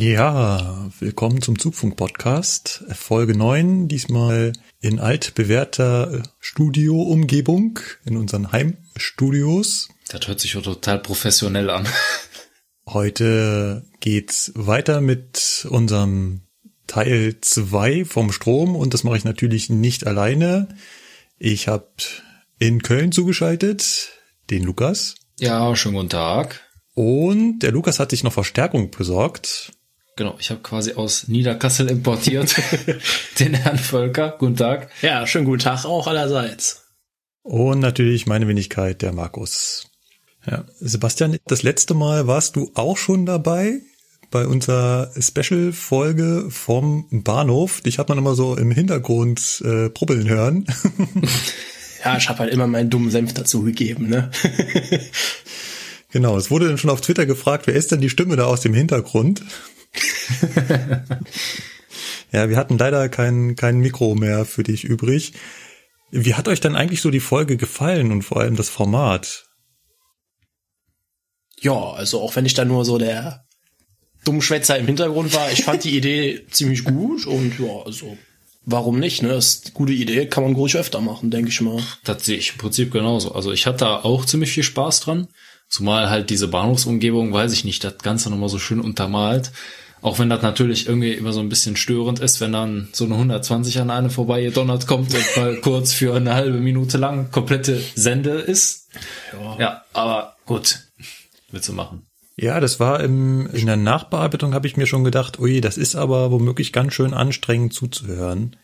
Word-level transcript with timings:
Ja, 0.00 0.88
willkommen 1.00 1.42
zum 1.42 1.58
Zugfunk-Podcast, 1.58 2.84
Folge 2.92 3.36
9, 3.36 3.88
diesmal 3.88 4.52
in 4.80 5.00
altbewährter 5.00 6.22
Studio-Umgebung, 6.38 7.80
in 8.04 8.16
unseren 8.16 8.52
Heimstudios. 8.52 9.88
Das 10.08 10.28
hört 10.28 10.38
sich 10.38 10.52
ja 10.54 10.60
total 10.60 11.00
professionell 11.00 11.68
an. 11.68 11.88
Heute 12.86 13.86
geht's 13.98 14.52
weiter 14.54 15.00
mit 15.00 15.66
unserem 15.68 16.42
Teil 16.86 17.34
2 17.40 18.04
vom 18.04 18.30
Strom 18.30 18.76
und 18.76 18.94
das 18.94 19.02
mache 19.02 19.16
ich 19.16 19.24
natürlich 19.24 19.68
nicht 19.68 20.06
alleine. 20.06 20.68
Ich 21.38 21.66
habe 21.66 21.90
in 22.60 22.82
Köln 22.82 23.10
zugeschaltet 23.10 24.10
den 24.48 24.62
Lukas. 24.62 25.16
Ja, 25.40 25.74
schönen 25.74 25.96
guten 25.96 26.10
Tag. 26.10 26.60
Und 26.94 27.60
der 27.60 27.72
Lukas 27.72 27.98
hat 27.98 28.10
sich 28.10 28.22
noch 28.22 28.32
Verstärkung 28.32 28.92
besorgt. 28.92 29.72
Genau, 30.18 30.34
ich 30.40 30.50
habe 30.50 30.60
quasi 30.62 30.94
aus 30.94 31.28
Niederkassel 31.28 31.88
importiert 31.88 32.56
den 33.38 33.54
Herrn 33.54 33.78
Völker. 33.78 34.34
Guten 34.36 34.56
Tag. 34.56 34.90
Ja, 35.00 35.24
schönen 35.28 35.44
guten 35.44 35.60
Tag 35.60 35.84
auch 35.84 36.08
allerseits. 36.08 36.88
Und 37.44 37.78
natürlich 37.78 38.26
meine 38.26 38.48
Wenigkeit, 38.48 39.00
der 39.00 39.12
Markus. 39.12 39.86
Ja, 40.44 40.64
Sebastian, 40.80 41.36
das 41.46 41.62
letzte 41.62 41.94
Mal 41.94 42.26
warst 42.26 42.56
du 42.56 42.72
auch 42.74 42.96
schon 42.96 43.26
dabei 43.26 43.78
bei 44.32 44.44
unserer 44.44 45.12
Special-Folge 45.16 46.46
vom 46.50 47.06
Bahnhof. 47.12 47.80
Dich 47.82 48.00
hat 48.00 48.08
man 48.08 48.18
immer 48.18 48.34
so 48.34 48.56
im 48.56 48.72
Hintergrund 48.72 49.62
äh, 49.64 49.88
brubbeln 49.88 50.28
hören. 50.28 50.66
ja, 52.04 52.16
ich 52.16 52.28
habe 52.28 52.40
halt 52.40 52.52
immer 52.52 52.66
meinen 52.66 52.90
dummen 52.90 53.12
Senf 53.12 53.34
dazu 53.34 53.62
gegeben, 53.62 54.08
ne? 54.08 54.32
genau, 56.10 56.36
es 56.36 56.50
wurde 56.50 56.66
dann 56.66 56.76
schon 56.78 56.90
auf 56.90 57.02
Twitter 57.02 57.24
gefragt, 57.24 57.68
wer 57.68 57.74
ist 57.74 57.92
denn 57.92 58.00
die 58.00 58.10
Stimme 58.10 58.34
da 58.34 58.46
aus 58.46 58.62
dem 58.62 58.74
Hintergrund? 58.74 59.44
ja, 62.32 62.48
wir 62.48 62.56
hatten 62.56 62.78
leider 62.78 63.08
kein, 63.08 63.56
kein 63.56 63.78
Mikro 63.78 64.14
mehr 64.14 64.44
für 64.44 64.62
dich 64.62 64.84
übrig. 64.84 65.32
Wie 66.10 66.34
hat 66.34 66.48
euch 66.48 66.60
denn 66.60 66.76
eigentlich 66.76 67.00
so 67.00 67.10
die 67.10 67.20
Folge 67.20 67.56
gefallen 67.56 68.12
und 68.12 68.22
vor 68.22 68.40
allem 68.40 68.56
das 68.56 68.68
Format? 68.68 69.46
Ja, 71.60 71.92
also 71.92 72.20
auch 72.20 72.36
wenn 72.36 72.46
ich 72.46 72.54
da 72.54 72.64
nur 72.64 72.84
so 72.84 72.98
der 72.98 73.44
Dummschwätzer 74.24 74.78
im 74.78 74.86
Hintergrund 74.86 75.34
war, 75.34 75.50
ich 75.50 75.64
fand 75.64 75.84
die 75.84 75.96
Idee 75.96 76.46
ziemlich 76.50 76.84
gut 76.84 77.26
und 77.26 77.58
ja, 77.58 77.82
also 77.84 78.16
warum 78.64 79.00
nicht, 79.00 79.22
ne? 79.22 79.30
Das 79.30 79.46
ist 79.46 79.66
eine 79.66 79.74
gute 79.74 79.92
Idee, 79.92 80.26
kann 80.26 80.44
man 80.44 80.54
ruhig 80.54 80.76
öfter 80.76 81.00
machen, 81.00 81.30
denke 81.30 81.50
ich 81.50 81.60
mal. 81.60 81.82
Das 82.04 82.24
sehe 82.24 82.38
ich 82.38 82.52
im 82.52 82.58
Prinzip 82.58 82.92
genauso. 82.92 83.32
Also 83.32 83.52
ich 83.52 83.66
hatte 83.66 83.78
da 83.78 83.96
auch 84.02 84.24
ziemlich 84.24 84.50
viel 84.50 84.62
Spaß 84.62 85.00
dran. 85.00 85.28
Zumal 85.68 86.10
halt 86.10 86.30
diese 86.30 86.48
Bahnhofsumgebung, 86.48 87.32
weiß 87.32 87.52
ich 87.52 87.64
nicht, 87.64 87.84
das 87.84 87.98
Ganze 87.98 88.30
nochmal 88.30 88.48
so 88.48 88.58
schön 88.58 88.80
untermalt. 88.80 89.52
Auch 90.00 90.18
wenn 90.18 90.30
das 90.30 90.42
natürlich 90.42 90.86
irgendwie 90.86 91.12
immer 91.12 91.32
so 91.32 91.40
ein 91.40 91.48
bisschen 91.48 91.76
störend 91.76 92.20
ist, 92.20 92.40
wenn 92.40 92.52
dann 92.52 92.88
so 92.92 93.04
eine 93.04 93.14
120 93.14 93.80
an 93.80 93.90
eine 93.90 94.10
vorbei 94.10 94.42
gedonnert 94.42 94.86
kommt 94.86 95.12
und 95.12 95.36
mal 95.36 95.56
kurz 95.60 95.92
für 95.92 96.14
eine 96.14 96.34
halbe 96.34 96.58
Minute 96.58 96.98
lang 96.98 97.30
komplette 97.30 97.80
Sende 97.96 98.30
ist. 98.30 98.88
Ja, 99.32 99.58
ja 99.58 99.82
aber 99.92 100.36
gut 100.46 100.78
willst 101.50 101.68
du 101.68 101.72
machen? 101.72 102.06
Ja, 102.36 102.60
das 102.60 102.78
war 102.78 103.00
im, 103.00 103.48
in 103.52 103.66
der 103.66 103.76
Nachbearbeitung 103.76 104.54
habe 104.54 104.66
ich 104.66 104.76
mir 104.76 104.86
schon 104.86 105.04
gedacht, 105.04 105.40
ui, 105.40 105.60
das 105.60 105.76
ist 105.76 105.96
aber 105.96 106.30
womöglich 106.30 106.72
ganz 106.72 106.94
schön 106.94 107.12
anstrengend 107.12 107.72
zuzuhören. 107.72 108.56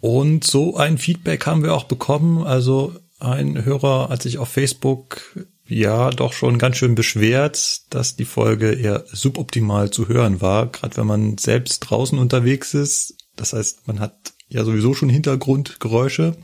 Und 0.00 0.44
so 0.44 0.76
ein 0.76 0.96
Feedback 0.96 1.44
haben 1.46 1.62
wir 1.62 1.74
auch 1.74 1.84
bekommen. 1.84 2.46
Also 2.46 2.94
ein 3.18 3.64
Hörer 3.64 4.08
hat 4.08 4.22
sich 4.22 4.38
auf 4.38 4.48
Facebook 4.48 5.20
ja 5.66 6.10
doch 6.10 6.32
schon 6.32 6.58
ganz 6.58 6.76
schön 6.76 6.94
beschwert, 6.94 7.82
dass 7.90 8.16
die 8.16 8.24
Folge 8.24 8.72
eher 8.72 9.04
suboptimal 9.06 9.90
zu 9.90 10.08
hören 10.08 10.40
war, 10.40 10.66
gerade 10.66 10.96
wenn 10.96 11.06
man 11.06 11.38
selbst 11.38 11.80
draußen 11.80 12.18
unterwegs 12.18 12.74
ist. 12.74 13.16
Das 13.36 13.52
heißt, 13.52 13.86
man 13.86 14.00
hat 14.00 14.32
ja 14.48 14.64
sowieso 14.64 14.94
schon 14.94 15.10
Hintergrundgeräusche 15.10 16.36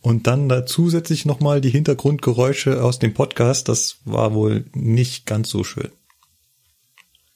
und 0.00 0.26
dann 0.26 0.48
da 0.48 0.66
zusätzlich 0.66 1.24
nochmal 1.24 1.60
die 1.60 1.70
Hintergrundgeräusche 1.70 2.82
aus 2.82 2.98
dem 2.98 3.14
Podcast, 3.14 3.68
das 3.68 3.98
war 4.04 4.34
wohl 4.34 4.64
nicht 4.74 5.26
ganz 5.26 5.48
so 5.48 5.62
schön. 5.62 5.90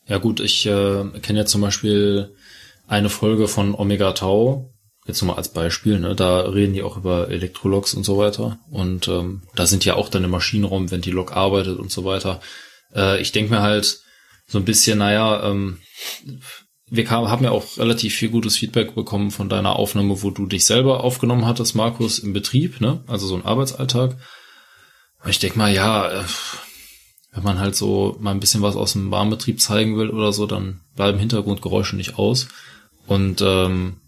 Ja 0.09 0.19
gut, 0.19 0.41
ich 0.41 0.66
äh, 0.66 1.05
kenne 1.22 1.41
ja 1.41 1.47
zum 1.47 1.61
Beispiel 1.61 2.34
eine 2.89 3.09
Folge 3.09 3.49
von 3.49 3.75
Omega 3.75 4.12
Tau, 4.12 4.72
jetzt 5.06 5.22
nur 5.22 5.33
mal 5.33 5.39
als 5.39 5.53
Beispiel, 5.53 5.99
ne, 5.99 6.15
da 6.15 6.41
reden 6.41 6.75
die 6.75 6.83
auch 6.83 6.97
über 6.97 7.28
Elektrologs 7.31 7.94
und 7.94 8.05
so 8.05 8.19
weiter. 8.19 8.59
Und 8.71 9.09
ähm, 9.09 9.43
da 9.55 9.67
sind 9.67 9.84
ja 9.84 9.94
auch 9.94 10.09
dann 10.09 10.25
im 10.25 10.31
Maschinenraum, 10.31 10.91
wenn 10.91 11.00
die 11.00 11.11
Lok 11.11 11.33
arbeitet 11.33 11.78
und 11.78 11.91
so 11.91 12.05
weiter. 12.05 12.41
Äh, 12.94 13.21
ich 13.21 13.33
denke 13.33 13.53
mir 13.53 13.62
halt 13.62 14.00
so 14.47 14.59
ein 14.59 14.65
bisschen, 14.65 14.99
naja, 14.99 15.49
ähm, 15.49 15.78
wir 16.89 17.11
haben 17.11 17.45
ja 17.45 17.50
auch 17.50 17.78
relativ 17.78 18.15
viel 18.15 18.28
gutes 18.28 18.56
Feedback 18.56 18.95
bekommen 18.95 19.33
von 19.33 19.49
deiner 19.49 19.77
Aufnahme, 19.77 20.22
wo 20.22 20.31
du 20.31 20.47
dich 20.47 20.65
selber 20.65 21.03
aufgenommen 21.03 21.47
hattest, 21.47 21.75
Markus, 21.75 22.21
im 22.21 22.33
Betrieb, 22.33 22.81
ne? 22.81 23.03
Also 23.09 23.27
so 23.27 23.34
ein 23.34 23.45
Arbeitsalltag. 23.45 24.16
ich 25.27 25.41
denke 25.41 25.59
mal, 25.59 25.72
ja, 25.72 26.21
äh, 26.21 26.25
wenn 27.33 27.43
man 27.43 27.59
halt 27.59 27.75
so 27.75 28.16
mal 28.21 28.31
ein 28.31 28.41
bisschen 28.41 28.62
was 28.62 28.77
aus 28.77 28.93
dem 28.93 29.11
Bahnbetrieb 29.11 29.61
zeigen 29.61 29.99
will 29.99 30.11
oder 30.11 30.33
so, 30.33 30.47
dann 30.47 30.81
bleiben 30.95 31.19
Hintergrundgeräusche 31.19 31.97
nicht 31.97 32.19
aus. 32.19 32.49
Und 33.06 33.43
ähm, 33.43 34.00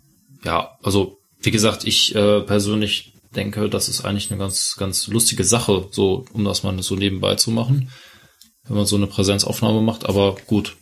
ja, 0.44 0.78
also 0.82 1.19
wie 1.41 1.50
gesagt, 1.50 1.84
ich 1.84 2.15
äh, 2.15 2.41
persönlich 2.43 3.15
denke, 3.34 3.69
das 3.69 3.88
ist 3.88 4.04
eigentlich 4.04 4.31
eine 4.31 4.38
ganz, 4.38 4.76
ganz 4.78 5.06
lustige 5.06 5.44
Sache, 5.44 5.88
so 5.91 6.25
um 6.32 6.44
das 6.44 6.62
mal 6.62 6.81
so 6.82 6.97
nebenbei 6.97 7.34
zu 7.37 7.50
machen, 7.50 7.91
wenn 8.65 8.76
man 8.76 8.87
so 8.87 8.97
eine 8.97 9.06
Präsenzaufnahme 9.06 9.82
macht. 9.82 10.06
Aber 10.06 10.37
gut, 10.47 10.76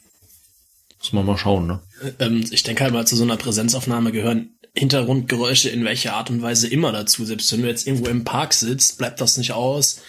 muss 0.98 1.12
man 1.12 1.26
mal 1.26 1.38
schauen, 1.38 1.66
ne? 1.66 1.80
Ähm, 2.18 2.44
ich 2.50 2.62
denke 2.62 2.84
halt 2.84 2.92
mal, 2.92 3.06
zu 3.06 3.16
so 3.16 3.24
einer 3.24 3.36
Präsenzaufnahme 3.36 4.12
gehören 4.12 4.56
Hintergrundgeräusche 4.74 5.70
in 5.70 5.84
welcher 5.84 6.14
Art 6.14 6.30
und 6.30 6.42
Weise 6.42 6.68
immer 6.68 6.92
dazu. 6.92 7.24
Selbst 7.24 7.52
wenn 7.52 7.62
du 7.62 7.68
jetzt 7.68 7.86
irgendwo 7.86 8.08
im 8.08 8.24
Park 8.24 8.52
sitzt, 8.52 8.98
bleibt 8.98 9.20
das 9.20 9.38
nicht 9.38 9.52
aus, 9.52 10.00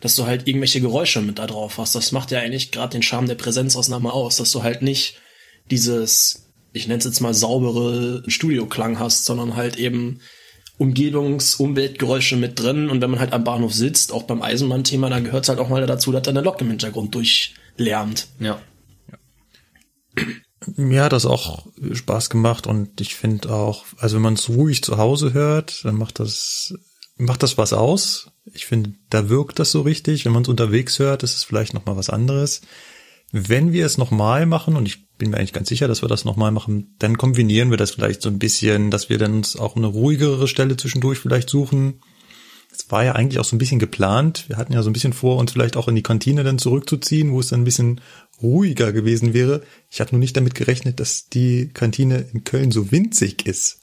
dass 0.00 0.16
du 0.16 0.26
halt 0.26 0.48
irgendwelche 0.48 0.80
Geräusche 0.80 1.20
mit 1.20 1.38
da 1.38 1.46
drauf 1.46 1.78
hast. 1.78 1.94
Das 1.94 2.12
macht 2.12 2.30
ja 2.30 2.40
eigentlich 2.40 2.72
gerade 2.72 2.92
den 2.92 3.02
Charme 3.02 3.28
der 3.28 3.34
Präsenzausnahme 3.34 4.12
aus, 4.12 4.36
dass 4.36 4.52
du 4.52 4.62
halt 4.62 4.82
nicht 4.82 5.16
dieses, 5.70 6.45
ich 6.76 6.86
nenne 6.86 6.98
es 6.98 7.04
jetzt 7.04 7.20
mal 7.20 7.34
saubere 7.34 8.22
Studioklang 8.28 8.98
hast, 8.98 9.24
sondern 9.24 9.56
halt 9.56 9.76
eben 9.76 10.20
Umgebungs-, 10.78 11.56
Umweltgeräusche 11.56 12.36
mit 12.36 12.60
drin. 12.60 12.90
Und 12.90 13.00
wenn 13.00 13.10
man 13.10 13.20
halt 13.20 13.32
am 13.32 13.44
Bahnhof 13.44 13.72
sitzt, 13.72 14.12
auch 14.12 14.24
beim 14.24 14.42
Eisenbahnthema, 14.42 15.08
dann 15.08 15.24
gehört 15.24 15.44
es 15.44 15.48
halt 15.48 15.58
auch 15.58 15.68
mal 15.68 15.86
dazu, 15.86 16.12
dass 16.12 16.22
da 16.22 16.30
eine 16.30 16.42
Lok 16.42 16.60
im 16.60 16.68
Hintergrund 16.68 17.14
durchlärmt. 17.14 18.28
Ja. 18.38 18.60
Mir 20.76 21.04
hat 21.04 21.12
das 21.12 21.26
auch 21.26 21.66
Spaß 21.92 22.30
gemacht 22.30 22.66
und 22.66 23.00
ich 23.00 23.14
finde 23.14 23.52
auch, 23.52 23.84
also 23.98 24.16
wenn 24.16 24.22
man 24.22 24.34
es 24.34 24.48
ruhig 24.48 24.82
zu 24.82 24.96
Hause 24.96 25.32
hört, 25.32 25.84
dann 25.84 25.96
macht 25.96 26.18
das, 26.18 26.74
macht 27.16 27.42
das 27.42 27.56
was 27.56 27.72
aus. 27.72 28.30
Ich 28.52 28.66
finde, 28.66 28.94
da 29.10 29.28
wirkt 29.28 29.58
das 29.58 29.70
so 29.70 29.82
richtig. 29.82 30.24
Wenn 30.24 30.32
man 30.32 30.42
es 30.42 30.48
unterwegs 30.48 30.98
hört, 30.98 31.22
ist 31.22 31.36
es 31.36 31.44
vielleicht 31.44 31.74
nochmal 31.74 31.96
was 31.96 32.10
anderes. 32.10 32.62
Wenn 33.32 33.72
wir 33.72 33.86
es 33.86 33.98
nochmal 33.98 34.46
machen, 34.46 34.76
und 34.76 34.86
ich 34.86 35.05
bin 35.18 35.30
mir 35.30 35.38
eigentlich 35.38 35.52
ganz 35.52 35.68
sicher, 35.68 35.88
dass 35.88 36.02
wir 36.02 36.08
das 36.08 36.24
nochmal 36.24 36.50
machen, 36.50 36.94
dann 36.98 37.16
kombinieren 37.16 37.70
wir 37.70 37.76
das 37.76 37.92
vielleicht 37.92 38.22
so 38.22 38.28
ein 38.28 38.38
bisschen, 38.38 38.90
dass 38.90 39.08
wir 39.08 39.18
dann 39.18 39.34
uns 39.34 39.56
auch 39.56 39.76
eine 39.76 39.86
ruhigere 39.86 40.48
Stelle 40.48 40.76
zwischendurch 40.76 41.18
vielleicht 41.18 41.50
suchen. 41.50 42.00
Es 42.72 42.90
war 42.90 43.04
ja 43.04 43.12
eigentlich 43.12 43.38
auch 43.38 43.44
so 43.44 43.56
ein 43.56 43.58
bisschen 43.58 43.78
geplant. 43.78 44.44
Wir 44.48 44.58
hatten 44.58 44.74
ja 44.74 44.82
so 44.82 44.90
ein 44.90 44.92
bisschen 44.92 45.14
vor, 45.14 45.38
uns 45.38 45.52
vielleicht 45.52 45.76
auch 45.76 45.88
in 45.88 45.94
die 45.94 46.02
Kantine 46.02 46.44
dann 46.44 46.58
zurückzuziehen, 46.58 47.32
wo 47.32 47.40
es 47.40 47.48
dann 47.48 47.62
ein 47.62 47.64
bisschen 47.64 48.02
ruhiger 48.42 48.92
gewesen 48.92 49.32
wäre. 49.32 49.62
Ich 49.90 50.00
hatte 50.00 50.14
nur 50.14 50.20
nicht 50.20 50.36
damit 50.36 50.54
gerechnet, 50.54 51.00
dass 51.00 51.28
die 51.28 51.70
Kantine 51.72 52.26
in 52.32 52.44
Köln 52.44 52.70
so 52.70 52.92
winzig 52.92 53.46
ist. 53.46 53.78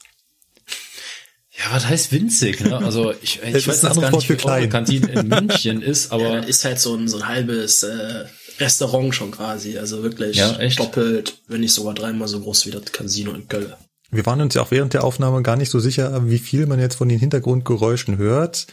Ja, 1.57 1.65
was 1.71 1.87
heißt 1.87 2.11
winzig? 2.11 2.61
Ne? 2.61 2.77
Also 2.77 3.13
ich, 3.21 3.41
ich 3.43 3.53
weiß 3.67 3.81
jetzt 3.81 4.01
gar 4.01 4.11
nicht, 4.11 4.29
wie 4.29 4.35
klein. 4.35 4.69
Kantine 4.69 5.07
in 5.11 5.27
München 5.27 5.81
ist, 5.81 6.11
aber 6.11 6.35
ja, 6.35 6.39
ist 6.39 6.65
halt 6.65 6.79
so 6.79 6.95
ein 6.95 7.07
so 7.07 7.17
ein 7.17 7.27
halbes 7.27 7.83
äh, 7.83 8.25
Restaurant 8.59 9.13
schon 9.13 9.31
quasi, 9.31 9.77
also 9.77 10.03
wirklich 10.03 10.37
ja, 10.37 10.57
echt? 10.57 10.79
doppelt, 10.79 11.39
wenn 11.47 11.61
nicht 11.61 11.73
sogar 11.73 11.93
dreimal 11.93 12.27
so 12.27 12.39
groß 12.39 12.65
wie 12.65 12.71
das 12.71 12.85
Casino 12.85 13.31
in 13.31 13.47
Köln. 13.47 13.73
Wir 14.11 14.25
waren 14.25 14.41
uns 14.41 14.53
ja 14.53 14.61
auch 14.61 14.71
während 14.71 14.93
der 14.93 15.03
Aufnahme 15.03 15.41
gar 15.41 15.55
nicht 15.55 15.71
so 15.71 15.79
sicher, 15.79 16.29
wie 16.29 16.37
viel 16.37 16.67
man 16.67 16.79
jetzt 16.79 16.95
von 16.95 17.09
den 17.09 17.19
Hintergrundgeräuschen 17.19 18.17
hört. 18.17 18.67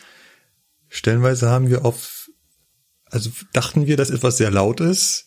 stellenweise 0.89 1.49
haben 1.49 1.71
wir 1.71 1.85
auf, 1.85 2.31
also 3.07 3.31
dachten 3.53 3.87
wir, 3.87 3.97
dass 3.97 4.11
etwas 4.11 4.37
sehr 4.37 4.51
laut 4.51 4.81
ist, 4.81 5.27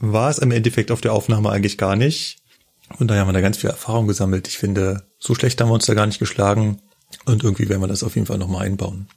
war 0.00 0.30
es 0.30 0.38
im 0.38 0.50
Endeffekt 0.50 0.90
auf 0.90 1.00
der 1.00 1.12
Aufnahme 1.12 1.50
eigentlich 1.50 1.78
gar 1.78 1.94
nicht. 1.94 2.38
Und 2.98 3.08
daher 3.08 3.22
haben 3.22 3.28
wir 3.28 3.32
da 3.34 3.40
ganz 3.40 3.58
viel 3.58 3.70
Erfahrung 3.70 4.06
gesammelt. 4.06 4.48
Ich 4.48 4.58
finde, 4.58 5.08
so 5.18 5.34
schlecht 5.34 5.60
haben 5.60 5.68
wir 5.68 5.74
uns 5.74 5.86
da 5.86 5.94
gar 5.94 6.06
nicht 6.06 6.18
geschlagen. 6.18 6.82
Und 7.24 7.44
irgendwie 7.44 7.68
werden 7.68 7.80
wir 7.80 7.88
das 7.88 8.02
auf 8.02 8.16
jeden 8.16 8.26
Fall 8.26 8.38
nochmal 8.38 8.66
einbauen. 8.66 9.08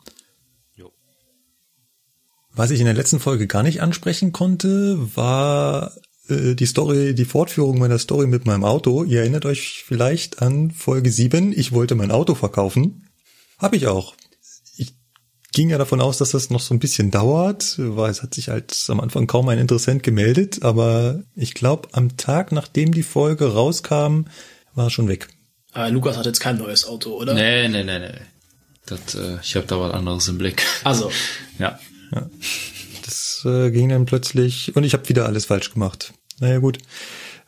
Was 2.57 2.71
ich 2.71 2.79
in 2.79 2.87
der 2.87 2.95
letzten 2.95 3.19
Folge 3.19 3.45
gar 3.45 3.61
nicht 3.61 3.83
ansprechen 3.83 4.31
konnte, 4.31 4.97
war 5.15 5.91
äh, 6.27 6.55
die 6.55 6.65
Story, 6.65 7.13
die 7.13 7.25
Fortführung 7.25 7.77
meiner 7.77 7.99
Story 7.99 8.25
mit 8.25 8.47
meinem 8.47 8.63
Auto. 8.63 9.03
Ihr 9.03 9.19
erinnert 9.19 9.45
euch 9.45 9.83
vielleicht 9.85 10.41
an 10.41 10.71
Folge 10.71 11.11
7. 11.11 11.53
Ich 11.55 11.71
wollte 11.71 11.93
mein 11.93 12.09
Auto 12.09 12.33
verkaufen. 12.33 13.07
Hab 13.59 13.75
ich 13.75 13.85
auch. 13.85 14.15
Ich 14.75 14.95
ging 15.53 15.69
ja 15.69 15.77
davon 15.77 16.01
aus, 16.01 16.17
dass 16.17 16.31
das 16.31 16.49
noch 16.49 16.59
so 16.59 16.73
ein 16.73 16.79
bisschen 16.79 17.11
dauert, 17.11 17.75
weil 17.77 18.09
es 18.09 18.23
hat 18.23 18.33
sich 18.33 18.49
halt 18.49 18.75
am 18.87 19.01
Anfang 19.01 19.27
kaum 19.27 19.47
ein 19.49 19.59
Interessent 19.59 20.01
gemeldet, 20.01 20.63
aber 20.63 21.21
ich 21.35 21.53
glaube, 21.53 21.89
am 21.91 22.17
Tag, 22.17 22.51
nachdem 22.51 22.91
die 22.91 23.03
Folge 23.03 23.53
rauskam, 23.53 24.25
war 24.73 24.87
es 24.87 24.93
schon 24.93 25.07
weg. 25.07 25.27
Aber 25.73 25.91
Lukas 25.91 26.17
hat 26.17 26.25
jetzt 26.25 26.39
kein 26.39 26.57
neues 26.57 26.87
Auto, 26.87 27.11
oder? 27.11 27.35
Nee, 27.35 27.67
nee, 27.67 27.83
nee, 27.83 27.99
nee. 27.99 28.19
Das, 28.87 29.13
äh, 29.13 29.37
ich 29.43 29.55
habe 29.55 29.67
da 29.67 29.79
was 29.79 29.93
anderes 29.93 30.27
im 30.27 30.39
Blick. 30.39 30.63
Also, 30.83 31.11
Ja. 31.59 31.77
Das 33.05 33.43
äh, 33.45 33.71
ging 33.71 33.89
dann 33.89 34.05
plötzlich 34.05 34.75
und 34.75 34.83
ich 34.83 34.93
habe 34.93 35.07
wieder 35.09 35.25
alles 35.25 35.45
falsch 35.45 35.73
gemacht. 35.73 36.13
Naja 36.39 36.59
gut. 36.59 36.79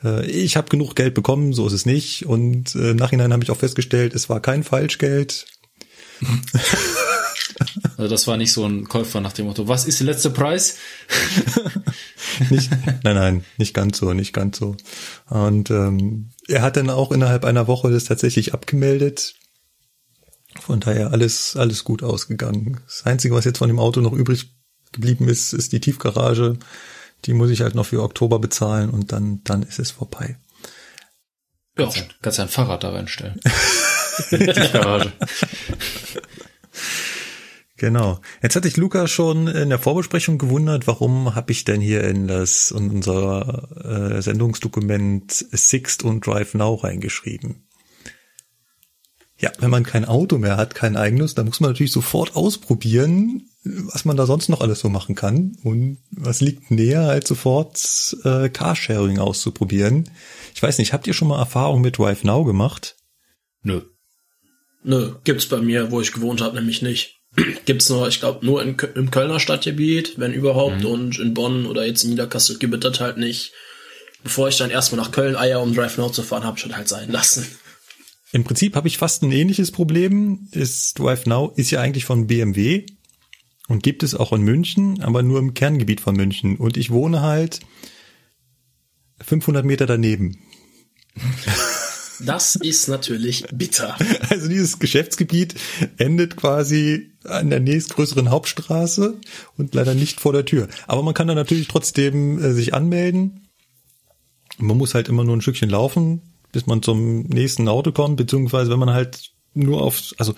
Äh, 0.04 0.26
ich 0.26 0.58
habe 0.58 0.70
genug 0.70 0.96
Geld 0.96 1.14
bekommen, 1.14 1.54
so 1.54 1.68
ist 1.68 1.74
es 1.74 1.86
nicht. 1.86 2.26
Und 2.26 2.76
äh, 2.76 2.92
im 2.92 2.98
Nachhinein 2.98 3.34
habe 3.34 3.44
ich 3.44 3.52
auch 3.52 3.58
festgestellt, 3.58 4.14
es 4.14 4.30
war 4.30 4.40
kein 4.42 4.64
Falschgeld. 4.64 5.48
Also 7.98 8.08
das 8.10 8.28
war 8.28 8.38
nicht 8.38 8.54
so 8.54 8.66
ein 8.66 8.88
Käufer 8.88 9.20
nach 9.20 9.34
dem 9.34 9.48
Motto, 9.48 9.68
was 9.68 9.86
ist 9.86 10.00
der 10.00 10.08
letzte 10.08 10.30
Preis? 10.30 10.78
Nicht, 12.50 12.72
nein, 13.04 13.16
nein, 13.16 13.44
nicht 13.58 13.74
ganz 13.74 13.98
so, 13.98 14.14
nicht 14.14 14.32
ganz 14.32 14.58
so. 14.58 14.78
Und 15.28 15.70
ähm, 15.72 16.30
er 16.48 16.62
hat 16.62 16.78
dann 16.78 16.90
auch 16.90 17.12
innerhalb 17.12 17.44
einer 17.44 17.68
Woche 17.68 17.92
das 17.92 18.06
tatsächlich 18.06 18.54
abgemeldet. 18.54 19.36
Von 20.60 20.80
daher 20.80 21.12
alles, 21.12 21.56
alles 21.56 21.84
gut 21.84 22.04
ausgegangen. 22.04 22.82
Das 22.86 23.06
Einzige, 23.06 23.36
was 23.36 23.46
jetzt 23.46 23.60
von 23.60 23.70
dem 23.70 23.80
Auto 23.80 24.02
noch 24.02 24.14
übrig 24.14 24.54
geblieben 24.92 25.28
ist, 25.28 25.54
ist 25.54 25.72
die 25.72 25.80
Tiefgarage. 25.80 26.58
Die 27.26 27.34
muss 27.34 27.50
ich 27.50 27.62
halt 27.62 27.76
noch 27.76 27.86
für 27.86 28.02
Oktober 28.02 28.40
bezahlen 28.40 28.90
und 28.90 29.12
dann, 29.12 29.42
dann 29.44 29.64
ist 29.64 29.80
es 29.80 29.92
vorbei. 29.92 30.38
ja, 31.78 31.84
Kannst, 31.84 31.98
ja, 31.98 32.04
kannst 32.22 32.38
ja 32.38 32.46
ein 32.46 32.50
Fahrrad 32.50 32.84
da 32.84 32.90
reinstellen. 32.92 33.40
Die 34.32 34.46
Garage. 34.46 35.14
Genau. 37.78 38.20
Jetzt 38.44 38.58
hatte 38.58 38.68
ich 38.68 38.76
Luca 38.76 39.08
schon 39.08 39.48
in 39.48 39.70
der 39.70 39.80
Vorbesprechung 39.80 40.38
gewundert, 40.38 40.86
warum 40.88 41.34
habe 41.36 41.54
ich 41.54 41.64
denn 41.64 41.80
hier 41.80 42.04
in 42.04 42.28
das 42.28 42.72
in 42.72 42.92
unser 42.92 44.18
äh, 44.18 44.22
Sendungsdokument 44.22 45.32
Sixt 45.32 46.04
und 46.04 46.28
Drive 46.28 46.54
Now 46.56 46.76
reingeschrieben. 46.76 47.69
Ja, 49.42 49.52
wenn 49.60 49.70
man 49.70 49.84
kein 49.84 50.04
Auto 50.04 50.38
mehr 50.38 50.58
hat, 50.58 50.76
kein 50.76 50.98
eigenes, 50.98 51.34
dann 51.34 51.46
muss 51.46 51.62
man 51.62 51.72
natürlich 51.72 51.94
sofort 51.94 52.36
ausprobieren, 52.36 53.50
was 53.64 54.04
man 54.04 54.18
da 54.18 54.26
sonst 54.26 54.50
noch 54.50 54.60
alles 54.60 54.82
so 54.82 54.90
machen 54.90 55.16
kann. 55.16 55.56
Und 55.64 56.00
was 56.12 56.42
liegt 56.42 56.72
näher, 56.72 57.04
als 57.04 57.30
sofort 57.30 58.18
äh, 58.26 58.50
Carsharing 58.50 59.18
auszuprobieren. 59.20 60.10
Ich 60.54 60.62
weiß 60.62 60.78
nicht, 60.78 60.92
habt 60.92 61.08
ihr 61.08 61.14
schon 61.14 61.30
mal 61.30 61.40
Erfahrung 61.40 61.80
mit 61.80 61.98
Drive 61.98 62.26
Now 62.26 62.44
gemacht? 62.44 62.98
Nö. 63.62 63.82
nö, 64.84 65.16
gibt's 65.24 65.46
bei 65.46 65.62
mir, 65.62 65.90
wo 65.90 66.02
ich 66.02 66.12
gewohnt 66.12 66.42
habe, 66.42 66.58
nämlich 66.58 66.82
nicht. 66.82 67.16
Gibt's 67.66 67.90
nur, 67.90 68.08
ich 68.08 68.20
glaube, 68.20 68.46
nur 68.46 68.64
in, 68.64 68.76
im 68.96 69.12
Kölner 69.12 69.40
Stadtgebiet, 69.40 70.18
wenn 70.18 70.34
überhaupt, 70.34 70.84
und 70.84 71.20
in 71.20 71.36
Bonn 71.36 71.68
oder 71.68 71.86
jetzt 71.86 72.04
in 72.04 72.10
Niederkassel 72.10 72.58
gibt 72.58 72.74
es 72.74 72.80
das 72.80 73.00
halt 73.00 73.18
nicht. 73.18 73.54
Bevor 74.24 74.48
ich 74.48 74.58
dann 74.58 74.72
erstmal 74.72 75.00
nach 75.00 75.12
Köln 75.12 75.36
eier, 75.36 75.62
um 75.62 75.76
Drive 75.76 75.98
Now 75.98 76.10
zu 76.10 76.24
fahren, 76.24 76.44
habe 76.44 76.58
ich 76.58 76.64
das 76.64 76.76
halt 76.76 76.88
sein 76.88 77.12
lassen. 77.12 77.46
Im 78.32 78.44
Prinzip 78.44 78.76
habe 78.76 78.88
ich 78.88 78.98
fast 78.98 79.24
ein 79.24 79.32
ähnliches 79.32 79.72
Problem. 79.72 80.48
Ist 80.52 81.00
Drive 81.00 81.26
Now 81.26 81.52
ist 81.56 81.72
ja 81.72 81.82
eigentlich 81.82 82.06
von 82.06 82.28
BMW 82.28 82.86
und 83.68 83.84
gibt 83.84 84.04
es 84.04 84.16
auch 84.16 84.34
in 84.34 84.42
München, 84.42 85.02
aber 85.02 85.24
nur 85.24 85.40
im 85.40 85.54
Kerngebiet 85.54 86.02
von 86.02 86.16
München. 86.16 86.58
Und 86.58 86.78
ich 86.78 86.92
wohne 86.92 87.22
halt 87.22 87.62
500 89.22 89.66
Meter 89.66 89.86
daneben. 89.86 90.38
Das 92.22 92.56
ist 92.56 92.88
natürlich 92.90 93.46
bitter. 93.52 93.98
Also 94.30 94.48
dieses 94.48 94.80
Geschäftsgebiet 94.80 95.56
endet 95.98 96.36
quasi 96.36 97.14
an 97.24 97.50
der 97.50 97.60
nächstgrößeren 97.60 98.30
Hauptstraße 98.30 99.20
und 99.58 99.74
leider 99.74 99.94
nicht 99.94 100.20
vor 100.20 100.34
der 100.34 100.46
Tür. 100.46 100.68
Aber 100.88 101.02
man 101.02 101.14
kann 101.14 101.28
da 101.28 101.36
natürlich 101.36 101.68
trotzdem 101.68 102.38
äh, 102.40 102.52
sich 102.52 102.74
anmelden. 102.74 103.48
Man 104.58 104.78
muss 104.78 104.94
halt 104.94 105.08
immer 105.08 105.24
nur 105.24 105.38
ein 105.38 105.42
Stückchen 105.42 105.70
laufen, 105.70 106.29
bis 106.52 106.66
man 106.66 106.82
zum 106.82 107.24
nächsten 107.24 107.68
Auto 107.68 107.92
kommt, 107.92 108.18
beziehungsweise 108.18 108.72
wenn 108.72 108.80
man 108.80 108.92
halt 108.92 109.32
nur 109.54 109.82
auf, 109.82 110.14
also 110.18 110.34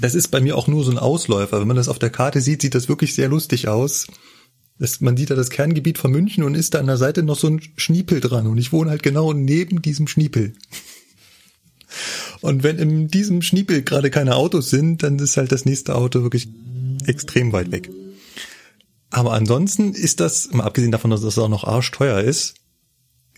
das 0.00 0.14
ist 0.14 0.28
bei 0.28 0.40
mir 0.40 0.56
auch 0.56 0.66
nur 0.66 0.84
so 0.84 0.90
ein 0.90 0.98
Ausläufer. 0.98 1.60
Wenn 1.60 1.68
man 1.68 1.76
das 1.76 1.88
auf 1.88 1.98
der 1.98 2.10
Karte 2.10 2.40
sieht, 2.40 2.62
sieht 2.62 2.74
das 2.74 2.88
wirklich 2.88 3.14
sehr 3.14 3.28
lustig 3.28 3.68
aus. 3.68 4.06
Das, 4.78 5.00
man 5.00 5.16
sieht 5.16 5.30
da 5.30 5.36
das 5.36 5.50
Kerngebiet 5.50 5.98
von 5.98 6.10
München 6.10 6.42
und 6.42 6.56
ist 6.56 6.74
da 6.74 6.80
an 6.80 6.86
der 6.86 6.96
Seite 6.96 7.22
noch 7.22 7.38
so 7.38 7.46
ein 7.46 7.60
Schniepel 7.76 8.20
dran. 8.20 8.48
Und 8.48 8.58
ich 8.58 8.72
wohne 8.72 8.90
halt 8.90 9.04
genau 9.04 9.32
neben 9.32 9.82
diesem 9.82 10.08
Schniepel. 10.08 10.54
Und 12.40 12.64
wenn 12.64 12.78
in 12.78 13.08
diesem 13.08 13.40
Schniepel 13.40 13.82
gerade 13.82 14.10
keine 14.10 14.34
Autos 14.34 14.68
sind, 14.68 15.04
dann 15.04 15.18
ist 15.20 15.36
halt 15.36 15.52
das 15.52 15.64
nächste 15.64 15.94
Auto 15.94 16.22
wirklich 16.22 16.48
extrem 17.06 17.52
weit 17.52 17.70
weg. 17.70 17.88
Aber 19.10 19.32
ansonsten 19.32 19.92
ist 19.92 20.18
das, 20.18 20.50
mal 20.52 20.64
abgesehen 20.64 20.90
davon, 20.90 21.12
dass 21.12 21.20
das 21.20 21.38
auch 21.38 21.48
noch 21.48 21.62
arschteuer 21.62 22.20
ist, 22.20 22.54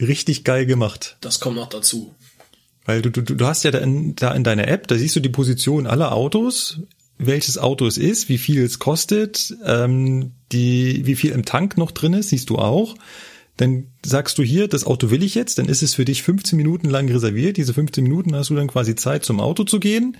richtig 0.00 0.44
geil 0.44 0.66
gemacht. 0.66 1.16
Das 1.20 1.40
kommt 1.40 1.56
noch 1.56 1.68
dazu. 1.68 2.14
Weil 2.84 3.02
du, 3.02 3.10
du, 3.10 3.22
du 3.22 3.46
hast 3.46 3.64
ja 3.64 3.70
da 3.70 3.78
in, 3.78 4.14
da 4.14 4.32
in 4.32 4.44
deiner 4.44 4.68
App, 4.68 4.86
da 4.86 4.96
siehst 4.96 5.16
du 5.16 5.20
die 5.20 5.28
Position 5.28 5.86
aller 5.86 6.12
Autos, 6.12 6.80
welches 7.18 7.58
Auto 7.58 7.86
es 7.86 7.98
ist, 7.98 8.28
wie 8.28 8.38
viel 8.38 8.62
es 8.62 8.78
kostet, 8.78 9.54
ähm, 9.64 10.32
die, 10.52 11.06
wie 11.06 11.16
viel 11.16 11.32
im 11.32 11.44
Tank 11.44 11.76
noch 11.76 11.90
drin 11.90 12.12
ist, 12.12 12.28
siehst 12.28 12.50
du 12.50 12.56
auch. 12.56 12.94
Dann 13.56 13.86
sagst 14.04 14.36
du 14.38 14.42
hier, 14.42 14.68
das 14.68 14.84
Auto 14.84 15.10
will 15.10 15.22
ich 15.22 15.34
jetzt, 15.34 15.58
dann 15.58 15.66
ist 15.66 15.82
es 15.82 15.94
für 15.94 16.04
dich 16.04 16.22
15 16.22 16.56
Minuten 16.56 16.90
lang 16.90 17.08
reserviert. 17.08 17.56
Diese 17.56 17.72
15 17.72 18.04
Minuten 18.04 18.36
hast 18.36 18.50
du 18.50 18.54
dann 18.54 18.68
quasi 18.68 18.94
Zeit, 18.94 19.24
zum 19.24 19.40
Auto 19.40 19.64
zu 19.64 19.80
gehen. 19.80 20.18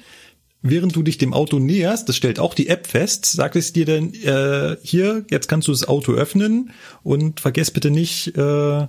Während 0.63 0.97
du 0.97 1.03
dich 1.03 1.19
dem 1.19 1.35
Auto 1.35 1.59
näherst, 1.59 2.09
das 2.09 2.17
stellt 2.17 2.41
auch 2.41 2.55
die 2.55 2.69
App 2.69 2.87
fest, 2.87 3.27
sagt 3.27 3.57
es 3.57 3.75
dir 3.75 3.85
dann, 3.85 4.15
äh, 4.15 4.77
hier, 4.83 5.25
jetzt 5.31 5.49
kannst 5.49 5.69
du 5.69 5.73
das 5.73 5.87
Auto 5.87 6.13
öffnen 6.13 6.73
und 7.03 7.41
vergiss 7.41 7.71
bitte 7.71 7.91
nicht, 7.91 8.37
äh, 8.37 8.87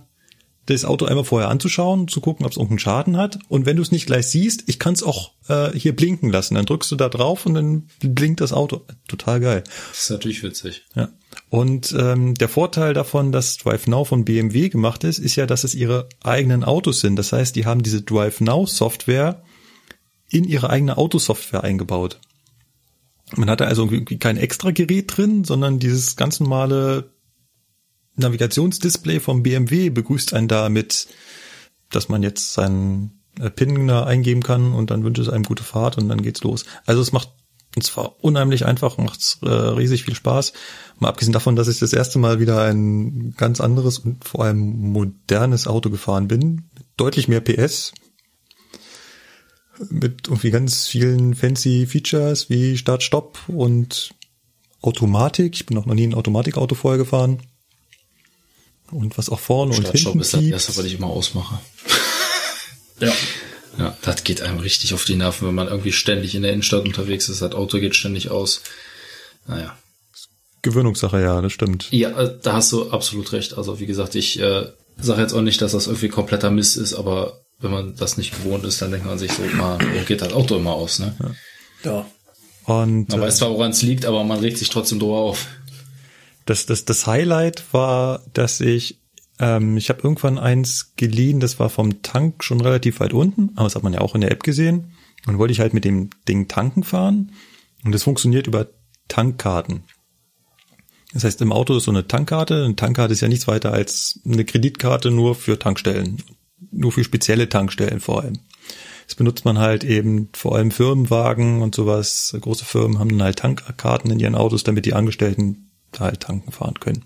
das 0.68 0.86
Auto 0.86 1.06
einmal 1.06 1.24
vorher 1.24 1.50
anzuschauen, 1.50 2.08
zu 2.08 2.22
gucken, 2.22 2.46
ob 2.46 2.52
es 2.52 2.58
irgendeinen 2.58 2.80
Schaden 2.80 3.18
hat. 3.18 3.40
Und 3.48 3.66
wenn 3.66 3.78
du 3.78 3.82
es 3.82 3.92
nicht 3.92 4.06
gleich 4.06 4.28
siehst, 4.28 4.64
ich 4.68 4.80
kann 4.80 4.94
es 4.94 5.04
auch 5.04 5.32
äh, 5.48 5.72
hier 5.72 5.96
blinken 5.96 6.30
lassen. 6.30 6.56
Dann 6.56 6.66
drückst 6.66 6.92
du 6.92 6.96
da 6.96 7.10
drauf 7.10 7.46
und 7.46 7.54
dann 7.54 7.88
blinkt 8.00 8.42
das 8.42 8.54
Auto. 8.54 8.82
Total 9.08 9.40
geil. 9.40 9.64
Das 9.90 10.02
ist 10.02 10.10
natürlich 10.10 10.44
witzig. 10.44 10.84
Ja. 10.96 11.10
Und 11.50 11.96
ähm, 11.98 12.36
der 12.36 12.50
Vorteil 12.50 12.94
davon, 12.94 13.32
dass 13.32 13.58
Drive 13.58 13.88
Now 13.88 14.04
von 14.04 14.26
BMW 14.26 14.70
gemacht 14.70 15.04
ist, 15.04 15.20
ist 15.20 15.36
ja, 15.36 15.46
dass 15.46 15.64
es 15.64 15.74
ihre 15.74 16.10
eigenen 16.22 16.64
Autos 16.64 17.00
sind. 17.00 17.16
Das 17.16 17.32
heißt, 17.32 17.56
die 17.56 17.66
haben 17.66 17.84
diese 17.84 18.02
Drive 18.02 18.42
Now 18.42 18.66
Software 18.66 19.44
in 20.30 20.44
ihre 20.44 20.70
eigene 20.70 20.98
Autosoftware 20.98 21.64
eingebaut. 21.64 22.20
Man 23.36 23.50
hatte 23.50 23.66
also 23.66 23.84
irgendwie 23.86 24.20
kein 24.20 24.38
extra 24.38 24.72
Gerät 24.72 25.16
drin, 25.16 25.44
sondern 25.44 25.80
dieses 25.80 26.16
ganz 26.16 26.40
normale 26.40 27.12
Navigationsdisplay 28.18 29.20
vom 29.20 29.44
BMW 29.44 29.90
begrüßt 29.90 30.34
einen 30.34 30.48
damit, 30.48 31.08
dass 31.90 32.10
man 32.10 32.24
jetzt 32.24 32.54
seinen 32.54 33.22
äh, 33.40 33.50
PIN 33.50 33.88
da 33.88 34.06
eingeben 34.06 34.44
kann 34.44 34.74
und 34.74 34.92
dann 34.92 35.04
wünscht 35.04 35.22
es 35.22 35.30
einem 35.30 35.44
gute 35.44 35.64
Fahrt 35.64 35.98
und 35.98 36.10
dann 36.10 36.22
geht's 36.22 36.44
los. 36.44 36.66
Also 36.86 37.02
es 37.02 37.12
macht 37.12 37.30
und 37.76 37.84
zwar 37.84 38.24
unheimlich 38.24 38.66
einfach, 38.66 38.98
macht 38.98 39.38
äh, 39.44 39.50
riesig 39.50 40.04
viel 40.04 40.16
Spaß. 40.16 40.54
Mal 40.98 41.10
abgesehen 41.10 41.32
davon, 41.32 41.56
dass 41.56 41.68
ich 41.68 41.78
das 41.78 41.94
erste 41.94 42.18
Mal 42.18 42.40
wieder 42.40 42.64
ein 42.64 43.36
ganz 43.38 43.62
anderes 43.62 44.00
und 44.00 44.26
vor 44.26 44.46
allem 44.46 44.92
modernes 44.92 45.68
Auto 45.68 45.92
gefahren 45.92 46.28
bin, 46.28 46.70
mit 46.76 46.88
deutlich 46.98 47.28
mehr 47.28 47.40
PS, 47.40 47.94
mit 49.92 50.28
irgendwie 50.28 50.50
ganz 50.50 50.88
vielen 50.88 51.36
fancy 51.36 51.86
Features 51.86 52.50
wie 52.50 52.78
Start, 52.78 53.04
Stopp 53.04 53.38
und 53.48 54.16
Automatik. 54.82 55.54
Ich 55.54 55.68
bin 55.68 55.78
auch 55.78 55.86
noch 55.86 55.94
nie 55.94 56.08
ein 56.08 56.16
Automatikauto 56.16 56.74
vorher 56.74 56.98
gefahren. 56.98 57.44
Und 58.92 59.18
was 59.18 59.30
auch 59.30 59.40
vorne 59.40 59.76
und 59.76 59.88
hinten 59.90 60.20
ist 60.20 60.34
das 60.34 60.42
erste, 60.42 60.78
was 60.78 60.86
ich 60.86 60.96
immer 60.96 61.08
ausmache. 61.08 61.60
Ja. 63.00 63.14
Ja, 63.78 63.96
das 64.02 64.24
geht 64.24 64.42
einem 64.42 64.58
richtig 64.58 64.96
auf 64.96 65.06
die 65.06 65.16
Nerven, 65.16 65.48
wenn 65.48 65.54
man 65.54 65.68
irgendwie 65.68 65.92
ständig 65.92 66.34
in 66.34 66.42
der 66.42 66.52
Innenstadt 66.52 66.84
unterwegs 66.84 67.30
ist. 67.30 67.44
Das 67.44 67.52
Auto 67.52 67.78
geht 67.78 67.96
ständig 67.96 68.32
aus. 68.32 68.62
Naja. 69.46 69.78
Gewöhnungssache, 70.64 71.22
ja, 71.22 71.40
das 71.42 71.54
stimmt. 71.54 71.88
Ja, 71.92 72.20
äh, 72.20 72.40
da 72.42 72.54
hast 72.54 72.72
du 72.72 72.90
absolut 72.90 73.32
recht. 73.34 73.56
Also 73.56 73.80
wie 73.80 73.86
gesagt, 73.86 74.16
ich 74.16 74.40
äh, 74.40 74.66
sage 75.00 75.22
jetzt 75.22 75.34
auch 75.34 75.42
nicht, 75.42 75.62
dass 75.62 75.74
das 75.74 75.86
irgendwie 75.86 76.10
kompletter 76.10 76.50
Mist 76.50 76.76
ist, 76.78 76.96
aber 76.96 77.42
wenn 77.60 77.72
man 77.72 77.96
das 77.96 78.18
nicht 78.18 78.32
gewohnt 78.32 78.64
ist, 78.66 78.82
dann 78.82 78.92
denkt 78.92 79.06
man 79.06 79.20
sich 79.20 79.32
so, 79.32 79.44
wo 79.44 80.06
geht 80.06 80.22
das 80.22 80.34
Auto 80.34 80.56
immer 80.58 80.74
aus, 80.74 81.00
ne? 81.00 81.16
Ja. 81.84 82.06
Und 82.66 83.10
Man 83.10 83.20
äh, 83.20 83.22
weiß 83.22 83.38
zwar, 83.38 83.52
woran 83.52 83.72
es 83.72 83.82
liegt, 83.82 84.06
aber 84.06 84.24
man 84.24 84.40
regt 84.40 84.58
sich 84.58 84.70
trotzdem 84.70 85.00
drüber 85.00 85.18
auf. 85.18 85.48
Das, 86.48 86.66
das, 86.66 86.86
das 86.86 87.06
Highlight 87.06 87.74
war, 87.74 88.24
dass 88.34 88.62
ich, 88.62 89.00
ähm, 89.40 89.78
ich 89.78 89.90
habe 89.90 90.02
irgendwann 90.02 90.40
eins 90.40 90.94
geliehen, 90.96 91.40
das 91.40 91.60
war 91.60 91.70
vom 91.70 92.02
Tank 92.02 92.44
schon 92.44 92.62
relativ 92.62 93.00
weit 93.00 93.14
unten, 93.14 93.52
aber 93.56 93.66
das 93.66 93.76
hat 93.76 93.84
man 93.84 93.94
ja 93.94 94.02
auch 94.02 94.16
in 94.16 94.22
der 94.22 94.32
App 94.32 94.44
gesehen. 94.44 94.94
Und 95.26 95.40
wollte 95.40 95.52
ich 95.52 95.60
halt 95.60 95.74
mit 95.74 95.84
dem 95.84 96.10
Ding 96.28 96.48
tanken 96.48 96.84
fahren. 96.84 97.34
Und 97.84 97.92
das 97.92 98.04
funktioniert 98.04 98.48
über 98.48 98.68
Tankkarten. 99.10 99.84
Das 101.14 101.26
heißt, 101.26 101.42
im 101.42 101.52
Auto 101.52 101.76
ist 101.76 101.84
so 101.84 101.92
eine 101.92 102.08
Tankkarte. 102.08 102.64
Eine 102.64 102.76
Tankkarte 102.76 103.14
ist 103.14 103.22
ja 103.22 103.28
nichts 103.28 103.48
weiter 103.48 103.74
als 103.74 104.22
eine 104.26 104.46
Kreditkarte 104.46 105.12
nur 105.12 105.36
für 105.36 105.60
Tankstellen. 105.60 106.24
Nur 106.72 106.92
für 106.92 107.04
spezielle 107.04 107.50
Tankstellen 107.50 108.00
vor 108.00 108.22
allem. 108.22 108.40
Das 109.06 109.16
benutzt 109.16 109.44
man 109.44 109.58
halt 109.58 109.84
eben 109.84 110.30
vor 110.34 110.56
allem 110.56 110.72
Firmenwagen 110.72 111.62
und 111.62 111.76
sowas. 111.76 112.36
Große 112.40 112.66
Firmen 112.66 113.00
haben 113.00 113.10
dann 113.10 113.24
halt 113.24 113.40
Tankkarten 113.40 114.12
in 114.12 114.20
ihren 114.20 114.36
Autos, 114.36 114.64
damit 114.64 114.86
die 114.86 114.94
Angestellten 114.94 115.67
halt 116.00 116.22
tanken 116.22 116.52
fahren 116.52 116.80
können. 116.80 117.04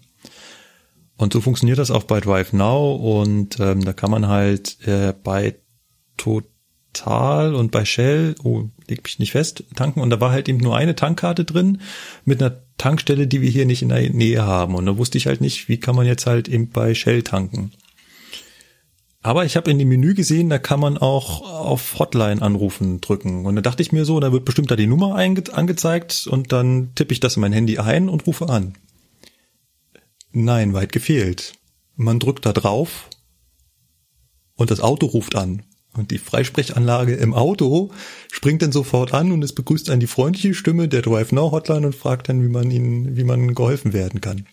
Und 1.17 1.33
so 1.33 1.41
funktioniert 1.41 1.77
das 1.77 1.91
auch 1.91 2.03
bei 2.03 2.19
Drive 2.19 2.51
Now 2.51 2.95
und 2.95 3.59
ähm, 3.59 3.85
da 3.85 3.93
kann 3.93 4.09
man 4.09 4.27
halt 4.27 4.77
äh, 4.87 5.13
bei 5.23 5.55
Total 6.17 7.53
und 7.53 7.71
bei 7.71 7.85
Shell, 7.85 8.35
oh, 8.43 8.69
leg 8.87 9.03
mich 9.03 9.19
nicht 9.19 9.31
fest, 9.31 9.63
tanken 9.75 10.01
und 10.01 10.09
da 10.09 10.19
war 10.19 10.31
halt 10.31 10.49
eben 10.49 10.57
nur 10.57 10.75
eine 10.75 10.95
Tankkarte 10.95 11.45
drin 11.45 11.81
mit 12.25 12.41
einer 12.41 12.63
Tankstelle, 12.77 13.27
die 13.27 13.41
wir 13.41 13.51
hier 13.51 13.67
nicht 13.67 13.83
in 13.83 13.89
der 13.89 14.09
Nähe 14.09 14.43
haben 14.43 14.73
und 14.73 14.87
da 14.87 14.97
wusste 14.97 15.19
ich 15.19 15.27
halt 15.27 15.41
nicht, 15.41 15.69
wie 15.69 15.79
kann 15.79 15.95
man 15.95 16.07
jetzt 16.07 16.25
halt 16.25 16.47
eben 16.47 16.69
bei 16.69 16.95
Shell 16.95 17.21
tanken. 17.21 17.71
Aber 19.23 19.45
ich 19.45 19.55
habe 19.55 19.69
in 19.69 19.77
dem 19.77 19.89
Menü 19.89 20.15
gesehen, 20.15 20.49
da 20.49 20.57
kann 20.57 20.79
man 20.79 20.97
auch 20.97 21.41
auf 21.41 21.99
Hotline 21.99 22.41
anrufen 22.41 23.01
drücken. 23.01 23.45
Und 23.45 23.55
da 23.55 23.61
dachte 23.61 23.83
ich 23.83 23.91
mir 23.91 24.03
so, 24.03 24.19
da 24.19 24.31
wird 24.31 24.45
bestimmt 24.45 24.71
da 24.71 24.75
die 24.75 24.87
Nummer 24.87 25.15
angezeigt 25.15 26.27
und 26.27 26.51
dann 26.51 26.95
tippe 26.95 27.13
ich 27.13 27.19
das 27.19 27.35
in 27.35 27.41
mein 27.41 27.53
Handy 27.53 27.77
ein 27.77 28.09
und 28.09 28.25
rufe 28.25 28.49
an. 28.49 28.73
Nein, 30.31 30.73
weit 30.73 30.91
gefehlt. 30.91 31.53
Man 31.95 32.19
drückt 32.19 32.45
da 32.45 32.53
drauf 32.53 33.09
und 34.55 34.71
das 34.71 34.79
Auto 34.79 35.05
ruft 35.05 35.35
an. 35.35 35.63
Und 35.93 36.09
die 36.11 36.19
Freisprechanlage 36.19 37.15
im 37.15 37.33
Auto 37.33 37.91
springt 38.31 38.61
dann 38.61 38.71
sofort 38.71 39.13
an 39.13 39.31
und 39.31 39.43
es 39.43 39.53
begrüßt 39.53 39.89
einen 39.89 39.99
die 39.99 40.07
freundliche 40.07 40.53
Stimme 40.53 40.87
der 40.87 41.01
Drive 41.01 41.33
Now 41.33 41.51
Hotline 41.51 41.85
und 41.85 41.95
fragt 41.95 42.29
dann, 42.29 42.41
wie 42.41 42.47
man 42.47 42.71
ihnen, 42.71 43.17
wie 43.17 43.25
man 43.25 43.53
geholfen 43.53 43.91
werden 43.91 44.21
kann. 44.21 44.47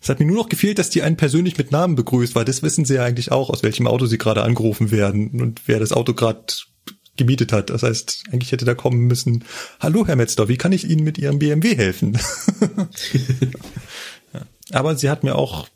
Es 0.00 0.08
hat 0.08 0.20
mir 0.20 0.26
nur 0.26 0.36
noch 0.36 0.48
gefehlt, 0.48 0.78
dass 0.78 0.90
die 0.90 1.02
einen 1.02 1.16
persönlich 1.16 1.58
mit 1.58 1.72
Namen 1.72 1.96
begrüßt, 1.96 2.34
weil 2.34 2.44
das 2.44 2.62
wissen 2.62 2.84
sie 2.84 2.94
ja 2.94 3.04
eigentlich 3.04 3.32
auch, 3.32 3.50
aus 3.50 3.62
welchem 3.62 3.86
Auto 3.86 4.06
sie 4.06 4.18
gerade 4.18 4.42
angerufen 4.42 4.90
werden 4.90 5.40
und 5.40 5.62
wer 5.66 5.80
das 5.80 5.92
Auto 5.92 6.14
gerade 6.14 6.40
gemietet 7.16 7.52
hat. 7.52 7.70
Das 7.70 7.82
heißt, 7.82 8.24
eigentlich 8.32 8.52
hätte 8.52 8.64
da 8.64 8.74
kommen 8.74 9.06
müssen, 9.06 9.44
hallo 9.80 10.06
Herr 10.06 10.16
Metzler, 10.16 10.48
wie 10.48 10.56
kann 10.56 10.72
ich 10.72 10.88
Ihnen 10.88 11.04
mit 11.04 11.18
Ihrem 11.18 11.38
BMW 11.38 11.76
helfen? 11.76 12.18
Aber 14.72 14.96
sie 14.96 15.10
hat 15.10 15.24
mir 15.24 15.34
auch 15.34 15.68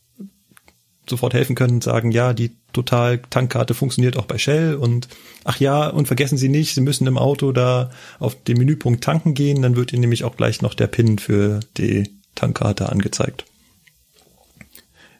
sofort 1.08 1.34
helfen 1.34 1.56
können 1.56 1.74
und 1.74 1.84
sagen, 1.84 2.12
ja, 2.12 2.32
die 2.32 2.52
Total 2.72 3.20
Tankkarte 3.28 3.74
funktioniert 3.74 4.16
auch 4.16 4.26
bei 4.26 4.38
Shell 4.38 4.76
und 4.76 5.08
ach 5.44 5.60
ja, 5.60 5.88
und 5.88 6.06
vergessen 6.06 6.38
Sie 6.38 6.48
nicht, 6.48 6.74
Sie 6.74 6.80
müssen 6.80 7.06
im 7.06 7.18
Auto 7.18 7.52
da 7.52 7.90
auf 8.18 8.40
den 8.42 8.56
Menüpunkt 8.56 9.04
tanken 9.04 9.34
gehen, 9.34 9.62
dann 9.62 9.76
wird 9.76 9.92
Ihnen 9.92 10.02
nämlich 10.02 10.24
auch 10.24 10.36
gleich 10.36 10.62
noch 10.62 10.74
der 10.74 10.86
PIN 10.86 11.18
für 11.18 11.60
die 11.76 12.08
Tankkarte 12.34 12.88
angezeigt. 12.88 13.44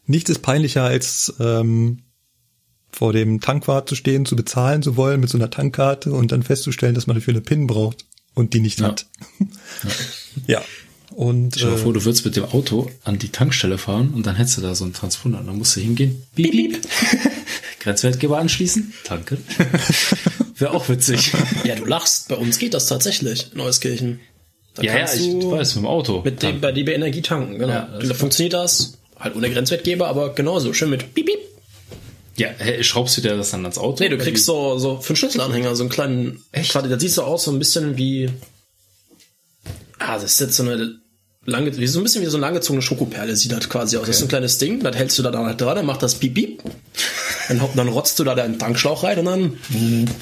Nichts 0.07 0.31
ist 0.31 0.41
peinlicher 0.43 0.85
als 0.85 1.33
ähm, 1.41 2.03
vor 2.91 3.13
dem 3.13 3.41
Tankwart 3.41 3.89
zu 3.89 3.95
stehen, 3.95 4.27
zu 4.27 4.37
bezahlen 4.37 4.83
zu 4.83 4.97
wollen 4.97 5.21
mit 5.21 5.31
so 5.31 5.39
einer 5.39 5.51
Tankkarte 5.51 6.13
und 6.13 6.33
dann 6.33 6.43
festzustellen, 6.43 6.95
dass 6.95 7.07
man 7.07 7.17
dafür 7.17 7.33
eine 7.33 7.41
PIN 7.41 7.67
braucht 7.67 8.05
und 8.35 8.53
die 8.55 8.61
nicht 8.61 8.81
Ja. 8.81 8.89
hat. 8.89 9.07
ja. 10.47 10.63
Und 11.11 11.57
Stell 11.57 11.71
dir 11.71 11.77
äh, 11.77 11.79
vor, 11.79 11.93
du 11.93 12.05
würdest 12.05 12.25
mit 12.25 12.37
dem 12.37 12.45
Auto 12.45 12.91
an 13.05 13.19
die 13.19 13.29
Tankstelle 13.29 13.77
fahren 13.79 14.11
und 14.15 14.27
dann 14.27 14.37
hättest 14.37 14.57
du 14.57 14.61
da 14.63 14.75
so 14.75 14.85
einen 14.85 14.95
Transponder 14.95 15.41
und 15.41 15.47
dann 15.47 15.59
musst 15.59 15.77
du 15.77 15.81
hingehen. 15.81 16.23
Piep, 16.35 16.51
piep. 16.53 16.79
Grenzwertgeber 17.81 18.39
anschließen. 18.39 18.93
Danke. 19.09 19.37
Wäre 20.57 20.73
auch 20.73 20.89
witzig. 20.89 21.33
Ja, 21.65 21.75
du 21.75 21.85
lachst. 21.85 22.29
Bei 22.29 22.37
uns 22.37 22.59
geht 22.59 22.73
das 22.75 22.87
tatsächlich 22.87 23.53
in 23.53 23.61
Euskirchen. 23.61 24.21
Da 24.75 24.83
ja, 24.85 24.99
ja, 24.99 25.05
ich 25.13 25.21
du 25.41 25.51
weiß, 25.51 25.75
mit 25.75 25.85
dem 25.85 25.87
Auto. 25.87 26.23
mit 26.25 26.43
dem, 26.43 26.61
bei 26.61 26.73
DB 26.73 26.95
Energie 26.95 27.21
tanken, 27.21 27.59
genau. 27.59 27.73
Ja, 27.73 27.99
das 28.01 28.17
funktioniert 28.17 28.55
das. 28.55 28.99
Halt 29.23 29.37
ohne 29.37 29.51
Grenzwertgeber, 29.51 30.09
aber 30.09 30.35
genauso. 30.35 30.73
Schön 30.73 30.91
mit 30.91 31.15
Piep, 31.15 31.27
Piep. 31.27 31.39
ja, 32.37 32.49
hä, 32.59 32.83
schraubst 32.83 33.17
du 33.17 33.21
dir 33.21 33.37
das 33.37 33.53
dann 33.53 33.63
ans 33.63 33.79
Auto? 33.79 34.03
Nee, 34.03 34.09
du 34.09 34.19
kriegst 34.19 34.47
so, 34.47 34.79
so 34.79 35.01
für 35.01 35.11
einen 35.11 35.17
Schlüsselanhänger 35.17 35.77
so 35.77 35.85
einen 35.85 35.91
kleinen. 35.91 36.45
Echt? 36.51 36.73
Quasi, 36.73 36.89
das 36.89 37.01
sieht 37.01 37.13
so 37.13 37.23
aus, 37.23 37.45
so 37.45 37.53
ein 37.53 37.61
bisschen 37.61 37.97
wie. 37.97 38.31
Ah, 40.01 40.15
das 40.15 40.25
ist 40.25 40.41
jetzt 40.41 40.57
so 40.57 40.65
eine 40.65 40.97
lange, 41.45 41.77
wie 41.77 41.87
so 41.87 42.01
ein 42.01 42.03
bisschen 42.03 42.23
wie 42.23 42.27
so 42.27 42.37
eine 42.37 42.47
langgezogene 42.47 42.83
Schokoperle 42.83 43.37
sieht 43.37 43.53
das 43.53 43.69
quasi 43.69 43.97
aus. 43.97 44.07
Das 44.09 44.17
ist 44.17 44.23
ein 44.23 44.29
kleines 44.29 44.59
Ding, 44.59 44.81
das 44.81 44.97
hältst 44.97 45.17
du 45.21 45.23
da 45.23 45.31
dann 45.31 45.47
halt 45.47 45.61
dran, 45.61 45.77
dann 45.77 45.87
macht 45.87 46.03
das 46.03 46.17
Piep, 46.17 46.35
Piep. 46.35 46.63
Dann, 47.47 47.61
dann 47.77 47.89
rotzt 47.89 48.19
du 48.19 48.25
da 48.25 48.35
deinen 48.35 48.59
Tankschlauch 48.59 49.05
rein 49.05 49.21
und 49.21 49.25
dann, 49.27 49.59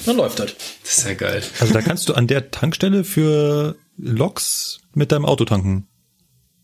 dann 0.05 0.17
läuft 0.17 0.39
das. 0.39 0.51
Das 0.83 0.97
ist 0.99 1.07
ja 1.07 1.13
geil. 1.15 1.41
also 1.59 1.73
da 1.73 1.81
kannst 1.81 2.07
du 2.07 2.13
an 2.13 2.27
der 2.27 2.51
Tankstelle 2.51 3.03
für 3.03 3.77
Loks 3.97 4.79
mit 4.93 5.11
deinem 5.11 5.25
Auto 5.25 5.45
tanken. 5.45 5.87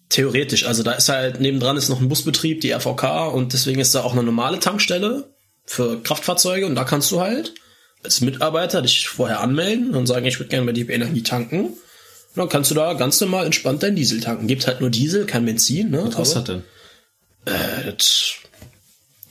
Theoretisch, 0.09 0.65
also 0.65 0.83
da 0.83 0.93
ist 0.93 1.09
halt 1.09 1.41
nebendran 1.41 1.75
ist 1.75 1.89
noch 1.89 1.99
ein 1.99 2.07
Busbetrieb, 2.07 2.61
die 2.61 2.71
RVK 2.71 3.27
und 3.33 3.51
deswegen 3.51 3.81
ist 3.81 3.93
da 3.93 4.03
auch 4.03 4.13
eine 4.13 4.23
normale 4.23 4.59
Tankstelle 4.59 5.33
für 5.65 6.01
Kraftfahrzeuge 6.01 6.65
und 6.65 6.75
da 6.75 6.85
kannst 6.85 7.11
du 7.11 7.19
halt 7.19 7.53
als 8.03 8.21
Mitarbeiter 8.21 8.81
dich 8.81 9.09
vorher 9.09 9.41
anmelden 9.41 9.95
und 9.95 10.07
sagen, 10.07 10.25
ich 10.25 10.39
würde 10.39 10.49
gerne 10.49 10.65
bei 10.65 10.71
DB 10.71 10.93
Energie 10.93 11.23
tanken. 11.23 11.65
Und 11.65 11.77
dann 12.35 12.49
kannst 12.49 12.71
du 12.71 12.75
da 12.75 12.93
ganz 12.93 13.19
normal 13.19 13.45
entspannt 13.45 13.83
deinen 13.83 13.95
Diesel 13.95 14.21
tanken. 14.21 14.47
Gibt 14.47 14.67
halt 14.67 14.79
nur 14.79 14.89
Diesel, 14.89 15.25
kein 15.25 15.45
Benzin, 15.45 15.89
ne? 15.89 16.09
Was 16.15 16.33
das 16.33 16.43
denn? 16.43 16.63
Äh, 17.45 17.91
das 17.91 18.35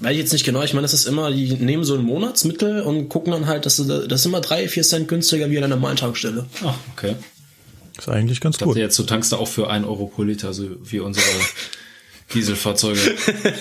weiß 0.01 0.13
ich 0.13 0.19
jetzt 0.19 0.33
nicht 0.33 0.45
genau. 0.45 0.63
Ich 0.63 0.75
meine, 0.75 0.83
das 0.83 0.93
ist 0.93 1.07
immer, 1.07 1.31
die 1.31 1.55
nehmen 1.55 1.85
so 1.85 1.95
ein 1.95 2.03
Monatsmittel 2.03 2.83
und 2.83 3.09
gucken 3.09 3.33
dann 3.33 3.47
halt, 3.47 3.65
dass 3.65 3.77
sie, 3.77 3.87
das 3.87 4.21
ist 4.21 4.27
immer 4.27 4.41
drei, 4.41 4.69
vier 4.69 4.83
Cent 4.83 5.09
günstiger 5.09 5.49
wie 5.51 5.57
an 5.57 5.63
der 5.63 5.71
normalen 5.71 5.97
Tankstelle. 5.97 6.47
Ach, 6.65 6.75
okay. 6.93 7.15
Ist 7.99 8.09
eigentlich 8.09 8.41
ganz 8.41 8.59
gut. 8.59 8.77
jetzt, 8.77 8.99
du 8.99 9.05
tankst 9.05 9.33
da 9.33 9.37
auch 9.37 9.49
für 9.49 9.71
1 9.71 9.87
Euro 9.87 10.07
pro 10.07 10.23
Liter, 10.23 10.53
so 10.53 10.65
wie 10.83 11.01
unsere 11.01 11.27
Dieselfahrzeuge. 12.35 13.01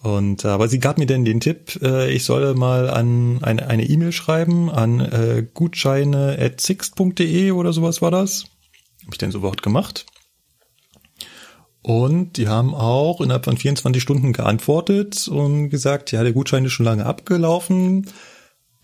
Und 0.04 0.44
äh, 0.44 0.50
aber 0.50 0.68
sie 0.68 0.80
gab 0.80 0.98
mir 0.98 1.06
dann 1.06 1.24
den 1.24 1.40
Tipp, 1.40 1.80
äh, 1.82 2.12
ich 2.12 2.26
solle 2.26 2.56
mal 2.56 2.90
an 2.90 3.40
eine 3.42 3.68
eine 3.68 3.86
E-Mail 3.86 4.12
schreiben 4.12 4.70
an 4.70 5.00
äh, 5.00 5.48
gutscheine@sixt.de 5.54 7.52
oder 7.52 7.72
sowas 7.72 8.02
war 8.02 8.12
das. 8.12 8.44
Habe 9.04 9.14
ich 9.14 9.18
dann 9.18 9.32
sofort 9.32 9.64
gemacht. 9.64 10.06
Und 11.82 12.36
die 12.36 12.50
haben 12.50 12.76
auch 12.76 13.22
innerhalb 13.22 13.46
von 13.46 13.56
24 13.58 14.04
Stunden 14.04 14.34
geantwortet 14.34 15.30
und 15.30 15.70
gesagt, 15.70 16.12
ja, 16.12 16.22
der 16.24 16.34
Gutschein 16.34 16.66
ist 16.66 16.74
schon 16.74 16.86
lange 16.86 17.06
abgelaufen, 17.06 18.08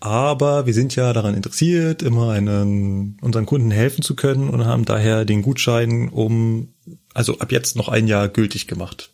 Aber 0.00 0.64
wir 0.64 0.72
sind 0.72 0.96
ja 0.96 1.12
daran 1.12 1.34
interessiert, 1.34 2.02
immer 2.02 2.30
einen, 2.30 3.18
unseren 3.20 3.44
Kunden 3.44 3.70
helfen 3.70 4.02
zu 4.02 4.16
können 4.16 4.48
und 4.48 4.64
haben 4.64 4.86
daher 4.86 5.26
den 5.26 5.42
Gutschein 5.42 6.08
um, 6.08 6.72
also 7.12 7.38
ab 7.38 7.52
jetzt 7.52 7.76
noch 7.76 7.88
ein 7.88 8.06
Jahr 8.06 8.28
gültig 8.28 8.66
gemacht. 8.66 9.10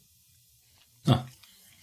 Ah, 1.06 1.24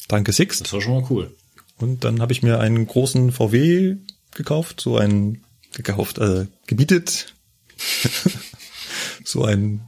Danke 0.07 0.33
Six. 0.33 0.59
das 0.59 0.73
war 0.73 0.81
schon 0.81 1.01
mal 1.01 1.07
cool. 1.09 1.35
Und 1.77 2.03
dann 2.03 2.21
habe 2.21 2.31
ich 2.33 2.43
mir 2.43 2.59
einen 2.59 2.85
großen 2.85 3.31
VW 3.31 3.97
gekauft, 4.31 4.81
so 4.81 4.97
ein 4.97 5.43
gekauft, 5.73 6.19
äh, 6.19 6.47
gebietet, 6.67 7.33
so 9.23 9.43
ein 9.43 9.81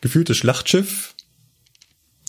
gefühltes 0.00 0.36
Schlachtschiff. 0.36 1.14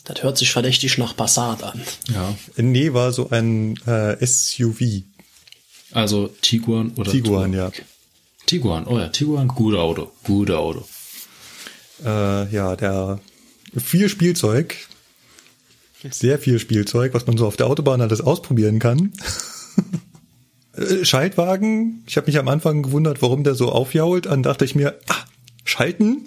Das 0.05 0.23
hört 0.23 0.37
sich 0.37 0.51
verdächtig 0.51 0.97
nach 0.97 1.15
Passat 1.15 1.63
an. 1.63 1.81
Ja. 2.11 2.35
Nee, 2.57 2.93
war 2.93 3.11
so 3.11 3.29
ein 3.29 3.77
äh, 3.85 4.25
SUV. 4.25 5.03
Also 5.91 6.27
Tiguan 6.41 6.91
oder 6.95 7.11
Tiguan, 7.11 7.53
ja. 7.53 7.71
Tiguan, 8.45 8.87
oh 8.87 8.97
ja, 8.97 9.09
Tiguan, 9.09 9.47
gute 9.47 9.79
Auto, 9.79 10.11
gute 10.23 10.57
Auto. 10.57 10.85
Äh, 12.03 12.53
ja, 12.53 12.75
der 12.75 13.19
viel 13.77 14.09
Spielzeug, 14.09 14.75
sehr 16.09 16.39
viel 16.39 16.59
Spielzeug, 16.59 17.13
was 17.13 17.27
man 17.27 17.37
so 17.37 17.45
auf 17.45 17.57
der 17.57 17.67
Autobahn 17.67 18.01
alles 18.01 18.21
ausprobieren 18.21 18.79
kann. 18.79 19.13
Äh, 20.73 21.03
Schaltwagen, 21.03 22.03
ich 22.07 22.15
habe 22.15 22.27
mich 22.27 22.39
am 22.39 22.47
Anfang 22.47 22.81
gewundert, 22.81 23.21
warum 23.21 23.43
der 23.43 23.55
so 23.55 23.69
aufjault. 23.69 24.27
Dann 24.27 24.41
dachte 24.41 24.63
ich 24.63 24.73
mir, 24.73 24.97
ah, 25.09 25.25
schalten? 25.65 26.25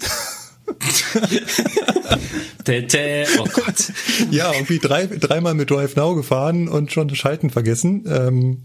Tete, 2.65 3.27
oh 3.39 3.45
Gott. 3.53 3.93
ja, 4.31 4.53
irgendwie 4.53 4.79
drei, 4.79 5.07
dreimal 5.07 5.55
mit 5.55 5.71
Drive 5.71 5.97
Now 5.97 6.15
gefahren 6.15 6.69
und 6.69 6.93
schon 6.93 7.09
das 7.09 7.19
Schalten 7.19 7.51
vergessen. 7.51 8.05
Ähm, 8.07 8.63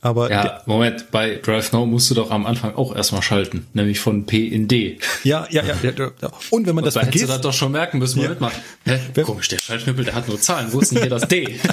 aber 0.00 0.30
Ja, 0.30 0.62
Moment, 0.66 1.10
bei 1.10 1.36
Drive 1.36 1.72
Now 1.72 1.86
musst 1.86 2.10
du 2.10 2.14
doch 2.14 2.30
am 2.30 2.46
Anfang 2.46 2.74
auch 2.74 2.94
erstmal 2.94 3.22
schalten, 3.22 3.66
nämlich 3.74 4.00
von 4.00 4.26
P 4.26 4.46
in 4.46 4.68
D. 4.68 4.98
ja, 5.24 5.46
ja, 5.50 5.62
ja, 5.64 5.74
ja, 5.82 6.10
ja. 6.20 6.30
Und 6.50 6.66
wenn 6.66 6.74
man 6.74 6.84
das 6.84 6.94
da 6.94 7.00
hättest 7.00 7.14
du 7.14 7.18
vergisst, 7.26 7.30
das 7.30 7.40
doch 7.40 7.52
schon 7.52 7.72
merken 7.72 7.98
müssen, 7.98 8.22
Ja. 8.22 8.34
Mal. 8.38 8.52
Hä? 8.84 8.98
Komisch, 9.22 9.48
der 9.48 9.58
Schaltknüppel, 9.58 10.04
der 10.04 10.14
hat 10.14 10.28
nur 10.28 10.40
Zahlen. 10.40 10.72
Wo 10.72 10.80
ist 10.80 10.92
denn 10.92 10.98
hier 11.00 11.10
das 11.10 11.26
D? 11.28 11.58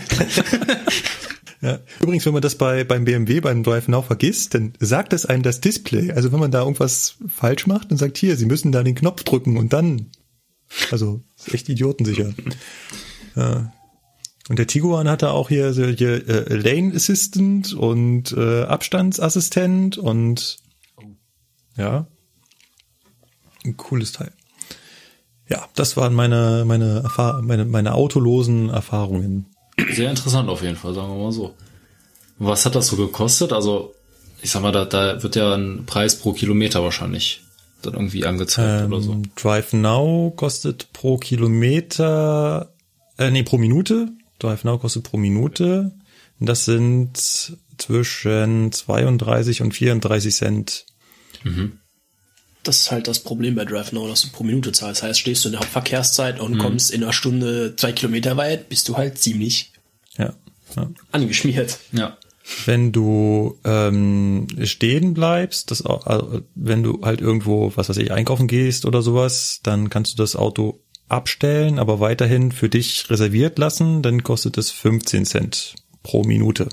Ja. 1.62 1.80
Übrigens, 2.00 2.26
wenn 2.28 2.34
man 2.34 2.44
das 2.44 2.56
bei 2.56 2.84
beim 2.84 3.06
BMW 3.06 3.40
beim 3.40 3.64
Drive 3.64 3.88
Now 3.88 4.04
vergisst, 4.04 4.54
dann 4.54 4.74
sagt 4.80 5.14
es 5.14 5.26
einem 5.26 5.42
das 5.42 5.62
Display. 5.62 6.12
Also 6.12 6.32
wenn 6.32 6.40
man 6.40 6.52
da 6.52 6.60
irgendwas 6.60 7.16
falsch 7.28 7.66
macht 7.66 7.90
und 7.90 7.98
sagt, 7.98 8.18
hier, 8.18 8.36
Sie 8.36 8.46
müssen 8.46 8.72
da 8.72 8.84
den 8.84 8.94
Knopf 8.94 9.24
drücken 9.24 9.58
und 9.58 9.74
dann, 9.74 10.12
also 10.92 11.24
ist 11.38 11.54
echt 11.54 11.68
idiotensicher. 11.70 12.34
ja. 13.36 13.72
Und 14.48 14.60
der 14.60 14.68
Tiguan 14.68 15.10
hatte 15.10 15.32
auch 15.32 15.50
hier, 15.50 15.74
so 15.74 15.86
hier 15.86 16.28
äh, 16.28 16.56
Lane 16.56 16.96
Assistant 16.96 17.74
und 17.74 18.32
äh, 18.34 18.64
Abstandsassistent 18.64 19.98
und 19.98 20.58
ja, 21.78 22.06
ein 23.66 23.76
cooles 23.76 24.12
Teil. 24.12 24.32
Ja, 25.50 25.68
das 25.76 25.98
waren 25.98 26.14
meine 26.14 26.64
meine 26.66 27.02
Erfahr 27.02 27.42
meine 27.42 27.66
meine 27.66 27.94
autolosen 27.96 28.70
Erfahrungen. 28.70 29.48
Sehr 29.92 30.10
interessant 30.10 30.50
auf 30.50 30.62
jeden 30.62 30.76
Fall, 30.76 30.94
sagen 30.94 31.10
wir 31.10 31.24
mal 31.24 31.32
so. 31.32 31.56
Was 32.38 32.66
hat 32.66 32.76
das 32.76 32.88
so 32.88 32.98
gekostet? 32.98 33.54
Also, 33.54 33.94
ich 34.42 34.52
sag 34.52 34.62
mal, 34.62 34.72
da, 34.72 34.86
da 34.86 35.22
wird 35.24 35.36
ja 35.36 35.54
ein 35.56 35.86
Preis 35.86 36.18
pro 36.18 36.34
Kilometer 36.34 36.84
wahrscheinlich 36.84 37.42
dann 37.82 37.94
irgendwie 37.94 38.26
angezeigt 38.26 38.88
oder 38.88 39.02
so. 39.02 39.14
Ähm, 39.14 39.24
Drive 39.36 39.74
Now 39.74 40.34
kostet 40.36 40.92
pro 40.94 41.18
Kilometer, 41.18 42.74
äh, 43.18 43.32
nee, 43.32 43.44
pro 43.44 43.58
Minute. 43.58 44.10
Drive 44.40 44.64
Now 44.64 44.78
kostet 44.78 45.04
pro 45.04 45.18
Minute. 45.18 45.92
Das 46.40 46.66
sind 46.66 47.18
zwischen 47.78 48.72
32 48.72 49.62
und 49.62 49.74
34 49.74 50.36
Cent. 50.36 50.86
Das 52.64 52.78
ist 52.78 52.92
halt 52.92 53.08
das 53.08 53.20
Problem 53.20 53.56
bei 53.56 53.66
Drive 53.66 53.92
Now, 53.92 54.08
dass 54.08 54.22
du 54.22 54.30
pro 54.30 54.44
Minute 54.44 54.72
zahlst. 54.72 55.02
Das 55.02 55.10
heißt, 55.10 55.20
stehst 55.20 55.44
du 55.44 55.50
in 55.50 55.54
der 55.54 55.62
Hauptverkehrszeit 55.62 56.40
und 56.40 56.58
kommst 56.58 56.92
in 56.92 57.04
einer 57.04 57.14
Stunde 57.14 57.76
zwei 57.76 57.92
Kilometer 57.92 58.38
weit, 58.38 58.70
bist 58.70 58.90
du 58.90 58.98
halt 58.98 59.18
ziemlich 59.18 59.72
Ja. 60.18 60.34
ja. 60.76 60.90
angeschmiert. 61.12 61.80
Ja. 61.92 62.18
Wenn 62.66 62.92
du 62.92 63.60
ähm, 63.64 64.48
stehen 64.64 65.14
bleibst, 65.16 65.72
das, 65.72 65.84
also, 65.84 66.42
wenn 66.54 66.84
du 66.84 67.02
halt 67.04 67.20
irgendwo, 67.22 67.72
was 67.76 67.90
weiß 67.90 67.98
ich, 67.98 68.12
einkaufen 68.12 68.48
gehst 68.48 68.86
oder 68.86 69.02
sowas, 69.02 69.62
dann 69.64 69.90
kannst 69.90 70.14
du 70.14 70.18
das 70.18 70.36
Auto 70.36 70.80
abstellen, 71.08 71.80
aber 71.80 72.00
weiterhin 72.00 72.52
für 72.52 72.70
dich 72.70 73.10
reserviert 73.10 73.58
lassen, 73.58 74.02
dann 74.02 74.24
kostet 74.24 74.58
es 74.58 74.72
15 74.72 75.26
Cent 75.26 75.76
pro 76.04 76.24
Minute. 76.24 76.70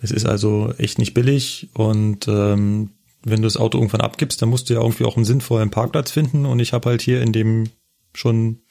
Das 0.00 0.10
ist 0.10 0.26
also 0.26 0.72
echt 0.78 0.98
nicht 0.98 1.14
billig 1.14 1.70
und 1.74 2.28
ähm, 2.28 2.90
wenn 3.22 3.42
du 3.42 3.46
das 3.46 3.56
Auto 3.56 3.78
irgendwann 3.78 4.00
abgibst, 4.00 4.40
dann 4.40 4.48
musst 4.48 4.68
du 4.70 4.74
ja 4.74 4.80
irgendwie 4.80 5.04
auch 5.04 5.16
einen 5.16 5.24
sinnvollen 5.24 5.70
Parkplatz 5.70 6.10
finden 6.10 6.46
und 6.46 6.60
ich 6.60 6.72
habe 6.72 6.88
halt 6.88 7.02
hier 7.02 7.20
in 7.20 7.32
dem 7.32 7.70
schon 8.14 8.62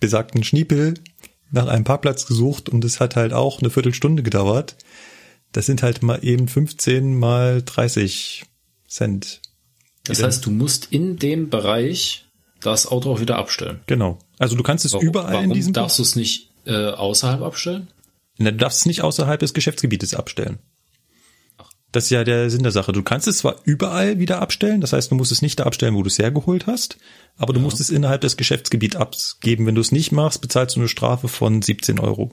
besagten 0.00 0.44
Schniepel 0.44 0.94
nach 1.50 1.66
einem 1.66 1.84
Parkplatz 1.84 2.26
gesucht 2.26 2.68
und 2.68 2.84
es 2.84 3.00
hat 3.00 3.16
halt 3.16 3.32
auch 3.32 3.60
eine 3.60 3.70
Viertelstunde 3.70 4.22
gedauert. 4.22 4.76
Das 5.52 5.66
sind 5.66 5.82
halt 5.82 6.02
mal 6.02 6.22
eben 6.22 6.46
15 6.46 7.18
mal 7.18 7.62
30 7.62 8.44
Cent. 8.86 9.40
Das 10.04 10.22
heißt, 10.22 10.44
du 10.44 10.50
musst 10.50 10.88
in 10.90 11.16
dem 11.16 11.48
Bereich 11.48 12.27
das 12.60 12.86
Auto 12.86 13.12
auch 13.12 13.20
wieder 13.20 13.36
abstellen. 13.36 13.80
Genau. 13.86 14.18
Also 14.38 14.56
du 14.56 14.62
kannst 14.62 14.84
es 14.84 14.92
Warum, 14.92 15.06
überall 15.06 15.34
warum 15.34 15.44
in 15.46 15.52
diesem 15.52 15.72
darfst 15.72 15.98
du 15.98 16.02
es 16.02 16.16
nicht 16.16 16.50
äh, 16.66 16.90
außerhalb 16.90 17.42
abstellen? 17.42 17.88
Na, 18.38 18.50
du 18.50 18.56
darfst 18.56 18.80
es 18.80 18.86
nicht 18.86 19.02
außerhalb 19.02 19.40
des 19.40 19.54
Geschäftsgebietes 19.54 20.14
abstellen. 20.14 20.58
Das 21.90 22.04
ist 22.04 22.10
ja 22.10 22.22
der 22.22 22.50
Sinn 22.50 22.62
der 22.62 22.72
Sache. 22.72 22.92
Du 22.92 23.02
kannst 23.02 23.26
es 23.28 23.38
zwar 23.38 23.56
überall 23.64 24.18
wieder 24.18 24.42
abstellen, 24.42 24.82
das 24.82 24.92
heißt, 24.92 25.10
du 25.10 25.14
musst 25.14 25.32
es 25.32 25.40
nicht 25.40 25.58
da 25.58 25.64
abstellen, 25.64 25.94
wo 25.94 26.02
du 26.02 26.08
es 26.08 26.18
hergeholt 26.18 26.66
hast, 26.66 26.98
aber 27.38 27.54
du 27.54 27.60
musst 27.60 27.80
es 27.80 27.88
innerhalb 27.88 28.20
des 28.20 28.36
Geschäftsgebiets 28.36 28.96
abgeben. 28.96 29.66
Wenn 29.66 29.74
du 29.74 29.80
es 29.80 29.90
nicht 29.90 30.12
machst, 30.12 30.42
bezahlst 30.42 30.76
du 30.76 30.80
eine 30.80 30.88
Strafe 30.88 31.28
von 31.28 31.62
17 31.62 31.98
Euro. 31.98 32.30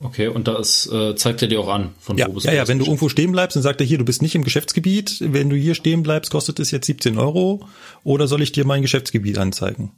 Okay, 0.00 0.28
und 0.28 0.46
das 0.46 0.86
äh, 0.92 1.16
zeigt 1.16 1.42
er 1.42 1.48
dir 1.48 1.58
auch 1.58 1.68
an, 1.68 1.90
von 1.98 2.16
Ja, 2.16 2.28
wo 2.32 2.38
ja, 2.38 2.52
ja, 2.52 2.68
wenn 2.68 2.78
du 2.78 2.84
irgendwo 2.84 3.08
stehen 3.08 3.32
bleibst 3.32 3.56
und 3.56 3.64
sagt 3.64 3.80
er 3.80 3.86
hier, 3.86 3.98
du 3.98 4.04
bist 4.04 4.22
nicht 4.22 4.36
im 4.36 4.44
Geschäftsgebiet, 4.44 5.16
wenn 5.20 5.50
du 5.50 5.56
hier 5.56 5.74
stehen 5.74 6.04
bleibst, 6.04 6.30
kostet 6.30 6.60
es 6.60 6.70
jetzt 6.70 6.86
17 6.86 7.18
Euro 7.18 7.66
oder 8.04 8.28
soll 8.28 8.42
ich 8.42 8.52
dir 8.52 8.64
mein 8.64 8.82
Geschäftsgebiet 8.82 9.38
anzeigen? 9.38 9.90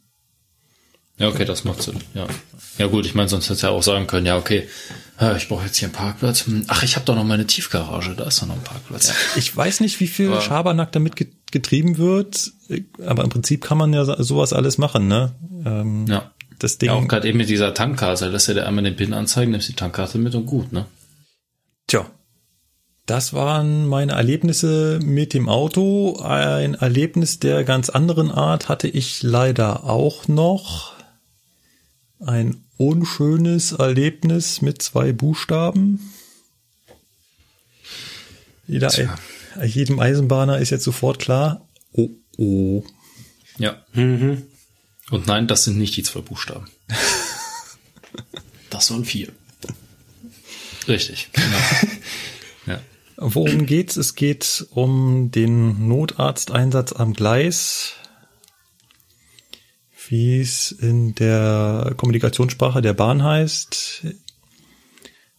Ja, 1.19 1.29
okay, 1.29 1.45
das 1.45 1.65
macht 1.65 1.83
Sinn. 1.83 1.97
Ja, 2.15 2.27
ja 2.79 2.87
gut, 2.87 3.05
ich 3.05 3.15
meine, 3.15 3.29
sonst 3.29 3.45
hättest 3.45 3.63
du 3.63 3.67
ja 3.67 3.73
auch 3.75 3.83
sagen 3.83 4.07
können, 4.07 4.25
ja, 4.25 4.39
okay, 4.39 4.67
äh, 5.21 5.37
ich 5.37 5.49
brauche 5.49 5.67
jetzt 5.67 5.77
hier 5.77 5.89
einen 5.89 5.93
Parkplatz. 5.95 6.47
Hm, 6.47 6.65
Ach, 6.69 6.83
ich 6.83 6.97
habe 6.97 7.05
doch 7.05 7.15
noch 7.15 7.25
meine 7.25 7.47
Tiefgarage, 7.47 8.15
da 8.17 8.25
ist 8.25 8.41
doch 8.41 8.47
noch 8.47 8.55
ein 8.55 8.65
Parkplatz. 8.65 9.13
Ich 9.37 9.55
weiß 9.55 9.81
nicht, 9.81 10.01
wie 10.01 10.07
viel 10.07 10.29
Aber- 10.29 10.41
Schabernack 10.41 10.93
damit 10.93 11.17
ge- 11.17 11.29
getrieben 11.53 11.99
wird, 11.99 12.53
aber 13.05 13.23
im 13.23 13.29
Prinzip 13.29 13.63
kann 13.63 13.77
man 13.77 13.93
ja 13.93 14.07
so- 14.07 14.23
sowas 14.23 14.55
alles 14.55 14.79
machen, 14.79 15.09
ne? 15.09 15.35
Ähm, 15.67 16.07
Ja. 16.09 16.31
Das 16.61 16.79
Ding. 16.79 16.89
Ja, 16.89 16.95
auch 16.95 17.09
gerade 17.09 17.27
eben 17.27 17.39
mit 17.39 17.49
dieser 17.49 17.75
Tankkarte, 17.75 18.29
lässt 18.29 18.49
er 18.49 18.55
dir 18.55 18.67
einmal 18.67 18.85
den 18.85 18.95
PIN 18.95 19.15
anzeigen, 19.15 19.51
nimmst 19.51 19.69
die 19.69 19.75
Tankkarte 19.75 20.19
mit 20.19 20.35
und 20.35 20.47
gut, 20.47 20.73
ne? 20.73 20.87
Tja, 21.87 22.09
das 23.07 23.33
waren 23.33 23.89
meine 23.89 24.13
Erlebnisse 24.13 25.01
mit 25.03 25.35
dem 25.35 25.49
Auto. 25.49 26.21
Ein 26.21 26.75
Erlebnis 26.75 27.41
der 27.41 27.65
ganz 27.65 27.89
anderen 27.91 28.31
Art 28.31 28.69
hatte 28.69 28.87
ich 28.87 29.23
leider 29.23 29.85
auch 29.85 30.29
noch. 30.29 30.95
Ein 32.21 32.63
unschönes 32.77 33.73
Erlebnis 33.73 34.63
mit 34.63 34.83
zwei 34.83 35.13
Buchstaben. 35.13 36.13
Jeder, 38.67 38.89
Tja. 38.89 39.17
jedem 39.65 39.99
Eisenbahner 39.99 40.59
ist 40.59 40.71
jetzt 40.71 40.85
sofort 40.85 41.19
klar. 41.19 41.67
Oh, 41.93 42.11
oh. 42.37 42.85
Ja. 43.59 43.83
Und 45.11 45.27
nein, 45.27 45.47
das 45.47 45.65
sind 45.65 45.77
nicht 45.77 45.97
die 45.97 46.03
zwei 46.03 46.21
Buchstaben. 46.21 46.69
Das 48.71 48.91
waren 48.93 49.05
vier. 49.05 49.33
Richtig. 50.87 51.29
Ja. 52.67 52.73
ja. 52.75 52.81
Worum 53.17 53.67
geht's? 53.67 53.97
Es 53.97 54.15
geht 54.15 54.67
um 54.71 55.31
den 55.31 55.89
Notarzteinsatz 55.89 56.93
am 56.93 57.13
Gleis. 57.13 57.95
Wie 60.09 60.41
es 60.41 60.73
in 60.73 61.15
der 61.17 61.95
Kommunikationssprache 61.97 62.81
der 62.81 62.95
Bahn 62.95 63.23
heißt. 63.23 64.07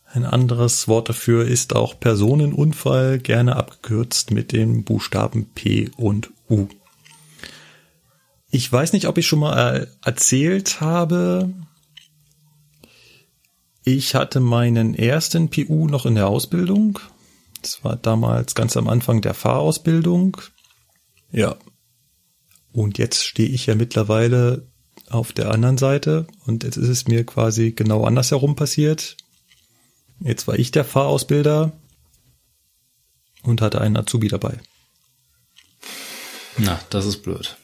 Ein 0.05 0.25
anderes 0.25 0.89
Wort 0.89 1.07
dafür 1.07 1.45
ist 1.45 1.73
auch 1.73 1.99
Personenunfall, 1.99 3.17
gerne 3.19 3.55
abgekürzt 3.55 4.31
mit 4.31 4.51
den 4.51 4.83
Buchstaben 4.83 5.49
P 5.55 5.89
und 5.95 6.31
U. 6.49 6.67
Ich 8.51 8.69
weiß 8.69 8.91
nicht, 8.91 9.07
ob 9.07 9.17
ich 9.17 9.25
schon 9.25 9.39
mal 9.39 9.81
äh, 9.83 9.87
erzählt 10.05 10.81
habe. 10.81 11.53
Ich 13.83 14.13
hatte 14.13 14.41
meinen 14.41 14.93
ersten 14.93 15.49
PU 15.49 15.87
noch 15.87 16.05
in 16.05 16.15
der 16.15 16.27
Ausbildung. 16.27 16.99
Das 17.61 17.83
war 17.83 17.95
damals 17.95 18.53
ganz 18.53 18.75
am 18.75 18.89
Anfang 18.89 19.21
der 19.21 19.33
Fahrausbildung. 19.33 20.37
Ja. 21.31 21.55
Und 22.73 22.97
jetzt 22.97 23.23
stehe 23.23 23.49
ich 23.49 23.65
ja 23.67 23.75
mittlerweile 23.75 24.67
auf 25.09 25.31
der 25.31 25.51
anderen 25.51 25.77
Seite 25.77 26.27
und 26.45 26.63
jetzt 26.63 26.77
ist 26.77 26.87
es 26.87 27.07
mir 27.07 27.25
quasi 27.25 27.71
genau 27.71 28.05
andersherum 28.05 28.55
passiert. 28.55 29.17
Jetzt 30.19 30.47
war 30.47 30.57
ich 30.57 30.71
der 30.71 30.85
Fahrausbilder 30.85 31.71
und 33.43 33.61
hatte 33.61 33.81
einen 33.81 33.97
Azubi 33.97 34.27
dabei. 34.27 34.59
Na, 36.57 36.79
das 36.89 37.05
ist 37.05 37.23
blöd. 37.23 37.57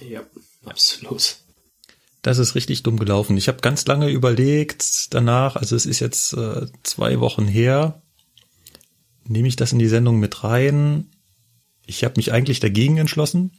Ja, 0.00 0.22
absolut. 0.64 1.36
Das 2.22 2.38
ist 2.38 2.54
richtig 2.54 2.82
dumm 2.82 2.98
gelaufen. 2.98 3.36
Ich 3.36 3.48
habe 3.48 3.60
ganz 3.60 3.86
lange 3.86 4.10
überlegt 4.10 5.14
danach, 5.14 5.56
also 5.56 5.74
es 5.74 5.86
ist 5.86 6.00
jetzt 6.00 6.34
äh, 6.34 6.66
zwei 6.82 7.20
Wochen 7.20 7.46
her, 7.46 8.02
nehme 9.24 9.48
ich 9.48 9.56
das 9.56 9.72
in 9.72 9.78
die 9.78 9.88
Sendung 9.88 10.18
mit 10.18 10.44
rein. 10.44 11.06
Ich 11.86 12.04
habe 12.04 12.14
mich 12.16 12.32
eigentlich 12.32 12.60
dagegen 12.60 12.98
entschlossen. 12.98 13.52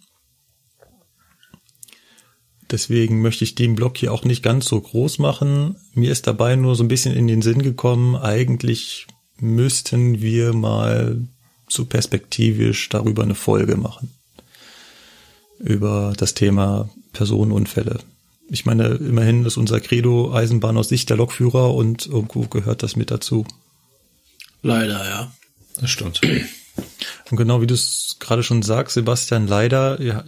Deswegen 2.69 3.21
möchte 3.21 3.43
ich 3.43 3.56
den 3.56 3.76
Block 3.76 3.97
hier 3.97 4.13
auch 4.13 4.24
nicht 4.24 4.43
ganz 4.43 4.65
so 4.65 4.80
groß 4.80 5.19
machen. 5.19 5.76
Mir 5.93 6.12
ist 6.12 6.28
dabei 6.28 6.56
nur 6.56 6.76
so 6.76 6.84
ein 6.84 6.88
bisschen 6.88 7.15
in 7.15 7.28
den 7.28 7.41
Sinn 7.41 7.62
gekommen, 7.62 8.15
eigentlich 8.15 9.08
müssten 9.38 10.21
wir 10.21 10.54
mal 10.54 11.28
so 11.67 11.86
perspektivisch 11.86 12.89
darüber 12.89 13.24
eine 13.24 13.36
Folge 13.36 13.76
machen. 13.76 14.13
Über 15.63 16.13
das 16.17 16.34
Thema 16.34 16.89
Personenunfälle. 17.13 18.00
Ich 18.50 18.65
meine, 18.65 18.88
immerhin 18.95 19.45
ist 19.45 19.58
unser 19.58 19.80
Credo 19.80 20.34
Eisenbahn 20.34 20.78
aus 20.78 20.89
Sicht 20.89 21.10
der 21.10 21.17
Lokführer 21.17 21.74
und 21.74 22.08
irgendwo 22.08 22.41
gehört 22.41 22.84
das 22.84 22.95
mit 22.95 23.12
dazu. 23.12 23.45
Leider, 24.62 25.08
ja. 25.08 25.32
Das 25.80 25.89
stimmt. 25.89 26.21
Und 27.32 27.38
genau 27.38 27.62
wie 27.62 27.67
du 27.67 27.74
es 27.74 28.17
gerade 28.19 28.43
schon 28.43 28.62
sagst, 28.62 28.93
Sebastian, 28.93 29.47
leider, 29.47 30.02
ja, 30.02 30.24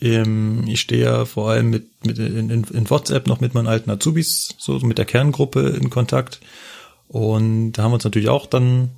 ähm, 0.00 0.64
ich 0.66 0.80
stehe 0.80 1.04
ja 1.04 1.24
vor 1.24 1.50
allem 1.50 1.70
mit, 1.70 2.04
mit 2.04 2.18
in, 2.18 2.50
in, 2.50 2.90
WhatsApp 2.90 3.26
noch 3.26 3.40
mit 3.40 3.54
meinen 3.54 3.68
alten 3.68 3.90
Azubis, 3.90 4.54
so 4.58 4.78
mit 4.80 4.98
der 4.98 5.04
Kerngruppe 5.04 5.60
in 5.80 5.90
Kontakt. 5.90 6.40
Und 7.08 7.72
da 7.72 7.82
haben 7.84 7.92
wir 7.92 7.96
uns 7.96 8.04
natürlich 8.04 8.28
auch 8.28 8.46
dann, 8.46 8.90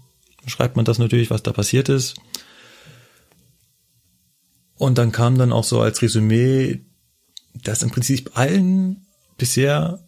schreibt 0.47 0.77
man 0.77 0.85
das 0.85 0.99
natürlich, 0.99 1.31
was 1.31 1.43
da 1.43 1.53
passiert 1.53 1.89
ist. 1.89 2.15
Und 4.77 4.99
dann 4.99 5.13
kam 5.13 5.39
dann 5.39 5.53
auch 5.53 5.65
so 5.65 5.81
als 5.81 6.03
Resümee, 6.03 6.81
dass 7.63 7.83
im 7.83 7.91
Prinzip 7.91 8.33
allen 8.35 9.07
bisher, 9.39 10.01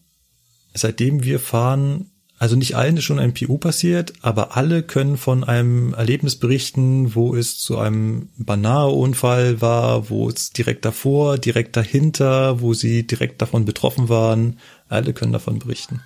seitdem 0.74 1.22
wir 1.24 1.38
fahren, 1.40 2.10
also 2.38 2.54
nicht 2.54 2.76
allen 2.76 2.98
ist 2.98 3.04
schon 3.04 3.18
ein 3.18 3.32
PU 3.32 3.56
passiert, 3.56 4.12
aber 4.20 4.56
alle 4.56 4.82
können 4.82 5.16
von 5.16 5.42
einem 5.42 5.94
Erlebnis 5.94 6.36
berichten, 6.36 7.14
wo 7.14 7.34
es 7.34 7.58
zu 7.58 7.78
einem 7.78 8.28
Banane-Unfall 8.36 9.62
war, 9.62 10.10
wo 10.10 10.28
es 10.28 10.50
direkt 10.50 10.84
davor, 10.84 11.38
direkt 11.38 11.76
dahinter, 11.76 12.60
wo 12.60 12.74
sie 12.74 13.06
direkt 13.06 13.40
davon 13.40 13.64
betroffen 13.64 14.10
waren. 14.10 14.58
Alle 14.88 15.14
können 15.14 15.32
davon 15.32 15.58
berichten. 15.58 16.02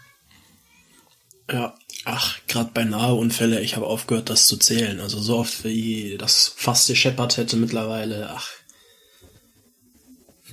Ja, 1.50 1.74
ach, 2.04 2.38
gerade 2.48 2.70
bei 2.72 2.84
Unfälle, 3.12 3.60
ich 3.60 3.76
habe 3.76 3.86
aufgehört, 3.86 4.30
das 4.30 4.46
zu 4.46 4.56
zählen. 4.56 5.00
Also 5.00 5.20
so 5.20 5.38
oft 5.38 5.64
wie 5.64 6.16
das 6.18 6.52
fast 6.54 6.88
gescheppert 6.88 7.36
hätte 7.36 7.56
mittlerweile, 7.56 8.30
ach. 8.30 8.48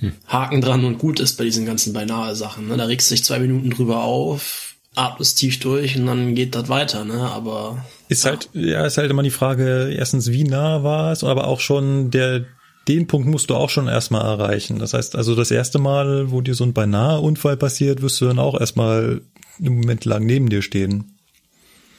Hm. 0.00 0.12
Haken 0.26 0.60
dran 0.60 0.84
und 0.84 0.98
gut 0.98 1.18
ist 1.18 1.36
bei 1.36 1.44
diesen 1.44 1.66
ganzen 1.66 1.92
beinahe 1.92 2.36
Sachen. 2.36 2.68
Ne? 2.68 2.76
Da 2.76 2.84
regst 2.84 3.10
du 3.10 3.14
dich 3.14 3.24
zwei 3.24 3.40
Minuten 3.40 3.70
drüber 3.70 4.04
auf, 4.04 4.68
atmest 4.94 5.38
tief 5.38 5.60
durch 5.60 5.96
und 5.96 6.06
dann 6.06 6.34
geht 6.34 6.54
das 6.54 6.68
weiter, 6.68 7.04
ne? 7.04 7.30
Aber 7.30 7.84
ist 8.08 8.24
ja. 8.24 8.30
halt 8.30 8.48
ja 8.52 8.84
ist 8.84 8.98
halt 8.98 9.10
immer 9.10 9.22
die 9.22 9.30
Frage 9.30 9.92
erstens 9.96 10.30
wie 10.30 10.44
nah 10.44 10.82
war 10.82 11.12
es, 11.12 11.24
aber 11.24 11.46
auch 11.46 11.60
schon 11.60 12.10
der 12.10 12.44
den 12.88 13.06
Punkt 13.06 13.28
musst 13.28 13.50
du 13.50 13.54
auch 13.54 13.68
schon 13.70 13.86
erstmal 13.86 14.24
erreichen. 14.24 14.78
Das 14.78 14.94
heißt 14.94 15.14
also 15.14 15.34
das 15.34 15.50
erste 15.50 15.78
Mal, 15.78 16.30
wo 16.30 16.40
dir 16.40 16.54
so 16.54 16.64
ein 16.64 16.72
beinahe 16.72 17.20
Unfall 17.20 17.56
passiert, 17.56 18.02
wirst 18.02 18.20
du 18.20 18.26
dann 18.26 18.38
auch 18.38 18.58
erstmal 18.58 19.20
einen 19.58 19.76
Moment 19.76 20.04
lang 20.04 20.24
neben 20.24 20.48
dir 20.48 20.62
stehen. 20.62 21.16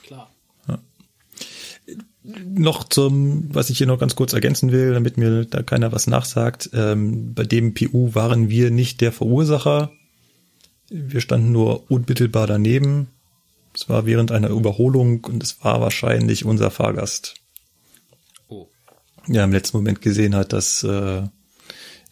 Klar. 0.04 0.32
Ja. 0.68 0.80
Noch 2.46 2.88
zum, 2.88 3.54
was 3.54 3.70
ich 3.70 3.78
hier 3.78 3.88
noch 3.88 4.00
ganz 4.00 4.16
kurz 4.16 4.34
ergänzen 4.34 4.72
will, 4.72 4.94
damit 4.94 5.18
mir 5.18 5.46
da 5.46 5.64
keiner 5.64 5.92
was 5.92 6.08
nachsagt. 6.08 6.70
Ähm, 6.74 7.34
bei 7.34 7.44
dem 7.44 7.74
PU 7.74 8.14
waren 8.14 8.50
wir 8.50 8.72
nicht 8.72 9.02
der 9.02 9.12
Verursacher 9.12 9.92
wir 10.90 11.22
standen 11.22 11.52
nur 11.52 11.90
unmittelbar 11.92 12.48
daneben. 12.48 13.08
Es 13.74 13.88
war 13.90 14.06
während 14.06 14.32
einer 14.32 14.50
Überholung 14.50 15.24
und 15.26 15.44
es 15.44 15.64
war 15.64 15.82
wahrscheinlich 15.82 16.46
unser 16.46 16.72
Fahrgast. 16.72 17.36
Oh. 18.48 18.68
Ja, 19.28 19.44
im 19.44 19.52
letzten 19.52 19.78
Moment 19.78 20.02
gesehen 20.02 20.36
hat, 20.36 20.52
dass 20.52 20.84
äh, 20.84 21.22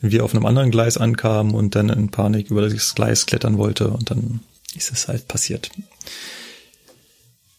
wir 0.02 0.24
auf 0.24 0.34
einem 0.34 0.46
anderen 0.46 0.70
Gleis 0.70 0.98
ankamen 0.98 1.56
und 1.56 1.76
dann 1.76 1.90
in 1.90 2.12
Panik 2.12 2.52
über 2.52 2.62
das 2.62 2.94
Gleis 2.94 3.26
klettern 3.26 3.58
wollte 3.58 3.90
und 3.90 4.12
dann 4.12 4.42
ist 4.76 4.92
es 4.92 5.08
halt 5.08 5.28
passiert. 5.28 5.72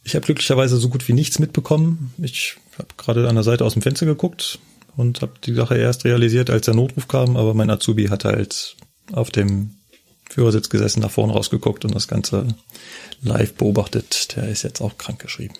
Ich 0.08 0.14
habe 0.14 0.24
glücklicherweise 0.24 0.78
so 0.78 0.88
gut 0.88 1.06
wie 1.06 1.12
nichts 1.12 1.38
mitbekommen. 1.38 2.14
Ich 2.16 2.56
habe 2.78 2.88
gerade 2.96 3.28
an 3.28 3.34
der 3.34 3.44
Seite 3.44 3.66
aus 3.66 3.74
dem 3.74 3.82
Fenster 3.82 4.06
geguckt 4.06 4.58
und 4.96 5.20
habe 5.20 5.34
die 5.44 5.52
Sache 5.52 5.76
erst 5.76 6.06
realisiert, 6.06 6.48
als 6.48 6.64
der 6.64 6.72
Notruf 6.72 7.08
kam, 7.08 7.36
aber 7.36 7.52
mein 7.52 7.68
Azubi 7.68 8.06
hat 8.06 8.24
halt 8.24 8.74
auf 9.12 9.28
dem 9.28 9.74
Führersitz 10.30 10.70
gesessen, 10.70 11.00
nach 11.00 11.10
vorne 11.10 11.34
rausgeguckt 11.34 11.84
und 11.84 11.94
das 11.94 12.08
Ganze 12.08 12.48
live 13.20 13.52
beobachtet. 13.52 14.34
Der 14.34 14.48
ist 14.48 14.62
jetzt 14.62 14.80
auch 14.80 14.96
krank 14.96 15.18
geschrieben. 15.18 15.52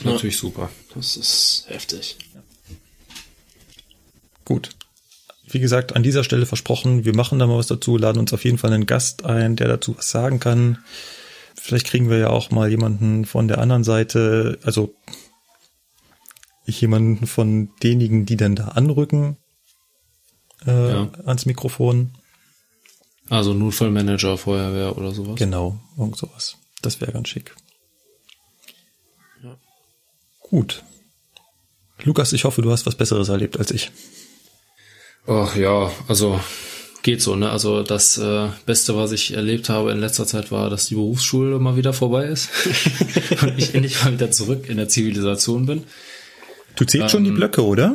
Ja, 0.00 0.12
natürlich 0.12 0.38
super. 0.38 0.70
Das 0.94 1.18
ist 1.18 1.64
heftig. 1.68 2.16
Gut. 4.46 4.70
Wie 5.50 5.60
gesagt, 5.60 5.94
an 5.94 6.02
dieser 6.02 6.24
Stelle 6.24 6.46
versprochen, 6.46 7.04
wir 7.04 7.14
machen 7.14 7.38
da 7.38 7.46
mal 7.46 7.58
was 7.58 7.66
dazu, 7.66 7.98
laden 7.98 8.20
uns 8.20 8.32
auf 8.32 8.44
jeden 8.44 8.56
Fall 8.56 8.72
einen 8.72 8.86
Gast 8.86 9.26
ein, 9.26 9.54
der 9.54 9.68
dazu 9.68 9.98
was 9.98 10.10
sagen 10.10 10.40
kann. 10.40 10.78
Vielleicht 11.60 11.86
kriegen 11.86 12.08
wir 12.08 12.18
ja 12.18 12.30
auch 12.30 12.50
mal 12.50 12.70
jemanden 12.70 13.24
von 13.24 13.48
der 13.48 13.58
anderen 13.58 13.84
Seite, 13.84 14.58
also 14.62 14.94
jemanden 16.64 17.26
von 17.26 17.70
denjenigen, 17.82 18.26
die 18.26 18.36
dann 18.36 18.54
da 18.54 18.68
anrücken 18.68 19.36
äh, 20.66 20.90
ja. 20.90 21.10
ans 21.24 21.46
Mikrofon. 21.46 22.12
Also 23.30 23.52
Notfallmanager, 23.54 24.38
Feuerwehr 24.38 24.96
oder 24.96 25.12
sowas. 25.12 25.36
Genau, 25.36 25.78
irgend 25.96 26.16
sowas. 26.16 26.56
Das 26.80 27.00
wäre 27.00 27.12
ganz 27.12 27.28
schick. 27.28 27.54
Ja. 29.42 29.56
Gut. 30.40 30.84
Lukas, 32.04 32.32
ich 32.32 32.44
hoffe, 32.44 32.62
du 32.62 32.70
hast 32.70 32.86
was 32.86 32.94
Besseres 32.94 33.28
erlebt 33.28 33.58
als 33.58 33.70
ich. 33.70 33.90
Ach 35.26 35.54
ja, 35.56 35.90
also 36.06 36.40
geht 37.08 37.22
so, 37.22 37.36
ne? 37.36 37.48
Also 37.48 37.82
das 37.82 38.18
äh, 38.18 38.48
Beste, 38.66 38.94
was 38.94 39.12
ich 39.12 39.32
erlebt 39.32 39.70
habe 39.70 39.92
in 39.92 39.98
letzter 39.98 40.26
Zeit, 40.26 40.52
war, 40.52 40.68
dass 40.68 40.88
die 40.88 40.94
Berufsschule 40.94 41.58
mal 41.58 41.74
wieder 41.74 41.94
vorbei 41.94 42.26
ist 42.26 42.50
und 43.40 43.58
ich 43.58 43.74
endlich 43.74 44.04
mal 44.04 44.12
wieder 44.12 44.30
zurück 44.30 44.68
in 44.68 44.76
der 44.76 44.90
Zivilisation 44.90 45.64
bin. 45.64 45.84
Du 46.76 46.84
zählst 46.84 47.04
ähm, 47.04 47.08
schon 47.08 47.24
die 47.24 47.30
ähm, 47.30 47.36
Blöcke, 47.36 47.64
oder? 47.64 47.94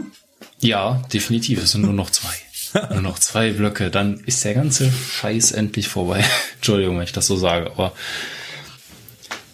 Ja, 0.62 1.04
definitiv. 1.13 1.62
Es 1.62 1.73
sind 1.73 1.82
nur 1.82 1.93
noch 1.93 2.10
zwei. 2.10 2.34
Nur 2.89 3.04
noch 3.04 3.19
zwei 3.19 3.52
Blöcke, 3.52 3.91
dann 3.91 4.19
ist 4.26 4.43
der 4.45 4.56
ganze 4.56 4.91
Scheiß 4.91 5.52
endlich 5.52 5.89
vorbei. 5.89 6.26
Entschuldigung, 6.56 6.97
wenn 6.97 7.04
ich 7.04 7.12
das 7.12 7.28
so 7.28 7.36
sage, 7.36 7.69
aber 7.69 7.93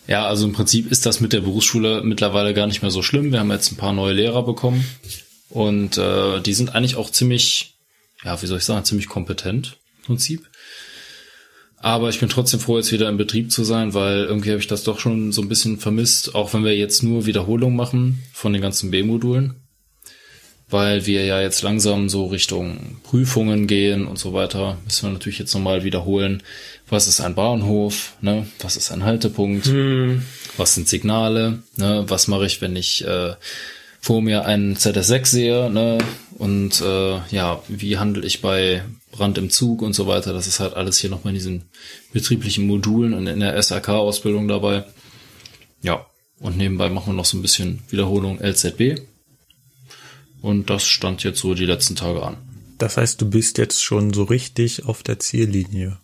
ja, 0.07 0.25
also 0.25 0.47
im 0.47 0.53
Prinzip 0.53 0.89
ist 0.89 1.05
das 1.05 1.19
mit 1.19 1.33
der 1.33 1.41
Berufsschule 1.41 2.01
mittlerweile 2.01 2.53
gar 2.53 2.65
nicht 2.65 2.81
mehr 2.81 2.91
so 2.91 3.01
schlimm. 3.01 3.33
Wir 3.33 3.41
haben 3.41 3.51
jetzt 3.51 3.73
ein 3.73 3.75
paar 3.75 3.91
neue 3.91 4.13
Lehrer 4.13 4.43
bekommen 4.43 4.85
und 5.49 5.97
äh, 5.97 6.39
die 6.39 6.53
sind 6.53 6.73
eigentlich 6.73 6.95
auch 6.95 7.09
ziemlich, 7.09 7.73
ja, 8.23 8.41
wie 8.41 8.45
soll 8.45 8.57
ich 8.57 8.65
sagen, 8.65 8.85
ziemlich 8.85 9.07
kompetent 9.07 9.77
im 9.99 10.05
Prinzip. 10.05 10.49
Aber 11.77 12.09
ich 12.09 12.19
bin 12.19 12.27
trotzdem 12.27 12.59
froh, 12.59 12.77
jetzt 12.77 12.91
wieder 12.91 13.07
im 13.07 13.17
Betrieb 13.17 13.51
zu 13.51 13.63
sein, 13.63 13.93
weil 13.93 14.25
irgendwie 14.25 14.49
habe 14.49 14.59
ich 14.59 14.67
das 14.67 14.83
doch 14.83 14.99
schon 14.99 15.31
so 15.31 15.41
ein 15.41 15.47
bisschen 15.47 15.79
vermisst, 15.79 16.35
auch 16.35 16.53
wenn 16.53 16.65
wir 16.65 16.75
jetzt 16.75 17.03
nur 17.03 17.25
Wiederholung 17.25 17.75
machen 17.75 18.21
von 18.33 18.51
den 18.51 18.61
ganzen 18.61 18.91
B-Modulen 18.91 19.55
weil 20.69 21.05
wir 21.05 21.25
ja 21.25 21.41
jetzt 21.41 21.61
langsam 21.63 22.09
so 22.09 22.27
Richtung 22.27 22.97
Prüfungen 23.03 23.65
gehen 23.65 24.05
und 24.05 24.19
so 24.19 24.33
weiter, 24.33 24.77
müssen 24.85 25.07
wir 25.07 25.13
natürlich 25.13 25.39
jetzt 25.39 25.53
nochmal 25.53 25.83
wiederholen, 25.83 26.43
was 26.87 27.07
ist 27.07 27.21
ein 27.21 27.35
Bahnhof, 27.35 28.13
ne? 28.21 28.47
was 28.59 28.77
ist 28.77 28.91
ein 28.91 29.03
Haltepunkt, 29.03 29.65
hm. 29.65 30.23
was 30.57 30.75
sind 30.75 30.87
Signale, 30.87 31.63
ne? 31.75 32.05
was 32.07 32.27
mache 32.27 32.45
ich, 32.45 32.61
wenn 32.61 32.75
ich 32.75 33.05
äh, 33.05 33.33
vor 33.99 34.21
mir 34.21 34.45
einen 34.45 34.75
ZS6 34.75 35.25
sehe, 35.25 35.69
ne? 35.69 35.97
Und 36.37 36.81
äh, 36.81 37.19
ja, 37.31 37.61
wie 37.67 37.97
handle 37.97 38.25
ich 38.25 38.41
bei 38.41 38.83
Brand 39.11 39.37
im 39.37 39.49
Zug 39.49 39.81
und 39.81 39.93
so 39.93 40.07
weiter. 40.07 40.33
Das 40.33 40.47
ist 40.47 40.59
halt 40.59 40.73
alles 40.75 40.99
hier 40.99 41.09
nochmal 41.09 41.31
in 41.31 41.39
diesen 41.39 41.63
betrieblichen 42.13 42.65
Modulen 42.67 43.13
und 43.13 43.27
in 43.27 43.39
der 43.39 43.55
SRK-Ausbildung 43.61 44.47
dabei. 44.47 44.85
Ja, 45.81 46.05
und 46.39 46.57
nebenbei 46.57 46.89
machen 46.89 47.07
wir 47.07 47.13
noch 47.13 47.25
so 47.25 47.37
ein 47.37 47.41
bisschen 47.41 47.81
Wiederholung 47.89 48.39
LZB. 48.39 49.01
Und 50.41 50.69
das 50.69 50.85
stand 50.85 51.23
jetzt 51.23 51.39
so 51.39 51.53
die 51.53 51.65
letzten 51.65 51.95
Tage 51.95 52.23
an. 52.23 52.37
Das 52.77 52.95
heißt, 52.95 53.19
du 53.19 53.29
bist 53.29 53.57
jetzt 53.57 53.83
schon 53.83 54.13
so 54.13 54.23
richtig 54.23 54.85
auf 54.85 55.03
der 55.03 55.19
Ziellinie. 55.19 55.97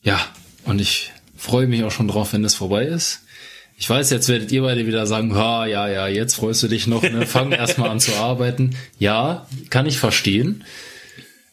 Ja, 0.00 0.20
und 0.64 0.80
ich 0.80 1.10
freue 1.36 1.66
mich 1.66 1.82
auch 1.82 1.90
schon 1.90 2.06
drauf, 2.06 2.32
wenn 2.32 2.44
es 2.44 2.54
vorbei 2.54 2.84
ist. 2.84 3.22
Ich 3.82 3.90
weiß, 3.90 4.10
jetzt 4.10 4.28
werdet 4.28 4.52
ihr 4.52 4.62
beide 4.62 4.86
wieder 4.86 5.08
sagen, 5.08 5.34
ha, 5.34 5.66
ja, 5.66 5.88
ja, 5.88 6.06
jetzt 6.06 6.36
freust 6.36 6.62
du 6.62 6.68
dich 6.68 6.86
noch, 6.86 7.02
ne? 7.02 7.26
fang 7.26 7.50
erstmal 7.50 7.90
an 7.90 7.98
zu 7.98 8.14
arbeiten. 8.14 8.76
Ja, 9.00 9.48
kann 9.70 9.86
ich 9.86 9.98
verstehen. 9.98 10.62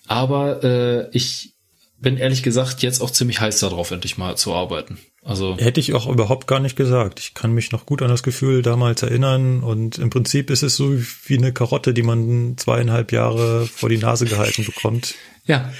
Aber 0.06 0.64
äh, 0.64 1.08
ich 1.12 1.54
bin 1.98 2.18
ehrlich 2.18 2.44
gesagt 2.44 2.84
jetzt 2.84 3.02
auch 3.02 3.10
ziemlich 3.10 3.42
heiß 3.42 3.62
darauf, 3.62 3.90
endlich 3.90 4.20
mal 4.20 4.38
zu 4.38 4.54
arbeiten. 4.54 5.00
Also 5.24 5.58
Hätte 5.58 5.80
ich 5.80 5.96
auch 5.96 6.06
überhaupt 6.06 6.46
gar 6.46 6.60
nicht 6.60 6.76
gesagt. 6.76 7.20
Ich 7.20 7.34
kann 7.34 7.52
mich 7.52 7.72
noch 7.72 7.88
gut 7.88 8.04
an 8.04 8.10
das 8.10 8.22
Gefühl 8.22 8.62
damals 8.62 9.02
erinnern 9.02 9.64
und 9.64 9.98
im 9.98 10.12
Prinzip 10.12 10.52
ist 10.52 10.62
es 10.62 10.76
so 10.76 11.00
wie 11.26 11.38
eine 11.40 11.52
Karotte, 11.52 11.96
die 11.96 12.04
man 12.04 12.58
zweieinhalb 12.58 13.12
Jahre 13.12 13.66
vor 13.66 13.90
die 13.90 13.98
Nase 13.98 14.26
gehalten 14.26 14.66
bekommt. 14.66 15.16
ja, 15.46 15.74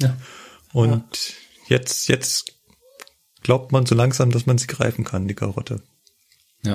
ja. 0.00 0.16
Und 0.72 1.34
jetzt, 1.68 2.08
jetzt 2.08 2.54
glaubt 3.42 3.70
man 3.70 3.84
so 3.84 3.94
langsam, 3.94 4.30
dass 4.30 4.46
man 4.46 4.56
sie 4.56 4.66
greifen 4.66 5.04
kann, 5.04 5.28
die 5.28 5.34
Karotte. 5.34 5.82
Ja, 6.62 6.74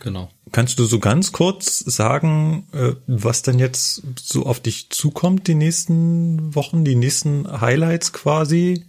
genau. 0.00 0.30
Kannst 0.52 0.78
du 0.78 0.84
so 0.84 0.98
ganz 0.98 1.32
kurz 1.32 1.78
sagen, 1.80 2.66
äh, 2.72 2.92
was 3.06 3.42
denn 3.42 3.58
jetzt 3.58 4.02
so 4.18 4.46
auf 4.46 4.60
dich 4.60 4.90
zukommt 4.90 5.46
die 5.46 5.54
nächsten 5.54 6.54
Wochen, 6.54 6.84
die 6.84 6.94
nächsten 6.94 7.60
Highlights 7.60 8.12
quasi? 8.12 8.86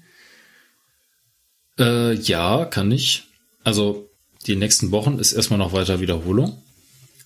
Äh, 1.78 2.14
ja, 2.14 2.66
kann 2.66 2.92
ich. 2.92 3.26
Also 3.64 4.10
die 4.46 4.56
nächsten 4.56 4.92
Wochen 4.92 5.20
ist 5.20 5.34
erstmal 5.34 5.60
noch 5.60 5.74
weiter 5.74 6.00
Wiederholung. 6.00 6.62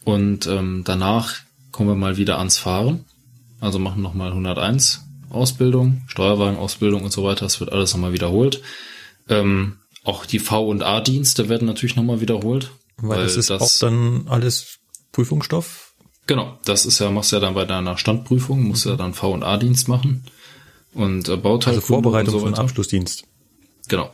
Und 0.04 0.48
ähm, 0.48 0.82
danach 0.84 1.36
kommen 1.72 1.90
wir 1.90 1.96
mal 1.96 2.18
wieder 2.18 2.40
ans 2.40 2.58
Fahren. 2.58 3.06
Also 3.60 3.78
machen 3.78 4.02
nochmal 4.02 4.30
101 4.32 5.02
Ausbildung, 5.30 6.02
Steuerwagenausbildung 6.08 7.04
und 7.04 7.12
so 7.12 7.24
weiter. 7.24 7.46
Das 7.46 7.60
wird 7.60 7.72
alles 7.72 7.94
nochmal 7.94 8.14
wiederholt. 8.14 8.62
Ähm, 9.30 9.78
auch 10.04 10.26
die 10.26 10.40
V- 10.40 10.68
und 10.68 10.82
A-Dienste 10.82 11.48
werden 11.48 11.68
natürlich 11.68 11.96
nochmal 11.96 12.22
wiederholt. 12.22 12.72
Weil, 13.02 13.24
das 13.24 13.36
ist 13.38 13.52
auch 13.52 13.70
dann 13.80 14.28
alles 14.28 14.80
Prüfungsstoff. 15.12 15.94
Genau, 16.28 16.58
das 16.66 16.86
ist 16.86 17.00
ja, 17.00 17.10
machst 17.12 17.32
ja 17.32 17.40
dann 17.40 17.56
bei 17.56 17.66
deiner 17.66 17.98
Standprüfung, 17.98 18.64
musst 18.64 18.86
ja 18.86 18.96
dann 18.96 19.14
V- 19.14 19.32
und 19.32 19.44
A-Dienst 19.44 19.88
machen. 19.88 20.24
Und 20.94 21.30
äh, 21.30 21.38
Bauteil 21.38 21.76
Also 21.76 21.86
Vorbereitung 21.86 22.36
und 22.36 22.40
so 22.40 22.46
von. 22.46 22.56
Abschlussdienst. 22.56 23.24
Genau. 23.88 24.12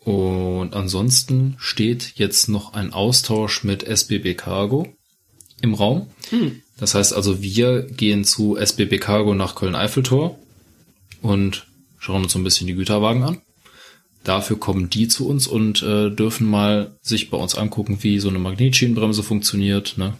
Und 0.00 0.74
ansonsten 0.74 1.56
steht 1.58 2.12
jetzt 2.14 2.48
noch 2.48 2.74
ein 2.74 2.92
Austausch 2.92 3.64
mit 3.64 3.82
SBB 3.82 4.36
Cargo 4.36 4.86
im 5.62 5.74
Raum. 5.74 6.08
Das 6.78 6.94
heißt 6.94 7.12
also, 7.12 7.42
wir 7.42 7.82
gehen 7.82 8.24
zu 8.24 8.56
SBB 8.56 8.98
Cargo 9.00 9.34
nach 9.34 9.54
Köln-Eiffeltor 9.54 10.38
und 11.22 11.66
schauen 11.98 12.22
uns 12.22 12.32
so 12.32 12.38
ein 12.38 12.44
bisschen 12.44 12.66
die 12.66 12.74
Güterwagen 12.74 13.24
an. 13.24 13.42
Dafür 14.26 14.58
kommen 14.58 14.90
die 14.90 15.06
zu 15.06 15.28
uns 15.28 15.46
und 15.46 15.82
äh, 15.82 16.10
dürfen 16.10 16.50
mal 16.50 16.96
sich 17.00 17.30
bei 17.30 17.36
uns 17.36 17.54
angucken, 17.54 17.98
wie 18.00 18.18
so 18.18 18.28
eine 18.28 18.40
Magnetschienenbremse 18.40 19.22
funktioniert, 19.22 19.96
ne? 19.96 20.14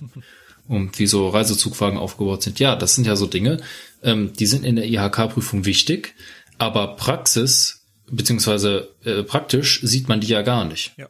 Und 0.68 0.98
wie 0.98 1.06
so 1.06 1.28
Reisezugwagen 1.28 1.98
aufgebaut 1.98 2.42
sind. 2.42 2.60
Ja, 2.60 2.76
das 2.76 2.94
sind 2.94 3.06
ja 3.06 3.16
so 3.16 3.26
Dinge, 3.26 3.60
ähm, 4.02 4.32
die 4.32 4.46
sind 4.46 4.64
in 4.64 4.76
der 4.76 4.86
IHK-Prüfung 4.86 5.64
wichtig, 5.64 6.14
aber 6.58 6.94
Praxis 6.96 7.84
beziehungsweise 8.08 8.90
äh, 9.04 9.24
praktisch 9.24 9.80
sieht 9.82 10.08
man 10.08 10.20
die 10.20 10.28
ja 10.28 10.42
gar 10.42 10.64
nicht. 10.64 10.94
Ja. 10.96 11.08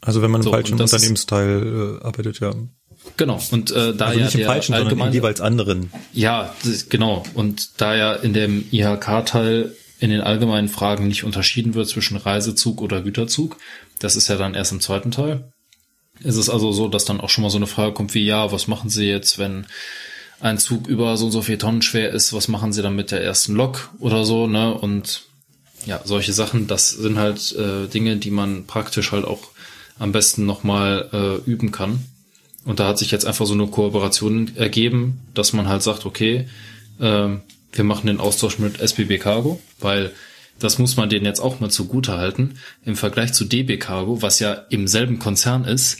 Also 0.00 0.20
wenn 0.20 0.30
man 0.30 0.42
im 0.42 0.44
So, 0.44 0.50
falschen 0.50 0.80
Unternehmensteil 0.80 1.98
äh, 2.00 2.04
arbeitet, 2.04 2.40
ja. 2.40 2.54
Genau. 3.16 3.40
Und 3.50 3.70
äh, 3.70 3.94
da 3.94 4.06
Also 4.06 4.18
ja 4.18 4.24
nicht 4.26 4.34
im 4.34 4.46
falschen, 4.46 4.74
sondern 4.74 5.12
jeweils 5.12 5.40
anderen. 5.40 5.90
ja, 6.12 6.54
das, 6.64 6.88
genau. 6.88 7.24
Und 7.34 7.80
da 7.80 7.94
ja 7.94 8.12
in 8.14 8.32
dem 8.32 8.66
IHK-Teil 8.70 9.74
in 10.04 10.10
den 10.10 10.20
allgemeinen 10.20 10.68
Fragen 10.68 11.08
nicht 11.08 11.24
unterschieden 11.24 11.72
wird 11.72 11.88
zwischen 11.88 12.18
Reisezug 12.18 12.82
oder 12.82 13.00
Güterzug, 13.00 13.56
das 14.00 14.16
ist 14.16 14.28
ja 14.28 14.36
dann 14.36 14.52
erst 14.52 14.70
im 14.70 14.80
zweiten 14.80 15.10
Teil. 15.10 15.50
Ist 16.20 16.36
es 16.36 16.50
also 16.50 16.72
so, 16.72 16.88
dass 16.88 17.06
dann 17.06 17.22
auch 17.22 17.30
schon 17.30 17.40
mal 17.40 17.48
so 17.48 17.56
eine 17.56 17.66
Frage 17.66 17.94
kommt 17.94 18.12
wie, 18.12 18.26
ja, 18.26 18.52
was 18.52 18.68
machen 18.68 18.90
Sie 18.90 19.06
jetzt, 19.06 19.38
wenn 19.38 19.64
ein 20.40 20.58
Zug 20.58 20.88
über 20.88 21.16
so 21.16 21.24
und 21.24 21.32
so 21.32 21.40
viel 21.40 21.56
Tonnen 21.56 21.80
schwer 21.80 22.10
ist, 22.10 22.34
was 22.34 22.48
machen 22.48 22.74
Sie 22.74 22.82
dann 22.82 22.94
mit 22.94 23.12
der 23.12 23.24
ersten 23.24 23.54
Lok 23.54 23.92
oder 23.98 24.26
so, 24.26 24.46
ne? 24.46 24.74
Und 24.74 25.22
ja, 25.86 26.02
solche 26.04 26.34
Sachen, 26.34 26.66
das 26.66 26.90
sind 26.90 27.16
halt 27.16 27.52
äh, 27.52 27.86
Dinge, 27.86 28.18
die 28.18 28.30
man 28.30 28.66
praktisch 28.66 29.10
halt 29.10 29.24
auch 29.24 29.52
am 29.98 30.12
besten 30.12 30.44
nochmal 30.44 31.08
äh, 31.14 31.50
üben 31.50 31.72
kann. 31.72 32.04
Und 32.66 32.78
da 32.78 32.88
hat 32.88 32.98
sich 32.98 33.10
jetzt 33.10 33.24
einfach 33.24 33.46
so 33.46 33.54
eine 33.54 33.68
Kooperation 33.68 34.54
ergeben, 34.54 35.22
dass 35.32 35.54
man 35.54 35.66
halt 35.66 35.82
sagt, 35.82 36.04
okay, 36.04 36.46
ähm, 37.00 37.40
wir 37.74 37.84
machen 37.84 38.06
den 38.06 38.20
Austausch 38.20 38.58
mit 38.58 38.80
SBB 38.80 39.18
Cargo, 39.18 39.60
weil 39.80 40.12
das 40.58 40.78
muss 40.78 40.96
man 40.96 41.10
denen 41.10 41.26
jetzt 41.26 41.40
auch 41.40 41.60
mal 41.60 41.70
zugute 41.70 42.16
halten. 42.16 42.54
Im 42.84 42.96
Vergleich 42.96 43.32
zu 43.32 43.44
DB 43.44 43.76
Cargo, 43.76 44.22
was 44.22 44.38
ja 44.38 44.52
im 44.70 44.86
selben 44.86 45.18
Konzern 45.18 45.64
ist, 45.64 45.98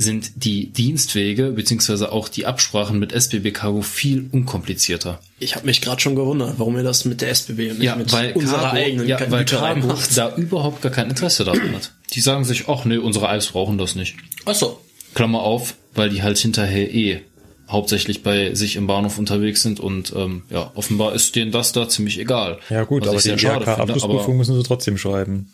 sind 0.00 0.44
die 0.44 0.70
Dienstwege 0.70 1.50
beziehungsweise 1.50 2.12
auch 2.12 2.28
die 2.28 2.46
Absprachen 2.46 3.00
mit 3.00 3.12
SBB 3.12 3.52
Cargo 3.52 3.82
viel 3.82 4.28
unkomplizierter. 4.30 5.20
Ich 5.40 5.56
habe 5.56 5.66
mich 5.66 5.80
gerade 5.80 6.00
schon 6.00 6.14
gewundert, 6.14 6.54
warum 6.58 6.76
ihr 6.76 6.84
das 6.84 7.04
mit 7.04 7.20
der 7.20 7.30
SBB 7.30 7.72
und 7.72 7.80
nicht 7.80 7.96
mit 7.96 8.36
unserer 8.36 8.60
Cargo, 8.60 8.76
eigenen 8.76 9.08
ja, 9.08 9.30
weil 9.30 9.44
Cargo 9.44 9.88
macht. 9.88 10.16
da 10.16 10.36
überhaupt 10.36 10.82
gar 10.82 10.92
kein 10.92 11.08
Interesse 11.10 11.44
daran 11.44 11.74
hat. 11.74 11.92
Die 12.12 12.20
sagen 12.20 12.44
sich, 12.44 12.68
ach 12.68 12.84
nee, 12.84 12.96
unsere 12.96 13.28
Eis 13.28 13.48
brauchen 13.48 13.76
das 13.76 13.96
nicht. 13.96 14.14
Ach 14.44 14.54
so. 14.54 14.80
Klammer 15.14 15.40
auf, 15.40 15.74
weil 15.94 16.10
die 16.10 16.22
halt 16.22 16.38
hinterher 16.38 16.94
eh 16.94 17.22
hauptsächlich 17.68 18.22
bei 18.22 18.54
sich 18.54 18.76
im 18.76 18.86
Bahnhof 18.86 19.18
unterwegs 19.18 19.62
sind 19.62 19.80
und 19.80 20.12
ähm, 20.16 20.42
ja, 20.50 20.70
offenbar 20.74 21.14
ist 21.14 21.36
denen 21.36 21.52
das 21.52 21.72
da 21.72 21.88
ziemlich 21.88 22.18
egal. 22.18 22.58
Ja 22.70 22.84
gut, 22.84 23.06
aber 23.06 23.18
die 23.18 23.30
IHK-Abschlussprüfung 23.30 24.36
müssen 24.36 24.56
sie 24.56 24.62
trotzdem 24.62 24.96
schreiben. 24.96 25.52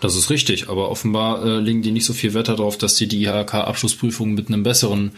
Das 0.00 0.16
ist 0.16 0.30
richtig, 0.30 0.68
aber 0.68 0.90
offenbar 0.90 1.44
äh, 1.44 1.60
legen 1.60 1.82
die 1.82 1.90
nicht 1.90 2.04
so 2.04 2.12
viel 2.12 2.34
Wert 2.34 2.48
darauf, 2.48 2.78
dass 2.78 2.96
die 2.96 3.08
die 3.08 3.24
IHK-Abschlussprüfung 3.24 4.34
mit 4.34 4.48
einem 4.48 4.62
besseren 4.62 5.12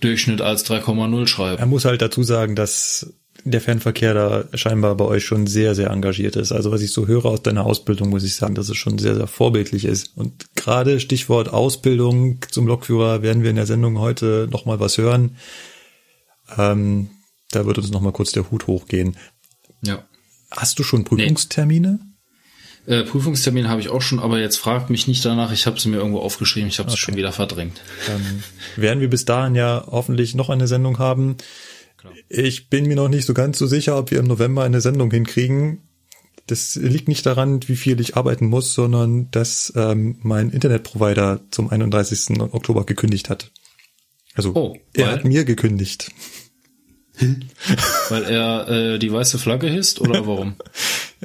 Durchschnitt 0.00 0.40
als 0.40 0.68
3,0 0.68 1.26
schreiben. 1.26 1.58
Er 1.58 1.66
muss 1.66 1.84
halt 1.84 2.02
dazu 2.02 2.22
sagen, 2.22 2.56
dass 2.56 3.14
der 3.44 3.60
Fernverkehr 3.60 4.14
da 4.14 4.44
scheinbar 4.54 4.96
bei 4.96 5.04
euch 5.04 5.24
schon 5.24 5.46
sehr, 5.46 5.74
sehr 5.74 5.90
engagiert 5.90 6.36
ist. 6.36 6.52
Also 6.52 6.70
was 6.70 6.82
ich 6.82 6.92
so 6.92 7.06
höre 7.06 7.26
aus 7.26 7.42
deiner 7.42 7.64
Ausbildung, 7.64 8.10
muss 8.10 8.24
ich 8.24 8.36
sagen, 8.36 8.54
dass 8.54 8.68
es 8.68 8.76
schon 8.76 8.98
sehr, 8.98 9.14
sehr 9.14 9.26
vorbildlich 9.26 9.84
ist. 9.84 10.16
Und 10.16 10.54
gerade 10.54 11.00
Stichwort 11.00 11.48
Ausbildung 11.48 12.38
zum 12.50 12.66
Lokführer 12.66 13.22
werden 13.22 13.42
wir 13.42 13.50
in 13.50 13.56
der 13.56 13.66
Sendung 13.66 13.98
heute 13.98 14.48
nochmal 14.50 14.80
was 14.80 14.98
hören. 14.98 15.36
Ähm, 16.56 17.10
da 17.50 17.66
wird 17.66 17.78
uns 17.78 17.90
nochmal 17.90 18.12
kurz 18.12 18.32
der 18.32 18.50
Hut 18.50 18.66
hochgehen. 18.66 19.16
Ja. 19.82 20.04
Hast 20.50 20.78
du 20.78 20.82
schon 20.82 21.04
Prüfungstermine? 21.04 22.00
Äh, 22.86 23.04
Prüfungstermin 23.04 23.68
habe 23.68 23.80
ich 23.80 23.88
auch 23.88 24.02
schon, 24.02 24.18
aber 24.18 24.40
jetzt 24.40 24.56
fragt 24.56 24.90
mich 24.90 25.06
nicht 25.06 25.24
danach. 25.24 25.52
Ich 25.52 25.66
habe 25.66 25.78
sie 25.78 25.88
mir 25.88 25.98
irgendwo 25.98 26.18
aufgeschrieben. 26.18 26.68
Ich 26.68 26.78
habe 26.78 26.90
es 26.90 26.98
schon 26.98 27.16
wieder 27.16 27.32
verdrängt. 27.32 27.80
Dann 28.06 28.42
werden 28.76 29.00
wir 29.00 29.08
bis 29.08 29.24
dahin 29.24 29.54
ja 29.54 29.84
hoffentlich 29.88 30.34
noch 30.34 30.50
eine 30.50 30.66
Sendung 30.66 30.98
haben. 30.98 31.36
Ich 32.28 32.68
bin 32.68 32.86
mir 32.86 32.96
noch 32.96 33.08
nicht 33.08 33.26
so 33.26 33.34
ganz 33.34 33.58
so 33.58 33.66
sicher, 33.66 33.98
ob 33.98 34.10
wir 34.10 34.18
im 34.18 34.26
November 34.26 34.64
eine 34.64 34.80
Sendung 34.80 35.10
hinkriegen. 35.10 35.82
Das 36.46 36.74
liegt 36.74 37.08
nicht 37.08 37.24
daran, 37.24 37.60
wie 37.68 37.76
viel 37.76 38.00
ich 38.00 38.16
arbeiten 38.16 38.46
muss, 38.46 38.74
sondern 38.74 39.30
dass 39.30 39.72
ähm, 39.76 40.18
mein 40.22 40.50
Internetprovider 40.50 41.40
zum 41.50 41.70
31. 41.70 42.40
Oktober 42.40 42.84
gekündigt 42.84 43.30
hat. 43.30 43.52
Also 44.34 44.52
Oh, 44.54 44.76
er 44.94 45.12
hat 45.12 45.24
mir 45.24 45.44
gekündigt. 45.44 46.10
Weil 48.08 48.24
er 48.24 48.68
äh, 48.68 48.98
die 48.98 49.12
weiße 49.12 49.38
Flagge 49.38 49.68
hisst 49.68 50.00
oder 50.00 50.26
warum? 50.26 50.56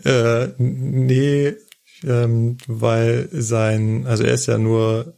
Äh, 0.05 0.49
nee, 0.59 1.55
ähm, 2.03 2.57
weil 2.67 3.29
sein, 3.31 4.05
also 4.05 4.23
er 4.23 4.35
ist 4.35 4.45
ja 4.45 4.59
nur, 4.59 5.16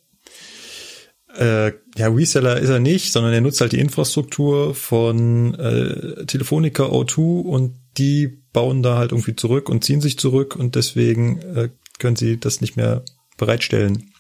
äh, 1.40 1.72
ja, 1.96 2.08
Reseller 2.08 2.60
ist 2.60 2.70
er 2.70 2.80
nicht, 2.80 3.14
sondern 3.14 3.32
er 3.32 3.40
nutzt 3.40 3.62
halt 3.62 3.72
die 3.72 3.80
Infrastruktur 3.80 4.76
von 4.76 5.56
äh, 5.56 6.26
Telefonica 6.26 6.84
O2 6.84 7.42
und 7.42 7.76
die 7.98 8.28
bauen 8.52 8.84
da 8.84 8.98
halt 8.98 9.12
irgendwie 9.14 9.36
zurück 9.36 9.70
und 9.70 9.84
ziehen 9.84 10.02
sich 10.02 10.20
zurück 10.20 10.58
und 10.58 10.76
deswegen 10.76 11.42
äh, 11.42 11.70
können 11.98 12.18
sie 12.18 12.40
das 12.40 12.60
nicht 12.60 12.76
mehr 12.76 13.04
bereitstellen. 13.38 14.12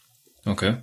Okay. 0.45 0.77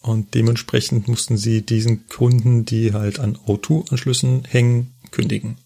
Und 0.00 0.34
dementsprechend 0.34 1.08
mussten 1.08 1.36
sie 1.36 1.62
diesen 1.62 2.06
Kunden, 2.06 2.64
die 2.64 2.92
halt 2.92 3.18
an 3.18 3.36
O2-Anschlüssen 3.36 4.44
hängen, 4.44 4.94
kündigen. 5.10 5.56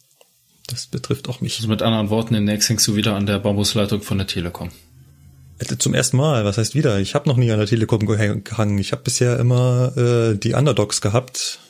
Das 0.66 0.86
betrifft 0.86 1.28
auch 1.28 1.42
mich. 1.42 1.56
Also 1.58 1.68
mit 1.68 1.82
anderen 1.82 2.08
Worten, 2.08 2.32
demnächst 2.32 2.70
hängst 2.70 2.88
du 2.88 2.96
wieder 2.96 3.16
an 3.16 3.26
der 3.26 3.38
Bambusleitung 3.38 4.00
von 4.00 4.16
der 4.16 4.26
Telekom. 4.26 4.70
Äh, 5.60 5.76
Zum 5.78 5.94
ersten 5.94 6.16
Mal, 6.16 6.44
was 6.44 6.58
heißt 6.58 6.74
wieder? 6.74 6.98
Ich 7.00 7.14
habe 7.14 7.28
noch 7.28 7.36
nie 7.36 7.50
an 7.50 7.58
der 7.58 7.66
Telekom 7.66 8.06
gehangen. 8.06 8.78
Ich 8.78 8.92
habe 8.92 9.02
bisher 9.02 9.38
immer 9.38 9.96
äh, 9.96 10.36
die 10.36 10.54
Underdogs 10.54 11.00
gehabt 11.00 11.60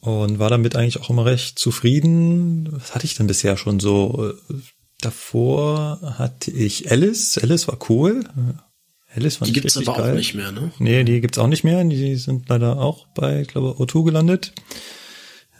und 0.00 0.38
war 0.38 0.50
damit 0.50 0.76
eigentlich 0.76 1.00
auch 1.00 1.10
immer 1.10 1.24
recht 1.24 1.58
zufrieden. 1.58 2.68
Was 2.72 2.94
hatte 2.94 3.04
ich 3.06 3.14
denn 3.16 3.26
bisher 3.26 3.56
schon 3.56 3.80
so? 3.80 4.32
Äh, 4.50 4.54
Davor 5.02 6.00
hatte 6.18 6.50
ich 6.50 6.90
Alice. 6.90 7.36
Alice 7.36 7.68
war 7.68 7.78
cool. 7.90 8.24
Alice 9.14 9.36
fand 9.36 9.48
Die 9.48 9.52
gibt's 9.52 9.76
aber 9.76 9.94
geil. 9.98 10.12
auch 10.12 10.16
nicht 10.16 10.34
mehr, 10.34 10.52
ne? 10.52 10.72
Nee, 10.78 11.04
die 11.04 11.20
gibt's 11.20 11.36
auch 11.36 11.48
nicht 11.48 11.64
mehr. 11.64 11.84
Die 11.84 12.16
sind 12.16 12.48
leider 12.48 12.78
auch 12.78 13.06
bei, 13.08 13.42
ich 13.42 13.48
glaube, 13.48 13.72
O2 13.78 14.04
gelandet. 14.06 14.52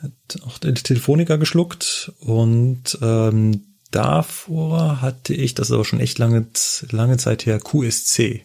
Hat 0.00 0.42
auch 0.46 0.56
die 0.58 0.72
Telefonica 0.72 1.36
geschluckt 1.36 2.12
und 2.20 2.98
ähm, 3.02 3.75
davor 3.96 5.00
hatte 5.00 5.34
ich, 5.34 5.54
das 5.54 5.68
ist 5.68 5.72
aber 5.72 5.84
schon 5.84 6.00
echt 6.00 6.18
lange, 6.18 6.46
lange 6.90 7.16
Zeit 7.16 7.46
her, 7.46 7.58
QSC. 7.60 8.42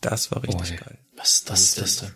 Das 0.00 0.30
war 0.32 0.42
richtig 0.42 0.60
Oh, 0.60 0.74
ja. 0.74 0.80
geil. 0.80 0.98
Was 1.16 1.34
ist 1.34 1.50
das, 1.50 1.74
das 1.74 1.96
denn? 1.98 2.10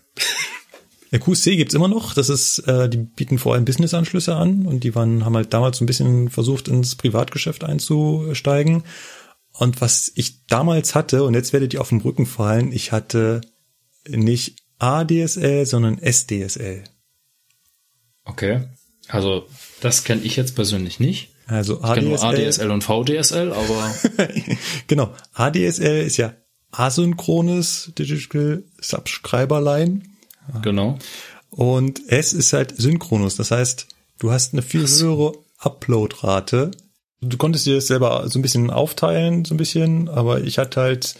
Der 1.12 1.20
QSC 1.20 1.56
gibt's 1.56 1.74
immer 1.74 1.86
noch. 1.88 2.14
Das 2.14 2.28
ist, 2.28 2.58
äh, 2.66 2.88
die 2.88 2.96
bieten 2.96 3.38
vor 3.38 3.54
allem 3.54 3.64
Business-Anschlüsse 3.64 4.34
an 4.34 4.66
und 4.66 4.82
die 4.82 4.94
waren, 4.96 5.24
haben 5.24 5.36
halt 5.36 5.54
damals 5.54 5.80
ein 5.80 5.86
bisschen 5.86 6.28
versucht, 6.30 6.66
ins 6.66 6.96
Privatgeschäft 6.96 7.62
einzusteigen. 7.62 8.82
Und 9.52 9.80
was 9.80 10.10
ich 10.16 10.44
damals 10.46 10.94
hatte, 10.94 11.22
und 11.22 11.34
jetzt 11.34 11.52
werdet 11.52 11.72
ihr 11.72 11.80
auf 11.80 11.90
den 11.90 12.00
Rücken 12.00 12.26
fallen, 12.26 12.72
ich 12.72 12.90
hatte 12.92 13.40
nicht 14.08 14.56
ADSL, 14.78 15.64
sondern 15.64 15.98
SDSL. 15.98 16.82
Okay. 18.24 18.64
Also, 19.08 19.46
das 19.80 20.02
kenne 20.02 20.22
ich 20.22 20.34
jetzt 20.34 20.56
persönlich 20.56 20.98
nicht. 20.98 21.30
Also 21.46 21.76
Ich 21.76 21.92
kenne 21.94 22.08
nur 22.08 22.22
ADSL, 22.22 22.46
ADSL 22.46 22.70
und 22.70 22.84
VDSL, 22.84 23.52
aber 23.52 23.94
genau. 24.86 25.12
ADSL 25.34 26.02
ist 26.02 26.16
ja 26.16 26.34
asynchrones 26.72 27.92
Digital 27.98 28.64
Subscriber 28.80 29.60
Line. 29.60 30.02
genau. 30.62 30.98
Und 31.50 32.08
S 32.10 32.32
ist 32.32 32.52
halt 32.52 32.74
synchronus. 32.76 33.36
Das 33.36 33.50
heißt, 33.50 33.86
du 34.18 34.32
hast 34.32 34.52
eine 34.52 34.62
viel 34.62 34.86
höhere 34.86 35.32
Uploadrate. 35.58 36.72
Du 37.20 37.36
konntest 37.36 37.66
dir 37.66 37.76
das 37.76 37.86
selber 37.86 38.28
so 38.28 38.38
ein 38.38 38.42
bisschen 38.42 38.70
aufteilen, 38.70 39.44
so 39.44 39.54
ein 39.54 39.56
bisschen, 39.56 40.08
aber 40.08 40.42
ich 40.42 40.58
hatte 40.58 40.80
halt 40.80 41.16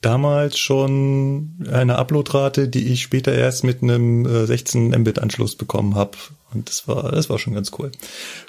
damals 0.00 0.58
schon 0.58 1.66
eine 1.70 1.98
Uploadrate, 1.98 2.68
die 2.68 2.88
ich 2.92 3.02
später 3.02 3.34
erst 3.34 3.64
mit 3.64 3.82
einem 3.82 4.26
äh, 4.26 4.46
16 4.46 4.90
Mbit 4.90 5.18
Anschluss 5.18 5.56
bekommen 5.56 5.94
habe. 5.94 6.16
Und 6.54 6.68
das 6.68 6.88
war, 6.88 7.12
das 7.12 7.28
war 7.28 7.38
schon 7.38 7.54
ganz 7.54 7.72
cool. 7.78 7.90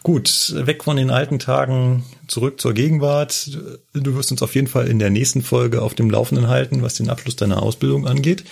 Gut, 0.04 0.54
weg 0.56 0.84
von 0.84 0.96
den 0.96 1.10
alten 1.10 1.38
Tagen, 1.40 2.06
zurück 2.28 2.62
zur 2.62 2.74
Gegenwart. 2.74 3.58
Du 3.94 4.16
wirst 4.16 4.32
uns 4.32 4.42
auf 4.42 4.56
jeden 4.56 4.68
Fall 4.68 4.88
in 4.88 5.00
der 5.00 5.10
nächsten 5.10 5.42
Folge 5.42 5.82
auf 5.82 5.96
dem 5.96 6.10
Laufenden 6.10 6.48
halten, 6.48 6.82
was 6.82 6.94
den 6.94 7.10
Abschluss 7.10 7.36
deiner 7.36 7.62
Ausbildung 7.62 8.08
angeht. 8.08 8.46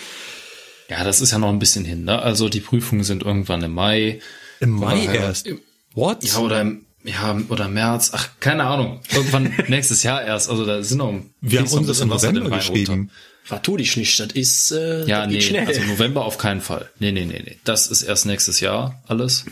Ja, 0.90 1.04
das 1.04 1.22
ist 1.22 1.32
ja 1.32 1.38
noch 1.38 1.50
ein 1.50 1.60
bisschen 1.60 1.86
hin, 1.86 2.04
ne? 2.04 2.22
Also 2.22 2.50
die 2.50 2.60
Prüfungen 2.62 3.04
sind 3.04 3.24
irgendwann 3.24 3.62
im 3.64 3.74
Mai. 3.74 4.20
Im 4.60 4.72
Mai 4.72 5.04
Oder- 5.04 5.16
erst. 5.16 5.48
What? 5.94 6.24
Ja, 6.24 6.40
oder 6.40 6.62
im, 6.62 6.86
ja, 7.08 7.40
oder 7.50 7.68
März. 7.68 8.12
Ach, 8.14 8.30
keine 8.40 8.66
Ahnung. 8.66 9.00
Irgendwann 9.14 9.54
nächstes 9.68 10.04
Jahr 10.04 10.24
erst. 10.24 10.50
Also 10.50 10.66
da 10.66 10.84
sind 10.84 10.98
noch 10.98 11.14
Wir 11.42 11.60
haben 11.60 11.68
uns 11.68 11.88
bisschen 11.88 12.04
im 12.04 12.10
November 12.10 12.50
geschrieben. 12.50 13.12
Was 13.50 13.62
tu 13.62 13.78
dich 13.78 13.96
nicht, 13.96 14.20
das 14.20 14.34
ist, 14.34 14.72
äh, 14.72 15.06
Ja, 15.06 15.24
das 15.24 15.32
nee, 15.32 15.42
schnell. 15.42 15.66
also 15.66 15.82
November 15.84 16.26
auf 16.26 16.38
keinen 16.38 16.60
Fall. 16.60 16.90
Nee, 17.00 17.14
nee, 17.14 17.24
nee, 17.26 17.42
nee. 17.46 17.58
Das 17.64 17.88
ist 17.88 18.04
erst 18.04 18.26
nächstes 18.26 18.60
Jahr 18.60 19.02
alles. 19.08 19.46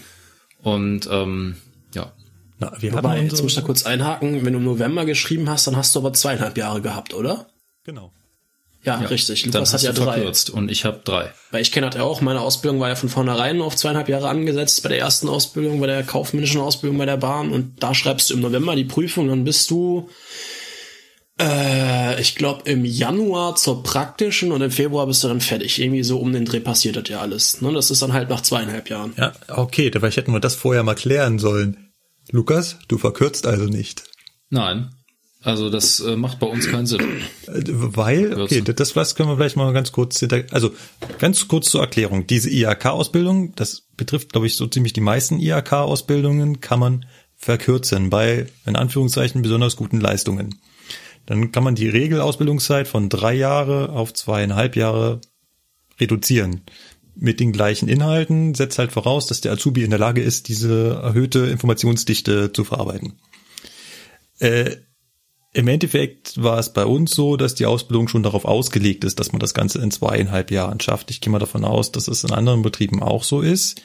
Und 0.61 1.07
ähm, 1.09 1.55
ja. 1.93 2.11
Na, 2.59 2.73
wir 2.79 2.91
Wobei, 2.93 3.17
haben 3.17 3.23
jetzt 3.23 3.41
muss 3.41 3.51
ich 3.51 3.55
da 3.55 3.61
kurz 3.61 3.85
einhaken. 3.85 4.43
Wenn 4.45 4.51
du 4.53 4.59
im 4.59 4.65
November 4.65 5.05
geschrieben 5.05 5.49
hast, 5.49 5.67
dann 5.67 5.77
hast 5.77 5.95
du 5.95 5.99
aber 5.99 6.11
zweieinhalb 6.11 6.57
Jahre 6.57 6.81
gehabt, 6.81 7.13
oder? 7.13 7.47
Genau. 7.85 8.11
Ja, 8.85 9.01
ja. 9.01 9.07
richtig. 9.07 9.43
Dann 9.43 9.51
Lukas 9.51 9.69
hat 9.69 9.73
hast 9.75 9.83
ja 9.83 9.91
du 9.93 10.03
drei. 10.03 10.13
verkürzt 10.13 10.49
und 10.49 10.69
ich 10.69 10.85
habe 10.85 11.01
drei. 11.03 11.33
Weil 11.51 11.61
ich 11.61 11.71
kenne 11.71 11.87
das 11.87 11.95
ja 11.95 12.03
auch, 12.03 12.21
meine 12.21 12.41
Ausbildung 12.41 12.79
war 12.79 12.89
ja 12.89 12.95
von 12.95 13.09
vornherein 13.09 13.61
auf 13.61 13.75
zweieinhalb 13.75 14.09
Jahre 14.09 14.29
angesetzt, 14.29 14.83
bei 14.83 14.89
der 14.89 14.99
ersten 14.99 15.27
Ausbildung, 15.27 15.79
bei 15.79 15.87
der 15.87 16.03
kaufmännischen 16.03 16.61
Ausbildung 16.61 16.97
bei 16.97 17.05
der 17.05 17.17
Bahn 17.17 17.51
und 17.51 17.81
da 17.81 17.93
schreibst 17.93 18.29
du 18.29 18.35
im 18.35 18.41
November 18.41 18.75
die 18.75 18.83
Prüfung, 18.83 19.27
dann 19.27 19.43
bist 19.43 19.71
du, 19.71 20.09
äh, 21.41 22.21
ich 22.21 22.35
glaube 22.35 22.69
im 22.69 22.85
Januar 22.85 23.55
zur 23.55 23.83
praktischen 23.83 24.51
und 24.51 24.61
im 24.61 24.71
Februar 24.71 25.07
bist 25.07 25.23
du 25.23 25.27
dann 25.27 25.41
fertig. 25.41 25.81
Irgendwie 25.81 26.03
so 26.03 26.19
um 26.19 26.31
den 26.31 26.45
Dreh 26.45 26.59
passiert 26.59 26.95
das 26.95 27.09
ja 27.09 27.19
alles. 27.19 27.61
Ne? 27.61 27.73
Das 27.73 27.89
ist 27.91 28.01
dann 28.01 28.13
halt 28.13 28.29
nach 28.29 28.41
zweieinhalb 28.41 28.89
Jahren. 28.89 29.13
Ja, 29.17 29.33
okay, 29.49 29.91
vielleicht 29.91 30.17
hätten 30.17 30.31
wir 30.31 30.39
das 30.39 30.55
vorher 30.55 30.83
mal 30.83 30.95
klären 30.95 31.39
sollen. 31.39 31.91
Lukas, 32.31 32.77
du 32.87 32.97
verkürzt 32.97 33.47
also 33.47 33.65
nicht. 33.65 34.03
Nein. 34.49 34.91
Also 35.45 35.69
das 35.69 35.99
äh, 35.99 36.15
macht 36.15 36.39
bei 36.39 36.47
uns 36.47 36.67
keinen 36.67 36.87
Sinn. 36.87 37.01
Äh, 37.45 37.61
Weil, 37.67 38.41
okay, 38.41 38.61
das 38.61 38.93
das 38.93 39.13
können 39.13 39.29
wir 39.29 39.37
vielleicht 39.37 39.55
mal 39.55 39.71
ganz 39.73 39.91
kurz 39.91 40.19
hinter, 40.19 40.43
also 40.49 40.71
ganz 41.19 41.47
kurz 41.47 41.69
zur 41.69 41.81
Erklärung. 41.81 42.25
Diese 42.25 42.49
IHK-Ausbildung, 42.49 43.53
das 43.53 43.83
betrifft, 43.95 44.31
glaube 44.31 44.47
ich, 44.47 44.55
so 44.55 44.65
ziemlich 44.65 44.93
die 44.93 45.01
meisten 45.01 45.39
IHK-Ausbildungen, 45.39 46.61
kann 46.61 46.79
man 46.79 47.05
verkürzen 47.35 48.09
bei, 48.09 48.47
in 48.65 48.75
Anführungszeichen, 48.75 49.43
besonders 49.43 49.75
guten 49.75 50.01
Leistungen. 50.01 50.55
Dann 51.27 51.51
kann 51.51 51.63
man 51.63 51.75
die 51.75 51.89
Regelausbildungszeit 51.89 52.87
von 52.87 53.09
drei 53.09 53.35
Jahre 53.35 53.89
auf 53.89 54.15
zweieinhalb 54.15 54.75
Jahre 54.75 55.21
reduzieren. 55.99 56.61
Mit 57.15 57.39
den 57.39 57.51
gleichen 57.51 57.87
Inhalten 57.87 58.55
setzt 58.55 58.79
halt 58.79 58.91
voraus, 58.91 59.27
dass 59.27 59.41
der 59.41 59.51
Azubi 59.51 59.83
in 59.83 59.91
der 59.91 59.99
Lage 59.99 60.23
ist, 60.23 60.47
diese 60.47 60.99
erhöhte 61.03 61.41
Informationsdichte 61.41 62.51
zu 62.51 62.63
verarbeiten. 62.63 63.13
Äh, 64.39 64.77
Im 65.55 65.69
Endeffekt 65.69 66.43
war 66.43 66.59
es 66.59 66.73
bei 66.73 66.85
uns 66.85 67.11
so, 67.11 67.37
dass 67.37 67.55
die 67.55 67.65
Ausbildung 67.65 68.09
schon 68.09 68.23
darauf 68.23 68.43
ausgelegt 68.43 69.05
ist, 69.05 69.21
dass 69.21 69.31
man 69.31 69.39
das 69.39 69.53
Ganze 69.53 69.81
in 69.81 69.89
zweieinhalb 69.89 70.51
Jahren 70.51 70.81
schafft. 70.81 71.11
Ich 71.11 71.21
gehe 71.21 71.31
mal 71.31 71.39
davon 71.39 71.63
aus, 71.63 71.93
dass 71.93 72.09
es 72.09 72.25
in 72.25 72.31
anderen 72.31 72.61
Betrieben 72.61 73.01
auch 73.01 73.23
so 73.23 73.39
ist. 73.39 73.81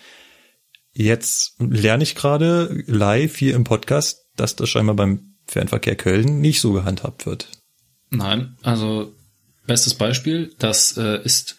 Jetzt 0.92 1.54
lerne 1.60 2.02
ich 2.02 2.16
gerade 2.16 2.82
live 2.88 3.36
hier 3.36 3.54
im 3.54 3.62
Podcast, 3.62 4.26
dass 4.34 4.56
das 4.56 4.68
scheinbar 4.68 4.96
beim 4.96 5.36
Fernverkehr 5.46 5.94
Köln 5.94 6.40
nicht 6.40 6.60
so 6.60 6.72
gehandhabt 6.72 7.24
wird. 7.24 7.46
Nein, 8.10 8.56
also 8.62 9.14
bestes 9.64 9.94
Beispiel, 9.94 10.52
das 10.58 10.96
äh, 10.96 11.22
ist, 11.22 11.56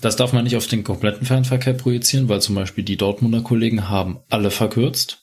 das 0.00 0.16
darf 0.16 0.32
man 0.32 0.44
nicht 0.44 0.56
auf 0.56 0.68
den 0.68 0.84
kompletten 0.84 1.26
Fernverkehr 1.26 1.74
projizieren, 1.74 2.30
weil 2.30 2.40
zum 2.40 2.54
Beispiel 2.54 2.82
die 2.82 2.96
Dortmunder 2.96 3.42
Kollegen 3.42 3.90
haben 3.90 4.20
alle 4.30 4.50
verkürzt. 4.50 5.18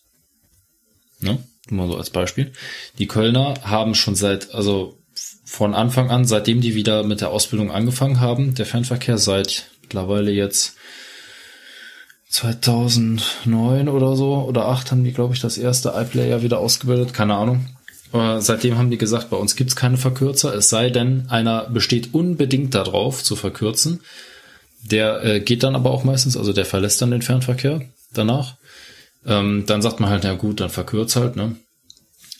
Ne? 1.22 1.40
Nur 1.70 1.88
so 1.88 1.98
als 1.98 2.10
Beispiel. 2.10 2.52
Die 2.98 3.08
Kölner 3.08 3.54
haben 3.64 3.96
schon 3.96 4.16
seit, 4.16 4.54
also 4.54 4.98
von 5.46 5.74
Anfang 5.74 6.10
an, 6.10 6.26
seitdem 6.26 6.62
die 6.62 6.76
wieder 6.76 7.04
mit 7.04 7.22
der 7.22 7.30
Ausbildung 7.30 7.72
angefangen 7.72 8.20
haben, 8.20 8.56
der 8.56 8.66
Fernverkehr 8.66 9.18
seit 9.18 9.68
mittlerweile 9.82 10.32
jetzt 10.32 10.76
2009 12.30 13.90
oder 13.90 14.16
so 14.16 14.36
oder 14.36 14.68
8 14.68 14.92
haben 14.92 15.04
die, 15.04 15.12
glaube 15.12 15.34
ich, 15.34 15.42
das 15.42 15.58
erste 15.58 15.94
iPlayer 15.96 16.42
wieder 16.42 16.60
ausgebildet, 16.60 17.14
keine 17.14 17.36
Ahnung. 17.36 17.66
Aber 18.14 18.42
seitdem 18.42 18.78
haben 18.78 18.90
die 18.90 18.98
gesagt, 18.98 19.30
bei 19.30 19.38
uns 19.38 19.56
gibt's 19.56 19.76
keine 19.76 19.98
Verkürzer, 19.98 20.54
es 20.56 20.70
sei 20.70 20.90
denn, 20.90 21.26
einer 21.30 21.70
besteht 21.70 22.14
unbedingt 22.14 22.74
darauf 22.74 23.24
zu 23.24 23.36
verkürzen. 23.36 24.02
Der 24.84 25.24
äh, 25.24 25.40
geht 25.42 25.64
dann 25.64 25.76
aber 25.76 25.92
auch 25.92 26.04
meistens, 26.04 26.38
also 26.38 26.54
der 26.54 26.66
verlässt 26.66 27.02
dann 27.02 27.12
den 27.12 27.22
Fernverkehr 27.22 27.82
danach. 28.14 28.56
Ähm, 29.26 29.66
dann 29.68 29.82
sagt 29.82 30.00
man 30.00 30.10
halt, 30.10 30.24
na 30.24 30.34
gut, 30.34 30.60
dann 30.60 30.70
verkürzt 30.70 31.16
halt, 31.16 31.36
ne? 31.36 31.56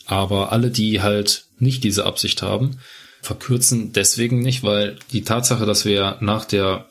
Aber 0.06 0.52
alle, 0.52 0.70
die 0.70 1.00
halt 1.00 1.46
nicht 1.58 1.84
diese 1.84 2.06
Absicht 2.06 2.42
haben, 2.42 2.78
verkürzen 3.22 3.92
deswegen 3.92 4.40
nicht, 4.40 4.64
weil 4.64 4.98
die 5.12 5.22
Tatsache, 5.22 5.64
dass 5.64 5.84
wir 5.84 6.16
nach 6.20 6.44
der 6.44 6.86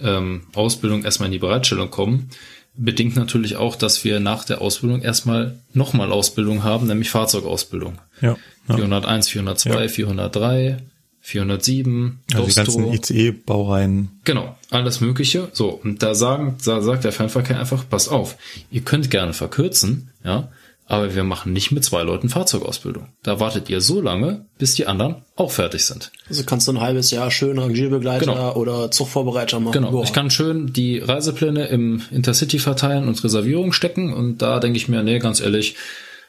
ähm, 0.00 0.42
Ausbildung 0.54 1.04
erstmal 1.04 1.28
in 1.28 1.32
die 1.32 1.38
Bereitstellung 1.38 1.90
kommen, 1.90 2.30
bedingt 2.76 3.16
natürlich 3.16 3.56
auch, 3.56 3.76
dass 3.76 4.04
wir 4.04 4.20
nach 4.20 4.44
der 4.44 4.60
Ausbildung 4.60 5.00
erstmal 5.00 5.58
nochmal 5.72 6.12
Ausbildung 6.12 6.62
haben, 6.64 6.88
nämlich 6.88 7.10
Fahrzeugausbildung. 7.10 7.98
Ja. 8.20 8.36
ja. 8.68 8.76
401, 8.76 9.28
402, 9.28 9.82
Ja. 9.82 9.88
403, 9.88 10.78
407, 11.26 12.20
Also 12.34 12.46
die 12.46 12.54
ganzen 12.54 12.82
Dostro. 12.84 12.94
ICE-Baureihen. 12.94 14.20
Genau, 14.24 14.56
alles 14.70 15.00
Mögliche. 15.00 15.48
So, 15.52 15.68
und 15.70 16.02
da 16.02 16.14
sagen, 16.14 16.56
da 16.64 16.80
sagt 16.80 17.02
der 17.04 17.10
Fernverkehr 17.12 17.58
einfach, 17.58 17.88
passt 17.88 18.10
auf, 18.12 18.36
ihr 18.70 18.82
könnt 18.82 19.10
gerne 19.10 19.32
verkürzen, 19.32 20.10
ja, 20.24 20.48
aber 20.88 21.16
wir 21.16 21.24
machen 21.24 21.52
nicht 21.52 21.72
mit 21.72 21.84
zwei 21.84 22.04
Leuten 22.04 22.28
Fahrzeugausbildung. 22.28 23.08
Da 23.24 23.40
wartet 23.40 23.68
ihr 23.68 23.80
so 23.80 24.00
lange, 24.00 24.46
bis 24.56 24.76
die 24.76 24.86
anderen 24.86 25.16
auch 25.34 25.50
fertig 25.50 25.84
sind. 25.84 26.12
Also 26.28 26.44
kannst 26.44 26.68
du 26.68 26.72
ein 26.72 26.80
halbes 26.80 27.10
Jahr 27.10 27.32
schön 27.32 27.58
Rangierbegleiter 27.58 28.26
Genau. 28.26 28.54
oder 28.54 28.92
Zugvorbereiter 28.92 29.58
machen. 29.58 29.72
Genau, 29.72 29.90
Boah. 29.90 30.04
ich 30.04 30.12
kann 30.12 30.30
schön 30.30 30.72
die 30.72 30.98
Reisepläne 31.00 31.66
im 31.66 32.02
Intercity 32.12 32.60
verteilen 32.60 33.08
und 33.08 33.22
Reservierung 33.24 33.72
stecken 33.72 34.12
und 34.14 34.42
da 34.42 34.60
denke 34.60 34.76
ich 34.76 34.86
mir, 34.88 35.02
nee, 35.02 35.18
ganz 35.18 35.40
ehrlich, 35.40 35.74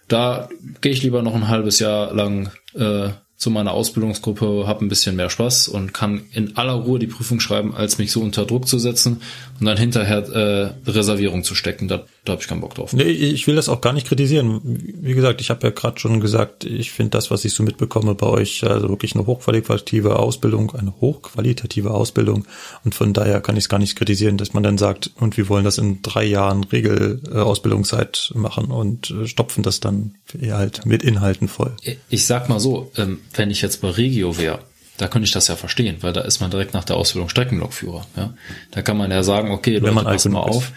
da 0.07 0.49
gehe 0.81 0.91
ich 0.91 1.03
lieber 1.03 1.21
noch 1.21 1.35
ein 1.35 1.49
halbes 1.49 1.77
Jahr 1.77 2.11
lang 2.15 2.49
äh, 2.73 3.09
zu 3.37 3.51
meiner 3.51 3.71
Ausbildungsgruppe, 3.71 4.65
habe 4.65 4.83
ein 4.83 4.89
bisschen 4.89 5.15
mehr 5.15 5.29
Spaß 5.29 5.67
und 5.67 5.93
kann 5.93 6.23
in 6.31 6.57
aller 6.57 6.73
Ruhe 6.73 6.97
die 6.97 7.05
Prüfung 7.05 7.39
schreiben, 7.39 7.75
als 7.75 7.99
mich 7.99 8.11
so 8.11 8.21
unter 8.21 8.45
Druck 8.45 8.67
zu 8.67 8.79
setzen 8.79 9.21
und 9.59 9.65
dann 9.67 9.77
hinterher 9.77 10.73
äh, 10.85 10.89
Reservierung 10.89 11.43
zu 11.43 11.53
stecken. 11.53 11.87
Da, 11.87 12.05
da 12.27 12.33
habe 12.33 12.41
ich 12.41 12.47
keinen 12.47 12.61
Bock 12.61 12.75
drauf. 12.75 12.93
Nee, 12.93 13.03
ich 13.03 13.47
will 13.47 13.55
das 13.55 13.69
auch 13.69 13.81
gar 13.81 13.93
nicht 13.93 14.07
kritisieren. 14.07 14.59
Wie 14.63 15.13
gesagt, 15.13 15.39
ich 15.41 15.49
habe 15.49 15.65
ja 15.67 15.71
gerade 15.71 15.99
schon 15.99 16.19
gesagt, 16.19 16.65
ich 16.65 16.91
finde 16.91 17.11
das, 17.11 17.31
was 17.31 17.45
ich 17.45 17.53
so 17.53 17.63
mitbekomme 17.63 18.15
bei 18.15 18.27
euch, 18.27 18.63
also 18.63 18.89
wirklich 18.89 19.15
eine 19.15 19.25
hochqualitative 19.25 20.17
Ausbildung, 20.17 20.75
eine 20.75 20.93
hochqualitative 20.99 21.91
Ausbildung. 21.91 22.45
Und 22.83 22.95
von 22.95 23.13
daher 23.13 23.39
kann 23.41 23.55
ich 23.55 23.63
es 23.63 23.69
gar 23.69 23.79
nicht 23.79 23.95
kritisieren, 23.95 24.37
dass 24.37 24.53
man 24.53 24.63
dann 24.63 24.77
sagt, 24.77 25.11
und 25.15 25.37
wir 25.37 25.47
wollen 25.49 25.63
das 25.63 25.77
in 25.77 26.01
drei 26.01 26.25
Jahren 26.25 26.63
Regelausbildungszeit 26.65 28.31
machen 28.35 28.65
und 28.65 29.11
äh, 29.11 29.27
stopfen 29.27 29.63
das 29.63 29.79
dann 29.79 30.15
halt 30.49 30.85
mit 30.85 31.03
Inhalten 31.03 31.47
voll. 31.47 31.75
Ich 32.09 32.25
sag 32.25 32.49
mal 32.49 32.59
so, 32.59 32.91
ähm, 32.97 33.19
wenn 33.33 33.51
ich 33.51 33.61
jetzt 33.61 33.81
bei 33.81 33.89
Regio 33.89 34.37
wäre, 34.37 34.59
da 34.97 35.07
könnte 35.07 35.25
ich 35.25 35.31
das 35.31 35.47
ja 35.47 35.55
verstehen, 35.55 35.97
weil 36.01 36.11
da 36.11 36.21
ist 36.21 36.41
man 36.41 36.49
direkt 36.49 36.73
nach 36.73 36.83
der 36.83 36.97
Ausbildung 36.97 37.29
Streckenlokführer. 37.29 38.05
Ja? 38.15 38.33
Da 38.71 38.81
kann 38.81 38.97
man 38.97 39.11
ja 39.11 39.23
sagen, 39.23 39.51
okay, 39.51 39.77
Leute, 39.77 39.93
passt 40.03 40.29
mal 40.29 40.49
ist. 40.49 40.55
auf. 40.55 40.71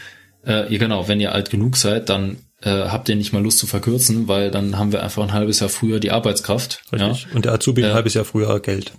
Äh, 0.47 0.73
ihr, 0.73 0.79
genau, 0.79 1.09
wenn 1.09 1.21
ihr 1.21 1.33
alt 1.33 1.51
genug 1.51 1.77
seid, 1.77 2.09
dann 2.09 2.39
äh, 2.63 2.71
habt 2.71 3.09
ihr 3.09 3.17
nicht 3.17 3.33
mal 3.33 3.43
Lust 3.43 3.59
zu 3.59 3.67
verkürzen, 3.67 4.29
weil 4.29 4.51
dann 4.51 4.79
haben 4.79 4.93
wir 4.93 5.03
einfach 5.03 5.23
ein 5.23 5.33
halbes 5.33 5.61
Jahr 5.61 5.69
früher 5.71 6.01
die 6.01 6.11
Arbeitskraft. 6.11 6.83
Richtig. 6.93 7.27
Und 7.35 7.45
der 7.45 7.53
Azubi 7.53 7.83
ein 7.83 7.89
Ja. 7.91 7.95
halbes 7.95 8.15
Jahr 8.15 8.25
früher 8.25 8.61
Geld. 8.61 8.93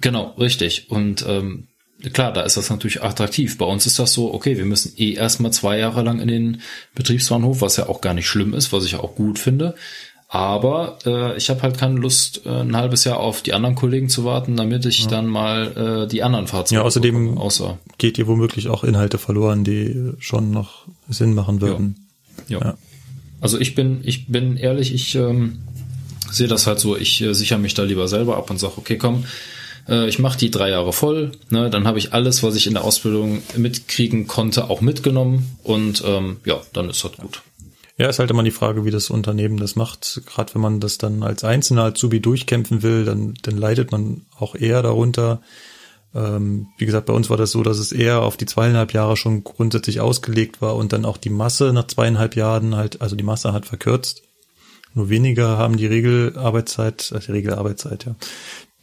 Genau, 0.00 0.34
richtig. 0.38 0.90
Und 0.90 1.24
ähm, 1.28 1.68
klar, 2.12 2.32
da 2.32 2.42
ist 2.42 2.56
das 2.56 2.70
natürlich 2.70 3.02
attraktiv. 3.02 3.58
Bei 3.58 3.66
uns 3.66 3.86
ist 3.86 3.98
das 3.98 4.12
so, 4.12 4.32
okay, 4.34 4.56
wir 4.56 4.64
müssen 4.64 4.92
eh 4.96 5.12
erstmal 5.14 5.52
zwei 5.52 5.78
Jahre 5.78 6.02
lang 6.02 6.20
in 6.20 6.28
den 6.28 6.60
Betriebsbahnhof, 6.94 7.60
was 7.60 7.76
ja 7.76 7.88
auch 7.88 8.00
gar 8.00 8.14
nicht 8.14 8.26
schlimm 8.28 8.54
ist, 8.54 8.72
was 8.72 8.84
ich 8.84 8.92
ja 8.92 9.00
auch 9.00 9.14
gut 9.14 9.38
finde. 9.38 9.74
Aber 10.34 10.96
äh, 11.04 11.36
ich 11.36 11.50
habe 11.50 11.60
halt 11.60 11.76
keine 11.76 12.00
Lust, 12.00 12.46
äh, 12.46 12.48
ein 12.48 12.74
halbes 12.74 13.04
Jahr 13.04 13.20
auf 13.20 13.42
die 13.42 13.52
anderen 13.52 13.74
Kollegen 13.74 14.08
zu 14.08 14.24
warten, 14.24 14.56
damit 14.56 14.86
ich 14.86 15.02
ja. 15.02 15.08
dann 15.08 15.26
mal 15.26 16.04
äh, 16.04 16.08
die 16.08 16.22
anderen 16.22 16.46
Fahrzeuge. 16.46 16.80
Ja, 16.80 16.86
außerdem 16.86 17.26
bekomme, 17.26 17.38
außer 17.38 17.78
geht 17.98 18.16
ihr 18.16 18.26
womöglich 18.26 18.68
auch 18.68 18.82
Inhalte 18.82 19.18
verloren, 19.18 19.62
die 19.62 20.14
schon 20.20 20.50
noch 20.50 20.86
Sinn 21.10 21.34
machen 21.34 21.60
würden. 21.60 22.08
Ja. 22.48 22.60
ja. 22.60 22.78
Also 23.42 23.60
ich 23.60 23.74
bin, 23.74 24.00
ich 24.04 24.28
bin 24.28 24.56
ehrlich, 24.56 24.94
ich 24.94 25.14
ähm, 25.16 25.58
sehe 26.30 26.48
das 26.48 26.66
halt 26.66 26.80
so, 26.80 26.96
ich 26.96 27.20
äh, 27.20 27.34
sichere 27.34 27.58
mich 27.58 27.74
da 27.74 27.82
lieber 27.82 28.08
selber 28.08 28.38
ab 28.38 28.48
und 28.48 28.58
sage, 28.58 28.78
okay, 28.78 28.96
komm, 28.96 29.26
äh, 29.86 30.08
ich 30.08 30.18
mache 30.18 30.38
die 30.38 30.50
drei 30.50 30.70
Jahre 30.70 30.94
voll, 30.94 31.32
ne, 31.50 31.68
dann 31.68 31.86
habe 31.86 31.98
ich 31.98 32.14
alles, 32.14 32.42
was 32.42 32.56
ich 32.56 32.66
in 32.66 32.72
der 32.72 32.84
Ausbildung 32.84 33.42
mitkriegen 33.54 34.28
konnte, 34.28 34.70
auch 34.70 34.80
mitgenommen 34.80 35.58
und 35.62 36.02
ähm, 36.06 36.38
ja, 36.46 36.58
dann 36.72 36.88
ist 36.88 37.04
das 37.04 37.12
gut. 37.18 37.42
Ja, 38.02 38.08
ist 38.08 38.18
halt 38.18 38.32
immer 38.32 38.42
die 38.42 38.50
Frage, 38.50 38.84
wie 38.84 38.90
das 38.90 39.10
Unternehmen 39.10 39.58
das 39.58 39.76
macht. 39.76 40.22
Gerade 40.26 40.52
wenn 40.56 40.60
man 40.60 40.80
das 40.80 40.98
dann 40.98 41.22
als 41.22 41.44
einzelner 41.44 41.84
Azubi 41.84 42.18
durchkämpfen 42.18 42.82
will, 42.82 43.04
dann, 43.04 43.34
dann 43.42 43.56
leidet 43.56 43.92
man 43.92 44.26
auch 44.36 44.56
eher 44.56 44.82
darunter. 44.82 45.40
Ähm, 46.12 46.66
wie 46.78 46.86
gesagt, 46.86 47.06
bei 47.06 47.12
uns 47.12 47.30
war 47.30 47.36
das 47.36 47.52
so, 47.52 47.62
dass 47.62 47.78
es 47.78 47.92
eher 47.92 48.22
auf 48.22 48.36
die 48.36 48.46
zweieinhalb 48.46 48.92
Jahre 48.92 49.16
schon 49.16 49.44
grundsätzlich 49.44 50.00
ausgelegt 50.00 50.60
war 50.60 50.74
und 50.74 50.92
dann 50.92 51.04
auch 51.04 51.16
die 51.16 51.30
Masse 51.30 51.72
nach 51.72 51.86
zweieinhalb 51.86 52.34
Jahren 52.34 52.74
halt, 52.74 53.00
also 53.00 53.14
die 53.14 53.22
Masse 53.22 53.52
hat 53.52 53.66
verkürzt. 53.66 54.24
Nur 54.94 55.08
weniger 55.08 55.56
haben 55.56 55.76
die 55.76 55.86
Regelarbeitszeit, 55.86 57.12
also 57.14 57.26
die 57.26 57.32
Regelarbeitszeit, 57.32 58.04
ja, 58.06 58.16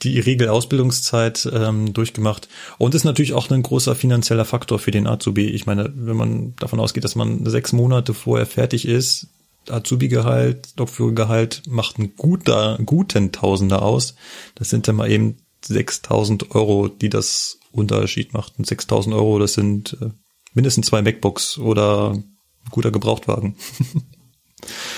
die 0.01 0.19
Regelausbildungszeit 0.19 1.49
ähm, 1.51 1.93
durchgemacht. 1.93 2.47
Und 2.77 2.95
ist 2.95 3.03
natürlich 3.03 3.33
auch 3.33 3.49
ein 3.49 3.63
großer 3.63 3.95
finanzieller 3.95 4.45
Faktor 4.45 4.79
für 4.79 4.91
den 4.91 5.07
Azubi. 5.07 5.47
Ich 5.47 5.65
meine, 5.65 5.91
wenn 5.95 6.15
man 6.15 6.55
davon 6.57 6.79
ausgeht, 6.79 7.03
dass 7.03 7.15
man 7.15 7.45
sechs 7.45 7.73
Monate 7.73 8.13
vorher 8.13 8.45
fertig 8.45 8.87
ist, 8.87 9.27
Azubi-Gehalt, 9.69 10.69
Lokführergehalt 10.77 11.63
macht 11.67 11.97
einen 11.97 12.15
guter, 12.15 12.79
guten 12.85 13.31
Tausender 13.31 13.81
aus. 13.81 14.15
Das 14.55 14.69
sind 14.69 14.87
dann 14.87 14.95
mal 14.95 15.11
eben 15.11 15.37
6000 15.65 16.55
Euro, 16.55 16.87
die 16.87 17.09
das 17.09 17.59
Unterschied 17.71 18.33
macht. 18.33 18.53
Und 18.57 18.65
6000 18.65 19.13
Euro, 19.13 19.39
das 19.39 19.53
sind 19.53 19.97
äh, 20.01 20.09
mindestens 20.53 20.87
zwei 20.87 21.01
MacBooks 21.01 21.57
oder 21.57 22.11
ein 22.11 22.37
guter 22.71 22.91
Gebrauchtwagen. 22.91 23.55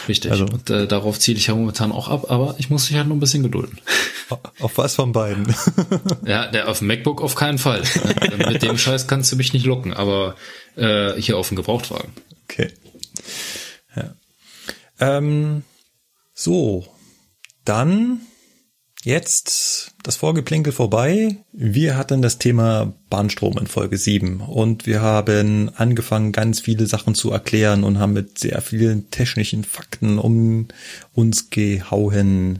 Richtig. 0.07 0.31
Also, 0.31 0.45
und 0.45 0.69
äh, 0.69 0.87
darauf 0.87 1.19
ziele 1.19 1.37
ich 1.37 1.47
ja 1.47 1.55
momentan 1.55 1.91
auch 1.91 2.09
ab, 2.09 2.29
aber 2.29 2.55
ich 2.57 2.69
muss 2.69 2.89
mich 2.89 2.97
halt 2.97 3.07
noch 3.07 3.15
ein 3.15 3.19
bisschen 3.19 3.43
gedulden. 3.43 3.79
Auf 4.59 4.77
was 4.77 4.95
von 4.95 5.11
beiden? 5.11 5.53
ja, 6.25 6.47
der 6.47 6.69
auf 6.69 6.79
dem 6.79 6.87
MacBook 6.87 7.21
auf 7.21 7.35
keinen 7.35 7.57
Fall. 7.57 7.83
Mit 8.37 8.63
dem 8.63 8.77
Scheiß 8.77 9.07
kannst 9.07 9.31
du 9.31 9.35
mich 9.35 9.53
nicht 9.53 9.65
locken, 9.65 9.93
aber 9.93 10.35
äh, 10.75 11.13
hier 11.13 11.37
auf 11.37 11.49
dem 11.49 11.57
Gebrauchtwagen. 11.57 12.11
Okay. 12.45 12.71
Ja. 13.95 14.13
Ähm, 14.99 15.63
so, 16.33 16.87
dann 17.65 18.21
Jetzt 19.03 19.95
das 20.03 20.15
Vorgeplänkel 20.15 20.71
vorbei. 20.71 21.37
Wir 21.53 21.97
hatten 21.97 22.21
das 22.21 22.37
Thema 22.37 22.93
Bahnstrom 23.09 23.57
in 23.57 23.65
Folge 23.65 23.97
7 23.97 24.41
und 24.41 24.85
wir 24.85 25.01
haben 25.01 25.71
angefangen, 25.75 26.31
ganz 26.31 26.59
viele 26.59 26.85
Sachen 26.85 27.15
zu 27.15 27.31
erklären 27.31 27.83
und 27.83 27.97
haben 27.97 28.13
mit 28.13 28.37
sehr 28.37 28.61
vielen 28.61 29.09
technischen 29.09 29.63
Fakten 29.63 30.19
um 30.19 30.67
uns 31.13 31.49
gehauen. 31.49 32.59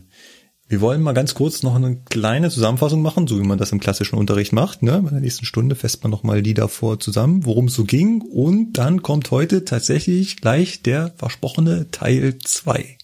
Wir 0.68 0.82
wollen 0.82 1.02
mal 1.04 1.14
ganz 1.14 1.36
kurz 1.36 1.62
noch 1.62 1.76
eine 1.76 1.98
kleine 2.10 2.50
Zusammenfassung 2.50 3.04
machen, 3.04 3.28
so 3.28 3.38
wie 3.38 3.46
man 3.46 3.60
das 3.60 3.72
im 3.72 3.80
klassischen 3.80 4.18
Unterricht 4.18 4.52
macht. 4.52 4.82
Ne? 4.82 5.00
Bei 5.04 5.12
der 5.12 5.20
nächsten 5.20 5.46
Stunde 5.46 5.76
fässt 5.76 6.02
man 6.02 6.10
nochmal 6.10 6.42
die 6.42 6.56
davor 6.56 7.00
zusammen, 7.00 7.46
worum 7.46 7.66
es 7.66 7.76
so 7.76 7.84
ging. 7.84 8.22
Und 8.22 8.74
dann 8.80 9.04
kommt 9.04 9.30
heute 9.30 9.64
tatsächlich 9.64 10.38
gleich 10.38 10.82
der 10.82 11.14
versprochene 11.18 11.92
Teil 11.92 12.40
2. 12.40 12.98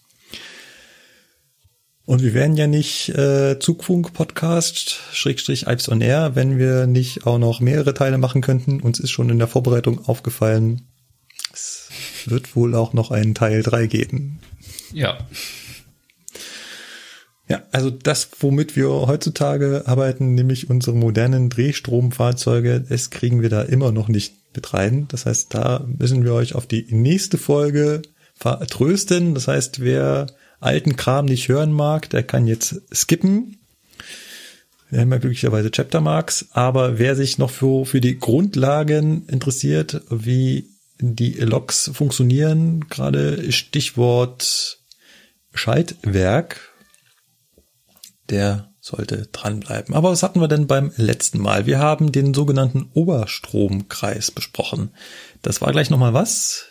Und 2.08 2.24
wir 2.24 2.34
wären 2.34 2.56
ja 2.56 2.68
nicht 2.68 3.10
äh, 3.10 3.60
Zugfunk-Podcast, 3.60 5.02
Schrägstrich 5.12 5.68
Alps 5.68 5.90
on 5.90 6.00
Air, 6.00 6.36
wenn 6.36 6.58
wir 6.58 6.88
nicht 6.88 7.28
auch 7.28 7.38
noch 7.38 7.60
mehrere 7.60 7.94
Teile 7.94 8.18
machen 8.18 8.40
könnten. 8.40 8.80
Uns 8.80 9.02
ist 9.02 9.12
schon 9.12 9.30
in 9.30 9.40
der 9.40 9.50
Vorbereitung 9.50 10.08
aufgefallen, 10.08 10.88
es 11.52 11.90
wird 12.26 12.56
wohl 12.56 12.76
auch 12.76 12.94
noch 12.94 13.12
einen 13.12 13.36
Teil 13.36 13.62
3 13.62 13.88
geben. 13.88 14.40
Ja. 14.94 15.18
Ja, 17.50 17.64
also 17.74 17.90
das, 17.90 18.30
womit 18.40 18.78
wir 18.78 18.88
heutzutage 18.88 19.84
arbeiten, 19.86 20.34
nämlich 20.34 20.70
unsere 20.70 20.96
modernen 20.96 21.50
Drehstromfahrzeuge, 21.50 22.86
das 22.88 23.10
kriegen 23.10 23.42
wir 23.42 23.50
da 23.50 23.64
immer 23.64 23.92
noch 23.92 24.08
nicht 24.08 24.34
mit 24.56 24.74
rein. 24.74 25.10
Das 25.10 25.26
heißt, 25.26 25.54
da 25.54 25.86
müssen 25.86 26.24
wir 26.24 26.32
euch 26.32 26.56
auf 26.56 26.68
die 26.68 26.88
nächste 26.90 27.38
Folge 27.38 28.02
vertrösten. 28.34 29.34
Das 29.34 29.50
heißt, 29.50 29.82
wer 29.82 30.28
alten 30.60 30.96
Kram 30.96 31.26
nicht 31.26 31.48
hören 31.48 31.72
mag, 31.72 32.10
der 32.10 32.24
kann 32.24 32.48
jetzt 32.48 32.82
skippen. 32.94 33.58
Wir 34.90 35.02
haben 35.02 35.12
ja 35.12 35.18
glücklicherweise 35.18 35.70
Chaptermarks, 35.70 36.48
aber 36.52 36.98
wer 36.98 37.16
sich 37.16 37.38
noch 37.38 37.52
für, 37.52 37.86
für 37.86 38.02
die 38.02 38.20
Grundlagen 38.20 39.28
interessiert, 39.28 40.02
wie 40.10 40.70
die 41.00 41.34
Logs 41.34 41.92
funktionieren, 41.94 42.88
gerade 42.90 43.52
Stichwort 43.52 44.80
Schaltwerk, 45.54 46.72
der 48.30 48.72
sollte 48.80 49.28
dranbleiben. 49.32 49.94
Aber 49.94 50.12
was 50.12 50.24
hatten 50.24 50.40
wir 50.40 50.48
denn 50.48 50.68
beim 50.68 50.92
letzten 50.96 51.40
Mal? 51.40 51.66
Wir 51.66 51.80
haben 51.80 52.12
den 52.12 52.34
sogenannten 52.34 52.90
Oberstromkreis 52.94 54.32
besprochen. 54.32 54.92
Das 55.42 55.62
war 55.62 55.72
gleich 55.72 55.90
nochmal 55.90 56.14
was? 56.14 56.66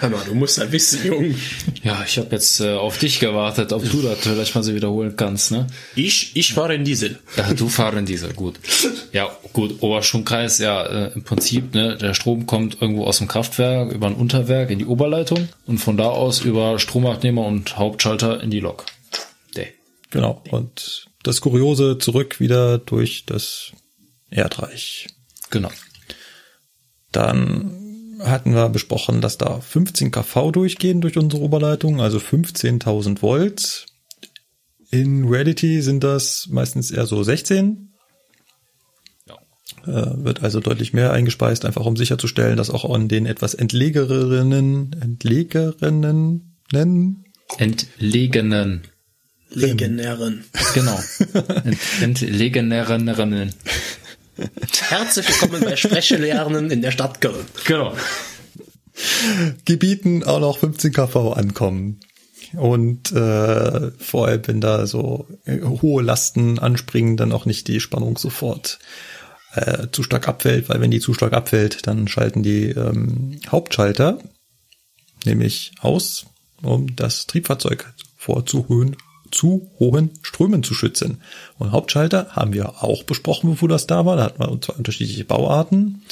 Hör 0.00 0.08
mal, 0.08 0.24
du 0.24 0.34
musst 0.34 0.56
ja 0.56 0.72
wissen, 0.72 1.04
Jung. 1.04 1.34
Ja, 1.82 2.02
ich 2.06 2.16
habe 2.16 2.28
jetzt 2.30 2.58
äh, 2.60 2.72
auf 2.72 2.96
dich 2.96 3.20
gewartet, 3.20 3.74
ob 3.74 3.88
du 3.90 4.00
das 4.00 4.20
vielleicht 4.20 4.54
mal 4.54 4.62
so 4.62 4.74
wiederholen 4.74 5.14
kannst, 5.14 5.50
ne? 5.50 5.66
Ich, 5.94 6.34
ich 6.34 6.54
fahre 6.54 6.74
in 6.74 6.84
Diesel. 6.84 7.18
Ja, 7.36 7.52
du 7.52 7.68
fahre 7.68 7.98
in 7.98 8.06
Diesel, 8.06 8.32
gut. 8.32 8.58
Ja, 9.12 9.30
gut, 9.52 9.82
Oberstromkreis, 9.82 10.56
ja, 10.56 10.82
äh, 10.86 11.12
im 11.12 11.22
Prinzip, 11.22 11.74
ne, 11.74 11.98
der 11.98 12.14
Strom 12.14 12.46
kommt 12.46 12.80
irgendwo 12.80 13.04
aus 13.04 13.18
dem 13.18 13.28
Kraftwerk 13.28 13.92
über 13.92 14.06
ein 14.06 14.14
Unterwerk 14.14 14.70
in 14.70 14.78
die 14.78 14.86
Oberleitung 14.86 15.50
und 15.66 15.76
von 15.78 15.98
da 15.98 16.08
aus 16.08 16.40
über 16.40 16.78
Stromabnehmer 16.78 17.44
und 17.44 17.76
Hauptschalter 17.76 18.42
in 18.42 18.50
die 18.50 18.60
Lok. 18.60 18.86
Däh. 19.54 19.66
Genau, 20.10 20.42
und 20.50 21.08
das 21.22 21.42
Kuriose 21.42 21.98
zurück 21.98 22.40
wieder 22.40 22.78
durch 22.78 23.26
das 23.26 23.72
Erdreich. 24.30 25.08
Genau. 25.50 25.70
Dann 27.12 27.79
hatten 28.22 28.54
wir 28.54 28.68
besprochen, 28.68 29.20
dass 29.20 29.38
da 29.38 29.60
15 29.60 30.10
kV 30.10 30.52
durchgehen 30.52 31.00
durch 31.00 31.16
unsere 31.16 31.42
Oberleitung, 31.42 32.00
also 32.00 32.18
15.000 32.18 33.22
Volt. 33.22 33.86
In 34.90 35.28
Reality 35.28 35.82
sind 35.82 36.02
das 36.02 36.48
meistens 36.50 36.90
eher 36.90 37.06
so 37.06 37.22
16. 37.22 37.92
Ja. 39.28 39.34
Äh, 39.86 40.24
wird 40.24 40.42
also 40.42 40.60
deutlich 40.60 40.92
mehr 40.92 41.12
eingespeist, 41.12 41.64
einfach 41.64 41.86
um 41.86 41.96
sicherzustellen, 41.96 42.56
dass 42.56 42.70
auch 42.70 42.92
an 42.92 43.08
den 43.08 43.26
etwas 43.26 43.54
entlegereren, 43.54 44.96
entlegerinnen, 45.00 46.56
nennen? 46.72 47.24
Entlegenen. 47.58 48.82
Legenären. 49.52 50.44
Genau. 50.74 50.98
Ent, 51.64 52.22
entlegenären. 52.22 53.52
Herzlich 54.88 55.28
willkommen 55.28 55.62
bei 55.62 55.76
Sprechlernen 55.76 56.70
in 56.70 56.82
der 56.82 56.90
Stadt 56.90 57.20
Köln. 57.20 57.46
Genau. 57.66 57.94
Gebieten 59.64 60.24
auch 60.24 60.40
noch 60.40 60.58
15 60.58 60.92
kV 60.92 61.32
ankommen. 61.32 62.00
Und 62.54 63.12
äh, 63.12 63.92
vor 63.92 64.26
allem, 64.26 64.42
wenn 64.46 64.60
da 64.60 64.86
so 64.86 65.28
äh, 65.44 65.60
hohe 65.60 66.02
Lasten 66.02 66.58
anspringen, 66.58 67.16
dann 67.16 67.32
auch 67.32 67.46
nicht 67.46 67.68
die 67.68 67.80
Spannung 67.80 68.18
sofort 68.18 68.80
äh, 69.54 69.86
zu 69.92 70.02
stark 70.02 70.26
abfällt, 70.26 70.68
weil 70.68 70.80
wenn 70.80 70.90
die 70.90 71.00
zu 71.00 71.14
stark 71.14 71.32
abfällt, 71.32 71.86
dann 71.86 72.08
schalten 72.08 72.42
die 72.42 72.70
ähm, 72.70 73.40
Hauptschalter 73.48 74.18
nämlich 75.24 75.72
aus, 75.80 76.26
um 76.62 76.96
das 76.96 77.26
Triebfahrzeug 77.26 77.92
vorzuhöhen 78.16 78.96
zu 79.30 79.70
hohen 79.78 80.18
Strömen 80.22 80.62
zu 80.62 80.74
schützen. 80.74 81.22
Und 81.60 81.72
Hauptschalter 81.72 82.28
haben 82.30 82.54
wir 82.54 82.82
auch 82.82 83.02
besprochen, 83.02 83.50
bevor 83.50 83.68
das 83.68 83.86
da 83.86 84.06
war. 84.06 84.16
Da 84.16 84.24
hatten 84.24 84.40
wir 84.40 84.60
zwei 84.62 84.72
unterschiedliche 84.72 85.26
Bauarten. 85.26 86.02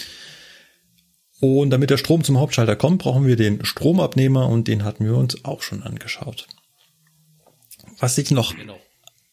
Und 1.40 1.70
damit 1.70 1.88
der 1.88 1.96
Strom 1.96 2.22
zum 2.22 2.38
Hauptschalter 2.38 2.76
kommt, 2.76 3.03
brauchen 3.03 3.26
wir 3.26 3.36
den 3.36 3.64
Stromabnehmer 3.64 4.46
und 4.46 4.68
den 4.68 4.84
hatten 4.84 5.07
wir 5.07 5.16
uns 5.16 5.46
auch 5.46 5.62
schon 5.62 5.82
angeschaut. 5.82 6.49
Was 7.99 8.18
ich 8.18 8.30
noch 8.30 8.55
genau. 8.55 8.78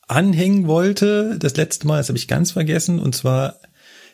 anhängen 0.07 0.68
wollte, 0.68 1.38
das 1.38 1.57
letzte 1.57 1.86
Mal, 1.86 1.97
das 1.97 2.07
habe 2.07 2.18
ich 2.18 2.30
ganz 2.30 2.51
vergessen, 2.51 2.99
und 2.99 3.13
zwar 3.13 3.59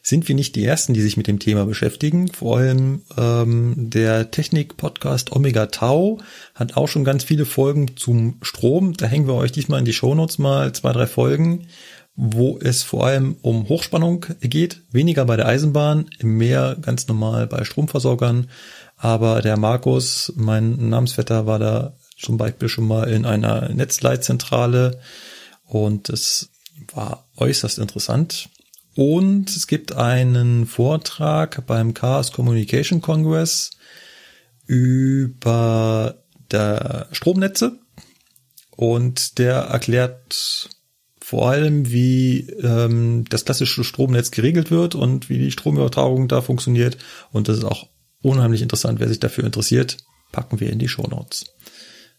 sind 0.02 0.28
wir 0.28 0.36
nicht 0.36 0.56
die 0.56 0.66
Ersten, 0.66 0.94
die 0.94 1.02
sich 1.02 1.18
mit 1.18 1.28
dem 1.28 1.40
Thema 1.40 1.66
beschäftigen. 1.66 2.28
Vor 2.28 2.58
allem 2.58 3.02
ähm, 3.18 3.74
der 3.78 4.32
Technik-Podcast 4.32 5.32
Omega 5.32 5.68
Tau 5.68 6.20
hat 6.56 6.76
auch 6.76 6.88
schon 6.88 7.04
ganz 7.04 7.24
viele 7.24 7.46
Folgen 7.46 7.96
zum 7.96 8.38
Strom. 8.42 8.94
Da 8.94 9.06
hängen 9.06 9.28
wir 9.28 9.36
euch 9.36 9.52
diesmal 9.52 9.80
in 9.80 9.86
die 9.86 9.94
Shownotes 9.94 10.40
mal 10.40 10.74
zwei, 10.74 10.92
drei 10.92 11.08
Folgen, 11.08 11.68
wo 12.16 12.58
es 12.60 12.84
vor 12.84 13.06
allem 13.06 13.38
um 13.42 13.70
Hochspannung 13.70 14.26
geht, 14.42 14.82
weniger 14.92 15.26
bei 15.26 15.38
der 15.38 15.48
Eisenbahn, 15.48 16.10
mehr 16.22 16.78
ganz 16.82 17.08
normal 17.08 17.48
bei 17.48 17.64
Stromversorgern. 17.64 18.50
Aber 18.98 19.42
der 19.42 19.58
Markus, 19.58 20.34
mein 20.36 20.90
Namensvetter, 20.90 21.46
war 21.46 21.60
da 21.60 21.96
zum 22.20 22.38
Beispiel 22.38 22.70
schon 22.70 22.88
mal 22.88 23.10
in 23.10 23.26
einer 23.26 23.70
Netzleitzentrale 23.70 25.00
und 25.66 26.10
es 26.10 26.50
war 26.94 27.28
äußerst 27.38 27.80
interessant. 27.80 28.50
Und 28.96 29.50
es 29.50 29.68
gibt 29.68 29.94
einen 29.96 30.66
Vortrag 30.66 31.66
beim 31.66 31.94
Chaos 31.94 32.32
Communication 32.32 33.02
Congress 33.02 33.72
über 34.66 36.24
der 36.52 37.08
Stromnetze 37.12 37.80
und 38.76 39.38
der 39.38 39.56
erklärt 39.56 40.70
vor 41.22 41.50
allem, 41.50 41.90
wie 41.90 42.50
ähm, 42.62 43.24
das 43.30 43.46
klassische 43.46 43.86
Stromnetz 43.86 44.32
geregelt 44.32 44.70
wird 44.70 44.96
und 44.96 45.30
wie 45.30 45.38
die 45.38 45.52
Stromübertragung 45.52 46.28
da 46.28 46.42
funktioniert. 46.42 46.98
Und 47.32 47.48
das 47.48 47.60
ist 47.60 47.64
auch 47.64 47.88
unheimlich 48.22 48.62
interessant. 48.62 49.00
Wer 49.00 49.08
sich 49.08 49.20
dafür 49.20 49.46
interessiert, 49.46 49.98
packen 50.34 50.60
wir 50.60 50.70
in 50.70 50.80
die 50.80 50.90
Show 50.90 51.04
Notes. 51.04 51.46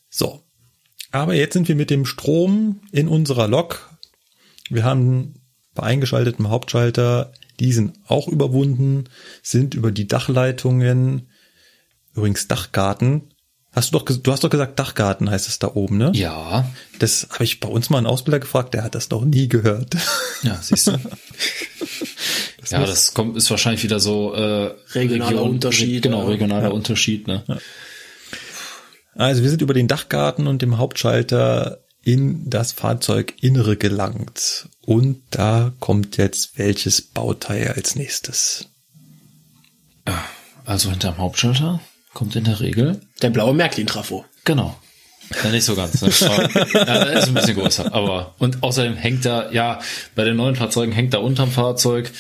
So. 0.08 0.44
Aber 1.10 1.34
jetzt 1.34 1.52
sind 1.52 1.68
wir 1.68 1.74
mit 1.74 1.90
dem 1.90 2.06
Strom 2.06 2.80
in 2.90 3.06
unserer 3.06 3.48
Lok. 3.48 3.90
Wir 4.70 4.84
haben 4.84 5.41
bei 5.74 5.84
eingeschaltetem 5.84 6.48
Hauptschalter 6.50 7.32
diesen 7.60 7.92
auch 8.06 8.28
überwunden, 8.28 9.04
sind 9.42 9.74
über 9.74 9.92
die 9.92 10.08
Dachleitungen, 10.08 11.28
übrigens 12.14 12.48
Dachgarten, 12.48 13.32
Hast 13.74 13.94
du 13.94 13.98
doch, 13.98 14.04
du 14.04 14.32
hast 14.32 14.44
doch 14.44 14.50
gesagt, 14.50 14.78
Dachgarten 14.78 15.30
heißt 15.30 15.48
es 15.48 15.58
da 15.58 15.68
oben, 15.68 15.96
ne? 15.96 16.10
Ja. 16.14 16.70
Das 16.98 17.28
habe 17.32 17.44
ich 17.44 17.58
bei 17.58 17.68
uns 17.68 17.88
mal 17.88 17.96
einen 17.96 18.06
Ausbilder 18.06 18.38
gefragt, 18.38 18.74
der 18.74 18.84
hat 18.84 18.94
das 18.94 19.08
noch 19.08 19.24
nie 19.24 19.48
gehört. 19.48 19.96
Ja, 20.42 20.58
siehst 20.60 20.88
du. 20.88 20.92
das 22.60 22.70
ja, 22.70 22.84
das 22.84 23.14
kommt, 23.14 23.34
ist 23.36 23.50
wahrscheinlich 23.50 23.82
wieder 23.82 23.98
so 23.98 24.34
äh, 24.34 24.74
regionaler 24.92 25.30
Region, 25.30 25.50
Unterschied. 25.50 26.02
Genau, 26.02 26.26
regionaler 26.26 26.64
ja. 26.64 26.70
Unterschied, 26.70 27.26
ne? 27.26 27.44
Ja. 27.46 27.58
Also 29.14 29.42
wir 29.42 29.48
sind 29.48 29.62
über 29.62 29.72
den 29.72 29.88
Dachgarten 29.88 30.46
und 30.46 30.60
dem 30.60 30.76
Hauptschalter 30.76 31.81
in 32.03 32.48
das 32.48 32.72
Fahrzeuginnere 32.72 33.76
gelangt. 33.76 34.68
Und 34.84 35.22
da 35.30 35.72
kommt 35.80 36.16
jetzt 36.16 36.59
welches 36.59 37.03
Bauteil 37.03 37.68
als 37.68 37.94
nächstes? 37.94 38.68
Also 40.64 40.90
hinterm 40.90 41.18
Hauptschalter? 41.18 41.80
kommt 42.14 42.36
in 42.36 42.44
der 42.44 42.61
Regel. 42.61 43.00
Der 43.20 43.30
blaue 43.30 43.55
Märklin-Trafo. 43.55 44.24
Genau. 44.44 44.76
Ja, 45.42 45.50
nicht 45.50 45.64
so 45.64 45.74
ganz. 45.74 46.03
Ne? 46.03 46.11
ja, 46.74 47.03
ist 47.05 47.28
ein 47.28 47.34
bisschen 47.34 47.57
größer. 47.57 47.94
Aber 47.94 48.34
und 48.38 48.62
außerdem 48.62 48.96
hängt 48.96 49.24
da, 49.24 49.50
ja, 49.50 49.80
bei 50.14 50.24
den 50.24 50.36
neuen 50.36 50.57
Fahrzeugen 50.57 50.92
hängt 50.92 51.14
da 51.14 51.18
unterm 51.18 51.50
Fahrzeug. 51.50 52.11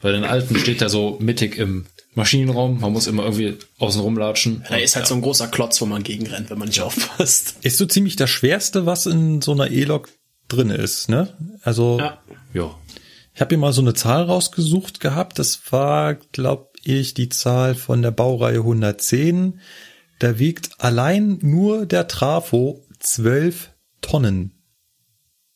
Bei 0.00 0.10
den 0.10 0.24
alten 0.24 0.58
steht 0.58 0.80
er 0.80 0.88
so 0.88 1.18
mittig 1.20 1.58
im 1.58 1.86
Maschinenraum. 2.14 2.80
Man 2.80 2.92
muss 2.92 3.06
immer 3.06 3.24
irgendwie 3.24 3.56
außen 3.78 4.00
rumlatschen. 4.00 4.64
Da 4.68 4.76
ist 4.76 4.96
halt 4.96 5.06
ja. 5.06 5.08
so 5.08 5.14
ein 5.14 5.22
großer 5.22 5.48
Klotz, 5.48 5.80
wo 5.80 5.86
man 5.86 6.02
gegenrennt, 6.02 6.50
wenn 6.50 6.58
man 6.58 6.68
nicht 6.68 6.80
aufpasst. 6.80 7.56
Ist 7.62 7.78
so 7.78 7.86
ziemlich 7.86 8.16
das 8.16 8.28
Schwerste, 8.28 8.84
was 8.84 9.06
in 9.06 9.40
so 9.40 9.52
einer 9.52 9.70
E-Lok 9.70 10.10
drin 10.48 10.70
ist, 10.70 11.08
ne? 11.08 11.34
Also. 11.62 11.98
Ja. 11.98 12.18
ja. 12.52 12.74
Ich 13.34 13.40
habe 13.40 13.48
hier 13.48 13.58
mal 13.58 13.72
so 13.72 13.80
eine 13.80 13.94
Zahl 13.94 14.24
rausgesucht 14.24 15.00
gehabt. 15.00 15.38
Das 15.38 15.72
war, 15.72 16.14
glaub 16.14 16.76
ich 16.84 17.14
die 17.14 17.30
Zahl 17.30 17.74
von 17.74 18.02
der 18.02 18.10
Baureihe 18.10 18.58
110. 18.58 19.60
Da 20.18 20.38
wiegt 20.38 20.80
allein 20.80 21.38
nur 21.40 21.86
der 21.86 22.08
Trafo 22.08 22.84
12 23.00 23.70
Tonnen. 24.02 24.62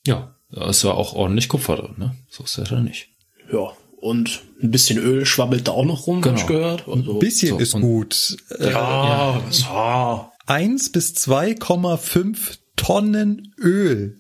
Ja, 0.07 0.37
da 0.51 0.69
ist 0.71 0.83
ja 0.85 0.93
auch 0.93 1.13
ordentlich 1.13 1.49
Kupfer 1.49 1.77
drin, 1.77 1.95
ne? 1.99 2.17
So 2.31 2.45
ist 2.45 2.57
das 2.57 2.71
ja 2.71 2.81
nicht. 2.81 3.11
Ja, 3.53 3.73
und 4.01 4.43
ein 4.63 4.71
bisschen 4.71 4.99
Öl 4.99 5.27
schwabbelt 5.27 5.69
da 5.69 5.73
auch 5.73 5.85
noch 5.85 6.07
rum, 6.07 6.23
genau. 6.23 6.35
hab 6.35 6.41
ich 6.43 6.47
gehört. 6.47 6.89
Also, 6.89 7.15
ein 7.15 7.19
bisschen 7.19 7.51
so, 7.51 7.59
ist 7.59 7.73
gut. 7.73 8.37
Ja, 8.59 8.69
ja. 8.69 9.43
ja. 9.51 10.33
1 10.47 10.93
bis 10.93 11.15
2,5 11.15 12.59
Tonnen 12.77 13.55
Öl. 13.59 14.19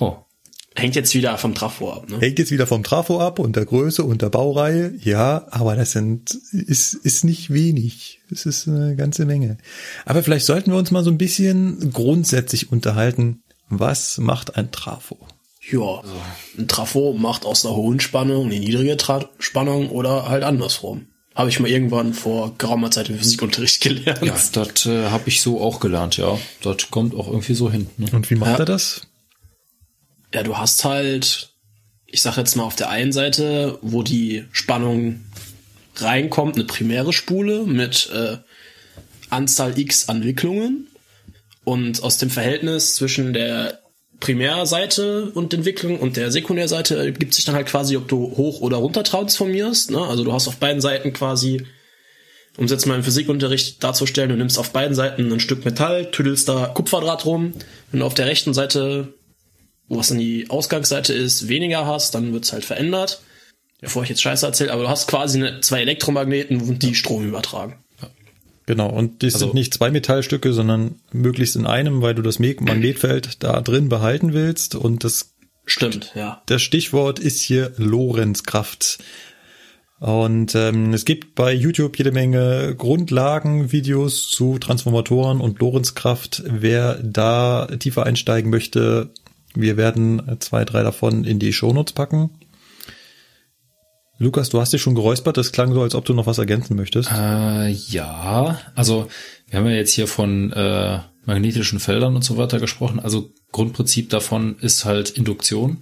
Oh. 0.00 0.16
Hängt 0.76 0.94
jetzt 0.94 1.14
wieder 1.14 1.36
vom 1.36 1.54
Trafo 1.54 1.92
ab, 1.92 2.08
ne? 2.08 2.18
Hängt 2.20 2.38
jetzt 2.38 2.52
wieder 2.52 2.66
vom 2.66 2.82
Trafo 2.82 3.20
ab 3.20 3.38
und 3.38 3.56
der 3.56 3.66
Größe 3.66 4.04
und 4.04 4.22
der 4.22 4.30
Baureihe. 4.30 4.94
Ja, 5.02 5.46
aber 5.50 5.74
das 5.74 5.92
sind, 5.92 6.30
ist, 6.52 6.94
ist 6.94 7.24
nicht 7.24 7.52
wenig. 7.52 8.20
Das 8.30 8.46
ist 8.46 8.68
eine 8.68 8.94
ganze 8.94 9.26
Menge. 9.26 9.58
Aber 10.06 10.22
vielleicht 10.22 10.46
sollten 10.46 10.70
wir 10.70 10.78
uns 10.78 10.92
mal 10.92 11.04
so 11.04 11.10
ein 11.10 11.18
bisschen 11.18 11.92
grundsätzlich 11.92 12.70
unterhalten. 12.70 13.42
Was 13.68 14.18
macht 14.18 14.56
ein 14.56 14.70
Trafo? 14.70 15.18
Ja, 15.72 16.02
ein 16.58 16.68
Trafo 16.68 17.12
macht 17.12 17.44
aus 17.44 17.62
der 17.62 17.72
hohen 17.72 18.00
Spannung 18.00 18.46
eine 18.46 18.58
niedrige 18.58 18.96
Tra 18.96 19.28
Spannung 19.38 19.90
oder 19.90 20.28
halt 20.28 20.42
andersrum. 20.42 21.06
Habe 21.34 21.48
ich 21.48 21.60
mal 21.60 21.70
irgendwann 21.70 22.12
vor 22.12 22.54
geraumer 22.58 22.90
Zeit 22.90 23.08
im 23.08 23.16
Physikunterricht 23.16 23.80
gelernt. 23.82 24.22
Ja, 24.22 24.36
das 24.52 24.86
äh, 24.86 25.10
habe 25.10 25.28
ich 25.28 25.40
so 25.40 25.60
auch 25.60 25.80
gelernt, 25.80 26.16
ja. 26.16 26.38
Das 26.62 26.90
kommt 26.90 27.14
auch 27.14 27.28
irgendwie 27.28 27.54
so 27.54 27.70
hin. 27.70 27.88
Ne? 27.98 28.08
Und 28.12 28.30
wie 28.30 28.34
macht 28.34 28.52
ja. 28.52 28.58
er 28.58 28.64
das? 28.64 29.02
ja, 30.32 30.42
du 30.42 30.56
hast 30.56 30.84
halt, 30.84 31.50
ich 32.06 32.22
sag 32.22 32.36
jetzt 32.36 32.56
mal 32.56 32.64
auf 32.64 32.76
der 32.76 32.90
einen 32.90 33.12
Seite, 33.12 33.78
wo 33.82 34.02
die 34.02 34.44
Spannung 34.52 35.24
reinkommt, 35.96 36.56
eine 36.56 36.64
primäre 36.64 37.12
Spule 37.12 37.64
mit 37.64 38.10
äh, 38.14 38.38
Anzahl 39.28 39.78
X 39.78 40.08
an 40.08 40.24
Wicklungen. 40.24 40.86
Und 41.64 42.02
aus 42.02 42.18
dem 42.18 42.30
Verhältnis 42.30 42.94
zwischen 42.94 43.32
der 43.32 43.80
Primärseite 44.20 45.30
und 45.32 45.52
Entwicklung 45.54 45.98
und 45.98 46.16
der 46.16 46.30
Sekundärseite 46.30 46.96
ergibt 46.96 47.34
sich 47.34 47.44
dann 47.44 47.54
halt 47.54 47.66
quasi, 47.66 47.96
ob 47.96 48.06
du 48.06 48.36
hoch 48.36 48.60
oder 48.60 48.76
runter 48.76 49.02
transformierst. 49.02 49.90
Ne? 49.90 50.00
Also 50.00 50.24
du 50.24 50.32
hast 50.32 50.46
auf 50.46 50.56
beiden 50.56 50.80
Seiten 50.80 51.12
quasi, 51.12 51.66
um 52.56 52.66
es 52.66 52.70
jetzt 52.70 52.86
mal 52.86 52.96
im 52.96 53.02
Physikunterricht 53.02 53.82
darzustellen, 53.82 54.30
du 54.30 54.36
nimmst 54.36 54.58
auf 54.58 54.72
beiden 54.72 54.94
Seiten 54.94 55.32
ein 55.32 55.40
Stück 55.40 55.64
Metall, 55.64 56.10
tüdelst 56.10 56.48
da 56.48 56.66
Kupferdraht 56.66 57.24
rum. 57.24 57.54
Du 57.92 58.04
auf 58.04 58.14
der 58.14 58.26
rechten 58.26 58.54
Seite 58.54 59.14
was 59.90 60.08
dann 60.08 60.18
die 60.18 60.48
Ausgangsseite 60.48 61.12
ist, 61.12 61.48
weniger 61.48 61.84
hast, 61.84 62.14
dann 62.14 62.32
wird's 62.32 62.52
halt 62.52 62.64
verändert. 62.64 63.22
Bevor 63.80 64.02
ich 64.02 64.08
jetzt 64.08 64.22
Scheiße 64.22 64.46
erzähle, 64.46 64.72
aber 64.72 64.84
du 64.84 64.88
hast 64.88 65.08
quasi 65.08 65.38
eine, 65.38 65.60
zwei 65.60 65.80
Elektromagneten, 65.80 66.78
die 66.78 66.94
Strom 66.94 67.26
übertragen. 67.26 67.82
Genau, 68.70 68.88
und 68.88 69.24
das 69.24 69.34
also, 69.34 69.46
sind 69.46 69.54
nicht 69.54 69.74
zwei 69.74 69.90
Metallstücke, 69.90 70.52
sondern 70.52 70.94
möglichst 71.12 71.56
in 71.56 71.66
einem, 71.66 72.02
weil 72.02 72.14
du 72.14 72.22
das 72.22 72.38
Magnetfeld 72.38 73.42
da 73.42 73.60
drin 73.62 73.88
behalten 73.88 74.32
willst. 74.32 74.76
Und 74.76 75.02
das 75.02 75.34
stimmt, 75.66 76.12
ja. 76.14 76.40
Das 76.46 76.62
Stichwort 76.62 77.18
ist 77.18 77.40
hier 77.40 77.72
Lorenzkraft. 77.78 79.00
Und 79.98 80.54
ähm, 80.54 80.94
es 80.94 81.04
gibt 81.04 81.34
bei 81.34 81.52
YouTube 81.52 81.98
jede 81.98 82.12
Menge 82.12 82.76
Grundlagenvideos 82.78 84.28
zu 84.28 84.60
Transformatoren 84.60 85.40
und 85.40 85.58
Lorenzkraft. 85.58 86.44
Wer 86.46 87.00
da 87.02 87.66
tiefer 87.76 88.06
einsteigen 88.06 88.52
möchte, 88.52 89.10
wir 89.52 89.76
werden 89.76 90.36
zwei, 90.38 90.64
drei 90.64 90.84
davon 90.84 91.24
in 91.24 91.40
die 91.40 91.52
Shownotes 91.52 91.92
packen. 91.92 92.30
Lukas, 94.20 94.50
du 94.50 94.60
hast 94.60 94.74
dich 94.74 94.82
schon 94.82 94.94
geräuspert. 94.94 95.38
Das 95.38 95.50
klang 95.50 95.72
so, 95.72 95.80
als 95.80 95.94
ob 95.94 96.04
du 96.04 96.12
noch 96.12 96.26
was 96.26 96.36
ergänzen 96.36 96.76
möchtest. 96.76 97.10
Äh, 97.10 97.70
ja, 97.70 98.60
also 98.74 99.08
wir 99.48 99.58
haben 99.58 99.66
ja 99.66 99.72
jetzt 99.72 99.94
hier 99.94 100.06
von 100.06 100.52
äh, 100.52 100.98
magnetischen 101.24 101.80
Feldern 101.80 102.14
und 102.16 102.22
so 102.22 102.36
weiter 102.36 102.60
gesprochen. 102.60 103.00
Also 103.00 103.32
Grundprinzip 103.50 104.10
davon 104.10 104.58
ist 104.58 104.84
halt 104.84 105.08
Induktion. 105.08 105.78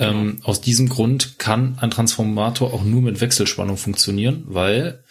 Ähm, 0.00 0.40
aus 0.42 0.60
diesem 0.60 0.88
Grund 0.88 1.38
kann 1.38 1.78
ein 1.80 1.92
Transformator 1.92 2.74
auch 2.74 2.82
nur 2.82 3.02
mit 3.02 3.20
Wechselspannung 3.20 3.76
funktionieren, 3.76 4.42
weil 4.46 5.04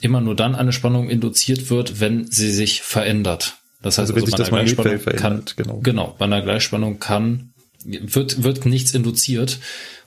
immer 0.00 0.20
nur 0.20 0.34
dann 0.34 0.56
eine 0.56 0.72
Spannung 0.72 1.08
induziert 1.08 1.70
wird, 1.70 2.00
wenn 2.00 2.28
sie 2.28 2.50
sich 2.50 2.82
verändert. 2.82 3.58
Das 3.80 3.98
heißt, 3.98 4.10
also, 4.10 4.14
wenn 4.16 4.22
also 4.24 4.36
sich 4.36 4.36
das 4.36 4.50
Magnetfeld 4.50 5.02
verändert, 5.02 5.56
kann, 5.56 5.64
genau. 5.64 5.80
Genau, 5.82 6.16
bei 6.18 6.24
einer 6.24 6.42
Gleichspannung 6.42 6.98
kann, 6.98 7.51
wird, 7.84 8.42
wird 8.42 8.66
nichts 8.66 8.94
induziert. 8.94 9.58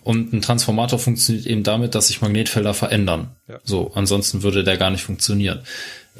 Und 0.03 0.33
ein 0.33 0.41
Transformator 0.41 0.99
funktioniert 0.99 1.47
eben 1.47 1.63
damit, 1.63 1.95
dass 1.95 2.07
sich 2.07 2.21
Magnetfelder 2.21 2.75
verändern. 2.75 3.31
Ja. 3.47 3.59
So, 3.63 3.91
ansonsten 3.95 4.43
würde 4.43 4.63
der 4.63 4.77
gar 4.77 4.91
nicht 4.91 5.03
funktionieren. 5.03 5.61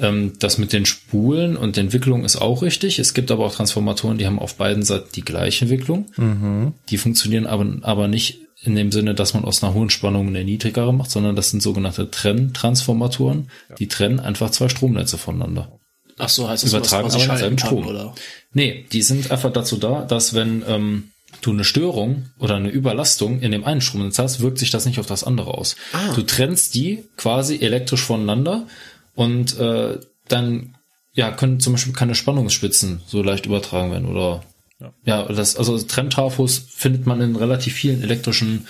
Ähm, 0.00 0.32
das 0.40 0.58
mit 0.58 0.72
den 0.72 0.86
Spulen 0.86 1.56
und 1.56 1.78
Entwicklung 1.78 2.24
ist 2.24 2.36
auch 2.36 2.62
richtig. 2.62 2.98
Es 2.98 3.14
gibt 3.14 3.30
aber 3.30 3.46
auch 3.46 3.54
Transformatoren, 3.54 4.18
die 4.18 4.26
haben 4.26 4.38
auf 4.38 4.56
beiden 4.56 4.82
Seiten 4.82 5.08
die 5.14 5.24
gleiche 5.24 5.64
Entwicklung. 5.64 6.06
Mhm. 6.16 6.72
Die 6.88 6.98
funktionieren 6.98 7.46
aber, 7.46 7.66
aber 7.82 8.08
nicht 8.08 8.40
in 8.62 8.74
dem 8.74 8.90
Sinne, 8.90 9.14
dass 9.14 9.34
man 9.34 9.44
aus 9.44 9.62
einer 9.62 9.74
hohen 9.74 9.90
Spannung 9.90 10.28
eine 10.28 10.42
niedrigere 10.42 10.92
macht, 10.92 11.10
sondern 11.10 11.36
das 11.36 11.50
sind 11.50 11.62
sogenannte 11.62 12.10
Trenntransformatoren. 12.10 13.50
Ja. 13.68 13.74
Die 13.76 13.88
trennen 13.88 14.18
einfach 14.18 14.50
zwei 14.50 14.68
Stromnetze 14.68 15.18
voneinander. 15.18 15.78
Ach 16.18 16.28
so, 16.28 16.48
heißt 16.48 16.64
das 16.64 16.72
übertragen 16.72 17.06
was, 17.06 17.28
was 17.28 17.42
aber 17.42 17.58
Strom. 17.58 17.86
Oder? 17.86 18.14
Nee, 18.52 18.86
die 18.90 19.02
sind 19.02 19.30
einfach 19.30 19.52
dazu 19.52 19.76
da, 19.76 20.02
dass 20.02 20.34
wenn 20.34 20.64
ähm, 20.66 21.10
du 21.42 21.52
eine 21.52 21.64
Störung 21.64 22.26
oder 22.38 22.56
eine 22.56 22.70
Überlastung 22.70 23.40
in 23.40 23.52
dem 23.52 23.64
einen 23.64 23.80
Stromnetz 23.80 24.18
hast, 24.18 24.40
wirkt 24.40 24.58
sich 24.58 24.70
das 24.70 24.86
nicht 24.86 24.98
auf 24.98 25.06
das 25.06 25.24
andere 25.24 25.54
aus. 25.54 25.76
Ah. 25.92 26.12
Du 26.14 26.22
trennst 26.22 26.74
die 26.74 27.04
quasi 27.16 27.56
elektrisch 27.60 28.02
voneinander 28.02 28.66
und 29.14 29.58
äh, 29.58 29.98
dann 30.28 30.74
ja 31.12 31.30
können 31.30 31.60
zum 31.60 31.72
Beispiel 31.74 31.92
keine 31.92 32.14
Spannungsspitzen 32.14 33.00
so 33.06 33.22
leicht 33.22 33.46
übertragen 33.46 33.90
werden 33.90 34.08
oder 34.08 34.42
Ja, 34.78 34.92
ja 35.04 35.22
das, 35.24 35.56
also 35.56 35.78
Trenntrafos 35.78 36.66
findet 36.68 37.06
man 37.06 37.20
in 37.20 37.36
relativ 37.36 37.74
vielen 37.74 38.02
elektrischen 38.02 38.66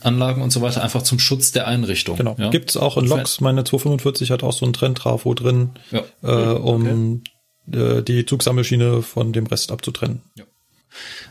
Anlagen 0.00 0.42
und 0.42 0.50
so 0.50 0.62
weiter, 0.62 0.82
einfach 0.82 1.02
zum 1.02 1.18
Schutz 1.18 1.50
der 1.50 1.66
Einrichtung. 1.66 2.16
Genau. 2.16 2.36
Ja? 2.38 2.50
Gibt's 2.50 2.76
auch 2.76 2.96
in 2.96 3.06
Loks. 3.06 3.40
Meine 3.40 3.64
245 3.64 4.30
hat 4.30 4.44
auch 4.44 4.52
so 4.52 4.64
ein 4.64 4.72
Trenntrafo 4.72 5.34
drin, 5.34 5.70
Ja. 5.90 6.04
äh, 6.22 6.54
um 6.54 7.22
äh, 7.72 8.02
die 8.02 8.24
Zugsammelschiene 8.24 9.02
von 9.02 9.32
dem 9.32 9.46
Rest 9.46 9.72
abzutrennen. 9.72 10.22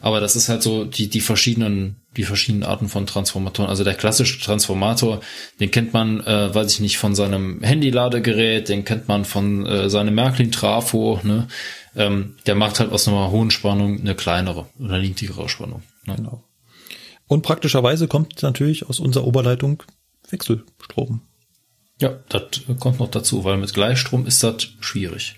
Aber 0.01 0.19
das 0.19 0.35
ist 0.35 0.49
halt 0.49 0.63
so 0.63 0.85
die, 0.85 1.09
die 1.09 1.21
verschiedenen, 1.21 1.97
die 2.15 2.23
verschiedenen 2.23 2.63
Arten 2.63 2.89
von 2.89 3.05
Transformatoren. 3.05 3.69
Also 3.69 3.83
der 3.83 3.95
klassische 3.95 4.39
Transformator, 4.39 5.21
den 5.59 5.71
kennt 5.71 5.93
man, 5.93 6.21
äh, 6.21 6.53
weiß 6.53 6.73
ich 6.73 6.79
nicht, 6.79 6.97
von 6.97 7.15
seinem 7.15 7.61
Handy-Ladegerät, 7.61 8.69
den 8.69 8.85
kennt 8.85 9.07
man 9.07 9.25
von 9.25 9.65
äh, 9.65 9.89
seinem 9.89 10.15
Märklin-Trafo, 10.15 11.21
ne? 11.23 11.47
Ähm, 11.95 12.35
der 12.45 12.53
macht 12.53 12.79
halt 12.79 12.91
aus 12.91 13.07
einer 13.07 13.31
hohen 13.31 13.49
Spannung 13.49 13.99
eine 13.99 14.13
kleinere 14.13 14.67
oder 14.79 14.99
niedrigere 14.99 15.49
Spannung. 15.49 15.81
Ne? 16.05 16.15
Genau. 16.15 16.43
Und 17.27 17.41
praktischerweise 17.41 18.07
kommt 18.07 18.41
natürlich 18.43 18.87
aus 18.87 18.99
unserer 18.99 19.25
Oberleitung 19.25 19.83
Wechselstrom. 20.29 21.21
Ja, 21.99 22.19
das 22.29 22.61
kommt 22.79 22.99
noch 22.99 23.09
dazu, 23.09 23.43
weil 23.43 23.57
mit 23.57 23.73
Gleichstrom 23.73 24.27
ist 24.27 24.43
das 24.43 24.67
schwierig. 24.79 25.35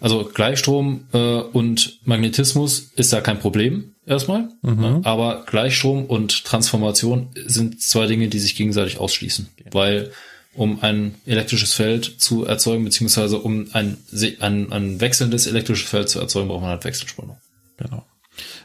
Also 0.00 0.24
Gleichstrom 0.32 1.06
äh, 1.12 1.18
und 1.18 2.00
Magnetismus 2.04 2.90
ist 2.96 3.12
ja 3.12 3.20
kein 3.20 3.38
Problem 3.38 3.94
erstmal, 4.06 4.48
ne? 4.62 5.00
aber 5.04 5.44
Gleichstrom 5.46 6.04
und 6.04 6.44
Transformation 6.44 7.28
sind 7.46 7.80
zwei 7.80 8.06
Dinge, 8.06 8.28
die 8.28 8.38
sich 8.38 8.56
gegenseitig 8.56 8.98
ausschließen, 8.98 9.48
weil 9.72 10.12
um 10.54 10.82
ein 10.82 11.14
elektrisches 11.26 11.74
Feld 11.74 12.20
zu 12.20 12.44
erzeugen, 12.44 12.84
beziehungsweise 12.84 13.38
um 13.38 13.68
ein, 13.72 13.98
ein, 14.40 14.72
ein 14.72 15.00
wechselndes 15.00 15.46
elektrisches 15.46 15.88
Feld 15.88 16.08
zu 16.08 16.18
erzeugen, 16.18 16.48
braucht 16.48 16.62
man 16.62 16.70
halt 16.70 16.84
Wechselspannung. 16.84 17.38
Genau. 17.76 18.04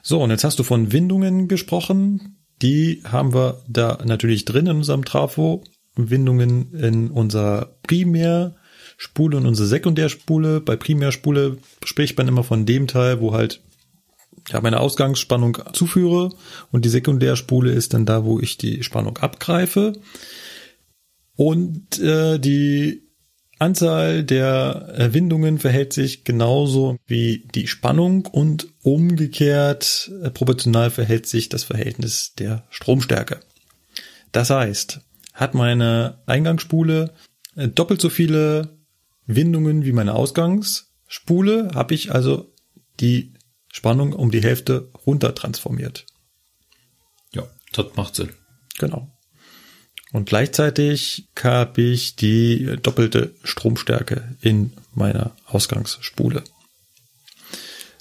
So, 0.01 0.21
und 0.21 0.31
jetzt 0.31 0.43
hast 0.43 0.59
du 0.59 0.63
von 0.63 0.91
Windungen 0.91 1.47
gesprochen. 1.47 2.37
Die 2.61 3.01
haben 3.03 3.33
wir 3.33 3.61
da 3.67 3.99
natürlich 4.05 4.45
drin 4.45 4.67
in 4.67 4.77
unserem 4.77 5.05
Trafo. 5.05 5.63
Windungen 5.95 6.73
in 6.73 7.11
unserer 7.11 7.75
Primärspule 9.01 9.37
und 9.37 9.47
unsere 9.47 9.67
Sekundärspule. 9.67 10.61
Bei 10.61 10.75
Primärspule 10.75 11.57
spricht 11.83 12.17
man 12.17 12.27
immer 12.27 12.43
von 12.43 12.65
dem 12.65 12.87
Teil, 12.87 13.19
wo 13.19 13.33
halt 13.33 13.61
ja, 14.49 14.61
meine 14.61 14.79
Ausgangsspannung 14.79 15.57
zuführe 15.73 16.29
und 16.71 16.85
die 16.85 16.89
Sekundärspule 16.89 17.71
ist 17.71 17.93
dann 17.93 18.05
da, 18.05 18.25
wo 18.25 18.39
ich 18.39 18.57
die 18.57 18.83
Spannung 18.83 19.17
abgreife. 19.17 19.93
Und 21.35 21.99
äh, 21.99 22.39
die 22.39 23.03
Anzahl 23.57 24.23
der 24.23 25.09
Windungen 25.13 25.59
verhält 25.59 25.93
sich 25.93 26.23
genauso 26.23 26.97
wie 27.07 27.47
die 27.55 27.67
Spannung 27.67 28.25
und 28.25 28.67
umgekehrt 28.83 30.11
äh, 30.23 30.29
proportional 30.29 30.91
verhält 30.91 31.27
sich 31.27 31.49
das 31.49 31.63
Verhältnis 31.63 32.33
der 32.37 32.65
Stromstärke. 32.69 33.39
Das 34.31 34.49
heißt, 34.49 35.01
hat 35.33 35.53
meine 35.55 36.19
Eingangsspule 36.25 37.11
äh, 37.55 37.67
doppelt 37.67 38.01
so 38.01 38.09
viele 38.09 38.80
Windungen 39.25 39.85
wie 39.85 39.91
meine 39.91 40.15
Ausgangsspule, 40.15 41.71
habe 41.73 41.93
ich 41.93 42.11
also 42.11 42.53
die 42.99 43.33
Spannung 43.71 44.13
um 44.13 44.31
die 44.31 44.43
Hälfte 44.43 44.89
runter 45.05 45.33
transformiert. 45.33 46.05
Ja, 47.33 47.43
das 47.73 47.87
macht 47.95 48.15
Sinn. 48.15 48.31
Genau. 48.77 49.11
Und 50.11 50.25
gleichzeitig 50.25 51.29
habe 51.41 51.81
ich 51.81 52.17
die 52.17 52.77
doppelte 52.81 53.33
Stromstärke 53.43 54.35
in 54.41 54.73
meiner 54.93 55.35
Ausgangsspule. 55.45 56.43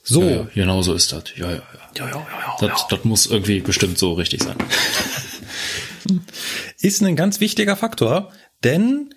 So, 0.03 0.23
Ja, 0.23 0.31
ja, 0.31 0.49
genau 0.55 0.83
so 0.83 0.95
ist 0.95 1.13
das. 1.13 1.25
Ja, 1.37 1.51
ja, 1.51 1.57
ja. 1.57 1.63
Ja, 1.97 2.07
ja, 2.07 2.13
ja, 2.13 2.57
ja. 2.61 2.69
Das, 2.69 2.87
das 2.89 3.05
muss 3.05 3.27
irgendwie 3.27 3.61
bestimmt 3.61 3.99
so 3.99 4.15
richtig 4.15 4.43
sein. 4.43 4.57
ist 6.81 7.03
ein 7.03 7.17
ganz 7.17 7.41
wichtiger 7.41 7.77
Faktor, 7.77 8.33
denn 8.65 9.15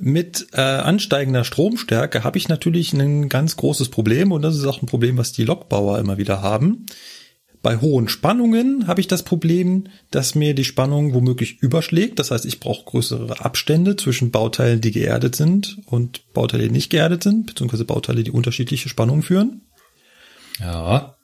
mit 0.00 0.48
äh, 0.52 0.60
ansteigender 0.60 1.44
Stromstärke 1.44 2.24
habe 2.24 2.38
ich 2.38 2.48
natürlich 2.48 2.92
ein 2.92 3.28
ganz 3.28 3.56
großes 3.56 3.88
Problem 3.88 4.32
und 4.32 4.42
das 4.42 4.56
ist 4.56 4.66
auch 4.66 4.82
ein 4.82 4.86
Problem, 4.86 5.16
was 5.16 5.32
die 5.32 5.44
Lokbauer 5.44 5.98
immer 5.98 6.18
wieder 6.18 6.42
haben. 6.42 6.86
Bei 7.60 7.80
hohen 7.80 8.08
Spannungen 8.08 8.86
habe 8.86 9.00
ich 9.00 9.08
das 9.08 9.24
Problem, 9.24 9.88
dass 10.10 10.34
mir 10.34 10.54
die 10.54 10.64
Spannung 10.64 11.12
womöglich 11.12 11.60
überschlägt. 11.60 12.18
Das 12.20 12.30
heißt, 12.30 12.46
ich 12.46 12.60
brauche 12.60 12.84
größere 12.84 13.44
Abstände 13.44 13.96
zwischen 13.96 14.30
Bauteilen, 14.30 14.80
die 14.80 14.92
geerdet 14.92 15.34
sind 15.34 15.78
und 15.86 16.32
Bauteile, 16.32 16.64
die 16.64 16.70
nicht 16.70 16.90
geerdet 16.90 17.24
sind, 17.24 17.46
beziehungsweise 17.46 17.84
Bauteile, 17.84 18.22
die 18.22 18.30
unterschiedliche 18.30 18.88
Spannungen 18.88 19.22
führen. 19.22 19.62
Ja. 20.60 21.16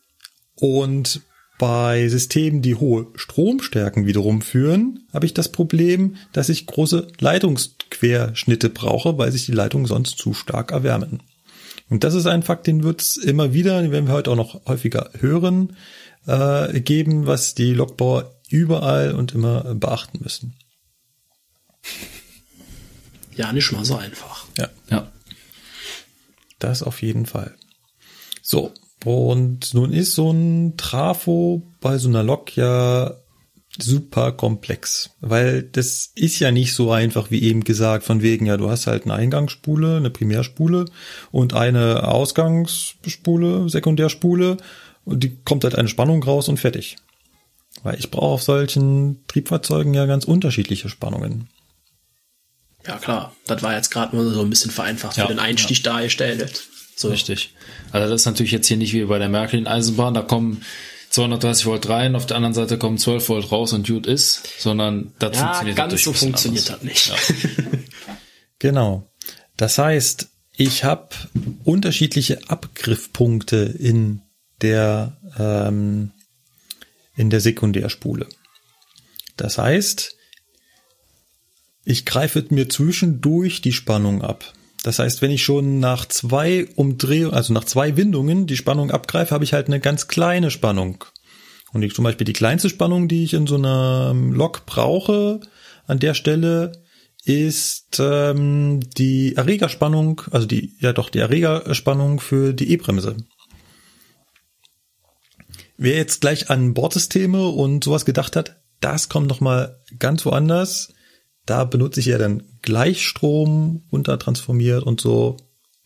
Und 0.56 1.20
bei 1.58 2.08
Systemen, 2.08 2.62
die 2.62 2.74
hohe 2.74 3.06
Stromstärken 3.14 4.06
wiederum 4.06 4.42
führen, 4.42 5.06
habe 5.12 5.26
ich 5.26 5.34
das 5.34 5.50
Problem, 5.52 6.16
dass 6.32 6.48
ich 6.48 6.66
große 6.66 7.06
Leitungsquerschnitte 7.20 8.70
brauche, 8.70 9.18
weil 9.18 9.30
sich 9.30 9.46
die 9.46 9.52
Leitungen 9.52 9.86
sonst 9.86 10.18
zu 10.18 10.34
stark 10.34 10.72
erwärmen. 10.72 11.22
Und 11.88 12.02
das 12.02 12.14
ist 12.14 12.26
ein 12.26 12.42
Fakt, 12.42 12.66
den 12.66 12.82
wird 12.82 13.02
es 13.02 13.16
immer 13.16 13.52
wieder, 13.52 13.80
den 13.82 13.92
werden 13.92 14.06
wir 14.08 14.14
heute 14.14 14.30
auch 14.30 14.36
noch 14.36 14.66
häufiger 14.66 15.10
hören, 15.20 15.76
äh, 16.26 16.80
geben, 16.80 17.26
was 17.26 17.54
die 17.54 17.72
Lokbauer 17.74 18.34
überall 18.48 19.14
und 19.14 19.32
immer 19.32 19.74
beachten 19.74 20.20
müssen. 20.22 20.56
Ja, 23.36 23.52
nicht 23.52 23.70
mal 23.72 23.84
so 23.84 23.96
einfach. 23.96 24.46
Ja, 24.58 24.70
Ja. 24.90 25.10
das 26.58 26.82
auf 26.82 27.02
jeden 27.02 27.26
Fall. 27.26 27.54
So, 28.42 28.72
und 29.04 29.74
nun 29.74 29.92
ist 29.92 30.14
so 30.14 30.30
ein 30.30 30.76
Trafo 30.76 31.62
bei 31.80 31.98
so 31.98 32.08
einer 32.08 32.22
Lok 32.22 32.56
ja 32.56 33.14
super 33.78 34.32
komplex, 34.32 35.10
weil 35.20 35.62
das 35.62 36.10
ist 36.14 36.38
ja 36.38 36.50
nicht 36.50 36.74
so 36.74 36.92
einfach 36.92 37.30
wie 37.30 37.42
eben 37.42 37.64
gesagt, 37.64 38.04
von 38.04 38.22
wegen, 38.22 38.46
ja, 38.46 38.56
du 38.56 38.70
hast 38.70 38.86
halt 38.86 39.04
eine 39.04 39.14
Eingangsspule, 39.14 39.96
eine 39.96 40.10
Primärspule 40.10 40.86
und 41.32 41.54
eine 41.54 42.06
Ausgangsspule, 42.08 43.68
Sekundärspule 43.68 44.56
und 45.04 45.24
die 45.24 45.36
kommt 45.44 45.64
halt 45.64 45.74
eine 45.74 45.88
Spannung 45.88 46.22
raus 46.22 46.48
und 46.48 46.58
fertig. 46.58 46.96
Weil 47.82 47.98
ich 47.98 48.10
brauche 48.10 48.34
auf 48.34 48.42
solchen 48.42 49.26
Triebfahrzeugen 49.26 49.92
ja 49.94 50.06
ganz 50.06 50.24
unterschiedliche 50.24 50.88
Spannungen. 50.88 51.48
Ja, 52.86 52.98
klar. 52.98 53.34
Das 53.46 53.62
war 53.62 53.74
jetzt 53.74 53.90
gerade 53.90 54.14
nur 54.14 54.30
so 54.30 54.42
ein 54.42 54.50
bisschen 54.50 54.70
vereinfacht 54.70 55.16
Ja, 55.16 55.26
für 55.26 55.32
den 55.32 55.38
Einstieg 55.38 55.82
dargestellt. 55.82 56.64
So. 56.96 57.08
Richtig. 57.08 57.54
Also 57.92 58.08
das 58.08 58.22
ist 58.22 58.26
natürlich 58.26 58.52
jetzt 58.52 58.66
hier 58.66 58.76
nicht 58.76 58.92
wie 58.92 59.04
bei 59.04 59.18
der 59.18 59.28
Märklin-Eisenbahn, 59.28 60.14
da 60.14 60.22
kommen 60.22 60.62
230 61.10 61.66
Volt 61.66 61.88
rein, 61.88 62.16
auf 62.16 62.26
der 62.26 62.36
anderen 62.36 62.54
Seite 62.54 62.76
kommen 62.78 62.98
12 62.98 63.28
Volt 63.28 63.52
raus 63.52 63.72
und 63.72 63.86
gut 63.86 64.06
ist, 64.06 64.42
sondern 64.58 65.12
das 65.18 65.36
Ja, 65.36 65.46
funktioniert 65.46 65.76
ganz 65.76 66.02
so 66.02 66.12
funktioniert 66.12 66.68
das 66.68 66.82
nicht. 66.82 67.12
Genau. 68.60 69.10
Das 69.58 69.76
heißt, 69.76 70.28
ich 70.56 70.84
habe 70.84 71.08
unterschiedliche 71.64 72.48
Abgriffpunkte 72.48 73.56
in 73.56 74.22
der 74.62 75.18
ähm, 75.38 76.12
in 77.14 77.30
der 77.30 77.40
Sekundärspule. 77.40 78.26
Das 79.36 79.58
heißt, 79.58 80.16
ich 81.84 82.06
greife 82.06 82.44
mir 82.50 82.68
zwischendurch 82.68 83.60
die 83.60 83.72
Spannung 83.72 84.22
ab. 84.22 84.52
Das 84.84 84.98
heißt, 84.98 85.22
wenn 85.22 85.30
ich 85.30 85.42
schon 85.42 85.80
nach 85.80 86.04
zwei 86.04 86.68
Umdrehungen, 86.76 87.32
also 87.34 87.54
nach 87.54 87.64
zwei 87.64 87.96
Windungen 87.96 88.46
die 88.46 88.56
Spannung 88.56 88.90
abgreife, 88.90 89.34
habe 89.34 89.42
ich 89.42 89.54
halt 89.54 89.66
eine 89.66 89.80
ganz 89.80 90.08
kleine 90.08 90.50
Spannung. 90.50 91.04
Und 91.72 91.82
ich, 91.82 91.94
zum 91.94 92.04
Beispiel 92.04 92.26
die 92.26 92.34
kleinste 92.34 92.68
Spannung, 92.68 93.08
die 93.08 93.24
ich 93.24 93.32
in 93.32 93.46
so 93.46 93.54
einer 93.54 94.14
Lok 94.14 94.66
brauche, 94.66 95.40
an 95.86 96.00
der 96.00 96.12
Stelle 96.12 96.84
ist 97.24 97.98
ähm, 97.98 98.80
die 98.98 99.34
Erregerspannung, 99.36 100.20
also 100.30 100.46
die, 100.46 100.76
ja 100.78 100.92
doch, 100.92 101.08
die 101.08 101.20
Erregerspannung 101.20 102.20
für 102.20 102.52
die 102.52 102.70
E-Bremse. 102.70 103.16
Wer 105.78 105.96
jetzt 105.96 106.20
gleich 106.20 106.50
an 106.50 106.74
Bordsysteme 106.74 107.48
und 107.48 107.84
sowas 107.84 108.04
gedacht 108.04 108.36
hat, 108.36 108.60
das 108.80 109.08
kommt 109.08 109.28
noch 109.28 109.40
mal 109.40 109.80
ganz 109.98 110.26
woanders. 110.26 110.93
Da 111.46 111.64
benutze 111.64 112.00
ich 112.00 112.06
ja 112.06 112.18
dann 112.18 112.42
Gleichstrom 112.62 113.82
untertransformiert 113.90 114.82
und 114.82 115.00
so 115.00 115.36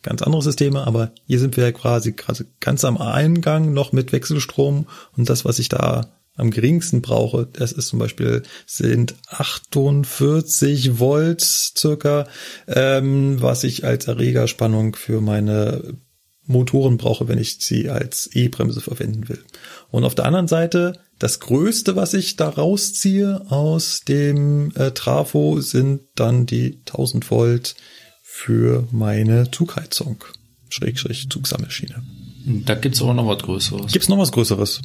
ganz 0.01 0.21
andere 0.21 0.41
Systeme, 0.41 0.87
aber 0.87 1.11
hier 1.25 1.39
sind 1.39 1.57
wir 1.57 1.65
ja 1.65 1.71
quasi, 1.71 2.13
quasi 2.13 2.45
ganz 2.59 2.85
am 2.85 2.97
Eingang 2.97 3.73
noch 3.73 3.91
mit 3.91 4.13
Wechselstrom 4.13 4.87
und 5.17 5.29
das, 5.29 5.43
was 5.43 5.59
ich 5.59 5.69
da 5.69 6.13
am 6.39 6.51
geringsten 6.51 7.01
brauche, 7.01 7.47
das 7.51 7.73
ist 7.73 7.89
zum 7.89 7.99
Beispiel 7.99 8.43
sind 8.65 9.15
48 9.27 10.99
Volt 10.99 11.41
circa, 11.41 12.27
ähm, 12.67 13.41
was 13.41 13.65
ich 13.65 13.83
als 13.83 14.07
Erregerspannung 14.07 14.95
für 14.95 15.19
meine 15.19 15.97
Motoren 16.45 16.97
brauche, 16.97 17.27
wenn 17.27 17.37
ich 17.37 17.57
sie 17.59 17.89
als 17.89 18.27
E-Bremse 18.33 18.79
verwenden 18.79 19.27
will. 19.27 19.43
Und 19.91 20.03
auf 20.03 20.15
der 20.15 20.25
anderen 20.25 20.47
Seite, 20.47 20.93
das 21.17 21.39
Größte, 21.39 21.95
was 21.95 22.13
ich 22.13 22.35
da 22.35 22.49
rausziehe 22.49 23.45
aus 23.49 24.01
dem 24.07 24.71
äh, 24.75 24.91
Trafo, 24.91 25.61
sind 25.61 26.01
dann 26.15 26.45
die 26.45 26.81
1000 26.87 27.29
Volt 27.31 27.75
für 28.21 28.87
meine 28.91 29.49
Zugheizung, 29.51 30.23
Schrägstrich 30.69 31.29
Zugsammelschiene. 31.29 32.03
Da 32.45 32.75
gibt's 32.75 33.01
aber 33.01 33.13
noch 33.13 33.27
was 33.27 33.43
Größeres. 33.43 33.91
Gibt's 33.91 34.09
noch 34.09 34.17
was 34.17 34.31
Größeres? 34.31 34.81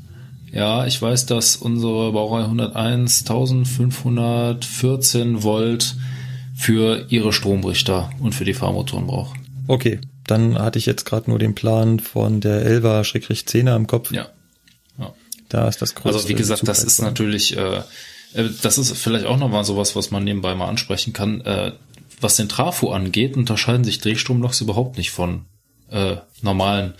Ja, 0.51 0.87
ich 0.87 1.01
weiß, 1.01 1.27
dass 1.27 1.57
unsere 1.57 2.13
Baureihe 2.13 2.45
101 2.45 3.23
1514 3.23 5.43
Volt 5.43 5.97
für 6.55 7.07
ihre 7.09 7.33
Stromrichter 7.33 8.11
und 8.21 8.35
für 8.35 8.45
die 8.45 8.55
Fahrmotoren 8.55 9.07
braucht. 9.07 9.39
Okay, 9.67 10.01
dann 10.27 10.59
hatte 10.59 10.79
ich 10.79 10.87
jetzt 10.87 11.05
gerade 11.05 11.31
nur 11.31 11.39
den 11.39 11.55
Plan 11.55 12.01
von 12.01 12.41
der 12.41 12.67
11er-10er 12.67 13.77
im 13.77 13.87
Kopf. 13.87 14.13
Ja. 14.13 14.29
Da 15.55 15.69
ist 15.69 15.81
das 15.81 15.95
größte. 15.95 16.19
Also 16.19 16.29
wie 16.29 16.35
gesagt, 16.35 16.67
das 16.67 16.83
ist 16.83 17.01
natürlich, 17.01 17.57
äh, 17.57 17.77
äh, 18.35 18.51
das 18.63 18.77
ist 18.77 18.97
vielleicht 18.97 19.25
auch 19.25 19.37
nochmal 19.37 19.65
sowas, 19.65 19.95
was 19.95 20.11
man 20.11 20.25
nebenbei 20.25 20.53
mal 20.57 20.67
ansprechen 20.67 21.13
kann. 21.13 21.43
Äh, 21.43 21.71
was 22.21 22.35
den 22.35 22.49
Trafo 22.49 22.91
angeht, 22.91 23.37
unterscheiden 23.37 23.85
sich 23.85 24.01
Drehstromloks 24.01 24.61
überhaupt 24.61 24.99
nicht 24.99 25.13
von 25.13 25.45
äh, 25.93 26.17
normalen 26.43 26.95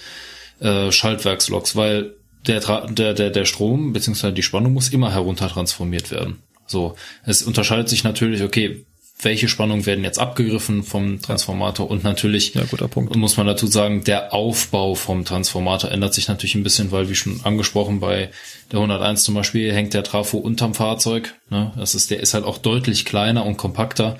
äh, 0.61 0.93
Schaltwerksloks, 0.93 1.75
weil 1.75 2.15
der, 2.47 2.61
der, 2.87 3.15
der, 3.15 3.31
der 3.31 3.45
Strom 3.45 3.93
bzw. 3.93 4.31
die 4.31 4.45
Spannung 4.45 4.73
muss 4.73 4.91
immer 4.91 5.13
heruntertransformiert 5.13 6.13
werden. 6.13 6.39
So, 6.69 6.95
es 7.25 7.43
unterscheidet 7.43 7.89
sich 7.89 8.05
natürlich, 8.05 8.43
okay, 8.43 8.87
welche 9.21 9.49
Spannungen 9.49 9.87
werden 9.87 10.05
jetzt 10.05 10.19
abgegriffen 10.19 10.83
vom 10.83 11.23
Transformator 11.23 11.91
und 11.91 12.05
natürlich 12.05 12.55
ja, 12.55 12.65
guter 12.65 12.89
Punkt. 12.89 13.15
muss 13.17 13.37
man 13.37 13.47
dazu 13.47 13.67
sagen, 13.67 14.05
der 14.05 14.35
Aufbau 14.35 14.95
vom 14.95 15.25
Transformator 15.25 15.91
ändert 15.91 16.15
sich 16.15 16.29
natürlich 16.29 16.55
ein 16.57 16.63
bisschen, 16.63 16.91
weil 16.91 17.09
wie 17.09 17.15
schon 17.15 17.41
angesprochen 17.45 18.01
bei 18.01 18.31
der 18.73 18.81
101 18.81 19.25
zum 19.25 19.35
Beispiel 19.35 19.73
hängt 19.73 19.95
der 19.95 20.03
Trafo 20.03 20.39
unterm 20.39 20.75
Fahrzeug. 20.75 21.35
Ne? 21.49 21.73
Das 21.77 21.95
ist, 21.95 22.11
der 22.11 22.21
ist 22.21 22.35
halt 22.35 22.45
auch 22.45 22.59
deutlich 22.59 23.05
kleiner 23.05 23.47
und 23.47 23.57
kompakter, 23.57 24.19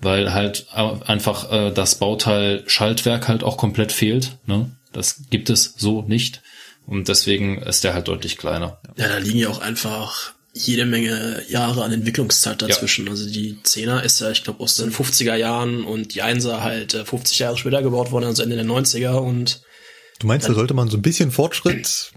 weil 0.00 0.32
halt 0.32 0.68
einfach 0.72 1.50
äh, 1.52 1.72
das 1.72 1.96
Bauteil 1.96 2.62
Schaltwerk 2.66 3.28
halt 3.28 3.42
auch 3.42 3.56
komplett 3.56 3.92
fehlt. 3.92 4.38
Ne? 4.46 4.70
Das 4.92 5.22
gibt 5.30 5.50
es 5.50 5.74
so 5.76 6.02
nicht. 6.02 6.42
Und 6.86 7.08
deswegen 7.08 7.58
ist 7.58 7.84
der 7.84 7.92
halt 7.92 8.08
deutlich 8.08 8.38
kleiner. 8.38 8.80
Ja, 8.96 9.08
da 9.08 9.18
liegen 9.18 9.38
ja 9.38 9.50
auch 9.50 9.60
einfach 9.60 10.32
jede 10.66 10.86
Menge 10.86 11.42
Jahre 11.48 11.84
an 11.84 11.92
Entwicklungszeit 11.92 12.60
dazwischen. 12.60 13.06
Ja. 13.06 13.12
Also 13.12 13.28
die 13.30 13.58
10er 13.64 14.02
ist 14.02 14.20
ja, 14.20 14.30
ich 14.30 14.44
glaube, 14.44 14.62
aus 14.62 14.76
den 14.76 14.92
50er 14.92 15.34
Jahren 15.34 15.84
und 15.84 16.14
die 16.14 16.22
1er 16.22 16.60
halt 16.60 16.92
50 16.92 17.40
äh, 17.40 17.44
Jahre 17.44 17.56
später 17.56 17.82
gebaut 17.82 18.10
worden, 18.10 18.26
also 18.26 18.42
Ende 18.42 18.56
der 18.56 18.64
90er 18.64 19.18
und 19.18 19.62
Du 20.20 20.26
meinst, 20.26 20.48
da 20.48 20.54
sollte 20.54 20.74
man 20.74 20.88
so 20.88 20.96
ein 20.96 21.02
bisschen 21.02 21.30
Fortschritt 21.30 22.10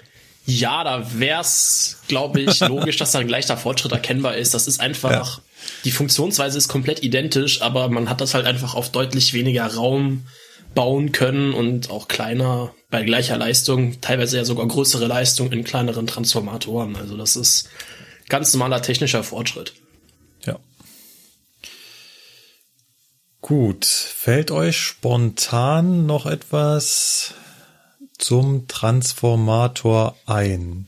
ja, 0.46 0.84
da 0.84 1.06
wär's, 1.20 2.00
glaube 2.08 2.42
ich, 2.42 2.60
logisch, 2.68 2.98
dass 2.98 3.12
da 3.12 3.20
ein 3.20 3.28
gleicher 3.28 3.58
Fortschritt 3.58 3.92
erkennbar 3.92 4.36
ist. 4.36 4.54
Das 4.54 4.68
ist 4.68 4.80
einfach, 4.80 5.38
ja. 5.38 5.44
die 5.86 5.92
Funktionsweise 5.92 6.58
ist 6.58 6.68
komplett 6.68 7.04
identisch, 7.04 7.62
aber 7.62 7.89
man 7.89 8.10
hat 8.10 8.22
das 8.22 8.34
halt 8.34 8.46
einfach 8.46 8.76
auf 8.76 8.92
deutlich 8.92 9.34
weniger 9.34 9.68
Raum 9.68 10.26
bauen 10.74 11.12
können 11.12 11.54
und 11.54 11.89
auch 11.89 12.08
kleiner 12.08 12.74
bei 12.89 13.04
gleicher 13.04 13.38
Leistung, 13.38 14.00
teilweise 14.02 14.38
ja 14.38 14.46
sogar 14.46 14.68
größere 14.68 15.06
Leistung 15.06 15.52
in 15.52 15.64
kleineren 15.64 16.08
Transformatoren. 16.08 16.96
Also 16.96 17.18
das 17.18 17.36
ist 17.36 17.70
ganz 18.32 18.54
normaler 18.54 18.82
technischer 18.82 19.24
Fortschritt. 19.24 19.74
Ja. 20.46 20.58
Gut, 23.42 23.86
fällt 23.86 24.52
euch 24.52 24.80
spontan 24.80 26.06
noch 26.06 26.26
etwas 26.26 27.34
zum 28.18 28.70
Transformator 28.70 30.16
ein? 30.26 30.88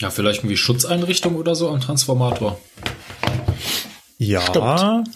Ja, 0.00 0.10
vielleicht 0.10 0.40
irgendwie 0.40 0.56
Schutzeinrichtung 0.56 1.36
oder 1.36 1.54
so 1.54 1.68
am 1.68 1.80
Transformator. 1.80 2.58
Ja. 4.16 4.40
Stimmt. 4.40 5.14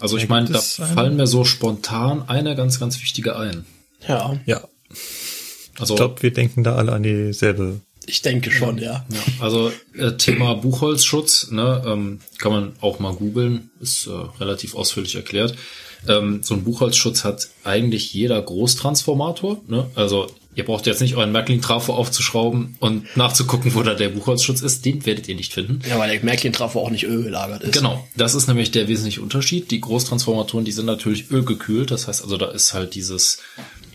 Also 0.00 0.16
ich 0.16 0.28
meine, 0.28 0.48
da 0.48 0.60
fallen 0.60 1.16
mir 1.16 1.26
so 1.26 1.44
spontan 1.44 2.26
eine 2.30 2.56
ganz, 2.56 2.80
ganz 2.80 2.98
wichtige 3.02 3.36
ein. 3.36 3.66
Ja. 4.06 4.40
Ja. 4.46 4.66
Also, 5.78 5.94
ich 5.94 5.98
glaube, 5.98 6.22
wir 6.22 6.32
denken 6.32 6.64
da 6.64 6.76
alle 6.76 6.92
an 6.92 7.02
dieselbe. 7.02 7.80
Ich 8.08 8.22
denke 8.22 8.50
schon, 8.50 8.78
ja. 8.78 9.04
ja 9.10 9.20
also 9.40 9.70
äh, 9.96 10.12
Thema 10.12 10.54
Buchholzschutz, 10.54 11.50
ne, 11.50 11.82
ähm, 11.86 12.20
kann 12.38 12.52
man 12.52 12.72
auch 12.80 12.98
mal 12.98 13.14
googeln, 13.14 13.70
ist 13.80 14.06
äh, 14.06 14.10
relativ 14.40 14.74
ausführlich 14.74 15.14
erklärt. 15.14 15.54
Ähm, 16.06 16.40
so 16.42 16.54
ein 16.54 16.64
Buchholzschutz 16.64 17.24
hat 17.24 17.48
eigentlich 17.64 18.12
jeder 18.14 18.40
Großtransformator. 18.40 19.60
Ne? 19.66 19.90
Also 19.94 20.28
ihr 20.54 20.64
braucht 20.64 20.86
jetzt 20.86 21.00
nicht 21.00 21.16
euren 21.16 21.32
Märklin-Trafo 21.32 21.92
aufzuschrauben 21.92 22.76
und 22.80 23.16
nachzugucken, 23.16 23.74
wo 23.74 23.82
da 23.82 23.94
der 23.94 24.08
Buchholzschutz 24.08 24.60
ist. 24.60 24.84
Den 24.84 25.04
werdet 25.06 25.28
ihr 25.28 25.34
nicht 25.34 25.52
finden. 25.52 25.80
Ja, 25.88 25.98
weil 25.98 26.10
der 26.10 26.24
Märklin-Trafo 26.24 26.80
auch 26.80 26.90
nicht 26.90 27.04
ölgelagert 27.04 27.62
ist. 27.62 27.72
Genau, 27.72 28.06
das 28.16 28.34
ist 28.34 28.48
nämlich 28.48 28.70
der 28.70 28.88
wesentliche 28.88 29.20
Unterschied. 29.20 29.70
Die 29.70 29.80
Großtransformatoren, 29.80 30.64
die 30.64 30.72
sind 30.72 30.86
natürlich 30.86 31.30
ölgekühlt. 31.30 31.90
Das 31.90 32.08
heißt 32.08 32.22
also, 32.22 32.36
da 32.36 32.50
ist 32.50 32.74
halt 32.74 32.94
dieses, 32.94 33.38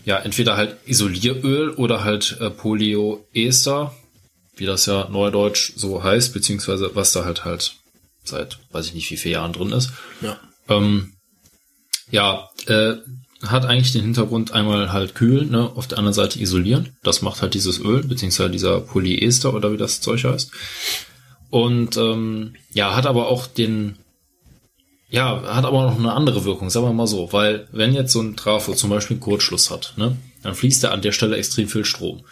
ja, 0.04 0.18
entweder 0.18 0.56
halt 0.56 0.76
Isolieröl 0.86 1.70
oder 1.70 2.04
halt 2.04 2.36
äh, 2.40 2.50
Polyoester, 2.50 3.94
wie 4.56 4.66
das 4.66 4.86
ja 4.86 5.08
neudeutsch 5.08 5.72
so 5.76 6.02
heißt, 6.02 6.32
beziehungsweise 6.32 6.90
was 6.94 7.12
da 7.12 7.24
halt 7.24 7.44
halt 7.44 7.76
seit, 8.24 8.58
weiß 8.72 8.86
ich 8.86 8.94
nicht, 8.94 9.10
wie 9.10 9.16
viele 9.16 9.34
Jahren 9.34 9.52
drin 9.52 9.72
ist. 9.72 9.90
Ja. 10.20 10.38
Ähm, 10.68 11.12
ja, 12.10 12.48
äh, 12.66 12.94
hat 13.42 13.66
eigentlich 13.66 13.92
den 13.92 14.02
Hintergrund 14.02 14.52
einmal 14.52 14.92
halt 14.92 15.14
kühlen, 15.14 15.50
ne, 15.50 15.70
auf 15.74 15.86
der 15.86 15.98
anderen 15.98 16.14
Seite 16.14 16.40
isolieren. 16.40 16.96
Das 17.02 17.22
macht 17.22 17.42
halt 17.42 17.54
dieses 17.54 17.78
Öl, 17.78 18.02
beziehungsweise 18.02 18.50
dieser 18.50 18.80
Polyester 18.80 19.54
oder 19.54 19.72
wie 19.72 19.76
das 19.76 20.00
Zeug 20.00 20.24
heißt. 20.24 20.50
Und 21.50 21.96
ähm, 21.96 22.54
ja, 22.72 22.96
hat 22.96 23.06
aber 23.06 23.28
auch 23.28 23.46
den, 23.46 23.96
ja, 25.10 25.42
hat 25.54 25.64
aber 25.64 25.82
noch 25.82 25.98
eine 25.98 26.12
andere 26.12 26.44
Wirkung, 26.44 26.70
sagen 26.70 26.86
wir 26.86 26.92
mal 26.92 27.06
so, 27.06 27.32
weil 27.32 27.68
wenn 27.70 27.92
jetzt 27.94 28.12
so 28.12 28.20
ein 28.20 28.36
Trafo 28.36 28.74
zum 28.74 28.90
Beispiel 28.90 29.16
einen 29.16 29.22
Kurzschluss 29.22 29.70
hat, 29.70 29.94
ne, 29.96 30.16
dann 30.42 30.54
fließt 30.54 30.82
da 30.84 30.90
an 30.90 31.02
der 31.02 31.12
Stelle 31.12 31.36
extrem 31.36 31.68
viel 31.68 31.84
Strom. 31.84 32.24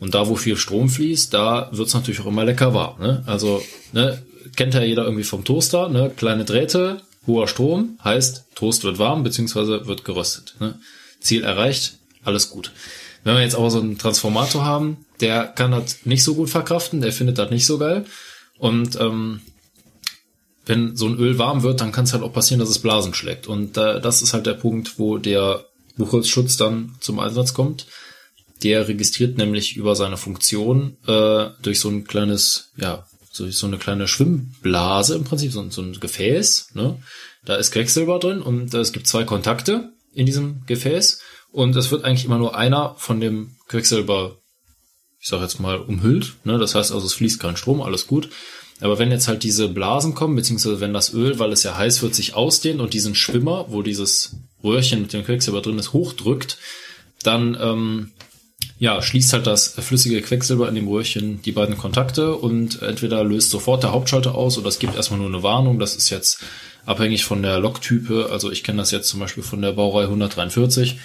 Und 0.00 0.14
da, 0.14 0.28
wo 0.28 0.36
viel 0.36 0.56
Strom 0.56 0.88
fließt, 0.88 1.32
da 1.32 1.68
wird's 1.72 1.94
natürlich 1.94 2.20
auch 2.20 2.26
immer 2.26 2.44
lecker 2.44 2.74
warm. 2.74 3.00
Ne? 3.00 3.22
Also, 3.26 3.62
ne, 3.92 4.22
kennt 4.56 4.74
ja 4.74 4.82
jeder 4.82 5.04
irgendwie 5.04 5.24
vom 5.24 5.44
Toaster, 5.44 5.88
ne? 5.88 6.10
Kleine 6.14 6.44
Drähte, 6.44 7.00
Hoher 7.26 7.48
Strom 7.48 7.98
heißt, 8.02 8.44
Toast 8.54 8.84
wird 8.84 8.98
warm 8.98 9.22
bzw. 9.22 9.86
wird 9.86 10.04
geröstet. 10.04 10.56
Ne? 10.60 10.78
Ziel 11.20 11.44
erreicht, 11.44 11.98
alles 12.22 12.50
gut. 12.50 12.72
Wenn 13.22 13.36
wir 13.36 13.42
jetzt 13.42 13.54
aber 13.56 13.70
so 13.70 13.80
einen 13.80 13.98
Transformator 13.98 14.64
haben, 14.64 15.06
der 15.20 15.46
kann 15.46 15.70
das 15.70 16.04
nicht 16.04 16.22
so 16.22 16.34
gut 16.34 16.50
verkraften, 16.50 17.00
der 17.00 17.12
findet 17.12 17.38
das 17.38 17.50
nicht 17.50 17.66
so 17.66 17.78
geil. 17.78 18.04
Und 18.58 19.00
ähm, 19.00 19.40
wenn 20.66 20.96
so 20.96 21.06
ein 21.06 21.18
Öl 21.18 21.38
warm 21.38 21.62
wird, 21.62 21.80
dann 21.80 21.92
kann 21.92 22.04
es 22.04 22.12
halt 22.12 22.22
auch 22.22 22.32
passieren, 22.32 22.60
dass 22.60 22.68
es 22.68 22.78
Blasen 22.78 23.14
schlägt. 23.14 23.46
Und 23.46 23.76
äh, 23.76 24.00
das 24.00 24.22
ist 24.22 24.34
halt 24.34 24.46
der 24.46 24.54
Punkt, 24.54 24.98
wo 24.98 25.18
der 25.18 25.64
Buchholzschutz 25.96 26.56
dann 26.56 26.94
zum 27.00 27.18
Einsatz 27.18 27.54
kommt. 27.54 27.86
Der 28.64 28.88
registriert 28.88 29.38
nämlich 29.38 29.76
über 29.76 29.94
seine 29.94 30.16
Funktion 30.16 30.96
äh, 31.06 31.50
durch 31.62 31.78
so 31.78 31.88
ein 31.88 32.04
kleines 32.04 32.72
ja, 32.76 33.06
so, 33.34 33.50
so 33.50 33.66
eine 33.66 33.78
kleine 33.78 34.06
Schwimmblase 34.06 35.16
im 35.16 35.24
Prinzip, 35.24 35.52
so, 35.52 35.68
so 35.68 35.82
ein 35.82 35.98
Gefäß. 35.98 36.68
Ne? 36.74 36.98
Da 37.44 37.56
ist 37.56 37.72
Quecksilber 37.72 38.18
drin 38.18 38.40
und 38.40 38.72
es 38.72 38.92
gibt 38.92 39.08
zwei 39.08 39.24
Kontakte 39.24 39.92
in 40.14 40.24
diesem 40.24 40.64
Gefäß 40.66 41.20
und 41.50 41.74
es 41.74 41.90
wird 41.90 42.04
eigentlich 42.04 42.24
immer 42.24 42.38
nur 42.38 42.56
einer 42.56 42.94
von 42.96 43.20
dem 43.20 43.56
Quecksilber, 43.68 44.38
ich 45.20 45.28
sag 45.28 45.40
jetzt 45.40 45.58
mal, 45.58 45.78
umhüllt. 45.78 46.34
Ne? 46.44 46.58
Das 46.58 46.76
heißt 46.76 46.92
also, 46.92 47.04
es 47.04 47.14
fließt 47.14 47.40
kein 47.40 47.56
Strom, 47.56 47.82
alles 47.82 48.06
gut. 48.06 48.30
Aber 48.80 48.98
wenn 48.98 49.10
jetzt 49.10 49.28
halt 49.28 49.42
diese 49.42 49.68
Blasen 49.68 50.14
kommen, 50.14 50.36
beziehungsweise 50.36 50.80
wenn 50.80 50.92
das 50.92 51.12
Öl, 51.12 51.38
weil 51.38 51.52
es 51.52 51.64
ja 51.64 51.76
heiß 51.76 52.02
wird, 52.02 52.14
sich 52.14 52.34
ausdehnt 52.34 52.80
und 52.80 52.94
diesen 52.94 53.16
Schwimmer, 53.16 53.66
wo 53.68 53.82
dieses 53.82 54.36
Röhrchen 54.62 55.02
mit 55.02 55.12
dem 55.12 55.24
Quecksilber 55.24 55.60
drin 55.60 55.78
ist, 55.78 55.92
hochdrückt, 55.92 56.58
dann 57.22 57.56
ähm, 57.60 58.12
ja, 58.78 59.00
schließt 59.00 59.32
halt 59.32 59.46
das 59.46 59.68
flüssige 59.68 60.20
Quecksilber 60.20 60.68
in 60.68 60.74
dem 60.74 60.88
Röhrchen 60.88 61.40
die 61.42 61.52
beiden 61.52 61.78
Kontakte 61.78 62.34
und 62.34 62.82
entweder 62.82 63.22
löst 63.22 63.50
sofort 63.50 63.82
der 63.82 63.92
Hauptschalter 63.92 64.34
aus 64.34 64.58
oder 64.58 64.68
es 64.68 64.78
gibt 64.78 64.96
erstmal 64.96 65.20
nur 65.20 65.28
eine 65.28 65.42
Warnung. 65.42 65.78
Das 65.78 65.94
ist 65.94 66.10
jetzt 66.10 66.40
abhängig 66.84 67.24
von 67.24 67.42
der 67.42 67.60
Loktype. 67.60 68.28
Also 68.30 68.50
ich 68.50 68.64
kenne 68.64 68.78
das 68.78 68.90
jetzt 68.90 69.08
zum 69.08 69.20
Beispiel 69.20 69.44
von 69.44 69.62
der 69.62 69.72
Baureihe 69.72 70.06
143. 70.06 70.98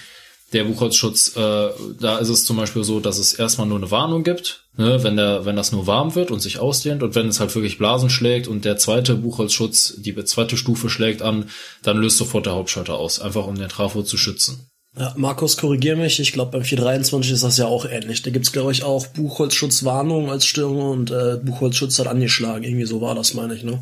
Der 0.52 0.64
Buchholzschutz, 0.64 1.36
äh, 1.36 1.70
da 2.00 2.18
ist 2.18 2.30
es 2.30 2.44
zum 2.44 2.58
Beispiel 2.58 2.84
so, 2.84 3.00
dass 3.00 3.20
es 3.20 3.34
erstmal 3.36 3.68
nur 3.68 3.78
eine 3.78 3.92
Warnung 3.92 4.24
gibt, 4.24 4.66
ne, 4.78 5.04
wenn 5.04 5.16
der, 5.16 5.46
wenn 5.46 5.56
das 5.56 5.72
nur 5.72 5.86
warm 5.86 6.16
wird 6.16 6.32
und 6.32 6.40
sich 6.40 6.58
ausdehnt 6.58 7.04
und 7.04 7.14
wenn 7.14 7.28
es 7.28 7.40
halt 7.40 7.54
wirklich 7.54 7.78
Blasen 7.78 8.10
schlägt 8.10 8.48
und 8.48 8.66
der 8.66 8.78
zweite 8.78 9.14
Buchholzschutz, 9.14 9.94
die 9.98 10.16
zweite 10.26 10.58
Stufe 10.58 10.90
schlägt 10.90 11.22
an, 11.22 11.52
dann 11.84 11.98
löst 11.98 12.18
sofort 12.18 12.48
der 12.48 12.54
Hauptschalter 12.54 12.96
aus, 12.96 13.20
einfach 13.20 13.46
um 13.46 13.60
den 13.60 13.70
Trafo 13.70 14.02
zu 14.02 14.18
schützen. 14.18 14.69
Ja, 15.00 15.14
Markus, 15.16 15.56
korrigier 15.56 15.96
mich. 15.96 16.20
Ich 16.20 16.34
glaube, 16.34 16.52
beim 16.52 16.66
423 16.66 17.32
ist 17.32 17.44
das 17.44 17.58
ja 17.58 17.68
auch 17.68 17.86
ähnlich. 17.86 18.22
Da 18.22 18.32
gibt's 18.32 18.52
glaube 18.52 18.74
ich, 18.74 18.84
auch 18.84 19.08
Buchholzschutzwarnung 19.08 20.30
als 20.30 20.46
Störung 20.46 20.82
und 20.82 21.10
äh, 21.10 21.38
Buchholzschutz 21.42 21.98
hat 22.00 22.08
angeschlagen. 22.08 22.66
Irgendwie 22.66 22.86
so 22.86 23.00
war 23.00 23.16
das, 23.16 23.34
meine 23.34 23.56
ich, 23.56 23.64
ne? 23.64 23.82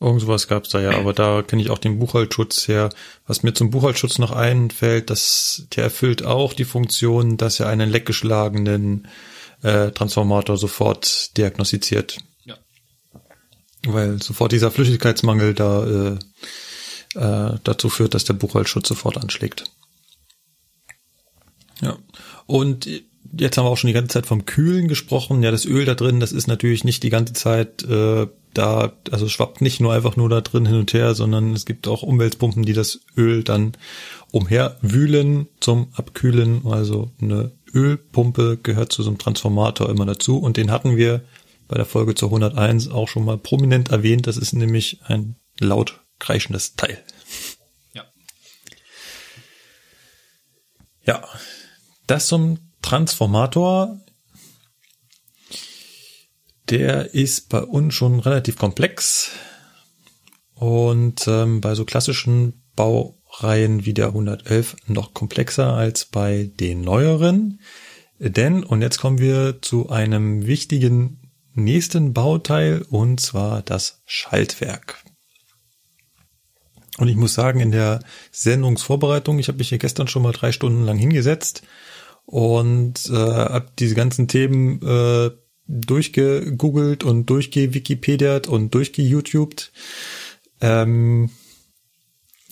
Irgend 0.00 0.20
sowas 0.20 0.48
gab's 0.48 0.68
da 0.70 0.80
ja, 0.80 0.98
aber 0.98 1.12
da 1.12 1.42
kenne 1.42 1.62
ich 1.62 1.70
auch 1.70 1.78
den 1.78 2.00
Buchholzschutz 2.00 2.66
her. 2.66 2.90
Was 3.26 3.44
mir 3.44 3.54
zum 3.54 3.70
Buchholzschutz 3.70 4.18
noch 4.18 4.32
einfällt, 4.32 5.10
dass 5.10 5.68
der 5.76 5.84
erfüllt 5.84 6.24
auch 6.24 6.52
die 6.54 6.64
Funktion, 6.64 7.36
dass 7.36 7.60
er 7.60 7.68
einen 7.68 7.88
leckgeschlagenen 7.88 9.06
äh, 9.62 9.92
Transformator 9.92 10.56
sofort 10.58 11.36
diagnostiziert. 11.36 12.18
Ja. 12.44 12.56
Weil 13.86 14.20
sofort 14.20 14.50
dieser 14.50 14.72
Flüssigkeitsmangel 14.72 15.54
da 15.54 15.86
äh, 15.86 16.18
äh, 17.14 17.58
dazu 17.62 17.88
führt, 17.88 18.14
dass 18.14 18.24
der 18.24 18.34
Buchholzschutz 18.34 18.88
sofort 18.88 19.16
anschlägt. 19.16 19.64
Ja. 21.82 21.98
Und 22.46 22.88
jetzt 23.38 23.56
haben 23.56 23.64
wir 23.64 23.70
auch 23.70 23.76
schon 23.76 23.88
die 23.88 23.94
ganze 23.94 24.14
Zeit 24.14 24.26
vom 24.26 24.46
Kühlen 24.46 24.88
gesprochen. 24.88 25.42
Ja, 25.42 25.50
das 25.50 25.66
Öl 25.66 25.84
da 25.84 25.94
drin, 25.94 26.20
das 26.20 26.32
ist 26.32 26.46
natürlich 26.46 26.84
nicht 26.84 27.02
die 27.02 27.10
ganze 27.10 27.32
Zeit 27.32 27.82
äh, 27.84 28.26
da, 28.54 28.92
also 29.10 29.28
schwappt 29.28 29.60
nicht 29.60 29.80
nur 29.80 29.92
einfach 29.92 30.16
nur 30.16 30.28
da 30.28 30.40
drin 30.40 30.66
hin 30.66 30.76
und 30.76 30.92
her, 30.92 31.14
sondern 31.14 31.52
es 31.52 31.66
gibt 31.66 31.88
auch 31.88 32.02
Umweltpumpen, 32.02 32.64
die 32.64 32.72
das 32.72 33.00
Öl 33.16 33.44
dann 33.44 33.72
umherwühlen 34.30 35.48
zum 35.60 35.88
Abkühlen. 35.94 36.62
Also 36.66 37.10
eine 37.20 37.52
Ölpumpe 37.74 38.58
gehört 38.62 38.92
zu 38.92 39.02
so 39.02 39.10
einem 39.10 39.18
Transformator 39.18 39.90
immer 39.90 40.06
dazu 40.06 40.38
und 40.38 40.56
den 40.56 40.70
hatten 40.70 40.96
wir 40.96 41.22
bei 41.68 41.76
der 41.76 41.84
Folge 41.84 42.14
zur 42.14 42.28
101 42.28 42.88
auch 42.88 43.08
schon 43.08 43.24
mal 43.24 43.38
prominent 43.38 43.90
erwähnt. 43.90 44.26
Das 44.26 44.36
ist 44.36 44.52
nämlich 44.52 45.00
ein 45.04 45.36
laut 45.60 46.00
kreischendes 46.18 46.76
Teil. 46.76 47.02
Ja. 47.92 48.04
Ja, 51.04 51.22
das 52.06 52.26
zum 52.26 52.58
Transformator. 52.82 54.00
Der 56.70 57.14
ist 57.14 57.48
bei 57.48 57.62
uns 57.62 57.94
schon 57.94 58.20
relativ 58.20 58.56
komplex 58.56 59.30
und 60.54 61.26
ähm, 61.28 61.60
bei 61.60 61.74
so 61.74 61.84
klassischen 61.84 62.62
Baureihen 62.74 63.84
wie 63.84 63.94
der 63.94 64.08
111 64.08 64.76
noch 64.86 65.14
komplexer 65.14 65.74
als 65.74 66.06
bei 66.06 66.50
den 66.58 66.80
neueren. 66.80 67.60
Denn, 68.18 68.64
und 68.64 68.82
jetzt 68.82 68.98
kommen 68.98 69.18
wir 69.18 69.60
zu 69.60 69.90
einem 69.90 70.46
wichtigen 70.46 71.30
nächsten 71.54 72.14
Bauteil 72.14 72.82
und 72.88 73.20
zwar 73.20 73.62
das 73.62 74.02
Schaltwerk. 74.06 75.02
Und 76.98 77.08
ich 77.08 77.16
muss 77.16 77.34
sagen, 77.34 77.60
in 77.60 77.72
der 77.72 78.00
Sendungsvorbereitung, 78.32 79.38
ich 79.38 79.48
habe 79.48 79.58
mich 79.58 79.68
hier 79.68 79.78
gestern 79.78 80.08
schon 80.08 80.22
mal 80.22 80.32
drei 80.32 80.50
Stunden 80.50 80.84
lang 80.84 80.96
hingesetzt 80.96 81.62
und 82.26 83.08
äh, 83.08 83.12
habe 83.12 83.70
diese 83.78 83.94
ganzen 83.94 84.28
Themen 84.28 84.82
äh, 84.82 85.30
durchgegoogelt 85.68 87.04
und 87.04 87.26
durchgewikipediert 87.26 88.46
und 88.46 88.74
durchgeYouTubed. 88.74 89.72
Ähm, 90.60 91.30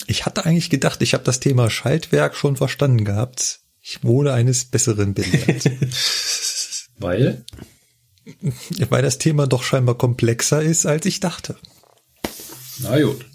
ich 0.06 0.26
hatte 0.26 0.44
eigentlich 0.44 0.70
gedacht, 0.70 1.02
ich 1.02 1.14
habe 1.14 1.24
das 1.24 1.40
Thema 1.40 1.70
Schaltwerk 1.70 2.36
schon 2.36 2.56
verstanden 2.56 3.04
gehabt. 3.04 3.60
Ich 3.80 4.02
wurde 4.02 4.32
eines 4.32 4.64
Besseren 4.64 5.14
belehrt. 5.14 5.64
Weil? 6.98 7.44
Weil 8.88 9.02
das 9.02 9.18
Thema 9.18 9.46
doch 9.46 9.62
scheinbar 9.62 9.96
komplexer 9.96 10.62
ist, 10.62 10.86
als 10.86 11.04
ich 11.06 11.20
dachte. 11.20 11.56
Na 12.78 13.00
gut. 13.00 13.26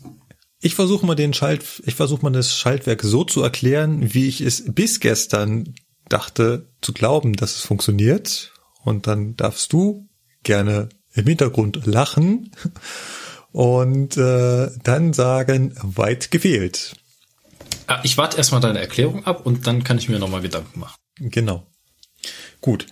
Ich 0.61 0.75
versuche 0.75 1.05
mal 1.05 1.15
den 1.15 1.33
Schalt, 1.33 1.63
ich 1.85 1.95
versuche 1.95 2.23
mal 2.23 2.31
das 2.31 2.55
Schaltwerk 2.55 3.01
so 3.03 3.23
zu 3.23 3.41
erklären, 3.41 4.13
wie 4.13 4.27
ich 4.27 4.41
es 4.41 4.65
bis 4.73 4.99
gestern 4.99 5.73
dachte 6.09 6.67
zu 6.81 6.93
glauben, 6.93 7.33
dass 7.33 7.55
es 7.55 7.61
funktioniert. 7.61 8.53
Und 8.83 9.07
dann 9.07 9.35
darfst 9.35 9.73
du 9.73 10.07
gerne 10.43 10.89
im 11.13 11.25
Hintergrund 11.27 11.85
lachen 11.85 12.51
und 13.51 14.17
äh, 14.17 14.69
dann 14.83 15.13
sagen, 15.13 15.73
weit 15.81 16.31
gefehlt. 16.31 16.95
Ah, 17.87 17.99
ich 18.03 18.17
warte 18.17 18.37
erstmal 18.37 18.61
deine 18.61 18.79
Erklärung 18.79 19.25
ab 19.25 19.45
und 19.45 19.65
dann 19.65 19.83
kann 19.83 19.97
ich 19.97 20.09
mir 20.09 20.19
nochmal 20.19 20.41
Gedanken 20.41 20.79
machen. 20.79 20.95
Genau. 21.17 21.65
Gut. 22.61 22.85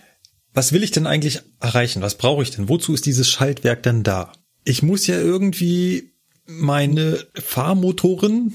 Was 0.52 0.72
will 0.72 0.82
ich 0.82 0.90
denn 0.90 1.06
eigentlich 1.06 1.42
erreichen? 1.60 2.02
Was 2.02 2.16
brauche 2.16 2.42
ich 2.42 2.50
denn? 2.50 2.68
Wozu 2.68 2.92
ist 2.94 3.06
dieses 3.06 3.28
Schaltwerk 3.30 3.82
denn 3.82 4.02
da? 4.02 4.32
Ich 4.64 4.82
muss 4.82 5.06
ja 5.06 5.16
irgendwie 5.16 6.12
meine 6.46 7.24
Fahrmotoren, 7.34 8.54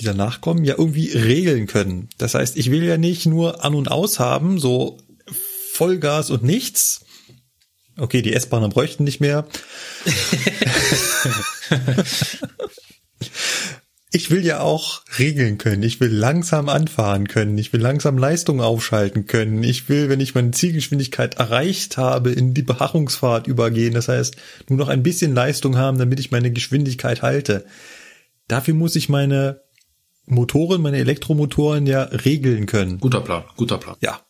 die 0.00 0.04
danach 0.04 0.40
kommen, 0.40 0.64
ja 0.64 0.74
irgendwie 0.78 1.12
regeln 1.12 1.66
können. 1.66 2.08
Das 2.18 2.34
heißt, 2.34 2.56
ich 2.56 2.70
will 2.70 2.82
ja 2.82 2.96
nicht 2.96 3.26
nur 3.26 3.64
an 3.64 3.74
und 3.74 3.90
aus 3.90 4.18
haben, 4.18 4.58
so 4.58 4.98
Vollgas 5.72 6.30
und 6.30 6.42
nichts. 6.42 7.04
Okay, 7.96 8.22
die 8.22 8.32
S-Bahner 8.32 8.70
bräuchten 8.70 9.04
nicht 9.04 9.20
mehr. 9.20 9.46
ich 14.10 14.30
will 14.30 14.44
ja 14.44 14.60
auch 14.60 15.02
regeln 15.18 15.58
können. 15.58 15.82
Ich 15.82 16.00
will 16.00 16.10
langsam 16.10 16.68
anfahren 16.68 17.28
können. 17.28 17.58
Ich 17.58 17.72
will 17.72 17.80
langsam 17.80 18.16
Leistung 18.16 18.60
aufschalten 18.60 19.26
können. 19.26 19.62
Ich 19.62 19.88
will, 19.88 20.08
wenn 20.08 20.20
ich 20.20 20.34
meine 20.34 20.52
Zielgeschwindigkeit 20.52 21.34
erreicht 21.34 21.98
habe, 21.98 22.32
in 22.32 22.54
die 22.54 22.62
Beharrungsfahrt 22.62 23.46
übergehen. 23.46 23.94
Das 23.94 24.08
heißt, 24.08 24.36
nur 24.68 24.78
noch 24.78 24.88
ein 24.88 25.02
bisschen 25.02 25.34
Leistung 25.34 25.76
haben, 25.76 25.98
damit 25.98 26.20
ich 26.20 26.30
meine 26.30 26.50
Geschwindigkeit 26.50 27.22
halte. 27.22 27.66
Dafür 28.48 28.74
muss 28.74 28.96
ich 28.96 29.08
meine 29.08 29.60
Motoren, 30.26 30.82
meine 30.82 30.98
Elektromotoren 30.98 31.86
ja 31.86 32.02
regeln 32.02 32.66
können. 32.66 32.98
Guter 33.00 33.20
Plan, 33.20 33.44
guter 33.56 33.78
Plan. 33.78 33.96
Ja, 34.00 34.20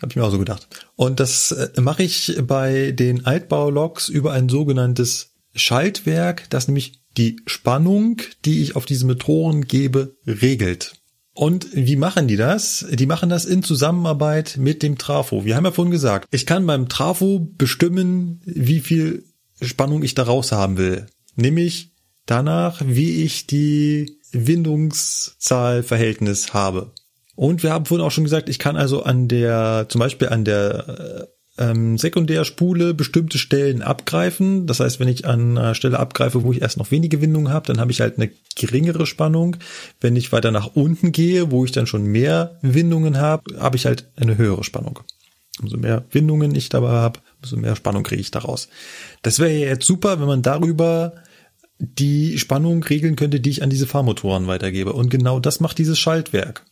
habe 0.00 0.10
ich 0.10 0.16
mir 0.16 0.24
auch 0.24 0.30
so 0.30 0.38
gedacht. 0.38 0.68
Und 0.96 1.20
das 1.20 1.52
äh, 1.52 1.80
mache 1.80 2.02
ich 2.02 2.40
bei 2.46 2.92
den 2.92 3.26
Altbauloks 3.26 4.08
über 4.08 4.32
ein 4.32 4.48
sogenanntes 4.48 5.34
Schaltwerk, 5.54 6.48
das 6.50 6.68
nämlich 6.68 7.00
die 7.16 7.40
Spannung, 7.46 8.20
die 8.44 8.62
ich 8.62 8.76
auf 8.76 8.86
diese 8.86 9.06
Motoren 9.06 9.62
gebe, 9.62 10.16
regelt. 10.26 10.94
Und 11.34 11.68
wie 11.72 11.96
machen 11.96 12.26
die 12.26 12.36
das? 12.36 12.84
Die 12.90 13.06
machen 13.06 13.28
das 13.28 13.44
in 13.44 13.62
Zusammenarbeit 13.62 14.56
mit 14.58 14.82
dem 14.82 14.98
Trafo. 14.98 15.44
Wir 15.44 15.56
haben 15.56 15.64
ja 15.64 15.70
vorhin 15.70 15.92
gesagt, 15.92 16.26
ich 16.32 16.46
kann 16.46 16.66
beim 16.66 16.88
Trafo 16.88 17.48
bestimmen, 17.56 18.40
wie 18.44 18.80
viel 18.80 19.24
Spannung 19.60 20.02
ich 20.02 20.14
daraus 20.14 20.52
haben 20.52 20.78
will. 20.78 21.06
Nämlich 21.36 21.92
danach, 22.26 22.82
wie 22.84 23.22
ich 23.22 23.46
die 23.46 24.17
Windungszahlverhältnis 24.32 26.54
habe. 26.54 26.92
Und 27.34 27.62
wir 27.62 27.72
haben 27.72 27.86
vorhin 27.86 28.04
auch 28.04 28.10
schon 28.10 28.24
gesagt, 28.24 28.48
ich 28.48 28.58
kann 28.58 28.76
also 28.76 29.04
an 29.04 29.28
der, 29.28 29.86
zum 29.88 30.00
Beispiel 30.00 30.28
an 30.28 30.44
der 30.44 31.28
ähm, 31.58 31.98
Sekundärspule 31.98 32.94
bestimmte 32.94 33.38
Stellen 33.38 33.82
abgreifen. 33.82 34.66
Das 34.66 34.80
heißt, 34.80 35.00
wenn 35.00 35.08
ich 35.08 35.26
an 35.26 35.58
einer 35.58 35.74
Stelle 35.74 35.98
abgreife, 35.98 36.42
wo 36.42 36.52
ich 36.52 36.62
erst 36.62 36.78
noch 36.78 36.90
wenige 36.90 37.20
Windungen 37.20 37.52
habe, 37.52 37.66
dann 37.66 37.80
habe 37.80 37.90
ich 37.90 38.00
halt 38.00 38.16
eine 38.16 38.30
geringere 38.56 39.06
Spannung. 39.06 39.56
Wenn 40.00 40.16
ich 40.16 40.32
weiter 40.32 40.50
nach 40.50 40.70
unten 40.74 41.12
gehe, 41.12 41.50
wo 41.50 41.64
ich 41.64 41.72
dann 41.72 41.86
schon 41.86 42.04
mehr 42.04 42.58
Windungen 42.62 43.18
habe, 43.18 43.58
habe 43.58 43.76
ich 43.76 43.86
halt 43.86 44.08
eine 44.16 44.38
höhere 44.38 44.64
Spannung. 44.64 45.00
Umso 45.60 45.76
mehr 45.76 46.04
Windungen 46.12 46.54
ich 46.54 46.68
dabei 46.68 46.90
habe, 46.90 47.18
umso 47.42 47.56
mehr 47.56 47.74
Spannung 47.74 48.04
kriege 48.04 48.20
ich 48.20 48.30
daraus. 48.30 48.68
Das 49.22 49.40
wäre 49.40 49.52
jetzt 49.52 49.86
super, 49.86 50.20
wenn 50.20 50.28
man 50.28 50.42
darüber 50.42 51.14
die 51.78 52.38
Spannung 52.38 52.82
regeln 52.82 53.16
könnte, 53.16 53.40
die 53.40 53.50
ich 53.50 53.62
an 53.62 53.70
diese 53.70 53.86
Fahrmotoren 53.86 54.46
weitergebe. 54.46 54.92
Und 54.92 55.10
genau 55.10 55.40
das 55.40 55.60
macht 55.60 55.78
dieses 55.78 55.98
Schaltwerk. 55.98 56.64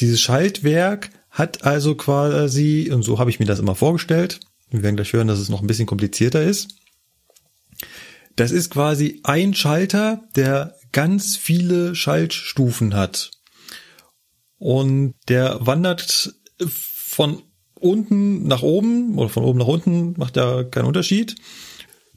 Dieses 0.00 0.20
Schaltwerk 0.20 1.10
hat 1.30 1.64
also 1.64 1.94
quasi, 1.94 2.90
und 2.92 3.02
so 3.02 3.18
habe 3.18 3.30
ich 3.30 3.38
mir 3.38 3.46
das 3.46 3.58
immer 3.58 3.74
vorgestellt, 3.74 4.40
wir 4.70 4.82
werden 4.82 4.96
gleich 4.96 5.12
hören, 5.12 5.28
dass 5.28 5.38
es 5.38 5.48
noch 5.48 5.60
ein 5.60 5.66
bisschen 5.66 5.86
komplizierter 5.86 6.42
ist. 6.42 6.68
Das 8.34 8.50
ist 8.50 8.70
quasi 8.70 9.20
ein 9.22 9.54
Schalter, 9.54 10.24
der 10.34 10.76
ganz 10.92 11.36
viele 11.36 11.94
Schaltstufen 11.94 12.94
hat. 12.94 13.30
Und 14.58 15.14
der 15.28 15.58
wandert 15.60 16.34
von 16.68 17.42
unten 17.74 18.46
nach 18.46 18.62
oben 18.62 19.18
oder 19.18 19.28
von 19.28 19.44
oben 19.44 19.58
nach 19.58 19.66
unten, 19.66 20.14
macht 20.16 20.36
ja 20.36 20.64
keinen 20.64 20.86
Unterschied. 20.86 21.36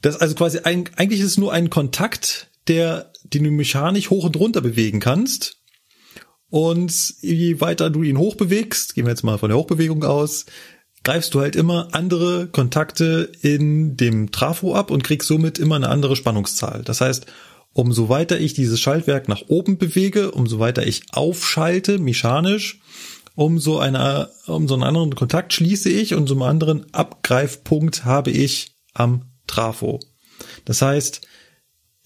Das 0.02 0.16
also 0.16 0.34
quasi 0.34 0.60
ein, 0.60 0.88
eigentlich 0.96 1.20
ist 1.20 1.26
es 1.26 1.38
nur 1.38 1.52
ein 1.52 1.70
Kontakt, 1.70 2.48
der, 2.68 3.12
den 3.24 3.44
du 3.44 3.50
mechanisch 3.50 4.10
hoch 4.10 4.24
und 4.24 4.36
runter 4.36 4.60
bewegen 4.60 5.00
kannst. 5.00 5.58
Und 6.48 7.14
je 7.20 7.60
weiter 7.60 7.90
du 7.90 8.02
ihn 8.02 8.18
hochbewegst, 8.18 8.94
gehen 8.94 9.06
wir 9.06 9.12
jetzt 9.12 9.22
mal 9.22 9.38
von 9.38 9.50
der 9.50 9.58
Hochbewegung 9.58 10.02
aus, 10.04 10.46
greifst 11.04 11.32
du 11.34 11.40
halt 11.40 11.56
immer 11.56 11.88
andere 11.92 12.48
Kontakte 12.48 13.30
in 13.40 13.96
dem 13.96 14.32
Trafo 14.32 14.74
ab 14.74 14.90
und 14.90 15.04
kriegst 15.04 15.28
somit 15.28 15.58
immer 15.58 15.76
eine 15.76 15.88
andere 15.88 16.16
Spannungszahl. 16.16 16.82
Das 16.84 17.00
heißt, 17.00 17.26
umso 17.72 18.08
weiter 18.08 18.40
ich 18.40 18.52
dieses 18.52 18.80
Schaltwerk 18.80 19.28
nach 19.28 19.42
oben 19.46 19.78
bewege, 19.78 20.32
umso 20.32 20.58
weiter 20.58 20.86
ich 20.86 21.02
aufschalte, 21.12 21.98
mechanisch, 21.98 22.80
umso, 23.36 23.78
eine, 23.78 24.28
umso 24.46 24.74
einen 24.74 24.82
anderen 24.82 25.14
Kontakt 25.14 25.52
schließe 25.52 25.88
ich 25.88 26.14
und 26.14 26.26
so 26.26 26.34
einen 26.34 26.42
anderen 26.42 26.92
Abgreifpunkt 26.92 28.04
habe 28.04 28.30
ich 28.30 28.74
am 28.92 29.29
Trafo. 29.50 30.00
Das 30.64 30.82
heißt, 30.82 31.20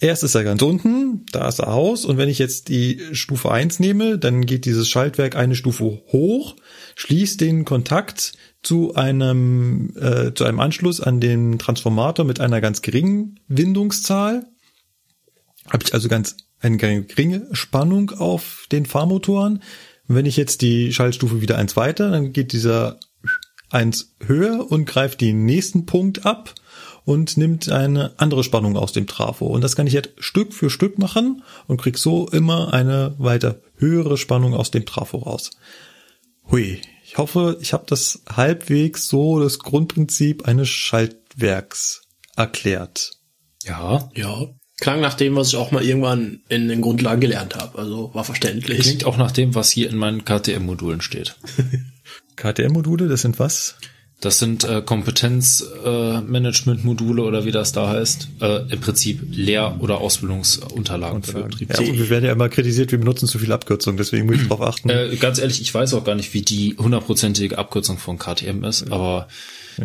Erst 0.01 0.25
ist 0.25 0.35
er 0.35 0.43
ganz 0.43 0.61
unten, 0.61 1.25
da 1.31 1.49
ist 1.49 1.61
er 1.61 1.69
aus 1.69 2.05
und 2.05 2.19
wenn 2.19 2.29
ich 2.29 2.41
jetzt 2.41 2.69
die 2.69 3.01
Stufe 3.13 3.53
1 3.53 3.79
nehme, 3.79 4.19
dann 4.19 4.45
geht 4.45 4.65
dieses 4.65 4.89
Schaltwerk 4.89 5.37
eine 5.37 5.55
Stufe 5.55 5.85
hoch, 5.85 6.57
schließt 6.97 7.41
den 7.41 7.65
Kontakt 7.65 8.33
zu 8.63 8.95
einem, 8.97 9.95
äh, 9.97 10.35
zu 10.35 10.45
einem 10.45 10.59
Anschluss 10.59 11.01
an 11.01 11.21
den 11.21 11.59
Transformator 11.59 12.25
mit 12.25 12.41
einer 12.41 12.61
ganz 12.61 12.83
geringen 12.83 13.39
Windungszahl. 13.47 14.45
Habe 15.71 15.85
ich 15.85 15.95
also 15.95 16.09
ganz 16.09 16.37
eine 16.61 16.77
geringe 16.77 17.49
Spannung 17.53 18.11
auf 18.11 18.67
den 18.73 18.87
Fahrmotoren. 18.87 19.63
Wenn 20.09 20.27
ich 20.27 20.37
jetzt 20.37 20.61
die 20.61 20.93
Schaltstufe 20.93 21.41
wieder 21.41 21.57
eins 21.57 21.77
weiter, 21.77 22.11
dann 22.11 22.33
geht 22.33 22.53
dieser 22.53 22.99
eins 23.71 24.15
höher 24.27 24.71
und 24.71 24.87
greift 24.87 25.21
den 25.21 25.45
nächsten 25.45 25.87
Punkt 25.87 26.27
ab 26.27 26.55
und 27.05 27.37
nimmt 27.37 27.69
eine 27.69 28.13
andere 28.17 28.45
Spannung 28.45 28.77
aus 28.77 28.93
dem 28.93 29.07
Trafo. 29.07 29.47
Und 29.47 29.63
das 29.63 29.77
kann 29.77 29.87
ich 29.87 29.93
jetzt 29.93 30.11
Stück 30.19 30.53
für 30.53 30.71
Stück 30.71 30.99
machen 30.99 31.43
und 31.67 31.81
krieg 31.81 31.99
so 31.99 32.29
immer 32.29 32.73
eine 32.73 33.15
weiter 33.19 33.61
höhere 33.77 34.17
Spannung 34.17 34.55
aus 34.55 34.71
dem 34.71 34.87
Trafo 34.87 35.19
raus. 35.19 35.51
Hui, 36.51 36.81
Ich 37.07 37.19
hoffe, 37.19 37.59
ich 37.61 37.73
habe 37.73 37.85
das 37.87 38.23
halbwegs 38.29 39.09
so 39.09 39.41
das 39.41 39.59
Grundprinzip 39.59 40.49
eines 40.49 40.69
Schaltwerks 40.69 42.03
erklärt. 42.37 43.13
Ja. 43.65 44.11
Ja. 44.15 44.47
Klang 44.81 45.01
nach 45.01 45.15
dem, 45.15 45.37
was 45.37 45.49
ich 45.49 45.57
auch 45.57 45.71
mal 45.71 45.85
irgendwann 45.85 46.41
in 46.49 46.69
den 46.69 46.81
Grundlagen 46.81 47.21
gelernt 47.21 47.55
habe. 47.55 47.79
Also 47.79 48.13
war 48.13 48.25
verständlich. 48.25 48.81
Klingt 48.81 49.05
auch 49.05 49.17
nach 49.17 49.31
dem, 49.31 49.55
was 49.55 49.71
hier 49.71 49.89
in 49.89 49.97
meinen 49.97 50.25
KTM-Modulen 50.25 51.01
steht. 51.01 51.37
KTM-Module, 52.37 53.07
das 53.07 53.23
sind 53.23 53.39
was? 53.39 53.77
Das 54.25 54.39
sind 54.39 54.65
äh, 54.65 54.83
Kompetenzmanagement-Module 54.85 57.23
äh, 57.23 57.27
oder 57.27 57.45
wie 57.45 57.51
das 57.51 57.73
da 57.73 57.89
heißt. 57.89 58.29
Äh, 58.41 58.73
Im 58.73 58.81
Prinzip 58.81 59.21
Lehr- 59.31 59.77
oder 59.81 60.01
Ausbildungsunterlagen 60.01 61.23
für 61.23 61.35
den 61.41 61.49
Betrieb. 61.49 61.71
Ja, 61.73 61.79
und 61.81 61.99
wir 61.99 62.09
werden 62.11 62.25
ja 62.25 62.33
immer 62.33 62.49
kritisiert, 62.49 62.91
wir 62.93 62.99
benutzen 62.99 63.27
zu 63.29 63.39
viel 63.39 63.53
Abkürzung, 63.53 63.97
deswegen 63.97 64.27
muss 64.27 64.37
ich 64.37 64.49
drauf 64.49 64.61
achten. 64.63 64.91
Äh, 64.91 65.17
ganz 65.17 65.39
ehrlich, 65.39 65.61
ich 65.61 65.73
weiß 65.75 65.95
auch 65.95 66.05
gar 66.05 66.15
nicht, 66.15 66.33
wie 66.35 66.43
die 66.43 66.77
hundertprozentige 66.79 67.59
Abkürzung 67.59 67.99
von 67.99 68.19
KTM 68.19 68.65
ist, 68.65 68.91
aber 68.91 69.29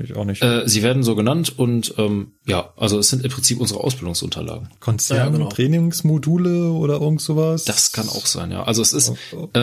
ich 0.04 0.16
auch 0.16 0.26
nicht. 0.26 0.42
äh, 0.44 0.68
sie 0.68 0.84
werden 0.84 1.02
so 1.04 1.16
genannt 1.16 1.58
und 1.58 1.96
ähm, 1.98 2.34
ja, 2.46 2.72
also 2.78 3.00
es 3.00 3.10
sind 3.10 3.26
im 3.26 3.32
Prinzip 3.32 3.60
unsere 3.60 3.84
Ausbildungsunterlagen. 3.84 4.70
Konzern, 4.80 5.18
Ja, 5.18 5.30
genau. 5.30 5.50
Trainingsmodule 5.50 6.70
oder 6.72 7.02
irgend 7.02 7.22
sowas? 7.22 7.66
Das 7.66 7.92
kann 7.92 8.08
auch 8.08 8.26
sein, 8.28 8.52
ja. 8.52 8.62
Also 8.64 8.82
es 8.84 8.94
ist, 8.94 9.14
Oh, 9.34 9.50
oh. 9.54 9.60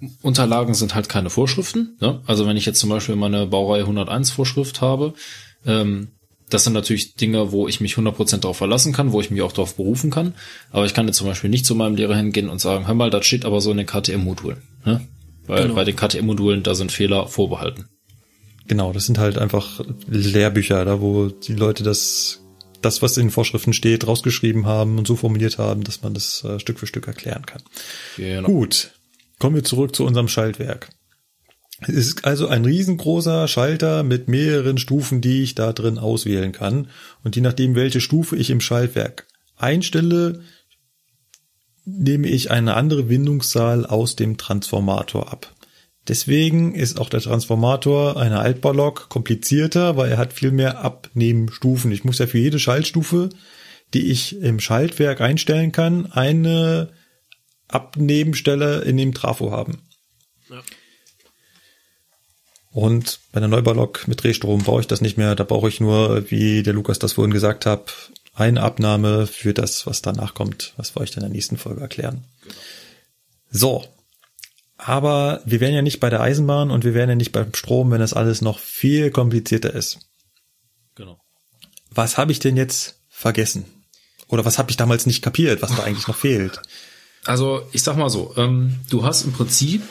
KTM-Unterlagen 0.00 0.74
sind 0.74 0.94
halt 0.94 1.08
keine 1.08 1.30
Vorschriften. 1.30 1.96
Ne? 2.00 2.20
Also 2.26 2.46
wenn 2.46 2.56
ich 2.56 2.66
jetzt 2.66 2.80
zum 2.80 2.90
Beispiel 2.90 3.16
meine 3.16 3.46
Baureihe 3.46 3.82
101 3.82 4.30
Vorschrift 4.30 4.80
habe, 4.80 5.14
ähm, 5.66 6.08
das 6.48 6.64
sind 6.64 6.72
natürlich 6.72 7.14
Dinge, 7.14 7.52
wo 7.52 7.68
ich 7.68 7.80
mich 7.80 7.94
100% 7.94 8.38
darauf 8.38 8.56
verlassen 8.56 8.92
kann, 8.92 9.12
wo 9.12 9.20
ich 9.20 9.30
mich 9.30 9.42
auch 9.42 9.52
darauf 9.52 9.76
berufen 9.76 10.10
kann. 10.10 10.34
Aber 10.72 10.84
ich 10.84 10.94
kann 10.94 11.06
jetzt 11.06 11.18
zum 11.18 11.28
Beispiel 11.28 11.50
nicht 11.50 11.64
zu 11.64 11.74
meinem 11.76 11.94
Lehrer 11.94 12.16
hingehen 12.16 12.48
und 12.48 12.60
sagen, 12.60 12.86
hör 12.88 12.94
mal, 12.94 13.10
das 13.10 13.24
steht 13.24 13.44
aber 13.44 13.60
so 13.60 13.70
in 13.70 13.76
den 13.76 13.86
KTM-Modulen. 13.86 14.58
Ne? 14.84 15.06
Weil 15.46 15.62
Genau. 15.62 15.74
bei 15.74 15.84
den 15.84 15.96
KTM-Modulen, 15.96 16.62
da 16.62 16.74
sind 16.74 16.90
Fehler 16.90 17.28
vorbehalten. 17.28 17.86
Genau, 18.66 18.92
das 18.92 19.06
sind 19.06 19.18
halt 19.18 19.38
einfach 19.38 19.80
Lehrbücher, 20.08 20.84
da 20.84 21.00
wo 21.00 21.26
die 21.26 21.54
Leute 21.54 21.82
das, 21.82 22.40
das, 22.82 23.02
was 23.02 23.16
in 23.16 23.26
den 23.26 23.30
Vorschriften 23.32 23.72
steht, 23.72 24.06
rausgeschrieben 24.06 24.66
haben 24.66 24.98
und 24.98 25.06
so 25.06 25.16
formuliert 25.16 25.58
haben, 25.58 25.82
dass 25.84 26.02
man 26.02 26.14
das 26.14 26.44
äh, 26.44 26.58
Stück 26.60 26.78
für 26.78 26.86
Stück 26.86 27.06
erklären 27.06 27.46
kann. 27.46 27.62
Genau. 28.16 28.46
Gut, 28.46 28.92
kommen 29.40 29.56
wir 29.56 29.64
zurück 29.64 29.96
zu 29.96 30.04
unserem 30.04 30.28
Schaltwerk. 30.28 30.90
Es 31.80 31.96
ist 31.96 32.24
also 32.24 32.46
ein 32.46 32.64
riesengroßer 32.64 33.48
Schalter 33.48 34.02
mit 34.02 34.28
mehreren 34.28 34.78
Stufen, 34.78 35.20
die 35.20 35.42
ich 35.42 35.54
da 35.54 35.72
drin 35.72 35.98
auswählen 35.98 36.52
kann. 36.52 36.88
Und 37.24 37.36
je 37.36 37.42
nachdem, 37.42 37.74
welche 37.74 38.00
Stufe 38.00 38.36
ich 38.36 38.50
im 38.50 38.60
Schaltwerk 38.60 39.26
einstelle, 39.56 40.42
nehme 41.86 42.28
ich 42.28 42.50
eine 42.50 42.74
andere 42.74 43.08
Windungszahl 43.08 43.86
aus 43.86 44.14
dem 44.14 44.36
Transformator 44.36 45.32
ab. 45.32 45.54
Deswegen 46.06 46.74
ist 46.74 47.00
auch 47.00 47.08
der 47.08 47.20
Transformator 47.20 48.18
einer 48.20 48.40
Altbaulok 48.40 49.08
komplizierter, 49.08 49.96
weil 49.96 50.10
er 50.10 50.18
hat 50.18 50.32
viel 50.32 50.50
mehr 50.50 50.84
Abnehmstufen. 50.84 51.92
Ich 51.92 52.04
muss 52.04 52.18
ja 52.18 52.26
für 52.26 52.38
jede 52.38 52.58
Schaltstufe, 52.58 53.30
die 53.94 54.10
ich 54.10 54.40
im 54.40 54.60
Schaltwerk 54.60 55.20
einstellen 55.20 55.72
kann, 55.72 56.06
eine 56.12 56.90
Abnebenstelle 57.70 58.82
in 58.82 58.96
dem 58.96 59.14
Trafo 59.14 59.50
haben. 59.50 59.82
Ja. 60.48 60.62
Und 62.72 63.20
bei 63.32 63.40
der 63.40 63.48
Neubaulok 63.48 64.06
mit 64.06 64.22
Drehstrom 64.22 64.62
brauche 64.62 64.80
ich 64.80 64.86
das 64.86 65.00
nicht 65.00 65.18
mehr. 65.18 65.34
Da 65.34 65.44
brauche 65.44 65.68
ich 65.68 65.80
nur, 65.80 66.30
wie 66.30 66.62
der 66.62 66.72
Lukas 66.72 66.98
das 66.98 67.14
vorhin 67.14 67.32
gesagt 67.32 67.66
hat, 67.66 68.12
eine 68.34 68.62
Abnahme 68.62 69.26
für 69.26 69.52
das, 69.52 69.86
was 69.86 70.02
danach 70.02 70.34
kommt. 70.34 70.72
Was 70.76 70.94
wir 70.94 71.00
euch 71.00 71.10
dann 71.10 71.24
in 71.24 71.30
der 71.30 71.36
nächsten 71.36 71.56
Folge 71.56 71.80
erklären. 71.80 72.24
So. 73.50 73.84
Aber 74.76 75.42
wir 75.44 75.60
wären 75.60 75.74
ja 75.74 75.82
nicht 75.82 76.00
bei 76.00 76.10
der 76.10 76.20
Eisenbahn 76.20 76.70
und 76.70 76.84
wir 76.84 76.94
wären 76.94 77.10
ja 77.10 77.16
nicht 77.16 77.32
beim 77.32 77.52
Strom, 77.54 77.90
wenn 77.90 78.00
das 78.00 78.14
alles 78.14 78.40
noch 78.40 78.58
viel 78.58 79.10
komplizierter 79.10 79.74
ist. 79.74 79.98
genau. 80.94 81.20
Was 81.90 82.16
habe 82.16 82.30
ich 82.30 82.38
denn 82.38 82.56
jetzt 82.56 83.00
vergessen? 83.08 83.64
Oder 84.28 84.44
was 84.44 84.58
habe 84.58 84.70
ich 84.70 84.76
damals 84.76 85.06
nicht 85.06 85.22
kapiert, 85.22 85.60
was 85.60 85.74
da 85.74 85.82
eigentlich 85.82 86.06
noch 86.06 86.16
fehlt? 86.16 86.62
Also 87.24 87.62
ich 87.72 87.82
sag 87.82 87.96
mal 87.96 88.10
so, 88.10 88.34
ähm, 88.36 88.76
du 88.88 89.04
hast 89.04 89.22
im 89.22 89.32
Prinzip 89.32 89.82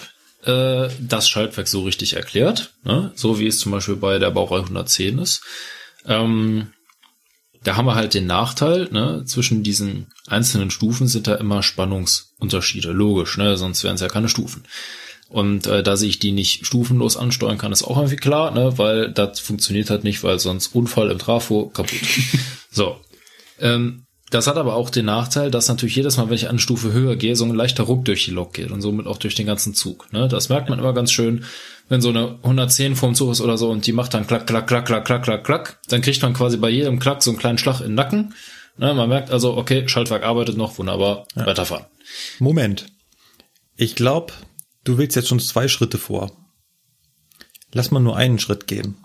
äh, 0.43 0.89
das 0.99 1.29
Schaltwerk 1.29 1.67
so 1.67 1.83
richtig 1.83 2.15
erklärt, 2.15 2.73
ne? 2.83 3.11
so 3.15 3.39
wie 3.39 3.47
es 3.47 3.59
zum 3.59 3.71
Beispiel 3.71 3.95
bei 3.95 4.19
der 4.19 4.31
Baureihe 4.31 4.61
110 4.61 5.19
ist. 5.19 5.41
Ähm, 6.05 6.71
da 7.63 7.75
haben 7.75 7.85
wir 7.85 7.95
halt 7.95 8.13
den 8.13 8.25
Nachteil, 8.25 8.87
ne? 8.91 9.23
zwischen 9.25 9.63
diesen 9.63 10.07
einzelnen 10.27 10.71
Stufen 10.71 11.07
sind 11.07 11.27
da 11.27 11.35
immer 11.35 11.61
Spannungsunterschiede, 11.61 12.91
logisch, 12.91 13.37
ne? 13.37 13.57
sonst 13.57 13.83
wären 13.83 13.95
es 13.95 14.01
ja 14.01 14.07
keine 14.07 14.29
Stufen. 14.29 14.63
Und 15.27 15.67
äh, 15.67 15.83
da 15.83 15.93
ich 15.93 16.17
die 16.17 16.31
nicht 16.31 16.65
stufenlos 16.65 17.15
ansteuern 17.15 17.59
kann, 17.59 17.71
ist 17.71 17.83
auch 17.83 17.97
irgendwie 17.97 18.15
klar, 18.15 18.51
ne? 18.51 18.77
weil 18.77 19.11
das 19.11 19.39
funktioniert 19.39 19.91
halt 19.91 20.03
nicht, 20.03 20.23
weil 20.23 20.39
sonst 20.39 20.73
Unfall 20.73 21.11
im 21.11 21.19
Trafo 21.19 21.67
kaputt. 21.67 21.99
so. 22.71 22.99
Ähm, 23.59 24.05
das 24.29 24.47
hat 24.47 24.57
aber 24.57 24.75
auch 24.75 24.89
den 24.89 25.05
Nachteil, 25.05 25.49
dass 25.49 25.67
natürlich 25.67 25.95
jedes 25.95 26.17
Mal, 26.17 26.29
wenn 26.29 26.35
ich 26.35 26.49
eine 26.49 26.59
Stufe 26.59 26.93
höher 26.93 27.15
gehe, 27.15 27.35
so 27.35 27.45
ein 27.45 27.55
leichter 27.55 27.83
Ruck 27.83 28.05
durch 28.05 28.25
die 28.25 28.31
Lok 28.31 28.53
geht 28.53 28.71
und 28.71 28.81
somit 28.81 29.07
auch 29.07 29.17
durch 29.17 29.35
den 29.35 29.47
ganzen 29.47 29.73
Zug. 29.73 30.11
Ne? 30.13 30.27
Das 30.27 30.49
merkt 30.49 30.69
man 30.69 30.79
immer 30.79 30.93
ganz 30.93 31.11
schön, 31.11 31.45
wenn 31.87 32.01
so 32.01 32.09
eine 32.09 32.37
110 32.43 32.95
vorm 32.95 33.15
Zug 33.15 33.31
ist 33.31 33.41
oder 33.41 33.57
so 33.57 33.69
und 33.69 33.87
die 33.87 33.93
macht 33.93 34.13
dann 34.13 34.27
klack, 34.27 34.45
klack, 34.45 34.67
klack, 34.67 34.85
klack, 34.85 35.05
klack, 35.05 35.23
klack, 35.23 35.43
klack, 35.43 35.79
dann 35.87 36.01
kriegt 36.01 36.21
man 36.21 36.33
quasi 36.33 36.57
bei 36.57 36.69
jedem 36.69 36.99
Klack 36.99 37.23
so 37.23 37.31
einen 37.31 37.39
kleinen 37.39 37.57
Schlag 37.57 37.81
in 37.81 37.87
den 37.87 37.95
Nacken. 37.95 38.33
Ne? 38.77 38.93
Man 38.93 39.09
merkt 39.09 39.31
also, 39.31 39.57
okay, 39.57 39.87
Schaltwerk 39.87 40.23
arbeitet 40.23 40.57
noch, 40.57 40.77
wunderbar, 40.77 41.25
weiterfahren. 41.35 41.85
Moment. 42.37 42.87
Ich 43.75 43.95
glaube, 43.95 44.33
du 44.83 44.97
willst 44.97 45.15
jetzt 45.15 45.27
schon 45.27 45.39
zwei 45.39 45.67
Schritte 45.67 45.97
vor. 45.97 46.31
Lass 47.73 47.91
mal 47.91 47.99
nur 47.99 48.17
einen 48.17 48.39
Schritt 48.39 48.67
gehen. 48.67 48.97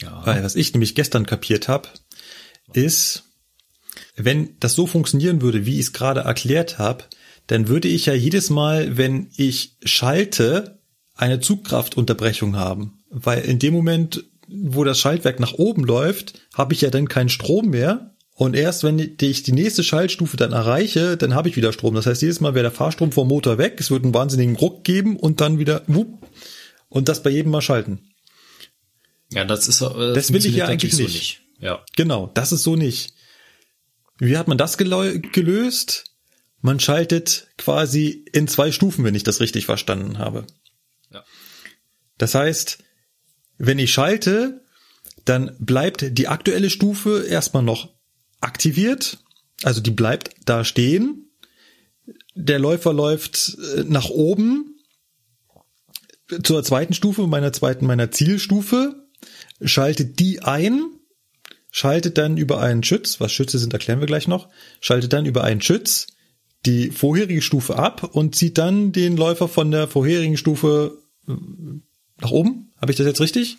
Ja. 0.00 0.26
Weil 0.26 0.42
was 0.42 0.56
ich 0.56 0.72
nämlich 0.72 0.94
gestern 0.94 1.26
kapiert 1.26 1.68
habe, 1.68 1.88
ist, 2.72 3.24
wenn 4.16 4.56
das 4.60 4.74
so 4.74 4.86
funktionieren 4.86 5.42
würde, 5.42 5.66
wie 5.66 5.74
ich 5.74 5.86
es 5.86 5.92
gerade 5.92 6.20
erklärt 6.20 6.78
habe, 6.78 7.04
dann 7.46 7.68
würde 7.68 7.88
ich 7.88 8.06
ja 8.06 8.14
jedes 8.14 8.50
Mal, 8.50 8.96
wenn 8.96 9.28
ich 9.36 9.76
schalte, 9.84 10.78
eine 11.14 11.40
Zugkraftunterbrechung 11.40 12.56
haben. 12.56 13.04
Weil 13.10 13.42
in 13.44 13.58
dem 13.58 13.74
Moment, 13.74 14.24
wo 14.48 14.84
das 14.84 14.98
Schaltwerk 14.98 15.40
nach 15.40 15.54
oben 15.54 15.84
läuft, 15.84 16.40
habe 16.54 16.74
ich 16.74 16.80
ja 16.80 16.90
dann 16.90 17.08
keinen 17.08 17.28
Strom 17.28 17.70
mehr. 17.70 18.14
Und 18.36 18.56
erst 18.56 18.82
wenn 18.82 18.98
ich 18.98 19.42
die 19.44 19.52
nächste 19.52 19.84
Schaltstufe 19.84 20.36
dann 20.36 20.52
erreiche, 20.52 21.16
dann 21.16 21.34
habe 21.34 21.48
ich 21.48 21.56
wieder 21.56 21.72
Strom. 21.72 21.94
Das 21.94 22.06
heißt, 22.06 22.22
jedes 22.22 22.40
Mal 22.40 22.54
wäre 22.54 22.64
der 22.64 22.72
Fahrstrom 22.72 23.12
vom 23.12 23.28
Motor 23.28 23.58
weg, 23.58 23.76
es 23.78 23.90
wird 23.90 24.02
einen 24.02 24.14
wahnsinnigen 24.14 24.56
Ruck 24.56 24.82
geben 24.82 25.16
und 25.16 25.40
dann 25.40 25.58
wieder 25.58 25.82
wupp, 25.86 26.26
und 26.88 27.08
das 27.08 27.22
bei 27.22 27.30
jedem 27.30 27.52
Mal 27.52 27.60
schalten. 27.60 28.00
Ja, 29.32 29.44
das 29.44 29.68
ist 29.68 29.80
äh, 29.82 30.14
Das 30.14 30.32
will 30.32 30.44
ich 30.44 30.54
ja 30.54 30.66
eigentlich 30.66 30.92
natürlich 30.92 31.14
nicht. 31.14 31.40
So 31.60 31.66
Ja. 31.66 31.84
Genau, 31.96 32.30
das 32.34 32.52
ist 32.52 32.64
so 32.64 32.74
nicht. 32.76 33.14
Wie 34.18 34.36
hat 34.36 34.48
man 34.48 34.58
das 34.58 34.78
gelö- 34.78 35.18
gelöst? 35.32 36.04
Man 36.60 36.80
schaltet 36.80 37.48
quasi 37.58 38.24
in 38.32 38.48
zwei 38.48 38.72
Stufen, 38.72 39.04
wenn 39.04 39.14
ich 39.14 39.24
das 39.24 39.40
richtig 39.40 39.66
verstanden 39.66 40.18
habe. 40.18 40.46
Ja. 41.10 41.24
Das 42.16 42.34
heißt, 42.34 42.78
wenn 43.58 43.78
ich 43.78 43.92
schalte, 43.92 44.64
dann 45.24 45.56
bleibt 45.58 46.18
die 46.18 46.28
aktuelle 46.28 46.70
Stufe 46.70 47.26
erstmal 47.28 47.62
noch 47.62 47.94
aktiviert, 48.40 49.18
also 49.62 49.80
die 49.80 49.90
bleibt 49.90 50.34
da 50.44 50.64
stehen. 50.64 51.30
Der 52.34 52.58
Läufer 52.58 52.92
läuft 52.92 53.56
äh, 53.76 53.84
nach 53.84 54.10
oben 54.10 54.76
zur 56.42 56.64
zweiten 56.64 56.94
Stufe, 56.94 57.26
meiner 57.26 57.52
zweiten, 57.52 57.86
meiner 57.86 58.10
Zielstufe, 58.10 59.06
schaltet 59.62 60.18
die 60.18 60.42
ein, 60.42 60.90
schaltet 61.76 62.18
dann 62.18 62.36
über 62.36 62.60
einen 62.60 62.84
Schütz, 62.84 63.18
was 63.18 63.32
Schütze 63.32 63.58
sind, 63.58 63.72
erklären 63.72 63.98
wir 63.98 64.06
gleich 64.06 64.28
noch, 64.28 64.48
schaltet 64.80 65.12
dann 65.12 65.26
über 65.26 65.42
einen 65.42 65.60
Schütz 65.60 66.06
die 66.66 66.92
vorherige 66.92 67.42
Stufe 67.42 67.76
ab 67.76 68.04
und 68.14 68.36
zieht 68.36 68.58
dann 68.58 68.92
den 68.92 69.16
Läufer 69.16 69.48
von 69.48 69.72
der 69.72 69.88
vorherigen 69.88 70.36
Stufe 70.36 70.96
äh, 71.28 71.32
nach 72.20 72.30
oben. 72.30 72.72
Habe 72.80 72.92
ich 72.92 72.96
das 72.96 73.06
jetzt 73.08 73.20
richtig? 73.20 73.58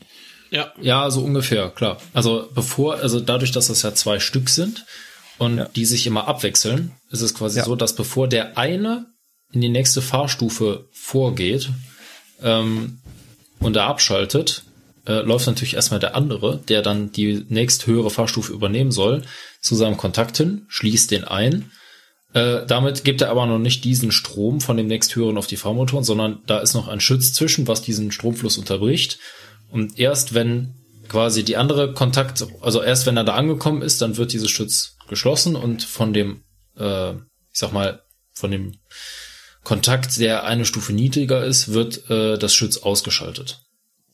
Ja. 0.49 0.71
Ja, 0.81 1.11
so 1.11 1.21
ungefähr, 1.25 1.69
klar. 1.71 1.97
Also 2.13 2.49
bevor, 2.55 2.95
also 2.99 3.19
dadurch, 3.19 3.51
dass 3.51 3.67
das 3.67 3.81
ja 3.81 3.93
zwei 3.93 4.19
Stück 4.19 4.49
sind 4.49 4.85
und 5.37 5.57
Ja. 5.57 5.65
die 5.75 5.83
sich 5.85 6.07
immer 6.07 6.25
abwechseln, 6.29 6.93
ist 7.11 7.21
es 7.21 7.33
quasi 7.35 7.59
Ja. 7.59 7.65
so, 7.65 7.75
dass 7.75 7.95
bevor 7.95 8.29
der 8.29 8.57
eine 8.57 9.07
in 9.51 9.59
die 9.59 9.67
nächste 9.69 10.01
Fahrstufe 10.01 10.87
vorgeht 10.93 11.69
ähm, 12.41 12.99
und 13.59 13.75
er 13.75 13.87
abschaltet, 13.87 14.63
äh, 15.05 15.21
läuft 15.21 15.47
natürlich 15.47 15.75
erstmal 15.75 15.99
der 15.99 16.15
andere, 16.15 16.61
der 16.67 16.81
dann 16.81 17.11
die 17.11 17.45
nächst 17.49 17.87
höhere 17.87 18.09
Fahrstufe 18.09 18.53
übernehmen 18.53 18.91
soll, 18.91 19.23
zu 19.61 19.75
seinem 19.75 19.97
Kontakt 19.97 20.37
hin, 20.37 20.65
schließt 20.67 21.11
den 21.11 21.23
ein. 21.23 21.71
Äh, 22.33 22.65
damit 22.65 23.03
gibt 23.03 23.21
er 23.21 23.29
aber 23.29 23.45
noch 23.45 23.59
nicht 23.59 23.83
diesen 23.83 24.11
Strom 24.11 24.61
von 24.61 24.77
dem 24.77 24.87
nächsthöheren 24.87 25.37
auf 25.37 25.47
die 25.47 25.57
Fahrmotoren, 25.57 26.03
sondern 26.03 26.39
da 26.47 26.59
ist 26.59 26.73
noch 26.73 26.87
ein 26.87 26.99
Schütz 26.99 27.33
zwischen, 27.33 27.67
was 27.67 27.81
diesen 27.81 28.11
Stromfluss 28.11 28.57
unterbricht. 28.57 29.19
Und 29.71 29.97
erst 29.99 30.33
wenn 30.33 30.73
quasi 31.07 31.43
die 31.43 31.57
andere 31.57 31.93
Kontakt, 31.93 32.45
also 32.61 32.81
erst 32.81 33.05
wenn 33.05 33.17
er 33.17 33.23
da 33.23 33.35
angekommen 33.35 33.81
ist, 33.81 34.01
dann 34.01 34.17
wird 34.17 34.33
dieses 34.33 34.49
Schütz 34.49 34.97
geschlossen 35.07 35.55
und 35.55 35.83
von 35.83 36.13
dem, 36.13 36.41
äh, 36.77 37.13
ich 37.13 37.59
sag 37.59 37.71
mal, 37.71 38.01
von 38.33 38.51
dem 38.51 38.73
Kontakt, 39.63 40.19
der 40.19 40.43
eine 40.43 40.65
Stufe 40.65 40.93
niedriger 40.93 41.43
ist, 41.43 41.73
wird 41.73 42.09
äh, 42.09 42.37
das 42.37 42.53
Schütz 42.53 42.77
ausgeschaltet. 42.77 43.64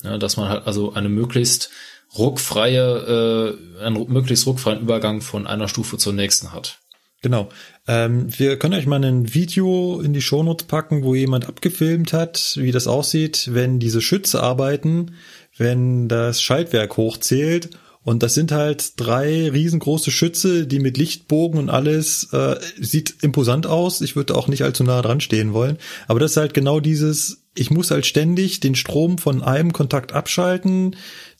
Ja, 0.03 0.17
dass 0.17 0.37
man 0.37 0.49
halt 0.49 0.67
also 0.67 0.93
eine 0.93 1.09
möglichst 1.09 1.69
ruckfreie, 2.17 3.57
äh, 3.79 3.83
einen 3.83 4.11
möglichst 4.11 4.45
ruckfreien 4.45 4.81
Übergang 4.81 5.21
von 5.21 5.47
einer 5.47 5.67
Stufe 5.67 5.97
zur 5.97 6.13
nächsten 6.13 6.53
hat. 6.53 6.79
Genau. 7.21 7.49
Ähm, 7.87 8.27
wir 8.37 8.57
können 8.57 8.73
euch 8.73 8.87
mal 8.87 9.03
ein 9.03 9.33
Video 9.33 10.01
in 10.01 10.11
die 10.13 10.23
Shownotes 10.23 10.65
packen, 10.65 11.03
wo 11.03 11.13
jemand 11.13 11.47
abgefilmt 11.47 12.13
hat, 12.13 12.55
wie 12.57 12.71
das 12.71 12.87
aussieht, 12.87 13.49
wenn 13.51 13.79
diese 13.79 14.01
Schütze 14.01 14.41
arbeiten, 14.41 15.15
wenn 15.55 16.07
das 16.07 16.41
Schaltwerk 16.41 16.97
hochzählt. 16.97 17.69
Und 18.03 18.23
das 18.23 18.33
sind 18.33 18.51
halt 18.51 18.99
drei 18.99 19.49
riesengroße 19.49 20.09
Schütze, 20.09 20.65
die 20.65 20.79
mit 20.79 20.97
Lichtbogen 20.97 21.59
und 21.59 21.69
alles 21.69 22.29
äh, 22.33 22.59
sieht 22.79 23.15
imposant 23.21 23.67
aus. 23.67 24.01
Ich 24.01 24.15
würde 24.15 24.35
auch 24.35 24.47
nicht 24.47 24.63
allzu 24.63 24.83
nah 24.83 25.03
dran 25.03 25.21
stehen 25.21 25.53
wollen. 25.53 25.77
Aber 26.07 26.19
das 26.19 26.31
ist 26.31 26.37
halt 26.37 26.55
genau 26.55 26.79
dieses, 26.79 27.43
ich 27.53 27.69
muss 27.69 27.91
halt 27.91 28.07
ständig 28.07 28.59
den 28.59 28.73
Strom 28.73 29.19
von 29.19 29.43
einem 29.43 29.71
Kontakt 29.71 30.13
abschalten, 30.13 30.95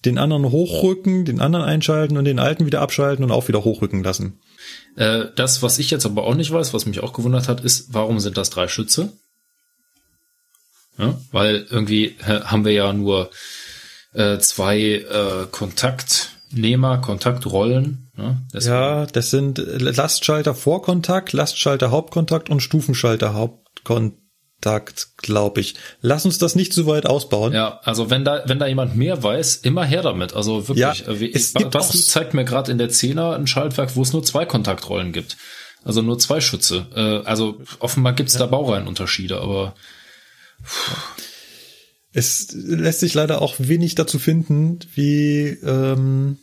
den 0.05 0.19
anderen 0.19 0.51
hochrücken, 0.51 1.25
den 1.25 1.41
anderen 1.41 1.65
einschalten 1.65 2.15
und 2.15 2.25
den 2.25 2.39
alten 2.39 2.67
wieder 2.67 2.81
abschalten 2.81 3.25
und 3.25 3.31
auch 3.31 3.47
wieder 3.47 3.63
hochrücken 3.63 4.03
lassen. 4.03 4.39
Äh, 4.95 5.25
das, 5.35 5.63
was 5.63 5.79
ich 5.79 5.89
jetzt 5.89 6.05
aber 6.05 6.25
auch 6.25 6.35
nicht 6.35 6.51
weiß, 6.51 6.75
was 6.75 6.85
mich 6.85 7.01
auch 7.01 7.13
gewundert 7.13 7.47
hat, 7.47 7.61
ist, 7.61 7.93
warum 7.93 8.19
sind 8.19 8.37
das 8.37 8.51
drei 8.51 8.67
Schütze? 8.67 9.11
Ja, 10.99 11.19
weil 11.31 11.65
irgendwie 11.71 12.17
äh, 12.19 12.41
haben 12.41 12.65
wir 12.65 12.73
ja 12.73 12.93
nur 12.93 13.31
äh, 14.13 14.37
zwei 14.37 14.79
äh, 14.79 15.47
Kontaktnehmer, 16.51 16.97
Kontaktrollen. 16.99 18.11
Ne? 18.17 18.41
Ja, 18.53 19.05
das 19.05 19.29
sind 19.29 19.57
Lastschalter 19.57 20.53
Vorkontakt, 20.53 21.33
Lastschalter 21.33 21.91
Hauptkontakt 21.91 22.49
und 22.49 22.61
Stufenschalter 22.61 23.33
Hauptkontakt. 23.33 24.19
Takt, 24.61 25.17
glaube 25.17 25.59
ich. 25.59 25.73
Lass 26.01 26.23
uns 26.23 26.37
das 26.37 26.53
nicht 26.53 26.71
zu 26.71 26.85
weit 26.85 27.07
ausbauen. 27.07 27.51
Ja, 27.51 27.79
also 27.83 28.11
wenn 28.11 28.23
da, 28.23 28.43
wenn 28.45 28.59
da 28.59 28.67
jemand 28.67 28.95
mehr 28.95 29.23
weiß, 29.23 29.55
immer 29.55 29.83
her 29.83 30.03
damit. 30.03 30.35
Also 30.35 30.67
wirklich. 30.67 30.99
Ja, 30.99 31.11
äh, 31.11 31.31
es 31.33 31.55
gibt 31.55 31.71
Basti 31.71 31.97
zeigt 31.97 32.35
mir 32.35 32.45
gerade 32.45 32.71
in 32.71 32.77
der 32.77 32.89
Zehner 32.89 33.33
ein 33.33 33.47
Schaltwerk, 33.47 33.95
wo 33.95 34.03
es 34.03 34.13
nur 34.13 34.21
zwei 34.23 34.45
Kontaktrollen 34.45 35.13
gibt. 35.13 35.35
Also 35.83 36.03
nur 36.03 36.19
zwei 36.19 36.41
Schütze. 36.41 36.85
Äh, 36.95 37.27
also 37.27 37.59
offenbar 37.79 38.13
gibt's 38.13 38.35
ja. 38.35 38.41
da 38.41 38.45
Baureihenunterschiede, 38.45 39.41
aber. 39.41 39.73
Es 42.13 42.51
lässt 42.51 42.99
sich 42.99 43.13
leider 43.13 43.41
auch 43.41 43.55
wenig 43.57 43.95
dazu 43.95 44.19
finden, 44.19 44.79
wie 44.95 45.47
ähm, 45.63 46.37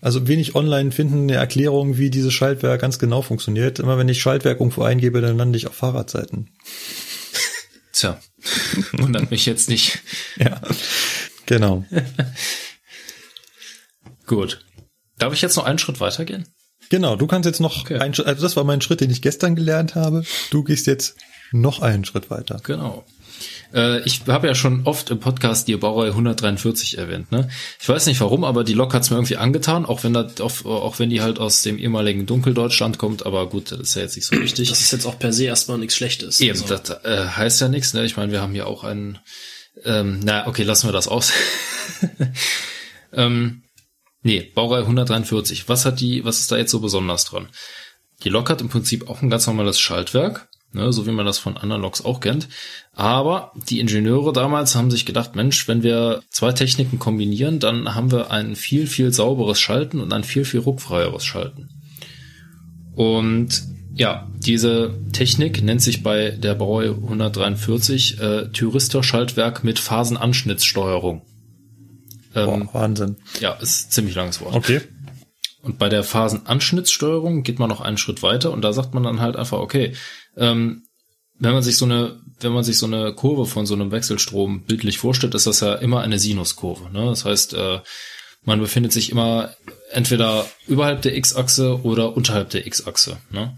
also 0.00 0.28
wenig 0.28 0.54
online 0.54 0.92
finden 0.92 1.22
eine 1.22 1.34
Erklärung, 1.34 1.98
wie 1.98 2.10
dieses 2.10 2.32
Schaltwerk 2.32 2.80
ganz 2.80 2.98
genau 2.98 3.22
funktioniert. 3.22 3.78
Immer 3.78 3.98
wenn 3.98 4.08
ich 4.08 4.20
Schaltwerk 4.20 4.60
irgendwo 4.60 4.82
eingebe, 4.82 5.20
dann 5.20 5.36
lande 5.36 5.56
ich 5.56 5.66
auf 5.66 5.74
Fahrradseiten. 5.74 6.50
Tja, 7.92 8.20
wundert 8.92 9.30
mich 9.30 9.46
jetzt 9.46 9.68
nicht. 9.68 10.00
Ja, 10.36 10.60
genau. 11.46 11.84
Gut. 14.26 14.64
Darf 15.18 15.32
ich 15.32 15.40
jetzt 15.40 15.56
noch 15.56 15.64
einen 15.64 15.78
Schritt 15.78 16.00
weitergehen? 16.00 16.46
Genau, 16.90 17.16
du 17.16 17.26
kannst 17.26 17.46
jetzt 17.46 17.60
noch 17.60 17.80
okay. 17.80 17.98
einen 17.98 18.14
Schritt, 18.14 18.26
also 18.26 18.42
das 18.42 18.54
war 18.54 18.64
mein 18.64 18.80
Schritt, 18.80 19.00
den 19.00 19.10
ich 19.10 19.22
gestern 19.22 19.56
gelernt 19.56 19.94
habe. 19.94 20.24
Du 20.50 20.62
gehst 20.62 20.86
jetzt 20.86 21.16
noch 21.52 21.80
einen 21.80 22.04
Schritt 22.04 22.30
weiter. 22.30 22.60
Genau. 22.62 23.04
Äh, 23.74 24.00
ich 24.02 24.22
habe 24.26 24.46
ja 24.46 24.54
schon 24.54 24.86
oft 24.86 25.10
im 25.10 25.20
Podcast 25.20 25.68
die 25.68 25.76
Baureihe 25.76 26.10
143 26.10 26.98
erwähnt. 26.98 27.32
Ne? 27.32 27.48
Ich 27.80 27.88
weiß 27.88 28.06
nicht 28.06 28.20
warum, 28.20 28.44
aber 28.44 28.64
die 28.64 28.74
Lok 28.74 28.94
hat's 28.94 29.10
mir 29.10 29.16
irgendwie 29.16 29.36
angetan, 29.36 29.86
auch 29.86 30.04
wenn 30.04 30.12
das, 30.12 30.40
auch, 30.40 30.64
auch 30.64 30.98
wenn 30.98 31.10
die 31.10 31.20
halt 31.20 31.38
aus 31.38 31.62
dem 31.62 31.78
ehemaligen 31.78 32.26
Dunkeldeutschland 32.26 32.98
kommt. 32.98 33.26
Aber 33.26 33.48
gut, 33.48 33.72
das 33.72 33.80
ist 33.80 33.94
ja 33.94 34.02
jetzt 34.02 34.16
nicht 34.16 34.26
so 34.26 34.36
wichtig. 34.40 34.68
Das 34.68 34.80
ist 34.80 34.92
jetzt 34.92 35.06
auch 35.06 35.18
per 35.18 35.32
se 35.32 35.44
erstmal 35.44 35.78
nichts 35.78 35.96
Schlechtes. 35.96 36.40
Eben, 36.40 36.60
also. 36.60 36.76
das 36.76 37.04
äh, 37.04 37.28
heißt 37.28 37.60
ja 37.60 37.68
nichts. 37.68 37.94
Ne? 37.94 38.04
Ich 38.04 38.16
meine, 38.16 38.32
wir 38.32 38.40
haben 38.40 38.52
hier 38.52 38.66
auch 38.66 38.84
einen. 38.84 39.18
Ähm, 39.84 40.20
na, 40.24 40.46
okay, 40.46 40.62
lassen 40.62 40.88
wir 40.88 40.92
das 40.92 41.06
aus. 41.06 41.32
ähm, 43.12 43.62
nee, 44.22 44.40
Baureihe 44.54 44.82
143. 44.82 45.68
Was 45.68 45.84
hat 45.84 46.00
die? 46.00 46.24
Was 46.24 46.40
ist 46.40 46.50
da 46.50 46.56
jetzt 46.56 46.70
so 46.70 46.80
besonders 46.80 47.26
dran? 47.26 47.48
Die 48.24 48.30
Lok 48.30 48.48
hat 48.48 48.62
im 48.62 48.70
Prinzip 48.70 49.10
auch 49.10 49.20
ein 49.20 49.28
ganz 49.28 49.46
normales 49.46 49.78
Schaltwerk 49.78 50.48
ne, 50.72 50.92
so 50.92 51.06
wie 51.06 51.12
man 51.12 51.26
das 51.26 51.38
von 51.38 51.56
anderen 51.56 51.82
Loks 51.82 52.04
auch 52.04 52.20
kennt. 52.20 52.48
Aber 52.92 53.52
die 53.68 53.80
Ingenieure 53.80 54.32
damals 54.32 54.74
haben 54.74 54.90
sich 54.90 55.06
gedacht, 55.06 55.36
Mensch, 55.36 55.66
wenn 55.68 55.82
wir 55.82 56.22
zwei 56.30 56.52
Techniken 56.52 56.98
kombinieren, 56.98 57.58
dann 57.58 57.94
haben 57.94 58.10
wir 58.10 58.30
ein 58.30 58.56
viel, 58.56 58.86
viel 58.86 59.12
sauberes 59.12 59.60
Schalten 59.60 60.00
und 60.00 60.12
ein 60.12 60.24
viel, 60.24 60.44
viel 60.44 60.60
ruckfreieres 60.60 61.24
Schalten. 61.24 61.68
Und 62.94 63.62
ja, 63.94 64.28
diese 64.38 64.98
Technik 65.12 65.62
nennt 65.62 65.80
sich 65.80 66.02
bei 66.02 66.30
der 66.30 66.54
Baureihe 66.54 66.90
143 66.90 68.20
äh, 68.20 68.48
Thyristor-Schaltwerk 68.52 69.64
mit 69.64 69.78
Phasenanschnittssteuerung. 69.78 71.22
Ähm, 72.34 72.68
Boah, 72.70 72.74
Wahnsinn. 72.74 73.16
Ja, 73.40 73.54
ist 73.54 73.92
ziemlich 73.92 74.14
langes 74.14 74.40
Wort. 74.42 74.54
Okay. 74.54 74.82
Und 75.62 75.78
bei 75.78 75.88
der 75.88 76.04
Phasenanschnittssteuerung 76.04 77.42
geht 77.42 77.58
man 77.58 77.68
noch 77.68 77.80
einen 77.80 77.96
Schritt 77.96 78.22
weiter 78.22 78.52
und 78.52 78.62
da 78.62 78.72
sagt 78.72 78.94
man 78.94 79.02
dann 79.02 79.20
halt 79.20 79.34
einfach, 79.34 79.58
okay, 79.58 79.94
ähm, 80.36 80.82
wenn 81.38 81.52
man 81.52 81.62
sich 81.62 81.76
so 81.76 81.84
eine, 81.84 82.20
wenn 82.40 82.52
man 82.52 82.64
sich 82.64 82.78
so 82.78 82.86
eine 82.86 83.14
Kurve 83.14 83.46
von 83.46 83.66
so 83.66 83.74
einem 83.74 83.92
Wechselstrom 83.92 84.64
bildlich 84.64 84.98
vorstellt, 84.98 85.34
ist 85.34 85.46
das 85.46 85.60
ja 85.60 85.74
immer 85.74 86.00
eine 86.00 86.18
Sinuskurve. 86.18 86.90
Ne? 86.90 87.04
Das 87.06 87.24
heißt, 87.24 87.54
äh, 87.54 87.80
man 88.42 88.60
befindet 88.60 88.92
sich 88.92 89.10
immer 89.10 89.54
entweder 89.90 90.46
überhalb 90.66 91.02
der 91.02 91.16
X-Achse 91.16 91.82
oder 91.82 92.16
unterhalb 92.16 92.50
der 92.50 92.66
X-Achse. 92.66 93.18
Ne? 93.30 93.56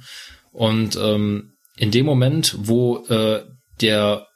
Und 0.53 0.97
ähm, 0.97 1.53
in 1.77 1.91
dem 1.91 2.07
Moment, 2.07 2.57
wo 2.59 3.05
äh, 3.07 3.45
der, 3.81 4.27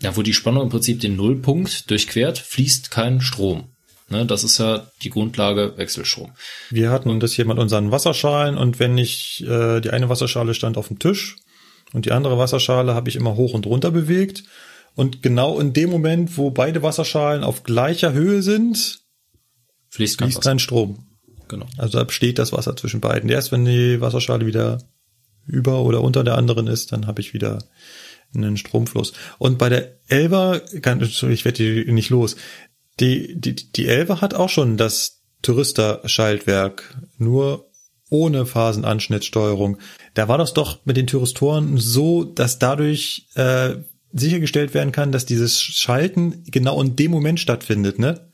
ja, 0.00 0.16
wo 0.16 0.22
die 0.22 0.34
Spannung 0.34 0.64
im 0.64 0.68
Prinzip 0.70 1.00
den 1.00 1.16
Nullpunkt 1.16 1.90
durchquert, 1.90 2.38
fließt 2.38 2.90
kein 2.90 3.20
Strom. 3.20 3.69
Ne, 4.10 4.26
das 4.26 4.42
ist 4.42 4.58
ja 4.58 4.88
die 5.02 5.10
Grundlage 5.10 5.74
Wechselstrom. 5.76 6.32
Wir 6.70 6.90
hatten 6.90 7.20
das 7.20 7.32
hier 7.32 7.44
mit 7.44 7.58
unseren 7.58 7.92
Wasserschalen 7.92 8.58
und 8.58 8.80
wenn 8.80 8.98
ich, 8.98 9.44
äh, 9.46 9.80
die 9.80 9.90
eine 9.90 10.08
Wasserschale 10.08 10.52
stand 10.54 10.76
auf 10.76 10.88
dem 10.88 10.98
Tisch 10.98 11.36
und 11.92 12.06
die 12.06 12.12
andere 12.12 12.36
Wasserschale 12.36 12.94
habe 12.94 13.08
ich 13.08 13.14
immer 13.14 13.36
hoch 13.36 13.54
und 13.54 13.66
runter 13.66 13.92
bewegt. 13.92 14.42
Und 14.96 15.22
genau 15.22 15.60
in 15.60 15.72
dem 15.72 15.90
Moment, 15.90 16.36
wo 16.36 16.50
beide 16.50 16.82
Wasserschalen 16.82 17.44
auf 17.44 17.62
gleicher 17.62 18.12
Höhe 18.12 18.42
sind, 18.42 19.00
fließt, 19.90 20.18
fließt 20.18 20.42
kein 20.42 20.58
Strom. 20.58 21.06
Genau. 21.46 21.66
Also 21.78 22.02
da 22.02 22.10
steht 22.10 22.40
das 22.40 22.52
Wasser 22.52 22.74
zwischen 22.76 23.00
beiden. 23.00 23.30
Erst 23.30 23.52
wenn 23.52 23.64
die 23.64 24.00
Wasserschale 24.00 24.44
wieder 24.44 24.82
über 25.46 25.82
oder 25.82 26.02
unter 26.02 26.24
der 26.24 26.36
anderen 26.36 26.66
ist, 26.66 26.90
dann 26.90 27.06
habe 27.06 27.20
ich 27.20 27.32
wieder 27.32 27.64
einen 28.34 28.56
Stromfluss. 28.56 29.12
Und 29.38 29.58
bei 29.58 29.68
der 29.68 29.98
Elva, 30.08 30.60
ich 30.72 31.44
werde 31.44 31.52
die 31.52 31.92
nicht 31.92 32.10
los, 32.10 32.36
die, 33.00 33.40
die, 33.40 33.54
die 33.54 33.86
Elbe 33.86 34.20
hat 34.20 34.34
auch 34.34 34.48
schon 34.48 34.76
das 34.76 35.20
Tourister-Schaltwerk, 35.42 36.96
nur 37.18 37.70
ohne 38.10 38.44
Phasenanschnittssteuerung. 38.44 39.78
Da 40.14 40.28
war 40.28 40.36
das 40.36 40.52
doch 40.52 40.80
mit 40.84 40.96
den 40.96 41.06
Thyristoren 41.06 41.78
so, 41.78 42.24
dass 42.24 42.58
dadurch 42.58 43.28
äh, 43.34 43.76
sichergestellt 44.12 44.74
werden 44.74 44.92
kann, 44.92 45.12
dass 45.12 45.24
dieses 45.24 45.62
Schalten 45.62 46.44
genau 46.46 46.80
in 46.82 46.96
dem 46.96 47.10
Moment 47.10 47.40
stattfindet, 47.40 47.98
ne? 47.98 48.28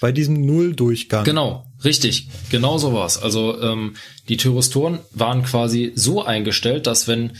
Bei 0.00 0.12
diesem 0.12 0.44
Nulldurchgang. 0.44 1.24
Genau, 1.24 1.64
richtig. 1.84 2.28
Genau 2.50 2.76
so 2.76 2.92
war's. 2.92 3.22
Also 3.22 3.58
ähm, 3.62 3.94
die 4.28 4.36
Thyristoren 4.36 4.98
waren 5.12 5.42
quasi 5.42 5.92
so 5.94 6.22
eingestellt, 6.22 6.86
dass 6.86 7.08
wenn 7.08 7.32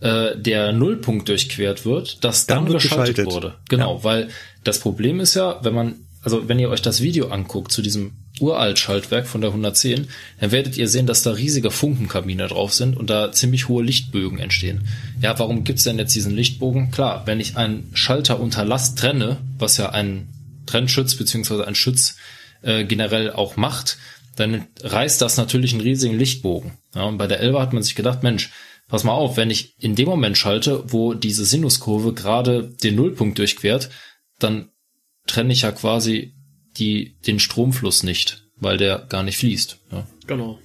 äh, 0.00 0.36
der 0.36 0.72
Nullpunkt 0.72 1.28
durchquert 1.28 1.86
wird, 1.86 2.22
dass 2.22 2.46
dann, 2.46 2.64
dann 2.64 2.74
geschaltet, 2.74 3.16
geschaltet, 3.16 3.34
wurde. 3.34 3.54
Genau, 3.70 3.96
ja. 3.96 4.04
weil 4.04 4.28
das 4.62 4.80
Problem 4.80 5.20
ist 5.20 5.34
ja, 5.34 5.60
wenn 5.62 5.74
man 5.74 6.05
also 6.26 6.48
wenn 6.48 6.58
ihr 6.58 6.70
euch 6.70 6.82
das 6.82 7.02
Video 7.02 7.28
anguckt 7.28 7.70
zu 7.70 7.82
diesem 7.82 8.14
Uralt-Schaltwerk 8.40 9.28
von 9.28 9.42
der 9.42 9.50
110, 9.50 10.08
dann 10.40 10.50
werdet 10.50 10.76
ihr 10.76 10.88
sehen, 10.88 11.06
dass 11.06 11.22
da 11.22 11.30
riesige 11.30 11.70
Funkenkabine 11.70 12.48
drauf 12.48 12.74
sind 12.74 12.96
und 12.96 13.10
da 13.10 13.30
ziemlich 13.30 13.68
hohe 13.68 13.84
Lichtbögen 13.84 14.40
entstehen. 14.40 14.88
Ja, 15.22 15.38
warum 15.38 15.62
gibt's 15.62 15.84
denn 15.84 16.00
jetzt 16.00 16.16
diesen 16.16 16.34
Lichtbogen? 16.34 16.90
Klar, 16.90 17.28
wenn 17.28 17.38
ich 17.38 17.56
einen 17.56 17.92
Schalter 17.94 18.40
unter 18.40 18.64
Last 18.64 18.98
trenne, 18.98 19.36
was 19.56 19.76
ja 19.76 19.90
ein 19.90 20.26
Trennschütz 20.66 21.14
beziehungsweise 21.14 21.64
ein 21.64 21.76
Schütz 21.76 22.16
äh, 22.62 22.84
generell 22.84 23.30
auch 23.30 23.56
macht, 23.56 23.96
dann 24.34 24.66
reißt 24.82 25.22
das 25.22 25.36
natürlich 25.36 25.74
einen 25.74 25.82
riesigen 25.82 26.18
Lichtbogen. 26.18 26.72
Ja, 26.96 27.04
und 27.04 27.18
bei 27.18 27.28
der 27.28 27.38
Elva 27.38 27.62
hat 27.62 27.72
man 27.72 27.84
sich 27.84 27.94
gedacht, 27.94 28.24
Mensch, 28.24 28.50
pass 28.88 29.04
mal 29.04 29.12
auf, 29.12 29.36
wenn 29.36 29.50
ich 29.50 29.76
in 29.78 29.94
dem 29.94 30.08
Moment 30.08 30.36
schalte, 30.36 30.82
wo 30.88 31.14
diese 31.14 31.44
Sinuskurve 31.44 32.14
gerade 32.14 32.64
den 32.82 32.96
Nullpunkt 32.96 33.38
durchquert, 33.38 33.90
dann 34.40 34.70
trenne 35.26 35.52
ich 35.52 35.62
ja 35.62 35.72
quasi 35.72 36.34
die, 36.76 37.16
den 37.26 37.38
Stromfluss 37.38 38.02
nicht, 38.02 38.44
weil 38.56 38.76
der 38.76 39.06
gar 39.08 39.22
nicht 39.22 39.38
fließt. 39.38 39.78
Ja. 39.92 40.06
Genau. 40.26 40.58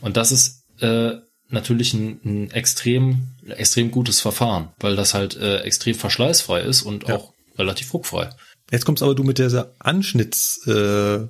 Und 0.00 0.16
das 0.16 0.32
ist 0.32 0.64
äh, 0.80 1.12
natürlich 1.48 1.94
ein, 1.94 2.20
ein 2.24 2.50
extrem, 2.50 3.28
extrem 3.48 3.90
gutes 3.90 4.20
Verfahren, 4.20 4.70
weil 4.80 4.96
das 4.96 5.14
halt 5.14 5.36
äh, 5.36 5.58
extrem 5.60 5.94
verschleißfrei 5.94 6.60
ist 6.62 6.82
und 6.82 7.08
ja. 7.08 7.16
auch 7.16 7.32
relativ 7.58 7.92
ruckfrei. 7.94 8.30
Jetzt 8.70 8.84
kommst 8.84 9.02
aber 9.02 9.14
du 9.14 9.22
mit 9.22 9.38
dieser 9.38 9.72
Anschnitts. 9.78 10.66
Äh, 10.66 11.28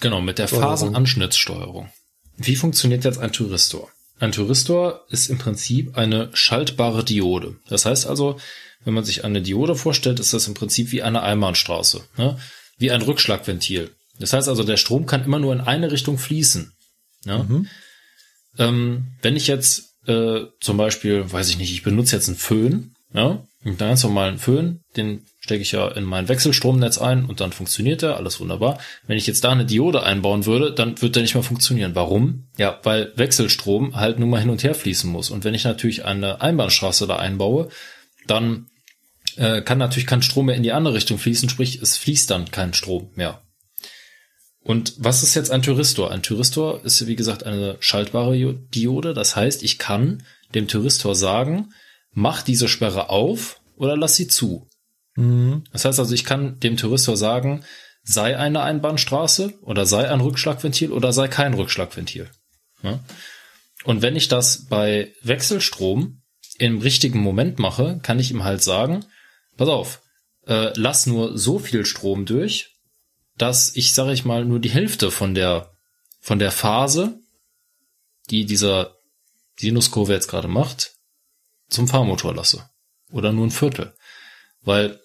genau, 0.00 0.20
mit 0.20 0.38
der 0.38 0.48
Phasenanschnittssteuerung. 0.48 1.90
Wie 2.36 2.56
funktioniert 2.56 3.04
jetzt 3.04 3.18
ein 3.18 3.32
Thyristor? 3.32 3.90
Ein 4.18 4.32
Thyristor 4.32 5.04
ist 5.08 5.28
im 5.28 5.38
Prinzip 5.38 5.96
eine 5.96 6.30
schaltbare 6.32 7.04
Diode. 7.04 7.56
Das 7.68 7.84
heißt 7.84 8.06
also, 8.06 8.38
wenn 8.84 8.94
man 8.94 9.04
sich 9.04 9.24
eine 9.24 9.42
Diode 9.42 9.74
vorstellt, 9.74 10.20
ist 10.20 10.32
das 10.32 10.48
im 10.48 10.54
Prinzip 10.54 10.92
wie 10.92 11.02
eine 11.02 11.22
Einbahnstraße, 11.22 12.04
ne? 12.16 12.38
wie 12.78 12.90
ein 12.90 13.02
Rückschlagventil. 13.02 13.90
Das 14.18 14.32
heißt 14.32 14.48
also, 14.48 14.62
der 14.62 14.76
Strom 14.76 15.06
kann 15.06 15.24
immer 15.24 15.38
nur 15.38 15.52
in 15.52 15.60
eine 15.60 15.90
Richtung 15.92 16.18
fließen. 16.18 16.72
Ja? 17.24 17.42
Mhm. 17.42 17.68
Ähm, 18.58 19.06
wenn 19.22 19.36
ich 19.36 19.48
jetzt 19.48 19.94
äh, 20.06 20.42
zum 20.60 20.76
Beispiel, 20.76 21.30
weiß 21.30 21.50
ich 21.50 21.58
nicht, 21.58 21.72
ich 21.72 21.82
benutze 21.82 22.16
jetzt 22.16 22.28
einen 22.28 22.38
Föhn, 22.38 22.94
ja, 23.12 23.44
einen 23.64 23.76
ganz 23.76 24.02
normalen 24.02 24.38
Föhn, 24.38 24.80
den 24.96 25.26
stecke 25.46 25.62
ich 25.62 25.70
ja 25.70 25.86
in 25.86 26.02
mein 26.02 26.28
Wechselstromnetz 26.28 26.98
ein 26.98 27.24
und 27.24 27.40
dann 27.40 27.52
funktioniert 27.52 28.02
er, 28.02 28.16
alles 28.16 28.40
wunderbar. 28.40 28.80
Wenn 29.06 29.16
ich 29.16 29.28
jetzt 29.28 29.44
da 29.44 29.52
eine 29.52 29.64
Diode 29.64 30.02
einbauen 30.02 30.44
würde, 30.44 30.72
dann 30.72 31.00
wird 31.00 31.14
der 31.14 31.22
nicht 31.22 31.34
mehr 31.34 31.44
funktionieren. 31.44 31.94
Warum? 31.94 32.48
Ja, 32.58 32.80
weil 32.82 33.12
Wechselstrom 33.14 33.94
halt 33.94 34.18
nun 34.18 34.28
mal 34.28 34.40
hin 34.40 34.50
und 34.50 34.64
her 34.64 34.74
fließen 34.74 35.08
muss. 35.08 35.30
Und 35.30 35.44
wenn 35.44 35.54
ich 35.54 35.62
natürlich 35.62 36.04
eine 36.04 36.40
Einbahnstraße 36.40 37.06
da 37.06 37.16
einbaue, 37.16 37.68
dann 38.26 38.66
äh, 39.36 39.62
kann 39.62 39.78
natürlich 39.78 40.08
kein 40.08 40.22
Strom 40.22 40.46
mehr 40.46 40.56
in 40.56 40.64
die 40.64 40.72
andere 40.72 40.94
Richtung 40.94 41.16
fließen, 41.16 41.48
sprich 41.48 41.80
es 41.80 41.96
fließt 41.96 42.28
dann 42.28 42.50
kein 42.50 42.74
Strom 42.74 43.10
mehr. 43.14 43.42
Und 44.64 44.94
was 44.98 45.22
ist 45.22 45.36
jetzt 45.36 45.52
ein 45.52 45.62
Thyristor? 45.62 46.10
Ein 46.10 46.24
Thyristor 46.24 46.84
ist, 46.84 47.06
wie 47.06 47.14
gesagt, 47.14 47.44
eine 47.44 47.76
schaltbare 47.78 48.54
Diode. 48.74 49.14
Das 49.14 49.36
heißt, 49.36 49.62
ich 49.62 49.78
kann 49.78 50.24
dem 50.56 50.66
Thyristor 50.66 51.14
sagen, 51.14 51.72
mach 52.10 52.42
diese 52.42 52.66
Sperre 52.66 53.10
auf 53.10 53.60
oder 53.76 53.96
lass 53.96 54.16
sie 54.16 54.26
zu. 54.26 54.66
Mhm. 55.16 55.64
Das 55.72 55.84
heißt 55.84 55.98
also, 55.98 56.14
ich 56.14 56.24
kann 56.24 56.60
dem 56.60 56.76
Thyristor 56.76 57.16
sagen, 57.16 57.64
sei 58.02 58.38
eine 58.38 58.62
Einbahnstraße 58.62 59.54
oder 59.62 59.84
sei 59.84 60.08
ein 60.08 60.20
Rückschlagventil 60.20 60.92
oder 60.92 61.12
sei 61.12 61.28
kein 61.28 61.54
Rückschlagventil. 61.54 62.30
Ja? 62.82 63.00
Und 63.84 64.02
wenn 64.02 64.16
ich 64.16 64.28
das 64.28 64.66
bei 64.66 65.12
Wechselstrom 65.22 66.22
im 66.58 66.78
richtigen 66.78 67.20
Moment 67.20 67.58
mache, 67.58 67.98
kann 68.02 68.18
ich 68.18 68.30
ihm 68.30 68.44
halt 68.44 68.62
sagen, 68.62 69.04
pass 69.56 69.68
auf, 69.68 70.02
äh, 70.46 70.72
lass 70.76 71.06
nur 71.06 71.36
so 71.36 71.58
viel 71.58 71.84
Strom 71.84 72.26
durch, 72.26 72.76
dass 73.36 73.74
ich, 73.74 73.92
sage 73.92 74.12
ich 74.12 74.24
mal, 74.24 74.44
nur 74.44 74.60
die 74.60 74.70
Hälfte 74.70 75.10
von 75.10 75.34
der, 75.34 75.72
von 76.20 76.38
der 76.38 76.52
Phase, 76.52 77.20
die 78.30 78.46
dieser 78.46 78.96
Sinuskurve 79.58 80.12
jetzt 80.12 80.28
gerade 80.28 80.48
macht, 80.48 80.92
zum 81.68 81.88
Fahrmotor 81.88 82.34
lasse. 82.34 82.68
Oder 83.10 83.32
nur 83.32 83.46
ein 83.46 83.50
Viertel. 83.50 83.94
Weil 84.62 85.00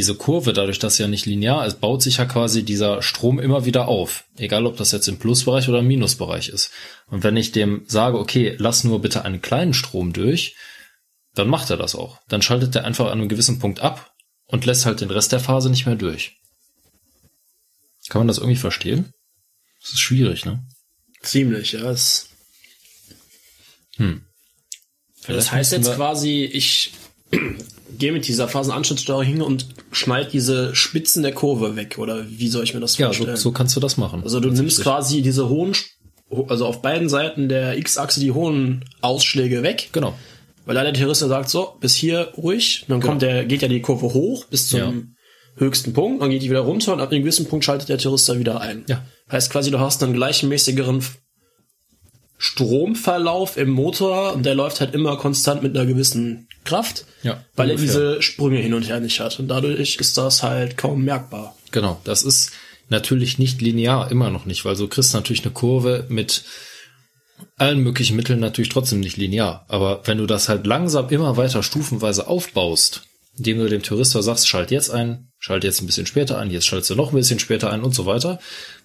diese 0.00 0.14
Kurve, 0.14 0.54
dadurch, 0.54 0.78
dass 0.78 0.96
sie 0.96 1.02
ja 1.02 1.10
nicht 1.10 1.26
linear 1.26 1.66
ist, 1.66 1.78
baut 1.78 2.00
sich 2.00 2.16
ja 2.16 2.24
quasi 2.24 2.62
dieser 2.62 3.02
Strom 3.02 3.38
immer 3.38 3.66
wieder 3.66 3.86
auf. 3.86 4.24
Egal, 4.38 4.64
ob 4.64 4.78
das 4.78 4.92
jetzt 4.92 5.08
im 5.08 5.18
Plusbereich 5.18 5.68
oder 5.68 5.80
im 5.80 5.88
Minusbereich 5.88 6.48
ist. 6.48 6.70
Und 7.08 7.22
wenn 7.22 7.36
ich 7.36 7.52
dem 7.52 7.84
sage, 7.86 8.18
okay, 8.18 8.56
lass 8.56 8.82
nur 8.82 9.02
bitte 9.02 9.26
einen 9.26 9.42
kleinen 9.42 9.74
Strom 9.74 10.14
durch, 10.14 10.56
dann 11.34 11.48
macht 11.48 11.68
er 11.68 11.76
das 11.76 11.94
auch. 11.94 12.18
Dann 12.28 12.40
schaltet 12.40 12.74
er 12.76 12.86
einfach 12.86 13.08
an 13.08 13.20
einem 13.20 13.28
gewissen 13.28 13.58
Punkt 13.58 13.80
ab 13.80 14.14
und 14.46 14.64
lässt 14.64 14.86
halt 14.86 15.02
den 15.02 15.10
Rest 15.10 15.32
der 15.32 15.40
Phase 15.40 15.68
nicht 15.68 15.84
mehr 15.84 15.96
durch. 15.96 16.38
Kann 18.08 18.20
man 18.20 18.28
das 18.28 18.38
irgendwie 18.38 18.56
verstehen? 18.56 19.12
Das 19.82 19.90
ist 19.90 20.00
schwierig, 20.00 20.46
ne? 20.46 20.64
Ziemlich, 21.20 21.72
ja. 21.72 21.90
Es 21.90 22.30
hm. 23.96 24.22
das 25.26 25.52
heißt 25.52 25.72
jetzt 25.72 25.94
quasi, 25.94 26.44
ich 26.44 26.92
gehe 27.98 28.12
mit 28.12 28.26
dieser 28.26 28.48
Phasenanschnittssteuerung 28.48 29.24
hin 29.24 29.42
und 29.42 29.66
schneide 29.92 30.30
diese 30.30 30.74
Spitzen 30.74 31.22
der 31.22 31.32
Kurve 31.32 31.76
weg, 31.76 31.98
oder 31.98 32.24
wie 32.28 32.48
soll 32.48 32.64
ich 32.64 32.74
mir 32.74 32.80
das 32.80 32.96
vorstellen? 32.96 33.30
Ja, 33.30 33.36
so, 33.36 33.42
so 33.42 33.52
kannst 33.52 33.76
du 33.76 33.80
das 33.80 33.96
machen. 33.96 34.22
Also 34.22 34.40
du 34.40 34.50
nimmst 34.50 34.82
quasi 34.82 35.22
diese 35.22 35.48
hohen, 35.48 35.72
also 36.48 36.66
auf 36.66 36.82
beiden 36.82 37.08
Seiten 37.08 37.48
der 37.48 37.76
X-Achse 37.78 38.20
die 38.20 38.32
hohen 38.32 38.84
Ausschläge 39.00 39.62
weg. 39.62 39.90
Genau. 39.92 40.14
Weil 40.66 40.74
da 40.74 40.84
der 40.84 40.92
Terrorist 40.92 41.20
sagt, 41.20 41.48
so, 41.48 41.76
bis 41.80 41.94
hier 41.94 42.32
ruhig, 42.36 42.84
dann 42.88 43.00
kommt 43.00 43.20
genau. 43.20 43.32
der, 43.32 43.44
geht 43.46 43.62
ja 43.62 43.68
die 43.68 43.80
Kurve 43.80 44.12
hoch 44.14 44.44
bis 44.46 44.68
zum 44.68 44.78
ja 44.78 44.92
höchsten 45.56 45.92
Punkt, 45.92 46.22
dann 46.22 46.30
geht 46.30 46.42
die 46.42 46.50
wieder 46.50 46.60
runter 46.60 46.92
und 46.92 47.00
ab 47.00 47.10
einem 47.10 47.22
gewissen 47.22 47.46
Punkt 47.46 47.64
schaltet 47.64 47.88
der 47.88 47.98
Thyristor 47.98 48.38
wieder 48.38 48.60
ein. 48.60 48.84
Ja. 48.88 49.04
Heißt 49.30 49.50
quasi, 49.50 49.70
du 49.70 49.78
hast 49.78 50.02
einen 50.02 50.14
gleichmäßigeren 50.14 51.04
Stromverlauf 52.42 53.58
im 53.58 53.68
Motor 53.68 54.32
und 54.32 54.46
der 54.46 54.54
läuft 54.54 54.80
halt 54.80 54.94
immer 54.94 55.18
konstant 55.18 55.62
mit 55.62 55.76
einer 55.76 55.84
gewissen 55.84 56.48
Kraft, 56.64 57.04
ja, 57.22 57.44
weil 57.54 57.70
ungefähr. 57.70 58.00
er 58.00 58.12
diese 58.14 58.22
Sprünge 58.22 58.56
hin 58.56 58.72
und 58.72 58.88
her 58.88 58.98
nicht 58.98 59.20
hat. 59.20 59.38
Und 59.38 59.48
dadurch 59.48 59.96
ist 59.96 60.16
das 60.16 60.42
halt 60.42 60.78
kaum 60.78 61.04
merkbar. 61.04 61.54
Genau, 61.70 62.00
das 62.04 62.22
ist 62.22 62.52
natürlich 62.88 63.38
nicht 63.38 63.60
linear, 63.60 64.10
immer 64.10 64.30
noch 64.30 64.46
nicht, 64.46 64.64
weil 64.64 64.74
so 64.74 64.88
kriegst 64.88 65.12
du 65.12 65.18
natürlich 65.18 65.44
eine 65.44 65.52
Kurve 65.52 66.06
mit 66.08 66.44
allen 67.58 67.80
möglichen 67.80 68.16
Mitteln 68.16 68.40
natürlich 68.40 68.70
trotzdem 68.70 69.00
nicht 69.00 69.18
linear. 69.18 69.66
Aber 69.68 70.00
wenn 70.06 70.16
du 70.16 70.24
das 70.24 70.48
halt 70.48 70.66
langsam 70.66 71.10
immer 71.10 71.36
weiter 71.36 71.62
stufenweise 71.62 72.26
aufbaust, 72.26 73.02
indem 73.36 73.58
du 73.58 73.68
dem 73.68 73.82
Touristor 73.82 74.22
sagst, 74.22 74.48
schalt 74.48 74.70
jetzt 74.70 74.90
ein, 74.90 75.28
schalt 75.38 75.62
jetzt 75.62 75.82
ein 75.82 75.86
bisschen 75.86 76.06
später 76.06 76.38
ein, 76.38 76.50
jetzt 76.50 76.64
schaltest 76.64 76.88
du 76.88 76.94
noch 76.94 77.12
ein 77.12 77.16
bisschen 77.16 77.38
später 77.38 77.70
ein 77.70 77.82
und 77.82 77.94
so 77.94 78.06
weiter, 78.06 78.40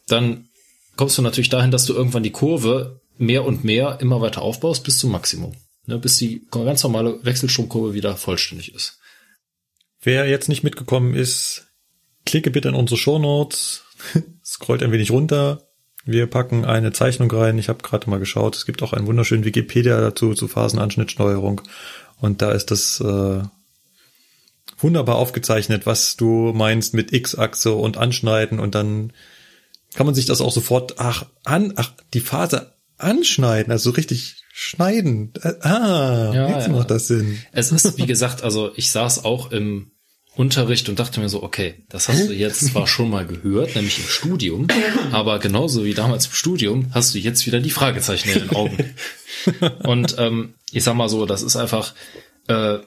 dann 0.09 0.49
kommst 0.97 1.17
du 1.17 1.21
natürlich 1.21 1.49
dahin, 1.49 1.71
dass 1.71 1.85
du 1.85 1.93
irgendwann 1.93 2.23
die 2.23 2.31
Kurve 2.31 2.99
mehr 3.17 3.45
und 3.45 3.63
mehr 3.63 3.99
immer 4.01 4.21
weiter 4.21 4.41
aufbaust 4.41 4.83
bis 4.83 4.99
zum 4.99 5.11
Maximum, 5.11 5.55
ne, 5.85 5.97
bis 5.97 6.17
die 6.17 6.45
ganz 6.51 6.83
normale 6.83 7.23
Wechselstromkurve 7.23 7.93
wieder 7.93 8.17
vollständig 8.17 8.73
ist. 8.73 8.99
Wer 10.01 10.27
jetzt 10.27 10.49
nicht 10.49 10.63
mitgekommen 10.63 11.15
ist, 11.15 11.67
klicke 12.25 12.51
bitte 12.51 12.69
in 12.69 12.75
unsere 12.75 12.97
Shownotes, 12.97 13.83
scrollt 14.45 14.83
ein 14.83 14.91
wenig 14.91 15.11
runter. 15.11 15.63
Wir 16.05 16.27
packen 16.27 16.65
eine 16.65 16.91
Zeichnung 16.91 17.31
rein. 17.31 17.57
Ich 17.57 17.67
habe 17.67 17.81
gerade 17.81 18.07
mal 18.09 18.19
geschaut. 18.19 18.55
Es 18.55 18.67
gibt 18.67 18.83
auch 18.83 18.93
einen 18.93 19.07
wunderschönen 19.07 19.43
Wikipedia 19.43 19.99
dazu 19.99 20.35
zu 20.35 20.47
Phasenanschnittsteuerung. 20.47 21.61
Und 22.21 22.43
da 22.43 22.51
ist 22.51 22.69
das 22.69 22.99
äh, 22.99 23.41
wunderbar 24.77 25.15
aufgezeichnet, 25.15 25.87
was 25.87 26.15
du 26.15 26.53
meinst 26.53 26.93
mit 26.93 27.11
X-Achse 27.11 27.73
und 27.73 27.97
Anschneiden 27.97 28.59
und 28.59 28.75
dann 28.75 29.13
kann 29.95 30.05
man 30.05 30.15
sich 30.15 30.25
das 30.25 30.41
auch 30.41 30.51
sofort, 30.51 30.99
ach, 30.99 31.25
an, 31.45 31.73
ach, 31.77 31.91
die 32.13 32.19
Phase 32.19 32.74
anschneiden, 32.97 33.71
also 33.71 33.91
richtig 33.91 34.43
schneiden. 34.53 35.33
Äh, 35.41 35.53
ah, 35.61 36.31
ja, 36.33 36.49
jetzt 36.49 36.67
ja. 36.67 36.73
macht 36.73 36.91
das 36.91 37.07
Sinn. 37.07 37.39
Es 37.51 37.71
ist, 37.71 37.97
wie 37.97 38.05
gesagt, 38.05 38.43
also 38.43 38.71
ich 38.75 38.91
saß 38.91 39.25
auch 39.25 39.51
im 39.51 39.91
Unterricht 40.35 40.89
und 40.89 40.99
dachte 40.99 41.19
mir 41.21 41.29
so, 41.29 41.43
okay, 41.43 41.85
das 41.89 42.09
hast 42.09 42.27
du 42.27 42.33
jetzt 42.33 42.65
zwar 42.65 42.87
schon 42.87 43.09
mal 43.09 43.25
gehört, 43.25 43.75
nämlich 43.75 43.99
im 43.99 44.07
Studium, 44.07 44.67
aber 45.11 45.39
genauso 45.39 45.85
wie 45.85 45.93
damals 45.93 46.25
im 46.27 46.33
Studium 46.33 46.91
hast 46.93 47.15
du 47.15 47.19
jetzt 47.19 47.45
wieder 47.45 47.59
die 47.61 47.69
Fragezeichen 47.69 48.29
in 48.29 48.39
den 48.39 48.49
Augen. 48.49 48.95
Und 49.83 50.15
ähm, 50.17 50.55
ich 50.71 50.83
sag 50.83 50.95
mal 50.95 51.07
so, 51.07 51.25
das 51.25 51.41
ist 51.41 51.55
einfach, 51.55 51.93
äh, 52.47 52.79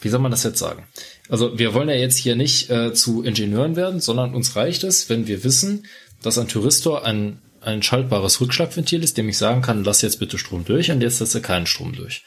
wie 0.00 0.08
soll 0.08 0.20
man 0.20 0.32
das 0.32 0.42
jetzt 0.42 0.58
sagen? 0.58 0.84
Also 1.28 1.58
wir 1.58 1.74
wollen 1.74 1.88
ja 1.88 1.94
jetzt 1.94 2.18
hier 2.18 2.36
nicht 2.36 2.70
äh, 2.70 2.92
zu 2.92 3.22
Ingenieuren 3.22 3.76
werden, 3.76 4.00
sondern 4.00 4.34
uns 4.34 4.56
reicht 4.56 4.84
es, 4.84 5.08
wenn 5.08 5.26
wir 5.26 5.44
wissen, 5.44 5.86
dass 6.22 6.38
ein 6.38 6.48
Thyristor 6.48 7.04
ein, 7.04 7.40
ein 7.66 7.82
schaltbares 7.82 8.40
Rückschlagventil 8.40 9.02
ist, 9.02 9.18
dem 9.18 9.28
ich 9.28 9.38
sagen 9.38 9.60
kann, 9.60 9.84
lass 9.84 10.02
jetzt 10.02 10.20
bitte 10.20 10.38
Strom 10.38 10.64
durch 10.64 10.90
und 10.90 11.00
jetzt 11.00 11.20
lässt 11.20 11.34
er 11.34 11.40
keinen 11.40 11.66
Strom 11.66 11.94
durch. 11.94 12.22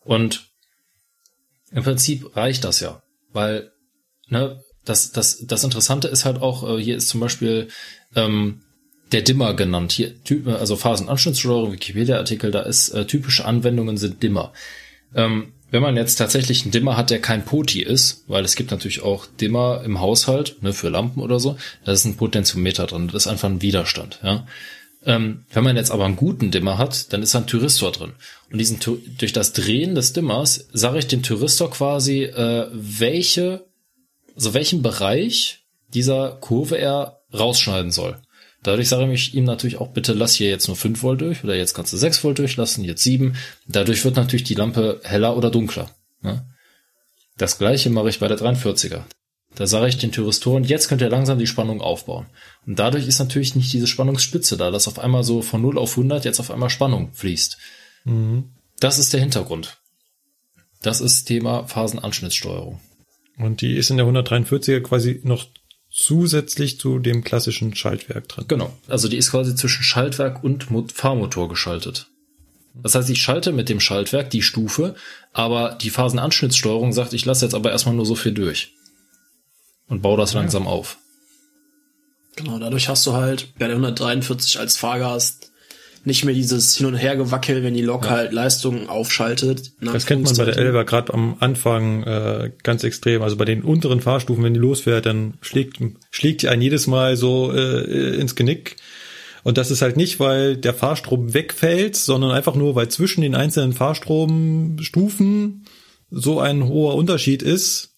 Und 0.00 0.48
im 1.70 1.84
Prinzip 1.84 2.36
reicht 2.36 2.64
das 2.64 2.80
ja, 2.80 3.02
weil 3.32 3.70
ne, 4.28 4.60
das, 4.84 5.12
das, 5.12 5.46
das 5.46 5.62
Interessante 5.62 6.08
ist 6.08 6.24
halt 6.24 6.42
auch, 6.42 6.68
äh, 6.68 6.82
hier 6.82 6.96
ist 6.96 7.08
zum 7.08 7.20
Beispiel 7.20 7.68
ähm, 8.16 8.62
der 9.12 9.22
Dimmer 9.22 9.54
genannt. 9.54 9.92
Hier, 9.92 10.14
also 10.46 10.76
Phasenanschnittssteuerung, 10.76 11.72
Wikipedia-Artikel, 11.72 12.50
da 12.50 12.62
ist 12.62 12.90
äh, 12.90 13.06
typische 13.06 13.44
Anwendungen 13.44 13.96
sind 13.96 14.22
Dimmer. 14.22 14.52
Ähm, 15.14 15.52
wenn 15.70 15.82
man 15.82 15.96
jetzt 15.96 16.16
tatsächlich 16.16 16.62
einen 16.62 16.72
Dimmer 16.72 16.96
hat, 16.96 17.10
der 17.10 17.20
kein 17.20 17.44
Poti 17.44 17.82
ist, 17.82 18.24
weil 18.26 18.44
es 18.44 18.56
gibt 18.56 18.72
natürlich 18.72 19.02
auch 19.02 19.26
Dimmer 19.26 19.82
im 19.84 20.00
Haushalt, 20.00 20.60
ne, 20.62 20.72
für 20.72 20.88
Lampen 20.88 21.20
oder 21.20 21.38
so, 21.38 21.56
da 21.84 21.92
ist 21.92 22.04
ein 22.04 22.16
Potentiometer 22.16 22.86
drin, 22.86 23.06
das 23.06 23.26
ist 23.26 23.28
einfach 23.28 23.48
ein 23.48 23.62
Widerstand, 23.62 24.18
ja. 24.24 24.46
Ähm, 25.04 25.46
wenn 25.52 25.64
man 25.64 25.76
jetzt 25.76 25.90
aber 25.90 26.04
einen 26.04 26.16
guten 26.16 26.50
Dimmer 26.50 26.76
hat, 26.76 27.12
dann 27.12 27.22
ist 27.22 27.34
ein 27.34 27.46
Thyristor 27.46 27.90
drin. 27.90 28.12
Und 28.50 28.58
diesen 28.58 28.80
durch 29.18 29.32
das 29.32 29.52
Drehen 29.52 29.94
des 29.94 30.12
Dimmers 30.12 30.66
sage 30.72 30.98
ich 30.98 31.06
dem 31.06 31.22
Thyristor 31.22 31.70
quasi, 31.70 32.24
äh, 32.24 32.68
welche, 32.72 33.64
also 34.34 34.52
welchen 34.52 34.82
Bereich 34.82 35.64
dieser 35.94 36.32
Kurve 36.40 36.76
er 36.76 37.22
rausschneiden 37.32 37.90
soll. 37.90 38.20
Dadurch 38.62 38.88
sage 38.88 39.10
ich 39.12 39.34
ihm 39.34 39.44
natürlich 39.44 39.78
auch, 39.78 39.88
bitte 39.88 40.12
lass 40.12 40.34
hier 40.34 40.50
jetzt 40.50 40.68
nur 40.68 40.76
5 40.76 41.02
Volt 41.02 41.22
durch 41.22 41.44
oder 41.44 41.56
jetzt 41.56 41.72
kannst 41.72 41.94
du 41.94 41.96
6 41.96 42.22
Volt 42.22 42.38
durchlassen, 42.38 42.84
jetzt 42.84 43.02
7. 43.02 43.36
Dadurch 43.66 44.04
wird 44.04 44.16
natürlich 44.16 44.44
die 44.44 44.54
Lampe 44.54 45.00
heller 45.02 45.36
oder 45.36 45.50
dunkler. 45.50 45.90
Ne? 46.20 46.44
Das 47.38 47.56
gleiche 47.56 47.88
mache 47.88 48.10
ich 48.10 48.18
bei 48.18 48.28
der 48.28 48.38
43er. 48.38 49.04
Da 49.54 49.66
sage 49.66 49.88
ich 49.88 49.98
den 49.98 50.12
Thyristoren, 50.12 50.64
jetzt 50.64 50.88
könnt 50.88 51.02
ihr 51.02 51.08
langsam 51.08 51.38
die 51.38 51.46
Spannung 51.46 51.80
aufbauen. 51.80 52.26
Und 52.66 52.78
dadurch 52.78 53.06
ist 53.06 53.18
natürlich 53.18 53.56
nicht 53.56 53.72
diese 53.72 53.86
Spannungsspitze 53.86 54.56
da, 54.56 54.70
dass 54.70 54.88
auf 54.88 54.98
einmal 54.98 55.24
so 55.24 55.42
von 55.42 55.60
0 55.60 55.78
auf 55.78 55.92
100 55.92 56.24
jetzt 56.24 56.40
auf 56.40 56.50
einmal 56.50 56.70
Spannung 56.70 57.12
fließt. 57.12 57.58
Mhm. 58.04 58.50
Das 58.78 58.98
ist 58.98 59.12
der 59.12 59.20
Hintergrund. 59.20 59.78
Das 60.82 61.00
ist 61.00 61.24
Thema 61.24 61.66
Phasenanschnittssteuerung. 61.66 62.80
Und 63.36 63.60
die 63.60 63.76
ist 63.76 63.90
in 63.90 63.96
der 63.96 64.06
143er 64.06 64.80
quasi 64.80 65.20
noch 65.24 65.46
zusätzlich 65.90 66.78
zu 66.78 66.98
dem 66.98 67.24
klassischen 67.24 67.74
Schaltwerk 67.74 68.28
drin. 68.28 68.44
Genau. 68.48 68.72
Also 68.86 69.08
die 69.08 69.16
ist 69.16 69.32
quasi 69.32 69.54
zwischen 69.54 69.82
Schaltwerk 69.82 70.44
und 70.44 70.70
Mo 70.70 70.86
Fahrmotor 70.92 71.48
geschaltet. 71.48 72.06
Das 72.74 72.94
heißt, 72.94 73.10
ich 73.10 73.20
schalte 73.20 73.52
mit 73.52 73.68
dem 73.68 73.80
Schaltwerk 73.80 74.30
die 74.30 74.42
Stufe, 74.42 74.94
aber 75.32 75.76
die 75.80 75.90
Phasenanschnittssteuerung 75.90 76.92
sagt, 76.92 77.12
ich 77.12 77.24
lasse 77.24 77.44
jetzt 77.44 77.54
aber 77.54 77.72
erstmal 77.72 77.96
nur 77.96 78.06
so 78.06 78.14
viel 78.14 78.32
durch. 78.32 78.74
Und 79.90 80.00
baue 80.00 80.16
das 80.16 80.32
langsam 80.32 80.66
auf. 80.66 80.96
Genau, 82.36 82.58
dadurch 82.58 82.88
hast 82.88 83.06
du 83.06 83.12
halt 83.12 83.52
bei 83.58 83.66
der 83.66 83.76
143 83.76 84.58
als 84.58 84.76
Fahrgast 84.76 85.50
nicht 86.04 86.24
mehr 86.24 86.32
dieses 86.32 86.76
Hin- 86.76 86.86
und 86.86 86.94
Hergewackel, 86.94 87.62
wenn 87.62 87.74
die 87.74 87.82
Lok 87.82 88.08
halt 88.08 88.32
Leistung 88.32 88.88
aufschaltet. 88.88 89.72
Das 89.82 90.06
kennt 90.06 90.24
man 90.24 90.34
bei 90.34 90.46
der. 90.46 90.56
Elva 90.56 90.84
gerade 90.84 91.12
am 91.12 91.36
Anfang 91.40 92.02
äh, 92.04 92.52
ganz 92.62 92.84
extrem. 92.84 93.20
Also 93.22 93.36
bei 93.36 93.44
den 93.44 93.62
unteren 93.62 94.00
Fahrstufen, 94.00 94.42
wenn 94.42 94.54
die 94.54 94.60
losfährt, 94.60 95.04
dann 95.04 95.34
schlägt, 95.42 95.78
schlägt 96.10 96.40
die 96.42 96.48
einen 96.48 96.62
jedes 96.62 96.86
Mal 96.86 97.16
so 97.16 97.52
äh, 97.52 98.16
ins 98.18 98.34
Genick. 98.34 98.76
Und 99.42 99.58
das 99.58 99.70
ist 99.70 99.82
halt 99.82 99.96
nicht, 99.96 100.20
weil 100.20 100.56
der 100.56 100.72
Fahrstrom 100.72 101.34
wegfällt, 101.34 101.96
sondern 101.96 102.30
einfach 102.30 102.54
nur, 102.54 102.74
weil 102.74 102.88
zwischen 102.88 103.20
den 103.22 103.34
einzelnen 103.34 103.72
Fahrstromstufen 103.72 105.64
so 106.10 106.40
ein 106.40 106.66
hoher 106.66 106.94
Unterschied 106.94 107.42
ist, 107.42 107.89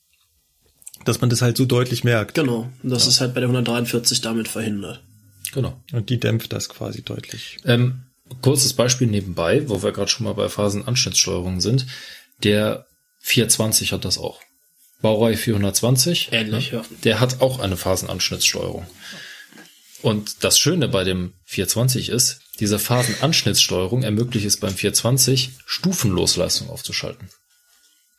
dass 1.05 1.21
man 1.21 1.31
das 1.31 1.43
halt 1.43 1.57
so 1.57 1.65
deutlich 1.65 2.05
merkt. 2.05 2.35
Genau, 2.35 2.71
und 2.83 2.91
das 2.91 3.07
ist 3.07 3.21
halt 3.21 3.35
bei 3.35 3.41
der 3.41 3.49
143 3.49 4.21
damit 4.21 4.49
verhindert. 4.49 5.03
Genau. 5.53 5.81
Und 5.93 6.09
die 6.09 6.19
dämpft 6.19 6.53
das 6.53 6.69
quasi 6.69 7.03
deutlich. 7.03 7.59
Ähm, 7.65 8.03
kurzes 8.41 8.73
Beispiel 8.73 9.07
nebenbei, 9.07 9.69
wo 9.69 9.83
wir 9.83 9.93
gerade 9.93 10.11
schon 10.11 10.25
mal 10.25 10.33
bei 10.33 10.49
Phasenanschnittssteuerung 10.49 11.61
sind. 11.61 11.87
Der 12.43 12.87
420 13.21 13.93
hat 13.93 14.05
das 14.05 14.19
auch. 14.19 14.41
Baureihe 15.03 15.37
420. 15.37 16.31
Ähnlich, 16.33 16.71
ja. 16.71 16.83
Der 17.05 17.21
hat 17.21 17.41
auch 17.41 17.59
eine 17.59 17.77
Phasenanschnittssteuerung. 17.77 18.87
Und 20.01 20.43
das 20.43 20.59
Schöne 20.59 20.89
bei 20.89 21.05
dem 21.05 21.35
420 21.45 22.09
ist, 22.09 22.41
diese 22.59 22.79
Phasenanschnittssteuerung 22.79 24.03
ermöglicht 24.03 24.47
es 24.47 24.57
beim 24.57 24.75
420, 24.75 25.51
stufenlos 25.67 26.37
Leistung 26.37 26.71
aufzuschalten. 26.71 27.29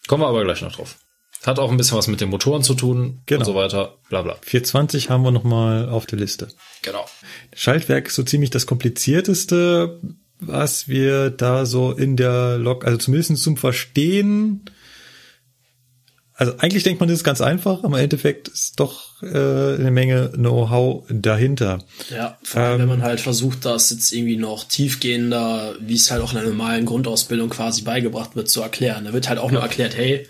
Kommen 0.07 0.23
wir 0.23 0.27
aber 0.27 0.43
gleich 0.43 0.61
noch 0.61 0.75
drauf. 0.75 0.97
Hat 1.45 1.59
auch 1.59 1.69
ein 1.71 1.77
bisschen 1.77 1.97
was 1.97 2.07
mit 2.07 2.21
den 2.21 2.29
Motoren 2.29 2.63
zu 2.63 2.73
tun 2.73 3.19
Genau. 3.25 3.41
und 3.41 3.45
so 3.45 3.55
weiter, 3.55 3.97
bla 4.09 4.21
bla. 4.21 4.37
420 4.41 5.09
haben 5.09 5.23
wir 5.23 5.31
nochmal 5.31 5.89
auf 5.89 6.05
der 6.05 6.17
Liste. 6.19 6.47
Genau. 6.81 7.05
Schaltwerk 7.53 8.07
ist 8.07 8.15
so 8.15 8.23
ziemlich 8.23 8.49
das 8.49 8.65
komplizierteste, 8.65 9.99
was 10.39 10.87
wir 10.87 11.29
da 11.29 11.65
so 11.65 11.91
in 11.91 12.15
der 12.17 12.57
Lok, 12.57 12.85
also 12.85 12.97
zumindest 12.97 13.37
zum 13.43 13.57
Verstehen. 13.57 14.65
Also 16.35 16.53
eigentlich 16.57 16.83
denkt 16.83 16.99
man, 16.99 17.09
das 17.09 17.17
ist 17.19 17.23
ganz 17.23 17.41
einfach, 17.41 17.83
aber 17.83 17.97
im 17.99 18.03
Endeffekt 18.05 18.47
ist 18.47 18.79
doch 18.79 19.21
äh, 19.21 19.27
eine 19.27 19.91
Menge 19.91 20.29
Know-how 20.33 21.03
dahinter. 21.09 21.79
Ja, 22.09 22.37
vor 22.43 22.61
allem, 22.61 22.73
Ähm, 22.73 22.79
wenn 22.81 22.99
man 22.99 23.03
halt 23.03 23.21
versucht, 23.21 23.65
das 23.65 23.91
jetzt 23.91 24.11
irgendwie 24.11 24.37
noch 24.37 24.63
tiefgehender, 24.63 25.75
wie 25.79 25.93
es 25.95 26.09
halt 26.09 26.23
auch 26.23 26.31
in 26.31 26.39
einer 26.39 26.47
normalen 26.49 26.85
Grundausbildung 26.85 27.49
quasi 27.49 27.83
beigebracht 27.83 28.35
wird, 28.35 28.49
zu 28.49 28.61
erklären. 28.61 29.05
Da 29.05 29.13
wird 29.13 29.29
halt 29.29 29.37
auch 29.39 29.51
nur 29.51 29.61
erklärt, 29.61 29.95
hey, 29.95 30.27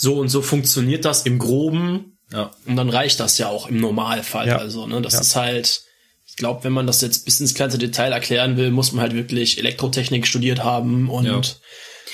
so 0.00 0.14
und 0.18 0.28
so 0.28 0.42
funktioniert 0.42 1.04
das 1.04 1.22
im 1.26 1.38
Groben 1.38 2.18
Ja. 2.32 2.52
und 2.66 2.76
dann 2.76 2.88
reicht 2.88 3.18
das 3.20 3.36
ja 3.38 3.48
auch 3.48 3.68
im 3.68 3.78
Normalfall. 3.80 4.46
Ja. 4.46 4.58
Also, 4.58 4.86
ne, 4.86 5.02
das 5.02 5.14
Ja. 5.14 5.20
ist 5.20 5.34
halt, 5.36 5.82
ich 6.26 6.36
glaube, 6.36 6.62
wenn 6.64 6.72
man 6.72 6.86
das 6.86 7.00
jetzt 7.00 7.24
bis 7.24 7.40
ins 7.40 7.54
kleinste 7.54 7.78
Detail 7.78 8.12
erklären 8.12 8.56
will, 8.56 8.70
muss 8.70 8.92
man 8.92 9.02
halt 9.02 9.14
wirklich 9.14 9.58
Elektrotechnik 9.58 10.26
studiert 10.26 10.62
haben 10.62 11.10
und 11.10 11.24
Ja. 11.26 11.40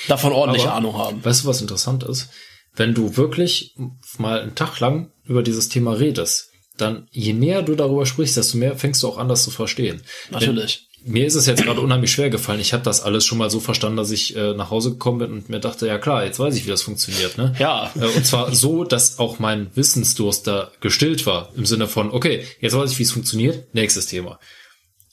davon 0.07 0.31
ordentliche 0.33 0.67
Aber- 0.69 0.77
Ahnung 0.77 0.97
haben. 0.97 1.23
Weißt 1.23 1.43
du, 1.43 1.47
was 1.47 1.61
interessant 1.61 2.03
ist? 2.03 2.29
Wenn 2.75 2.93
du 2.95 3.15
wirklich 3.17 3.75
mal 4.17 4.41
einen 4.41 4.55
Tag 4.55 4.79
lang 4.79 5.11
über 5.25 5.43
dieses 5.43 5.69
Thema 5.69 5.93
redest, 5.93 6.49
dann 6.77 7.07
je 7.11 7.33
näher 7.33 7.61
du 7.61 7.75
darüber 7.75 8.05
sprichst, 8.05 8.35
desto 8.35 8.57
mehr 8.57 8.75
fängst 8.75 9.01
du 9.03 9.07
auch 9.07 9.17
an, 9.17 9.29
das 9.29 9.43
zu 9.43 9.51
verstehen. 9.51 10.01
Natürlich. 10.31 10.87
Mir 11.07 11.27
ist 11.27 11.35
es 11.35 11.45
jetzt 11.45 11.63
gerade 11.63 11.81
unheimlich 11.81 12.11
schwer 12.11 12.31
gefallen. 12.31 12.59
Ich 12.59 12.73
habe 12.73 12.81
das 12.81 13.01
alles 13.03 13.25
schon 13.25 13.37
mal 13.37 13.51
so 13.51 13.59
verstanden, 13.59 13.97
dass 13.97 14.09
ich 14.09 14.35
äh, 14.35 14.55
nach 14.55 14.71
Hause 14.71 14.89
gekommen 14.89 15.19
bin 15.19 15.31
und 15.33 15.49
mir 15.49 15.59
dachte, 15.59 15.85
ja 15.85 15.99
klar, 15.99 16.25
jetzt 16.25 16.39
weiß 16.39 16.55
ich, 16.55 16.65
wie 16.65 16.71
das 16.71 16.81
funktioniert. 16.81 17.37
Ne? 17.37 17.53
Ja. 17.59 17.91
Äh, 17.95 18.07
und 18.07 18.25
zwar 18.25 18.55
so, 18.55 18.83
dass 18.83 19.19
auch 19.19 19.37
mein 19.37 19.69
Wissensdurst 19.75 20.47
da 20.47 20.71
gestillt 20.81 21.27
war. 21.27 21.49
Im 21.55 21.67
Sinne 21.67 21.87
von, 21.87 22.09
okay, 22.09 22.43
jetzt 22.59 22.75
weiß 22.75 22.91
ich, 22.91 22.97
wie 22.97 23.03
es 23.03 23.11
funktioniert, 23.11 23.75
nächstes 23.75 24.07
Thema. 24.07 24.39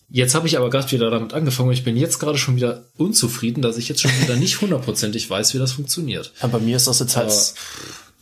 Jetzt 0.09 0.35
habe 0.35 0.47
ich 0.47 0.57
aber 0.57 0.71
gerade 0.71 0.91
wieder 0.91 1.11
damit 1.11 1.35
angefangen 1.35 1.69
und 1.69 1.75
ich 1.75 1.85
bin 1.85 1.97
jetzt 1.99 2.19
gerade 2.19 2.39
schon 2.39 2.57
wieder 2.57 2.85
unzufrieden, 2.97 3.61
dass 3.61 3.77
ich 3.77 3.89
jetzt 3.91 4.01
schon 4.01 4.11
wieder 4.23 4.37
nicht 4.37 4.63
hundertprozentig 4.63 5.29
weiß, 5.29 5.53
wie 5.53 5.59
das 5.59 5.73
funktioniert. 5.73 6.33
Ja, 6.41 6.49
bei 6.49 6.59
mir 6.59 6.77
ist 6.77 6.87
das 6.87 7.01
jetzt 7.01 7.17
halt 7.17 7.33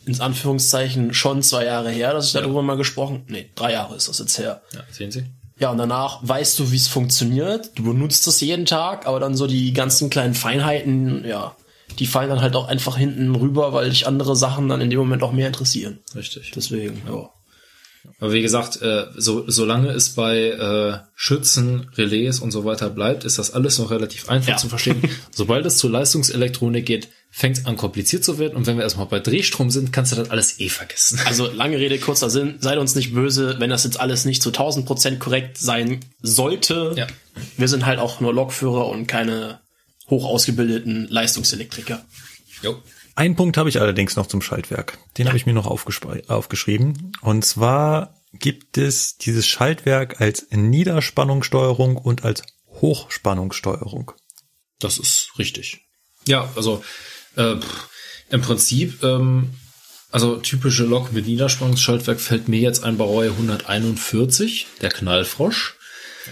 ins 0.07 0.21
Anführungszeichen 0.21 1.15
schon 1.15 1.43
zwei 1.43 1.67
Jahre 1.67 1.91
her, 1.91 2.13
dass 2.15 2.27
ich 2.27 2.33
darüber 2.33 2.63
mal 2.63 2.77
gesprochen. 2.77 3.23
Nee, 3.29 3.51
drei 3.55 3.73
Jahre 3.73 3.95
ist 3.95 4.09
das 4.09 4.19
jetzt 4.19 4.39
her. 4.39 4.63
Ja, 4.75 4.83
sehen 4.91 5.13
Sie? 5.13 5.25
Ja, 5.61 5.71
und 5.71 5.79
danach 5.79 6.19
weißt 6.23 6.59
du, 6.59 6.73
wie 6.73 6.77
es 6.77 6.89
funktioniert. 6.89 7.71
Du 7.77 7.85
benutzt 7.85 8.27
es 8.27 8.41
jeden 8.41 8.67
Tag, 8.67 9.07
aber 9.07 9.21
dann 9.21 9.37
so 9.37 9.47
die 9.47 9.73
ganzen 9.73 10.11
kleinen 10.11 10.35
Feinheiten, 10.35 11.25
ja, 11.27 11.55
die 11.99 12.07
fallen 12.07 12.31
dann 12.31 12.41
halt 12.41 12.57
auch 12.57 12.67
einfach 12.69 12.97
hinten 12.97 13.35
rüber, 13.35 13.73
weil 13.73 13.91
dich 13.91 14.07
andere 14.07 14.37
Sachen 14.37 14.69
dann 14.69 14.81
in 14.81 14.91
dem 14.91 14.99
Moment 14.99 15.23
auch 15.23 15.33
mehr 15.33 15.47
interessieren. 15.49 15.99
Richtig. 16.15 16.53
Deswegen, 16.55 17.03
ja. 17.07 17.29
Aber 18.19 18.33
wie 18.33 18.41
gesagt, 18.41 18.81
äh, 18.81 19.05
so, 19.17 19.45
solange 19.51 19.91
es 19.91 20.11
bei 20.15 20.39
äh, 20.47 20.99
Schützen, 21.15 21.91
Relais 21.97 22.39
und 22.41 22.51
so 22.51 22.65
weiter 22.65 22.89
bleibt, 22.89 23.25
ist 23.25 23.39
das 23.39 23.53
alles 23.53 23.79
noch 23.79 23.91
relativ 23.91 24.31
einfach 24.31 24.49
Ja. 24.53 24.57
zu 24.57 24.69
verstehen. 24.71 25.03
Sobald 25.31 25.67
es 25.67 25.77
zur 25.77 25.91
Leistungselektronik 25.91 26.87
geht, 26.87 27.09
fängt 27.31 27.59
es 27.59 27.67
an 27.67 27.77
kompliziert 27.77 28.25
zu 28.25 28.39
werden. 28.39 28.57
Und 28.57 28.67
wenn 28.67 28.77
wir 28.77 28.83
erstmal 28.83 29.07
bei 29.07 29.21
Drehstrom 29.21 29.71
sind, 29.71 29.93
kannst 29.93 30.13
du 30.13 30.17
das 30.17 30.31
alles 30.31 30.59
eh 30.61 30.69
vergessen. 30.69 31.21
Also 31.27 31.51
lange 31.51 31.79
Rede, 31.79 31.99
kurzer 31.99 32.29
Sinn, 32.29 32.57
seid 32.61 32.79
uns 32.79 32.95
nicht 32.95 33.15
böse, 33.15 33.57
wenn 33.59 33.71
das 33.71 33.85
jetzt 33.85 34.01
alles 34.01 34.25
nicht 34.25 34.43
zu 34.43 34.51
1000 34.51 34.85
Prozent 34.85 35.21
korrekt 35.21 35.57
sein 35.57 36.01
sollte. 36.21 36.95
Ja. 36.97 37.07
Wir 37.57 37.69
sind 37.69 37.87
halt 37.87 38.01
auch 38.01 38.21
nur 38.21 38.35
Lokführer 38.35 38.89
und 38.89 39.07
keine 39.07 39.61
hoch 40.09 40.25
ausgebildeten 40.25 41.07
Leistungselektriker. 41.09 42.05
Jo. 42.63 42.83
Einen 43.15 43.37
Punkt 43.37 43.57
habe 43.57 43.69
ich 43.69 43.81
allerdings 43.81 44.17
noch 44.17 44.27
zum 44.27 44.43
Schaltwerk. 44.43 44.99
Den 45.19 45.29
habe 45.29 45.37
ich 45.37 45.47
mir 45.47 45.53
noch 45.53 45.67
aufgeschrieben. 45.67 47.13
Und 47.21 47.45
zwar 47.45 48.15
gibt 48.33 48.79
es 48.79 49.19
dieses 49.19 49.47
Schaltwerk 49.47 50.21
als 50.21 50.47
Niederspannungssteuerung 50.51 51.97
und 51.97 52.25
als 52.25 52.43
Hochspannungssteuerung. 52.81 54.13
Das 54.79 54.99
ist 54.99 55.33
richtig. 55.39 55.83
Ja, 56.27 56.49
also 56.57 56.83
äh, 57.37 57.57
pff, 57.57 57.89
im 58.31 58.41
Prinzip, 58.41 59.03
ähm, 59.03 59.51
also 60.13 60.37
typische 60.37 60.85
Lok 60.85 61.13
mit 61.13 61.27
Niederspannungsschaltwerk 61.27 62.21
fällt 62.21 62.49
mir 62.49 62.61
jetzt 62.61 62.83
ein 62.83 62.97
bei 62.97 63.05
Reue 63.05 63.31
141, 63.31 64.67
der 64.81 64.91
Knallfrosch. 64.91 65.77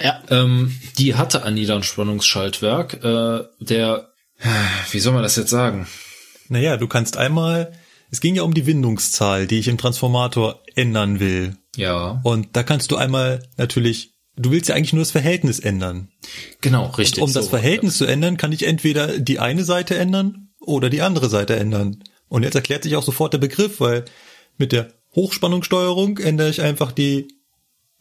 Ja. 0.03 0.23
Ähm, 0.31 0.77
die 0.99 1.15
hatte 1.15 1.45
ein 1.45 1.55
Niederspannungsschaltwerk, 1.55 3.05
äh, 3.05 3.45
der, 3.61 4.09
wie 4.91 4.99
soll 5.01 5.13
man 5.13 5.23
das 5.23 5.37
jetzt 5.37 5.51
sagen? 5.51 5.87
Naja, 6.49 6.77
du 6.77 6.87
kannst 6.89 7.17
einmal, 7.17 7.73
es 8.11 8.21
ging 8.21 8.35
ja 8.35 8.43
um 8.43 8.55
die 8.55 8.67
Windungszahl, 8.67 9.47
die 9.47 9.59
ich 9.59 9.69
im 9.69 9.79
Transformator 9.79 10.63
ändern 10.75 11.21
will. 11.21 11.57
Ja, 11.77 12.21
Und 12.25 12.57
da 12.57 12.63
kannst 12.63 12.91
du 12.91 12.97
einmal 12.97 13.43
natürlich, 13.57 14.15
du 14.37 14.51
willst 14.51 14.69
ja 14.69 14.75
eigentlich 14.75 14.93
nur 14.93 15.03
das 15.03 15.11
Verhältnis 15.11 15.61
ändern. 15.61 16.09
genau, 16.61 16.87
richtig. 16.87 17.23
Um 17.23 17.33
das 17.33 17.45
so. 17.45 17.51
Verhältnis 17.51 17.99
zu 17.99 18.07
ändern, 18.07 18.37
kann 18.37 18.53
ich 18.53 18.67
entweder 18.67 19.19
die 19.19 19.39
eine 19.39 19.65
Seite 19.65 19.97
ändern 19.97 20.48
oder 20.69 20.91
die 20.91 21.03
andere 21.03 21.29
Seite 21.29 21.57
ändern. 21.57 22.05
Und 22.29 22.43
jetzt 22.43 22.55
erklärt 22.55 22.83
sich 22.85 22.95
auch 22.97 23.03
sofort 23.03 23.33
der 23.33 23.39
Begriff, 23.39 23.81
weil 23.81 24.05
mit 24.59 24.73
der 24.73 24.93
Hochspannungssteuerung 25.15 26.19
ändere 26.19 26.51
ich 26.51 26.61
einfach 26.61 26.93
die 26.93 27.29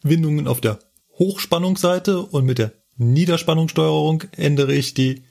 Windungen 0.03 0.47
auf 0.47 0.61
der 0.61 0.79
Hochspannungsseite 1.17 2.19
und 2.21 2.45
mit 2.45 2.59
der 2.59 2.73
Niederspannungssteuerung 2.97 4.23
ändere 4.35 4.73
ich 4.73 4.93
die 4.93 5.23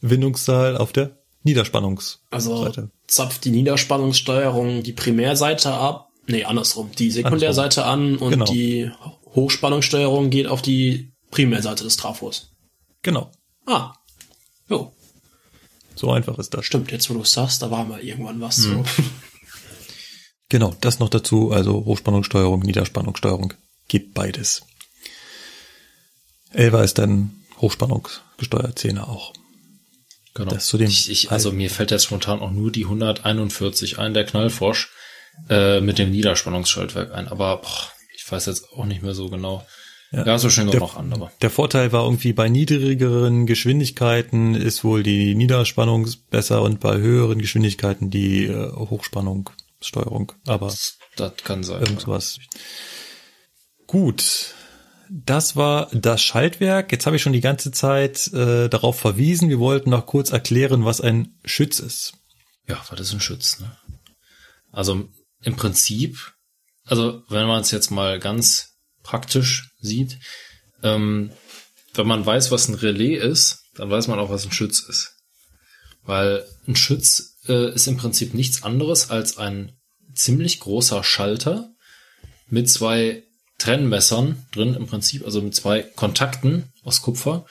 Windungszahl 0.00 0.76
auf 0.76 0.92
der 0.92 1.18
Niederspannungsseite. 1.42 2.20
Also 2.30 2.88
zapft 3.06 3.44
die 3.44 3.50
Niederspannungssteuerung 3.50 4.82
die 4.82 4.92
Primärseite 4.92 5.72
ab, 5.72 6.10
nee, 6.26 6.44
andersrum, 6.44 6.90
die 6.98 7.10
Sekundärseite 7.10 7.84
an 7.84 8.16
und 8.18 8.32
Genau. 8.32 8.44
die 8.44 8.90
Hochspannungssteuerung 9.34 10.30
geht 10.30 10.46
auf 10.46 10.62
die 10.62 11.12
Primärseite 11.30 11.84
des 11.84 11.96
Trafos. 11.96 12.52
Genau. 13.02 13.30
Ah. 13.66 13.92
Jo, 14.68 14.92
So 15.96 16.12
einfach 16.12 16.38
ist 16.38 16.54
das. 16.54 16.64
stimmt, 16.64 16.92
jetzt 16.92 17.10
wo 17.10 17.14
du 17.14 17.24
sagst, 17.24 17.62
da 17.62 17.70
war 17.70 17.84
mal 17.84 18.00
irgendwann 18.00 18.40
was 18.40 18.56
so. 18.56 18.84
Genau, 20.48 20.76
das 20.80 21.00
noch 21.00 21.08
dazu, 21.08 21.50
also 21.50 21.84
Hochspannungssteuerung, 21.86 22.60
Niederspannungssteuerung, 22.60 23.54
gibt 23.88 24.14
beides. 24.14 24.62
Elva 26.52 26.84
ist 26.84 26.98
dann 26.98 27.44
Hochspannungsgesteuert, 27.60 28.78
10er 28.78 29.08
auch. 29.08 29.32
Genau. 30.34 30.50
Das 30.50 30.66
zu 30.66 30.78
dem 30.78 30.88
ich, 30.88 31.10
ich, 31.10 31.32
also 31.32 31.50
mir 31.50 31.68
fällt 31.68 31.90
jetzt 31.90 32.04
spontan 32.04 32.40
auch 32.40 32.52
nur 32.52 32.70
die 32.70 32.84
141 32.84 33.98
ein, 33.98 34.14
der 34.14 34.24
Knallfrosch, 34.24 34.92
äh, 35.48 35.80
mit 35.80 35.98
dem 35.98 36.10
Niederspannungsschaltwerk 36.10 37.12
ein. 37.12 37.28
Aber 37.28 37.56
boah, 37.56 37.92
ich 38.14 38.30
weiß 38.30 38.46
jetzt 38.46 38.70
auch 38.72 38.84
nicht 38.84 39.02
mehr 39.02 39.14
so 39.14 39.28
genau. 39.28 39.66
Ja, 40.12 40.38
so 40.38 40.48
schön 40.50 40.70
Der- 40.70 40.80
noch 40.80 40.96
an, 40.96 41.12
aber. 41.12 41.32
Der 41.42 41.50
Vorteil 41.50 41.92
war 41.92 42.04
irgendwie 42.04 42.32
bei 42.32 42.48
niedrigeren 42.48 43.46
Geschwindigkeiten 43.46 44.54
ist 44.54 44.84
wohl 44.84 45.02
die 45.02 45.34
Niederspannung 45.34 46.08
besser 46.30 46.62
und 46.62 46.80
bei 46.80 46.96
höheren 46.98 47.38
Geschwindigkeiten 47.40 48.10
die 48.10 48.44
äh, 48.46 48.70
Hochspannungssteuerung. 48.72 50.32
Aber 50.46 50.72
Das 51.16 51.32
kann 51.42 51.64
sein. 51.64 51.80
Irgendwas. 51.80 52.38
Gut. 53.86 54.54
Das 55.08 55.54
war 55.54 55.88
das 55.92 56.20
Schaltwerk. 56.22 56.90
Jetzt 56.90 57.06
habe 57.06 57.16
ich 57.16 57.22
schon 57.22 57.32
die 57.32 57.40
ganze 57.40 57.70
Zeit 57.70 58.26
äh, 58.32 58.68
darauf 58.68 58.98
verwiesen. 58.98 59.48
Wir 59.48 59.60
wollten 59.60 59.90
noch 59.90 60.06
kurz 60.06 60.30
erklären, 60.30 60.84
was 60.84 61.00
ein 61.00 61.38
Schütz 61.44 61.78
ist. 61.78 62.14
Ja, 62.68 62.80
was 62.90 62.98
ist 63.00 63.12
ein 63.12 63.20
Schütz? 63.20 63.60
Ne? 63.60 63.76
Also 64.72 65.08
im 65.42 65.54
Prinzip, 65.56 66.32
also 66.84 67.22
wenn 67.28 67.46
man 67.46 67.60
es 67.62 67.70
jetzt 67.70 67.90
mal 67.90 68.18
ganz 68.18 68.75
praktisch 69.06 69.70
sieht, 69.80 70.18
ähm, 70.82 71.30
wenn 71.94 72.06
man 72.06 72.26
weiß, 72.26 72.50
was 72.50 72.68
ein 72.68 72.74
Relais 72.74 73.16
ist, 73.16 73.62
dann 73.76 73.90
weiß 73.90 74.08
man 74.08 74.18
auch, 74.18 74.30
was 74.30 74.44
ein 74.44 74.52
Schütz 74.52 74.80
ist. 74.80 75.14
Weil 76.02 76.44
ein 76.66 76.76
Schütz 76.76 77.38
äh, 77.48 77.72
ist 77.72 77.86
im 77.86 77.96
Prinzip 77.96 78.34
nichts 78.34 78.62
anderes 78.62 79.10
als 79.10 79.38
ein 79.38 79.72
ziemlich 80.14 80.60
großer 80.60 81.02
Schalter 81.04 81.70
mit 82.48 82.68
zwei 82.68 83.22
Trennmessern 83.58 84.46
drin 84.52 84.74
im 84.74 84.86
Prinzip, 84.86 85.24
also 85.24 85.40
mit 85.40 85.54
zwei 85.54 85.82
Kontakten 85.82 86.72
aus 86.82 87.00
Kupfer, 87.00 87.46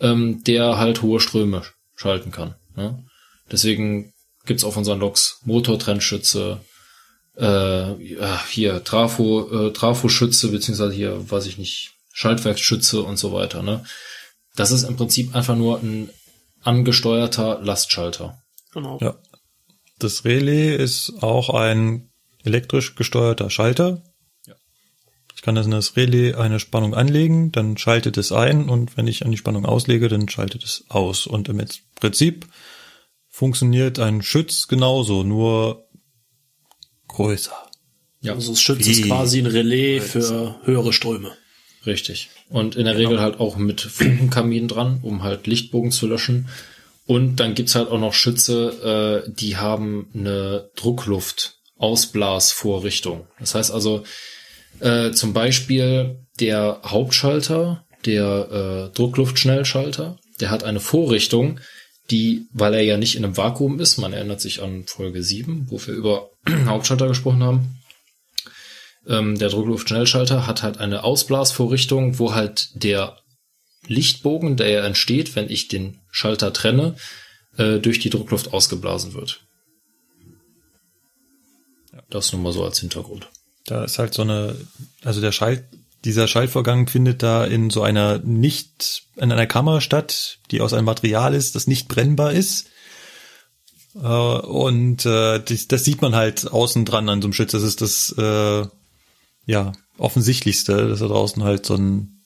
ähm, 0.00 0.44
der 0.44 0.78
halt 0.78 1.02
hohe 1.02 1.20
Ströme 1.20 1.62
schalten 1.96 2.30
kann. 2.30 2.54
Ne? 2.76 3.04
Deswegen 3.50 4.12
gibt's 4.44 4.64
auf 4.64 4.76
unseren 4.76 5.00
Loks 5.00 5.40
Motortrennschütze, 5.44 6.60
äh, 7.36 7.94
hier 8.48 8.84
Trafo, 8.84 9.68
äh, 9.68 9.72
Trafo-Schütze, 9.72 10.48
beziehungsweise 10.48 10.92
hier, 10.92 11.30
weiß 11.30 11.46
ich 11.46 11.58
nicht, 11.58 11.92
Schaltwerksschütze 12.12 13.02
und 13.02 13.18
so 13.18 13.32
weiter. 13.32 13.62
Ne? 13.62 13.84
Das 14.56 14.70
ist 14.70 14.82
im 14.82 14.96
Prinzip 14.96 15.34
einfach 15.34 15.56
nur 15.56 15.80
ein 15.80 16.10
angesteuerter 16.62 17.60
Lastschalter. 17.62 18.42
Genau. 18.72 18.98
Ja. 19.00 19.16
Das 19.98 20.24
Relais 20.24 20.76
ist 20.76 21.22
auch 21.22 21.50
ein 21.50 22.10
elektrisch 22.44 22.94
gesteuerter 22.94 23.50
Schalter. 23.50 24.02
Ja. 24.46 24.54
Ich 25.34 25.42
kann 25.42 25.56
in 25.56 25.70
das 25.70 25.96
Relais 25.96 26.34
eine 26.34 26.60
Spannung 26.60 26.94
anlegen, 26.94 27.52
dann 27.52 27.76
schaltet 27.78 28.16
es 28.18 28.32
ein 28.32 28.68
und 28.68 28.96
wenn 28.96 29.06
ich 29.06 29.24
an 29.24 29.30
die 29.30 29.36
Spannung 29.36 29.66
auslege, 29.66 30.08
dann 30.08 30.28
schaltet 30.28 30.64
es 30.64 30.84
aus. 30.88 31.26
Und 31.26 31.48
im 31.48 31.64
Prinzip 31.96 32.46
funktioniert 33.28 33.98
ein 33.98 34.22
Schütz 34.22 34.68
genauso, 34.68 35.22
nur 35.22 35.86
größer. 37.12 37.52
Ja, 38.20 38.34
Also 38.34 38.52
das 38.52 38.60
Schütz 38.60 38.86
ist 38.86 39.04
Wie? 39.04 39.08
quasi 39.08 39.38
ein 39.38 39.46
Relais 39.46 40.00
für 40.00 40.56
höhere 40.64 40.92
Ströme. 40.92 41.32
richtig. 41.86 42.28
Und 42.48 42.76
in 42.76 42.84
der 42.84 42.98
Regel 42.98 43.20
halt 43.20 43.40
auch 43.40 43.56
mit 43.56 43.80
Funkenkamin 43.80 44.68
dran, 44.68 45.00
um 45.02 45.22
halt 45.22 45.46
Lichtbogen 45.46 45.90
zu 45.92 46.06
löschen. 46.06 46.48
Und 47.06 47.36
dann 47.36 47.54
gibt's 47.54 47.74
halt 47.74 47.88
auch 47.88 47.98
noch 47.98 48.12
Schütze, 48.14 49.24
äh, 49.26 49.30
die 49.32 49.56
haben 49.56 50.08
eine 50.14 50.70
Druckluft-Ausblasvorrichtung. 50.76 53.26
Das 53.38 53.54
heißt 53.54 53.70
also, 53.70 54.04
äh, 54.80 55.10
zum 55.12 55.32
Beispiel 55.32 56.18
der 56.38 56.80
Hauptschalter, 56.84 57.84
der 58.06 58.90
äh, 58.92 58.96
Druckluftschnellschalter, 58.96 60.18
der 60.40 60.50
hat 60.50 60.64
eine 60.64 60.80
Vorrichtung, 60.80 61.60
die, 62.10 62.46
weil 62.52 62.74
er 62.74 62.82
ja 62.82 62.96
nicht 62.96 63.16
in 63.16 63.24
einem 63.24 63.36
Vakuum 63.36 63.78
ist, 63.80 63.98
man 63.98 64.12
erinnert 64.12 64.40
sich 64.40 64.62
an 64.62 64.84
Folge 64.86 65.22
7, 65.22 65.66
wo 65.70 65.80
wir 65.84 65.94
über 65.94 66.29
Hauptschalter 66.66 67.08
gesprochen 67.08 67.42
haben, 67.42 67.80
ähm, 69.06 69.38
der 69.38 69.48
Druckluftschnellschalter 69.48 70.46
hat 70.46 70.62
halt 70.62 70.78
eine 70.78 71.04
Ausblasvorrichtung, 71.04 72.18
wo 72.18 72.34
halt 72.34 72.70
der 72.74 73.18
Lichtbogen, 73.86 74.56
der 74.56 74.68
ja 74.68 74.84
entsteht, 74.84 75.34
wenn 75.36 75.50
ich 75.50 75.68
den 75.68 75.98
Schalter 76.10 76.52
trenne, 76.52 76.96
äh, 77.56 77.78
durch 77.78 77.98
die 77.98 78.10
Druckluft 78.10 78.52
ausgeblasen 78.52 79.14
wird. 79.14 79.42
Das 82.08 82.32
nur 82.32 82.42
mal 82.42 82.52
so 82.52 82.64
als 82.64 82.80
Hintergrund. 82.80 83.28
Da 83.66 83.84
ist 83.84 83.98
halt 83.98 84.14
so 84.14 84.22
eine, 84.22 84.56
also 85.02 85.20
der 85.20 85.32
Schalt, 85.32 85.64
dieser 86.04 86.26
Schaltvorgang 86.26 86.86
findet 86.86 87.22
da 87.22 87.44
in 87.44 87.70
so 87.70 87.82
einer 87.82 88.18
nicht, 88.18 89.04
in 89.16 89.32
einer 89.32 89.46
Kammer 89.46 89.80
statt, 89.80 90.38
die 90.50 90.60
aus 90.60 90.72
einem 90.72 90.86
Material 90.86 91.34
ist, 91.34 91.54
das 91.54 91.66
nicht 91.66 91.88
brennbar 91.88 92.32
ist. 92.32 92.69
Äh, 93.94 94.06
und 94.06 95.04
äh, 95.06 95.40
das, 95.40 95.68
das 95.68 95.84
sieht 95.84 96.02
man 96.02 96.14
halt 96.14 96.50
außen 96.50 96.84
dran 96.84 97.08
an 97.08 97.22
so 97.22 97.26
einem 97.26 97.32
Schütz. 97.32 97.52
Das 97.52 97.62
ist 97.62 97.80
das 97.80 98.14
äh, 98.16 98.66
ja 99.46 99.72
offensichtlichste, 99.98 100.88
dass 100.88 101.00
da 101.00 101.08
draußen 101.08 101.42
halt 101.42 101.66
so 101.66 101.74
ein 101.74 102.22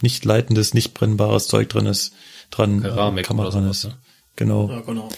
nicht 0.00 0.24
leitendes, 0.24 0.74
nicht 0.74 0.94
brennbares 0.94 1.48
Zeug 1.48 1.68
drin 1.68 1.86
ist, 1.86 2.12
dran, 2.50 2.82
Keramik 2.82 3.26
Kammer 3.26 3.42
oder 3.42 3.50
dran 3.50 3.64
sowas, 3.64 3.84
ist. 3.84 3.84
ne? 3.90 3.98
Genau. 4.36 4.70
Ja, 4.70 4.80
genau. 4.80 5.08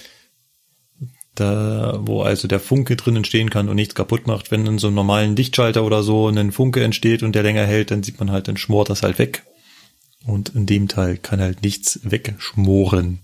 da, 1.35 1.99
wo 2.01 2.23
also 2.23 2.49
der 2.49 2.61
Funke 2.61 2.97
drin 2.97 3.17
entstehen 3.17 3.51
kann 3.51 3.69
und 3.69 3.77
nichts 3.77 3.95
kaputt 3.95 4.27
macht. 4.27 4.51
Wenn 4.51 4.67
in 4.67 4.79
so 4.79 4.87
einem 4.87 4.97
normalen 4.97 5.37
Lichtschalter 5.37 5.85
oder 5.85 6.03
so 6.03 6.29
ein 6.29 6.53
Funke 6.53 6.83
entsteht 6.83 7.23
und 7.23 7.35
der 7.35 7.43
länger 7.43 7.67
hält, 7.67 7.91
dann 7.91 8.03
sieht 8.03 8.19
man 8.19 8.31
halt, 8.31 8.49
dann 8.49 8.57
schmort 8.57 8.89
das 8.89 9.03
halt 9.03 9.19
weg. 9.19 9.45
Und 10.25 10.51
in 10.51 10.67
dem 10.67 10.89
Teil 10.89 11.17
kann 11.17 11.41
halt 11.41 11.63
nichts 11.63 12.01
wegschmoren. 12.03 13.21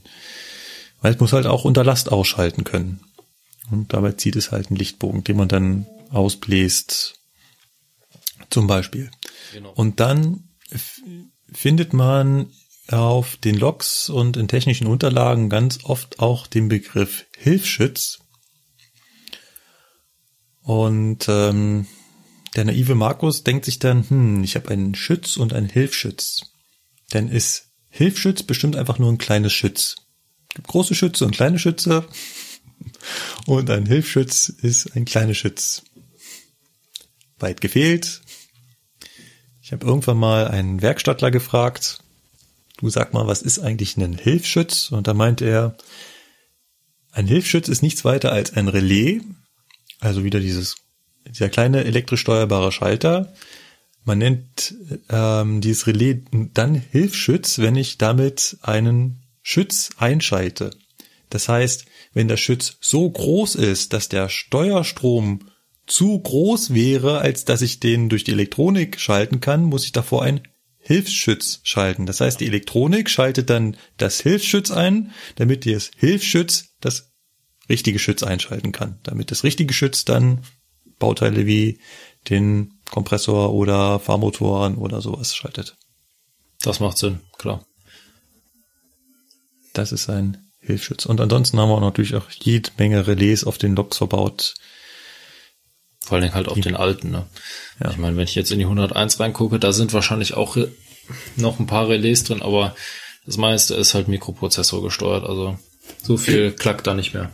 Weil 1.06 1.14
es 1.14 1.20
muss 1.20 1.32
halt 1.32 1.46
auch 1.46 1.64
unter 1.64 1.84
Last 1.84 2.10
ausschalten 2.10 2.64
können. 2.64 2.98
Und 3.70 3.92
dabei 3.92 4.10
zieht 4.10 4.34
es 4.34 4.50
halt 4.50 4.70
einen 4.70 4.76
Lichtbogen, 4.76 5.22
den 5.22 5.36
man 5.36 5.46
dann 5.46 5.86
ausbläst. 6.10 7.14
Zum 8.50 8.66
Beispiel. 8.66 9.12
Genau. 9.52 9.70
Und 9.70 10.00
dann 10.00 10.48
findet 11.52 11.92
man 11.92 12.50
auf 12.88 13.36
den 13.36 13.54
Logs 13.54 14.08
und 14.08 14.36
in 14.36 14.48
technischen 14.48 14.88
Unterlagen 14.88 15.48
ganz 15.48 15.84
oft 15.84 16.18
auch 16.18 16.48
den 16.48 16.66
Begriff 16.66 17.26
Hilfsschütz. 17.38 18.18
Und 20.62 21.26
ähm, 21.28 21.86
der 22.56 22.64
naive 22.64 22.96
Markus 22.96 23.44
denkt 23.44 23.64
sich 23.64 23.78
dann, 23.78 24.10
hm, 24.10 24.42
ich 24.42 24.56
habe 24.56 24.70
einen 24.70 24.96
Schütz 24.96 25.36
und 25.36 25.52
einen 25.52 25.68
Hilfsschütz. 25.68 26.50
Dann 27.10 27.28
ist 27.28 27.68
Hilfsschütz 27.90 28.42
bestimmt 28.42 28.74
einfach 28.74 28.98
nur 28.98 29.12
ein 29.12 29.18
kleines 29.18 29.52
Schütz. 29.52 29.94
Gibt 30.56 30.68
große 30.68 30.94
Schütze 30.94 31.26
und 31.26 31.32
kleine 31.32 31.58
Schütze. 31.58 32.08
Und 33.44 33.68
ein 33.68 33.84
Hilfsschütz 33.84 34.48
ist 34.48 34.96
ein 34.96 35.04
kleiner 35.04 35.34
Schütz. 35.34 35.82
Weit 37.38 37.60
gefehlt. 37.60 38.22
Ich 39.60 39.72
habe 39.72 39.86
irgendwann 39.86 40.16
mal 40.16 40.48
einen 40.48 40.80
Werkstattler 40.80 41.30
gefragt, 41.30 41.98
du 42.78 42.88
sag 42.88 43.12
mal, 43.12 43.26
was 43.26 43.42
ist 43.42 43.58
eigentlich 43.58 43.98
ein 43.98 44.16
Hilfsschütz? 44.16 44.92
Und 44.92 45.06
da 45.08 45.12
meinte 45.12 45.44
er, 45.44 45.76
ein 47.12 47.26
Hilfsschütz 47.26 47.68
ist 47.68 47.82
nichts 47.82 48.06
weiter 48.06 48.32
als 48.32 48.54
ein 48.54 48.68
Relais, 48.68 49.20
also 50.00 50.24
wieder 50.24 50.40
dieses, 50.40 50.76
dieser 51.28 51.50
kleine 51.50 51.84
elektrisch 51.84 52.22
steuerbare 52.22 52.72
Schalter. 52.72 53.34
Man 54.04 54.16
nennt 54.16 54.74
ähm, 55.10 55.60
dieses 55.60 55.86
Relais 55.86 56.22
dann 56.54 56.74
Hilfsschütz, 56.74 57.58
wenn 57.58 57.76
ich 57.76 57.98
damit 57.98 58.56
einen 58.62 59.25
Schütz 59.48 59.90
einschalte. 59.96 60.70
Das 61.30 61.48
heißt, 61.48 61.86
wenn 62.12 62.26
der 62.26 62.36
Schütz 62.36 62.78
so 62.80 63.08
groß 63.08 63.54
ist, 63.54 63.92
dass 63.92 64.08
der 64.08 64.28
Steuerstrom 64.28 65.52
zu 65.86 66.18
groß 66.18 66.74
wäre, 66.74 67.20
als 67.20 67.44
dass 67.44 67.62
ich 67.62 67.78
den 67.78 68.08
durch 68.08 68.24
die 68.24 68.32
Elektronik 68.32 68.98
schalten 68.98 69.38
kann, 69.38 69.62
muss 69.62 69.84
ich 69.84 69.92
davor 69.92 70.24
ein 70.24 70.48
Hilfsschütz 70.80 71.60
schalten. 71.62 72.06
Das 72.06 72.20
heißt, 72.20 72.40
die 72.40 72.46
Elektronik 72.46 73.08
schaltet 73.08 73.48
dann 73.48 73.76
das 73.98 74.20
Hilfsschütz 74.20 74.72
ein, 74.72 75.12
damit 75.36 75.64
das 75.64 75.92
Hilfsschütz 75.96 76.74
das 76.80 77.12
richtige 77.68 78.00
Schütz 78.00 78.24
einschalten 78.24 78.72
kann. 78.72 78.98
Damit 79.04 79.30
das 79.30 79.44
richtige 79.44 79.72
Schütz 79.72 80.04
dann 80.04 80.42
Bauteile 80.98 81.46
wie 81.46 81.78
den 82.28 82.80
Kompressor 82.90 83.54
oder 83.54 84.00
Fahrmotoren 84.00 84.74
oder 84.74 85.00
sowas 85.00 85.36
schaltet. 85.36 85.76
Das 86.62 86.80
macht 86.80 86.98
Sinn, 86.98 87.20
klar. 87.38 87.64
Das 89.76 89.92
ist 89.92 90.08
ein 90.08 90.38
Hilfsschütz. 90.60 91.06
Und 91.06 91.20
ansonsten 91.20 91.58
haben 91.58 91.68
wir 91.68 91.74
auch 91.74 91.80
natürlich 91.80 92.14
auch 92.14 92.30
jede 92.30 92.70
Menge 92.78 93.06
Relais 93.06 93.44
auf 93.44 93.58
den 93.58 93.76
Loks 93.76 93.98
verbaut. 93.98 94.54
Vor 96.00 96.14
allen 96.14 96.22
Dingen 96.22 96.34
halt 96.34 96.48
auf 96.48 96.58
den 96.58 96.76
alten, 96.76 97.10
ne? 97.10 97.26
Ja. 97.82 97.90
Ich 97.90 97.98
meine, 97.98 98.16
wenn 98.16 98.24
ich 98.24 98.34
jetzt 98.34 98.52
in 98.52 98.58
die 98.58 98.64
101 98.64 99.20
reingucke, 99.20 99.58
da 99.58 99.72
sind 99.72 99.92
wahrscheinlich 99.92 100.34
auch 100.34 100.56
noch 101.36 101.58
ein 101.60 101.66
paar 101.66 101.88
Relais 101.88 102.24
drin, 102.24 102.42
aber 102.42 102.74
das 103.26 103.36
meiste 103.36 103.74
ist 103.74 103.94
halt 103.94 104.08
Mikroprozessor 104.08 104.82
gesteuert, 104.82 105.24
also 105.24 105.58
so 106.02 106.16
viel 106.16 106.52
klackt 106.58 106.86
da 106.86 106.94
nicht 106.94 107.12
mehr. 107.12 107.30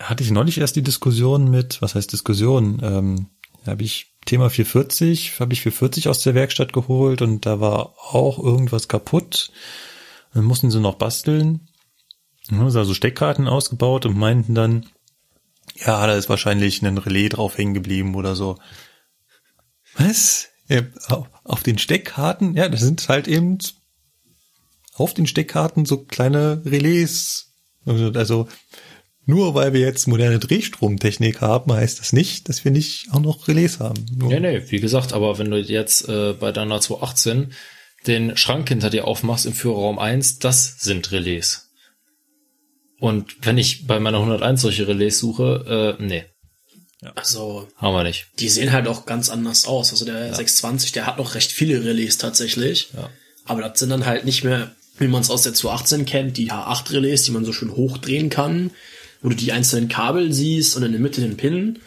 hatte 0.00 0.22
ich 0.22 0.30
neulich 0.30 0.58
erst 0.58 0.76
die 0.76 0.82
Diskussion 0.82 1.50
mit, 1.50 1.82
was 1.82 1.96
heißt 1.96 2.12
Diskussion? 2.12 2.80
Ähm, 2.82 3.26
habe 3.66 3.82
ich 3.82 4.14
Thema 4.24 4.48
440, 4.48 5.40
habe 5.40 5.52
ich 5.52 5.60
440 5.62 6.08
aus 6.08 6.22
der 6.22 6.34
Werkstatt 6.34 6.72
geholt 6.72 7.20
und 7.20 7.44
da 7.44 7.60
war 7.60 7.94
auch 8.12 8.38
irgendwas 8.42 8.88
kaputt. 8.88 9.50
Dann 10.34 10.44
mussten 10.44 10.70
sie 10.70 10.80
noch 10.80 10.96
basteln. 10.96 11.68
Dann 12.48 12.60
haben 12.60 12.70
sie 12.70 12.78
also 12.78 12.94
Steckkarten 12.94 13.48
ausgebaut 13.48 14.06
und 14.06 14.16
meinten 14.16 14.54
dann, 14.54 14.86
ja, 15.74 16.06
da 16.06 16.14
ist 16.14 16.28
wahrscheinlich 16.28 16.82
ein 16.82 16.98
Relais 16.98 17.28
drauf 17.28 17.58
hängen 17.58 17.74
geblieben 17.74 18.14
oder 18.14 18.34
so. 18.34 18.56
Was? 19.96 20.48
Auf 21.44 21.62
den 21.62 21.78
Steckkarten? 21.78 22.54
Ja, 22.54 22.68
das 22.68 22.80
sind 22.80 23.08
halt 23.08 23.28
eben 23.28 23.58
auf 24.94 25.14
den 25.14 25.26
Steckkarten 25.26 25.86
so 25.86 26.04
kleine 26.04 26.62
Relais. 26.64 27.52
Also 27.84 28.48
Nur 29.24 29.54
weil 29.54 29.72
wir 29.72 29.80
jetzt 29.80 30.08
moderne 30.08 30.38
Drehstromtechnik 30.38 31.40
haben, 31.40 31.72
heißt 31.72 32.00
das 32.00 32.12
nicht, 32.12 32.48
dass 32.48 32.64
wir 32.64 32.72
nicht 32.72 33.08
auch 33.12 33.20
noch 33.20 33.48
Relais 33.48 33.78
haben. 33.78 34.06
Nur 34.14 34.30
Nee, 34.30 34.40
nee, 34.40 34.62
wie 34.68 34.80
gesagt, 34.80 35.12
aber 35.12 35.38
wenn 35.38 35.50
du 35.50 35.58
jetzt 35.58 36.08
äh, 36.08 36.32
bei 36.32 36.52
deiner 36.52 36.80
218 36.80 37.52
den 38.06 38.36
Schrank 38.36 38.68
hinter 38.68 38.90
dir 38.90 39.06
aufmachst 39.06 39.46
im 39.46 39.52
Führerraum 39.52 39.98
1, 39.98 40.38
das 40.38 40.76
sind 40.80 41.10
Relais. 41.12 41.68
Und 43.00 43.36
wenn 43.42 43.58
ich 43.58 43.86
bei 43.86 44.00
meiner 44.00 44.18
101 44.18 44.60
solche 44.60 44.88
Relais 44.88 45.10
suche, 45.18 45.96
äh, 45.98 46.02
nee, 46.02 46.24
Also, 47.14 47.68
haben 47.76 47.94
wir 47.94 48.02
nicht. 48.02 48.26
die 48.40 48.48
sehen 48.48 48.72
halt 48.72 48.88
auch 48.88 49.06
ganz 49.06 49.28
anders 49.30 49.66
aus. 49.66 49.90
Also 49.92 50.04
der 50.04 50.34
620, 50.34 50.92
der 50.92 51.06
hat 51.06 51.18
noch 51.18 51.34
recht 51.34 51.52
viele 51.52 51.84
Relais 51.84 52.18
tatsächlich. 52.18 52.88
Ja. 52.96 53.10
Aber 53.44 53.62
das 53.62 53.78
sind 53.78 53.90
dann 53.90 54.04
halt 54.06 54.24
nicht 54.24 54.42
mehr, 54.42 54.74
wie 54.98 55.06
man 55.06 55.22
es 55.22 55.30
aus 55.30 55.42
der 55.42 55.54
218 55.54 56.06
kennt, 56.06 56.36
die 56.36 56.50
H8-Relais, 56.50 57.22
die 57.24 57.30
man 57.30 57.44
so 57.44 57.52
schön 57.52 57.74
hochdrehen 57.76 58.30
kann, 58.30 58.72
wo 59.22 59.28
du 59.28 59.36
die 59.36 59.52
einzelnen 59.52 59.88
Kabel 59.88 60.32
siehst 60.32 60.76
und 60.76 60.82
in 60.82 60.90
der 60.92 61.00
Mitte 61.00 61.20
den 61.20 61.36
Pin, 61.36 61.78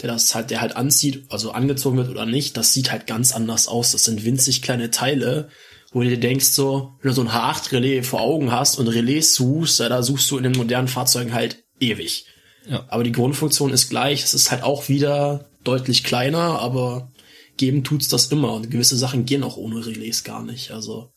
der 0.00 0.08
das 0.08 0.34
halt, 0.34 0.50
der 0.50 0.60
halt 0.60 0.76
anzieht, 0.76 1.24
also 1.28 1.50
angezogen 1.50 1.96
wird 1.96 2.08
oder 2.08 2.26
nicht, 2.26 2.56
das 2.56 2.72
sieht 2.72 2.90
halt 2.92 3.06
ganz 3.06 3.32
anders 3.32 3.68
aus. 3.68 3.92
Das 3.92 4.04
sind 4.04 4.24
winzig 4.24 4.62
kleine 4.62 4.90
Teile, 4.90 5.48
wo 5.92 6.02
du 6.02 6.08
dir 6.08 6.20
denkst 6.20 6.46
so, 6.46 6.94
wenn 7.00 7.10
du 7.10 7.14
so 7.14 7.22
ein 7.22 7.30
H8-Relais 7.30 8.02
vor 8.06 8.20
Augen 8.20 8.52
hast 8.52 8.78
und 8.78 8.88
Relais 8.88 9.34
suchst, 9.34 9.80
ja, 9.80 9.88
da 9.88 10.02
suchst 10.02 10.30
du 10.30 10.36
in 10.36 10.44
den 10.44 10.56
modernen 10.56 10.88
Fahrzeugen 10.88 11.32
halt 11.32 11.64
ewig. 11.80 12.26
Ja. 12.68 12.84
Aber 12.88 13.02
die 13.02 13.12
Grundfunktion 13.12 13.72
ist 13.72 13.88
gleich. 13.88 14.22
Es 14.22 14.34
ist 14.34 14.50
halt 14.50 14.62
auch 14.62 14.88
wieder 14.88 15.48
deutlich 15.64 16.04
kleiner, 16.04 16.60
aber 16.60 17.10
geben 17.56 17.82
tut's 17.82 18.08
das 18.08 18.26
immer. 18.26 18.52
Und 18.52 18.70
gewisse 18.70 18.96
Sachen 18.96 19.24
gehen 19.24 19.42
auch 19.42 19.56
ohne 19.56 19.84
Relais 19.86 20.22
gar 20.24 20.42
nicht. 20.42 20.70
Also, 20.70 21.10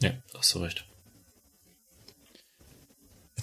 Ja, 0.00 0.12
hast 0.34 0.54
du 0.54 0.58
recht. 0.60 0.86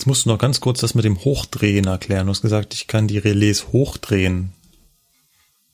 Jetzt 0.01 0.07
musst 0.07 0.25
du 0.25 0.29
noch 0.29 0.39
ganz 0.39 0.61
kurz 0.61 0.79
das 0.79 0.95
mit 0.95 1.05
dem 1.05 1.23
Hochdrehen 1.23 1.85
erklären. 1.85 2.25
Du 2.25 2.31
hast 2.31 2.41
gesagt, 2.41 2.73
ich 2.73 2.87
kann 2.87 3.07
die 3.07 3.19
Relais 3.19 3.67
hochdrehen. 3.71 4.51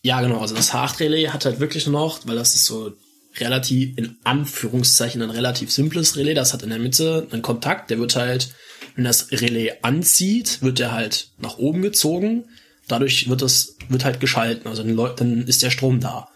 ja, 0.02 0.20
genau. 0.20 0.42
Also 0.42 0.54
das 0.54 0.74
H8-Relais 0.74 1.30
hat 1.30 1.46
halt 1.46 1.62
wirklich 1.62 1.88
noch, 1.88 2.28
weil 2.28 2.36
das 2.36 2.54
ist 2.54 2.66
so 2.66 2.92
relativ, 3.38 3.98
in 3.98 4.18
Anführungszeichen, 4.26 5.22
ein 5.22 5.30
relativ 5.30 5.72
simples 5.72 6.18
Relais. 6.18 6.34
Das 6.34 6.52
hat 6.52 6.62
in 6.62 6.72
der 6.72 6.80
Mitte 6.80 7.26
einen 7.32 7.42
Kontakt. 7.42 7.90
Der 7.90 8.00
wird 8.00 8.18
halt, 8.18 8.50
wenn 8.96 9.06
das 9.06 9.32
Relais 9.32 9.76
anzieht, 9.82 10.62
wird 10.62 10.80
der 10.80 10.92
halt 10.92 11.30
nach 11.38 11.58
oben 11.58 11.82
gezogen. 11.82 12.50
Dadurch 12.90 13.30
wird 13.30 13.42
das, 13.42 13.78
wird 13.88 14.04
halt 14.04 14.20
geschalten. 14.20 14.68
Also 14.68 14.84
dann 14.84 15.48
ist 15.48 15.64
der 15.64 15.72
Strom 15.72 16.02
da. 16.02 16.28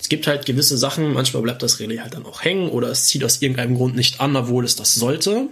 Es 0.00 0.08
gibt 0.08 0.26
halt 0.26 0.46
gewisse 0.46 0.78
Sachen, 0.78 1.12
manchmal 1.12 1.42
bleibt 1.42 1.62
das 1.62 1.78
Relais 1.78 2.00
halt 2.00 2.14
dann 2.14 2.24
auch 2.24 2.42
hängen 2.42 2.70
oder 2.70 2.88
es 2.88 3.04
zieht 3.04 3.22
aus 3.22 3.42
irgendeinem 3.42 3.76
Grund 3.76 3.96
nicht 3.96 4.18
an, 4.18 4.34
obwohl 4.34 4.64
es 4.64 4.76
das 4.76 4.94
sollte. 4.94 5.50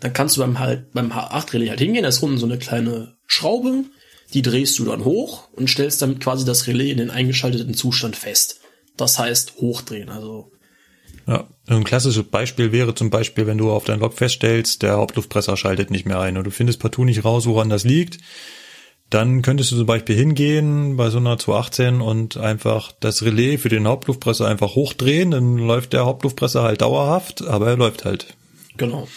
Dann 0.00 0.12
kannst 0.12 0.36
du 0.36 0.40
beim 0.40 0.58
halt, 0.58 0.92
beim 0.92 1.12
H8-Relais 1.12 1.68
halt 1.68 1.80
hingehen, 1.80 2.02
da 2.02 2.08
ist 2.08 2.22
unten 2.22 2.38
so 2.38 2.46
eine 2.46 2.58
kleine 2.58 3.16
Schraube, 3.26 3.84
die 4.32 4.42
drehst 4.42 4.78
du 4.78 4.84
dann 4.84 5.04
hoch 5.04 5.48
und 5.52 5.68
stellst 5.68 6.02
damit 6.02 6.20
quasi 6.20 6.44
das 6.44 6.66
Relais 6.66 6.90
in 6.90 6.98
den 6.98 7.10
eingeschalteten 7.10 7.74
Zustand 7.74 8.16
fest. 8.16 8.60
Das 8.96 9.18
heißt 9.18 9.54
hochdrehen, 9.60 10.08
also 10.08 10.52
Ja, 11.26 11.48
ein 11.68 11.84
klassisches 11.84 12.24
Beispiel 12.24 12.72
wäre 12.72 12.94
zum 12.94 13.10
Beispiel, 13.10 13.46
wenn 13.46 13.58
du 13.58 13.70
auf 13.70 13.84
dein 13.84 14.00
Log 14.00 14.14
feststellst, 14.14 14.82
der 14.82 14.96
Hauptluftpresser 14.96 15.56
schaltet 15.56 15.90
nicht 15.90 16.06
mehr 16.06 16.20
ein 16.20 16.36
und 16.36 16.44
du 16.44 16.50
findest 16.50 16.80
partout 16.80 17.04
nicht 17.04 17.24
raus, 17.24 17.46
woran 17.46 17.68
das 17.68 17.84
liegt, 17.84 18.18
dann 19.10 19.42
könntest 19.42 19.72
du 19.72 19.76
zum 19.76 19.86
Beispiel 19.86 20.14
hingehen 20.14 20.96
bei 20.96 21.10
so 21.10 21.18
einer 21.18 21.36
218 21.36 22.00
und 22.00 22.36
einfach 22.36 22.92
das 23.00 23.22
Relais 23.24 23.58
für 23.58 23.68
den 23.68 23.88
Hauptluftpresser 23.88 24.46
einfach 24.46 24.76
hochdrehen, 24.76 25.32
dann 25.32 25.56
läuft 25.56 25.92
der 25.92 26.06
Hauptluftpresser 26.06 26.62
halt 26.62 26.80
dauerhaft, 26.80 27.42
aber 27.42 27.68
er 27.68 27.76
läuft 27.76 28.04
halt. 28.04 28.36
genau. 28.76 29.08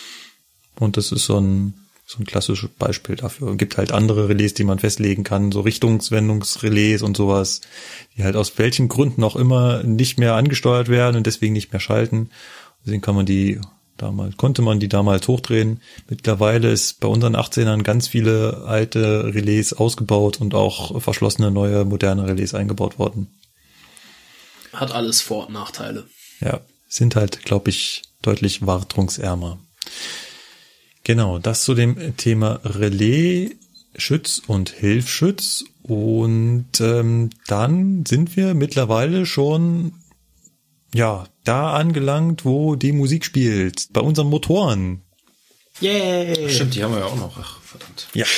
Und 0.80 0.98
das 0.98 1.12
ist 1.12 1.26
so 1.26 1.40
ein, 1.40 1.74
so 2.06 2.20
ein 2.20 2.26
klassisches 2.26 2.70
Beispiel 2.70 3.16
dafür. 3.16 3.52
Es 3.52 3.58
gibt 3.58 3.78
halt 3.78 3.92
andere 3.92 4.30
Relais, 4.30 4.54
die 4.54 4.64
man 4.64 4.80
festlegen 4.80 5.24
kann, 5.24 5.52
so 5.52 5.62
Richtungswendungsrelais 5.62 7.02
und 7.02 7.16
sowas, 7.16 7.62
die 8.18 8.24
halt 8.24 8.36
aus 8.36 8.58
welchen 8.58 8.90
Gründen 8.90 9.24
auch 9.24 9.36
immer 9.36 9.84
nicht 9.84 10.20
mehr 10.20 10.36
angesteuert 10.36 10.90
werden 10.90 11.18
und 11.18 11.28
deswegen 11.28 11.54
nicht 11.54 11.72
mehr 11.72 11.80
schalten. 11.80 12.30
Deswegen 12.86 13.02
kann 13.02 13.16
man 13.16 13.26
die 13.26 13.60
damals, 13.98 14.38
konnte 14.38 14.62
man 14.62 14.80
die 14.80 14.90
damals 14.90 15.28
hochdrehen. 15.28 15.82
Mittlerweile 16.10 16.72
ist 16.72 17.00
bei 17.00 17.08
unseren 17.08 17.36
18ern 17.36 17.84
ganz 17.84 18.08
viele 18.08 18.64
alte 18.66 19.34
Relais 19.34 19.74
ausgebaut 19.74 20.42
und 20.42 20.54
auch 20.54 21.02
verschlossene 21.02 21.52
neue 21.52 21.86
moderne 21.86 22.28
Relais 22.28 22.54
eingebaut 22.54 23.00
worden. 23.00 23.28
Hat 24.74 24.92
alles 24.92 25.22
Vor- 25.22 25.48
und 25.48 25.54
Nachteile. 25.54 26.08
Ja, 26.42 26.62
sind 26.88 27.16
halt, 27.16 27.44
glaube 27.44 27.70
ich, 27.70 28.02
deutlich 28.22 28.66
wartungsärmer. 28.66 29.60
Genau, 31.04 31.40
das 31.40 31.64
zu 31.64 31.74
dem 31.74 32.16
Thema 32.18 32.62
Relais, 32.64 33.52
Schütz 33.96 34.42
und 34.48 34.70
Hilfsschutz. 34.70 35.66
Und 35.84 36.80
ähm, 36.80 37.30
dann 37.48 38.06
sind 38.06 38.38
wir 38.38 38.54
mittlerweile 38.54 39.26
schon 39.26 39.94
ja 40.94 41.26
da 41.44 41.74
angelangt, 41.74 42.46
wo 42.46 42.76
die 42.76 42.94
Musik 42.94 43.26
spielt. 43.26 43.92
Bei 43.92 44.00
unseren 44.00 44.28
Motoren. 44.28 45.02
Yay! 45.82 46.50
Stimmt, 46.50 46.76
die 46.76 46.84
haben 46.84 46.94
wir 46.94 47.00
ja 47.00 47.06
auch 47.06 47.16
noch. 47.16 47.38
Ach, 47.38 47.60
verdammt. 47.62 48.08
Ja. 48.14 48.26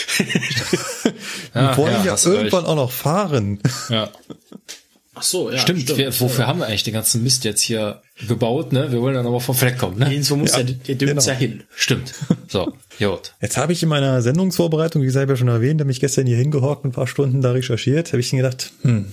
Ja, 1.54 1.70
wir 1.70 1.78
wollen 1.78 2.04
ja, 2.04 2.16
du 2.16 2.30
irgendwann 2.32 2.62
recht. 2.62 2.70
auch 2.72 2.76
noch 2.76 2.92
fahren. 2.92 3.60
Ja. 3.90 4.10
Ach 5.16 5.24
so, 5.24 5.50
ja. 5.50 5.58
Stimmt, 5.58 5.98
Wir, 5.98 6.20
wofür 6.20 6.46
haben 6.46 6.60
wir 6.60 6.68
eigentlich 6.68 6.84
den 6.84 6.94
ganzen 6.94 7.24
Mist 7.24 7.46
jetzt 7.46 7.62
hier 7.62 8.02
gebaut, 8.28 8.74
ne? 8.74 8.92
Wir 8.92 9.02
wollen 9.02 9.16
dann 9.16 9.26
aber 9.26 9.40
vom 9.40 9.56
Fleck 9.56 9.78
kommen, 9.78 9.98
ne? 9.98 10.12
Irgendwo 10.12 10.36
muss 10.36 10.52
Ja, 10.52 10.60
ja, 10.60 10.66
der 10.66 10.96
dünnt's 10.96 11.26
genau. 11.26 11.34
ja 11.34 11.34
hin. 11.34 11.64
Stimmt. 11.76 12.14
So, 12.48 12.72
gut. 13.00 13.34
Jetzt 13.42 13.58
habe 13.58 13.74
ich 13.74 13.82
in 13.82 13.90
meiner 13.90 14.22
Sendungsvorbereitung, 14.22 15.02
wie 15.02 15.10
selber 15.10 15.36
schon 15.36 15.48
erwähnt, 15.48 15.82
habe 15.82 15.92
ich 15.92 16.00
gestern 16.00 16.28
hier 16.28 16.38
hingehockt 16.38 16.84
und 16.84 16.92
ein 16.92 16.94
paar 16.94 17.08
Stunden 17.08 17.42
da 17.42 17.52
recherchiert, 17.52 18.14
habe 18.14 18.20
ich 18.20 18.32
mir 18.32 18.44
gedacht, 18.44 18.72
hm, 18.84 19.12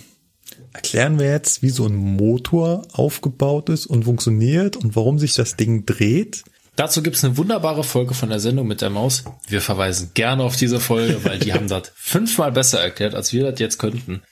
erklären 0.72 1.18
wir 1.18 1.30
jetzt, 1.30 1.62
wie 1.62 1.70
so 1.70 1.86
ein 1.86 1.96
Motor 1.96 2.82
aufgebaut 2.92 3.68
ist 3.68 3.86
und 3.86 4.04
funktioniert 4.04 4.76
und 4.76 4.94
warum 4.96 5.18
sich 5.18 5.34
das 5.34 5.56
Ding 5.56 5.86
dreht. 5.86 6.44
Dazu 6.76 7.02
gibt's 7.02 7.22
eine 7.24 7.36
wunderbare 7.36 7.84
Folge 7.84 8.14
von 8.14 8.30
der 8.30 8.40
Sendung 8.40 8.66
mit 8.66 8.80
der 8.80 8.90
Maus. 8.90 9.24
Wir 9.46 9.60
verweisen 9.60 10.10
gerne 10.14 10.42
auf 10.42 10.56
diese 10.56 10.80
Folge, 10.80 11.24
weil 11.24 11.38
die 11.38 11.52
haben 11.54 11.68
das 11.68 11.92
fünfmal 11.94 12.52
besser 12.52 12.80
erklärt, 12.80 13.14
als 13.14 13.32
wir 13.32 13.50
das 13.50 13.60
jetzt 13.60 13.78
könnten. 13.78 14.22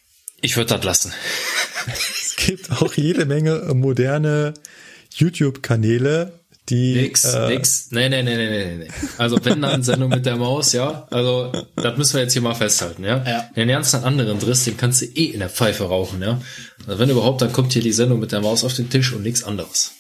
Ich 0.41 0.57
würde 0.57 0.75
das 0.75 0.85
lassen. 0.85 1.13
Es 1.87 2.37
gibt 2.37 2.71
auch 2.71 2.95
jede 2.95 3.27
Menge 3.27 3.73
moderne 3.75 4.55
YouTube-Kanäle, 5.15 6.33
die 6.69 6.95
Nix, 6.95 7.25
äh, 7.25 7.49
nix. 7.49 7.89
Nee, 7.91 8.09
nee, 8.09 8.23
nee, 8.23 8.37
nee, 8.37 8.49
nee, 8.49 8.77
nee. 8.85 8.89
Also 9.19 9.45
wenn 9.45 9.61
dann 9.61 9.83
Sendung 9.83 10.11
mit 10.11 10.25
der 10.25 10.37
Maus, 10.37 10.73
ja. 10.73 11.07
Also 11.11 11.51
das 11.75 11.99
müssen 11.99 12.15
wir 12.15 12.23
jetzt 12.23 12.33
hier 12.33 12.43
mal 12.43 12.55
festhalten, 12.55 13.05
ja. 13.05 13.25
Ja. 13.27 13.51
Den 13.57 13.69
ganzen 13.69 14.05
anderen 14.05 14.39
Driss, 14.39 14.65
den 14.65 14.77
kannst 14.77 15.03
du 15.03 15.07
eh 15.07 15.27
in 15.27 15.41
der 15.41 15.51
Pfeife 15.51 15.85
rauchen, 15.85 16.23
ja. 16.23 16.41
Also 16.87 16.99
wenn 16.99 17.11
überhaupt, 17.11 17.43
dann 17.43 17.53
kommt 17.53 17.73
hier 17.73 17.83
die 17.83 17.93
Sendung 17.93 18.21
mit 18.21 18.33
der 18.33 18.41
Maus 18.41 18.63
auf 18.63 18.75
den 18.75 18.89
Tisch 18.89 19.13
und 19.13 19.23
nichts 19.23 19.43
anderes. 19.43 19.93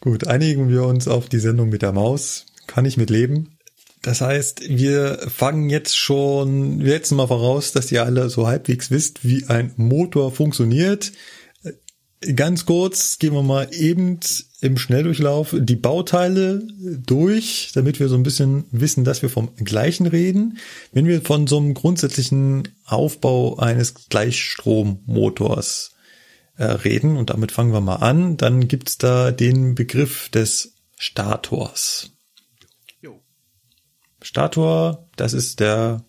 Gut, 0.00 0.26
einigen 0.26 0.68
wir 0.68 0.84
uns 0.84 1.08
auf 1.08 1.28
die 1.28 1.40
Sendung 1.40 1.70
mit 1.70 1.82
der 1.82 1.92
Maus. 1.92 2.46
Kann 2.68 2.84
ich 2.84 2.96
mit 2.96 3.10
leben. 3.10 3.57
Das 4.02 4.20
heißt, 4.20 4.68
wir 4.68 5.18
fangen 5.28 5.70
jetzt 5.70 5.96
schon, 5.96 6.80
wir 6.80 6.92
setzen 6.92 7.16
mal 7.16 7.26
voraus, 7.26 7.72
dass 7.72 7.90
ihr 7.90 8.04
alle 8.04 8.30
so 8.30 8.46
halbwegs 8.46 8.90
wisst, 8.90 9.24
wie 9.24 9.46
ein 9.46 9.72
Motor 9.76 10.30
funktioniert. 10.32 11.12
Ganz 12.34 12.66
kurz 12.66 13.18
gehen 13.18 13.34
wir 13.34 13.42
mal 13.42 13.68
eben 13.72 14.18
im 14.60 14.76
Schnelldurchlauf 14.76 15.54
die 15.56 15.76
Bauteile 15.76 16.66
durch, 17.06 17.70
damit 17.74 18.00
wir 18.00 18.08
so 18.08 18.16
ein 18.16 18.24
bisschen 18.24 18.64
wissen, 18.72 19.04
dass 19.04 19.22
wir 19.22 19.30
vom 19.30 19.54
gleichen 19.56 20.06
reden. 20.06 20.58
Wenn 20.92 21.06
wir 21.06 21.22
von 21.22 21.46
so 21.46 21.58
einem 21.58 21.74
grundsätzlichen 21.74 22.68
Aufbau 22.84 23.58
eines 23.58 24.08
Gleichstrommotors 24.08 25.92
äh, 26.56 26.64
reden, 26.64 27.16
und 27.16 27.30
damit 27.30 27.52
fangen 27.52 27.72
wir 27.72 27.80
mal 27.80 27.96
an, 27.96 28.36
dann 28.36 28.66
gibt's 28.66 28.98
da 28.98 29.30
den 29.30 29.76
Begriff 29.76 30.28
des 30.30 30.72
Stators. 30.96 32.10
Stator, 34.28 35.08
das 35.16 35.32
ist 35.32 35.58
der 35.58 36.04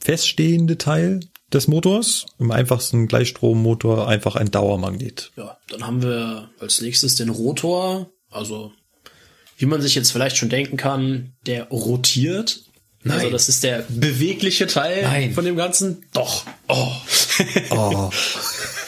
feststehende 0.00 0.76
Teil 0.76 1.20
des 1.52 1.68
Motors. 1.68 2.26
Im 2.40 2.50
einfachsten 2.50 3.06
Gleichstrommotor 3.06 4.08
einfach 4.08 4.34
ein 4.34 4.50
Dauermagnet. 4.50 5.30
Ja, 5.36 5.56
dann 5.68 5.86
haben 5.86 6.02
wir 6.02 6.50
als 6.58 6.80
nächstes 6.80 7.14
den 7.14 7.28
Rotor. 7.28 8.10
Also, 8.28 8.72
wie 9.56 9.66
man 9.66 9.80
sich 9.80 9.94
jetzt 9.94 10.10
vielleicht 10.10 10.36
schon 10.36 10.48
denken 10.48 10.76
kann, 10.76 11.34
der 11.46 11.68
rotiert. 11.68 12.64
Nein. 13.04 13.18
Also, 13.18 13.30
das 13.30 13.48
ist 13.48 13.62
der 13.62 13.84
bewegliche 13.88 14.66
Teil 14.66 15.02
Nein. 15.04 15.32
von 15.32 15.44
dem 15.44 15.54
Ganzen. 15.54 16.04
Doch. 16.12 16.44
Oh. 16.66 16.92
Oh, 17.70 18.10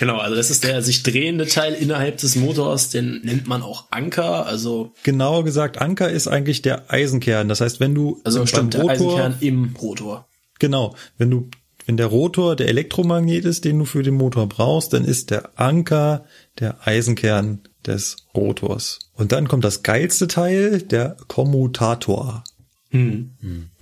Genau, 0.00 0.16
also 0.16 0.34
das 0.34 0.48
ist 0.48 0.64
der 0.64 0.80
sich 0.80 1.02
drehende 1.02 1.46
Teil 1.46 1.74
innerhalb 1.74 2.16
des 2.16 2.34
Motors, 2.34 2.88
den 2.88 3.20
nennt 3.22 3.46
man 3.46 3.60
auch 3.60 3.88
Anker. 3.90 4.46
Also, 4.46 4.94
genauer 5.02 5.44
gesagt, 5.44 5.78
Anker 5.78 6.08
ist 6.08 6.26
eigentlich 6.26 6.62
der 6.62 6.90
Eisenkern. 6.90 7.50
Das 7.50 7.60
heißt, 7.60 7.80
wenn 7.80 7.94
du 7.94 8.18
also 8.24 8.46
stimmt, 8.46 8.72
der 8.72 8.88
Eisenkern 8.88 9.36
im 9.40 9.76
Rotor. 9.78 10.26
Genau, 10.58 10.96
wenn 11.18 11.30
du 11.30 11.50
wenn 11.84 11.98
der 11.98 12.06
Rotor 12.06 12.56
der 12.56 12.68
Elektromagnet 12.68 13.44
ist, 13.44 13.66
den 13.66 13.78
du 13.78 13.84
für 13.84 14.02
den 14.02 14.14
Motor 14.14 14.48
brauchst, 14.48 14.94
dann 14.94 15.04
ist 15.04 15.30
der 15.30 15.50
Anker 15.60 16.24
der 16.58 16.86
Eisenkern 16.86 17.60
des 17.86 18.16
Rotors. 18.34 19.00
Und 19.12 19.32
dann 19.32 19.48
kommt 19.48 19.64
das 19.64 19.82
geilste 19.82 20.28
Teil, 20.28 20.80
der 20.80 21.18
Kommutator. 21.28 22.42
Hm. 22.88 23.32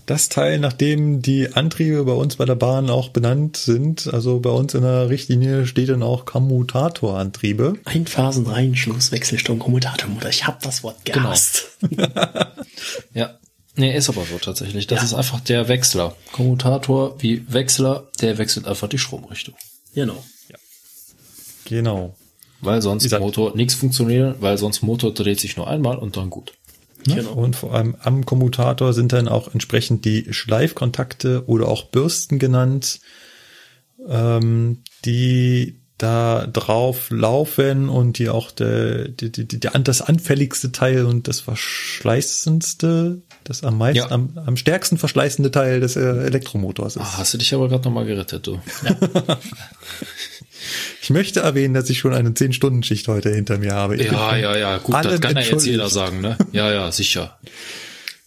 Das 0.09 0.29
Teil, 0.29 0.59
nachdem 0.59 1.21
die 1.23 1.53
Antriebe 1.55 2.03
bei 2.05 2.13
uns 2.13 2.37
bei 2.37 2.45
der 2.45 2.55
Bahn 2.55 2.89
auch 2.91 3.11
benannt 3.11 3.57
sind. 3.57 4.13
Also 4.13 4.41
bei 4.41 4.51
uns 4.51 4.75
in 4.75 4.83
der 4.83 5.09
Richtlinie 5.11 5.67
steht 5.67 5.91
dann 5.91 6.03
auch 6.03 6.25
Kommutatorantriebe. 6.25 7.75
Einphasenreihenschluss, 7.85 9.13
Wechselstrom, 9.13 9.59
Kommutatormotor. 9.59 10.31
Ich 10.31 10.47
hab 10.47 10.63
das 10.63 10.83
Wort 10.83 11.05
gehasst. 11.05 11.69
Ja. 13.13 13.39
Nee, 13.75 13.97
ist 13.97 14.09
aber 14.09 14.25
so 14.25 14.39
tatsächlich. 14.39 14.87
Das 14.87 14.99
Ja. 15.01 15.05
ist 15.05 15.15
einfach 15.15 15.41
der 15.41 15.69
Wechsler. 15.69 16.17
Kommutator 16.33 17.21
wie 17.23 17.45
Wechsler, 17.53 18.09
der 18.21 18.39
wechselt 18.39 18.67
einfach 18.67 18.89
die 18.89 18.99
Stromrichtung. 18.99 19.55
Genau. 19.95 20.25
Genau. 21.65 22.17
Weil 22.61 22.83
sonst 22.83 23.09
Motor 23.19 23.55
nichts 23.57 23.75
funktioniert, 23.75 24.41
weil 24.41 24.59
sonst 24.59 24.83
Motor 24.83 25.13
dreht 25.15 25.39
sich 25.39 25.57
nur 25.57 25.69
einmal 25.69 25.99
und 25.99 26.17
dann 26.17 26.31
gut. 26.31 26.55
Genau. 27.17 27.33
Und 27.33 27.57
vor 27.57 27.75
allem 27.75 27.97
am 28.01 28.25
Kommutator 28.27 28.93
sind 28.93 29.13
dann 29.13 29.29
auch 29.29 29.53
entsprechend 29.53 30.05
die 30.05 30.27
Schleifkontakte 30.33 31.45
oder 31.47 31.69
auch 31.69 31.85
Bürsten 31.87 32.39
genannt, 32.39 33.01
ähm, 34.09 34.83
die 35.05 35.81
da 35.99 36.47
drauf 36.47 37.11
laufen 37.11 37.89
und 37.89 38.19
die 38.19 38.29
auch 38.29 38.53
der, 38.53 39.09
die, 39.09 39.33
die, 39.33 39.49
die, 39.49 39.59
das 39.59 40.01
anfälligste 40.01 40.71
Teil 40.71 41.05
und 41.05 41.27
das 41.27 41.41
verschleißendste, 41.41 43.21
das 43.43 43.65
am 43.65 43.79
meisten, 43.79 43.99
Ja. 43.99 44.11
am, 44.13 44.39
am 44.47 44.57
stärksten 44.57 44.97
verschleißende 44.97 45.51
Teil 45.51 45.81
des 45.81 45.97
äh, 45.97 46.01
Elektromotors 46.01 46.95
ist. 46.95 47.03
Ah, 47.03 47.19
hast 47.19 47.35
du 47.35 47.39
dich 47.39 47.53
aber 47.53 47.69
gerade 47.69 47.83
nochmal 47.85 48.07
gerettet, 48.07 48.47
du. 48.47 48.61
Ich 51.03 51.11
möchte 51.11 51.41
erwähnen, 51.41 51.75
dass 51.75 51.89
ich 51.91 51.99
schon 51.99 52.15
eine 52.15 52.31
10-Stunden-Schicht 52.31 53.09
heute 53.09 53.31
hinter 53.35 53.59
mir 53.59 53.73
habe. 53.75 53.97
Ich 53.97 54.11
Ja, 54.11 54.37
ja, 54.37 54.57
ja, 54.57 54.79
gut, 54.79 54.95
das 54.95 55.21
kann 55.21 55.37
ja 55.37 55.43
jetzt 55.43 55.67
jeder 55.67 55.89
sagen, 55.89 56.21
ne? 56.21 56.37
Ja, 56.53 56.73
ja, 56.73 56.93
sicher. 56.93 57.39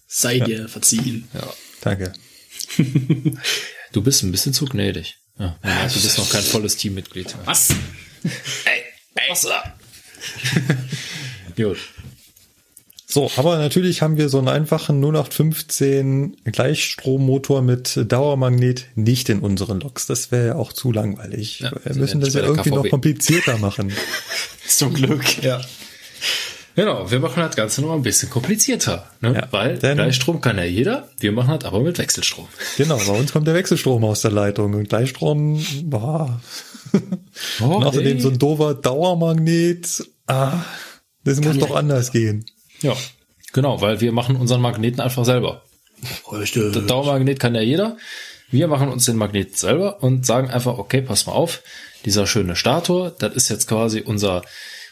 Sei 0.08 0.40
dir 0.40 0.68
verziehen. 0.68 1.28
Ja. 1.34 1.54
Danke. 1.82 2.14
Du 3.92 4.02
bist 4.02 4.24
ein 4.24 4.32
bisschen 4.32 4.54
zu 4.54 4.66
gnädig. 4.66 5.18
Ja, 5.38 5.58
ja, 5.64 5.88
du 5.88 5.94
bist 5.94 6.18
noch 6.18 6.30
kein 6.30 6.44
volles 6.44 6.78
Teammitglied. 6.78 7.36
Was? 7.46 7.70
Ey, 8.24 8.84
ey, 9.16 9.30
was 9.30 9.42
da? 9.42 9.78
Gut. 11.56 11.78
So, 13.14 13.30
aber 13.36 13.58
natürlich 13.58 14.02
haben 14.02 14.16
wir 14.16 14.30
so 14.30 14.38
einen 14.38 14.48
einfachen 14.48 15.02
0815 15.04 16.38
Gleichstrommotor 16.46 17.62
mit 17.62 18.00
Dauermagnet 18.10 18.86
nicht 18.96 19.28
in 19.28 19.40
unseren 19.40 19.82
Loks. 19.82 20.08
Das 20.08 20.32
wäre 20.32 20.48
ja 20.48 20.56
auch 20.56 20.72
zu 20.72 20.94
langweilig. 20.94 21.60
Ja, 21.60 21.72
wir 21.84 21.96
müssen 21.96 22.22
das 22.22 22.34
ja 22.34 22.42
irgendwie 22.44 22.70
noch 22.70 22.84
KVB. 22.84 22.90
komplizierter 22.90 23.58
machen. 23.58 23.92
Zum 24.68 24.94
Glück. 24.94 25.44
Ja. 25.44 25.60
Genau, 26.76 27.12
wir 27.12 27.20
machen 27.20 27.42
das 27.42 27.58
Ganze 27.58 27.82
noch 27.82 27.92
ein 27.92 28.02
bisschen 28.02 28.30
komplizierter, 28.30 29.06
ne? 29.20 29.34
Ja, 29.34 29.48
weil 29.52 29.78
denn- 29.78 29.98
Gleichstrom 29.98 30.40
kann 30.40 30.58
ja 30.58 30.64
jeder, 30.64 31.10
wir 31.20 31.34
machen 31.34 31.60
das 31.60 31.66
aber 31.68 31.82
mit 31.82 31.98
Wechselstrom. 31.98 32.48
Genau, 32.78 32.96
bei 32.96 33.12
uns 33.12 33.34
kommt 33.34 33.46
der 33.46 33.56
Wechselstrom 33.56 34.06
aus 34.06 34.22
der 34.22 34.32
Leitung 34.32 34.74
und 34.74 34.88
Gleichstrom, 34.88 35.62
boah. 35.84 36.40
Oh, 37.60 37.66
Und 37.66 37.84
außerdem 37.84 38.22
so 38.22 38.30
ein 38.30 38.40
doofer 38.40 38.74
Dauermagnet, 38.74 40.06
ah, 40.28 40.64
das 41.26 41.42
muss 41.42 41.56
ja- 41.58 41.60
doch 41.68 41.76
anders 41.76 42.14
gehen. 42.14 42.46
Ja, 42.82 42.96
genau, 43.54 43.82
weil 43.82 44.02
wir 44.02 44.12
machen 44.12 44.36
unseren 44.36 44.62
Magneten 44.62 45.02
einfach 45.02 45.26
selber. 45.26 45.64
Richtig. 46.32 46.74
Der 46.74 46.82
Dauermagnet 46.82 47.40
kann 47.40 47.56
ja 47.56 47.62
jeder. 47.62 47.98
Wir 48.50 48.68
machen 48.68 48.90
uns 48.90 49.06
den 49.06 49.16
Magnet 49.16 49.58
selber 49.58 50.04
und 50.04 50.26
sagen 50.26 50.50
einfach, 50.50 50.78
okay, 50.78 51.02
pass 51.02 51.26
mal 51.26 51.34
auf, 51.34 51.62
dieser 52.04 52.28
schöne 52.28 52.56
Stator, 52.56 53.12
das 53.12 53.34
ist 53.36 53.50
jetzt 53.50 53.68
quasi 53.68 54.02
unser, 54.02 54.44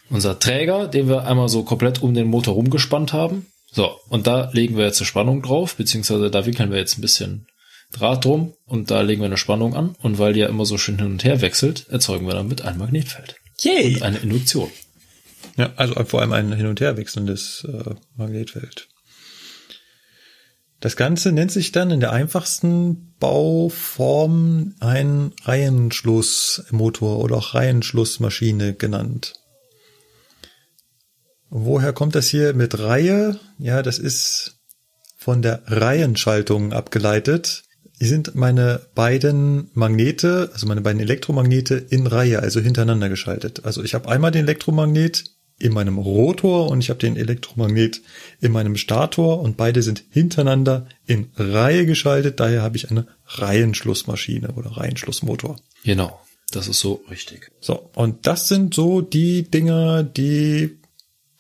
unser 0.09 0.39
Träger, 0.39 0.87
den 0.87 1.09
wir 1.09 1.25
einmal 1.25 1.49
so 1.49 1.63
komplett 1.63 2.01
um 2.01 2.13
den 2.13 2.27
Motor 2.27 2.53
rumgespannt 2.53 3.11
haben. 3.11 3.47
So, 3.71 3.91
und 4.07 4.27
da 4.27 4.49
legen 4.53 4.77
wir 4.77 4.85
jetzt 4.85 4.99
eine 4.99 5.07
Spannung 5.07 5.41
drauf, 5.41 5.75
beziehungsweise 5.75 6.31
da 6.31 6.45
wickeln 6.45 6.71
wir 6.71 6.79
jetzt 6.79 6.97
ein 6.97 7.01
bisschen 7.01 7.47
Draht 7.91 8.23
drum 8.23 8.53
und 8.65 8.91
da 8.91 9.01
legen 9.01 9.21
wir 9.21 9.25
eine 9.25 9.37
Spannung 9.37 9.75
an. 9.75 9.95
Und 10.01 10.19
weil 10.19 10.33
die 10.33 10.41
ja 10.41 10.47
immer 10.47 10.65
so 10.65 10.77
schön 10.77 10.97
hin 10.97 11.07
und 11.07 11.23
her 11.23 11.41
wechselt, 11.41 11.87
erzeugen 11.89 12.27
wir 12.27 12.35
damit 12.35 12.61
ein 12.61 12.77
Magnetfeld. 12.77 13.35
Yay. 13.59 14.01
Eine 14.01 14.19
Induktion. 14.19 14.69
Ja, 15.59 15.73
also 15.75 15.93
vor 16.05 16.21
allem 16.21 16.31
ein 16.31 16.53
hin 16.53 16.67
und 16.67 16.79
her 16.79 16.95
wechselndes 16.95 17.67
äh, 17.67 17.93
Magnetfeld. 18.15 18.87
Das 20.79 20.95
Ganze 20.95 21.33
nennt 21.33 21.51
sich 21.51 21.73
dann 21.73 21.91
in 21.91 21.99
der 21.99 22.13
einfachsten 22.13 23.13
Bauform 23.19 24.75
ein 24.79 25.33
Reihenschlussmotor 25.43 27.19
oder 27.19 27.35
auch 27.35 27.55
Reihenschlussmaschine 27.55 28.73
genannt. 28.73 29.33
Woher 31.49 31.91
kommt 31.91 32.15
das 32.15 32.29
hier 32.29 32.53
mit 32.53 32.79
Reihe? 32.79 33.37
Ja, 33.57 33.81
das 33.81 33.99
ist 33.99 34.61
von 35.17 35.41
der 35.41 35.63
Reihenschaltung 35.65 36.71
abgeleitet. 36.71 37.63
Hier 37.97 38.07
sind 38.07 38.33
meine 38.35 38.79
beiden 38.95 39.71
Magnete, 39.73 40.51
also 40.53 40.67
meine 40.67 40.79
beiden 40.79 41.01
Elektromagnete 41.01 41.75
in 41.75 42.07
Reihe, 42.07 42.39
also 42.39 42.61
hintereinander 42.61 43.09
geschaltet. 43.09 43.65
Also 43.65 43.83
ich 43.83 43.93
habe 43.93 44.07
einmal 44.07 44.31
den 44.31 44.45
Elektromagnet 44.45 45.35
in 45.59 45.73
meinem 45.73 45.97
Rotor 45.97 46.69
und 46.69 46.79
ich 46.79 46.89
habe 46.89 46.99
den 46.99 47.17
Elektromagnet 47.17 48.01
in 48.39 48.51
meinem 48.51 48.77
Stator 48.77 49.41
und 49.41 49.57
beide 49.57 49.81
sind 49.83 50.03
hintereinander 50.09 50.87
in 51.05 51.29
Reihe 51.35 51.85
geschaltet. 51.85 52.39
Daher 52.39 52.61
habe 52.61 52.77
ich 52.77 52.89
eine 52.89 53.07
Reihenschlussmaschine 53.25 54.53
oder 54.53 54.71
Reihenschlussmotor. 54.77 55.57
Genau. 55.83 56.19
Das 56.51 56.67
ist 56.67 56.79
so 56.79 57.03
richtig. 57.11 57.51
So, 57.59 57.89
und 57.93 58.25
das 58.25 58.47
sind 58.47 58.73
so 58.73 59.01
die 59.01 59.43
Dinger, 59.43 60.03
die 60.03 60.79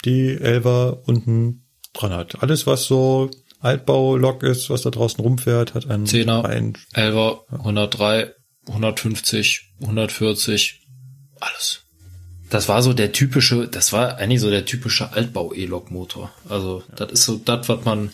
die 0.05 0.37
Elva 0.39 0.97
unten 1.05 1.63
dran 1.93 2.11
hat. 2.11 2.43
Alles, 2.43 2.67
was 2.67 2.83
so 2.85 3.31
Altbau-Lok 3.59 4.43
ist, 4.43 4.69
was 4.69 4.83
da 4.83 4.89
draußen 4.91 5.21
rumfährt, 5.23 5.73
hat 5.73 5.89
einen 5.89 6.05
Zehner, 6.05 6.43
Reihen- 6.43 6.77
11er, 6.93 7.41
103, 7.51 8.33
150, 8.67 9.73
140, 9.81 10.87
alles. 11.39 11.81
Das 12.49 12.67
war 12.67 12.81
so 12.81 12.93
der 12.93 13.11
typische, 13.11 13.67
das 13.67 13.93
war 13.93 14.17
eigentlich 14.17 14.41
so 14.41 14.49
der 14.49 14.65
typische 14.65 15.13
Altbau-E-Lok-Motor. 15.13 16.31
Also, 16.47 16.83
das 16.95 17.11
ist 17.11 17.25
so 17.25 17.37
das, 17.37 17.69
was 17.69 17.85
man 17.85 18.11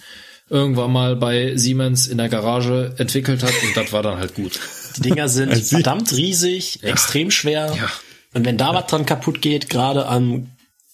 irgendwann 0.50 0.92
mal 0.92 1.16
bei 1.16 1.56
Siemens 1.56 2.08
in 2.08 2.18
der 2.18 2.30
Garage 2.30 2.94
entwickelt 2.98 3.44
hat 3.44 3.54
und 3.64 3.76
das 3.76 3.92
war 3.92 4.04
dann 4.04 4.20
halt 4.20 4.36
gut. 4.36 4.60
Die 4.98 5.02
Dinger 5.02 5.28
sind 5.28 5.50
Also 5.50 5.76
verdammt 5.76 6.16
riesig, 6.16 6.84
extrem 6.84 7.32
schwer. 7.32 7.74
Ja. 7.76 7.92
Und 8.34 8.46
wenn 8.46 8.58
da 8.58 8.74
was 8.74 8.88
dran 8.88 9.06
kaputt 9.06 9.42
geht, 9.42 9.70
gerade 9.70 10.06
am 10.06 10.52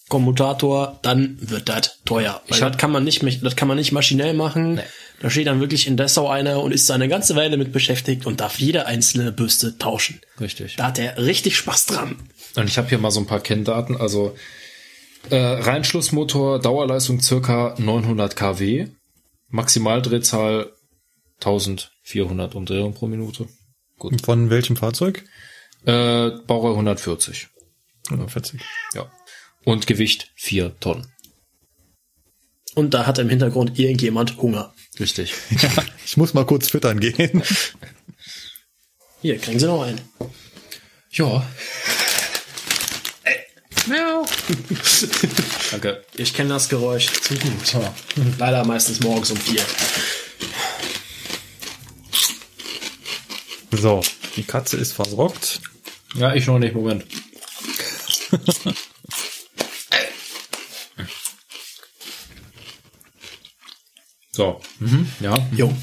Kommutator, 0.08 0.98
dann 1.02 1.38
wird 1.40 1.68
das 1.68 1.98
teuer. 2.04 2.40
Weil 2.48 2.58
Ich 2.58 2.60
das 2.60 2.76
kann 2.78 2.92
man 2.92 3.04
nicht, 3.04 3.22
das 3.42 3.56
kann 3.56 3.68
man 3.68 3.76
nicht 3.76 3.92
maschinell 3.92 4.34
machen. 4.34 4.74
Nee. 4.74 4.82
Da 5.20 5.30
steht 5.30 5.46
dann 5.46 5.60
wirklich 5.60 5.86
in 5.86 5.96
Dessau 5.96 6.28
einer 6.28 6.60
und 6.60 6.72
ist 6.72 6.90
da 6.90 6.94
eine 6.94 7.08
ganze 7.08 7.36
Weile 7.36 7.56
mit 7.56 7.72
beschäftigt 7.72 8.26
und 8.26 8.40
darf 8.40 8.58
jede 8.58 8.86
einzelne 8.86 9.30
Bürste 9.30 9.78
tauschen. 9.78 10.20
Richtig. 10.40 10.76
Da 10.76 10.86
hat 10.86 10.98
er 10.98 11.16
richtig 11.16 11.56
Spaß 11.56 11.86
dran. 11.86 12.16
Und 12.56 12.68
ich 12.68 12.78
habe 12.78 12.88
hier 12.88 12.98
mal 12.98 13.10
so 13.10 13.20
ein 13.20 13.26
paar 13.26 13.40
Kenndaten. 13.40 13.96
Also 13.96 14.36
äh, 15.30 15.36
Reinschlussmotor, 15.36 16.60
Dauerleistung 16.60 17.20
circa 17.20 17.74
900 17.78 18.36
kW, 18.36 18.88
Maximaldrehzahl 19.48 20.72
1400 21.36 22.54
Umdrehungen 22.54 22.94
pro 22.94 23.06
Minute. 23.06 23.48
Gut. 23.98 24.20
Von 24.24 24.50
welchem 24.50 24.76
Fahrzeug? 24.76 25.24
Äh, 25.84 26.30
Baureihe 26.46 26.72
140. 26.72 27.48
140. 28.06 28.60
Ja. 28.94 29.10
Und 29.64 29.86
Gewicht 29.86 30.32
4 30.36 30.78
Tonnen. 30.80 31.06
Und 32.74 32.94
da 32.94 33.06
hat 33.06 33.18
im 33.18 33.28
Hintergrund 33.28 33.78
irgendjemand 33.78 34.38
Hunger. 34.38 34.72
Richtig. 34.98 35.34
Ich 36.04 36.16
muss 36.16 36.34
mal 36.34 36.44
kurz 36.44 36.68
füttern 36.68 37.00
gehen. 37.00 37.42
Hier, 39.22 39.38
kriegen 39.38 39.58
Sie 39.58 39.66
noch 39.66 39.82
einen. 39.82 40.00
Ja. 41.12 41.46
Danke. 45.70 46.04
Ich 46.14 46.34
kenne 46.34 46.50
das 46.50 46.68
Geräusch 46.68 47.06
zu 47.06 47.34
gut. 47.34 47.74
Leider 48.38 48.64
meistens 48.64 49.00
morgens 49.00 49.30
um 49.30 49.36
vier. 49.36 49.64
So, 53.72 54.02
die 54.36 54.44
Katze 54.44 54.76
ist 54.76 54.92
versorgt. 54.92 55.60
Ja, 56.14 56.34
ich 56.34 56.46
noch 56.46 56.58
nicht. 56.58 56.74
Moment. 56.74 57.04
so. 64.30 64.60
Mhm. 64.78 65.10
Ja. 65.20 65.36
Jo. 65.52 65.74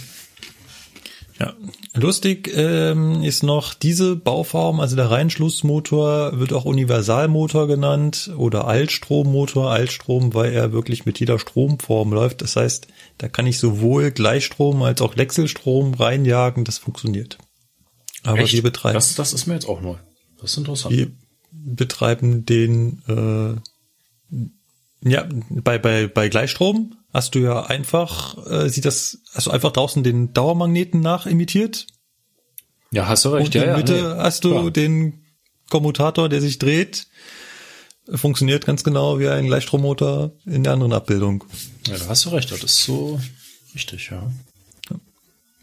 Ja. 1.39 1.55
Lustig 1.95 2.51
ähm, 2.55 3.23
ist 3.23 3.41
noch 3.41 3.73
diese 3.73 4.15
Bauform, 4.15 4.79
also 4.79 4.95
der 4.95 5.09
Reinschlussmotor 5.09 6.39
wird 6.39 6.53
auch 6.53 6.65
Universalmotor 6.65 7.67
genannt 7.67 8.31
oder 8.37 8.67
Altstrommotor. 8.67 9.71
Altstrom, 9.71 10.35
weil 10.35 10.53
er 10.53 10.71
wirklich 10.71 11.05
mit 11.07 11.19
jeder 11.19 11.39
Stromform 11.39 12.13
läuft. 12.13 12.43
Das 12.43 12.55
heißt, 12.55 12.87
da 13.17 13.27
kann 13.27 13.47
ich 13.47 13.57
sowohl 13.57 14.11
Gleichstrom 14.11 14.83
als 14.83 15.01
auch 15.01 15.17
Wechselstrom 15.17 15.95
reinjagen. 15.95 16.63
Das 16.63 16.77
funktioniert. 16.77 17.39
Aber 18.23 18.39
Echt? 18.39 18.53
wir 18.53 18.61
betreiben, 18.61 18.93
Das, 18.93 19.15
das 19.15 19.33
ist 19.33 19.47
mir 19.47 19.55
jetzt 19.55 19.67
auch 19.67 19.81
neu. 19.81 19.95
Das 20.39 20.51
ist 20.51 20.57
interessant. 20.57 20.95
wir 20.95 21.11
betreiben 21.51 22.45
den 22.45 23.01
äh, 23.07 24.39
ja 25.09 25.27
bei 25.49 25.79
bei 25.79 26.07
bei 26.07 26.29
Gleichstrom 26.29 26.95
hast 27.13 27.35
du 27.35 27.39
ja 27.39 27.63
einfach, 27.63 28.37
äh, 28.47 28.69
sieht 28.69 28.85
das, 28.85 29.19
hast 29.33 29.47
du 29.47 29.51
einfach 29.51 29.71
draußen 29.71 30.03
den 30.03 30.33
Dauermagneten 30.33 31.01
nachimitiert. 31.01 31.87
Ja, 32.91 33.07
hast 33.07 33.25
du 33.25 33.29
recht. 33.29 33.47
Und 33.47 33.55
in 33.55 33.61
ja, 33.61 33.65
der 33.65 33.71
ja, 33.73 33.77
Mitte 33.77 33.93
nee, 33.93 34.21
hast 34.21 34.43
du 34.43 34.51
klar. 34.51 34.71
den 34.71 35.25
Kommutator, 35.69 36.29
der 36.29 36.41
sich 36.41 36.59
dreht. 36.59 37.07
Funktioniert 38.13 38.65
ganz 38.65 38.83
genau 38.83 39.19
wie 39.19 39.29
ein 39.29 39.45
Gleichstrommotor 39.45 40.31
in 40.45 40.63
der 40.63 40.73
anderen 40.73 40.93
Abbildung. 40.93 41.43
Ja, 41.85 41.97
da 41.97 42.07
hast 42.07 42.25
du 42.25 42.29
recht. 42.29 42.51
Das 42.51 42.63
ist 42.63 42.83
so 42.83 43.19
richtig, 43.75 44.09
ja. 44.09 44.31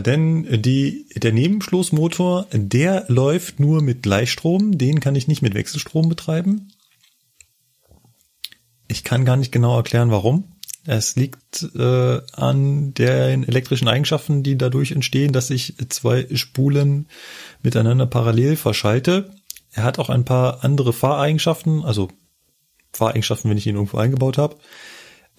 denn 0.00 0.62
die, 0.62 1.06
der 1.16 1.32
Nebenschlussmotor, 1.32 2.46
der 2.52 3.06
läuft 3.08 3.60
nur 3.60 3.82
mit 3.82 4.02
Gleichstrom, 4.02 4.76
den 4.76 5.00
kann 5.00 5.14
ich 5.14 5.26
nicht 5.26 5.42
mit 5.42 5.54
Wechselstrom 5.54 6.08
betreiben. 6.08 6.68
Ich 8.88 9.04
kann 9.04 9.24
gar 9.24 9.36
nicht 9.36 9.52
genau 9.52 9.76
erklären, 9.76 10.10
warum. 10.10 10.44
Es 10.86 11.16
liegt 11.16 11.62
äh, 11.74 12.20
an 12.32 12.92
den 12.92 13.48
elektrischen 13.48 13.88
Eigenschaften, 13.88 14.42
die 14.42 14.58
dadurch 14.58 14.92
entstehen, 14.92 15.32
dass 15.32 15.48
ich 15.48 15.76
zwei 15.88 16.26
Spulen 16.34 17.08
miteinander 17.62 18.06
parallel 18.06 18.56
verschalte. 18.56 19.34
Er 19.72 19.84
hat 19.84 19.98
auch 19.98 20.10
ein 20.10 20.26
paar 20.26 20.62
andere 20.62 20.92
Fahreigenschaften, 20.92 21.82
also 21.84 22.08
Fahreigenschaften, 22.92 23.50
wenn 23.50 23.56
ich 23.56 23.66
ihn 23.66 23.76
irgendwo 23.76 23.96
eingebaut 23.96 24.36
habe. 24.36 24.56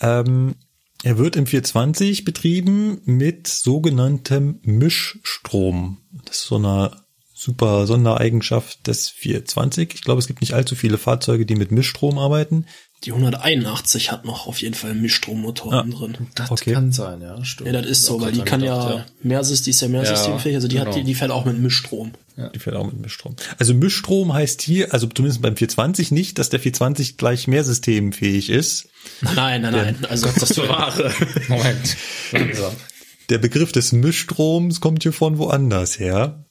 Ähm, 0.02 0.56
er 1.03 1.17
wird 1.17 1.35
im 1.35 1.45
420 1.45 2.26
betrieben 2.26 3.01
mit 3.05 3.47
sogenanntem 3.47 4.59
Mischstrom. 4.63 5.97
Das 6.26 6.38
ist 6.38 6.45
so 6.45 6.55
eine 6.55 6.91
super 7.34 7.85
Sondereigenschaft 7.85 8.88
des 8.88 9.09
420. 9.09 9.93
Ich 9.93 10.01
glaube, 10.01 10.19
es 10.19 10.27
gibt 10.27 10.41
nicht 10.41 10.53
allzu 10.53 10.76
viele 10.76 10.97
Fahrzeuge, 10.97 11.45
die 11.45 11.55
mit 11.55 11.72
Mischstrom 11.72 12.17
arbeiten. 12.17 12.65
Die 13.03 13.11
181 13.11 14.11
hat 14.11 14.26
noch 14.26 14.47
auf 14.47 14.61
jeden 14.61 14.73
Fall 14.73 14.91
einen 14.91 15.01
Mischstrommotoren 15.01 15.91
drin. 15.91 16.17
Das 16.34 16.49
Okay. 16.49 16.72
kann 16.73 16.91
sein, 16.91 17.22
ja, 17.22 17.43
stimmt. 17.43 17.67
Ja, 17.67 17.73
das 17.73 17.85
ist 17.85 18.05
so, 18.05 18.19
weil 18.19 18.31
die 18.31 18.39
kann 18.39 18.61
dran 18.61 18.67
ja, 18.67 18.88
gedacht, 18.88 19.13
Mehrsys, 19.22 19.61
die 19.61 19.72
ist 19.72 19.81
ja 19.81 19.89
Mehrsystemfähig, 19.89 20.55
also 20.55 20.67
die 20.67 20.77
genau. 20.77 20.88
hat 20.88 20.95
die, 20.95 21.03
die 21.03 21.13
fährt 21.13 21.30
auch 21.30 21.45
mit 21.45 21.59
Mischstrom. 21.59 22.13
Die 22.53 22.59
fährt 22.59 22.76
auch 22.76 22.85
mit 22.85 22.99
Mischstrom. 22.99 23.35
Also 23.59 23.73
Mischstrom 23.73 24.34
heißt 24.34 24.61
hier, 24.61 24.93
also 24.93 25.07
zumindest 25.07 25.41
beim 25.41 25.55
420 25.55 26.11
nicht, 26.11 26.39
dass 26.39 26.49
der 26.49 26.59
420 26.59 27.17
gleich 27.17 27.47
mehr 27.47 27.63
systemfähig 27.63 28.49
ist. 28.49 28.89
Nein, 29.22 29.61
nein, 29.61 29.73
nein. 29.73 29.98
Also 30.10 30.27
das 30.40 30.53
Bewahre. 30.53 31.14
Moment. 31.48 31.98
Langsam. 32.32 32.76
Der 33.30 33.38
Begriff 33.40 33.72
des 33.72 33.91
Mischstroms 33.91 34.82
kommt 34.82 35.03
hier 35.03 35.14
von 35.14 35.38
woanders 35.38 35.99
her. 35.99 36.45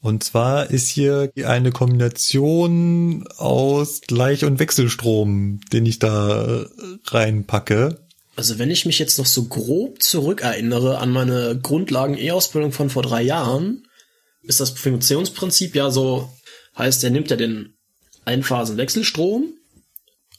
Und 0.00 0.22
zwar 0.22 0.70
ist 0.70 0.88
hier 0.88 1.32
eine 1.44 1.72
Kombination 1.72 3.26
aus 3.38 4.02
Gleich- 4.02 4.44
und 4.44 4.60
Wechselstrom, 4.60 5.60
den 5.72 5.84
ich 5.84 5.98
da 5.98 6.62
äh, 6.62 6.66
reinpacke. 7.06 8.06
Also 8.36 8.58
wenn 8.58 8.70
ich 8.70 8.86
mich 8.86 8.98
jetzt 8.98 9.18
noch 9.18 9.26
so 9.26 9.44
grob 9.44 10.02
zurückerinnere 10.02 10.98
an 10.98 11.10
meine 11.10 11.58
Grundlagen-E-Ausbildung 11.60 12.70
von 12.70 12.90
vor 12.90 13.02
drei 13.02 13.22
Jahren, 13.22 13.88
ist 14.42 14.60
das 14.60 14.70
Funktionsprinzip 14.70 15.74
ja 15.74 15.90
so, 15.90 16.30
heißt, 16.78 17.02
er 17.02 17.10
nimmt 17.10 17.30
ja 17.30 17.36
den 17.36 17.74
Einphasen-Wechselstrom 18.26 19.54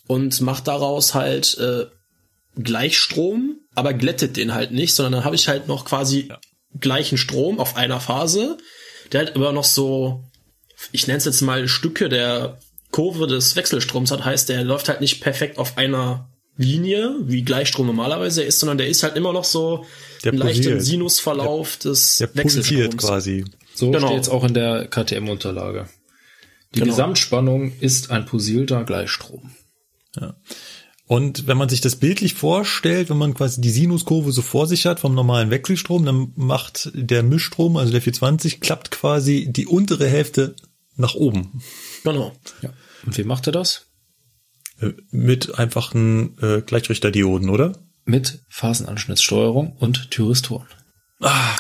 und 0.08 0.42
macht 0.42 0.68
daraus 0.68 1.14
halt 1.14 1.58
äh, 1.58 1.86
Gleichstrom, 2.62 3.58
aber 3.76 3.94
glättet 3.94 4.38
den 4.38 4.54
halt 4.54 4.72
nicht, 4.72 4.96
sondern 4.96 5.14
dann 5.14 5.24
habe 5.26 5.36
ich 5.36 5.48
halt 5.48 5.68
noch 5.68 5.86
quasi 5.86 6.30
gleichen 6.80 7.18
Strom 7.18 7.60
auf 7.60 7.76
einer 7.76 8.00
Phase, 8.00 8.58
der 9.12 9.20
halt 9.26 9.36
aber 9.36 9.52
noch 9.52 9.64
so, 9.64 10.24
ich 10.92 11.08
nenne 11.08 11.18
es 11.18 11.26
jetzt 11.26 11.42
mal 11.42 11.68
Stücke 11.68 12.10
der 12.10 12.58
Kurve 12.92 13.28
des 13.28 13.56
Wechselstroms 13.56 14.12
hat, 14.12 14.26
heißt, 14.26 14.50
der 14.50 14.64
läuft 14.64 14.90
halt 14.90 15.02
nicht 15.02 15.22
perfekt 15.22 15.58
auf 15.58 15.78
einer 15.78 16.30
Linie, 16.58 17.16
wie 17.22 17.44
Gleichstrom 17.44 17.86
normalerweise 17.86 18.42
ist, 18.44 18.60
sondern 18.60 18.80
der 18.80 18.88
ist 18.88 19.04
halt 19.04 19.16
immer 19.16 19.34
noch 19.34 19.44
so 19.44 19.86
Der 20.24 20.32
ein 20.34 20.38
leichter. 20.40 20.80
Sinusverlauf 20.82 21.78
des 21.78 22.18
Der 22.18 22.28
pulsiert 22.28 22.66
Wechselstroms. 22.66 22.98
quasi. 22.98 23.46
So 23.76 23.92
Genau. 23.92 24.08
steht's 24.08 24.30
auch 24.30 24.44
in 24.44 24.56
der 24.56 24.88
KTM-Unterlage. 24.88 25.88
Die 26.74 26.80
Genau. 26.80 26.92
Gesamtspannung 26.92 27.74
ist 27.80 28.10
ein 28.10 28.26
pulsierter 28.26 28.84
Gleichstrom. 28.86 29.52
Und 31.06 31.48
wenn 31.48 31.58
man 31.58 31.70
sich 31.70 31.80
das 31.80 31.96
bildlich 31.96 32.34
vorstellt, 32.34 33.10
wenn 33.10 33.18
man 33.18 33.34
quasi 33.34 33.62
die 33.62 33.70
Sinuskurve 33.70 34.32
so 34.34 34.42
vor 34.42 34.68
sich 34.68 34.86
hat 34.86 35.00
vom 35.00 35.16
normalen 35.16 35.50
Wechselstrom, 35.52 36.04
dann 36.06 36.34
macht 36.36 36.92
der 36.94 37.24
Mischstrom, 37.24 37.78
also 37.78 37.92
der 37.94 38.02
420, 38.02 38.60
klappt 38.60 38.92
quasi 38.92 39.48
die 39.50 39.68
untere 39.68 40.08
Hälfte 40.08 40.56
nach 40.98 41.16
oben. 41.16 41.62
Genau. 42.04 42.34
Ja. 42.62 42.72
Und 43.06 43.18
wie 43.18 43.24
macht 43.24 43.48
er 43.48 43.54
das? 43.54 43.86
Äh, 44.82 44.92
Mit 45.10 45.58
einfachen 45.58 46.38
äh, 46.42 46.62
Gleichrichterdioden, 46.62 47.50
oder? 47.50 47.74
Mit 48.04 48.40
Phasenanschnittssteuerung 48.50 49.78
und 49.78 50.12
Thyristoren. 50.12 50.68
Ah, 51.22 51.56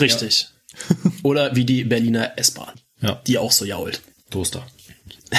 richtig. 0.00 0.48
Oder 1.22 1.54
wie 1.54 1.64
die 1.64 1.84
Berliner 1.84 2.36
S-Bahn, 2.38 2.72
Ja, 3.00 3.20
die 3.26 3.38
auch 3.38 3.52
so 3.52 3.64
jault. 3.64 4.00
Toaster. 4.30 4.66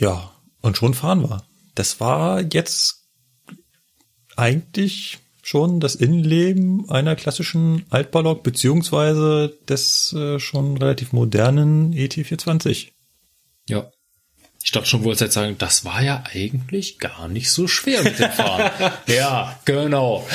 Ja, 0.00 0.32
und 0.60 0.76
schon 0.76 0.92
fahren 0.92 1.22
wir. 1.22 1.44
Das 1.76 2.00
war 2.00 2.42
jetzt 2.52 3.04
eigentlich 4.36 5.18
schon 5.44 5.78
das 5.78 5.94
Innenleben 5.94 6.88
einer 6.88 7.16
klassischen 7.16 7.84
Altbaulock 7.90 8.42
beziehungsweise 8.42 9.56
des 9.68 10.14
äh, 10.14 10.38
schon 10.40 10.78
relativ 10.78 11.12
modernen 11.12 11.92
E 11.92 12.06
ET420. 12.06 12.88
Ja. 13.68 13.90
Ich 14.64 14.72
dachte 14.72 14.86
schon, 14.86 15.04
wolltest 15.04 15.20
jetzt 15.20 15.34
sagen, 15.34 15.56
das 15.58 15.84
war 15.84 16.02
ja 16.02 16.24
eigentlich 16.32 16.98
gar 16.98 17.28
nicht 17.28 17.50
so 17.50 17.68
schwer 17.68 18.02
mit 18.02 18.18
dem 18.18 18.30
Fahren. 18.30 18.70
ja, 19.06 19.60
genau. 19.66 20.26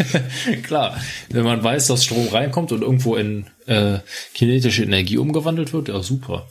Klar, 0.64 1.00
wenn 1.28 1.44
man 1.44 1.62
weiß, 1.62 1.86
dass 1.86 2.04
Strom 2.04 2.26
reinkommt 2.26 2.72
und 2.72 2.82
irgendwo 2.82 3.14
in 3.14 3.46
äh, 3.66 4.00
kinetische 4.34 4.82
Energie 4.82 5.18
umgewandelt 5.18 5.72
wird, 5.72 5.86
ja 5.86 6.02
super. 6.02 6.48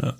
Ja, 0.00 0.16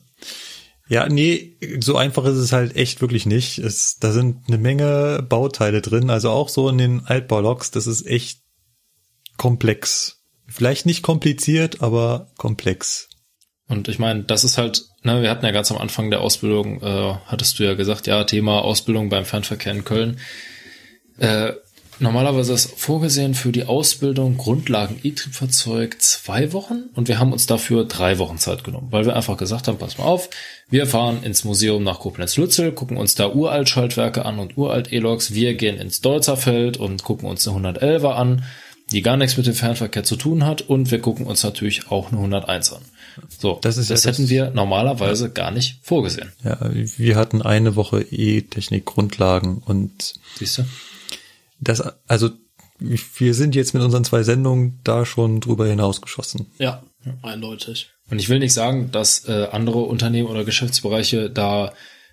nee, 1.08 1.56
so 1.80 1.96
einfach 1.96 2.24
ist 2.24 2.36
es 2.36 2.52
halt 2.52 2.74
echt 2.76 3.00
wirklich 3.00 3.26
nicht. 3.26 3.58
Es, 3.58 3.98
da 3.98 4.10
sind 4.10 4.48
eine 4.48 4.58
Menge 4.58 5.24
Bauteile 5.28 5.82
drin, 5.82 6.08
also 6.08 6.30
auch 6.30 6.48
so 6.48 6.68
in 6.68 6.78
den 6.78 7.06
Altbauloks, 7.06 7.70
das 7.70 7.86
ist 7.86 8.06
echt 8.06 8.40
komplex. 9.36 10.22
Vielleicht 10.46 10.86
nicht 10.86 11.02
kompliziert, 11.02 11.82
aber 11.82 12.32
komplex. 12.38 13.08
Und 13.68 13.88
ich 13.88 13.98
meine, 13.98 14.24
das 14.24 14.44
ist 14.44 14.56
halt, 14.56 14.86
ne, 15.02 15.20
wir 15.20 15.28
hatten 15.28 15.44
ja 15.44 15.52
ganz 15.52 15.70
am 15.70 15.76
Anfang 15.76 16.10
der 16.10 16.22
Ausbildung, 16.22 16.80
äh, 16.82 17.14
hattest 17.26 17.58
du 17.58 17.64
ja 17.64 17.74
gesagt, 17.74 18.06
ja, 18.06 18.24
Thema 18.24 18.62
Ausbildung 18.62 19.10
beim 19.10 19.26
Fernverkehr 19.26 19.72
in 19.72 19.84
Köln. 19.84 20.18
Äh, 21.18 21.52
normalerweise 22.00 22.52
ist 22.52 22.78
vorgesehen 22.78 23.34
für 23.34 23.52
die 23.52 23.64
Ausbildung 23.64 24.36
Grundlagen 24.36 24.98
E-Triebfahrzeug 25.02 26.00
zwei 26.00 26.52
Wochen 26.52 26.84
und 26.94 27.08
wir 27.08 27.18
haben 27.18 27.32
uns 27.32 27.46
dafür 27.46 27.84
drei 27.84 28.18
Wochen 28.18 28.38
Zeit 28.38 28.64
genommen, 28.64 28.88
weil 28.90 29.04
wir 29.06 29.16
einfach 29.16 29.36
gesagt 29.36 29.68
haben, 29.68 29.78
pass 29.78 29.98
mal 29.98 30.04
auf, 30.04 30.28
wir 30.70 30.86
fahren 30.86 31.22
ins 31.22 31.44
Museum 31.44 31.82
nach 31.82 32.00
Koblenz-Lützel, 32.00 32.72
gucken 32.72 32.96
uns 32.96 33.14
da 33.14 33.28
Uralt-Schaltwerke 33.32 34.24
an 34.24 34.38
und 34.38 34.56
Uralt-E-Loks, 34.56 35.34
wir 35.34 35.54
gehen 35.54 35.78
ins 35.78 36.00
Deutzerfeld 36.00 36.76
und 36.76 37.02
gucken 37.04 37.28
uns 37.28 37.46
eine 37.48 37.56
111er 37.78 38.10
an, 38.14 38.44
die 38.92 39.02
gar 39.02 39.16
nichts 39.18 39.36
mit 39.36 39.46
dem 39.46 39.54
Fernverkehr 39.54 40.02
zu 40.04 40.16
tun 40.16 40.46
hat 40.46 40.62
und 40.62 40.90
wir 40.90 41.00
gucken 41.00 41.26
uns 41.26 41.42
natürlich 41.42 41.90
auch 41.90 42.08
eine 42.08 42.18
101 42.18 42.72
an. 42.72 42.82
So, 43.38 43.58
Das 43.60 43.76
ist 43.76 43.88
ja 43.90 43.94
das 43.94 44.02
das- 44.02 44.16
hätten 44.18 44.28
wir 44.30 44.50
normalerweise 44.50 45.28
gar 45.30 45.50
nicht 45.50 45.78
vorgesehen. 45.82 46.32
Ja, 46.44 46.58
wir 46.70 47.16
hatten 47.16 47.42
eine 47.42 47.74
Woche 47.76 48.00
E-Technik-Grundlagen 48.00 49.58
und 49.64 50.14
Siehst 50.38 50.58
du? 50.58 50.62
Das, 51.60 51.82
also 52.06 52.30
wir 52.80 53.34
sind 53.34 53.54
jetzt 53.54 53.74
mit 53.74 53.82
unseren 53.82 54.04
zwei 54.04 54.22
Sendungen 54.22 54.80
da 54.84 55.04
schon 55.04 55.40
drüber 55.40 55.66
hinausgeschossen. 55.66 56.46
Ja, 56.58 56.82
eindeutig. 57.22 57.90
Und 58.10 58.18
ich 58.18 58.28
will 58.28 58.38
nicht 58.38 58.54
sagen, 58.54 58.90
dass 58.90 59.28
äh, 59.28 59.48
andere 59.50 59.80
Unternehmen 59.80 60.28
oder 60.28 60.44
Geschäftsbereiche 60.44 61.28
da 61.28 61.72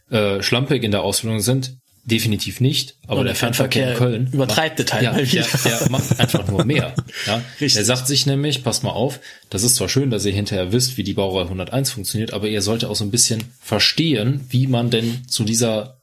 äh, 0.10 0.42
schlampig 0.42 0.84
in 0.84 0.92
der 0.92 1.04
Ausbildung 1.04 1.40
sind. 1.40 1.78
Definitiv 2.04 2.62
nicht. 2.62 2.98
Aber 3.08 3.22
Und 3.22 3.26
der 3.26 3.36
Fernverkehr 3.36 3.92
in 3.94 3.98
Köln 3.98 4.30
übertreibt 4.32 4.80
das 4.80 4.94
halt 4.94 5.04
ja, 5.04 5.12
mal 5.12 5.26
der, 5.26 5.32
wieder. 5.32 5.48
der 5.64 5.90
macht 5.90 6.20
einfach 6.20 6.48
nur 6.48 6.64
mehr. 6.64 6.94
Ja? 7.26 7.38
Richtig. 7.54 7.74
Der 7.74 7.86
sagt 7.86 8.06
sich 8.06 8.28
nämlich, 8.28 8.64
passt 8.64 8.84
mal 8.84 8.92
auf, 8.92 9.20
das 9.50 9.64
ist 9.64 9.76
zwar 9.76 9.90
schön, 9.90 10.12
dass 10.12 10.26
ihr 10.26 10.34
hinterher 10.34 10.72
wisst, 10.72 10.98
wie 10.98 11.04
die 11.04 11.14
Baureihe 11.14 11.46
101 11.46 11.92
funktioniert, 11.92 12.34
aber 12.34 12.48
ihr 12.48 12.62
solltet 12.62 12.90
auch 12.90 12.96
so 12.96 13.04
ein 13.04 13.10
bisschen 13.10 13.44
verstehen, 13.60 14.46
wie 14.50 14.68
man 14.68 14.92
denn 14.92 15.28
zu 15.28 15.46
dieser 15.46 15.98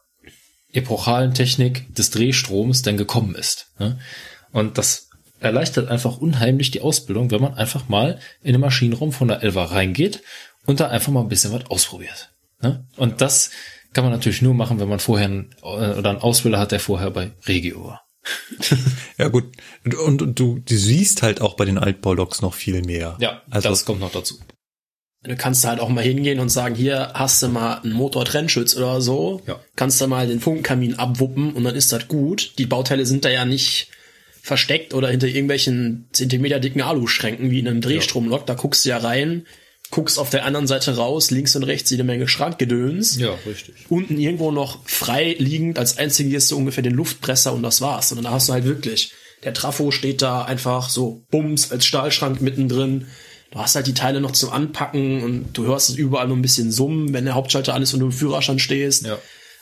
epochalen 0.73 1.35
Technik 1.35 1.95
des 1.95 2.11
Drehstroms 2.11 2.83
denn 2.83 2.97
gekommen 2.97 3.35
ist. 3.35 3.69
Ne? 3.79 3.99
Und 4.53 4.79
das 4.79 5.09
erleichtert 5.41 5.89
einfach 5.89 6.19
unheimlich 6.19 6.71
die 6.71 6.81
Ausbildung, 6.81 7.31
wenn 7.31 7.43
man 7.43 7.55
einfach 7.55 7.89
mal 7.89 8.19
in 8.43 8.53
den 8.53 8.61
Maschinenraum 8.61 9.13
von 9.13 9.29
der 9.29 9.43
Elva 9.43 9.65
reingeht 9.65 10.23
und 10.67 10.81
da 10.81 10.89
einfach 10.89 11.13
mal 11.13 11.21
ein 11.21 11.29
bisschen 11.29 11.53
was 11.53 11.67
ausprobiert. 11.67 12.31
Ne? 12.61 12.85
Und 12.97 13.21
das 13.21 13.51
kann 13.93 14.05
man 14.05 14.13
natürlich 14.13 14.43
nur 14.43 14.55
machen, 14.55 14.81
wenn 14.81 14.89
man 14.89 15.01
vorher 15.01 15.27
einen, 15.27 15.55
äh, 15.63 15.67
oder 15.67 16.11
einen 16.11 16.21
Ausbilder 16.21 16.59
hat, 16.59 16.73
der 16.73 16.81
vorher 16.81 17.11
bei 17.11 17.33
Regio 17.47 17.85
war. 17.85 18.07
Ja 19.19 19.29
gut, 19.29 19.45
und, 19.85 19.95
und, 19.95 20.23
und 20.23 20.39
du, 20.39 20.59
du 20.59 20.77
siehst 20.77 21.23
halt 21.23 21.41
auch 21.41 21.55
bei 21.55 21.65
den 21.65 21.79
Altbauloks 21.79 22.41
noch 22.41 22.55
viel 22.55 22.83
mehr. 22.83 23.17
Ja, 23.21 23.43
also 23.51 23.69
das 23.69 23.85
kommt 23.85 24.01
noch 24.01 24.11
dazu. 24.11 24.39
Du 25.25 25.37
kannst 25.37 25.65
halt 25.65 25.79
auch 25.79 25.89
mal 25.89 26.03
hingehen 26.03 26.41
und 26.41 26.49
sagen, 26.49 26.75
hier 26.75 27.13
hast 27.15 27.43
du 27.43 27.49
mal 27.49 27.75
einen 27.75 27.93
Motortrennschutz 27.93 28.77
oder 28.77 29.01
so. 29.01 29.41
Ja. 29.47 29.61
Kannst 29.77 30.01
du 30.01 30.09
mal 30.09 30.27
den 30.27 30.41
Funkenkamin 30.41 30.97
abwuppen 30.97 31.53
und 31.53 31.63
dann 31.63 31.77
ist 31.77 31.93
das 31.93 32.09
gut. 32.09 32.55
Die 32.59 32.67
Bauteile 32.67 33.07
sind 33.07 33.25
da 33.25 33.31
ja 33.31 33.45
nicht 33.45 33.89
versteckt 34.43 34.95
oder 34.95 35.09
hinter 35.09 35.29
irgendwelchen 35.29 36.09
Zentimeter 36.11 36.59
dicken 36.59 36.83
Aluschränken 36.83 37.53
wie 37.53 37.61
in 37.61 37.69
einem 37.69 37.81
Drehstromlok. 37.81 38.45
Da 38.47 38.55
guckst 38.55 38.85
du 38.85 38.89
ja 38.89 38.99
rein, 38.99 39.47
guckst 39.93 40.19
auf 40.19 40.31
der 40.31 40.45
anderen 40.45 40.67
Seite 40.67 40.97
raus, 40.97 41.31
links 41.31 41.55
und 41.55 41.63
rechts 41.63 41.91
jede 41.91 42.03
Menge 42.03 42.27
Schrankgedöns. 42.27 43.19
Ja, 43.19 43.39
richtig. 43.47 43.75
Unten 43.89 44.19
irgendwo 44.19 44.51
noch 44.51 44.81
frei 44.89 45.37
liegend, 45.39 45.79
als 45.79 45.99
einziges 45.99 46.49
so 46.49 46.57
ungefähr 46.57 46.83
den 46.83 46.95
Luftpresser 46.95 47.53
und 47.53 47.63
das 47.63 47.81
war's. 47.81 48.11
Und 48.11 48.25
dann 48.25 48.33
hast 48.33 48.49
du 48.49 48.55
halt 48.55 48.65
wirklich, 48.65 49.13
der 49.45 49.55
Trafo 49.55 49.93
steht 49.93 50.21
da 50.21 50.43
einfach 50.43 50.89
so 50.89 51.23
bums 51.31 51.71
als 51.71 51.87
Stahlschrank 51.87 52.41
mittendrin. 52.41 53.07
Du 53.53 53.59
hast 53.59 53.75
halt 53.75 53.87
die 53.87 53.95
Teile 53.95 54.21
noch 54.21 54.33
zum 54.33 54.51
Anpacken 54.51 55.23
und 55.23 55.53
du 55.53 55.67
hörst 55.67 55.91
es 55.91 55.97
überall 55.97 56.27
nur 56.27 56.37
ein 56.37 56.43
bisschen 56.43 56.73
summen, 56.73 57.13
wenn 57.13 57.27
der 57.27 57.35
Hauptschalter 57.35 57.75
an 57.75 57.83
ist 57.83 57.93
und 57.93 58.01
du 58.01 58.07
im 58.07 58.13
Führerstand 58.13 58.61
stehst. 58.63 59.05
Ja. 59.07 59.19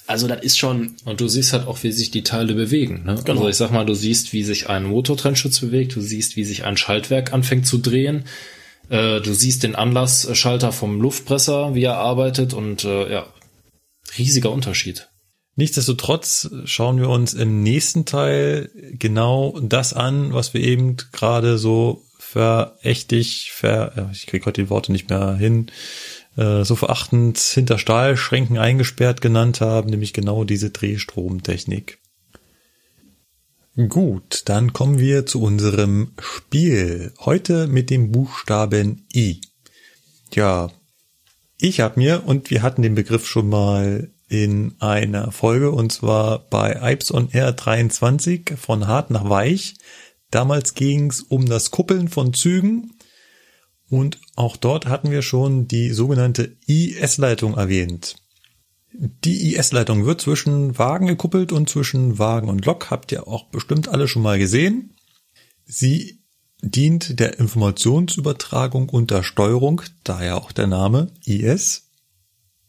Also 0.07 0.27
das 0.29 0.43
ist 0.43 0.59
schon, 0.59 0.97
Und 1.05 1.21
du 1.21 1.29
siehst 1.29 1.53
halt 1.53 1.67
auch, 1.67 1.83
wie 1.83 1.93
sich 1.93 2.11
die 2.11 2.23
Teile 2.23 2.55
bewegen. 2.55 3.05
Ne? 3.05 3.17
Genau. 3.25 3.41
Also 3.41 3.49
ich 3.49 3.57
sag 3.57 3.73
mal, 3.73 3.85
du 3.87 3.95
siehst, 3.95 4.33
wie 4.33 4.43
sich 4.43 4.69
ein 4.69 4.85
Motortrennschutz 4.85 5.61
bewegt, 5.61 5.95
du 5.95 6.01
siehst, 6.01 6.37
wie 6.37 6.45
sich 6.45 6.65
ein 6.65 6.77
Schaltwerk 6.77 7.33
anfängt 7.33 7.67
zu 7.67 7.79
drehen, 7.79 8.25
äh, 8.89 9.21
du 9.21 9.33
siehst 9.33 9.63
den 9.65 9.75
Anlassschalter 9.75 10.73
vom 10.73 11.01
Luftpresser, 11.01 11.75
wie 11.75 11.85
er 11.85 11.97
arbeitet 11.97 12.55
und 12.55 12.85
äh, 12.85 13.13
ja, 13.13 13.27
riesiger 14.19 14.51
Unterschied. 14.51 15.09
Nichtsdestotrotz 15.57 16.51
schauen 16.65 16.99
wir 16.99 17.09
uns 17.09 17.35
im 17.35 17.63
nächsten 17.63 18.05
Teil 18.05 18.71
genau 18.93 19.59
das 19.61 19.93
an, 19.93 20.33
was 20.33 20.55
wir 20.55 20.61
eben 20.61 20.97
gerade 21.13 21.59
so 21.59 22.05
verächtig, 22.31 23.51
ver, 23.53 23.93
ja, 23.97 24.11
ich 24.13 24.27
kriege 24.27 24.47
heute 24.47 24.63
die 24.63 24.71
Worte 24.71 24.93
nicht 24.93 25.11
mehr 25.11 25.35
hin, 25.35 25.67
äh, 26.37 26.63
so 26.65 26.77
verachtend 26.77 27.39
hinter 27.39 27.77
Stahlschränken 27.77 28.57
eingesperrt 28.57 29.21
genannt 29.21 29.61
haben, 29.61 29.91
nämlich 29.91 30.13
genau 30.13 30.45
diese 30.45 30.71
Drehstromtechnik. 30.71 31.99
Gut, 33.89 34.43
dann 34.45 34.73
kommen 34.73 34.99
wir 34.99 35.27
zu 35.27 35.43
unserem 35.43 36.13
Spiel. 36.21 37.13
Heute 37.21 37.67
mit 37.67 37.91
dem 37.91 38.13
Buchstaben 38.13 39.07
I. 39.15 39.41
Ja, 40.33 40.71
ich 41.59 41.81
habe 41.81 41.99
mir, 41.99 42.27
und 42.27 42.51
wir 42.51 42.63
hatten 42.63 42.83
den 42.83 42.95
Begriff 42.95 43.27
schon 43.27 43.49
mal 43.49 44.11
in 44.29 44.77
einer 44.79 45.33
Folge, 45.33 45.73
und 45.73 45.91
zwar 45.91 46.39
bei 46.39 46.93
Ipes 46.93 47.13
on 47.13 47.29
Air 47.33 47.53
23 47.53 48.53
von 48.57 48.87
hart 48.87 49.11
nach 49.11 49.29
weich. 49.29 49.75
Damals 50.31 50.75
ging 50.75 51.11
es 51.11 51.23
um 51.23 51.47
das 51.47 51.71
Kuppeln 51.71 52.09
von 52.09 52.33
Zügen 52.33 52.95
und 53.89 54.21
auch 54.37 54.57
dort 54.57 54.87
hatten 54.87 55.11
wir 55.11 55.23
schon 55.23 55.67
die 55.67 55.91
sogenannte 55.91 56.57
IS-Leitung 56.67 57.55
erwähnt. 57.55 58.17
Die 58.93 59.55
IS-Leitung 59.55 60.05
wird 60.05 60.21
zwischen 60.21 60.79
Wagen 60.79 61.07
gekuppelt 61.07 61.53
und 61.53 61.69
zwischen 61.69 62.19
Wagen 62.19 62.49
und 62.49 62.65
Lok, 62.67 62.91
habt 62.91 63.13
ihr 63.13 63.27
auch 63.27 63.45
bestimmt 63.51 63.89
alle 63.89 64.09
schon 64.09 64.23
mal 64.23 64.39
gesehen. 64.39 64.95
Sie 65.65 66.21
dient 66.63 67.19
der 67.19 67.39
Informationsübertragung 67.39 68.89
unter 68.89 69.23
Steuerung, 69.23 69.83
daher 70.05 70.37
auch 70.37 70.53
der 70.53 70.67
Name 70.67 71.13
IS. 71.25 71.90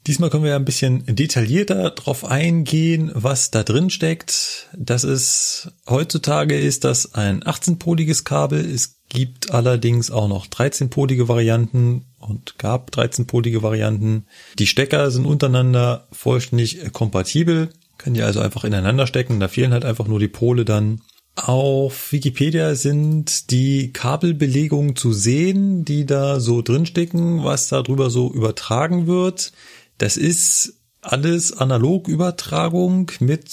Diesmal 0.08 0.32
können 0.32 0.44
wir 0.44 0.56
ein 0.56 0.66
bisschen 0.66 1.04
detaillierter 1.06 1.92
darauf 1.92 2.26
eingehen, 2.26 3.12
was 3.14 3.52
da 3.52 3.64
drin 3.64 3.92
steckt. 3.92 4.70
Das 4.76 5.04
ist, 5.04 5.72
heutzutage 5.88 6.58
ist 6.58 6.84
das 6.84 7.14
ein 7.14 7.44
18-poliges 7.44 8.24
Kabel. 8.24 8.60
Es 8.60 9.02
gibt 9.10 9.52
allerdings 9.52 10.10
auch 10.10 10.28
noch 10.28 10.48
13-polige 10.48 11.28
Varianten 11.28 12.06
und 12.18 12.58
gab 12.58 12.90
13-polige 12.92 13.62
Varianten. 13.62 14.26
Die 14.58 14.68
Stecker 14.68 15.12
sind 15.12 15.26
untereinander 15.26 16.08
vollständig 16.12 16.92
kompatibel. 16.94 17.70
Können 17.98 18.16
die 18.16 18.24
also 18.24 18.40
einfach 18.40 18.64
ineinander 18.64 19.06
stecken. 19.06 19.40
Da 19.40 19.48
fehlen 19.48 19.74
halt 19.74 19.86
einfach 19.86 20.08
nur 20.08 20.20
die 20.20 20.28
Pole 20.28 20.66
dann. 20.66 21.02
Auf 21.36 22.12
Wikipedia 22.12 22.76
sind 22.76 23.52
die 23.52 23.94
Kabelbelegungen 23.94 24.96
zu 24.96 25.14
sehen, 25.14 25.86
die 25.86 26.06
da 26.06 26.40
so 26.40 26.62
drinstecken, 26.62 27.44
was 27.44 27.70
darüber 27.70 28.10
so 28.10 28.32
übertragen 28.32 29.08
wird. 29.08 29.54
Das 30.02 30.18
ist 30.18 30.80
alles 31.02 31.56
Analogübertragung 31.56 33.12
mit 33.20 33.52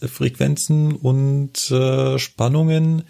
Frequenzen 0.00 0.96
und 0.96 1.70
äh, 1.70 2.18
Spannungen. 2.18 3.02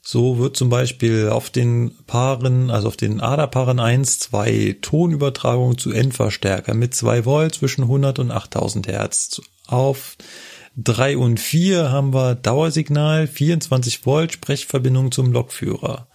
So 0.00 0.38
wird 0.38 0.56
zum 0.56 0.68
Beispiel 0.68 1.28
auf 1.28 1.50
den 1.50 1.90
Paaren, 2.06 2.70
also 2.70 2.86
auf 2.86 2.96
den 2.96 3.20
Aderpaaren 3.20 3.80
1, 3.80 4.20
zwei 4.20 4.76
Tonübertragungen 4.80 5.76
zu 5.76 5.90
Endverstärker 5.90 6.72
mit 6.72 6.94
2 6.94 7.24
Volt 7.24 7.56
zwischen 7.56 7.82
100 7.82 8.20
und 8.20 8.30
8000 8.30 8.86
Hertz. 8.86 9.42
Auf 9.66 10.16
3 10.76 11.16
und 11.16 11.40
4 11.40 11.90
haben 11.90 12.14
wir 12.14 12.36
Dauersignal, 12.36 13.26
24 13.26 14.06
Volt 14.06 14.34
Sprechverbindung 14.34 15.10
zum 15.10 15.32
Lokführer. 15.32 16.06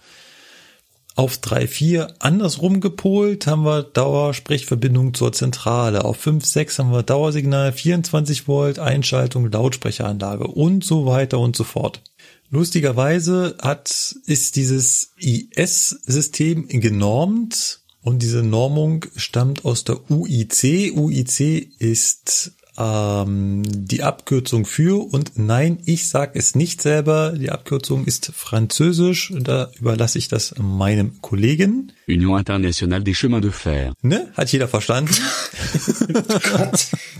Auf 1.16 1.38
3.4 1.38 2.16
andersrum 2.18 2.80
gepolt 2.80 3.46
haben 3.46 3.64
wir 3.64 3.82
Dauersprechverbindung 3.82 5.14
zur 5.14 5.32
Zentrale. 5.32 6.04
Auf 6.04 6.26
5.6 6.26 6.78
haben 6.78 6.92
wir 6.92 7.02
Dauersignal 7.02 7.72
24 7.72 8.46
Volt, 8.46 8.78
Einschaltung, 8.78 9.50
Lautsprecheranlage 9.50 10.46
und 10.46 10.84
so 10.84 11.06
weiter 11.06 11.38
und 11.38 11.56
so 11.56 11.64
fort. 11.64 12.02
Lustigerweise 12.50 13.56
hat, 13.62 14.14
ist 14.26 14.56
dieses 14.56 15.14
IS-System 15.16 16.68
genormt 16.68 17.80
und 18.02 18.20
diese 18.20 18.42
Normung 18.42 19.06
stammt 19.16 19.64
aus 19.64 19.84
der 19.84 20.10
UIC. 20.10 20.92
UIC 20.94 21.70
ist 21.78 22.52
ähm, 22.78 23.62
die 23.66 24.02
Abkürzung 24.02 24.64
für 24.66 24.98
und 25.12 25.32
nein, 25.38 25.78
ich 25.84 26.08
sag 26.08 26.36
es 26.36 26.54
nicht 26.54 26.80
selber. 26.82 27.32
Die 27.32 27.50
Abkürzung 27.50 28.04
ist 28.04 28.32
französisch. 28.34 29.32
Da 29.38 29.70
überlasse 29.78 30.18
ich 30.18 30.28
das 30.28 30.54
meinem 30.58 31.20
Kollegen. 31.22 31.92
Union 32.08 32.38
internationale 32.38 33.04
des 33.04 33.16
chemins 33.18 33.42
de 33.42 33.50
fer. 33.50 33.92
Ne? 34.02 34.28
Hat 34.34 34.50
jeder 34.52 34.68
verstanden? 34.68 35.14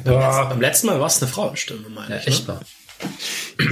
Ja, 0.05 0.45
beim 0.45 0.61
letzten 0.61 0.87
Mal 0.89 1.01
war 1.01 1.07
es 1.07 1.21
eine 1.21 1.31
Frauenstimme, 1.31 1.89
meine 1.95 2.15
Ja, 2.15 2.21
ich. 2.21 2.27
echt 2.29 2.49
Ne? 2.49 2.55
mal. 2.55 2.61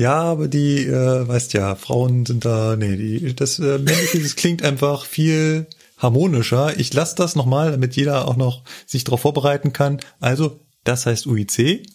ja, 0.00 0.14
aber 0.22 0.48
die, 0.48 0.84
äh, 0.84 1.26
weißt 1.28 1.52
ja, 1.54 1.74
Frauen 1.76 2.26
sind 2.26 2.44
da, 2.44 2.76
nee, 2.76 2.96
die, 2.96 3.34
das 3.34 3.58
äh, 3.58 3.78
männliche, 3.78 4.20
das 4.20 4.36
klingt 4.36 4.62
einfach 4.62 5.04
viel 5.06 5.66
harmonischer. 5.98 6.78
Ich 6.78 6.92
lasse 6.92 7.14
das 7.16 7.36
nochmal, 7.36 7.70
damit 7.70 7.96
jeder 7.96 8.26
auch 8.28 8.36
noch 8.36 8.62
sich 8.86 9.04
darauf 9.04 9.20
vorbereiten 9.20 9.72
kann. 9.72 10.00
Also, 10.20 10.60
das 10.84 11.06
heißt 11.06 11.26
UIC, 11.26 11.86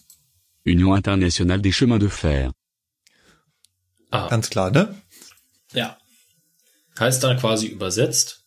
Union 0.66 0.96
internationale 0.96 1.62
des 1.62 1.74
chemins 1.74 2.00
de 2.00 2.08
fer. 2.10 2.52
Ah, 4.10 4.28
ganz 4.28 4.50
klar, 4.50 4.70
ne? 4.70 4.94
Ja. 5.72 5.96
heißt 6.98 7.22
dann 7.24 7.38
quasi 7.38 7.66
übersetzt, 7.68 8.44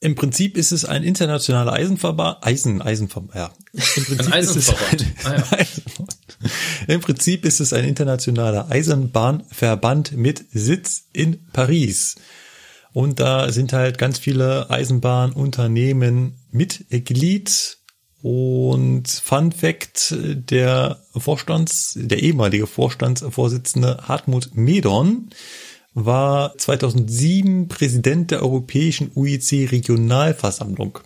Im 0.00 0.14
Prinzip 0.16 0.56
ist 0.56 0.72
es 0.72 0.84
ein 0.84 1.02
internationaler 1.04 1.72
Eisenverband, 1.74 2.44
Eisen, 2.44 2.80
Eisenverband, 2.82 3.34
ja. 3.36 3.52
Im 3.72 4.04
Prinzip 4.04 4.32
Ein 4.32 4.42
ist 4.42 4.56
es 4.56 4.68
Eisenverband. 4.70 5.02
ein- 5.02 5.24
Ah, 5.24 5.36
ja. 5.36 5.52
Eisenverband. 5.58 6.16
Im 6.88 7.00
Prinzip 7.00 7.44
ist 7.44 7.60
es 7.60 7.72
ein 7.72 7.84
internationaler 7.84 8.68
Eisenbahnverband 8.70 10.12
mit 10.16 10.44
Sitz 10.52 11.04
in 11.12 11.46
Paris. 11.52 12.16
Und 12.92 13.20
da 13.20 13.52
sind 13.52 13.72
halt 13.72 13.96
ganz 13.98 14.18
viele 14.18 14.68
Eisenbahnunternehmen 14.70 16.34
Mitglied. 16.50 17.78
Und 18.22 19.08
Fun 19.08 19.50
Fact, 19.50 20.14
der 20.16 21.00
Vorstands, 21.16 21.98
der 22.00 22.22
ehemalige 22.22 22.68
Vorstandsvorsitzende 22.68 24.04
Hartmut 24.06 24.54
Medon 24.54 25.30
war 25.92 26.56
2007 26.56 27.66
Präsident 27.68 28.30
der 28.30 28.42
Europäischen 28.42 29.10
UIC 29.14 29.72
Regionalversammlung. 29.72 31.00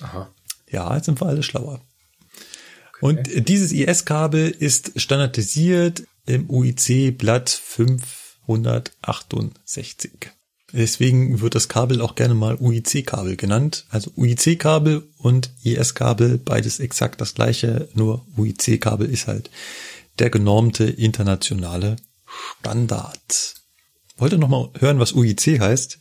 aha, 0.00 0.30
Ja, 0.70 0.96
jetzt 0.96 1.04
sind 1.04 1.20
wir 1.20 1.26
alle 1.26 1.42
schlauer. 1.42 1.82
Und 3.00 3.48
dieses 3.48 3.72
IS-Kabel 3.72 4.48
ist 4.48 5.00
standardisiert 5.00 6.04
im 6.26 6.50
UIC-Blatt 6.50 7.48
568. 7.50 10.32
Deswegen 10.72 11.40
wird 11.40 11.54
das 11.54 11.68
Kabel 11.68 12.02
auch 12.02 12.14
gerne 12.14 12.34
mal 12.34 12.56
UIC-Kabel 12.56 13.36
genannt. 13.36 13.86
Also 13.88 14.12
UIC-Kabel 14.16 15.08
und 15.16 15.50
IS-Kabel, 15.62 16.38
beides 16.38 16.78
exakt 16.78 17.20
das 17.20 17.34
gleiche, 17.34 17.88
nur 17.94 18.26
UIC-Kabel 18.36 19.08
ist 19.10 19.26
halt 19.26 19.50
der 20.18 20.30
genormte 20.30 20.84
internationale 20.84 21.96
Standard. 22.60 23.54
Wollt 24.18 24.32
ihr 24.32 24.38
noch 24.38 24.48
mal 24.48 24.70
hören, 24.78 24.98
was 24.98 25.12
UIC 25.14 25.60
heißt? 25.60 26.00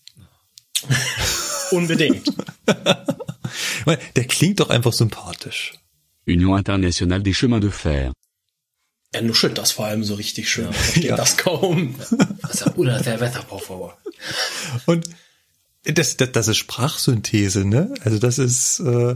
Unbedingt. 1.72 2.34
Der 4.16 4.26
klingt 4.26 4.60
doch 4.60 4.70
einfach 4.70 4.92
sympathisch. 4.92 5.74
Union 6.28 6.58
internationale 6.58 7.24
des 7.24 7.38
chemins 7.38 7.62
de 7.62 7.72
fer. 7.72 8.12
Er 9.14 9.22
nuschelt 9.22 9.58
das 9.58 9.72
vor 9.72 9.86
allem 9.86 10.04
so 10.04 10.16
richtig 10.16 10.50
schön. 10.50 10.72
Versteht 10.74 11.06
Ja. 11.06 11.16
das 11.16 11.38
kaum. 11.38 11.96
also 12.42 12.66
oder 12.76 13.00
der 13.00 13.20
Wetterbauvorwort. 13.20 13.98
Und 14.86 15.08
das, 15.86 16.18
das, 16.18 16.32
das 16.34 16.48
ist 16.50 16.58
Sprachsynthese, 16.58 17.64
ne? 17.66 17.94
Also 18.04 18.20
das 18.20 18.38
ist, 18.40 18.80
äh, 18.82 19.14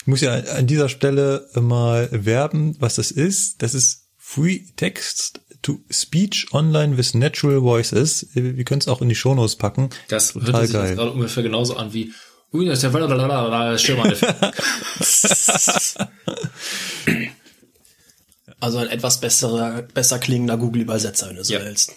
ich 0.00 0.06
muss 0.06 0.20
ja 0.20 0.34
an 0.34 0.66
dieser 0.66 0.88
Stelle 0.88 1.48
mal 1.54 2.08
werben, 2.10 2.74
was 2.80 2.96
das 2.96 3.10
ist. 3.12 3.62
Das 3.62 3.74
ist 3.74 4.08
Free 4.16 4.60
Text 4.76 5.40
to 5.62 5.78
Speech 5.90 6.48
Online 6.52 6.96
with 6.98 7.14
Natural 7.14 7.62
Voices. 7.62 8.26
Wir 8.34 8.64
können 8.64 8.80
es 8.80 8.88
auch 8.88 9.00
in 9.02 9.08
die 9.08 9.14
Shownotes 9.14 9.54
packen. 9.56 9.90
Das 10.08 10.34
hört 10.34 10.46
Total 10.46 10.66
sich 10.66 10.74
jetzt 10.74 10.82
geil. 10.82 10.96
gerade 10.96 11.12
ungefähr 11.12 11.42
genauso 11.44 11.76
an 11.76 11.92
wie 11.92 12.12
Ui, 12.50 12.64
das 12.64 12.82
ist. 12.82 13.82
Schirm 13.82 14.00
Also 18.60 18.78
ein 18.78 18.88
etwas 18.88 19.20
besserer, 19.20 19.82
besser 19.82 20.18
klingender 20.18 20.56
Google-Übersetzer, 20.56 21.28
wenn 21.28 21.36
du 21.36 21.44
so 21.44 21.54
Ja. 21.54 21.64
willst. 21.64 21.94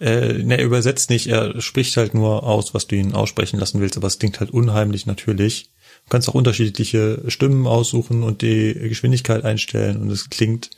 Äh, 0.00 0.42
ne, 0.42 0.56
er 0.58 0.64
übersetzt 0.64 1.10
nicht, 1.10 1.26
er 1.26 1.60
spricht 1.60 1.96
halt 1.98 2.14
nur 2.14 2.42
aus, 2.44 2.72
was 2.72 2.86
du 2.86 2.96
ihn 2.96 3.12
aussprechen 3.12 3.58
lassen 3.60 3.80
willst, 3.80 3.96
aber 3.98 4.06
es 4.06 4.18
klingt 4.18 4.40
halt 4.40 4.50
unheimlich 4.50 5.04
natürlich. 5.04 5.70
Du 6.06 6.10
kannst 6.10 6.28
auch 6.28 6.34
unterschiedliche 6.34 7.22
Stimmen 7.28 7.66
aussuchen 7.66 8.22
und 8.22 8.40
die 8.40 8.72
Geschwindigkeit 8.74 9.44
einstellen 9.44 9.98
und 9.98 10.10
es 10.10 10.30
klingt 10.30 10.70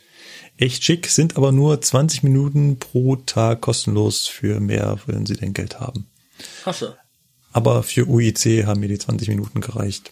echt 0.57 0.83
schick, 0.83 1.07
sind 1.07 1.37
aber 1.37 1.51
nur 1.53 1.79
20 1.81 2.23
Minuten 2.23 2.77
pro 2.79 3.15
Tag 3.15 3.61
kostenlos 3.61 4.27
für 4.27 4.59
mehr, 4.59 4.99
wenn 5.05 5.25
sie 5.25 5.35
denn 5.37 5.53
Geld 5.53 5.79
haben. 5.79 6.07
Hasse. 6.65 6.97
Aber 7.53 7.83
für 7.83 8.07
UIC 8.07 8.65
haben 8.65 8.81
mir 8.81 8.89
die 8.89 8.99
20 8.99 9.29
Minuten 9.29 9.61
gereicht. 9.61 10.11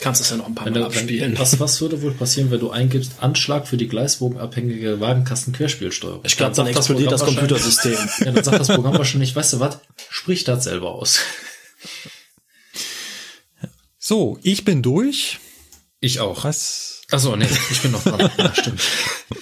Kannst 0.00 0.20
es 0.20 0.30
ja 0.30 0.36
noch 0.36 0.46
ein 0.46 0.54
paar 0.54 0.66
Wenn 0.66 0.74
Mal 0.74 0.80
du, 0.80 0.86
abspielen. 0.86 1.32
wenn, 1.32 1.38
was, 1.38 1.58
was 1.58 1.80
würde 1.80 2.02
wohl 2.02 2.12
passieren, 2.12 2.50
wenn 2.50 2.60
du 2.60 2.70
eingibst, 2.70 3.12
Anschlag 3.20 3.66
für 3.66 3.76
die 3.76 3.88
gleisbogenabhängige 3.88 5.00
Wagenkasten-Querspielsteuerung? 5.00 6.20
ich 6.24 6.36
glaube, 6.36 6.54
dann 6.54 6.66
sagt 6.66 6.76
explodiert 6.76 7.12
das 7.12 7.20
Programm 7.22 7.36
Computersystem. 7.38 7.96
Ja, 8.26 8.32
dann 8.32 8.44
sagt 8.44 8.60
das 8.60 8.68
Programm 8.68 8.98
wahrscheinlich, 8.98 9.34
weißt 9.34 9.54
du 9.54 9.60
was, 9.60 9.78
sprich 10.10 10.44
das 10.44 10.64
selber 10.64 10.92
aus. 10.94 11.20
So, 13.98 14.38
ich 14.42 14.64
bin 14.64 14.82
durch. 14.82 15.38
Ich 16.00 16.20
auch. 16.20 16.44
Was? 16.44 17.02
Achso, 17.10 17.34
nee, 17.36 17.46
ich 17.70 17.80
bin 17.82 17.92
noch 17.92 18.02
dran. 18.04 18.30
Ja, 18.36 18.54
stimmt. 18.54 18.80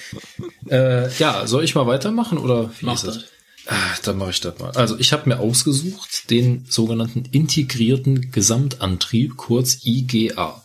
äh, 0.71 1.13
ja, 1.17 1.47
soll 1.47 1.65
ich 1.65 1.75
mal 1.75 1.87
weitermachen 1.87 2.39
oder 2.39 2.71
wie 2.79 2.87
Mach 2.87 2.95
ist 2.95 3.05
es? 3.05 3.15
das. 3.15 3.25
Ah, 3.67 3.95
dann 4.03 4.19
mache 4.19 4.31
ich 4.31 4.41
das 4.41 4.59
mal. 4.59 4.71
Also 4.73 4.99
ich 4.99 5.13
habe 5.13 5.29
mir 5.29 5.39
ausgesucht 5.39 6.31
den 6.31 6.67
sogenannten 6.69 7.25
integrierten 7.25 8.31
Gesamtantrieb, 8.31 9.37
kurz 9.37 9.85
IGA. 9.85 10.63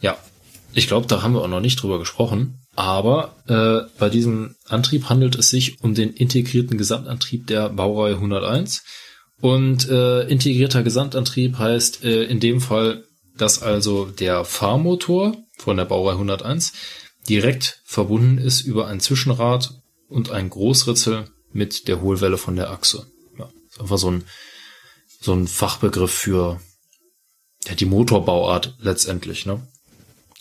Ja, 0.00 0.18
ich 0.72 0.88
glaube, 0.88 1.06
da 1.06 1.22
haben 1.22 1.34
wir 1.34 1.42
auch 1.42 1.48
noch 1.48 1.60
nicht 1.60 1.80
drüber 1.80 1.98
gesprochen. 1.98 2.56
Aber 2.76 3.36
äh, 3.46 3.88
bei 3.98 4.08
diesem 4.08 4.54
Antrieb 4.68 5.08
handelt 5.08 5.36
es 5.36 5.50
sich 5.50 5.82
um 5.82 5.94
den 5.94 6.12
integrierten 6.12 6.78
Gesamtantrieb 6.78 7.46
der 7.46 7.68
Baureihe 7.68 8.14
101. 8.14 8.84
Und 9.40 9.88
äh, 9.88 10.22
integrierter 10.22 10.82
Gesamtantrieb 10.82 11.58
heißt 11.58 12.04
äh, 12.04 12.24
in 12.24 12.40
dem 12.40 12.60
Fall, 12.60 13.04
dass 13.36 13.62
also 13.62 14.06
der 14.06 14.44
Fahrmotor 14.44 15.36
von 15.58 15.76
der 15.76 15.84
Baureihe 15.84 16.14
101 16.14 16.72
direkt 17.28 17.80
verbunden 17.84 18.38
ist 18.38 18.62
über 18.62 18.86
ein 18.86 19.00
Zwischenrad 19.00 19.74
und 20.08 20.30
ein 20.30 20.50
Großritzel 20.50 21.26
mit 21.52 21.88
der 21.88 22.00
Hohlwelle 22.00 22.38
von 22.38 22.56
der 22.56 22.70
Achse. 22.70 23.06
Ja, 23.38 23.48
ist 23.68 23.80
einfach 23.80 23.98
so 23.98 24.10
ein, 24.10 24.24
so 25.20 25.32
ein 25.32 25.46
Fachbegriff 25.46 26.12
für 26.12 26.60
ja, 27.66 27.74
die 27.74 27.86
Motorbauart 27.86 28.76
letztendlich. 28.80 29.46
Ne? 29.46 29.66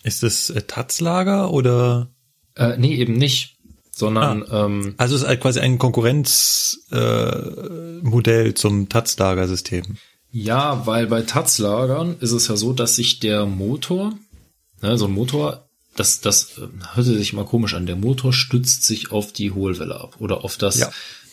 Ist 0.03 0.23
es 0.23 0.49
äh, 0.49 0.61
Taz-Lager 0.61 1.51
oder? 1.51 2.09
Äh, 2.55 2.77
nee, 2.77 2.95
eben 2.95 3.13
nicht, 3.13 3.57
sondern 3.91 4.45
ähm, 4.51 4.95
Also 4.97 5.15
es 5.15 5.21
ist 5.21 5.27
halt 5.27 5.41
quasi 5.41 5.59
ein 5.59 5.77
Konkurrenzmodell 5.77 8.01
äh, 8.01 8.07
Modell 8.07 8.53
zum 8.53 8.89
Taz-Lager-System. 8.89 9.97
Ja, 10.31 10.85
weil 10.85 11.07
bei 11.07 11.23
Taz-Lagern 11.23 12.17
ist 12.19 12.31
es 12.31 12.47
ja 12.47 12.55
so, 12.55 12.73
dass 12.73 12.95
sich 12.95 13.19
der 13.19 13.45
Motor, 13.45 14.13
ne, 14.81 14.97
so 14.97 15.05
ein 15.05 15.11
Motor, 15.11 15.68
das, 15.99 16.21
das 16.21 16.57
äh, 16.57 16.67
hörte 16.95 17.17
sich 17.17 17.33
immer 17.33 17.43
komisch 17.45 17.73
an, 17.73 17.85
der 17.85 17.95
Motor 17.95 18.33
stützt 18.33 18.83
sich 18.83 19.11
auf 19.11 19.33
die 19.33 19.51
Hohlwelle 19.51 19.99
ab 19.99 20.15
oder 20.19 20.43
auf 20.43 20.57
das, 20.57 20.77
Ja. 20.79 20.89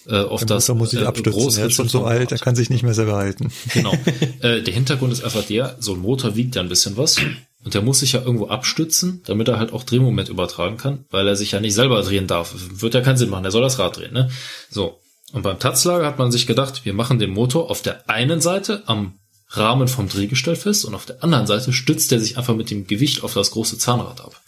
äh, 0.09 0.17
auf 0.23 0.41
Der 0.45 0.57
das 0.57 0.69
Motor 0.69 0.77
muss 0.77 0.91
sich 0.91 1.01
äh, 1.01 1.05
abstützen. 1.07 1.59
Er 1.61 1.67
ist 1.67 1.75
schon 1.75 1.89
so 1.89 2.05
alt, 2.05 2.33
er 2.33 2.39
kann 2.39 2.57
sich 2.57 2.71
nicht 2.71 2.83
mehr 2.83 2.95
selber 2.95 3.17
halten. 3.17 3.53
Genau. 3.73 3.93
äh, 4.41 4.63
der 4.63 4.75
Hintergrund 4.75 5.13
ist 5.13 5.25
einfach 5.25 5.45
der, 5.45 5.77
so 5.81 5.95
ein 5.95 6.01
Motor 6.01 6.37
wiegt 6.37 6.57
ja 6.57 6.63
ein 6.63 6.69
bisschen 6.69 6.97
was 6.97 7.17
und 7.65 7.75
der 7.75 7.83
muss 7.83 8.01
sich 8.01 8.13
ja 8.13 8.21
irgendwo 8.23 8.49
abstützen, 8.49 9.23
damit 9.27 9.49
er 9.49 9.59
halt 9.59 9.73
auch 9.73 9.83
Drehmoment 9.85 10.29
übertragen 10.29 10.77
kann, 10.77 11.05
weil 11.11 11.27
er 11.27 11.37
sich 11.37 11.53
ja 11.53 11.61
nicht 11.61 11.75
selber 11.75 12.03
drehen 12.03 12.27
darf. 12.27 12.55
Wird 12.57 12.95
ja 12.95 13.01
keinen 13.01 13.17
Sinn 13.17 13.31
machen, 13.31 13.43
der 13.43 13.53
soll 13.53 13.63
das 13.63 13.79
Rad 13.79 13.97
drehen, 13.97 14.13
ne? 14.13 14.31
So. 14.71 15.01
Und 15.33 15.43
beim 15.43 15.59
Tatzlager 15.59 16.07
hat 16.07 16.19
man 16.19 16.31
sich 16.31 16.47
gedacht, 16.47 16.85
wir 16.85 16.95
machen 16.95 17.19
den 17.19 17.31
Motor 17.31 17.69
auf 17.71 17.83
der 17.83 18.09
einen 18.09 18.41
Seite 18.41 18.85
am 18.87 19.15
Rahmen 19.49 19.89
vom 19.89 20.09
Drehgestell 20.09 20.55
fest 20.57 20.85
und 20.85 20.95
auf 20.95 21.07
der 21.07 21.23
anderen 21.25 21.47
Seite 21.49 21.73
stützt 21.73 22.13
er 22.13 22.21
sich 22.21 22.39
einfach 22.39 22.55
mit 22.55 22.71
dem 22.71 22.87
Gewicht 22.87 23.23
auf 23.25 23.35
das 23.35 23.51
große 23.51 23.79
Zahnrad 23.79 24.21
ab. 24.21 24.41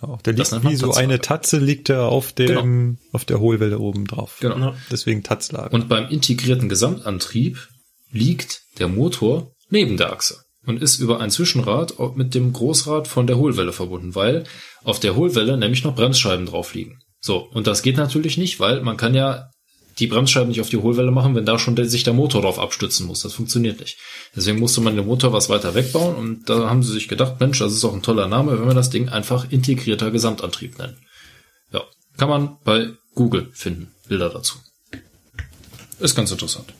Genau. 0.00 0.18
Der 0.24 0.32
liegt 0.32 0.64
wie 0.64 0.76
so 0.76 0.92
eine 0.92 1.20
Tatze 1.20 1.58
liegt 1.58 1.88
er 1.88 2.04
auf 2.04 2.32
dem, 2.32 2.98
auf 3.12 3.24
der 3.24 3.40
Hohlwelle 3.40 3.78
oben 3.78 4.06
drauf. 4.06 4.38
Genau. 4.40 4.74
Deswegen 4.90 5.22
Tatzlager. 5.22 5.72
Und 5.72 5.88
beim 5.88 6.08
integrierten 6.08 6.68
Gesamtantrieb 6.68 7.68
liegt 8.10 8.62
der 8.78 8.88
Motor 8.88 9.52
neben 9.68 9.96
der 9.96 10.12
Achse 10.12 10.44
und 10.66 10.82
ist 10.82 10.98
über 10.98 11.20
ein 11.20 11.30
Zwischenrad 11.30 11.94
mit 12.16 12.34
dem 12.34 12.52
Großrad 12.52 13.08
von 13.08 13.26
der 13.26 13.38
Hohlwelle 13.38 13.72
verbunden, 13.72 14.14
weil 14.14 14.44
auf 14.84 15.00
der 15.00 15.16
Hohlwelle 15.16 15.56
nämlich 15.56 15.84
noch 15.84 15.94
Bremsscheiben 15.94 16.46
drauf 16.46 16.74
liegen. 16.74 17.00
So, 17.20 17.38
und 17.38 17.66
das 17.66 17.82
geht 17.82 17.96
natürlich 17.96 18.38
nicht, 18.38 18.60
weil 18.60 18.80
man 18.82 18.96
kann 18.96 19.14
ja 19.14 19.50
die 20.00 20.06
Bremsscheiben 20.06 20.48
nicht 20.48 20.60
auf 20.60 20.70
die 20.70 20.78
Hohlwelle 20.78 21.10
machen, 21.10 21.34
wenn 21.34 21.44
da 21.44 21.58
schon 21.58 21.76
der, 21.76 21.86
sich 21.86 22.02
der 22.02 22.12
Motor 22.12 22.42
drauf 22.42 22.58
abstützen 22.58 23.06
muss. 23.06 23.20
Das 23.22 23.34
funktioniert 23.34 23.80
nicht. 23.80 23.98
Deswegen 24.34 24.58
musste 24.58 24.80
man 24.80 24.96
den 24.96 25.06
Motor 25.06 25.32
was 25.32 25.48
weiter 25.48 25.74
wegbauen 25.74 26.16
und 26.16 26.48
da 26.48 26.68
haben 26.68 26.82
sie 26.82 26.92
sich 26.92 27.08
gedacht, 27.08 27.38
Mensch, 27.38 27.58
das 27.58 27.72
ist 27.72 27.84
auch 27.84 27.92
ein 27.92 28.02
toller 28.02 28.26
Name, 28.26 28.58
wenn 28.58 28.66
wir 28.66 28.74
das 28.74 28.90
Ding 28.90 29.08
einfach 29.08 29.50
integrierter 29.50 30.10
Gesamtantrieb 30.10 30.78
nennen. 30.78 30.96
Ja, 31.72 31.82
kann 32.16 32.28
man 32.28 32.56
bei 32.64 32.90
Google 33.14 33.50
finden, 33.52 33.92
Bilder 34.08 34.30
dazu. 34.30 34.58
Ist 35.98 36.14
ganz 36.14 36.30
interessant. 36.30 36.72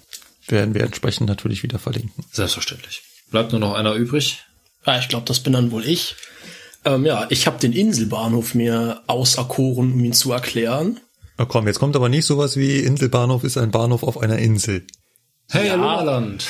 Werden 0.48 0.74
wir 0.74 0.82
entsprechend 0.82 1.28
natürlich 1.28 1.62
wieder 1.62 1.78
verlinken. 1.78 2.24
Selbstverständlich. 2.32 3.02
Bleibt 3.30 3.52
nur 3.52 3.60
noch 3.60 3.74
einer 3.74 3.94
übrig. 3.94 4.40
Ja, 4.86 4.98
ich 4.98 5.08
glaube, 5.08 5.26
das 5.26 5.40
bin 5.40 5.52
dann 5.52 5.70
wohl 5.70 5.86
ich. 5.86 6.16
Ähm, 6.84 7.04
ja, 7.04 7.26
ich 7.28 7.46
habe 7.46 7.58
den 7.58 7.72
Inselbahnhof 7.72 8.54
mir 8.54 9.02
auserkoren, 9.06 9.92
um 9.92 10.04
ihn 10.04 10.14
zu 10.14 10.32
erklären. 10.32 10.98
Na 11.40 11.46
komm, 11.46 11.66
jetzt 11.66 11.78
kommt 11.78 11.96
aber 11.96 12.10
nicht 12.10 12.26
sowas 12.26 12.58
wie 12.58 12.80
Inselbahnhof 12.80 13.44
ist 13.44 13.56
ein 13.56 13.70
Bahnhof 13.70 14.02
auf 14.02 14.18
einer 14.18 14.36
Insel. 14.36 14.86
Hey, 15.48 15.68
Ja. 15.68 15.72
Aloha-Land. 15.72 16.44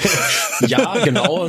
Ja, 0.66 1.04
genau. 1.04 1.48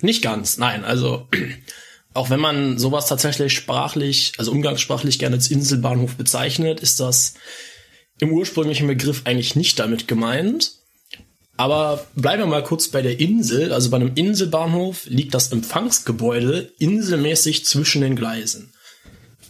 nicht 0.00 0.22
ganz. 0.22 0.56
Nein, 0.56 0.84
also 0.84 1.26
auch 2.14 2.30
wenn 2.30 2.38
man 2.38 2.78
sowas 2.78 3.08
tatsächlich 3.08 3.52
sprachlich, 3.52 4.34
also 4.38 4.52
umgangssprachlich 4.52 5.18
gerne 5.18 5.34
als 5.34 5.50
Inselbahnhof 5.50 6.14
bezeichnet, 6.14 6.78
ist 6.78 7.00
das 7.00 7.34
im 8.20 8.30
ursprünglichen 8.30 8.86
Begriff 8.86 9.22
eigentlich 9.24 9.56
nicht 9.56 9.80
damit 9.80 10.06
gemeint. 10.06 10.70
Aber 11.56 12.06
bleiben 12.14 12.42
wir 12.42 12.46
mal 12.46 12.62
kurz 12.62 12.86
bei 12.86 13.02
der 13.02 13.18
Insel. 13.18 13.72
Also 13.72 13.90
bei 13.90 13.96
einem 13.96 14.12
Inselbahnhof 14.14 15.06
liegt 15.06 15.34
das 15.34 15.50
Empfangsgebäude 15.50 16.70
inselmäßig 16.78 17.64
zwischen 17.66 18.02
den 18.02 18.14
Gleisen. 18.14 18.72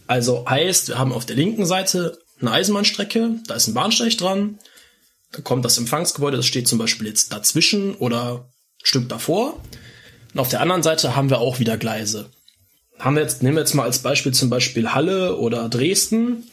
Also 0.07 0.47
heißt, 0.49 0.89
wir 0.89 0.99
haben 0.99 1.13
auf 1.13 1.27
der 1.27 1.37
linken 1.37 1.67
Seite 1.67 2.24
eine 2.47 2.57
Eisenbahnstrecke, 2.57 3.41
da 3.47 3.55
ist 3.55 3.69
ein 3.69 3.75
Bahnsteig 3.75 4.17
dran, 4.19 4.59
da 5.33 5.43
kommt 5.43 5.65
das 5.65 5.79
Empfangsgebäude, 5.79 6.37
das 6.37 6.47
steht 6.47 6.69
zum 6.69 6.79
Beispiel 6.79 7.07
jetzt 7.07 7.33
dazwischen 7.33 7.95
oder 7.97 8.47
ein 8.81 8.85
Stück 8.87 9.09
davor. 9.09 9.61
Und 10.33 10.41
auf 10.41 10.49
der 10.49 10.61
anderen 10.61 10.83
Seite 10.83 11.17
haben 11.17 11.31
wir 11.31 11.39
auch 11.39 11.59
wieder 11.59 11.77
Gleise. 11.77 12.31
Haben 12.99 13.17
wir 13.17 13.23
jetzt, 13.23 13.43
nehmen 13.43 13.57
wir 13.57 13.63
jetzt 13.63 13.75
mal 13.75 13.85
als 13.85 14.01
Beispiel 14.01 14.33
zum 14.33 14.51
Beispiel 14.51 14.93
Halle 14.93 15.37
oder 15.37 15.69
Dresden. 15.69 16.45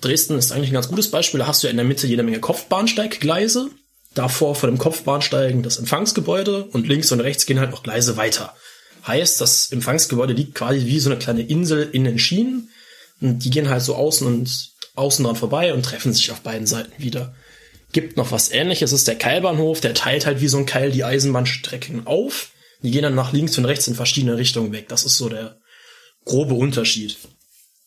Dresden 0.00 0.36
ist 0.36 0.52
eigentlich 0.52 0.70
ein 0.70 0.74
ganz 0.74 0.88
gutes 0.88 1.10
Beispiel. 1.10 1.38
Da 1.38 1.46
hast 1.46 1.62
du 1.62 1.66
ja 1.66 1.70
in 1.70 1.76
der 1.76 1.86
Mitte 1.86 2.06
jede 2.06 2.22
Menge 2.22 2.40
Kopfbahnsteiggleise. 2.40 3.70
Davor 4.14 4.54
vor 4.54 4.68
dem 4.68 4.78
Kopfbahnsteigen 4.78 5.62
das 5.62 5.78
Empfangsgebäude 5.78 6.64
und 6.64 6.88
links 6.88 7.12
und 7.12 7.20
rechts 7.20 7.46
gehen 7.46 7.60
halt 7.60 7.70
noch 7.70 7.82
Gleise 7.82 8.16
weiter. 8.16 8.54
Heißt, 9.06 9.40
das 9.40 9.70
Empfangsgebäude 9.72 10.32
liegt 10.32 10.54
quasi 10.54 10.86
wie 10.86 11.00
so 11.00 11.10
eine 11.10 11.18
kleine 11.18 11.42
Insel 11.42 11.88
in 11.92 12.04
den 12.04 12.18
Schienen. 12.18 12.70
Und 13.20 13.44
die 13.44 13.50
gehen 13.50 13.68
halt 13.68 13.82
so 13.82 13.94
außen 13.94 14.26
und 14.26 14.75
außen 14.96 15.24
dran 15.24 15.36
vorbei 15.36 15.72
und 15.72 15.84
treffen 15.84 16.12
sich 16.12 16.30
auf 16.30 16.40
beiden 16.40 16.66
Seiten 16.66 16.92
wieder. 17.02 17.34
Gibt 17.92 18.16
noch 18.16 18.32
was 18.32 18.50
ähnliches, 18.50 18.92
ist 18.92 19.08
der 19.08 19.16
Keilbahnhof, 19.16 19.80
der 19.80 19.94
teilt 19.94 20.26
halt 20.26 20.40
wie 20.40 20.48
so 20.48 20.58
ein 20.58 20.66
Keil 20.66 20.90
die 20.90 21.04
Eisenbahnstrecken 21.04 22.06
auf. 22.06 22.50
Die 22.82 22.90
gehen 22.90 23.02
dann 23.02 23.14
nach 23.14 23.32
links 23.32 23.56
und 23.58 23.64
rechts 23.64 23.88
in 23.88 23.94
verschiedene 23.94 24.36
Richtungen 24.36 24.72
weg. 24.72 24.88
Das 24.88 25.04
ist 25.04 25.16
so 25.16 25.28
der 25.28 25.58
grobe 26.24 26.54
Unterschied. 26.54 27.16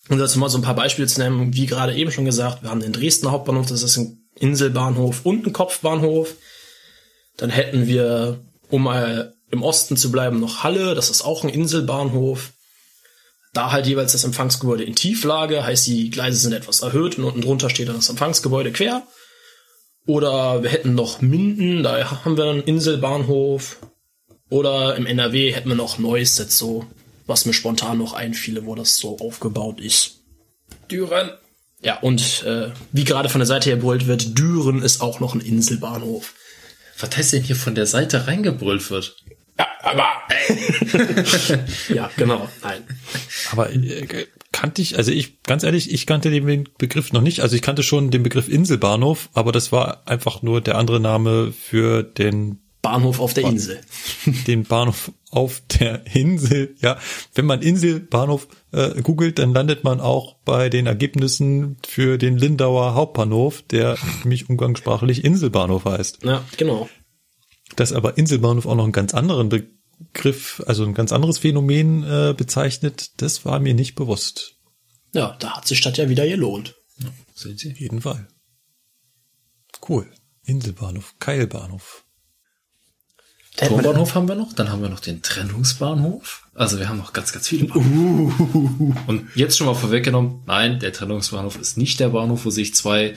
Und 0.09 0.17
dazu 0.17 0.39
mal 0.39 0.49
so 0.49 0.57
ein 0.57 0.63
paar 0.63 0.75
Beispiele 0.75 1.07
zu 1.07 1.19
nennen, 1.19 1.53
wie 1.53 1.67
gerade 1.67 1.95
eben 1.95 2.11
schon 2.11 2.25
gesagt, 2.25 2.63
wir 2.63 2.71
haben 2.71 2.79
den 2.79 2.93
Dresdner 2.93 3.31
Hauptbahnhof, 3.31 3.67
das 3.67 3.83
ist 3.83 3.97
ein 3.97 4.27
Inselbahnhof 4.39 5.25
und 5.25 5.45
ein 5.45 5.53
Kopfbahnhof. 5.53 6.35
Dann 7.37 7.51
hätten 7.51 7.85
wir, 7.85 8.43
um 8.69 8.83
mal 8.83 9.35
im 9.51 9.61
Osten 9.61 9.97
zu 9.97 10.11
bleiben, 10.11 10.39
noch 10.39 10.63
Halle, 10.63 10.95
das 10.95 11.09
ist 11.09 11.21
auch 11.21 11.43
ein 11.43 11.49
Inselbahnhof. 11.49 12.53
Da 13.53 13.71
halt 13.71 13.87
jeweils 13.87 14.11
das 14.11 14.23
Empfangsgebäude 14.23 14.83
in 14.83 14.95
Tieflage, 14.95 15.63
heißt 15.63 15.87
die 15.87 16.09
Gleise 16.09 16.37
sind 16.37 16.53
etwas 16.53 16.81
erhöht 16.81 17.17
und 17.17 17.23
unten 17.23 17.41
drunter 17.41 17.69
steht 17.69 17.87
dann 17.87 17.95
das 17.95 18.09
Empfangsgebäude 18.09 18.71
quer. 18.71 19.03
Oder 20.05 20.63
wir 20.63 20.69
hätten 20.69 20.95
noch 20.95 21.21
Minden, 21.21 21.83
da 21.83 22.23
haben 22.23 22.37
wir 22.37 22.45
einen 22.45 22.63
Inselbahnhof. 22.63 23.77
Oder 24.49 24.95
im 24.95 25.05
NRW 25.05 25.53
hätten 25.53 25.69
wir 25.69 25.75
noch 25.75 25.99
Neuss, 25.99 26.37
jetzt 26.37 26.57
so, 26.57 26.85
was 27.27 27.45
mir 27.45 27.53
spontan 27.53 27.99
noch 27.99 28.13
einfiele, 28.13 28.65
wo 28.65 28.75
das 28.75 28.97
so 28.97 29.17
aufgebaut 29.19 29.79
ist. 29.79 30.21
Düren. 30.89 31.31
Ja, 31.81 31.99
und 31.99 32.43
äh, 32.43 32.71
wie 32.91 33.03
gerade 33.03 33.29
von 33.29 33.39
der 33.39 33.45
Seite 33.45 33.69
her 33.69 33.77
brüllt 33.77 34.07
wird, 34.07 34.37
Düren 34.37 34.81
ist 34.81 35.01
auch 35.01 35.19
noch 35.19 35.33
ein 35.33 35.41
Inselbahnhof. 35.41 36.33
Was 36.99 37.15
heißt 37.15 37.33
denn 37.33 37.43
hier 37.43 37.55
von 37.55 37.75
der 37.75 37.85
Seite 37.85 38.27
reingebrüllt 38.27 38.89
wird? 38.91 39.15
Ja, 39.59 39.67
aber. 39.83 40.07
ja, 41.93 42.09
genau. 42.15 42.47
Nein. 42.63 42.83
Aber 43.51 43.71
äh, 43.71 44.25
kannte 44.51 44.81
ich, 44.81 44.97
also 44.97 45.11
ich, 45.11 45.43
ganz 45.43 45.63
ehrlich, 45.63 45.93
ich 45.93 46.05
kannte 46.05 46.31
den 46.31 46.69
Begriff 46.77 47.11
noch 47.11 47.21
nicht. 47.21 47.41
Also 47.41 47.55
ich 47.55 47.61
kannte 47.61 47.83
schon 47.83 48.09
den 48.09 48.23
Begriff 48.23 48.47
Inselbahnhof, 48.47 49.29
aber 49.33 49.51
das 49.51 49.71
war 49.71 50.07
einfach 50.07 50.41
nur 50.41 50.61
der 50.61 50.77
andere 50.77 50.99
Name 50.99 51.51
für 51.51 52.03
den 52.03 52.59
Bahnhof 52.81 53.19
auf 53.19 53.33
der 53.33 53.43
Insel. 53.43 53.81
den 54.47 54.63
Bahnhof 54.63 55.11
auf 55.31 55.61
der 55.79 56.03
Insel. 56.15 56.75
Ja, 56.79 56.97
wenn 57.35 57.45
man 57.45 57.61
Inselbahnhof 57.61 58.47
äh, 58.71 59.01
googelt, 59.01 59.39
dann 59.39 59.53
landet 59.53 59.83
man 59.83 59.99
auch 59.99 60.35
bei 60.45 60.69
den 60.69 60.87
Ergebnissen 60.87 61.77
für 61.85 62.17
den 62.17 62.37
Lindauer 62.37 62.93
Hauptbahnhof, 62.93 63.61
der 63.63 63.97
nämlich 64.23 64.49
umgangssprachlich 64.49 65.25
Inselbahnhof 65.25 65.85
heißt. 65.85 66.23
Ja, 66.23 66.43
genau. 66.55 66.87
Dass 67.75 67.93
aber 67.93 68.17
Inselbahnhof 68.17 68.65
auch 68.65 68.75
noch 68.75 68.83
einen 68.83 68.91
ganz 68.91 69.13
anderen 69.13 69.49
Begriff, 69.49 70.61
also 70.65 70.83
ein 70.83 70.93
ganz 70.93 71.11
anderes 71.11 71.37
Phänomen 71.37 72.03
äh, 72.03 72.33
bezeichnet, 72.35 73.21
das 73.21 73.45
war 73.45 73.59
mir 73.59 73.73
nicht 73.73 73.95
bewusst. 73.95 74.55
Ja, 75.13 75.35
da 75.39 75.57
hat 75.57 75.67
sich 75.67 75.81
das 75.81 75.97
ja 75.97 76.09
wieder 76.09 76.27
gelohnt. 76.27 76.75
Sehen 77.33 77.57
Sie? 77.57 77.71
Auf 77.71 77.79
jeden 77.79 78.01
Fall. 78.01 78.27
Cool. 79.87 80.11
Inselbahnhof, 80.45 81.15
Keilbahnhof. 81.19 82.03
Turmbahnhof 83.67 84.15
haben 84.15 84.27
wir 84.27 84.35
noch, 84.35 84.53
dann 84.53 84.69
haben 84.69 84.81
wir 84.81 84.89
noch 84.89 84.99
den 84.99 85.21
Trennungsbahnhof. 85.21 86.47
Also 86.53 86.79
wir 86.79 86.87
haben 86.87 86.97
noch 86.97 87.13
ganz, 87.13 87.33
ganz 87.33 87.47
viele 87.47 87.65
Bahnhöfe. 87.65 88.43
Und 89.07 89.27
jetzt 89.35 89.57
schon 89.57 89.67
mal 89.67 89.73
vorweggenommen, 89.73 90.43
nein, 90.45 90.79
der 90.79 90.93
Trennungsbahnhof 90.93 91.59
ist 91.59 91.77
nicht 91.77 91.99
der 91.99 92.09
Bahnhof, 92.09 92.45
wo 92.45 92.49
sich 92.49 92.73
zwei 92.73 93.15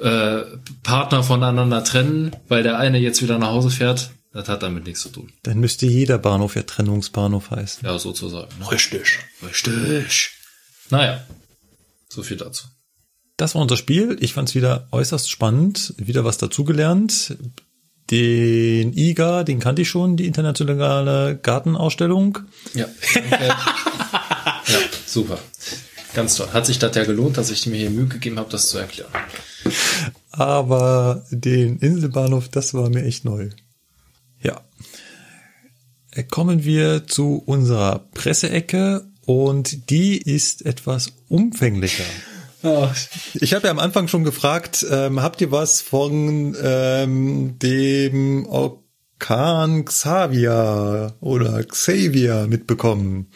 äh, 0.00 0.42
Partner 0.82 1.22
voneinander 1.22 1.84
trennen, 1.84 2.34
weil 2.48 2.62
der 2.62 2.78
eine 2.78 2.98
jetzt 2.98 3.22
wieder 3.22 3.38
nach 3.38 3.48
Hause 3.48 3.70
fährt. 3.70 4.10
Das 4.32 4.48
hat 4.48 4.62
damit 4.62 4.86
nichts 4.86 5.02
zu 5.02 5.10
tun. 5.10 5.30
Dann 5.42 5.60
müsste 5.60 5.86
jeder 5.86 6.18
Bahnhof 6.18 6.56
ja 6.56 6.62
Trennungsbahnhof 6.62 7.50
heißen. 7.50 7.86
Ja, 7.86 7.98
sozusagen. 7.98 8.50
Richtig. 8.70 9.18
Richtig. 9.42 10.30
Naja, 10.88 11.22
so 12.08 12.22
viel 12.22 12.38
dazu. 12.38 12.66
Das 13.36 13.54
war 13.54 13.62
unser 13.62 13.76
Spiel. 13.76 14.16
Ich 14.20 14.32
fand 14.32 14.48
es 14.48 14.54
wieder 14.54 14.88
äußerst 14.90 15.30
spannend. 15.30 15.94
Wieder 15.98 16.24
was 16.24 16.38
dazugelernt. 16.38 17.36
Den 18.10 18.92
IGA, 18.96 19.44
den 19.44 19.58
kannte 19.58 19.82
ich 19.82 19.88
schon, 19.88 20.16
die 20.16 20.26
internationale 20.26 21.38
Gartenausstellung. 21.38 22.38
Ja. 22.74 22.86
Danke. 23.14 23.44
ja, 23.46 24.78
super. 25.06 25.38
Ganz 26.14 26.36
toll. 26.36 26.48
Hat 26.52 26.66
sich 26.66 26.78
das 26.78 26.94
ja 26.94 27.04
gelohnt, 27.04 27.38
dass 27.38 27.50
ich 27.50 27.66
mir 27.66 27.76
hier 27.76 27.90
Mühe 27.90 28.06
gegeben 28.06 28.38
habe, 28.38 28.50
das 28.50 28.68
zu 28.68 28.78
erklären. 28.78 29.10
Aber 30.30 31.24
den 31.30 31.78
Inselbahnhof, 31.78 32.48
das 32.48 32.74
war 32.74 32.90
mir 32.90 33.04
echt 33.04 33.24
neu. 33.24 33.50
Ja. 34.40 34.60
Kommen 36.30 36.64
wir 36.64 37.06
zu 37.06 37.42
unserer 37.46 38.00
Presseecke 38.12 39.06
und 39.24 39.88
die 39.90 40.18
ist 40.18 40.66
etwas 40.66 41.12
umfänglicher. 41.28 42.04
Ich 43.34 43.54
habe 43.54 43.66
ja 43.66 43.70
am 43.72 43.78
Anfang 43.80 44.06
schon 44.06 44.22
gefragt, 44.22 44.86
ähm, 44.88 45.20
habt 45.20 45.40
ihr 45.40 45.50
was 45.50 45.80
von 45.80 46.56
ähm, 46.62 47.58
dem 47.58 48.46
Orkan 48.46 49.84
Xavier 49.84 51.14
oder 51.20 51.64
Xavier 51.64 52.46
mitbekommen? 52.48 53.28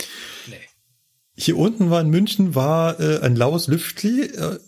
Hier 1.39 1.57
unten 1.59 1.91
war 1.91 2.01
in 2.01 2.09
München 2.09 2.55
war 2.55 2.99
äh, 2.99 3.21
ein 3.21 3.37
laues 3.37 3.67
Lüftli. 3.67 4.23
Äh, 4.23 4.59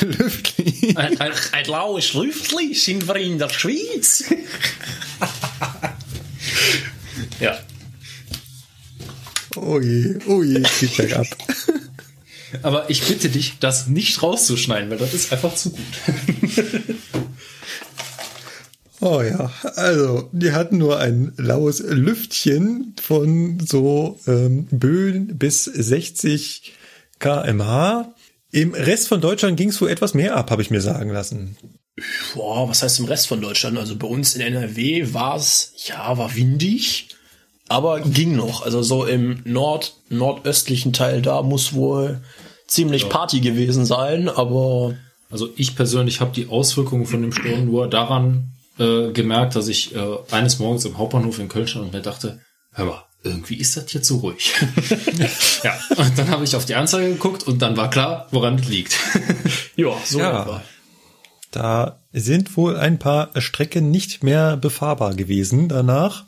Lüftli. 0.04 0.94
Ein, 0.94 1.18
ein, 1.18 1.32
ein 1.52 1.64
laues 1.64 2.12
Lüftli 2.12 2.74
sind 2.74 3.08
wir 3.08 3.16
in 3.16 3.38
der 3.38 3.48
Schweiz. 3.48 4.24
ja. 7.40 7.58
Oh 9.56 9.80
je, 9.80 10.18
oh 10.26 10.42
je, 10.42 10.62
geht 10.80 10.96
bergab. 10.96 11.26
Aber 12.62 12.88
ich 12.90 13.02
bitte 13.02 13.28
dich, 13.28 13.58
das 13.58 13.86
nicht 13.86 14.22
rauszuschneiden, 14.22 14.90
weil 14.90 14.98
das 14.98 15.14
ist 15.14 15.32
einfach 15.32 15.54
zu 15.54 15.70
gut. 15.70 15.80
Oh 19.00 19.22
ja, 19.22 19.52
also 19.76 20.28
die 20.32 20.52
hatten 20.52 20.78
nur 20.78 20.98
ein 20.98 21.32
laues 21.36 21.80
Lüftchen 21.80 22.94
von 23.00 23.60
so 23.60 24.18
ähm, 24.26 24.66
Böen 24.70 25.38
bis 25.38 25.64
60 25.64 26.72
kmh. 27.20 28.12
Im 28.50 28.74
Rest 28.74 29.08
von 29.08 29.20
Deutschland 29.20 29.56
ging 29.56 29.68
es 29.68 29.80
wohl 29.80 29.90
etwas 29.90 30.14
mehr 30.14 30.36
ab, 30.36 30.50
habe 30.50 30.62
ich 30.62 30.70
mir 30.70 30.80
sagen 30.80 31.10
lassen. 31.10 31.56
boah, 32.34 32.68
was 32.68 32.82
heißt 32.82 32.98
im 32.98 33.04
Rest 33.04 33.28
von 33.28 33.40
Deutschland? 33.40 33.78
Also 33.78 33.94
bei 33.96 34.08
uns 34.08 34.34
in 34.34 34.40
NRW 34.40 35.12
war 35.12 35.36
es, 35.36 35.74
ja, 35.86 36.16
war 36.18 36.34
windig, 36.34 37.08
aber 37.68 38.00
ging 38.00 38.34
noch. 38.34 38.62
Also 38.62 38.82
so 38.82 39.04
im 39.04 39.42
Nord, 39.44 39.94
nordöstlichen 40.08 40.92
Teil 40.92 41.22
da 41.22 41.42
muss 41.42 41.72
wohl 41.72 42.20
ziemlich 42.66 43.08
Party 43.08 43.40
gewesen 43.40 43.84
sein, 43.84 44.28
aber 44.28 44.96
Also 45.30 45.50
ich 45.56 45.76
persönlich 45.76 46.20
habe 46.20 46.32
die 46.32 46.48
Auswirkungen 46.48 47.06
von 47.06 47.22
dem 47.22 47.32
Sturm 47.32 47.66
nur 47.66 47.88
daran 47.88 48.52
äh, 48.78 49.12
gemerkt, 49.12 49.56
dass 49.56 49.68
ich 49.68 49.94
äh, 49.94 50.16
eines 50.30 50.58
Morgens 50.58 50.84
im 50.84 50.98
Hauptbahnhof 50.98 51.38
in 51.38 51.48
Köln 51.48 51.66
stand 51.66 51.86
und 51.86 51.92
mir 51.92 52.02
dachte, 52.02 52.40
hör 52.72 52.84
mal, 52.86 53.04
irgendwie 53.24 53.56
ist 53.56 53.76
das 53.76 53.88
hier 53.90 54.02
zu 54.02 54.18
ruhig. 54.18 54.54
ja, 55.64 55.78
und 55.96 56.16
dann 56.18 56.28
habe 56.28 56.44
ich 56.44 56.54
auf 56.54 56.64
die 56.66 56.76
Anzeige 56.76 57.08
geguckt 57.12 57.42
und 57.46 57.60
dann 57.60 57.76
war 57.76 57.90
klar, 57.90 58.28
woran 58.30 58.56
es 58.58 58.68
liegt. 58.68 58.96
ja, 59.76 59.92
so 60.04 60.20
Ja. 60.20 60.42
etwa. 60.42 60.62
Da 61.50 62.02
sind 62.12 62.56
wohl 62.56 62.76
ein 62.76 62.98
paar 62.98 63.30
Strecken 63.40 63.90
nicht 63.90 64.22
mehr 64.22 64.56
befahrbar 64.56 65.14
gewesen 65.14 65.68
danach. 65.68 66.26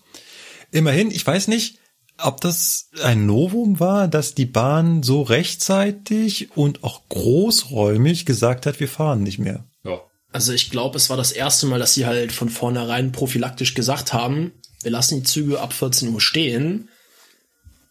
Immerhin, 0.72 1.10
ich 1.10 1.27
weiß 1.27 1.48
nicht, 1.48 1.78
ob 2.22 2.40
das 2.40 2.89
ein 3.02 3.27
Novum 3.27 3.81
war, 3.81 4.09
dass 4.09 4.35
die 4.35 4.47
Bahn 4.47 5.02
so 5.02 5.22
rechtzeitig 5.22 6.56
und 6.56 6.85
auch 6.85 7.02
großräumig 7.09 8.27
gesagt 8.27 8.66
hat, 8.66 8.81
wir 8.81 8.89
fahren 8.89 9.22
nicht 9.22 9.39
mehr. 9.39 9.64
ja. 9.85 10.01
Also 10.32 10.52
ich 10.52 10.70
glaube, 10.70 10.97
es 10.97 11.11
war 11.11 11.16
das 11.16 11.32
erste 11.32 11.66
Mal, 11.66 11.78
dass 11.78 11.94
sie 11.94 12.07
halt 12.07 12.32
von 12.32 12.48
vornherein 12.48 13.12
prophylaktisch 13.12 13.74
gesagt 13.74 14.12
haben, 14.12 14.52
wir 14.82 14.90
lassen 14.93 15.16
die 15.16 15.23
Züge 15.24 15.61
ab 15.61 15.73
14 15.73 16.09
Uhr 16.15 16.20
stehen 16.20 16.89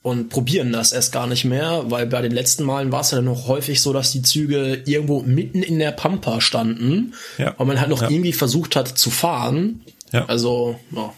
und 0.02 0.30
probieren 0.30 0.72
das 0.72 0.94
erst 0.94 1.11
gar 1.11 1.28
nicht 1.28 1.44
mehr, 1.44 1.84
weil 1.91 2.06
bei 2.07 2.22
den 2.22 2.32
letzten 2.32 2.64
Malen 2.64 2.91
war 2.91 3.02
es 3.02 3.11
ja 3.11 3.18
dann 3.18 3.26
noch 3.26 3.48
häufig 3.48 3.82
so, 3.82 3.91
dass 3.91 4.11
die 4.11 4.22
Züge 4.22 4.82
irgendwo 4.86 5.22
mitten 5.22 5.61
in 5.61 5.78
der 5.78 5.91
Pampa 5.91 6.40
standen, 6.40 7.14
Ja. 7.38 7.53
weil 7.57 7.68
man 7.68 7.80
halt 7.80 7.90
noch 7.90 8.02
Ja. 8.03 8.10
irgendwie 8.10 8.32
versucht 8.34 8.76
hat 8.78 8.98
zu 8.98 9.11
fahren. 9.11 9.82
Ja. 10.14 10.26
Also, 10.26 10.80
ja. 10.95 11.14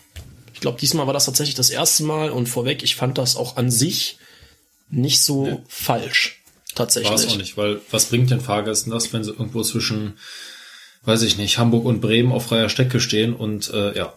Ich 0.53 0.59
glaube, 0.61 0.79
diesmal 0.79 1.05
war 1.07 1.13
das 1.13 1.25
tatsächlich 1.25 1.55
das 1.55 1.69
erste 1.69 2.03
Mal 2.03 2.31
und 2.31 2.47
vorweg, 2.49 2.83
ich 2.83 2.95
fand 2.95 3.17
das 3.17 3.35
auch 3.35 3.55
an 3.57 3.69
sich 3.71 4.17
nicht 4.89 5.21
so 5.21 5.61
falsch. 5.67 6.41
Tatsächlich. 6.75 7.09
War 7.09 7.15
es 7.19 7.27
auch 7.27 7.37
nicht, 7.37 7.57
weil 7.57 7.79
was 7.91 8.05
bringt 8.05 8.31
den 8.31 8.41
Fahrgästen 8.41 8.91
das, 8.91 9.11
wenn 9.13 9.23
sie 9.23 9.31
irgendwo 9.31 9.61
zwischen, 9.63 10.13
weiß 11.03 11.23
ich 11.23 11.37
nicht, 11.37 11.57
Hamburg 11.57 11.85
und 11.85 12.01
Bremen 12.01 12.31
auf 12.31 12.45
freier 12.45 12.69
Strecke 12.69 12.99
stehen 12.99 13.33
und 13.33 13.71
äh, 13.73 13.97
ja, 13.97 14.13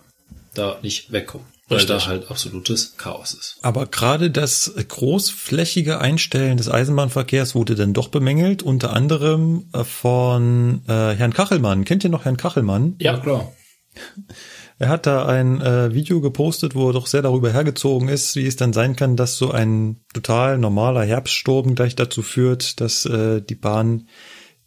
da 0.54 0.78
nicht 0.82 1.12
wegkommen. 1.12 1.46
Weil 1.66 1.78
Richtig. 1.78 1.96
da 1.96 2.06
halt 2.06 2.30
absolutes 2.30 2.94
Chaos 2.98 3.32
ist. 3.32 3.56
Aber 3.62 3.86
gerade 3.86 4.30
das 4.30 4.74
großflächige 4.86 5.98
Einstellen 5.98 6.58
des 6.58 6.68
Eisenbahnverkehrs 6.68 7.54
wurde 7.54 7.74
dann 7.74 7.94
doch 7.94 8.08
bemängelt, 8.08 8.62
unter 8.62 8.92
anderem 8.92 9.70
äh, 9.72 9.82
von 9.82 10.82
äh, 10.86 11.14
Herrn 11.14 11.32
Kachelmann. 11.32 11.86
Kennt 11.86 12.04
ihr 12.04 12.10
noch 12.10 12.26
Herrn 12.26 12.36
Kachelmann? 12.36 12.96
Ja, 12.98 13.18
klar. 13.18 13.52
Er 14.78 14.88
hat 14.88 15.06
da 15.06 15.26
ein 15.26 15.60
äh, 15.60 15.94
Video 15.94 16.20
gepostet, 16.20 16.74
wo 16.74 16.88
er 16.88 16.92
doch 16.92 17.06
sehr 17.06 17.22
darüber 17.22 17.52
hergezogen 17.52 18.08
ist, 18.08 18.34
wie 18.34 18.46
es 18.46 18.56
dann 18.56 18.72
sein 18.72 18.96
kann, 18.96 19.16
dass 19.16 19.38
so 19.38 19.52
ein 19.52 20.00
total 20.12 20.58
normaler 20.58 21.04
Herbststurm 21.04 21.76
gleich 21.76 21.94
dazu 21.94 22.22
führt, 22.22 22.80
dass 22.80 23.06
äh, 23.06 23.40
die 23.40 23.54
Bahn 23.54 24.08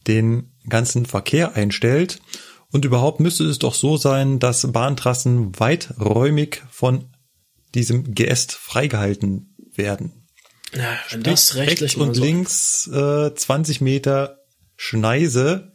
den 0.08 0.54
ganzen 0.70 1.06
Verkehr 1.06 1.56
einstellt. 1.56 2.20
Und 2.72 2.84
überhaupt 2.86 3.20
müsste 3.20 3.46
es 3.46 3.60
doch 3.60 3.74
so 3.74 3.98
sein, 3.98 4.40
dass 4.40 4.70
Bahntrassen 4.72 5.58
weiträumig 5.60 6.64
von 6.70 7.06
diesem 7.76 8.14
Geäst 8.14 8.52
freigehalten 8.54 9.56
werden. 9.74 10.28
Ja, 10.76 10.98
wenn 11.12 11.24
das 11.24 11.56
rechts 11.56 11.96
und 11.96 12.14
so- 12.16 12.24
links 12.24 12.88
äh, 12.88 13.34
20 13.34 13.80
Meter 13.82 14.40
Schneise, 14.76 15.72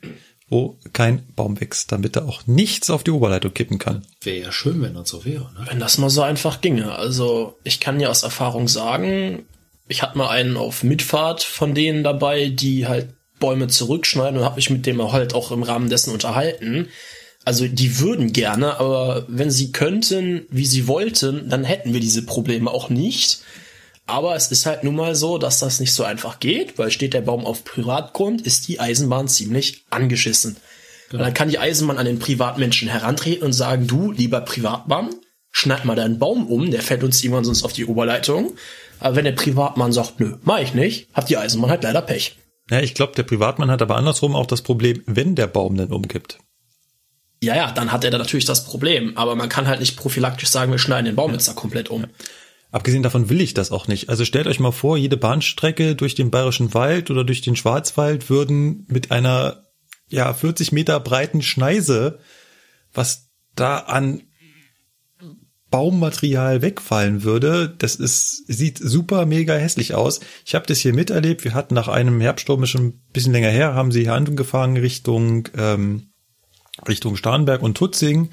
wo 0.49 0.79
kein 0.93 1.27
Baum 1.35 1.61
wächst, 1.61 1.93
damit 1.93 2.15
da 2.17 2.25
auch 2.27 2.47
nichts 2.47 2.91
auf 2.91 3.03
die 3.05 3.11
Oberleitung 3.11 3.55
kippen 3.55 3.79
kann. 3.79 4.07
Wäre 4.23 4.39
ja 4.47 4.53
schön, 4.53 4.83
wenn 4.83 4.95
das 4.95 5.09
so 5.09 5.25
wäre. 5.25 5.51
Ne? 5.55 5.65
Wenn 5.69 5.81
das 5.81 5.97
mal 5.99 6.11
so 6.11 6.21
einfach 6.23 6.61
ginge. 6.61 6.95
Also 6.95 7.59
ich 7.65 7.81
kann 7.81 8.01
ja 8.01 8.11
aus 8.11 8.23
Erfahrung 8.23 8.69
sagen, 8.69 9.47
ich 9.89 10.03
hatte 10.03 10.19
mal 10.19 10.29
einen 10.29 10.57
auf 10.59 10.83
Mitfahrt 10.83 11.43
von 11.43 11.75
denen 11.75 12.05
dabei, 12.05 12.49
die 12.51 12.87
halt 12.87 13.15
Bäume 13.43 13.67
zurückschneiden 13.67 14.39
und 14.39 14.45
habe 14.45 14.57
mich 14.57 14.71
mit 14.71 14.87
dem 14.87 15.13
halt 15.13 15.35
auch 15.35 15.51
im 15.51 15.65
Rahmen 15.65 15.91
dessen 15.91 16.13
unterhalten. 16.13 16.89
Also 17.45 17.67
die 17.67 17.99
würden 17.99 18.33
gerne, 18.33 18.79
aber 18.79 19.27
wenn 19.27 19.51
sie 19.51 19.73
könnten, 19.73 20.47
wie 20.49 20.65
sie 20.65 20.87
wollten, 20.87 21.49
dann 21.49 21.65
hätten 21.65 21.93
wir 21.93 21.99
diese 21.99 22.25
Probleme 22.25 22.71
auch 22.71 22.89
nicht. 22.89 23.41
Aber 24.07 24.37
es 24.37 24.53
ist 24.53 24.65
halt 24.65 24.85
nun 24.85 24.95
mal 24.95 25.17
so, 25.17 25.39
dass 25.39 25.59
das 25.59 25.81
nicht 25.81 25.93
so 25.93 26.05
einfach 26.05 26.39
geht, 26.39 26.79
weil 26.79 26.93
steht 26.93 27.15
der 27.15 27.21
Baum 27.21 27.45
auf 27.45 27.65
Privatgrund, 27.65 28.43
ist 28.43 28.69
die 28.69 28.79
Eisenbahn 28.79 29.27
ziemlich 29.27 29.85
angeschissen. 29.91 30.57
Und 31.13 31.19
dann 31.19 31.35
kann 31.35 31.51
die 31.51 31.59
Eisenbahn 31.59 31.99
an 31.99 32.07
den 32.07 32.21
Privatmenschen 32.21 32.89
herantreten 32.89 33.45
und 33.45 33.53
sagen, 33.53 33.89
du, 33.89 34.13
lieber 34.13 34.41
Privatmann, 34.41 35.11
schneid 35.51 35.85
mal 35.85 35.97
deinen 35.97 36.21
Baum 36.21 36.47
um, 36.47 36.71
der 36.71 36.81
fällt 36.81 37.03
uns 37.03 37.23
irgendwann 37.23 37.45
sonst 37.45 37.65
auf 37.65 37.73
die 37.73 37.87
Oberleitung. 37.87 38.53
Aber 39.01 39.17
wenn 39.17 39.25
der 39.25 39.33
Privatmann 39.33 39.93
sagt, 39.93 40.21
nö, 40.21 40.37
mach 40.43 40.61
ich 40.61 40.75
nicht, 40.75 41.09
hat 41.13 41.29
die 41.29 41.37
Eisenbahn 41.37 41.71
halt 41.71 41.83
leider 41.83 42.03
Pech. 42.03 42.37
Ja, 42.73 42.81
ich 42.81 42.95
glaube, 42.95 43.13
der 43.15 43.25
Privatmann 43.25 43.71
hat 43.71 43.83
aber 43.83 43.97
andersrum 43.97 44.35
auch 44.35 44.47
das 44.47 44.63
Problem, 44.63 45.03
wenn 45.05 45.35
der 45.35 45.47
Baum 45.47 45.77
dann 45.77 45.93
umkippt. 45.93 46.39
Ja, 47.43 47.55
ja, 47.55 47.71
dann 47.71 47.93
hat 47.93 48.03
er 48.03 48.11
da 48.11 48.17
natürlich 48.17 48.47
das 48.47 48.65
Problem. 48.65 49.15
Aber 49.19 49.37
man 49.37 49.51
kann 49.51 49.67
halt 49.67 49.81
nicht 49.81 49.99
prophylaktisch 49.99 50.49
sagen, 50.49 50.73
wir 50.73 50.79
schneiden 50.79 51.05
den 51.05 51.15
Baum 51.15 51.33
jetzt 51.33 51.47
da 51.47 51.53
komplett 51.53 51.91
um. 51.91 52.07
Abgesehen 52.71 53.03
davon 53.03 53.29
will 53.29 53.43
ich 53.43 53.53
das 53.53 53.73
auch 53.73 53.89
nicht. 53.89 54.09
Also 54.09 54.25
stellt 54.25 54.47
euch 54.47 54.59
mal 54.59 54.73
vor, 54.73 54.97
jede 54.97 55.19
Bahnstrecke 55.19 55.95
durch 55.95 56.15
den 56.15 56.31
Bayerischen 56.31 56.73
Wald 56.73 57.11
oder 57.11 57.25
durch 57.25 57.43
den 57.43 57.57
Schwarzwald 57.57 58.31
würden 58.31 58.87
mit 58.89 59.11
einer 59.11 59.67
ja 60.09 60.33
40 60.33 60.73
Meter 60.73 60.99
breiten 60.99 61.43
Schneise, 61.43 62.21
was 62.95 63.29
da 63.55 63.81
an 63.81 64.23
Baummaterial 65.73 66.63
wegfallen 66.63 67.25
würde, 67.25 67.75
das 67.79 67.97
ist 67.97 68.47
sieht 68.47 68.79
super 68.79 69.27
mega 69.27 69.55
hässlich 69.55 69.95
aus. 69.95 70.21
Ich 70.45 70.55
habe 70.55 70.67
das 70.67 70.79
hier 70.79 70.95
miterlebt. 70.95 71.43
Wir 71.43 71.55
hatten 71.55 71.75
nach 71.75 71.89
einem 71.89 72.21
Herbststurm 72.21 72.63
ist 72.63 72.71
schon 72.71 72.87
ein 72.87 73.03
bisschen 73.13 73.33
länger 73.33 73.49
her, 73.49 73.75
haben 73.75 73.91
sie 73.91 74.03
hier 74.03 74.15
angefangen 74.15 74.77
Richtung 74.77 75.49
ähm, 75.57 76.13
Richtung 76.87 77.17
Starnberg 77.17 77.63
und 77.63 77.77
Tutzing 77.77 78.31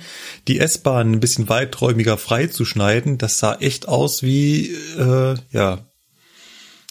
die 0.47 0.59
S-Bahn 0.59 1.13
ein 1.13 1.19
bisschen 1.19 1.49
weiträumiger 1.49 2.17
freizuschneiden. 2.17 3.17
Das 3.17 3.39
sah 3.39 3.55
echt 3.55 3.87
aus 3.87 4.21
wie 4.21 4.71
äh, 4.97 5.35
ja 5.51 5.87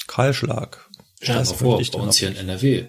Kahlschlag. 0.06 0.88
Stell 1.20 1.34
dir 1.34 1.40
Das 1.40 1.50
mal 1.50 1.56
vor, 1.56 1.82
bei 1.92 1.98
uns 2.00 2.16
hier 2.16 2.28
in 2.28 2.36
NRW. 2.36 2.86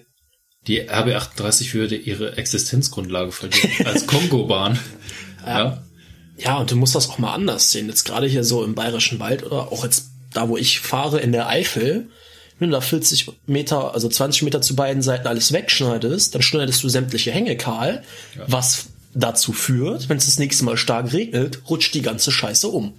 Die 0.66 0.88
RB38 0.90 1.74
würde 1.74 1.96
ihre 1.96 2.36
Existenzgrundlage 2.36 3.32
verlieren 3.32 3.86
als 3.86 4.06
Kongo-Bahn. 4.06 4.78
ja. 5.46 5.54
Ja, 5.54 5.82
und 6.58 6.70
du 6.70 6.76
musst 6.76 6.94
das 6.94 7.08
auch 7.08 7.18
mal 7.18 7.34
anders 7.34 7.70
sehen. 7.70 7.88
Jetzt 7.88 8.04
gerade 8.04 8.26
hier 8.26 8.44
so 8.44 8.64
im 8.64 8.74
Bayerischen 8.74 9.18
Wald 9.20 9.44
oder 9.44 9.72
auch 9.72 9.84
jetzt 9.84 10.06
da, 10.32 10.48
wo 10.48 10.56
ich 10.56 10.80
fahre 10.80 11.20
in 11.20 11.32
der 11.32 11.48
Eifel, 11.48 12.08
wenn 12.58 12.70
du 12.70 12.76
da 12.76 12.80
40 12.80 13.32
Meter, 13.46 13.94
also 13.94 14.08
20 14.08 14.42
Meter 14.42 14.60
zu 14.60 14.76
beiden 14.76 15.02
Seiten 15.02 15.26
alles 15.26 15.52
wegschneidest, 15.52 16.34
dann 16.34 16.42
schneidest 16.42 16.82
du 16.82 16.88
sämtliche 16.88 17.32
Hänge 17.32 17.56
kahl, 17.56 18.02
was 18.46 18.86
dazu 19.14 19.52
führt, 19.52 20.08
wenn 20.08 20.18
es 20.18 20.26
das 20.26 20.38
nächste 20.38 20.64
Mal 20.64 20.76
stark 20.76 21.12
regnet, 21.12 21.62
rutscht 21.68 21.94
die 21.94 22.02
ganze 22.02 22.30
Scheiße 22.30 22.68
um. 22.68 22.94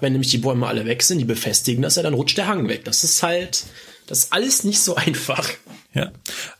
Wenn 0.00 0.12
nämlich 0.12 0.30
die 0.30 0.38
Bäume 0.38 0.66
alle 0.66 0.84
weg 0.84 1.02
sind, 1.02 1.18
die 1.18 1.24
befestigen 1.24 1.82
das 1.82 1.96
ja, 1.96 2.02
dann 2.02 2.14
rutscht 2.14 2.36
der 2.36 2.46
Hang 2.46 2.68
weg. 2.68 2.84
Das 2.84 3.04
ist 3.04 3.22
halt, 3.22 3.64
das 4.06 4.18
ist 4.18 4.32
alles 4.32 4.64
nicht 4.64 4.80
so 4.80 4.94
einfach. 4.96 5.48
Ja, 5.94 6.12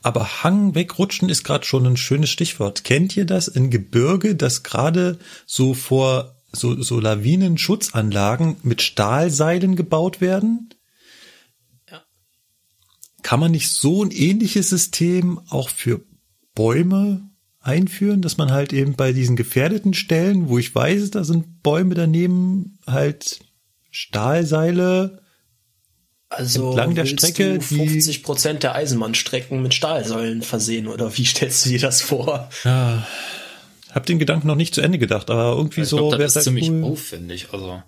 aber 0.03 0.43
Hang 0.43 0.75
wegrutschen 0.75 1.29
ist 1.29 1.45
gerade 1.45 1.67
schon 1.67 1.87
ein 1.87 1.97
schönes 1.97 2.31
Stichwort. 2.31 2.85
Kennt 2.85 3.17
ihr 3.17 3.27
das 3.27 3.47
in 3.47 3.71
Gebirge, 3.71 4.35
dass 4.35 4.63
gerade 4.63 5.19
so 5.47 5.75
vor 5.75 6.35
so, 6.51 6.81
so 6.81 6.99
Lawinenschutzanlagen 6.99 8.57
mit 8.63 8.81
Stahlseilen 8.81 9.77
gebaut 9.77 10.21
werden? 10.21 10.71
Ja. 11.91 12.03
Kann 13.23 13.41
man 13.41 13.51
nicht 13.51 13.71
so 13.71 14.03
ein 14.03 14.11
ähnliches 14.11 14.71
System 14.71 15.41
auch 15.51 15.69
für 15.69 16.01
Bäume 16.55 17.29
einführen, 17.61 18.23
dass 18.23 18.39
man 18.39 18.51
halt 18.51 18.73
eben 18.73 18.95
bei 18.95 19.13
diesen 19.13 19.37
gefährdeten 19.37 19.93
Stellen, 19.93 20.49
wo 20.49 20.59
ich 20.59 20.75
weiß, 20.75 21.11
da 21.11 21.23
sind 21.23 21.63
Bäume 21.63 21.95
daneben, 21.95 22.79
halt 22.87 23.41
Stahlseile 23.91 25.23
Also 26.31 26.69
Entlang 26.71 26.95
der 26.95 27.07
Strecke, 27.07 27.55
du 27.55 27.59
die- 27.59 27.65
50 27.89 28.23
Prozent 28.23 28.63
der 28.63 28.75
Eisenbahnstrecken 28.75 29.63
mit 29.63 29.73
Stahlsäulen 29.75 30.43
versehen 30.43 30.87
oder 30.87 31.17
wie 31.17 31.25
stellst 31.25 31.65
du 31.65 31.71
dir 31.71 31.79
das 31.81 32.03
vor? 32.03 32.51
Ja, 32.65 33.07
hab 33.91 34.05
den 34.05 34.19
Gedanken 34.19 34.47
noch 34.47 34.55
nicht 34.55 34.75
zu 34.75 34.83
Ende 34.83 34.99
gedacht, 34.99 35.31
aber 35.31 35.57
irgendwie 35.57 35.81
Ich 35.81 35.89
so 35.89 35.97
glaube, 35.97 36.13
wäre 36.19 36.23
das 36.25 36.37
es 36.37 36.43
ist 36.43 36.47
halt 36.47 36.57
ziemlich 36.65 36.71
cool. 36.71 36.93
aufwendig. 36.93 37.47
Also, 37.53 37.83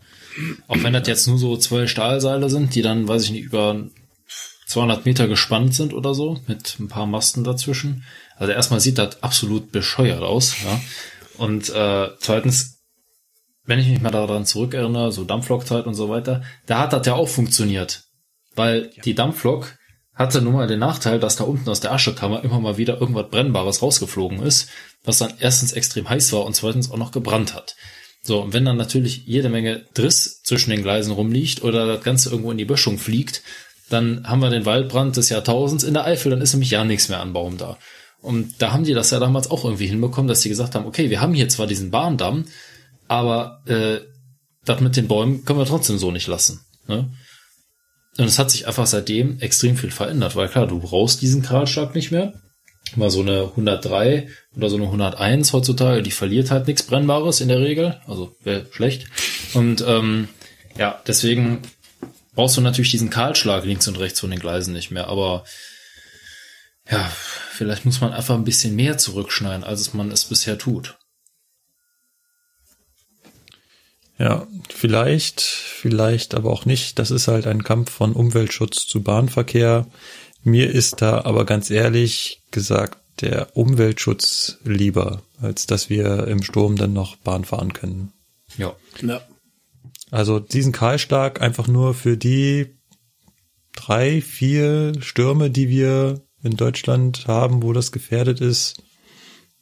auch 0.68 0.82
wenn 0.82 0.94
das 0.94 1.06
jetzt 1.06 1.26
nur 1.26 1.36
so 1.38 1.56
zwei 1.58 1.86
Stahlseile 1.86 2.48
sind, 2.48 2.74
die 2.74 2.80
dann, 2.82 3.06
weiß 3.06 3.24
ich 3.24 3.30
nicht, 3.32 3.44
über 3.44 3.84
200 4.68 5.04
Meter 5.04 5.28
gespannt 5.28 5.74
sind 5.74 5.92
oder 5.92 6.14
so, 6.14 6.40
mit 6.46 6.76
ein 6.80 6.88
paar 6.88 7.04
Masten 7.06 7.44
dazwischen. 7.44 8.04
Also 8.36 8.52
erstmal 8.52 8.80
sieht 8.80 8.96
das 8.96 9.22
absolut 9.22 9.70
bescheuert 9.72 10.22
aus, 10.22 10.54
ja. 10.64 10.80
Und 11.36 11.68
äh, 11.70 12.08
zweitens, 12.20 12.78
wenn 13.64 13.78
ich 13.78 13.88
mich 13.88 14.00
mal 14.00 14.10
daran 14.10 14.46
zurückerinnere, 14.46 15.12
so 15.12 15.24
Dampflokzeit 15.24 15.86
und 15.86 15.94
so 15.94 16.08
weiter, 16.08 16.42
da 16.66 16.78
hat 16.80 16.92
das 16.94 17.06
ja 17.06 17.14
auch 17.14 17.28
funktioniert. 17.28 18.04
Weil 18.54 18.90
die 19.04 19.14
Dampflok 19.14 19.76
hatte 20.14 20.42
nun 20.42 20.52
mal 20.52 20.66
den 20.66 20.80
Nachteil, 20.80 21.18
dass 21.18 21.36
da 21.36 21.44
unten 21.44 21.68
aus 21.70 21.80
der 21.80 21.92
Aschekammer 21.92 22.44
immer 22.44 22.60
mal 22.60 22.76
wieder 22.76 23.00
irgendwas 23.00 23.30
Brennbares 23.30 23.80
rausgeflogen 23.82 24.42
ist. 24.42 24.68
was 25.02 25.18
dann 25.18 25.32
erstens 25.38 25.72
extrem 25.72 26.10
heiß 26.10 26.32
war 26.34 26.44
und 26.44 26.54
zweitens 26.54 26.90
auch 26.90 26.98
noch 26.98 27.10
gebrannt 27.10 27.54
hat. 27.54 27.74
So, 28.22 28.42
und 28.42 28.52
wenn 28.52 28.66
dann 28.66 28.76
natürlich 28.76 29.24
jede 29.24 29.48
Menge 29.48 29.86
Driss 29.94 30.42
zwischen 30.42 30.70
den 30.70 30.82
Gleisen 30.82 31.12
rumliegt 31.12 31.64
oder 31.64 31.86
das 31.86 32.04
Ganze 32.04 32.28
irgendwo 32.28 32.50
in 32.50 32.58
die 32.58 32.66
Böschung 32.66 32.98
fliegt, 32.98 33.42
dann 33.88 34.28
haben 34.28 34.40
wir 34.40 34.50
den 34.50 34.66
Waldbrand 34.66 35.16
des 35.16 35.30
Jahrtausends 35.30 35.84
in 35.84 35.94
der 35.94 36.04
Eifel, 36.04 36.30
dann 36.30 36.42
ist 36.42 36.52
nämlich 36.52 36.70
ja 36.70 36.84
nichts 36.84 37.08
mehr 37.08 37.20
an 37.20 37.32
Baum 37.32 37.56
da. 37.56 37.78
Und 38.20 38.60
da 38.60 38.72
haben 38.72 38.84
die 38.84 38.92
das 38.92 39.10
ja 39.10 39.18
damals 39.18 39.50
auch 39.50 39.64
irgendwie 39.64 39.86
hinbekommen, 39.86 40.28
dass 40.28 40.42
sie 40.42 40.50
gesagt 40.50 40.74
haben, 40.74 40.84
okay, 40.84 41.08
wir 41.08 41.22
haben 41.22 41.32
hier 41.32 41.48
zwar 41.48 41.66
diesen 41.66 41.90
Bahndamm, 41.90 42.44
aber 43.08 43.62
äh, 43.66 44.00
das 44.64 44.80
mit 44.80 44.96
den 44.96 45.08
Bäumen 45.08 45.44
können 45.44 45.58
wir 45.58 45.66
trotzdem 45.66 45.98
so 45.98 46.10
nicht 46.10 46.26
lassen. 46.26 46.60
Ne? 46.86 47.10
Und 48.20 48.26
es 48.26 48.38
hat 48.38 48.50
sich 48.50 48.66
einfach 48.66 48.86
seitdem 48.86 49.40
extrem 49.40 49.78
viel 49.78 49.90
verändert, 49.90 50.36
weil 50.36 50.50
klar, 50.50 50.66
du 50.66 50.78
brauchst 50.78 51.22
diesen 51.22 51.40
Kahlschlag 51.40 51.94
nicht 51.94 52.10
mehr. 52.10 52.34
Mal 52.94 53.08
so 53.08 53.22
eine 53.22 53.44
103 53.44 54.28
oder 54.54 54.68
so 54.68 54.76
eine 54.76 54.84
101 54.84 55.54
heutzutage, 55.54 56.02
die 56.02 56.10
verliert 56.10 56.50
halt 56.50 56.66
nichts 56.66 56.82
Brennbares 56.82 57.40
in 57.40 57.48
der 57.48 57.60
Regel, 57.60 57.98
also 58.06 58.36
wäre 58.42 58.66
schlecht. 58.72 59.06
Und 59.54 59.82
ähm, 59.88 60.28
ja, 60.76 61.00
deswegen 61.06 61.62
brauchst 62.34 62.58
du 62.58 62.60
natürlich 62.60 62.90
diesen 62.90 63.08
Kahlschlag 63.08 63.64
links 63.64 63.88
und 63.88 63.98
rechts 63.98 64.20
von 64.20 64.30
den 64.30 64.38
Gleisen 64.38 64.74
nicht 64.74 64.90
mehr. 64.90 65.06
Aber 65.06 65.44
ja, 66.90 67.10
vielleicht 67.52 67.86
muss 67.86 68.02
man 68.02 68.12
einfach 68.12 68.34
ein 68.34 68.44
bisschen 68.44 68.76
mehr 68.76 68.98
zurückschneiden, 68.98 69.64
als 69.64 69.94
man 69.94 70.10
es 70.10 70.26
bisher 70.26 70.58
tut. 70.58 70.98
Ja, 74.20 74.46
vielleicht, 74.68 75.40
vielleicht 75.40 76.34
aber 76.34 76.50
auch 76.50 76.66
nicht. 76.66 76.98
Das 76.98 77.10
ist 77.10 77.26
halt 77.26 77.46
ein 77.46 77.64
Kampf 77.64 77.90
von 77.90 78.12
Umweltschutz 78.12 78.86
zu 78.86 79.02
Bahnverkehr. 79.02 79.86
Mir 80.44 80.70
ist 80.70 81.00
da 81.00 81.24
aber 81.24 81.46
ganz 81.46 81.70
ehrlich 81.70 82.42
gesagt 82.50 82.98
der 83.22 83.56
Umweltschutz 83.56 84.58
lieber, 84.62 85.22
als 85.40 85.66
dass 85.66 85.88
wir 85.88 86.26
im 86.28 86.42
Sturm 86.42 86.76
dann 86.76 86.92
noch 86.92 87.16
Bahn 87.16 87.46
fahren 87.46 87.72
können. 87.72 88.12
Ja. 88.58 88.76
Ja. 89.00 89.22
Also 90.10 90.38
diesen 90.38 90.72
Kahlschlag 90.72 91.40
einfach 91.40 91.66
nur 91.66 91.94
für 91.94 92.18
die 92.18 92.76
drei, 93.74 94.20
vier 94.20 94.92
Stürme, 95.00 95.50
die 95.50 95.70
wir 95.70 96.20
in 96.42 96.56
Deutschland 96.56 97.26
haben, 97.26 97.62
wo 97.62 97.72
das 97.72 97.90
gefährdet 97.90 98.42
ist, 98.42 98.82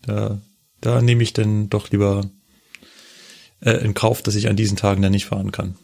da, 0.03 0.41
da 0.81 1.01
nehme 1.01 1.23
ich 1.23 1.33
dann 1.33 1.69
doch 1.69 1.91
lieber 1.91 2.29
äh, 3.61 3.73
in 3.73 3.95
Kauf, 3.95 4.23
dass 4.23 4.35
ich 4.35 4.49
an 4.49 4.57
diesen 4.57 4.77
Tagen 4.77 5.03
dann 5.03 5.13
nicht 5.13 5.27
fahren 5.27 5.53
kann. 5.53 5.77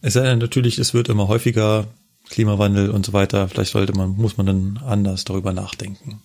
Es 0.00 0.14
sei 0.14 0.22
denn 0.22 0.38
natürlich, 0.38 0.78
es 0.78 0.94
wird 0.94 1.08
immer 1.08 1.28
häufiger 1.28 1.86
Klimawandel 2.28 2.90
und 2.90 3.06
so 3.06 3.12
weiter. 3.12 3.48
Vielleicht 3.48 3.72
sollte 3.72 3.92
man, 3.92 4.10
muss 4.16 4.36
man 4.36 4.46
dann 4.46 4.80
anders 4.84 5.24
darüber 5.24 5.52
nachdenken. 5.52 6.22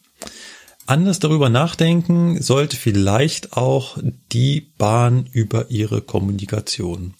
Anders 0.88 1.20
darüber 1.20 1.50
nachdenken 1.50 2.42
sollte 2.42 2.78
vielleicht 2.78 3.54
auch 3.54 3.98
die 4.32 4.62
Bahn 4.78 5.28
über 5.32 5.70
ihre 5.70 6.02
Kommunikation. 6.02 7.14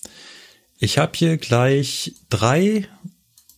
Ich 0.80 0.98
habe 0.98 1.12
hier 1.16 1.38
gleich 1.38 2.14
drei 2.30 2.88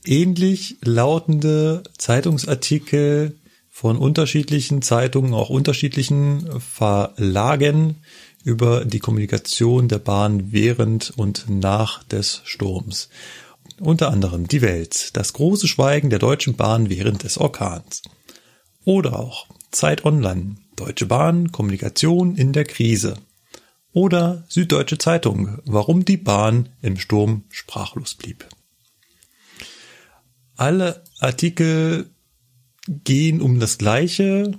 ähnlich 0.06 0.78
lautende 0.82 1.84
Zeitungsartikel 1.98 3.39
von 3.80 3.98
unterschiedlichen 3.98 4.82
Zeitungen, 4.82 5.34
auch 5.34 5.50
unterschiedlichen 5.50 6.60
Verlagen 6.60 8.02
über 8.44 8.84
die 8.84 9.00
Kommunikation 9.00 9.88
der 9.88 10.00
Bahn 10.00 10.52
während 10.52 11.12
und 11.12 11.46
nach 11.48 12.04
des 12.04 12.42
Sturms. 12.44 13.08
Unter 13.80 14.12
anderem 14.12 14.50
die 14.50 14.62
Welt, 14.62 15.16
das 15.16 15.32
große 15.32 15.70
Schweigen 15.70 16.10
der 16.10 16.20
Deutschen 16.20 16.58
Bahn 16.58 16.90
während 16.90 17.24
des 17.24 17.38
Orkans. 17.38 18.02
Oder 18.84 19.18
auch 19.18 19.48
Zeit 19.72 20.04
Online, 20.04 20.58
Deutsche 20.76 21.06
Bahn, 21.06 21.54
Kommunikation 21.54 22.36
in 22.36 22.52
der 22.52 22.66
Krise. 22.66 23.16
Oder 23.94 24.44
Süddeutsche 24.50 24.98
Zeitung, 24.98 25.60
warum 25.64 26.04
die 26.04 26.18
Bahn 26.18 26.68
im 26.82 27.00
Sturm 27.00 27.46
sprachlos 27.48 28.16
blieb. 28.16 28.46
Alle 30.58 31.02
Artikel 31.20 32.10
gehen 33.04 33.42
um 33.42 33.60
das 33.60 33.78
Gleiche, 33.78 34.58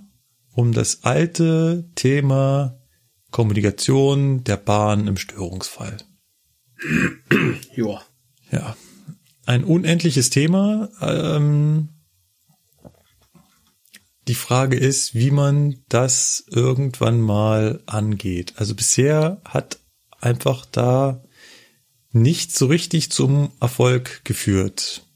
um 0.52 0.73
das 0.73 1.02
alte 1.02 1.90
Thema 1.94 2.81
Kommunikation 3.31 4.44
der 4.44 4.57
Bahn 4.57 5.07
im 5.07 5.16
Störungsfall. 5.16 5.97
Joa. 7.74 8.02
Ja, 8.51 8.77
ein 9.47 9.65
unendliches 9.65 10.31
Thema. 10.31 10.89
Ähm, 11.01 11.89
die 14.28 14.35
Frage 14.35 14.77
ist, 14.77 15.15
wie 15.15 15.31
man 15.31 15.82
das 15.89 16.44
irgendwann 16.48 17.20
mal 17.20 17.82
angeht. 17.86 18.55
Also 18.57 18.74
bisher 18.74 19.40
hat 19.44 19.81
einfach 20.20 20.66
da 20.66 21.24
nicht 22.12 22.57
so 22.57 22.66
richtig 22.66 23.11
zum 23.11 23.52
Erfolg 23.61 24.24
geführt. 24.24 25.07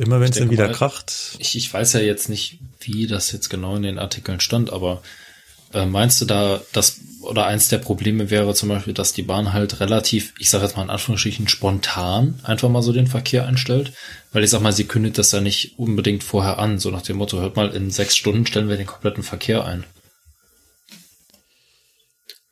Immer 0.00 0.18
wenn 0.18 0.30
es 0.30 0.38
dann 0.38 0.50
wieder 0.50 0.68
mal, 0.68 0.72
kracht. 0.72 1.36
Ich, 1.40 1.56
ich 1.56 1.72
weiß 1.72 1.92
ja 1.92 2.00
jetzt 2.00 2.30
nicht, 2.30 2.58
wie 2.80 3.06
das 3.06 3.32
jetzt 3.32 3.50
genau 3.50 3.76
in 3.76 3.82
den 3.82 3.98
Artikeln 3.98 4.40
stand, 4.40 4.72
aber 4.72 5.02
äh, 5.74 5.84
meinst 5.84 6.18
du 6.22 6.24
da, 6.24 6.62
dass, 6.72 7.00
oder 7.20 7.44
eins 7.44 7.68
der 7.68 7.76
Probleme 7.76 8.30
wäre 8.30 8.54
zum 8.54 8.70
Beispiel, 8.70 8.94
dass 8.94 9.12
die 9.12 9.22
Bahn 9.22 9.52
halt 9.52 9.78
relativ, 9.80 10.32
ich 10.38 10.48
sage 10.48 10.64
jetzt 10.64 10.74
mal 10.74 10.84
in 10.84 10.90
Anführungsstrichen, 10.90 11.48
spontan 11.48 12.40
einfach 12.44 12.70
mal 12.70 12.80
so 12.80 12.94
den 12.94 13.08
Verkehr 13.08 13.46
einstellt? 13.46 13.92
Weil 14.32 14.42
ich 14.42 14.48
sag 14.48 14.62
mal, 14.62 14.72
sie 14.72 14.86
kündigt 14.86 15.18
das 15.18 15.32
ja 15.32 15.42
nicht 15.42 15.78
unbedingt 15.78 16.24
vorher 16.24 16.58
an, 16.58 16.78
so 16.78 16.90
nach 16.90 17.02
dem 17.02 17.18
Motto, 17.18 17.38
hört 17.38 17.56
mal, 17.56 17.68
in 17.68 17.90
sechs 17.90 18.16
Stunden 18.16 18.46
stellen 18.46 18.70
wir 18.70 18.78
den 18.78 18.86
kompletten 18.86 19.22
Verkehr 19.22 19.66
ein. 19.66 19.84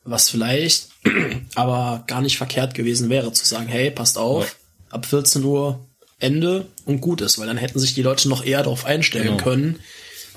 Was 0.03 0.29
vielleicht 0.29 0.89
aber 1.55 2.03
gar 2.05 2.21
nicht 2.21 2.37
verkehrt 2.37 2.75
gewesen 2.75 3.09
wäre, 3.09 3.33
zu 3.33 3.43
sagen, 3.43 3.69
hey, 3.69 3.89
passt 3.89 4.19
auf, 4.19 4.45
ja. 4.45 4.95
ab 4.97 5.07
14 5.07 5.43
Uhr 5.43 5.88
Ende 6.19 6.67
und 6.85 7.01
gut 7.01 7.21
ist, 7.21 7.39
weil 7.39 7.47
dann 7.47 7.57
hätten 7.57 7.79
sich 7.79 7.93
die 7.93 8.01
Leute 8.01 8.29
noch 8.29 8.43
eher 8.43 8.63
darauf 8.63 8.85
einstellen 8.85 9.37
genau. 9.37 9.43
können, 9.43 9.79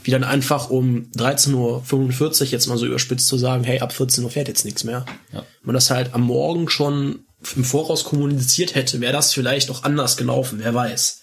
wie 0.05 0.11
dann 0.11 0.25
einfach 0.25 0.71
um 0.71 1.11
13.45 1.17 1.55
Uhr 1.55 2.47
jetzt 2.47 2.67
mal 2.67 2.79
so 2.79 2.87
überspitzt 2.87 3.29
zu 3.29 3.37
sagen, 3.37 3.65
hey, 3.65 3.81
ab 3.81 3.93
14 3.93 4.25
Uhr 4.25 4.31
fährt 4.31 4.49
jetzt 4.49 4.65
nichts 4.65 4.85
mehr. 4.85 5.05
Ja. 5.33 5.45
Man 5.63 5.75
das 5.75 5.91
halt 5.91 6.15
am 6.15 6.23
Morgen 6.23 6.69
schon 6.69 7.25
im 7.57 7.65
Voraus 7.65 8.05
kommuniziert 8.05 8.75
hätte, 8.75 9.01
wäre 9.01 9.13
das 9.13 9.33
vielleicht 9.33 9.71
auch 9.71 9.83
anders 9.83 10.17
gelaufen, 10.17 10.61
wer 10.61 10.75
weiß. 10.75 11.23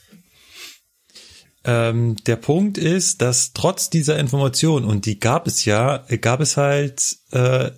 Ähm, 1.65 2.15
der 2.25 2.37
Punkt 2.37 2.77
ist, 2.77 3.21
dass 3.21 3.53
trotz 3.53 3.89
dieser 3.89 4.17
Information, 4.17 4.85
und 4.85 5.05
die 5.05 5.19
gab 5.19 5.47
es 5.47 5.65
ja, 5.65 6.05
gab 6.21 6.39
es 6.39 6.57
halt, 6.57 7.17
äh, 7.31 7.71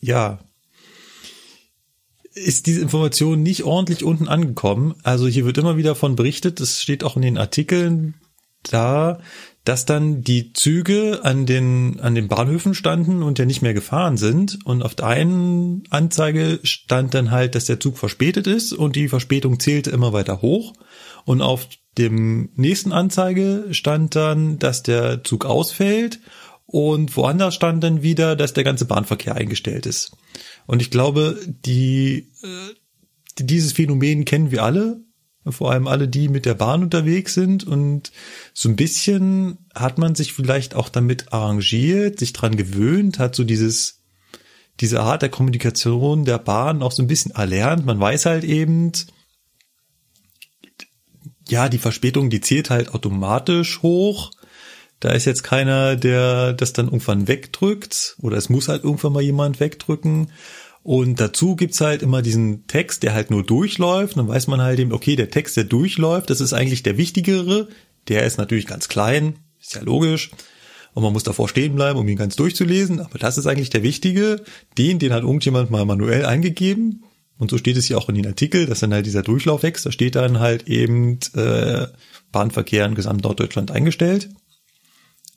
ja, 0.00 0.38
ist 2.34 2.66
diese 2.66 2.80
Information 2.80 3.42
nicht 3.42 3.64
ordentlich 3.64 4.04
unten 4.04 4.28
angekommen. 4.28 4.94
Also 5.02 5.26
hier 5.26 5.44
wird 5.44 5.58
immer 5.58 5.76
wieder 5.76 5.94
von 5.94 6.16
berichtet, 6.16 6.60
es 6.60 6.82
steht 6.82 7.04
auch 7.04 7.16
in 7.16 7.22
den 7.22 7.38
Artikeln 7.38 8.14
da, 8.62 9.18
dass 9.64 9.86
dann 9.86 10.22
die 10.22 10.52
Züge 10.52 11.20
an 11.22 11.46
den, 11.46 12.00
an 12.00 12.14
den 12.14 12.28
Bahnhöfen 12.28 12.74
standen 12.74 13.22
und 13.22 13.38
ja 13.38 13.44
nicht 13.44 13.62
mehr 13.62 13.74
gefahren 13.74 14.16
sind. 14.16 14.58
Und 14.64 14.82
auf 14.82 14.94
der 14.94 15.06
einen 15.06 15.84
Anzeige 15.90 16.58
stand 16.62 17.14
dann 17.14 17.30
halt, 17.30 17.54
dass 17.54 17.66
der 17.66 17.78
Zug 17.78 17.98
verspätet 17.98 18.46
ist 18.46 18.72
und 18.72 18.96
die 18.96 19.08
Verspätung 19.08 19.60
zählte 19.60 19.90
immer 19.90 20.12
weiter 20.12 20.42
hoch. 20.42 20.72
Und 21.24 21.42
auf 21.42 21.68
dem 21.96 22.50
nächsten 22.56 22.92
Anzeige 22.92 23.66
stand 23.70 24.16
dann, 24.16 24.58
dass 24.58 24.82
der 24.82 25.22
Zug 25.22 25.44
ausfällt 25.44 26.20
und 26.66 27.16
woanders 27.16 27.54
stand 27.54 27.84
dann 27.84 28.02
wieder, 28.02 28.34
dass 28.34 28.54
der 28.54 28.64
ganze 28.64 28.86
Bahnverkehr 28.86 29.36
eingestellt 29.36 29.86
ist. 29.86 30.16
Und 30.66 30.82
ich 30.82 30.90
glaube, 30.90 31.38
die, 31.46 32.30
äh, 32.42 32.74
dieses 33.38 33.72
Phänomen 33.72 34.24
kennen 34.24 34.50
wir 34.50 34.62
alle, 34.62 35.00
vor 35.50 35.72
allem 35.72 35.88
alle, 35.88 36.06
die 36.06 36.28
mit 36.28 36.46
der 36.46 36.54
Bahn 36.54 36.82
unterwegs 36.84 37.34
sind. 37.34 37.64
Und 37.64 38.12
so 38.54 38.68
ein 38.68 38.76
bisschen 38.76 39.58
hat 39.74 39.98
man 39.98 40.14
sich 40.14 40.32
vielleicht 40.32 40.74
auch 40.74 40.88
damit 40.88 41.32
arrangiert, 41.32 42.18
sich 42.18 42.32
dran 42.32 42.56
gewöhnt, 42.56 43.18
hat 43.18 43.34
so 43.34 43.42
dieses, 43.44 44.02
diese 44.80 45.00
Art 45.00 45.22
der 45.22 45.30
Kommunikation 45.30 46.24
der 46.24 46.38
Bahn 46.38 46.82
auch 46.82 46.92
so 46.92 47.02
ein 47.02 47.08
bisschen 47.08 47.32
erlernt. 47.32 47.84
Man 47.84 47.98
weiß 47.98 48.26
halt 48.26 48.44
eben, 48.44 48.92
ja, 51.48 51.68
die 51.68 51.78
Verspätung, 51.78 52.30
die 52.30 52.40
zählt 52.40 52.70
halt 52.70 52.94
automatisch 52.94 53.82
hoch. 53.82 54.30
Da 55.02 55.10
ist 55.10 55.24
jetzt 55.24 55.42
keiner, 55.42 55.96
der 55.96 56.52
das 56.52 56.72
dann 56.74 56.86
irgendwann 56.86 57.26
wegdrückt 57.26 58.14
oder 58.20 58.36
es 58.36 58.48
muss 58.48 58.68
halt 58.68 58.84
irgendwann 58.84 59.12
mal 59.12 59.20
jemand 59.20 59.58
wegdrücken. 59.58 60.30
Und 60.84 61.18
dazu 61.18 61.56
gibt's 61.56 61.80
halt 61.80 62.02
immer 62.02 62.22
diesen 62.22 62.68
Text, 62.68 63.02
der 63.02 63.12
halt 63.12 63.28
nur 63.28 63.42
durchläuft. 63.42 64.16
Dann 64.16 64.28
weiß 64.28 64.46
man 64.46 64.60
halt 64.60 64.78
eben, 64.78 64.92
okay, 64.92 65.16
der 65.16 65.28
Text, 65.28 65.56
der 65.56 65.64
durchläuft, 65.64 66.30
das 66.30 66.40
ist 66.40 66.52
eigentlich 66.52 66.84
der 66.84 66.98
wichtigere. 66.98 67.66
Der 68.06 68.22
ist 68.22 68.38
natürlich 68.38 68.68
ganz 68.68 68.86
klein, 68.86 69.40
ist 69.60 69.74
ja 69.74 69.82
logisch. 69.82 70.30
Und 70.94 71.02
man 71.02 71.12
muss 71.12 71.24
davor 71.24 71.48
stehen 71.48 71.74
bleiben, 71.74 71.98
um 71.98 72.06
ihn 72.06 72.16
ganz 72.16 72.36
durchzulesen. 72.36 73.00
Aber 73.00 73.18
das 73.18 73.38
ist 73.38 73.46
eigentlich 73.46 73.70
der 73.70 73.82
wichtige. 73.82 74.44
Den, 74.78 75.00
den 75.00 75.12
hat 75.12 75.24
irgendjemand 75.24 75.72
mal 75.72 75.84
manuell 75.84 76.26
eingegeben. 76.26 77.02
Und 77.38 77.50
so 77.50 77.58
steht 77.58 77.76
es 77.76 77.88
ja 77.88 77.96
auch 77.96 78.08
in 78.08 78.14
den 78.14 78.28
Artikel, 78.28 78.66
dass 78.66 78.78
dann 78.78 78.94
halt 78.94 79.06
dieser 79.06 79.24
Durchlauf 79.24 79.64
wächst. 79.64 79.84
Da 79.84 79.90
steht 79.90 80.14
dann 80.14 80.38
halt 80.38 80.68
eben 80.68 81.18
äh, 81.34 81.88
Bahnverkehr 82.30 82.86
in 82.86 82.94
gesamt 82.94 83.24
Norddeutschland 83.24 83.72
eingestellt. 83.72 84.28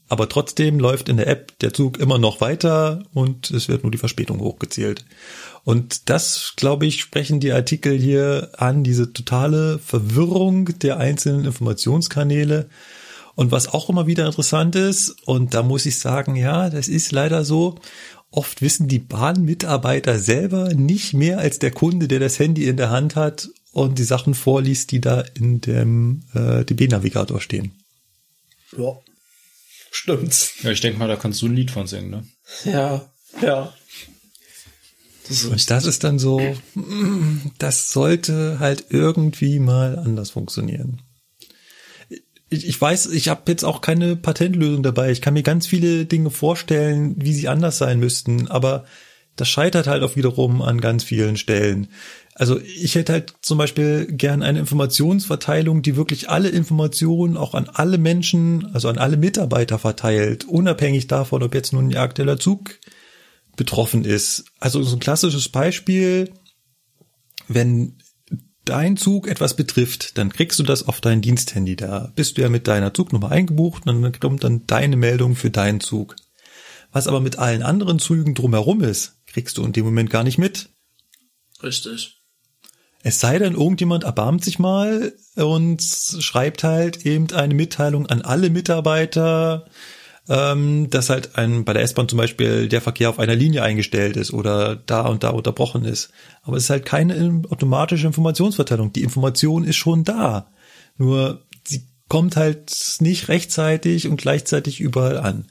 Aber 0.08 0.30
trotzdem 0.30 0.80
läuft 0.80 1.10
in 1.10 1.18
der 1.18 1.28
App 1.28 1.58
der 1.60 1.74
Zug 1.74 1.98
immer 1.98 2.20
noch 2.20 2.40
weiter 2.40 3.04
und 3.14 3.50
es 3.50 3.68
wird 3.68 3.84
nur 3.84 3.92
die 3.92 3.98
Verspätung 3.98 4.40
hochgezählt. 4.40 5.04
Und 5.64 6.10
das, 6.10 6.54
glaube 6.56 6.86
ich, 6.86 7.02
sprechen 7.02 7.40
die 7.40 7.52
Artikel 7.52 7.98
hier 7.98 8.52
an, 8.58 8.84
diese 8.84 9.14
totale 9.14 9.80
Verwirrung 9.80 10.78
der 10.80 10.98
einzelnen 10.98 11.46
Informationskanäle. 11.46 12.70
Und 13.34 13.52
was 13.52 13.68
auch 13.68 13.90
immer 13.90 14.06
wieder 14.06 14.28
interessant 14.28 14.76
ist, 14.76 15.16
und 15.26 15.56
da 15.56 15.64
muss 15.64 15.88
ich 15.88 15.98
sagen, 15.98 16.36
ja, 16.36 16.70
das 16.70 16.88
ist 16.88 17.12
leider 17.12 17.44
so, 17.44 17.76
oft 18.30 18.62
wissen 18.62 18.88
die 18.88 19.00
Bahnmitarbeiter 19.00 20.20
selber 20.20 20.74
nicht 20.74 21.14
mehr 21.14 21.40
als 21.40 21.58
der 21.58 21.72
Kunde, 21.72 22.08
der 22.08 22.20
das 22.20 22.38
Handy 22.38 22.68
in 22.68 22.78
der 22.78 22.92
Hand 22.92 23.16
hat 23.16 23.50
und 23.72 23.98
die 23.98 24.04
Sachen 24.04 24.36
vorliest, 24.36 24.92
die 24.92 25.02
da 25.02 25.22
in 25.34 25.62
dem 25.62 26.24
äh, 26.34 26.64
DB-Navigator 26.64 27.42
stehen. 27.42 27.74
Ja. 28.78 28.94
Stimmt's. 29.96 30.56
Ja, 30.62 30.72
ich 30.72 30.82
denke 30.82 31.00
mal, 31.00 31.08
da 31.08 31.16
kannst 31.16 31.42
du 31.42 31.46
ein 31.46 31.56
Lied 31.56 31.72
von 31.72 31.88
singen, 31.88 32.10
ne? 32.10 32.26
Ja, 32.66 33.10
ja. 33.42 33.74
Das 35.28 35.46
Und 35.46 35.70
das 35.72 35.86
ist 35.86 36.04
dann 36.04 36.20
so, 36.20 36.42
das 37.58 37.94
sollte 37.94 38.60
halt 38.60 38.88
irgendwie 38.90 39.60
mal 39.60 39.98
anders 39.98 40.32
funktionieren. 40.32 41.02
Ich, 42.50 42.68
ich 42.68 42.80
weiß, 42.80 43.08
ich 43.08 43.30
habe 43.30 43.44
jetzt 43.48 43.64
auch 43.64 43.80
keine 43.80 44.18
Patentlösung 44.18 44.84
dabei. 44.84 45.12
Ich 45.12 45.22
kann 45.22 45.34
mir 45.34 45.44
ganz 45.44 45.66
viele 45.66 46.06
Dinge 46.06 46.30
vorstellen, 46.30 47.16
wie 47.18 47.34
sie 47.34 47.48
anders 47.48 47.78
sein 47.78 47.98
müssten, 48.00 48.50
aber 48.50 48.86
das 49.38 49.48
scheitert 49.48 49.88
halt 49.88 50.04
auch 50.04 50.18
wiederum 50.18 50.62
an 50.62 50.82
ganz 50.82 51.06
vielen 51.06 51.38
Stellen. 51.38 51.88
Also 52.38 52.60
ich 52.60 52.96
hätte 52.96 53.14
halt 53.14 53.34
zum 53.42 53.58
Beispiel 53.58 54.08
gern 54.08 54.44
eine 54.44 54.60
Informationsverteilung, 54.60 55.82
die 55.82 55.96
wirklich 55.96 56.30
alle 56.30 56.50
Informationen 56.50 57.38
auch 57.38 57.54
an 57.54 57.70
alle 57.70 57.98
Menschen, 57.98 58.66
also 58.74 58.90
an 58.90 58.98
alle 58.98 59.16
Mitarbeiter 59.16 59.80
verteilt, 59.80 60.44
unabhängig 60.44 61.08
davon, 61.08 61.44
ob 61.44 61.56
jetzt 61.56 61.72
nun 61.72 61.90
ein 61.90 61.96
aktueller 61.96 62.38
Zug 62.38 62.78
betroffen 63.56 64.04
ist. 64.04 64.44
Also 64.60 64.84
so 64.84 64.98
ein 64.98 65.00
klassisches 65.00 65.48
Beispiel, 65.48 66.34
wenn 67.48 68.00
dein 68.66 68.98
Zug 68.98 69.30
etwas 69.30 69.56
betrifft, 69.56 70.18
dann 70.18 70.34
kriegst 70.34 70.60
du 70.60 70.64
das 70.64 70.86
auf 70.86 71.00
dein 71.00 71.22
Diensthandy. 71.22 71.78
Da 71.78 72.12
bist 72.16 72.38
du 72.38 72.42
ja 72.42 72.50
mit 72.50 72.68
deiner 72.68 72.94
Zugnummer 72.94 73.32
eingebucht 73.32 73.88
und 73.88 74.02
dann 74.02 74.20
kommt 74.20 74.44
dann 74.44 74.68
deine 74.68 74.98
Meldung 74.98 75.38
für 75.38 75.52
deinen 75.52 75.80
Zug. 75.80 76.18
Was 76.92 77.08
aber 77.08 77.22
mit 77.22 77.40
allen 77.40 77.64
anderen 77.64 78.00
Zügen 78.00 78.36
drumherum 78.36 78.82
ist, 78.82 79.22
kriegst 79.28 79.58
du 79.58 79.64
in 79.64 79.72
dem 79.72 79.86
Moment 79.86 80.10
gar 80.10 80.26
nicht 80.26 80.38
mit. 80.38 80.68
richtig. 81.64 82.25
Es 83.08 83.20
sei 83.20 83.38
denn, 83.38 83.54
irgendjemand 83.54 84.04
erbarmt 84.04 84.44
sich 84.44 84.58
mal 84.58 85.14
und 85.36 85.80
schreibt 85.80 86.64
halt 86.64 87.06
eben 87.06 87.32
eine 87.34 87.54
Mitteilung 87.54 88.08
an 88.08 88.24
alle 88.24 88.50
Mitarbeiter, 88.50 89.66
ähm, 90.28 90.90
dass 90.90 91.12
halt 91.12 91.38
ein, 91.38 91.66
bei 91.66 91.74
der 91.74 91.84
S-Bahn 91.84 92.10
zum 92.10 92.18
Beispiel 92.18 92.68
der 92.68 92.82
Verkehr 92.82 93.12
auf 93.12 93.20
einer 93.20 93.36
Linie 93.36 93.62
eingestellt 93.62 94.18
ist 94.18 94.34
oder 94.34 94.76
da 94.76 95.02
und 95.02 95.24
da 95.24 95.30
unterbrochen 95.30 95.86
ist. 95.86 96.10
Aber 96.42 96.58
es 96.58 96.64
ist 96.64 96.72
halt 96.72 96.88
keine 96.88 97.44
automatische 97.52 98.08
Informationsverteilung. 98.08 98.92
Die 98.92 99.04
Information 99.04 99.66
ist 99.66 99.76
schon 99.76 100.04
da. 100.04 100.48
Nur 100.98 101.44
sie 101.64 101.84
kommt 102.10 102.36
halt 102.36 102.74
nicht 103.02 103.28
rechtzeitig 103.28 104.08
und 104.08 104.18
gleichzeitig 104.18 104.80
überall 104.80 105.20
an. 105.20 105.46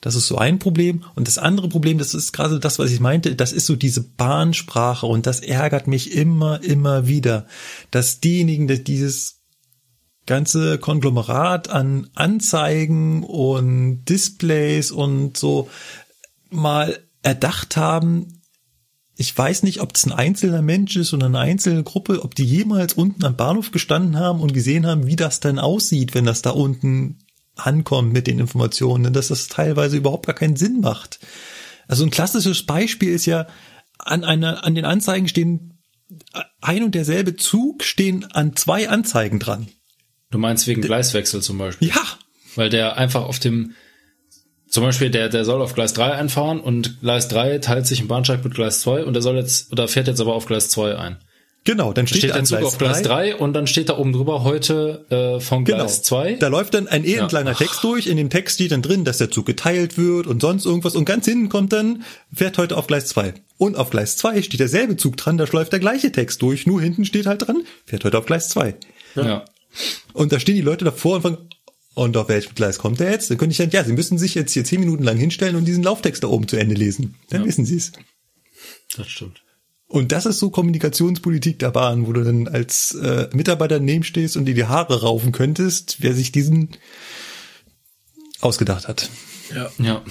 Das 0.00 0.14
ist 0.14 0.28
so 0.28 0.38
ein 0.38 0.58
Problem. 0.58 1.04
Und 1.16 1.26
das 1.26 1.38
andere 1.38 1.68
Problem, 1.68 1.98
das 1.98 2.14
ist 2.14 2.32
gerade 2.32 2.60
das, 2.60 2.78
was 2.78 2.90
ich 2.90 3.00
meinte, 3.00 3.34
das 3.34 3.52
ist 3.52 3.66
so 3.66 3.74
diese 3.74 4.02
Bahnsprache 4.02 5.06
und 5.06 5.26
das 5.26 5.40
ärgert 5.40 5.88
mich 5.88 6.12
immer, 6.12 6.62
immer 6.62 7.08
wieder, 7.08 7.46
dass 7.90 8.20
diejenigen, 8.20 8.68
die 8.68 8.84
dieses 8.84 9.40
ganze 10.26 10.78
Konglomerat 10.78 11.68
an 11.70 12.10
Anzeigen 12.14 13.24
und 13.24 14.04
Displays 14.04 14.92
und 14.92 15.36
so 15.36 15.68
mal 16.50 16.98
erdacht 17.22 17.76
haben, 17.76 18.38
ich 19.20 19.36
weiß 19.36 19.64
nicht, 19.64 19.80
ob 19.80 19.92
das 19.92 20.06
ein 20.06 20.12
einzelner 20.12 20.62
Mensch 20.62 20.94
ist 20.94 21.12
oder 21.12 21.26
eine 21.26 21.40
einzelne 21.40 21.82
Gruppe, 21.82 22.22
ob 22.22 22.36
die 22.36 22.44
jemals 22.44 22.92
unten 22.92 23.24
am 23.24 23.34
Bahnhof 23.34 23.72
gestanden 23.72 24.16
haben 24.16 24.40
und 24.40 24.54
gesehen 24.54 24.86
haben, 24.86 25.08
wie 25.08 25.16
das 25.16 25.40
dann 25.40 25.58
aussieht, 25.58 26.14
wenn 26.14 26.24
das 26.24 26.40
da 26.40 26.50
unten 26.50 27.18
ankommt 27.58 28.12
mit 28.12 28.26
den 28.26 28.38
Informationen, 28.38 29.12
dass 29.12 29.28
das 29.28 29.48
teilweise 29.48 29.96
überhaupt 29.96 30.26
gar 30.26 30.34
keinen 30.34 30.56
Sinn 30.56 30.80
macht. 30.80 31.18
Also 31.86 32.04
ein 32.04 32.10
klassisches 32.10 32.64
Beispiel 32.64 33.12
ist 33.12 33.26
ja, 33.26 33.46
an 33.98 34.24
einer, 34.24 34.64
an 34.64 34.74
den 34.74 34.84
Anzeigen 34.84 35.28
stehen 35.28 35.78
ein 36.60 36.82
und 36.82 36.94
derselbe 36.94 37.36
Zug 37.36 37.82
stehen 37.82 38.24
an 38.32 38.56
zwei 38.56 38.88
Anzeigen 38.88 39.38
dran. 39.38 39.68
Du 40.30 40.38
meinst 40.38 40.66
wegen 40.66 40.82
Gleiswechsel 40.82 41.42
zum 41.42 41.58
Beispiel? 41.58 41.88
Ja, 41.88 42.02
Weil 42.54 42.68
der 42.70 42.96
einfach 42.96 43.22
auf 43.22 43.38
dem, 43.38 43.74
zum 44.68 44.84
Beispiel 44.84 45.10
der, 45.10 45.28
der 45.28 45.44
soll 45.44 45.62
auf 45.62 45.74
Gleis 45.74 45.94
3 45.94 46.12
einfahren 46.12 46.60
und 46.60 47.00
Gleis 47.00 47.28
3 47.28 47.58
teilt 47.58 47.86
sich 47.86 48.00
im 48.00 48.08
Bahnsteig 48.08 48.44
mit 48.44 48.54
Gleis 48.54 48.80
2 48.80 49.04
und 49.04 49.14
der 49.14 49.22
soll 49.22 49.36
jetzt, 49.36 49.72
oder 49.72 49.88
fährt 49.88 50.06
jetzt 50.06 50.20
aber 50.20 50.34
auf 50.34 50.46
Gleis 50.46 50.68
2 50.68 50.98
ein. 50.98 51.18
Genau. 51.64 51.92
Dann 51.92 52.06
Da 52.06 52.08
steht, 52.08 52.18
steht 52.22 52.34
der 52.34 52.44
Zug 52.44 52.62
auf 52.62 52.78
Gleis 52.78 53.02
3 53.02 53.36
und 53.36 53.52
dann 53.52 53.66
steht 53.66 53.88
da 53.88 53.98
oben 53.98 54.12
drüber 54.12 54.44
heute 54.44 55.04
äh, 55.10 55.40
von 55.40 55.64
Genau. 55.64 55.78
Gleis 55.78 56.02
2. 56.02 56.34
Da 56.34 56.48
läuft 56.48 56.74
dann 56.74 56.88
ein 56.88 57.04
elend 57.04 57.32
Ja. 57.32 57.38
langer 57.40 57.54
Text 57.54 57.82
durch. 57.84 58.06
In 58.06 58.16
dem 58.16 58.30
Text 58.30 58.54
steht 58.56 58.72
dann 58.72 58.82
drin, 58.82 59.04
dass 59.04 59.18
der 59.18 59.30
Zug 59.30 59.46
geteilt 59.46 59.98
wird 59.98 60.26
und 60.26 60.40
sonst 60.40 60.64
irgendwas. 60.66 60.96
Und 60.96 61.04
ganz 61.04 61.24
hinten 61.26 61.48
kommt 61.48 61.72
dann, 61.72 62.02
fährt 62.34 62.58
heute 62.58 62.76
auf 62.76 62.86
Gleis 62.86 63.06
2. 63.08 63.34
Und 63.58 63.76
auf 63.76 63.90
Gleis 63.90 64.16
2 64.16 64.42
steht 64.42 64.60
derselbe 64.60 64.96
Zug 64.96 65.16
dran, 65.16 65.36
da 65.38 65.44
läuft 65.50 65.72
der 65.72 65.80
gleiche 65.80 66.12
Text 66.12 66.42
durch. 66.42 66.66
Nur 66.66 66.80
hinten 66.80 67.04
steht 67.04 67.26
halt 67.26 67.46
dran, 67.46 67.64
fährt 67.86 68.04
heute 68.04 68.18
auf 68.18 68.26
Gleis 68.26 68.48
2. 68.50 68.74
Ja. 69.16 69.44
Und 70.12 70.32
da 70.32 70.40
stehen 70.40 70.54
die 70.56 70.60
Leute 70.62 70.84
davor 70.84 71.16
und 71.16 71.22
fragen, 71.22 71.38
und 71.94 72.16
auf 72.16 72.28
welchem 72.28 72.54
Gleis 72.54 72.78
kommt 72.78 73.00
der 73.00 73.10
jetzt? 73.10 73.28
Dann 73.28 73.38
könnte 73.38 73.50
ich 73.50 73.58
dann, 73.58 73.70
ja, 73.70 73.82
sie 73.82 73.92
müssen 73.92 74.18
sich 74.18 74.36
jetzt 74.36 74.52
hier 74.52 74.62
zehn 74.62 74.78
Minuten 74.78 75.02
lang 75.02 75.16
hinstellen 75.16 75.56
und 75.56 75.64
diesen 75.64 75.82
Lauftext 75.82 76.22
da 76.22 76.28
oben 76.28 76.46
zu 76.46 76.56
Ende 76.56 76.76
lesen. 76.76 77.16
Dann 77.30 77.44
wissen 77.44 77.64
sie 77.64 77.76
es. 77.76 77.90
Das 78.96 79.08
stimmt. 79.08 79.42
Und 79.88 80.12
das 80.12 80.26
ist 80.26 80.38
so 80.38 80.50
Kommunikationspolitik 80.50 81.58
der 81.58 81.70
Bahn, 81.70 82.06
wo 82.06 82.12
du 82.12 82.22
dann 82.22 82.46
als 82.46 82.94
äh, 82.94 83.28
Mitarbeiter 83.32 83.78
daneben 83.78 84.04
stehst 84.04 84.36
und 84.36 84.44
dir 84.44 84.54
die 84.54 84.66
Haare 84.66 85.00
raufen 85.00 85.32
könntest, 85.32 85.96
wer 86.00 86.14
sich 86.14 86.30
diesen 86.30 86.76
ausgedacht 88.40 88.86
hat. 88.86 89.08
Ja. 89.54 89.70
Ja. 89.78 90.04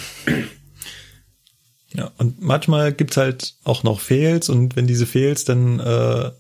Ja, 1.94 2.12
und 2.18 2.42
manchmal 2.42 2.92
gibt's 2.92 3.18
halt 3.18 3.56
auch 3.64 3.84
noch 3.84 4.00
Fails 4.00 4.50
und 4.50 4.76
wenn 4.76 4.88
diese 4.88 5.06
Fails 5.06 5.46
dann 5.46 5.80
äh, 5.80 6.32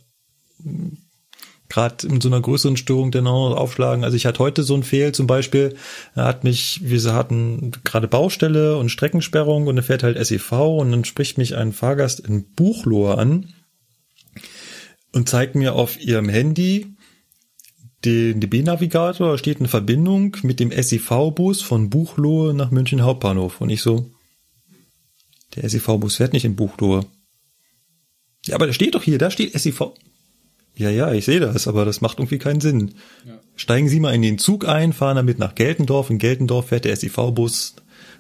gerade 1.69 2.07
in 2.07 2.21
so 2.21 2.29
einer 2.29 2.41
größeren 2.41 2.77
Störung 2.77 3.11
dann 3.11 3.27
auch 3.27 3.55
aufschlagen. 3.55 4.03
Also 4.03 4.15
ich 4.15 4.25
hatte 4.25 4.39
heute 4.39 4.63
so 4.63 4.75
ein 4.75 4.83
Fail 4.83 5.11
zum 5.11 5.27
Beispiel, 5.27 5.75
er 6.15 6.25
hat 6.25 6.43
mich, 6.43 6.81
wir 6.83 7.01
hatten 7.13 7.71
gerade 7.83 8.07
Baustelle 8.07 8.77
und 8.77 8.89
Streckensperrung 8.89 9.67
und 9.67 9.77
er 9.77 9.83
fährt 9.83 10.03
halt 10.03 10.23
SEV 10.25 10.51
und 10.79 10.91
dann 10.91 11.05
spricht 11.05 11.37
mich 11.37 11.55
ein 11.55 11.73
Fahrgast 11.73 12.19
in 12.19 12.45
Buchlohe 12.53 13.17
an 13.17 13.53
und 15.13 15.27
zeigt 15.27 15.55
mir 15.55 15.73
auf 15.73 15.99
ihrem 15.99 16.29
Handy 16.29 16.97
den 18.05 18.39
DB-Navigator, 18.39 19.31
da 19.31 19.37
steht 19.37 19.59
eine 19.59 19.67
Verbindung 19.67 20.37
mit 20.43 20.59
dem 20.59 20.71
SEV-Bus 20.71 21.61
von 21.61 21.89
Buchlohe 21.89 22.53
nach 22.53 22.71
München 22.71 23.01
Hauptbahnhof. 23.01 23.59
Und 23.59 23.69
ich 23.69 23.81
so, 23.81 24.11
der 25.55 25.67
SEV-Bus 25.67 26.17
fährt 26.17 26.33
nicht 26.33 26.45
in 26.45 26.55
Buchlohe. 26.55 27.05
Ja, 28.45 28.55
aber 28.55 28.67
da 28.67 28.73
steht 28.73 28.95
doch 28.95 29.03
hier, 29.03 29.17
da 29.17 29.31
steht 29.31 29.53
SEV. 29.53 29.93
Ja, 30.77 30.91
ja, 30.91 31.11
ich 31.11 31.25
sehe 31.25 31.39
das, 31.39 31.67
aber 31.67 31.85
das 31.85 32.01
macht 32.01 32.19
irgendwie 32.19 32.37
keinen 32.37 32.61
Sinn. 32.61 32.93
Steigen 33.55 33.89
Sie 33.89 33.99
mal 33.99 34.13
in 34.13 34.21
den 34.21 34.37
Zug 34.37 34.67
ein, 34.67 34.93
fahren 34.93 35.15
damit 35.15 35.39
nach 35.39 35.55
Geltendorf. 35.55 36.11
In 36.11 36.19
Geltendorf 36.19 36.67
fährt 36.67 36.85
der 36.85 36.95
SEV-Bus 36.95 37.75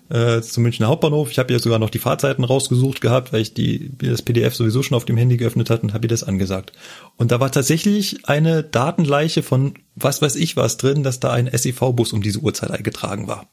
äh, 0.09 0.41
zum 0.41 0.63
Münchner 0.63 0.87
Hauptbahnhof. 0.87 1.29
Ich 1.29 1.37
habe 1.37 1.53
ja 1.53 1.59
sogar 1.59 1.77
noch 1.77 1.91
die 1.91 1.99
Fahrzeiten 1.99 2.43
rausgesucht 2.43 2.99
gehabt, 2.99 3.31
weil 3.31 3.41
ich 3.41 3.53
die 3.53 3.91
das 3.99 4.23
PDF 4.23 4.55
sowieso 4.55 4.81
schon 4.81 4.97
auf 4.97 5.05
dem 5.05 5.17
Handy 5.17 5.37
geöffnet 5.37 5.69
hat 5.69 5.83
und 5.83 5.93
habe 5.93 6.05
ihr 6.07 6.09
das 6.09 6.23
angesagt. 6.23 6.71
Und 7.15 7.31
da 7.31 7.39
war 7.39 7.51
tatsächlich 7.51 8.27
eine 8.27 8.63
Datenleiche 8.63 9.43
von 9.43 9.75
was 9.95 10.23
weiß 10.23 10.35
ich 10.35 10.57
was 10.57 10.77
drin, 10.77 11.03
dass 11.03 11.19
da 11.19 11.31
ein 11.31 11.49
SEV-Bus 11.51 12.11
um 12.13 12.23
diese 12.23 12.39
Uhrzeit 12.39 12.71
eingetragen 12.71 13.27
war. 13.27 13.47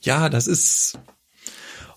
Ja, 0.00 0.30
das 0.30 0.46
ist 0.46 0.98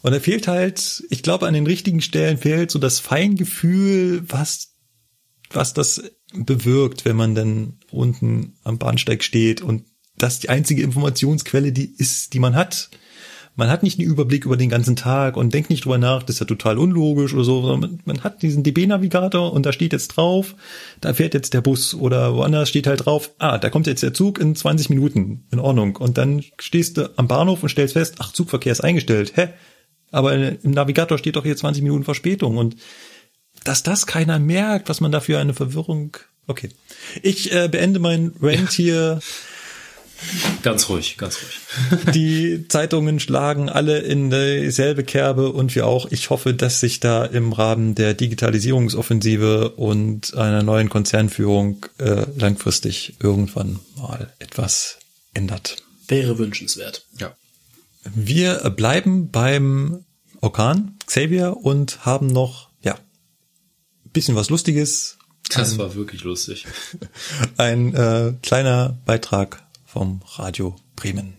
und 0.01 0.13
da 0.13 0.19
fehlt 0.19 0.47
halt, 0.47 1.03
ich 1.09 1.23
glaube, 1.23 1.47
an 1.47 1.53
den 1.53 1.65
richtigen 1.65 2.01
Stellen 2.01 2.37
fehlt 2.37 2.71
so 2.71 2.79
das 2.79 2.99
Feingefühl, 2.99 4.23
was, 4.29 4.73
was 5.51 5.73
das 5.73 6.03
bewirkt, 6.33 7.05
wenn 7.05 7.15
man 7.15 7.35
dann 7.35 7.79
unten 7.91 8.57
am 8.63 8.77
Bahnsteig 8.77 9.23
steht 9.23 9.61
und 9.61 9.83
das 10.17 10.39
die 10.39 10.49
einzige 10.49 10.83
Informationsquelle, 10.83 11.71
die 11.71 11.93
ist, 11.97 12.33
die 12.33 12.39
man 12.39 12.55
hat. 12.55 12.89
Man 13.55 13.69
hat 13.69 13.81
nicht 13.81 13.97
einen 13.97 14.07
Überblick 14.07 14.45
über 14.45 14.55
den 14.55 14.69
ganzen 14.69 14.95
Tag 14.95 15.35
und 15.35 15.51
denkt 15.51 15.71
nicht 15.71 15.83
drüber 15.83 15.97
nach, 15.97 16.21
das 16.21 16.35
ist 16.35 16.39
ja 16.41 16.45
total 16.45 16.77
unlogisch 16.77 17.33
oder 17.33 17.43
so, 17.43 17.61
sondern 17.61 17.79
man, 17.79 17.99
man 18.05 18.23
hat 18.23 18.43
diesen 18.43 18.61
DB-Navigator 18.61 19.51
und 19.51 19.65
da 19.65 19.73
steht 19.73 19.93
jetzt 19.93 20.09
drauf, 20.09 20.55
da 21.01 21.13
fährt 21.15 21.33
jetzt 21.33 21.55
der 21.55 21.61
Bus 21.61 21.95
oder 21.95 22.35
woanders 22.35 22.69
steht 22.69 22.85
halt 22.85 23.05
drauf, 23.05 23.31
ah, 23.39 23.57
da 23.57 23.71
kommt 23.71 23.87
jetzt 23.87 24.03
der 24.03 24.13
Zug 24.13 24.37
in 24.37 24.55
20 24.55 24.89
Minuten, 24.89 25.47
in 25.51 25.59
Ordnung. 25.59 25.95
Und 25.95 26.19
dann 26.19 26.43
stehst 26.59 26.97
du 26.97 27.11
am 27.17 27.27
Bahnhof 27.27 27.63
und 27.63 27.69
stellst 27.69 27.93
fest, 27.93 28.15
ach, 28.19 28.31
Zugverkehr 28.31 28.71
ist 28.71 28.81
eingestellt, 28.81 29.33
hä? 29.35 29.49
Aber 30.11 30.33
im 30.35 30.71
Navigator 30.71 31.17
steht 31.17 31.35
doch 31.35 31.43
hier 31.43 31.57
20 31.57 31.83
Minuten 31.83 32.03
Verspätung 32.03 32.57
und 32.57 32.77
dass 33.67 33.83
das 33.83 34.07
keiner 34.07 34.39
merkt, 34.39 34.89
was 34.89 35.01
man 35.01 35.11
dafür 35.11 35.39
eine 35.39 35.53
Verwirrung. 35.53 36.17
Okay. 36.47 36.69
Ich 37.21 37.51
äh, 37.51 37.67
beende 37.67 37.99
mein 37.99 38.33
Rant 38.41 38.71
hier. 38.71 39.19
Ganz 40.63 40.89
ruhig, 40.89 41.17
ganz 41.17 41.37
ruhig. 41.37 42.01
Die 42.13 42.67
Zeitungen 42.69 43.19
schlagen 43.19 43.69
alle 43.69 43.99
in 43.99 44.29
dieselbe 44.29 45.03
Kerbe 45.03 45.51
und 45.51 45.75
wir 45.75 45.85
auch. 45.85 46.11
Ich 46.11 46.29
hoffe, 46.29 46.53
dass 46.53 46.79
sich 46.79 46.99
da 46.99 47.25
im 47.25 47.53
Rahmen 47.53 47.93
der 47.93 48.13
Digitalisierungsoffensive 48.13 49.71
und 49.71 50.33
einer 50.35 50.63
neuen 50.63 50.89
Konzernführung 50.89 51.85
äh, 51.99 52.25
langfristig 52.37 53.15
irgendwann 53.21 53.79
mal 53.95 54.33
etwas 54.39 54.97
ändert. 55.33 55.77
Wäre 56.07 56.37
wünschenswert. 56.37 57.05
Ja. 57.19 57.35
Wir 58.15 58.69
bleiben 58.69 59.29
beim 59.29 60.05
Orkan 60.41 60.97
Xavier 61.05 61.57
und 61.61 62.05
haben 62.05 62.27
noch, 62.27 62.66
bisschen 64.17 64.35
was 64.35 64.49
Lustiges. 64.49 65.19
Das 65.53 65.77
war 65.77 65.93
wirklich 65.93 66.23
lustig. 66.23 66.65
Ein 67.57 67.93
äh, 67.93 68.33
kleiner 68.41 68.97
Beitrag 69.05 69.61
vom 69.85 70.21
Radio 70.37 70.75
Bremen. 70.95 71.35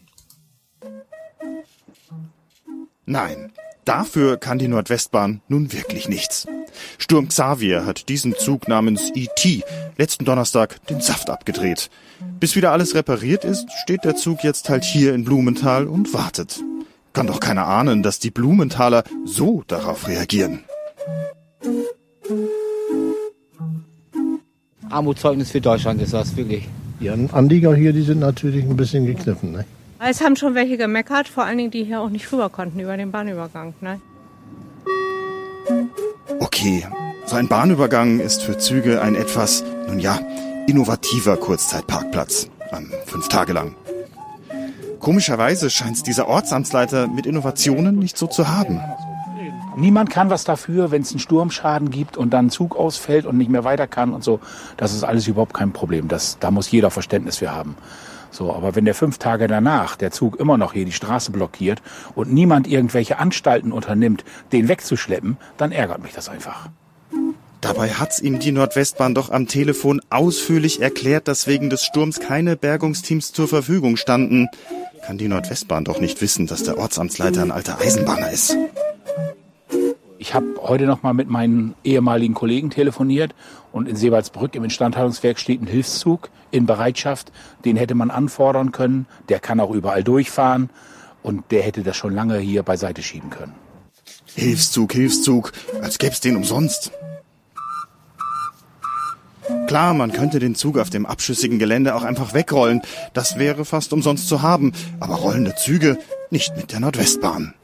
Nein, 3.05 3.51
dafür 3.85 4.37
kann 4.37 4.61
die 4.61 4.69
Nordwestbahn 4.69 5.41
nun 5.49 5.73
wirklich 5.73 6.09
nichts. 6.09 6.47
Sturm 6.99 7.27
Xavier 7.27 7.85
hat 7.85 8.09
diesem 8.09 8.37
Zug 8.39 8.69
namens 8.69 9.11
ET 9.17 9.65
letzten 9.97 10.25
Donnerstag 10.25 10.87
den 10.87 11.01
Saft 11.01 11.31
abgedreht. 11.31 11.91
Bis 12.39 12.55
wieder 12.55 12.71
alles 12.71 12.95
repariert 12.95 13.45
ist, 13.45 13.67
steht 13.83 14.05
der 14.05 14.15
Zug 14.15 14.45
jetzt 14.45 14.69
halt 14.69 14.85
hier 14.85 15.15
in 15.15 15.25
Blumenthal 15.25 15.89
und 15.89 16.15
wartet. 16.15 16.63
Kann 17.13 17.27
doch 17.27 17.41
keiner 17.41 17.67
ahnen, 17.67 18.05
dass 18.05 18.21
die 18.21 18.31
Blumenthaler 18.31 19.03
so 19.25 19.65
darauf 19.67 20.07
reagieren. 20.07 20.63
Armutszeugnis 24.91 25.51
für 25.51 25.61
Deutschland 25.61 26.01
ist 26.01 26.13
das 26.13 26.37
wirklich. 26.37 26.69
Die 27.01 27.11
Anlieger 27.11 27.75
hier, 27.75 27.93
die 27.93 28.03
sind 28.03 28.21
natürlich 28.21 28.65
ein 28.65 28.77
bisschen 28.77 29.07
gekniffen. 29.07 29.53
Ne? 29.53 29.65
Es 30.01 30.21
haben 30.21 30.37
schon 30.37 30.55
welche 30.55 30.77
gemeckert, 30.77 31.29
vor 31.29 31.45
allen 31.45 31.59
Dingen, 31.59 31.71
die 31.71 31.85
hier 31.85 32.01
auch 32.01 32.11
nicht 32.11 32.31
rüber 32.33 32.49
konnten 32.49 32.81
über 32.81 32.97
den 32.97 33.11
Bahnübergang. 33.11 33.75
Ne? 33.81 34.01
Okay, 36.41 36.87
so 37.27 37.37
ein 37.37 37.49
Bahnübergang 37.49 38.21
ist 38.21 38.43
für 38.43 38.59
Züge 38.59 39.01
ein 39.01 39.15
etwas, 39.15 39.65
nun 39.87 40.01
ja, 40.01 40.19
innovativer 40.67 41.37
Kurzzeitparkplatz. 41.37 42.49
Ähm, 42.73 42.91
fünf 43.07 43.29
Tage 43.29 43.53
lang. 43.53 43.75
Komischerweise 45.01 45.71
scheint 45.71 45.97
es 45.97 46.03
dieser 46.03 46.29
Ortsamtsleiter 46.29 47.07
mit 47.07 47.27
Innovationen 47.27 47.99
nicht 47.99 48.19
so 48.19 48.27
zu 48.27 48.49
haben. 48.49 48.81
Niemand 49.79 50.11
kann 50.11 50.29
was 50.29 50.43
dafür, 50.43 50.91
wenn 50.91 51.03
es 51.03 51.13
einen 51.13 51.21
Sturmschaden 51.21 51.91
gibt 51.91 52.17
und 52.17 52.31
dann 52.31 52.47
ein 52.47 52.51
Zug 52.51 52.75
ausfällt 52.75 53.27
und 53.27 53.39
nicht 53.39 53.49
mehr 53.49 53.63
weiter 53.63 53.87
kann 53.87 54.13
und 54.13 54.25
so. 54.25 54.41
Das 54.77 54.93
ist 54.93 55.05
alles 55.05 55.29
überhaupt 55.29 55.55
kein 55.55 55.73
Problem. 55.73 56.09
Das, 56.09 56.37
da 56.41 56.51
muss 56.51 56.69
jeder 56.69 56.91
Verständnis 56.91 57.39
für 57.39 57.53
haben. 57.53 57.77
So, 58.33 58.53
aber 58.53 58.75
wenn 58.75 58.85
der 58.85 58.97
fünf 58.97 59.19
Tage 59.19 59.47
danach 59.47 59.95
der 59.95 60.11
Zug 60.11 60.41
immer 60.41 60.59
noch 60.59 60.73
hier 60.73 60.85
die 60.85 60.93
Straße 60.93 61.31
blockiert 61.31 61.81
und 62.17 62.33
niemand 62.33 62.67
irgendwelche 62.67 63.21
Anstalten 63.21 63.71
unternimmt, 63.71 64.25
den 64.51 64.67
wegzuschleppen, 64.67 65.37
dann 65.59 65.71
ärgert 65.71 66.03
mich 66.03 66.13
das 66.13 66.29
einfach. 66.29 66.69
Dabei 67.61 67.91
hat's 67.91 68.19
ihm 68.19 68.41
die 68.41 68.53
Nordwestbahn 68.53 69.15
doch 69.15 69.31
am 69.31 69.47
Telefon 69.47 70.01
ausführlich 70.11 70.83
erklärt, 70.83 71.29
dass 71.29 71.47
wegen 71.47 71.71
des 71.71 71.85
Sturms 71.85 72.19
keine 72.19 72.57
Bergungsteams 72.57 73.33
zur 73.33 73.47
Verfügung 73.47 73.97
standen. 73.97 74.49
Kann 75.07 75.19
die 75.19 75.29
Nordwestbahn 75.29 75.85
doch 75.85 76.01
nicht 76.01 76.21
wissen, 76.21 76.49
dass 76.49 76.65
der 76.65 76.79
Ortsamtsleiter 76.79 77.43
ein 77.43 77.53
alter 77.53 77.79
Eisenbahner 77.81 78.33
ist. 78.33 78.57
Ich 80.21 80.35
habe 80.35 80.47
heute 80.61 80.87
noch 80.87 81.05
mal 81.05 81.15
mit 81.15 81.31
meinen 81.31 81.77
ehemaligen 81.85 82.35
Kollegen 82.35 82.71
telefoniert 82.71 83.35
und 83.73 83.89
in 83.89 83.95
Seewaldsbrück 83.95 84.57
im 84.57 84.65
Instandhaltungswerk 84.65 85.39
steht 85.39 85.63
ein 85.63 85.69
Hilfszug 85.69 86.31
in 86.51 86.67
Bereitschaft. 86.67 87.31
Den 87.65 87.77
hätte 87.77 87.95
man 87.95 88.11
anfordern 88.11 88.73
können. 88.73 89.07
Der 89.29 89.39
kann 89.39 89.61
auch 89.61 89.71
überall 89.71 90.03
durchfahren 90.03 90.71
und 91.23 91.45
der 91.53 91.63
hätte 91.63 91.85
das 91.85 91.97
schon 91.97 92.15
lange 92.15 92.39
hier 92.39 92.65
beiseite 92.65 93.03
schieben 93.03 93.31
können. 93.31 93.55
Hilfszug, 94.35 94.93
Hilfszug, 94.93 95.53
als 95.83 95.99
gäb's 95.99 96.21
den 96.21 96.37
umsonst. 96.37 96.91
Klar, 99.69 99.95
man 99.95 100.13
könnte 100.13 100.41
den 100.41 100.55
Zug 100.55 100.79
auf 100.79 100.91
dem 100.91 101.07
abschüssigen 101.07 101.59
Gelände 101.59 101.95
auch 101.95 102.03
einfach 102.03 102.35
wegrollen. 102.35 102.83
Das 103.15 103.39
wäre 103.39 103.65
fast 103.65 103.93
umsonst 103.93 104.29
zu 104.29 104.43
haben. 104.43 104.73
Aber 104.99 105.15
rollende 105.15 105.55
Züge 105.55 105.99
nicht 106.31 106.57
mit 106.57 106.73
der 106.73 106.81
Nordwestbahn. 106.81 107.55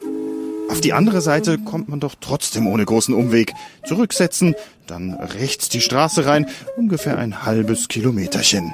Auf 0.69 0.81
die 0.81 0.93
andere 0.93 1.21
Seite 1.21 1.57
kommt 1.57 1.89
man 1.89 1.99
doch 1.99 2.15
trotzdem 2.19 2.67
ohne 2.67 2.85
großen 2.85 3.13
Umweg. 3.13 3.53
Zurücksetzen, 3.85 4.55
dann 4.87 5.13
rechts 5.13 5.69
die 5.69 5.81
Straße 5.81 6.25
rein, 6.25 6.47
ungefähr 6.77 7.17
ein 7.17 7.45
halbes 7.45 7.87
Kilometerchen. 7.87 8.73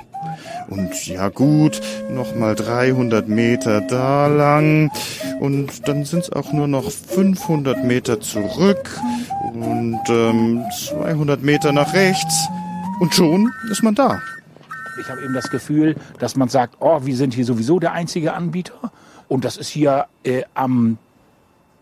Und 0.69 1.07
ja 1.07 1.29
gut, 1.29 1.81
nochmal 2.09 2.55
300 2.55 3.27
Meter 3.27 3.81
da 3.81 4.27
lang. 4.27 4.91
Und 5.39 5.87
dann 5.87 6.05
sind's 6.05 6.31
auch 6.31 6.53
nur 6.53 6.67
noch 6.67 6.89
500 6.89 7.83
Meter 7.83 8.19
zurück. 8.21 8.99
Und 9.53 9.99
ähm, 10.09 10.63
200 10.89 11.43
Meter 11.43 11.71
nach 11.71 11.93
rechts. 11.93 12.47
Und 12.99 13.13
schon 13.13 13.51
ist 13.69 13.83
man 13.83 13.95
da. 13.95 14.21
Ich 15.01 15.09
habe 15.09 15.23
eben 15.23 15.33
das 15.33 15.49
Gefühl, 15.49 15.95
dass 16.19 16.35
man 16.35 16.49
sagt, 16.49 16.75
oh, 16.79 16.99
wir 17.03 17.15
sind 17.15 17.33
hier 17.33 17.45
sowieso 17.45 17.79
der 17.79 17.93
einzige 17.93 18.33
Anbieter. 18.33 18.91
Und 19.27 19.43
das 19.43 19.57
ist 19.57 19.69
hier 19.69 20.05
äh, 20.23 20.43
am 20.53 20.97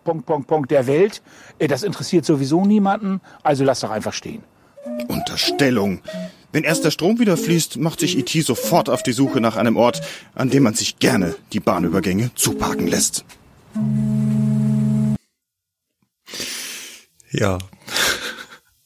Punkt, 0.09 0.25
Punkt, 0.25 0.47
Punkt 0.47 0.71
der 0.71 0.87
Welt. 0.87 1.21
Äh, 1.59 1.67
das 1.67 1.83
interessiert 1.83 2.25
sowieso 2.25 2.65
niemanden. 2.65 3.21
Also 3.43 3.63
lass 3.63 3.81
doch 3.81 3.91
einfach 3.91 4.13
stehen. 4.13 4.41
Unterstellung. 5.07 6.01
Wenn 6.51 6.63
erst 6.63 6.83
der 6.83 6.89
Strom 6.89 7.19
wieder 7.19 7.37
fließt, 7.37 7.77
macht 7.77 7.99
sich 7.99 8.17
IT 8.17 8.43
sofort 8.43 8.89
auf 8.89 9.03
die 9.03 9.11
Suche 9.11 9.39
nach 9.39 9.55
einem 9.55 9.77
Ort, 9.77 10.01
an 10.33 10.49
dem 10.49 10.63
man 10.63 10.73
sich 10.73 10.97
gerne 10.97 11.35
die 11.53 11.59
Bahnübergänge 11.59 12.31
zuparken 12.33 12.87
lässt. 12.87 13.23
Ja, 17.31 17.59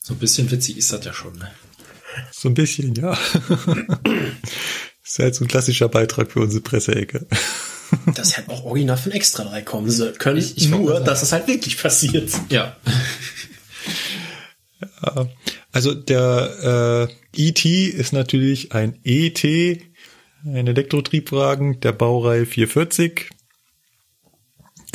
So 0.02 0.14
ein 0.14 0.20
bisschen 0.20 0.52
witzig 0.52 0.78
ist 0.78 0.92
das 0.92 1.06
ja 1.06 1.14
schon, 1.14 1.38
ne? 1.38 1.50
so 2.32 2.50
ein 2.50 2.54
bisschen, 2.54 2.94
ja. 2.96 3.14
ist 5.06 5.20
halt 5.20 5.36
so 5.36 5.46
ein 5.46 5.48
klassischer 5.48 5.88
Beitrag 5.88 6.34
für 6.34 6.42
unsere 6.42 6.62
Presseecke. 6.62 7.26
Das 8.16 8.38
hätte 8.38 8.50
auch 8.52 8.64
original 8.66 8.98
von 8.98 9.12
Extra 9.12 9.44
3 9.44 9.62
kommen 9.62 9.90
so- 9.92 10.12
können. 10.14 10.38
Ich- 10.38 10.58
ich 10.58 10.70
nur, 10.70 11.00
dass 11.02 11.22
es 11.22 11.32
halt 11.32 11.48
wirklich 11.48 11.78
passiert. 11.78 12.32
Ja. 12.50 12.76
Also 15.72 15.94
der 15.94 17.08
äh, 17.36 17.48
ET 17.50 17.66
ist 17.66 18.14
natürlich 18.14 18.74
ein 18.74 19.00
ET, 19.04 19.44
ein 20.46 20.68
Elektrotriebwagen 20.68 21.80
der 21.80 21.94
Baureihe 21.94 22.46
440, 22.46 23.30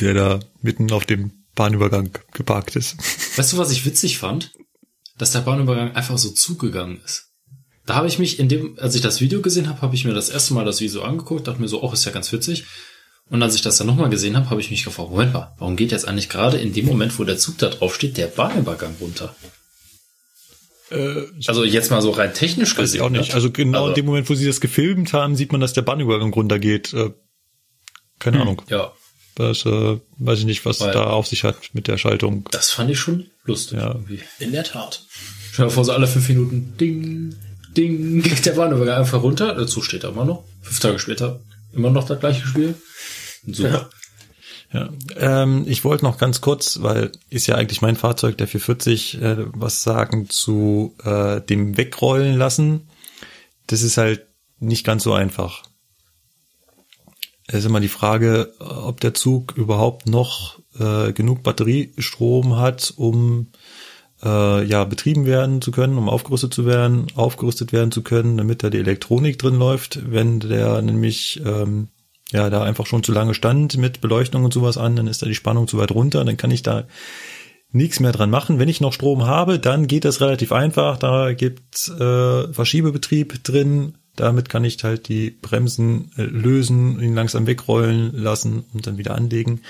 der 0.00 0.14
da 0.14 0.40
mitten 0.62 0.90
auf 0.92 1.04
dem 1.06 1.44
Bahnübergang 1.54 2.10
geparkt 2.32 2.76
ist. 2.76 2.96
Weißt 3.36 3.52
du, 3.52 3.58
was 3.58 3.70
ich 3.70 3.84
witzig 3.84 4.18
fand? 4.18 4.52
Dass 5.16 5.32
der 5.32 5.40
Bahnübergang 5.40 5.92
einfach 5.96 6.18
so 6.18 6.30
zugegangen 6.30 7.00
ist. 7.04 7.27
Da 7.88 7.94
habe 7.94 8.06
ich 8.06 8.18
mich 8.18 8.38
in 8.38 8.50
dem, 8.50 8.78
als 8.78 8.94
ich 8.94 9.00
das 9.00 9.22
Video 9.22 9.40
gesehen 9.40 9.66
habe, 9.66 9.80
habe 9.80 9.94
ich 9.94 10.04
mir 10.04 10.12
das 10.12 10.28
erste 10.28 10.52
Mal 10.52 10.66
das 10.66 10.82
Video 10.82 11.02
angeguckt, 11.02 11.48
dachte 11.48 11.58
mir 11.58 11.68
so, 11.68 11.82
oh, 11.82 11.90
ist 11.90 12.04
ja 12.04 12.12
ganz 12.12 12.30
witzig. 12.32 12.64
Und 13.30 13.42
als 13.42 13.54
ich 13.54 13.62
das 13.62 13.78
dann 13.78 13.86
nochmal 13.86 14.10
gesehen 14.10 14.36
habe, 14.36 14.50
habe 14.50 14.60
ich 14.60 14.70
mich 14.70 14.84
gefragt, 14.84 15.08
Moment 15.10 15.32
mal, 15.32 15.54
warum 15.58 15.74
geht 15.74 15.90
jetzt 15.90 16.06
eigentlich 16.06 16.28
gerade 16.28 16.58
in 16.58 16.74
dem 16.74 16.84
Moment, 16.84 17.18
wo 17.18 17.24
der 17.24 17.38
Zug 17.38 17.56
da 17.56 17.70
drauf 17.70 17.94
steht, 17.94 18.18
der 18.18 18.26
Bahnübergang 18.26 18.94
runter? 19.00 19.34
also 21.46 21.64
jetzt 21.64 21.90
mal 21.90 22.00
so 22.00 22.10
rein 22.10 22.32
technisch 22.32 22.76
Weiß 22.78 22.94
ich 22.94 23.00
auch 23.02 23.10
nicht. 23.10 23.28
ne? 23.28 23.34
Also 23.34 23.50
genau 23.50 23.78
Also- 23.80 23.88
in 23.90 23.94
dem 23.96 24.06
Moment, 24.06 24.28
wo 24.30 24.34
sie 24.34 24.46
das 24.46 24.60
gefilmt 24.60 25.12
haben, 25.12 25.36
sieht 25.36 25.52
man, 25.52 25.60
dass 25.60 25.74
der 25.74 25.82
Bahnübergang 25.82 26.32
runtergeht. 26.32 26.94
Äh, 26.94 27.10
keine 28.18 28.40
Ahnung. 28.40 28.62
Ja, 28.68 28.92
Das 29.34 29.64
äh, 29.66 29.98
weiß 30.16 30.38
ich 30.40 30.44
nicht, 30.46 30.64
was 30.64 30.80
Weil- 30.80 30.92
da 30.92 31.04
auf 31.08 31.26
sich 31.26 31.44
hat 31.44 31.56
mit 31.74 31.88
der 31.88 31.96
Schaltung. 31.98 32.48
das 32.50 32.70
fand 32.70 32.90
ich 32.90 32.98
schon 32.98 33.30
lustig 33.44 33.78
Ja. 33.78 33.88
irgendwie. 33.92 34.20
In 34.40 34.52
der 34.52 34.64
Tat. 34.64 35.04
Stell 35.52 35.66
dir 35.66 35.70
vor, 35.70 35.84
so 35.84 35.92
alle 35.92 36.06
fünf 36.06 36.28
Minuten, 36.28 36.74
ding, 36.80 37.36
ding, 37.78 38.22
geht 38.22 38.44
der 38.44 38.52
Bahnübergang 38.52 38.98
einfach 38.98 39.22
runter. 39.22 39.54
Der 39.54 39.66
Zug 39.66 39.84
steht 39.84 40.04
da 40.04 40.08
immer 40.08 40.24
noch. 40.24 40.44
Fünf 40.62 40.80
Tage 40.80 40.98
später 40.98 41.40
immer 41.72 41.90
noch 41.90 42.04
das 42.04 42.20
gleiche 42.20 42.46
Spiel. 42.46 42.74
Super. 43.46 43.88
Ja, 44.70 44.90
ähm, 45.16 45.64
ich 45.66 45.84
wollte 45.84 46.04
noch 46.04 46.18
ganz 46.18 46.42
kurz, 46.42 46.82
weil 46.82 47.12
ist 47.30 47.46
ja 47.46 47.54
eigentlich 47.54 47.80
mein 47.80 47.96
Fahrzeug, 47.96 48.36
der 48.36 48.46
440, 48.46 49.22
äh, 49.22 49.36
was 49.54 49.82
sagen 49.82 50.28
zu 50.28 50.94
äh, 51.04 51.40
dem 51.40 51.78
Wegrollen 51.78 52.36
lassen. 52.36 52.88
Das 53.66 53.82
ist 53.82 53.96
halt 53.96 54.26
nicht 54.58 54.84
ganz 54.84 55.04
so 55.04 55.14
einfach. 55.14 55.62
Es 57.46 57.60
ist 57.60 57.64
immer 57.64 57.80
die 57.80 57.88
Frage, 57.88 58.52
ob 58.58 59.00
der 59.00 59.14
Zug 59.14 59.56
überhaupt 59.56 60.06
noch 60.06 60.58
äh, 60.78 61.12
genug 61.14 61.42
Batteriestrom 61.42 62.56
hat, 62.56 62.92
um 62.96 63.52
äh, 64.22 64.64
ja 64.64 64.84
betrieben 64.84 65.26
werden 65.26 65.62
zu 65.62 65.70
können, 65.70 65.98
um 65.98 66.08
aufgerüstet 66.08 66.52
zu 66.52 66.66
werden, 66.66 67.06
aufgerüstet 67.14 67.72
werden 67.72 67.92
zu 67.92 68.02
können, 68.02 68.36
damit 68.36 68.62
da 68.62 68.70
die 68.70 68.78
Elektronik 68.78 69.38
drin 69.38 69.58
läuft. 69.58 70.00
Wenn 70.10 70.40
der 70.40 70.82
nämlich 70.82 71.40
ähm, 71.44 71.88
ja 72.30 72.50
da 72.50 72.62
einfach 72.62 72.86
schon 72.86 73.02
zu 73.02 73.12
lange 73.12 73.34
stand 73.34 73.76
mit 73.76 74.00
Beleuchtung 74.00 74.44
und 74.44 74.52
sowas 74.52 74.76
an, 74.76 74.96
dann 74.96 75.06
ist 75.06 75.22
da 75.22 75.26
die 75.26 75.34
Spannung 75.34 75.68
zu 75.68 75.78
weit 75.78 75.92
runter, 75.92 76.24
dann 76.24 76.36
kann 76.36 76.50
ich 76.50 76.62
da 76.62 76.84
nichts 77.70 78.00
mehr 78.00 78.12
dran 78.12 78.30
machen. 78.30 78.58
Wenn 78.58 78.68
ich 78.68 78.80
noch 78.80 78.92
Strom 78.92 79.26
habe, 79.26 79.58
dann 79.58 79.86
geht 79.86 80.04
das 80.04 80.20
relativ 80.20 80.52
einfach. 80.52 80.98
Da 80.98 81.32
gibt's 81.32 81.88
äh, 81.88 82.52
Verschiebebetrieb 82.52 83.44
drin. 83.44 83.94
Damit 84.20 84.48
kann 84.48 84.64
ich 84.64 84.82
halt 84.84 85.08
die 85.08 85.30
Bremsen 85.30 86.10
äh, 86.16 86.22
lösen, 86.22 87.00
ihn 87.00 87.14
langsam 87.14 87.46
wegrollen 87.46 88.12
lassen 88.14 88.64
und 88.72 88.86
dann 88.86 88.98
wieder 88.98 89.14
anlegen. 89.14 89.60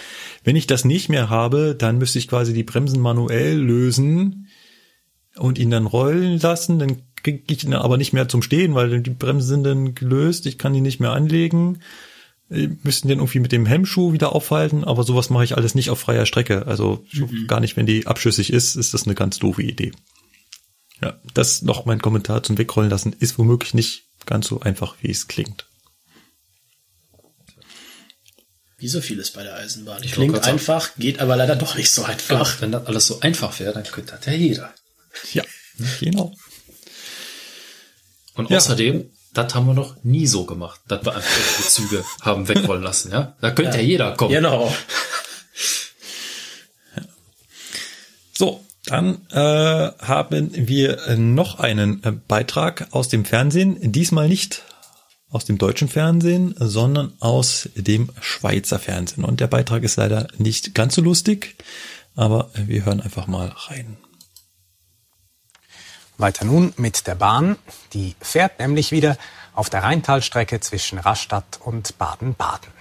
Wenn 0.44 0.56
ich 0.56 0.66
das 0.66 0.84
nicht 0.84 1.08
mehr 1.08 1.30
habe, 1.30 1.74
dann 1.76 1.98
müsste 1.98 2.18
ich 2.18 2.28
quasi 2.28 2.52
die 2.52 2.64
Bremsen 2.64 3.00
manuell 3.00 3.56
lösen 3.56 4.48
und 5.36 5.58
ihn 5.58 5.70
dann 5.70 5.86
rollen 5.86 6.38
lassen. 6.38 6.78
Dann 6.78 7.02
kriege 7.22 7.42
ich 7.48 7.64
ihn 7.64 7.74
aber 7.74 7.96
nicht 7.96 8.12
mehr 8.12 8.28
zum 8.28 8.42
Stehen, 8.42 8.74
weil 8.74 9.00
die 9.00 9.10
Bremsen 9.10 9.48
sind 9.48 9.64
dann 9.64 9.94
gelöst. 9.94 10.46
Ich 10.46 10.58
kann 10.58 10.72
die 10.72 10.80
nicht 10.80 11.00
mehr 11.00 11.12
anlegen 11.12 11.78
müssten 12.48 13.08
den 13.08 13.18
irgendwie 13.18 13.40
mit 13.40 13.52
dem 13.52 13.66
Hemmschuh 13.66 14.12
wieder 14.12 14.34
aufhalten, 14.34 14.84
aber 14.84 15.02
sowas 15.02 15.28
mache 15.30 15.44
ich 15.44 15.56
alles 15.56 15.74
nicht 15.74 15.90
auf 15.90 15.98
freier 15.98 16.26
Strecke. 16.26 16.66
Also 16.66 17.04
mhm. 17.12 17.46
gar 17.46 17.60
nicht, 17.60 17.76
wenn 17.76 17.86
die 17.86 18.06
abschüssig 18.06 18.52
ist, 18.52 18.74
ist 18.74 18.94
das 18.94 19.04
eine 19.04 19.14
ganz 19.14 19.38
doofe 19.38 19.62
Idee. 19.62 19.92
Ja, 21.00 21.18
das 21.34 21.62
noch 21.62 21.84
mein 21.84 22.00
Kommentar 22.00 22.42
zum 22.42 22.58
Wegrollen 22.58 22.90
lassen 22.90 23.14
ist 23.18 23.38
womöglich 23.38 23.74
nicht 23.74 24.04
ganz 24.26 24.48
so 24.48 24.60
einfach, 24.60 24.96
wie 25.00 25.10
es 25.10 25.28
klingt. 25.28 25.66
Wie 28.78 28.88
so 28.88 29.00
vieles 29.00 29.32
bei 29.32 29.42
der 29.42 29.56
Eisenbahn. 29.56 30.02
Ich 30.04 30.12
Klingt 30.12 30.44
einfach, 30.44 30.94
geht 30.96 31.18
aber 31.18 31.36
leider 31.36 31.56
doch 31.56 31.74
nicht 31.74 31.90
so 31.90 32.04
einfach. 32.04 32.54
Ja, 32.54 32.60
wenn 32.60 32.72
das 32.72 32.86
alles 32.86 33.06
so 33.06 33.20
einfach 33.20 33.58
wäre, 33.58 33.72
dann 33.72 33.82
könnte 33.84 34.12
das 34.16 34.26
ja 34.26 34.32
jeder. 34.32 34.74
Ja, 35.32 35.44
genau. 35.98 36.32
Und 38.34 38.52
außerdem, 38.52 39.10
das 39.34 39.54
haben 39.54 39.66
wir 39.66 39.74
noch 39.74 39.96
nie 40.04 40.28
so 40.28 40.44
gemacht, 40.46 40.80
dass 40.86 41.04
wir 41.04 41.14
einfach 41.14 41.58
die 41.58 41.68
Züge 41.68 42.04
haben 42.20 42.46
wegrollen 42.46 42.84
lassen, 42.84 43.10
ja? 43.10 43.36
Da 43.40 43.50
könnte 43.50 43.78
ja, 43.78 43.82
ja 43.82 43.88
jeder 43.88 44.14
kommen. 44.14 44.32
Genau. 44.32 44.72
So, 48.32 48.64
dann 48.90 49.26
äh, 49.30 49.38
haben 49.38 50.50
wir 50.54 51.16
noch 51.16 51.58
einen 51.60 52.02
äh, 52.04 52.12
Beitrag 52.12 52.88
aus 52.90 53.08
dem 53.08 53.24
Fernsehen, 53.24 53.92
diesmal 53.92 54.28
nicht 54.28 54.62
aus 55.30 55.44
dem 55.44 55.58
deutschen 55.58 55.88
Fernsehen, 55.88 56.54
sondern 56.58 57.12
aus 57.20 57.68
dem 57.74 58.10
Schweizer 58.20 58.78
Fernsehen. 58.78 59.24
Und 59.24 59.40
der 59.40 59.46
Beitrag 59.46 59.82
ist 59.82 59.96
leider 59.96 60.28
nicht 60.38 60.74
ganz 60.74 60.94
so 60.94 61.02
lustig, 61.02 61.56
aber 62.14 62.50
wir 62.54 62.84
hören 62.84 63.00
einfach 63.00 63.26
mal 63.26 63.48
rein. 63.48 63.98
Weiter 66.16 66.44
nun 66.44 66.72
mit 66.76 67.06
der 67.06 67.14
Bahn. 67.14 67.56
Die 67.92 68.16
fährt 68.20 68.58
nämlich 68.58 68.90
wieder 68.90 69.16
auf 69.54 69.70
der 69.70 69.82
Rheintalstrecke 69.82 70.60
zwischen 70.60 70.98
Rastatt 70.98 71.60
und 71.64 71.98
Baden-Baden. 71.98 72.77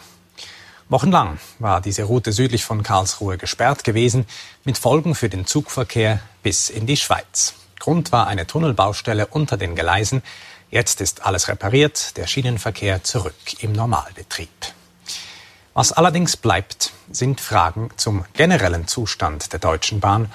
Wochenlang 0.89 1.39
war 1.59 1.81
diese 1.81 2.03
Route 2.03 2.31
südlich 2.31 2.64
von 2.64 2.81
Karlsruhe 2.81 3.38
gesperrt 3.38 3.84
gewesen, 3.84 4.26
mit 4.64 4.77
Folgen 4.77 5.15
für 5.15 5.27
den 5.27 5.45
Zugverkehr 5.45 6.22
bis 6.43 6.69
in 6.69 6.85
die 6.85 6.95
Schweiz. 6.95 7.55
Grund 7.80 8.11
war 8.11 8.27
eine 8.27 8.47
Tunnelbaustelle 8.47 9.27
unter 9.27 9.57
den 9.57 9.76
Gleisen. 9.76 10.23
Jetzt 10.72 11.01
ist 11.01 11.26
alles 11.26 11.49
repariert, 11.49 12.15
der 12.15 12.26
Schienenverkehr 12.26 13.03
zurück 13.03 13.35
im 13.59 13.73
Normalbetrieb. 13.73 14.49
Was 15.73 15.91
allerdings 15.91 16.38
bleibt, 16.38 16.93
sind 17.11 17.41
Fragen 17.41 17.89
zum 17.97 18.23
generellen 18.34 18.88
Zustand 18.88 19.51
der 19.51 19.59
Deutschen 19.59 19.99
Bahn 19.99 20.31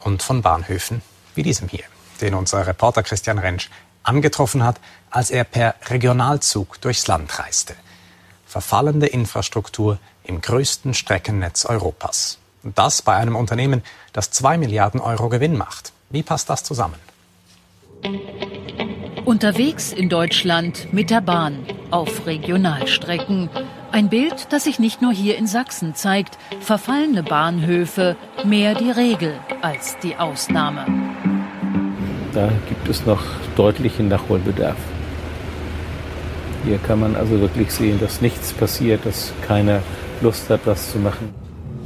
und 0.00 0.22
von 0.22 0.42
Bahnhöfen 0.42 1.00
wie 1.34 1.42
diesem 1.42 1.68
hier 1.68 1.84
den 2.20 2.34
unser 2.34 2.66
Reporter 2.66 3.02
Christian 3.02 3.38
Rentsch 3.38 3.68
angetroffen 4.02 4.62
hat, 4.62 4.80
als 5.10 5.30
er 5.30 5.44
per 5.44 5.74
Regionalzug 5.86 6.80
durchs 6.80 7.06
Land 7.06 7.38
reiste. 7.38 7.74
Verfallende 8.46 9.06
Infrastruktur 9.06 9.98
im 10.24 10.40
größten 10.40 10.94
Streckennetz 10.94 11.66
Europas. 11.66 12.38
Und 12.62 12.78
das 12.78 13.02
bei 13.02 13.14
einem 13.14 13.36
Unternehmen, 13.36 13.82
das 14.12 14.30
zwei 14.30 14.56
Milliarden 14.56 15.00
Euro 15.00 15.28
Gewinn 15.28 15.56
macht. 15.56 15.92
Wie 16.10 16.22
passt 16.22 16.48
das 16.48 16.64
zusammen? 16.64 16.96
Unterwegs 19.24 19.92
in 19.92 20.08
Deutschland 20.08 20.92
mit 20.92 21.10
der 21.10 21.20
Bahn 21.20 21.66
auf 21.90 22.26
Regionalstrecken. 22.26 23.50
Ein 23.90 24.08
Bild, 24.08 24.52
das 24.52 24.64
sich 24.64 24.78
nicht 24.78 25.02
nur 25.02 25.12
hier 25.12 25.36
in 25.36 25.48
Sachsen 25.48 25.94
zeigt. 25.96 26.38
Verfallene 26.60 27.24
Bahnhöfe, 27.24 28.16
mehr 28.44 28.74
die 28.74 28.90
Regel 28.90 29.34
als 29.62 29.96
die 30.02 30.16
Ausnahme. 30.16 30.86
Da 32.32 32.48
gibt 32.68 32.88
es 32.88 33.04
noch 33.04 33.22
deutlichen 33.56 34.08
Nachholbedarf. 34.08 34.76
Hier 36.66 36.78
kann 36.78 36.98
man 36.98 37.14
also 37.14 37.40
wirklich 37.40 37.70
sehen, 37.70 38.00
dass 38.00 38.20
nichts 38.20 38.52
passiert, 38.52 39.06
dass 39.06 39.32
keiner 39.46 39.82
Lust 40.20 40.50
hat, 40.50 40.62
was 40.64 40.90
zu 40.90 40.98
machen. 40.98 41.32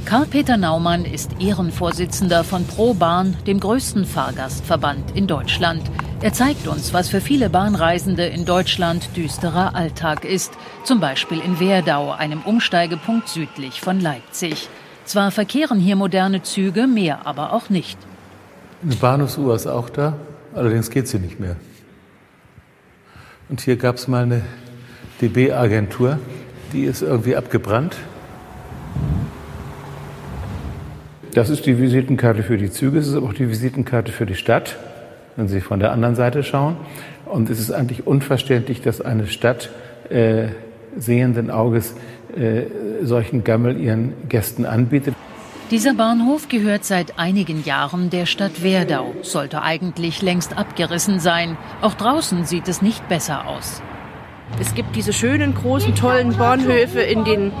Karl-Peter 0.05 0.57
Naumann 0.57 1.05
ist 1.05 1.29
Ehrenvorsitzender 1.39 2.43
von 2.43 2.65
ProBahn, 2.65 3.37
dem 3.45 3.59
größten 3.59 4.05
Fahrgastverband 4.05 5.15
in 5.15 5.27
Deutschland. 5.27 5.83
Er 6.21 6.33
zeigt 6.33 6.67
uns, 6.67 6.95
was 6.95 7.09
für 7.09 7.21
viele 7.21 7.51
Bahnreisende 7.51 8.25
in 8.25 8.43
Deutschland 8.43 9.15
düsterer 9.15 9.75
Alltag 9.75 10.25
ist. 10.25 10.53
Zum 10.83 10.99
Beispiel 10.99 11.39
in 11.41 11.59
Werdau, 11.59 12.11
einem 12.11 12.41
Umsteigepunkt 12.41 13.29
südlich 13.29 13.81
von 13.81 13.99
Leipzig. 13.99 14.67
Zwar 15.05 15.29
verkehren 15.29 15.79
hier 15.79 15.95
moderne 15.95 16.41
Züge, 16.41 16.87
mehr 16.87 17.27
aber 17.27 17.53
auch 17.53 17.69
nicht. 17.69 17.99
Eine 18.81 18.95
Bahnhofsuhr 18.95 19.53
ist 19.53 19.67
auch 19.67 19.91
da. 19.91 20.17
Allerdings 20.55 20.89
geht 20.89 21.07
sie 21.07 21.19
nicht 21.19 21.39
mehr. 21.39 21.55
Und 23.47 23.61
hier 23.61 23.75
gab 23.75 23.97
es 23.97 24.07
mal 24.07 24.23
eine 24.23 24.41
DB-Agentur, 25.21 26.19
die 26.73 26.83
ist 26.83 27.01
irgendwie 27.01 27.35
abgebrannt. 27.35 27.95
Das 31.33 31.49
ist 31.49 31.65
die 31.65 31.79
Visitenkarte 31.79 32.43
für 32.43 32.57
die 32.57 32.69
Züge, 32.69 32.99
es 32.99 33.07
ist 33.07 33.15
aber 33.15 33.27
auch 33.27 33.33
die 33.33 33.49
Visitenkarte 33.49 34.11
für 34.11 34.25
die 34.25 34.35
Stadt, 34.35 34.77
wenn 35.37 35.47
Sie 35.47 35.61
von 35.61 35.79
der 35.79 35.91
anderen 35.91 36.15
Seite 36.15 36.43
schauen. 36.43 36.75
Und 37.25 37.49
es 37.49 37.59
ist 37.59 37.71
eigentlich 37.71 38.05
unverständlich, 38.05 38.81
dass 38.81 38.99
eine 38.99 39.27
Stadt 39.27 39.69
äh, 40.09 40.47
sehenden 40.97 41.49
Auges 41.49 41.95
äh, 42.35 42.63
solchen 43.03 43.43
Gammel 43.43 43.79
ihren 43.79 44.13
Gästen 44.27 44.65
anbietet. 44.65 45.15
Dieser 45.69 45.93
Bahnhof 45.93 46.49
gehört 46.49 46.83
seit 46.83 47.17
einigen 47.17 47.63
Jahren 47.63 48.09
der 48.09 48.25
Stadt 48.25 48.61
Werdau, 48.61 49.13
sollte 49.21 49.61
eigentlich 49.61 50.21
längst 50.21 50.57
abgerissen 50.57 51.21
sein. 51.21 51.57
Auch 51.81 51.93
draußen 51.93 52.43
sieht 52.43 52.67
es 52.67 52.81
nicht 52.81 53.07
besser 53.07 53.47
aus. 53.47 53.81
Es 54.59 54.75
gibt 54.75 54.95
diese 54.95 55.13
schönen, 55.13 55.55
großen, 55.55 55.95
tollen 55.95 56.37
Bahnhöfe 56.37 57.01
in 57.01 57.23
den 57.23 57.51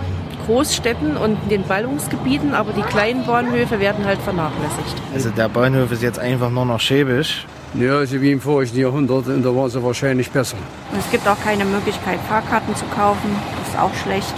Großstädten 0.45 1.17
und 1.17 1.37
in 1.43 1.49
den 1.49 1.63
Ballungsgebieten, 1.63 2.53
aber 2.53 2.73
die 2.73 2.81
kleinen 2.81 3.25
Bahnhöfe 3.25 3.79
werden 3.79 4.05
halt 4.05 4.19
vernachlässigt. 4.21 4.95
Also 5.13 5.29
der 5.29 5.49
Bahnhof 5.49 5.91
ist 5.91 6.01
jetzt 6.01 6.19
einfach 6.19 6.49
nur 6.49 6.65
noch 6.65 6.79
schäbisch. 6.79 7.45
Ja, 7.73 7.99
also 7.99 8.19
wie 8.19 8.31
im 8.31 8.41
vorigen 8.41 8.77
Jahrhundert, 8.77 9.27
da 9.27 9.55
war 9.55 9.69
sie 9.69 9.81
wahrscheinlich 9.81 10.29
besser. 10.29 10.57
Es 10.97 11.09
gibt 11.09 11.27
auch 11.27 11.39
keine 11.41 11.63
Möglichkeit, 11.63 12.19
Fahrkarten 12.27 12.75
zu 12.75 12.85
kaufen. 12.95 13.29
Das 13.59 13.69
ist 13.69 13.79
auch 13.79 13.93
schlecht. 14.03 14.33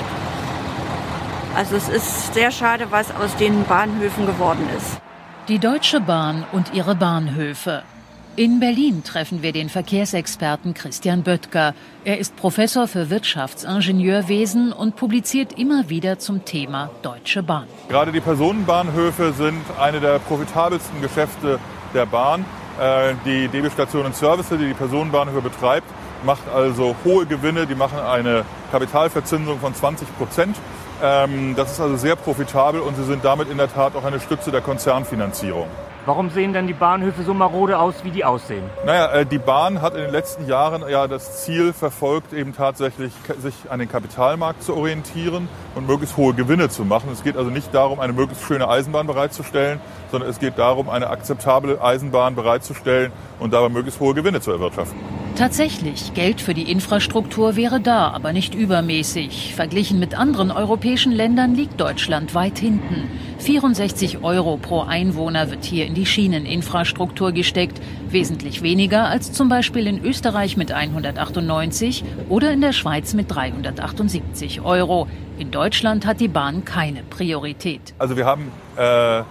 Also 1.55 1.75
es 1.75 1.89
ist 1.89 2.33
sehr 2.33 2.51
schade, 2.51 2.87
was 2.89 3.13
aus 3.15 3.35
den 3.37 3.63
Bahnhöfen 3.63 4.25
geworden 4.25 4.67
ist. 4.77 4.99
Die 5.47 5.59
Deutsche 5.59 5.99
Bahn 5.99 6.45
und 6.51 6.73
ihre 6.73 6.95
Bahnhöfe. 6.95 7.83
In 8.35 8.59
Berlin 8.59 9.03
treffen 9.03 9.43
wir 9.43 9.51
den 9.51 9.69
Verkehrsexperten 9.69 10.73
Christian 10.73 11.21
Böttger. 11.21 11.75
Er 12.03 12.17
ist 12.17 12.35
Professor 12.35 12.87
für 12.87 13.11
Wirtschaftsingenieurwesen 13.11 14.73
und 14.73 14.95
publiziert 14.95 15.59
immer 15.59 15.87
wieder 15.87 16.17
zum 16.17 16.43
Thema 16.43 16.89
Deutsche 17.03 17.43
Bahn. 17.43 17.67
Gerade 17.89 18.11
die 18.11 18.21
Personenbahnhöfe 18.21 19.33
sind 19.33 19.61
eine 19.79 19.99
der 19.99 20.17
profitabelsten 20.17 20.99
Geschäfte 20.99 21.59
der 21.93 22.07
Bahn. 22.07 22.43
Äh, 22.81 23.13
die 23.23 23.49
DB 23.49 23.69
Station 23.69 24.11
Service, 24.15 24.49
die 24.49 24.65
die 24.65 24.73
Personenbahnhöfe 24.73 25.41
betreibt, 25.41 25.87
macht 26.25 26.49
also 26.51 26.95
hohe 27.05 27.27
Gewinne. 27.27 27.67
Die 27.67 27.75
machen 27.75 27.99
eine 27.99 28.45
Kapitalverzinsung 28.71 29.59
von 29.59 29.75
20 29.75 30.17
Prozent 30.17 30.55
ähm, 31.03 31.53
das 31.57 31.73
ist 31.73 31.81
also 31.81 31.97
sehr 31.97 32.15
profitabel 32.15 32.79
und 32.79 32.95
sie 32.95 33.03
sind 33.03 33.25
damit 33.25 33.49
in 33.49 33.57
der 33.57 33.71
Tat 33.71 33.93
auch 33.95 34.05
eine 34.05 34.21
Stütze 34.21 34.51
der 34.51 34.61
Konzernfinanzierung. 34.61 35.67
Warum 36.05 36.29
sehen 36.29 36.51
denn 36.51 36.67
die 36.67 36.73
Bahnhöfe 36.73 37.23
so 37.23 37.33
marode 37.33 37.79
aus, 37.79 38.03
wie 38.03 38.11
die 38.11 38.25
aussehen? 38.25 38.63
Naja, 38.85 39.09
äh, 39.13 39.25
die 39.25 39.37
Bahn 39.37 39.81
hat 39.81 39.95
in 39.95 40.01
den 40.01 40.11
letzten 40.11 40.47
Jahren 40.47 40.83
ja 40.89 41.07
das 41.07 41.45
Ziel 41.45 41.71
verfolgt, 41.71 42.33
eben 42.33 42.53
tatsächlich 42.53 43.13
sich 43.41 43.53
an 43.69 43.79
den 43.79 43.87
Kapitalmarkt 43.87 44.63
zu 44.63 44.75
orientieren 44.75 45.47
und 45.75 45.87
möglichst 45.87 46.17
hohe 46.17 46.33
Gewinne 46.33 46.67
zu 46.67 46.83
machen. 46.83 47.09
Es 47.13 47.23
geht 47.23 47.37
also 47.37 47.49
nicht 47.49 47.73
darum, 47.73 48.01
eine 48.01 48.11
möglichst 48.11 48.43
schöne 48.43 48.67
Eisenbahn 48.67 49.07
bereitzustellen, 49.07 49.79
sondern 50.11 50.29
es 50.29 50.39
geht 50.39 50.59
darum, 50.59 50.89
eine 50.89 51.09
akzeptable 51.09 51.81
Eisenbahn 51.81 52.35
bereitzustellen 52.35 53.13
und 53.39 53.53
dabei 53.53 53.69
möglichst 53.69 54.01
hohe 54.01 54.13
Gewinne 54.13 54.41
zu 54.41 54.51
erwirtschaften. 54.51 54.99
Tatsächlich, 55.35 56.13
Geld 56.13 56.41
für 56.41 56.53
die 56.53 56.69
Infrastruktur 56.71 57.55
wäre 57.55 57.79
da, 57.79 58.09
aber 58.09 58.33
nicht 58.33 58.53
übermäßig. 58.53 59.55
Verglichen 59.55 59.99
mit 59.99 60.15
anderen 60.15 60.51
europäischen 60.51 61.11
Ländern 61.11 61.55
liegt 61.55 61.81
Deutschland 61.81 62.35
weit 62.35 62.59
hinten. 62.59 63.09
64 63.39 64.23
Euro 64.23 64.57
pro 64.57 64.81
Einwohner 64.81 65.49
wird 65.49 65.65
hier 65.65 65.87
in 65.87 65.92
die 65.93 66.05
Schieneninfrastruktur 66.05 67.31
gesteckt, 67.31 67.81
wesentlich 68.09 68.61
weniger 68.61 69.07
als 69.07 69.31
zum 69.31 69.49
Beispiel 69.49 69.87
in 69.87 70.03
Österreich 70.03 70.57
mit 70.57 70.71
198 70.71 72.03
oder 72.29 72.51
in 72.51 72.61
der 72.61 72.73
Schweiz 72.73 73.13
mit 73.13 73.33
378 73.33 74.61
Euro. 74.61 75.07
In 75.37 75.51
Deutschland 75.51 76.05
hat 76.05 76.19
die 76.19 76.27
Bahn 76.27 76.65
keine 76.65 77.03
Priorität. 77.03 77.93
Also 77.97 78.17
wir 78.17 78.25
haben 78.25 78.51
äh, 78.77 79.23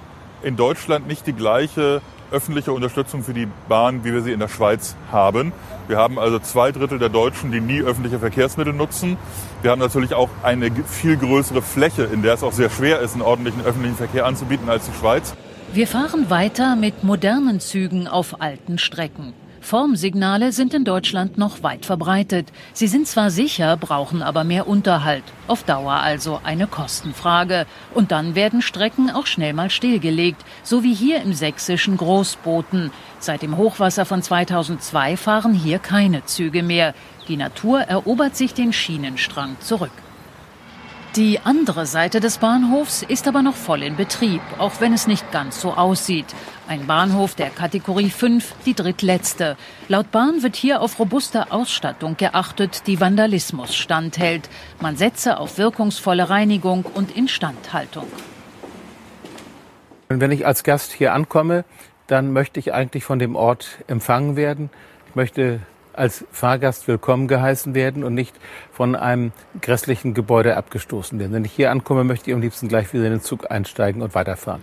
in 0.42 0.56
Deutschland 0.56 1.06
nicht 1.06 1.26
die 1.26 1.32
gleiche 1.32 2.02
öffentliche 2.32 2.72
Unterstützung 2.72 3.22
für 3.22 3.34
die 3.34 3.46
Bahn, 3.68 4.04
wie 4.04 4.12
wir 4.12 4.22
sie 4.22 4.32
in 4.32 4.40
der 4.40 4.48
Schweiz 4.48 4.96
haben. 5.12 5.52
Wir 5.86 5.98
haben 5.98 6.18
also 6.18 6.38
zwei 6.38 6.72
Drittel 6.72 6.98
der 6.98 7.10
Deutschen, 7.10 7.52
die 7.52 7.60
nie 7.60 7.82
öffentliche 7.82 8.18
Verkehrsmittel 8.18 8.72
nutzen. 8.72 9.18
Wir 9.60 9.70
haben 9.70 9.80
natürlich 9.80 10.14
auch 10.14 10.30
eine 10.42 10.70
viel 10.86 11.16
größere 11.16 11.60
Fläche, 11.62 12.04
in 12.04 12.22
der 12.22 12.34
es 12.34 12.42
auch 12.42 12.52
sehr 12.52 12.70
schwer 12.70 13.00
ist, 13.00 13.12
einen 13.12 13.22
ordentlichen 13.22 13.62
öffentlichen 13.62 13.96
Verkehr 13.96 14.26
anzubieten 14.26 14.68
als 14.68 14.86
die 14.86 14.94
Schweiz. 14.98 15.34
Wir 15.74 15.86
fahren 15.86 16.28
weiter 16.28 16.76
mit 16.76 17.02
modernen 17.02 17.58
Zügen 17.58 18.06
auf 18.06 18.42
alten 18.42 18.76
Strecken. 18.76 19.32
Formsignale 19.62 20.52
sind 20.52 20.74
in 20.74 20.84
Deutschland 20.84 21.38
noch 21.38 21.62
weit 21.62 21.86
verbreitet. 21.86 22.48
Sie 22.74 22.88
sind 22.88 23.06
zwar 23.06 23.30
sicher, 23.30 23.78
brauchen 23.78 24.20
aber 24.20 24.44
mehr 24.44 24.68
Unterhalt. 24.68 25.24
Auf 25.48 25.62
Dauer 25.62 25.94
also 25.94 26.40
eine 26.44 26.66
Kostenfrage. 26.66 27.64
Und 27.94 28.12
dann 28.12 28.34
werden 28.34 28.60
Strecken 28.60 29.08
auch 29.08 29.24
schnell 29.24 29.54
mal 29.54 29.70
stillgelegt, 29.70 30.44
so 30.62 30.82
wie 30.82 30.92
hier 30.92 31.22
im 31.22 31.32
sächsischen 31.32 31.96
Großboten. 31.96 32.90
Seit 33.18 33.40
dem 33.40 33.56
Hochwasser 33.56 34.04
von 34.04 34.20
2002 34.20 35.16
fahren 35.16 35.54
hier 35.54 35.78
keine 35.78 36.26
Züge 36.26 36.62
mehr. 36.62 36.92
Die 37.28 37.38
Natur 37.38 37.80
erobert 37.80 38.36
sich 38.36 38.52
den 38.52 38.74
Schienenstrang 38.74 39.56
zurück. 39.60 39.92
Die 41.16 41.40
andere 41.40 41.84
Seite 41.84 42.20
des 42.20 42.38
Bahnhofs 42.38 43.02
ist 43.02 43.28
aber 43.28 43.42
noch 43.42 43.54
voll 43.54 43.82
in 43.82 43.96
Betrieb, 43.96 44.40
auch 44.56 44.80
wenn 44.80 44.94
es 44.94 45.06
nicht 45.06 45.30
ganz 45.30 45.60
so 45.60 45.74
aussieht. 45.74 46.24
Ein 46.68 46.86
Bahnhof 46.86 47.34
der 47.34 47.50
Kategorie 47.50 48.08
5, 48.08 48.54
die 48.64 48.72
drittletzte. 48.72 49.58
Laut 49.88 50.10
Bahn 50.10 50.42
wird 50.42 50.56
hier 50.56 50.80
auf 50.80 50.98
robuste 50.98 51.52
Ausstattung 51.52 52.16
geachtet, 52.16 52.86
die 52.86 52.98
Vandalismus 52.98 53.74
standhält. 53.74 54.48
Man 54.80 54.96
setze 54.96 55.38
auf 55.38 55.58
wirkungsvolle 55.58 56.30
Reinigung 56.30 56.86
und 56.86 57.14
Instandhaltung. 57.14 58.06
Wenn 60.08 60.30
ich 60.30 60.46
als 60.46 60.64
Gast 60.64 60.92
hier 60.92 61.12
ankomme, 61.12 61.66
dann 62.06 62.32
möchte 62.32 62.58
ich 62.58 62.72
eigentlich 62.72 63.04
von 63.04 63.18
dem 63.18 63.36
Ort 63.36 63.80
empfangen 63.86 64.34
werden. 64.34 64.70
Ich 65.10 65.14
möchte 65.14 65.60
als 65.92 66.24
Fahrgast 66.30 66.88
willkommen 66.88 67.28
geheißen 67.28 67.74
werden 67.74 68.04
und 68.04 68.14
nicht 68.14 68.34
von 68.72 68.96
einem 68.96 69.32
grässlichen 69.60 70.14
Gebäude 70.14 70.56
abgestoßen 70.56 71.18
werden. 71.18 71.32
Wenn 71.32 71.44
ich 71.44 71.52
hier 71.52 71.70
ankomme, 71.70 72.04
möchte 72.04 72.30
ich 72.30 72.34
am 72.34 72.40
liebsten 72.40 72.68
gleich 72.68 72.92
wieder 72.92 73.04
in 73.04 73.12
den 73.12 73.20
Zug 73.20 73.50
einsteigen 73.50 74.02
und 74.02 74.14
weiterfahren. 74.14 74.62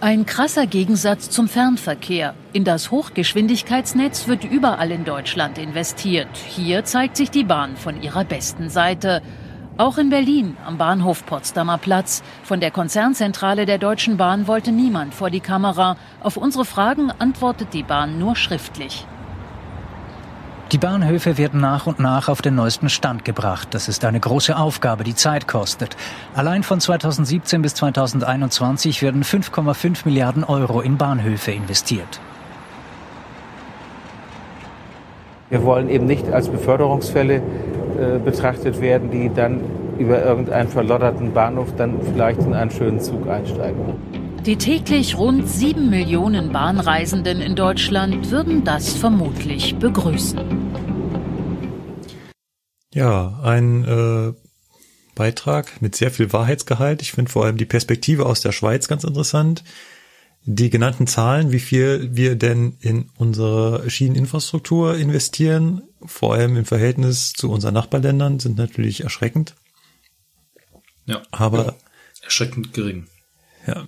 Ein 0.00 0.26
krasser 0.26 0.66
Gegensatz 0.66 1.30
zum 1.30 1.48
Fernverkehr. 1.48 2.34
In 2.52 2.64
das 2.64 2.90
Hochgeschwindigkeitsnetz 2.90 4.28
wird 4.28 4.44
überall 4.44 4.90
in 4.90 5.04
Deutschland 5.04 5.56
investiert. 5.56 6.28
Hier 6.34 6.84
zeigt 6.84 7.16
sich 7.16 7.30
die 7.30 7.44
Bahn 7.44 7.76
von 7.76 8.02
ihrer 8.02 8.24
besten 8.24 8.68
Seite. 8.68 9.22
Auch 9.76 9.96
in 9.96 10.10
Berlin 10.10 10.56
am 10.66 10.78
Bahnhof 10.78 11.24
Potsdamer 11.24 11.78
Platz. 11.78 12.22
Von 12.42 12.60
der 12.60 12.70
Konzernzentrale 12.70 13.66
der 13.66 13.78
Deutschen 13.78 14.16
Bahn 14.16 14.46
wollte 14.46 14.72
niemand 14.72 15.14
vor 15.14 15.30
die 15.30 15.40
Kamera. 15.40 15.96
Auf 16.20 16.36
unsere 16.36 16.64
Fragen 16.64 17.10
antwortet 17.10 17.68
die 17.72 17.82
Bahn 17.82 18.18
nur 18.18 18.36
schriftlich. 18.36 19.06
Die 20.72 20.78
Bahnhöfe 20.78 21.36
werden 21.36 21.60
nach 21.60 21.86
und 21.86 22.00
nach 22.00 22.28
auf 22.28 22.40
den 22.40 22.54
neuesten 22.54 22.88
Stand 22.88 23.24
gebracht. 23.24 23.68
Das 23.72 23.88
ist 23.88 24.04
eine 24.04 24.18
große 24.18 24.56
Aufgabe, 24.56 25.04
die 25.04 25.14
Zeit 25.14 25.46
kostet. 25.46 25.96
Allein 26.34 26.62
von 26.62 26.80
2017 26.80 27.60
bis 27.62 27.74
2021 27.74 29.02
werden 29.02 29.22
5,5 29.22 30.00
Milliarden 30.06 30.42
Euro 30.42 30.80
in 30.80 30.96
Bahnhöfe 30.96 31.52
investiert. 31.52 32.20
Wir 35.50 35.62
wollen 35.62 35.90
eben 35.90 36.06
nicht 36.06 36.32
als 36.32 36.48
Beförderungsfälle 36.48 37.36
äh, 37.36 38.18
betrachtet 38.18 38.80
werden, 38.80 39.10
die 39.10 39.30
dann 39.32 39.60
über 39.98 40.24
irgendeinen 40.24 40.68
verlodderten 40.68 41.32
Bahnhof 41.32 41.76
dann 41.76 42.00
vielleicht 42.02 42.40
in 42.40 42.54
einen 42.54 42.70
schönen 42.70 43.00
Zug 43.00 43.28
einsteigen. 43.28 44.23
Die 44.46 44.56
täglich 44.56 45.16
rund 45.16 45.48
sieben 45.48 45.88
Millionen 45.88 46.52
Bahnreisenden 46.52 47.40
in 47.40 47.56
Deutschland 47.56 48.30
würden 48.30 48.62
das 48.62 48.92
vermutlich 48.92 49.74
begrüßen. 49.76 50.38
Ja, 52.92 53.40
ein 53.42 53.84
äh, 53.84 54.34
Beitrag 55.14 55.80
mit 55.80 55.96
sehr 55.96 56.10
viel 56.10 56.30
Wahrheitsgehalt. 56.34 57.00
Ich 57.00 57.12
finde 57.12 57.30
vor 57.30 57.46
allem 57.46 57.56
die 57.56 57.64
Perspektive 57.64 58.26
aus 58.26 58.42
der 58.42 58.52
Schweiz 58.52 58.86
ganz 58.86 59.04
interessant. 59.04 59.64
Die 60.44 60.68
genannten 60.68 61.06
Zahlen, 61.06 61.50
wie 61.50 61.58
viel 61.58 62.10
wir 62.12 62.36
denn 62.36 62.76
in 62.80 63.08
unsere 63.16 63.88
Schieneninfrastruktur 63.88 64.94
investieren, 64.94 65.84
vor 66.04 66.34
allem 66.34 66.58
im 66.58 66.66
Verhältnis 66.66 67.32
zu 67.32 67.50
unseren 67.50 67.72
Nachbarländern, 67.72 68.40
sind 68.40 68.58
natürlich 68.58 69.04
erschreckend. 69.04 69.54
Ja. 71.06 71.22
Aber 71.30 71.64
ja, 71.64 71.74
erschreckend 72.24 72.74
gering. 72.74 73.06
Ja, 73.66 73.86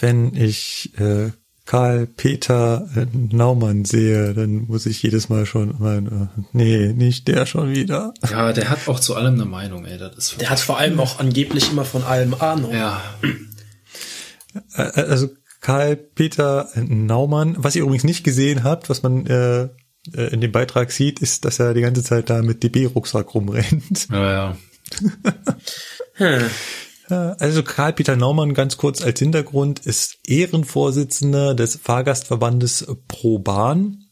wenn 0.00 0.34
ich 0.34 0.92
äh, 0.98 1.30
Karl 1.66 2.06
Peter 2.06 2.88
äh, 2.94 3.06
Naumann 3.12 3.84
sehe, 3.84 4.34
dann 4.34 4.66
muss 4.68 4.86
ich 4.86 5.02
jedes 5.02 5.28
Mal 5.28 5.46
schon 5.46 5.74
meinen, 5.80 6.06
äh, 6.06 6.42
nee, 6.52 6.92
nicht 6.92 7.26
der 7.26 7.44
schon 7.44 7.72
wieder. 7.72 8.14
Ja, 8.30 8.52
der 8.52 8.70
hat 8.70 8.86
auch 8.88 9.00
zu 9.00 9.16
allem 9.16 9.34
eine 9.34 9.46
Meinung, 9.46 9.84
ey. 9.84 9.98
Das 9.98 10.16
ist 10.16 10.40
der 10.40 10.50
hat 10.50 10.60
vor 10.60 10.78
allem 10.78 11.00
auch 11.00 11.18
angeblich 11.18 11.70
immer 11.70 11.84
von 11.84 12.04
allem 12.04 12.34
Ahnung. 12.34 12.72
Ja. 12.72 13.02
Äh, 14.74 14.82
Also 14.82 15.28
Karl 15.60 15.96
Peter 15.96 16.68
Naumann, 16.76 17.56
was 17.58 17.74
ihr 17.74 17.82
übrigens 17.82 18.04
nicht 18.04 18.22
gesehen 18.22 18.62
habt, 18.62 18.88
was 18.88 19.02
man 19.02 19.26
äh, 19.26 19.68
in 20.12 20.40
dem 20.40 20.52
Beitrag 20.52 20.92
sieht, 20.92 21.18
ist, 21.18 21.44
dass 21.44 21.58
er 21.58 21.74
die 21.74 21.80
ganze 21.80 22.04
Zeit 22.04 22.30
da 22.30 22.40
mit 22.42 22.62
DB-Rucksack 22.62 23.34
rumrennt. 23.34 24.08
Ja, 24.10 24.32
ja. 24.32 24.56
hm. 26.14 26.50
Also 27.08 27.62
Karl-Peter 27.62 28.16
Naumann 28.16 28.54
ganz 28.54 28.76
kurz 28.76 29.00
als 29.00 29.18
Hintergrund 29.18 29.80
ist 29.80 30.18
Ehrenvorsitzender 30.24 31.54
des 31.54 31.76
Fahrgastverbandes 31.76 32.86
Pro 33.06 33.38
Bahn. 33.38 34.04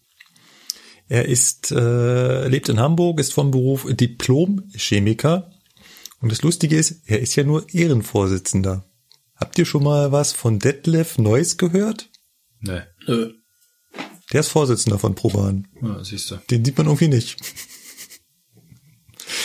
Er 1.08 1.26
ist 1.26 1.72
äh, 1.72 2.46
lebt 2.48 2.68
in 2.68 2.78
Hamburg, 2.78 3.20
ist 3.20 3.34
vom 3.34 3.50
Beruf 3.50 3.86
Diplom-Chemiker. 3.88 5.50
Und 6.20 6.32
das 6.32 6.42
Lustige 6.42 6.76
ist, 6.76 7.02
er 7.06 7.20
ist 7.20 7.34
ja 7.36 7.44
nur 7.44 7.66
Ehrenvorsitzender. 7.68 8.84
Habt 9.34 9.58
ihr 9.58 9.66
schon 9.66 9.82
mal 9.82 10.12
was 10.12 10.32
von 10.32 10.60
Detlef 10.60 11.18
Neuss 11.18 11.56
gehört? 11.56 12.08
Nee. 12.60 12.82
Nö. 13.06 13.34
Der 14.32 14.40
ist 14.40 14.48
Vorsitzender 14.48 14.98
von 14.98 15.14
Pro 15.14 15.28
Bahn. 15.28 15.68
Ja, 15.82 16.02
siehst 16.02 16.30
du. 16.30 16.36
Den 16.50 16.64
sieht 16.64 16.78
man 16.78 16.86
irgendwie 16.86 17.08
nicht. 17.08 17.36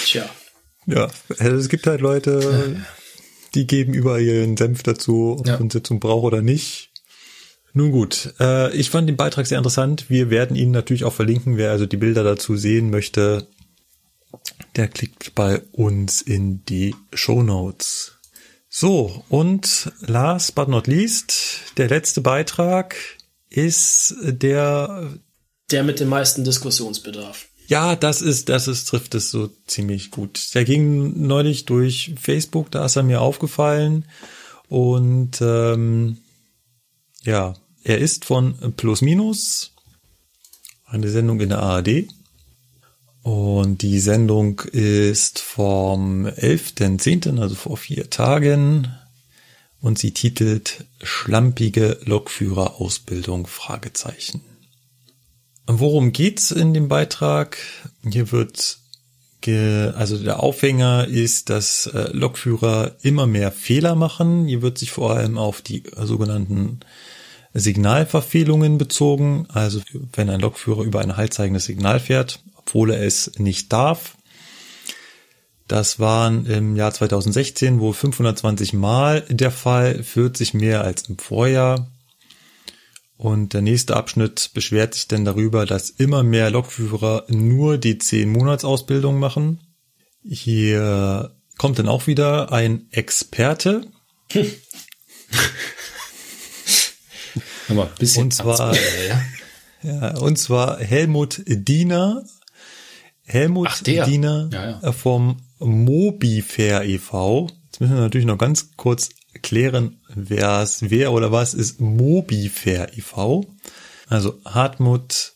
Tja. 0.06 0.30
Ja, 0.86 1.10
also 1.38 1.58
es 1.58 1.68
gibt 1.68 1.86
halt 1.86 2.02
Leute, 2.02 2.76
ja 2.78 2.86
die 3.56 3.68
geben 3.68 3.94
überall 3.94 4.22
ihren 4.22 4.58
Senf 4.58 4.84
dazu, 4.84 5.38
ob 5.40 5.48
ja. 5.48 5.58
man 5.58 5.70
Sitzung 5.70 6.00
braucht 6.00 6.26
oder 6.26 6.42
nicht. 6.42 6.92
Nun 7.74 7.92
gut, 7.92 8.34
äh, 8.40 8.76
ich 8.76 8.90
fand 8.90 9.08
den 9.08 9.18
Beitrag 9.18 9.46
sehr 9.46 9.58
interessant. 9.58 10.10
Wir 10.10 10.30
werden 10.30 10.56
ihn 10.56 10.72
natürlich 10.72 11.04
auch 11.04 11.14
verlinken. 11.14 11.58
Wer 11.58 11.72
also 11.72 11.86
die 11.86 11.98
Bilder 11.98 12.24
dazu 12.24 12.58
sehen 12.58 12.90
möchte, 12.90 13.48
der 14.76 14.88
klickt 14.88 15.36
bei 15.36 15.62
uns 15.72 16.22
in 16.22 16.66
die 16.66 16.96
Show 17.14 17.44
Notes. 17.44 18.14
So, 18.70 19.24
und 19.30 19.92
last 20.02 20.56
but 20.56 20.68
not 20.68 20.88
least, 20.88 21.74
der 21.78 21.90
letzte 21.90 22.22
Beitrag 22.22 22.96
ist 23.50 24.16
der... 24.22 25.14
Der 25.72 25.84
mit 25.84 26.00
dem 26.00 26.10
meisten 26.10 26.44
Diskussionsbedarf. 26.44 27.49
Ja, 27.70 27.96
das 27.96 28.24
ist, 28.24 28.50
das 28.50 28.68
ist, 28.68 28.86
trifft 28.86 29.14
es 29.14 29.30
so 29.30 29.48
ziemlich 29.68 30.10
gut. 30.10 30.56
Der 30.56 30.66
ging 30.66 31.28
neulich 31.28 31.66
durch 31.66 32.16
Facebook, 32.20 32.72
da 32.72 32.86
ist 32.86 32.96
er 32.96 33.04
mir 33.04 33.22
aufgefallen. 33.22 34.06
Und 34.70 35.40
ähm, 35.40 36.18
ja, 37.22 37.54
er 37.84 38.00
ist 38.00 38.26
von 38.26 38.74
Plus 38.76 39.04
Minus, 39.04 39.74
eine 40.86 41.10
Sendung 41.10 41.40
in 41.42 41.50
der 41.50 41.60
ARD. 41.60 42.08
Und 43.22 43.84
die 43.84 44.00
Sendung 44.00 44.62
ist 44.62 45.38
vom 45.38 46.26
11.10., 46.26 47.40
also 47.40 47.54
vor 47.54 47.78
vier 47.78 48.10
Tagen. 48.10 48.92
Und 49.80 50.00
sie 50.00 50.12
titelt 50.12 50.86
Schlampige 51.04 52.00
Lokführerausbildung? 52.04 53.46
Fragezeichen. 53.46 54.42
Worum 55.72 56.14
geht's 56.14 56.50
in 56.50 56.74
dem 56.74 56.88
Beitrag? 56.88 57.58
Hier 58.04 58.32
wird 58.32 58.80
also 59.48 60.18
der 60.18 60.44
Aufhänger 60.44 61.08
ist, 61.08 61.50
dass 61.50 61.88
äh, 61.88 62.10
Lokführer 62.12 62.96
immer 63.02 63.26
mehr 63.26 63.52
Fehler 63.52 63.96
machen. 63.96 64.48
Hier 64.48 64.62
wird 64.62 64.78
sich 64.78 64.92
vor 64.92 65.16
allem 65.16 65.38
auf 65.38 65.62
die 65.62 65.84
sogenannten 65.96 66.82
Signalverfehlungen 67.54 68.78
bezogen. 68.78 69.46
Also 69.50 69.82
wenn 70.14 70.30
ein 70.30 70.42
Lokführer 70.42 70.84
über 70.84 71.02
ein 71.02 71.18
haltzeigendes 71.18 71.66
Signal 71.66 72.00
fährt, 72.00 72.42
obwohl 72.58 72.92
er 72.92 73.02
es 73.02 73.32
nicht 73.38 73.72
darf. 73.72 74.18
Das 75.68 76.00
waren 76.00 76.46
im 76.48 76.76
Jahr 76.76 76.94
2016 76.94 77.80
wohl 77.80 77.94
520 77.94 78.74
Mal 78.74 79.22
der 79.30 79.52
Fall, 79.52 80.04
40 80.04 80.56
mehr 80.56 80.84
als 80.84 81.10
im 81.10 81.18
Vorjahr. 81.18 81.88
Und 83.20 83.54
der 83.54 83.62
nächste 83.62 83.98
Abschnitt 83.98 84.52
beschwert 84.54 84.94
sich 84.94 85.10
denn 85.10 85.26
darüber, 85.26 85.66
dass 85.66 85.90
immer 85.90 86.24
mehr 86.24 86.50
Lokführer 86.50 87.26
nur 87.28 87.78
die 87.78 87.98
10 87.98 88.32
Monatsausbildung 88.32 89.20
machen. 89.20 89.60
Hier 90.24 91.36
kommt 91.58 91.80
dann 91.80 91.90
auch 91.90 92.08
wieder 92.08 92.54
ein 92.54 92.88
Experte. 92.92 93.86
Hör 97.68 97.76
mal, 97.76 97.90
bisschen 98.00 98.24
und 98.24 98.34
zwar, 98.34 98.74
ja? 98.74 99.22
ja, 99.84 100.18
und 100.20 100.38
zwar 100.38 100.80
Helmut 100.80 101.44
Diener. 101.46 102.24
Helmut 103.26 103.68
Ach. 103.70 103.84
Diener 103.84 104.50
Ja, 104.54 104.80
äh, 104.82 104.94
vom 104.94 105.42
Mobifair 105.60 106.86
e.V. 106.86 107.50
Jetzt 107.66 107.82
müssen 107.82 107.96
wir 107.96 108.02
natürlich 108.02 108.28
noch 108.28 108.38
ganz 108.38 108.78
kurz 108.78 109.10
klären, 109.42 110.02
wer 110.14 110.62
es, 110.62 110.90
wer 110.90 111.12
oder 111.12 111.32
was 111.32 111.54
ist 111.54 111.82
Mobifair 111.82 112.98
e.V. 112.98 113.46
Also 114.08 114.40
Hartmut, 114.46 115.34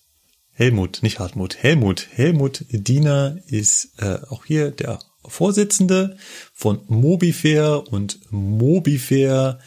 Helmut, 0.51 0.99
nicht 1.01 1.19
Hartmut, 1.19 1.57
Helmut, 1.57 2.07
Helmut 2.11 2.65
Diener 2.69 3.37
ist 3.47 3.93
äh, 3.97 4.19
auch 4.29 4.45
hier 4.45 4.71
der 4.71 4.99
Vorsitzende 5.25 6.17
von 6.53 6.81
Mobifair 6.87 7.83
und 7.91 8.19
Mobifair 8.31 9.59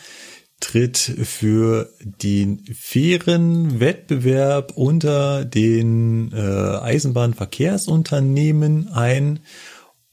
tritt 0.61 0.97
für 0.97 1.91
den 2.01 2.65
fairen 2.75 3.81
Wettbewerb 3.81 4.73
unter 4.75 5.45
den 5.45 6.33
äh, 6.33 6.39
Eisenbahnverkehrsunternehmen 6.39 8.89
ein 8.89 9.41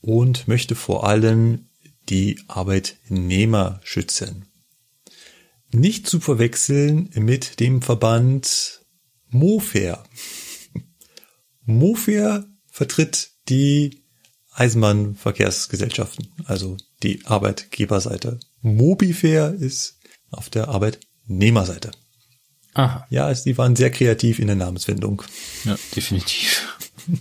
und 0.01 0.47
möchte 0.47 0.75
vor 0.75 1.07
allem 1.07 1.69
die 2.13 2.39
Arbeitnehmer 2.47 3.79
schützen. 3.83 4.45
Nicht 5.71 6.05
zu 6.07 6.19
verwechseln 6.19 7.09
mit 7.15 7.59
dem 7.59 7.81
Verband 7.81 8.81
Mofair. 9.29 10.03
Mofair 11.65 12.45
vertritt 12.69 13.31
die 13.49 14.03
Eisenbahnverkehrsgesellschaften, 14.51 16.31
also 16.45 16.77
die 17.01 17.25
Arbeitgeberseite. 17.25 18.39
Mobifair 18.61 19.51
ist 19.55 19.97
auf 20.29 20.51
der 20.51 20.67
Arbeitnehmerseite. 20.67 21.89
Aha. 22.75 23.07
Ja, 23.09 23.31
es- 23.31 23.43
die 23.43 23.57
waren 23.57 23.75
sehr 23.75 23.89
kreativ 23.89 24.37
in 24.37 24.45
der 24.47 24.55
Namensfindung. 24.55 25.23
Ja, 25.63 25.75
definitiv. 25.95 26.77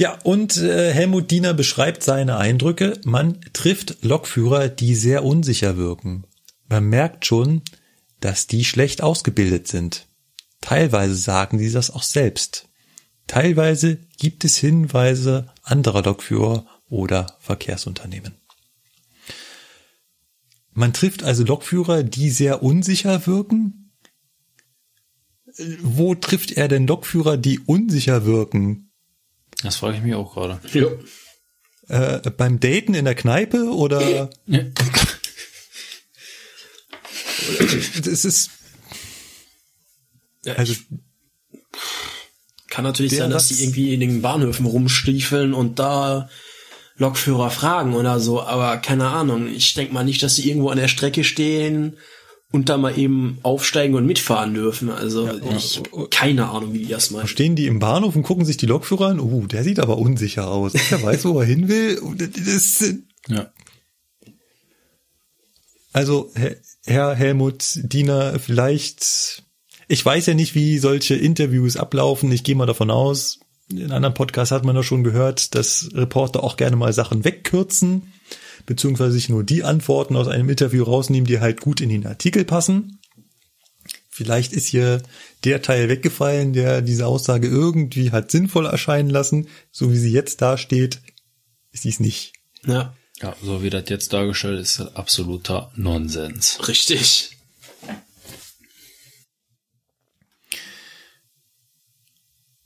Ja, 0.00 0.18
und 0.22 0.56
äh, 0.56 0.94
Helmut 0.94 1.30
Diener 1.30 1.52
beschreibt 1.52 2.02
seine 2.02 2.38
Eindrücke. 2.38 2.98
Man 3.04 3.38
trifft 3.52 3.98
Lokführer, 4.00 4.68
die 4.68 4.94
sehr 4.94 5.24
unsicher 5.24 5.76
wirken. 5.76 6.24
Man 6.70 6.86
merkt 6.86 7.26
schon, 7.26 7.60
dass 8.18 8.46
die 8.46 8.64
schlecht 8.64 9.02
ausgebildet 9.02 9.68
sind. 9.68 10.08
Teilweise 10.62 11.14
sagen 11.16 11.58
sie 11.58 11.70
das 11.70 11.90
auch 11.90 12.02
selbst. 12.02 12.70
Teilweise 13.26 13.98
gibt 14.18 14.46
es 14.46 14.56
Hinweise 14.56 15.52
anderer 15.64 16.02
Lokführer 16.02 16.64
oder 16.88 17.36
Verkehrsunternehmen. 17.38 18.32
Man 20.72 20.94
trifft 20.94 21.24
also 21.24 21.44
Lokführer, 21.44 22.04
die 22.04 22.30
sehr 22.30 22.62
unsicher 22.62 23.26
wirken. 23.26 23.92
Äh, 25.56 25.76
Wo 25.82 26.14
trifft 26.14 26.52
er 26.52 26.68
denn 26.68 26.86
Lokführer, 26.86 27.36
die 27.36 27.58
unsicher 27.58 28.24
wirken? 28.24 28.89
Das 29.62 29.76
frage 29.76 29.96
ich 29.96 30.02
mich 30.02 30.14
auch 30.14 30.34
gerade. 30.34 30.60
Ja. 30.72 30.88
Äh, 31.88 32.30
beim 32.30 32.60
Daten 32.60 32.94
in 32.94 33.04
der 33.04 33.14
Kneipe 33.14 33.64
oder? 33.74 34.30
Ja. 34.46 34.62
Es 38.06 38.24
ist 38.24 38.50
also 40.56 40.74
Kann 42.68 42.84
natürlich 42.84 43.16
sein, 43.16 43.30
dass 43.30 43.48
die 43.48 43.62
irgendwie 43.62 43.92
in 43.92 44.00
den 44.00 44.22
Bahnhöfen 44.22 44.66
rumstiefeln 44.66 45.52
und 45.52 45.78
da 45.78 46.30
Lokführer 46.96 47.50
fragen 47.50 47.94
oder 47.94 48.20
so, 48.20 48.42
aber 48.42 48.76
keine 48.76 49.08
Ahnung. 49.08 49.48
Ich 49.48 49.74
denke 49.74 49.92
mal 49.92 50.04
nicht, 50.04 50.22
dass 50.22 50.36
sie 50.36 50.48
irgendwo 50.48 50.68
an 50.68 50.78
der 50.78 50.88
Strecke 50.88 51.24
stehen 51.24 51.96
und 52.52 52.68
da 52.68 52.76
mal 52.78 52.98
eben 52.98 53.38
aufsteigen 53.42 53.94
und 53.94 54.06
mitfahren 54.06 54.54
dürfen. 54.54 54.90
Also 54.90 55.28
ich 55.56 55.80
keine 56.10 56.48
Ahnung, 56.50 56.72
wie 56.72 56.80
die 56.80 56.88
das 56.88 57.10
meinen. 57.10 57.28
stehen 57.28 57.54
die 57.56 57.66
im 57.66 57.78
Bahnhof 57.78 58.16
und 58.16 58.22
gucken 58.24 58.44
sich 58.44 58.56
die 58.56 58.66
Lokführer 58.66 59.08
an. 59.08 59.20
Uh, 59.20 59.46
der 59.46 59.62
sieht 59.64 59.78
aber 59.78 59.98
unsicher 59.98 60.48
aus. 60.48 60.72
Der 60.90 61.02
weiß, 61.02 61.24
wo 61.26 61.38
er 61.40 61.46
hin 61.46 61.68
will. 61.68 61.98
Und 61.98 62.20
das, 62.20 62.84
Ja. 63.28 63.52
also 65.92 66.30
Herr- 66.34 66.56
Herr 66.86 67.14
Helmut 67.14 67.78
Diener, 67.82 68.38
vielleicht. 68.38 69.44
Ich 69.88 70.04
weiß 70.04 70.26
ja 70.26 70.34
nicht, 70.34 70.54
wie 70.54 70.78
solche 70.78 71.16
Interviews 71.16 71.76
ablaufen. 71.76 72.30
Ich 72.32 72.44
gehe 72.44 72.54
mal 72.54 72.66
davon 72.66 72.90
aus. 72.90 73.40
In 73.70 73.90
anderen 73.92 74.14
Podcasts 74.14 74.52
hat 74.52 74.64
man 74.64 74.74
ja 74.76 74.82
schon 74.82 75.04
gehört, 75.04 75.54
dass 75.54 75.90
Reporter 75.94 76.42
auch 76.42 76.56
gerne 76.56 76.76
mal 76.76 76.92
Sachen 76.92 77.24
wegkürzen, 77.24 78.12
beziehungsweise 78.66 79.12
sich 79.12 79.28
nur 79.28 79.44
die 79.44 79.64
Antworten 79.64 80.16
aus 80.16 80.28
einem 80.28 80.48
Interview 80.48 80.84
rausnehmen, 80.84 81.26
die 81.26 81.40
halt 81.40 81.60
gut 81.60 81.80
in 81.80 81.88
den 81.88 82.06
Artikel 82.06 82.44
passen. 82.44 82.98
Vielleicht 84.10 84.52
ist 84.52 84.66
hier 84.66 85.02
der 85.44 85.62
Teil 85.62 85.88
weggefallen, 85.88 86.52
der 86.52 86.82
diese 86.82 87.06
Aussage 87.06 87.48
irgendwie 87.48 88.10
hat 88.10 88.30
sinnvoll 88.30 88.66
erscheinen 88.66 89.08
lassen. 89.08 89.48
So 89.70 89.90
wie 89.92 89.96
sie 89.96 90.12
jetzt 90.12 90.42
dasteht, 90.42 91.00
ist 91.72 91.84
dies 91.84 92.00
nicht. 92.00 92.34
Ja, 92.66 92.94
Ja, 93.22 93.34
so 93.42 93.62
wie 93.62 93.70
das 93.70 93.88
jetzt 93.88 94.12
dargestellt 94.12 94.60
ist, 94.60 94.80
ist 94.80 94.96
absoluter 94.96 95.72
Nonsens. 95.76 96.58
richtig. 96.68 97.36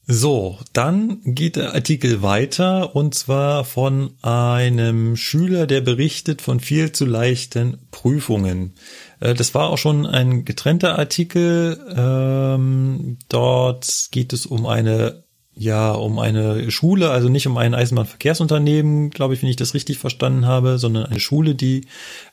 So, 0.07 0.59
dann 0.75 1.21
geht 1.25 1.57
der 1.57 1.75
Artikel 1.75 2.21
weiter 2.21 2.95
und 2.95 3.15
zwar 3.15 3.65
von 3.65 4.11
einem 4.21 5.17
Schüler, 5.17 5.67
der 5.67 5.81
berichtet 5.81 6.43
von 6.43 6.61
viel 6.61 6.93
zu 6.93 7.07
leichten 7.07 7.79
Prüfungen. 7.91 8.75
Äh, 9.21 9.33
Das 9.33 9.55
war 9.55 9.71
auch 9.71 9.79
schon 9.79 10.05
ein 10.05 10.45
getrennter 10.45 10.99
Artikel. 10.99 11.79
Ähm, 11.97 13.17
Dort 13.29 14.09
geht 14.11 14.35
es 14.35 14.45
um 14.45 14.67
eine 14.67 15.25
ja, 15.57 15.93
um 15.93 16.19
eine 16.19 16.71
Schule, 16.73 17.11
also 17.11 17.29
nicht 17.29 17.47
um 17.47 17.57
ein 17.59 17.75
Eisenbahnverkehrsunternehmen, 17.75 19.11
glaube 19.11 19.35
ich, 19.35 19.43
wenn 19.43 19.49
ich 19.49 19.57
das 19.57 19.73
richtig 19.73 19.99
verstanden 19.99 20.47
habe, 20.47 20.79
sondern 20.79 21.07
eine 21.07 21.21
Schule, 21.21 21.55
die 21.55 21.87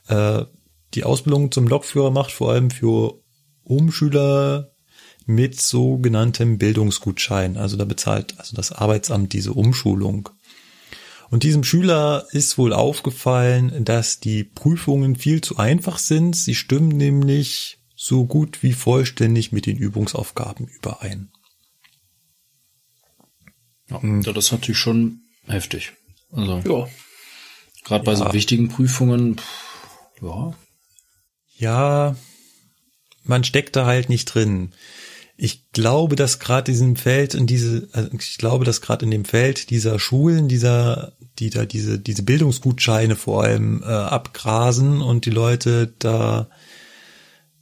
äh, 0.08 0.44
die 0.96 1.04
Ausbildung 1.04 1.52
zum 1.52 1.68
Lokführer 1.68 2.10
macht, 2.10 2.32
vor 2.32 2.52
allem 2.52 2.72
für 2.72 3.20
Umschüler 3.64 4.71
mit 5.26 5.60
sogenanntem 5.60 6.58
Bildungsgutschein. 6.58 7.58
Also 7.58 7.78
da 7.78 7.86
bezahlt 7.86 8.40
also 8.40 8.56
das 8.56 8.72
Arbeitsamt 8.72 9.34
diese 9.34 9.54
Umschulung. 9.54 10.30
Und 11.30 11.44
diesem 11.44 11.64
Schüler 11.64 12.28
ist 12.32 12.58
wohl 12.58 12.74
aufgefallen, 12.74 13.86
dass 13.86 14.20
die 14.20 14.44
Prüfungen 14.44 15.16
viel 15.16 15.42
zu 15.42 15.58
einfach 15.58 15.98
sind. 15.98 16.36
Sie 16.36 16.56
stimmen 16.56 16.90
nämlich 16.90 17.78
so 17.96 18.26
gut 18.26 18.64
wie 18.64 18.74
vollständig 18.74 19.52
mit 19.52 19.66
den 19.66 19.78
Übungsaufgaben 19.78 20.68
überein. 20.68 21.32
Ja, 23.90 24.00
das 24.34 24.46
ist 24.46 24.52
natürlich 24.52 24.80
schon 24.80 25.22
heftig. 25.46 25.94
Also, 26.32 26.62
Ja. 26.66 26.88
gerade 27.84 28.04
bei 28.06 28.16
so 28.16 28.26
Ja. 28.26 28.34
wichtigen 28.34 28.70
Prüfungen, 28.70 29.38
pff, 29.38 30.22
ja, 30.22 30.54
Ja, 31.58 32.16
man 33.24 33.44
steckt 33.44 33.76
da 33.76 33.86
halt 33.86 34.10
nicht 34.10 34.26
drin. 34.26 34.74
Ich 35.44 35.72
glaube, 35.72 36.16
dass 36.16 36.38
gerade 36.38 36.72
diesem 36.72 36.96
Feld 36.96 37.34
in 37.34 37.48
diese, 37.48 37.90
also 37.94 38.12
ich 38.14 38.38
glaube, 38.38 38.64
dass 38.64 38.80
gerade 38.80 39.06
in 39.06 39.10
dem 39.10 39.26
Feld 39.26 39.72
dieser 39.72 39.98
Schulen, 39.98 40.48
dieser, 40.48 41.14
die 41.40 41.50
da 41.50 41.66
diese 41.66 41.98
diese 41.98 42.22
Bildungsgutscheine 42.22 43.16
vor 43.16 43.44
allem 43.44 43.82
äh, 43.82 43.88
abgrasen 43.88 45.02
und 45.02 45.26
die 45.26 45.32
Leute 45.32 45.96
da 45.98 46.48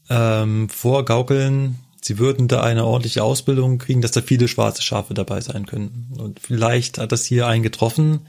ähm, 0.10 0.68
vorgaukeln, 0.68 1.80
sie 2.02 2.20
würden 2.20 2.50
da 2.50 2.64
eine 2.64 2.84
ordentliche 2.84 3.24
Ausbildung 3.24 3.78
kriegen, 3.78 4.02
dass 4.02 4.12
da 4.12 4.22
viele 4.22 4.50
schwarze 4.50 4.82
Schafe 4.82 5.14
dabei 5.14 5.40
sein 5.40 5.66
können. 5.66 6.14
Und 6.18 6.42
vielleicht 6.42 6.98
hat 6.98 7.14
das 7.14 7.24
hier 7.24 7.48
einen 7.48 7.64
getroffen. 7.64 8.28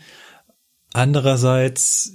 Andererseits 0.93 2.13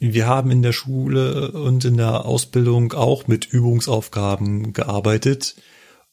wir 0.00 0.26
haben 0.26 0.50
in 0.50 0.62
der 0.62 0.72
Schule 0.72 1.52
und 1.52 1.84
in 1.84 1.98
der 1.98 2.24
Ausbildung 2.24 2.94
auch 2.94 3.28
mit 3.28 3.46
Übungsaufgaben 3.46 4.72
gearbeitet. 4.72 5.54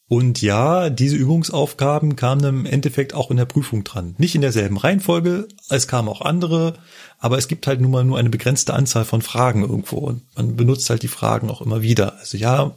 Und 0.09 0.41
ja, 0.41 0.89
diese 0.89 1.15
Übungsaufgaben 1.15 2.15
kamen 2.15 2.43
im 2.43 2.65
Endeffekt 2.65 3.13
auch 3.13 3.29
in 3.29 3.37
der 3.37 3.45
Prüfung 3.45 3.83
dran. 3.83 4.15
Nicht 4.17 4.33
in 4.33 4.41
derselben 4.41 4.77
Reihenfolge, 4.77 5.47
es 5.69 5.87
kamen 5.87 6.09
auch 6.09 6.21
andere, 6.21 6.73
aber 7.19 7.37
es 7.37 7.47
gibt 7.47 7.67
halt 7.67 7.79
nun 7.79 7.91
mal 7.91 8.03
nur 8.03 8.17
eine 8.17 8.31
begrenzte 8.31 8.73
Anzahl 8.73 9.05
von 9.05 9.21
Fragen 9.21 9.61
irgendwo 9.61 9.97
und 9.97 10.23
man 10.35 10.55
benutzt 10.55 10.89
halt 10.89 11.03
die 11.03 11.07
Fragen 11.07 11.51
auch 11.51 11.61
immer 11.61 11.83
wieder. 11.83 12.17
Also 12.17 12.39
ja, 12.39 12.75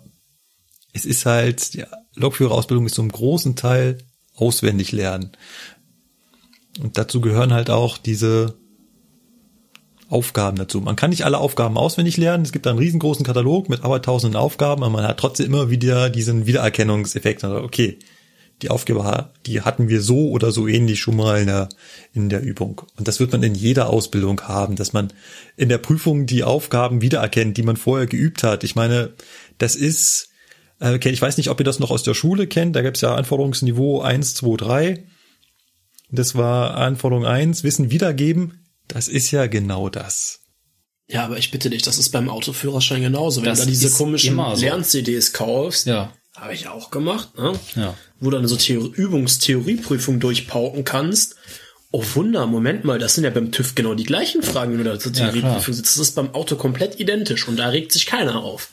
es 0.93 1.07
ist 1.07 1.25
halt, 1.25 1.73
ja, 1.73 1.87
Lokführerausbildung 2.17 2.85
ist 2.85 2.97
zum 2.97 3.11
großen 3.11 3.57
Teil 3.57 3.97
auswendig 4.37 4.93
lernen. 4.93 5.33
Und 6.83 6.99
dazu 6.99 7.23
gehören 7.23 7.55
halt 7.55 7.71
auch 7.71 7.97
diese 7.97 8.59
Aufgaben 10.13 10.57
dazu. 10.57 10.81
Man 10.81 10.97
kann 10.97 11.11
nicht 11.11 11.25
alle 11.25 11.39
Aufgaben 11.39 11.77
auswendig 11.77 12.17
lernen. 12.17 12.45
Es 12.45 12.53
gibt 12.53 12.67
einen 12.67 12.79
riesengroßen 12.79 13.25
Katalog 13.25 13.69
mit 13.69 13.83
abertausenden 13.83 14.39
Aufgaben, 14.39 14.83
aber 14.83 14.93
man 14.93 15.07
hat 15.07 15.19
trotzdem 15.19 15.47
immer 15.47 15.71
wieder 15.71 16.11
diesen 16.11 16.47
Wiedererkennungseffekt. 16.47 17.45
Also, 17.45 17.57
okay, 17.57 17.99
die 18.61 18.71
Aufgabe, 18.71 19.31
die 19.47 19.63
hatten 19.63 19.89
wir 19.89 20.01
so 20.03 20.31
oder 20.31 20.53
so 20.53 20.69
ähnlich 20.69 21.01
schon 21.01 21.17
mal 21.17 21.41
in 21.41 21.47
der, 21.47 21.69
in 22.13 22.29
der 22.29 22.43
Übung. 22.43 22.83
Und 22.97 23.09
das 23.09 23.19
wird 23.19 23.33
man 23.33 23.43
in 23.43 23.55
jeder 23.55 23.91
Ausbildung 23.91 24.43
haben, 24.43 24.77
dass 24.77 24.93
man 24.93 25.13
in 25.57 25.69
der 25.69 25.79
Prüfung 25.79 26.27
die 26.27 26.45
Aufgaben 26.45 27.01
wiedererkennt, 27.01 27.57
die 27.57 27.63
man 27.63 27.77
vorher 27.77 28.07
geübt 28.07 28.45
hat. 28.45 28.63
Ich 28.63 28.77
meine, 28.77 29.15
das 29.59 29.75
ist 29.75 30.29
Äh, 30.83 30.95
okay, 30.97 31.11
ich 31.11 31.23
weiß 31.23 31.37
nicht, 31.37 31.49
ob 31.49 31.61
ihr 31.61 31.65
das 31.65 31.79
noch 31.79 31.93
aus 31.93 32.03
der 32.03 32.15
Schule 32.15 32.47
kennt. 32.49 32.75
Da 32.75 32.83
gab 32.83 32.97
es 32.97 33.01
ja 33.01 33.15
Anforderungsniveau 33.15 34.01
1, 34.01 34.35
2, 34.35 34.57
3. 34.57 35.05
Das 36.11 36.35
war 36.35 36.75
Anforderung 36.77 37.25
1, 37.25 37.63
Wissen 37.63 37.91
wiedergeben. 37.91 38.62
Das 38.89 39.09
ist 39.09 39.31
ja 39.31 39.47
genau 39.47 39.89
das. 39.89 40.41
Ja, 41.09 41.25
aber 41.25 41.39
ich 41.39 41.51
bitte 41.51 41.69
dich, 41.71 41.83
das 41.83 41.99
ist 41.99 42.11
beim 42.11 42.29
Autoführerschein 42.31 43.03
genauso. 43.03 43.41
Wenn 43.43 43.49
Das 43.51 43.61
du 43.61 43.65
da 43.67 43.71
diese 43.71 43.91
komischen 43.91 44.37
so. 44.37 44.61
Lern-CDs 44.61 45.33
kaufst, 45.33 45.87
Ja. 45.87 46.13
habe 46.37 46.55
ich 46.55 46.69
auch 46.69 46.91
gemacht, 46.91 47.37
ne? 47.37 47.53
Ja. 47.77 47.95
wo 48.21 48.31
du 48.31 48.37
dann 48.37 48.47
so 48.47 48.57
Theor 48.57 48.89
Übungstheorieprüfung 48.95 50.21
durchpauken 50.21 50.85
kannst. 50.85 51.37
Oh 51.91 52.03
Wunder, 52.15 52.47
Moment 52.47 52.85
mal, 52.85 52.99
das 52.99 53.15
sind 53.15 53.25
ja 53.25 53.31
beim 53.31 53.53
TÜV 53.53 53.75
genau 53.75 53.95
die 53.95 54.05
gleichen 54.05 54.43
Fragen, 54.43 54.73
wenn 54.73 54.79
du 54.79 54.85
da 54.85 54.99
zur 54.99 55.13
Ja, 55.13 55.25
Theorieprüfung 55.27 55.61
klar. 55.65 55.75
sitzt. 55.75 55.97
Das 55.99 56.09
ist 56.09 56.15
beim 56.15 56.35
Auto 56.35 56.57
komplett 56.57 56.99
identisch 57.01 57.47
und 57.49 57.57
da 57.59 57.69
regt 57.69 57.93
sich 57.93 58.07
keiner 58.07 58.37
auf. 58.43 58.69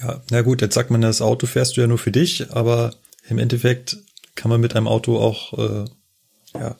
Ja, 0.00 0.20
na 0.30 0.42
gut, 0.42 0.60
jetzt 0.60 0.74
sagt 0.74 0.90
man, 0.90 1.00
das 1.00 1.22
Auto 1.22 1.46
fährst 1.46 1.76
du 1.76 1.80
ja 1.80 1.86
nur 1.86 1.98
für 1.98 2.10
dich, 2.12 2.50
aber 2.50 2.94
im 3.28 3.38
Endeffekt 3.38 3.96
kann 4.34 4.48
man 4.50 4.60
mit 4.60 4.74
einem 4.74 4.88
Auto 4.88 5.18
auch, 5.18 5.56
äh, 5.58 5.84
ja, 6.54 6.76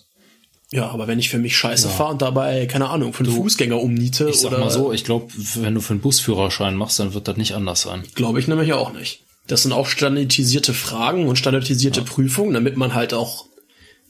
Ja, 0.73 0.89
aber 0.89 1.07
wenn 1.07 1.18
ich 1.18 1.28
für 1.28 1.39
mich 1.39 1.57
scheiße 1.57 1.89
Ja. 1.89 1.92
fahre 1.92 2.12
und 2.12 2.23
dabei, 2.23 2.67
keine 2.67 2.89
Ahnung, 2.89 3.12
für 3.12 3.25
einen 3.25 3.34
Fußgänger 3.34 3.78
umniete 3.78 4.31
Ich 4.31 4.41
sag 4.41 4.52
oder 4.52 4.59
mal 4.60 4.70
so, 4.70 4.92
ich 4.92 5.05
glaube, 5.05 5.31
wenn 5.57 5.75
du 5.75 5.81
für 5.83 5.92
einen 5.92 6.01
Busführerschein 6.01 6.75
machst, 6.75 6.99
dann 6.99 7.12
wird 7.15 7.28
das 7.28 7.36
nicht 7.36 7.55
anders 7.55 7.83
sein. 7.83 8.02
Glaube 8.15 8.41
ich 8.41 8.49
nämlich 8.49 8.73
auch 8.73 8.92
nicht. 8.92 9.20
Das 9.47 9.62
sind 9.62 9.73
auch 9.73 9.86
standardisierte 9.86 10.73
Fragen 10.73 11.28
und 11.28 11.36
standardisierte 11.36 12.01
Prüfungen, 12.02 12.55
damit 12.55 12.76
man 12.78 12.94
halt 12.94 13.12
auch 13.12 13.47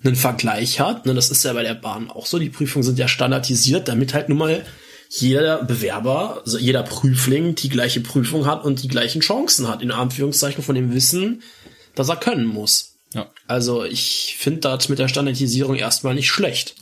einen 0.05 0.15
Vergleich 0.15 0.79
hat. 0.79 1.05
Ne, 1.05 1.15
Das 1.15 1.31
ist 1.31 1.45
ja 1.45 1.53
bei 1.53 1.63
der 1.65 1.75
Bahn 1.75 2.11
auch 2.11 2.27
so. 2.27 2.39
Die 2.39 2.51
Prüfungen 2.51 2.85
sind 2.85 2.99
ja 2.99 3.09
standardisiert, 3.09 3.89
damit 3.89 4.15
halt 4.15 4.29
nun 4.29 4.39
mal 4.39 4.65
jeder 5.11 5.65
Bewerber, 5.65 6.43
also 6.45 6.59
jeder 6.59 6.83
Prüfling 6.85 7.55
die 7.57 7.69
gleiche 7.71 8.01
Prüfung 8.01 8.47
hat 8.47 8.65
und 8.65 8.83
die 8.83 8.89
gleichen 8.89 9.21
Chancen 9.21 9.69
hat, 9.69 9.83
in 9.83 9.91
Anführungszeichen 9.91 10.63
von 10.63 10.75
dem 10.75 10.95
Wissen, 10.95 11.43
das 11.95 12.09
er 12.09 12.17
können 12.17 12.47
muss. 12.47 12.92
Ja. 13.49 13.55
Also 13.55 13.85
ich 13.85 14.37
finde 14.39 14.61
das 14.61 14.89
mit 14.89 14.99
der 14.99 15.09
Standardisierung 15.09 15.77
erstmal 15.77 16.15
nicht 16.15 16.31
schlecht. 16.31 16.77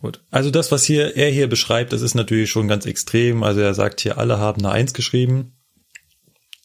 Gut. 0.00 0.20
Also 0.30 0.50
das, 0.50 0.72
was 0.72 0.84
hier 0.84 1.16
er 1.16 1.30
hier 1.30 1.48
beschreibt, 1.48 1.92
das 1.92 2.02
ist 2.02 2.14
natürlich 2.14 2.50
schon 2.50 2.66
ganz 2.68 2.86
extrem. 2.86 3.42
Also 3.42 3.60
er 3.60 3.72
sagt 3.72 4.00
hier, 4.00 4.18
alle 4.18 4.38
haben 4.38 4.64
eine 4.64 4.72
Eins 4.72 4.94
geschrieben. 4.94 5.52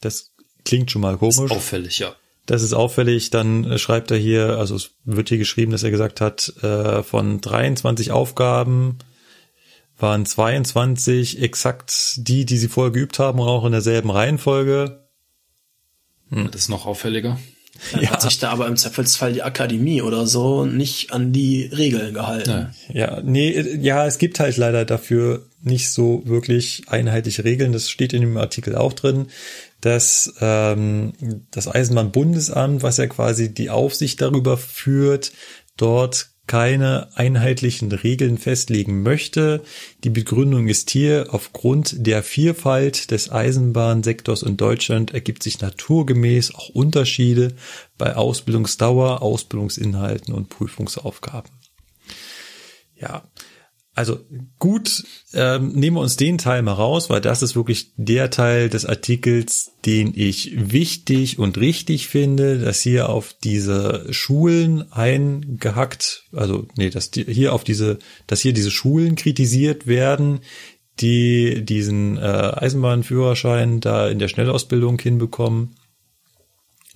Das 0.01 0.32
klingt 0.66 0.92
schon 0.92 1.01
mal 1.01 1.17
komisch. 1.17 1.51
Ist 1.51 1.51
auffällig, 1.51 2.00
ja. 2.00 2.16
Das 2.48 2.64
ist 2.64 2.74
auffällig. 2.74 3.30
Dann 3.30 3.66
äh, 3.66 3.77
schreibt 3.77 4.09
er 4.09 4.17
hier, 4.17 4.58
also 4.58 4.76
es 4.76 4.92
wird 5.03 5.30
hier 5.30 5.38
geschrieben, 5.38 5.72
dass 5.72 5.84
er 5.84 5.92
gesagt 5.92 6.19
hat, 6.19 6.51
äh, 6.64 7.03
von 7.03 7.40
23 7.40 8.11
Aufgaben 8.11 8.98
waren 10.00 10.26
22 10.26 11.42
exakt 11.42 12.14
die, 12.17 12.45
die 12.45 12.58
sie 12.58 12.67
vorher 12.67 12.92
geübt 12.92 13.19
haben 13.19 13.40
und 13.40 13.48
auch 13.48 13.66
in 13.66 13.72
derselben 13.72 14.09
Reihenfolge. 14.09 15.08
Hm. 16.30 16.50
Das 16.51 16.61
ist 16.61 16.69
noch 16.69 16.85
auffälliger. 16.85 17.40
Dann 17.91 18.09
hat 18.09 18.22
sich 18.22 18.39
da 18.39 18.49
aber 18.49 18.67
im 18.67 18.77
Zweifelsfall 18.77 19.33
die 19.33 19.43
Akademie 19.43 20.01
oder 20.01 20.27
so 20.27 20.65
nicht 20.65 21.11
an 21.14 21.33
die 21.33 21.65
Regeln 21.65 22.14
gehalten. 22.14 22.67
Ja, 22.91 23.22
nee, 23.23 23.49
äh, 23.49 23.77
ja, 23.77 24.06
es 24.06 24.17
gibt 24.17 24.39
halt 24.39 24.57
leider 24.57 24.85
dafür 24.85 25.45
nicht 25.61 25.91
so 25.91 26.22
wirklich 26.25 26.83
einheitliche 26.88 27.43
Regeln. 27.43 27.73
Das 27.73 27.89
steht 27.89 28.14
in 28.14 28.22
dem 28.22 28.38
Artikel 28.38 28.75
auch 28.75 28.93
drin, 28.93 29.27
dass 29.81 30.33
ähm, 30.41 31.14
das 31.51 31.67
Eisenbahnbundesamt, 31.67 32.83
was 32.83 32.97
ja 32.97 33.07
quasi 33.07 33.53
die 33.53 33.69
Aufsicht 33.69 34.22
darüber 34.22 34.57
führt, 34.57 35.31
dort 35.75 36.30
keine 36.48 37.09
einheitlichen 37.16 37.92
Regeln 37.92 38.38
festlegen 38.38 39.03
möchte. 39.03 39.61
Die 40.03 40.09
Begründung 40.09 40.67
ist 40.67 40.90
hier, 40.90 41.27
aufgrund 41.32 42.08
der 42.08 42.24
Vielfalt 42.24 43.11
des 43.11 43.32
Eisenbahnsektors 43.32 44.43
in 44.43 44.58
Deutschland 44.58 45.14
ergibt 45.14 45.43
sich 45.43 45.61
naturgemäß 45.61 46.56
auch 46.56 46.69
Unterschiede 46.69 47.53
bei 47.98 48.16
Ausbildungsdauer, 48.16 49.22
Ausbildungsinhalten 49.22 50.34
und 50.34 50.50
Prüfungsaufgaben. 50.50 51.51
Ja, 53.00 53.24
also 53.98 54.19
gut, 54.59 55.03
ähm, 55.34 55.69
nehmen 55.74 55.98
wir 55.98 56.01
uns 56.01 56.17
den 56.17 56.38
Teil 56.38 56.61
mal 56.61 56.74
raus, 56.74 57.09
weil 57.09 57.19
das 57.19 57.42
ist 57.42 57.56
wirklich 57.56 57.93
der 57.98 58.30
Teil 58.30 58.69
des 58.69 58.85
Artikels, 58.85 59.72
den 59.88 60.14
ich 60.16 60.51
wichtig 60.56 61.40
und 61.40 61.58
richtig 61.58 62.08
finde, 62.08 62.59
dass 62.59 62.80
hier 62.82 63.09
auf 63.09 63.34
diese 63.43 64.06
Schulen 64.11 64.92
eingehackt, 64.92 66.26
also 66.32 66.67
nee, 66.77 66.92
dass 66.92 67.09
die, 67.09 67.24
hier 67.24 67.53
auf 67.53 67.64
diese, 67.64 67.98
dass 68.27 68.42
hier 68.42 68.53
diese 68.53 68.69
Schulen 68.69 69.16
kritisiert 69.16 69.88
werden, 69.88 70.42
die 71.00 71.66
diesen 71.66 72.17
äh, 72.17 72.22
Eisenbahnführerschein 72.22 73.80
da 73.80 74.09
in 74.09 74.19
der 74.19 74.27
Schnellausbildung 74.27 75.00
hinbekommen, 75.00 75.76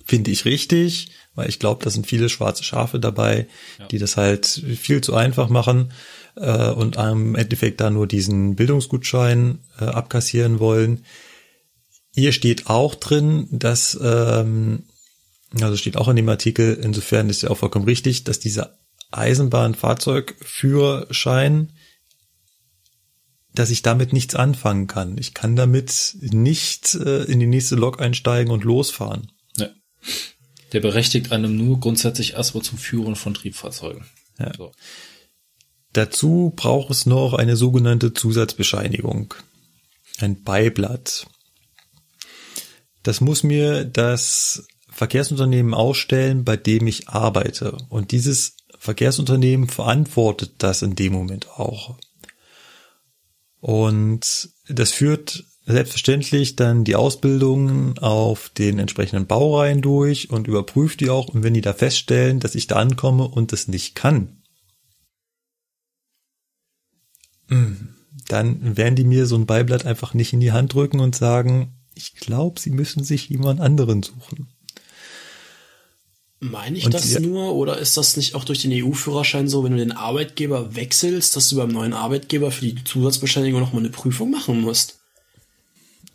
finde 0.04 0.30
ich 0.30 0.44
richtig, 0.44 1.10
weil 1.34 1.48
ich 1.48 1.58
glaube, 1.58 1.82
da 1.82 1.90
sind 1.90 2.06
viele 2.06 2.28
schwarze 2.28 2.62
Schafe 2.62 3.00
dabei, 3.00 3.48
die 3.90 3.98
das 3.98 4.16
halt 4.16 4.46
viel 4.46 5.00
zu 5.00 5.14
einfach 5.14 5.48
machen 5.48 5.90
äh, 6.36 6.70
und 6.70 6.96
im 6.96 7.34
Endeffekt 7.34 7.80
da 7.80 7.88
nur 7.90 8.06
diesen 8.06 8.54
Bildungsgutschein 8.56 9.58
äh, 9.80 9.84
abkassieren 9.84 10.60
wollen. 10.60 11.04
Hier 12.14 12.32
steht 12.32 12.68
auch 12.68 12.94
drin, 12.94 13.48
dass, 13.50 13.98
ähm, 14.02 14.84
also 15.60 15.76
steht 15.76 15.96
auch 15.96 16.08
in 16.08 16.16
dem 16.16 16.28
Artikel, 16.28 16.78
insofern 16.82 17.30
ist 17.30 17.42
ja 17.42 17.50
auch 17.50 17.58
vollkommen 17.58 17.86
richtig, 17.86 18.24
dass 18.24 18.38
dieser 18.38 18.78
Eisenbahnfahrzeugführerschein, 19.10 21.72
dass 23.54 23.68
ich 23.70 23.82
damit 23.82 24.14
nichts 24.14 24.34
anfangen 24.34 24.86
kann. 24.86 25.18
Ich 25.18 25.34
kann 25.34 25.56
damit 25.56 26.16
nicht 26.20 26.94
äh, 26.94 27.24
in 27.24 27.38
die 27.40 27.46
nächste 27.46 27.76
Lok 27.76 28.00
einsteigen 28.00 28.50
und 28.50 28.64
losfahren. 28.64 29.30
Ja. 29.56 29.68
Der 30.72 30.80
berechtigt 30.80 31.32
einem 31.32 31.54
nur 31.56 31.80
grundsätzlich 31.80 32.32
erstmal 32.32 32.64
zum 32.64 32.78
Führen 32.78 33.14
von 33.14 33.34
Triebfahrzeugen. 33.34 34.06
Ja. 34.38 34.52
Dazu 35.92 36.52
braucht 36.56 36.90
es 36.90 37.06
noch 37.06 37.34
eine 37.34 37.56
sogenannte 37.56 38.14
Zusatzbescheinigung. 38.14 39.34
Ein 40.18 40.42
Beiblatt. 40.42 41.26
Das 43.02 43.20
muss 43.20 43.42
mir 43.42 43.84
das 43.84 44.66
Verkehrsunternehmen 44.90 45.74
ausstellen, 45.74 46.44
bei 46.44 46.56
dem 46.56 46.86
ich 46.86 47.08
arbeite. 47.08 47.76
Und 47.88 48.12
dieses 48.12 48.56
Verkehrsunternehmen 48.78 49.68
verantwortet 49.68 50.52
das 50.58 50.82
in 50.82 50.94
dem 50.94 51.12
Moment 51.12 51.50
auch. 51.50 51.96
Und 53.60 54.50
das 54.68 54.92
führt 54.92 55.44
selbstverständlich 55.66 56.56
dann 56.56 56.84
die 56.84 56.96
Ausbildungen 56.96 57.98
auf 57.98 58.48
den 58.50 58.78
entsprechenden 58.78 59.26
Baureihen 59.26 59.80
durch 59.80 60.30
und 60.30 60.48
überprüft 60.48 61.00
die 61.00 61.10
auch. 61.10 61.28
Und 61.28 61.42
wenn 61.42 61.54
die 61.54 61.60
da 61.60 61.72
feststellen, 61.72 62.40
dass 62.40 62.54
ich 62.54 62.66
da 62.66 62.76
ankomme 62.76 63.28
und 63.28 63.52
das 63.52 63.68
nicht 63.68 63.94
kann, 63.94 64.41
dann 68.28 68.76
werden 68.76 68.96
die 68.96 69.04
mir 69.04 69.26
so 69.26 69.36
ein 69.36 69.46
Beiblatt 69.46 69.86
einfach 69.86 70.14
nicht 70.14 70.32
in 70.32 70.40
die 70.40 70.52
Hand 70.52 70.74
drücken 70.74 71.00
und 71.00 71.14
sagen, 71.14 71.74
ich 71.94 72.14
glaube, 72.14 72.60
sie 72.60 72.70
müssen 72.70 73.04
sich 73.04 73.28
jemand 73.28 73.60
anderen 73.60 74.02
suchen. 74.02 74.48
Meine 76.40 76.76
ich 76.76 76.86
Und 76.86 76.94
das 76.94 77.20
nur 77.20 77.54
oder 77.54 77.78
ist 77.78 77.96
das 77.96 78.16
nicht 78.16 78.34
auch 78.34 78.44
durch 78.44 78.62
den 78.62 78.72
EU-Führerschein 78.72 79.48
so, 79.48 79.62
wenn 79.62 79.72
du 79.72 79.78
den 79.78 79.92
Arbeitgeber 79.92 80.74
wechselst, 80.74 81.36
dass 81.36 81.48
du 81.48 81.56
beim 81.56 81.70
neuen 81.70 81.92
Arbeitgeber 81.92 82.50
für 82.50 82.64
die 82.64 82.82
Zusatzbescheinigung 82.82 83.60
nochmal 83.60 83.82
eine 83.82 83.90
Prüfung 83.90 84.32
machen 84.32 84.60
musst? 84.60 84.98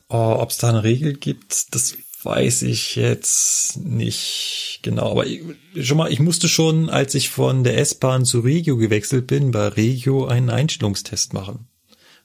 Oh, 0.10 0.36
Ob 0.40 0.50
es 0.50 0.58
da 0.58 0.70
eine 0.70 0.84
Regel 0.84 1.14
gibt, 1.14 1.74
das 1.74 1.96
weiß 2.28 2.64
ich 2.64 2.96
jetzt 2.96 3.78
nicht 3.78 4.80
genau. 4.84 5.12
Aber 5.12 5.26
ich, 5.26 5.42
schon 5.82 5.98
mal, 5.98 6.12
ich 6.12 6.20
musste 6.20 6.50
schon, 6.50 6.90
als 6.90 7.16
ich 7.16 7.30
von 7.30 7.64
der 7.64 7.78
S-Bahn 7.78 8.26
zu 8.26 8.42
Regio 8.42 8.78
gewechselt 8.78 9.28
bin, 9.28 9.52
bei 9.52 9.70
Regio 9.70 10.26
einen 10.26 10.50
Einstellungstest 10.50 11.34
machen. 11.34 11.68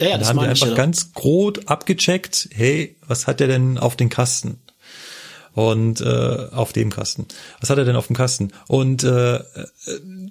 Ja, 0.01 0.09
ja, 0.09 0.19
da 0.19 0.27
haben 0.27 0.41
die 0.41 0.47
einfach 0.47 0.69
ja. 0.69 0.75
ganz 0.75 1.13
grob 1.13 1.61
abgecheckt, 1.67 2.49
hey, 2.53 2.97
was 3.07 3.29
hat 3.29 3.41
er 3.41 3.47
denn 3.47 3.79
auf 3.79 3.95
den 3.95 4.09
Kasten? 4.09 4.59
Und 5.55 6.01
äh, 6.01 6.47
auf 6.51 6.73
dem 6.73 6.91
Kasten. 6.91 7.27
Was 7.61 7.69
hat 7.69 7.77
er 7.77 7.85
denn 7.85 7.97
auf 7.97 8.07
dem 8.07 8.17
Kasten? 8.17 8.53
Und 8.69 9.05
äh, 9.05 9.41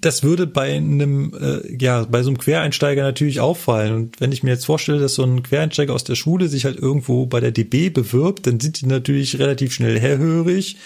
das 0.02 0.24
würde 0.24 0.48
bei 0.48 0.74
einem, 0.76 1.34
äh, 1.40 1.78
ja, 1.78 2.06
bei 2.06 2.24
so 2.24 2.30
einem 2.30 2.40
Quereinsteiger 2.40 3.04
natürlich 3.04 3.40
auffallen. 3.40 3.94
Und 3.94 4.20
wenn 4.20 4.32
ich 4.32 4.42
mir 4.42 4.50
jetzt 4.50 4.66
vorstelle, 4.66 5.00
dass 5.00 5.14
so 5.14 5.24
ein 5.24 5.44
Quereinsteiger 5.44 5.94
aus 5.94 6.04
der 6.04 6.16
Schule 6.16 6.48
sich 6.48 6.66
halt 6.66 6.78
irgendwo 6.78 7.28
bei 7.28 7.40
der 7.40 7.52
DB 7.52 7.90
bewirbt, 7.90 8.48
dann 8.48 8.60
sind 8.60 8.82
die 8.82 8.88
natürlich 8.88 9.38
relativ 9.38 9.74
schnell 9.74 10.00
hellhörig 10.00 10.78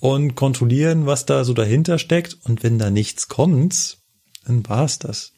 und 0.00 0.34
kontrollieren, 0.34 1.06
was 1.06 1.26
da 1.26 1.44
so 1.44 1.54
dahinter 1.54 1.98
steckt. 1.98 2.36
Und 2.44 2.64
wenn 2.64 2.78
da 2.78 2.90
nichts 2.90 3.28
kommt, 3.28 3.98
dann 4.44 4.68
war's 4.68 4.98
das. 4.98 5.32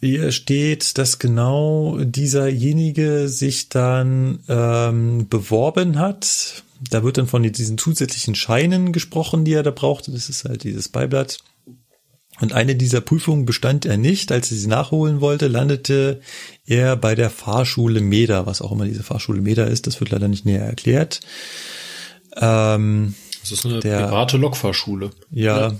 Hier 0.00 0.30
steht, 0.32 0.98
dass 0.98 1.18
genau 1.18 1.98
dieserjenige 2.00 3.28
sich 3.28 3.68
dann 3.70 4.40
ähm, 4.48 5.26
beworben 5.28 5.98
hat. 5.98 6.64
Da 6.90 7.02
wird 7.02 7.16
dann 7.16 7.26
von 7.26 7.42
diesen 7.42 7.78
zusätzlichen 7.78 8.34
Scheinen 8.34 8.92
gesprochen, 8.92 9.44
die 9.46 9.54
er 9.54 9.62
da 9.62 9.70
brauchte. 9.70 10.10
Das 10.12 10.28
ist 10.28 10.44
halt 10.44 10.64
dieses 10.64 10.88
Beiblatt. 10.90 11.38
Und 12.38 12.52
eine 12.52 12.76
dieser 12.76 13.00
Prüfungen 13.00 13.46
bestand 13.46 13.86
er 13.86 13.96
nicht. 13.96 14.30
Als 14.30 14.50
er 14.50 14.58
sie 14.58 14.66
nachholen 14.66 15.22
wollte, 15.22 15.48
landete 15.48 16.20
er 16.66 16.94
bei 16.96 17.14
der 17.14 17.30
Fahrschule 17.30 18.02
Meda, 18.02 18.44
was 18.44 18.60
auch 18.60 18.72
immer 18.72 18.84
diese 18.84 19.02
Fahrschule 19.02 19.40
Meda 19.40 19.64
ist. 19.64 19.86
Das 19.86 20.00
wird 20.00 20.10
leider 20.10 20.28
nicht 20.28 20.44
näher 20.44 20.62
erklärt. 20.66 21.20
Ähm, 22.36 23.14
Das 23.40 23.52
ist 23.52 23.64
eine 23.64 23.80
der- 23.80 24.06
private 24.08 24.36
Lokfahrschule. 24.36 25.10
Ja. 25.30 25.74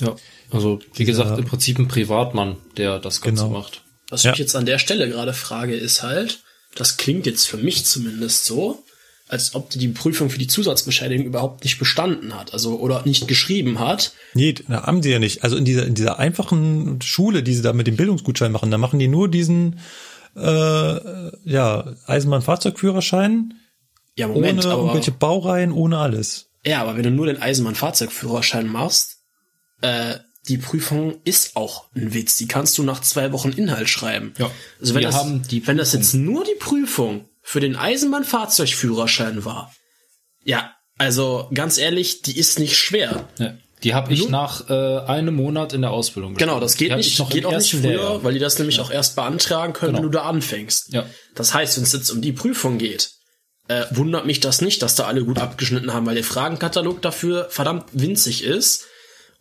Ja. 0.00 0.16
Also, 0.52 0.80
wie 0.94 1.04
gesagt, 1.04 1.30
Ja. 1.30 1.36
im 1.38 1.44
Prinzip 1.46 1.78
ein 1.78 1.88
Privatmann, 1.88 2.56
der 2.76 2.98
das 2.98 3.20
Ganze 3.20 3.44
Genau. 3.44 3.58
macht. 3.58 3.82
Was 4.10 4.24
ich 4.24 4.30
mich 4.30 4.38
jetzt 4.40 4.54
an 4.56 4.66
der 4.66 4.78
Stelle 4.78 5.08
gerade 5.08 5.32
frage, 5.32 5.74
ist 5.74 6.02
halt, 6.02 6.40
das 6.74 6.96
klingt 6.98 7.26
jetzt 7.26 7.46
für 7.48 7.56
mich 7.56 7.84
zumindest 7.86 8.44
so, 8.44 8.82
als 9.28 9.54
ob 9.54 9.70
die 9.70 9.88
Prüfung 9.88 10.28
für 10.28 10.38
die 10.38 10.46
Zusatzbescheinigung 10.46 11.24
überhaupt 11.24 11.64
nicht 11.64 11.78
bestanden 11.78 12.34
hat, 12.38 12.52
also 12.52 12.78
oder 12.78 13.02
nicht 13.06 13.26
geschrieben 13.28 13.78
hat. 13.78 14.12
Nee, 14.34 14.52
da 14.68 14.82
haben 14.82 15.02
sie 15.02 15.10
ja 15.10 15.18
nicht. 15.18 15.42
Also 15.42 15.56
in 15.56 15.64
dieser, 15.64 15.86
in 15.86 15.94
dieser 15.94 16.18
einfachen 16.18 17.00
Schule, 17.00 17.42
die 17.42 17.54
sie 17.54 17.62
da 17.62 17.72
mit 17.72 17.86
dem 17.86 17.96
Bildungsgutschein 17.96 18.52
machen, 18.52 18.70
da 18.70 18.76
machen 18.76 18.98
die 18.98 19.08
nur 19.08 19.28
diesen 19.30 19.78
äh, 20.36 20.40
ja, 21.50 21.94
Eisenbahnfahrzeugführerschein 22.06 23.54
Ja, 24.16 24.28
Moment, 24.28 24.60
ohne 24.64 24.72
aber 24.72 24.82
irgendwelche 24.82 25.12
Baureihen, 25.12 25.72
ohne 25.72 25.98
alles. 25.98 26.50
ja, 26.64 26.82
aber 26.82 26.96
wenn 26.96 27.02
du 27.04 27.10
nur 27.10 27.26
den 27.26 27.40
Eisenbahnfahrzeugführerschein 27.40 28.66
machst, 28.68 29.18
äh, 29.80 30.16
die 30.48 30.58
Prüfung 30.58 31.20
ist 31.24 31.56
auch 31.56 31.84
ein 31.94 32.14
Witz. 32.14 32.36
Die 32.36 32.48
kannst 32.48 32.76
du 32.78 32.82
nach 32.82 33.00
zwei 33.00 33.32
Wochen 33.32 33.50
Inhalt 33.50 33.88
schreiben. 33.88 34.34
Ja. 34.38 34.50
Also 34.80 34.94
wenn 34.94 35.02
das, 35.02 35.24
wenn 35.24 35.76
das 35.76 35.92
jetzt 35.92 36.14
nur 36.14 36.44
die 36.44 36.56
Prüfung 36.58 37.28
für 37.42 37.60
den 37.60 37.76
Eisenbahnfahrzeugführerschein 37.76 39.44
war, 39.44 39.72
ja, 40.44 40.72
also 40.98 41.48
ganz 41.54 41.78
ehrlich, 41.78 42.22
die 42.22 42.36
ist 42.38 42.58
nicht 42.58 42.76
schwer. 42.76 43.28
Ja. 43.38 43.54
Die 43.82 43.94
habe 43.94 44.12
ich 44.12 44.28
nach 44.28 44.70
äh, 44.70 45.00
einem 45.06 45.34
Monat 45.34 45.72
in 45.72 45.80
der 45.80 45.90
Ausbildung 45.90 46.34
Genau, 46.34 46.60
das 46.60 46.76
geht 46.76 46.94
nicht, 46.94 47.16
geht 47.30 47.46
auch 47.46 47.52
nicht 47.56 47.70
früher, 47.72 47.80
Lehrjahr. 47.82 48.22
weil 48.24 48.34
die 48.34 48.38
das 48.38 48.58
nämlich 48.58 48.78
auch 48.78 48.92
erst 48.92 49.16
beantragen 49.16 49.72
können, 49.72 49.94
Genau. 49.94 50.04
wenn 50.04 50.12
du 50.12 50.18
da 50.18 50.24
anfängst. 50.24 50.92
Ja. 50.92 51.04
Das 51.34 51.52
heißt, 51.52 51.76
wenn 51.76 51.82
es 51.84 51.92
jetzt 51.92 52.10
um 52.10 52.20
die 52.22 52.32
Prüfung 52.32 52.78
geht, 52.78 53.10
äh, 53.66 53.84
wundert 53.90 54.24
mich 54.26 54.38
das 54.38 54.60
nicht, 54.60 54.82
dass 54.82 54.94
da 54.94 55.04
alle 55.06 55.24
gut 55.24 55.38
abgeschnitten 55.38 55.92
haben, 55.92 56.06
weil 56.06 56.14
der 56.14 56.22
Fragenkatalog 56.24 57.02
dafür 57.02 57.48
verdammt 57.50 57.86
winzig 57.92 58.44
ist 58.44 58.84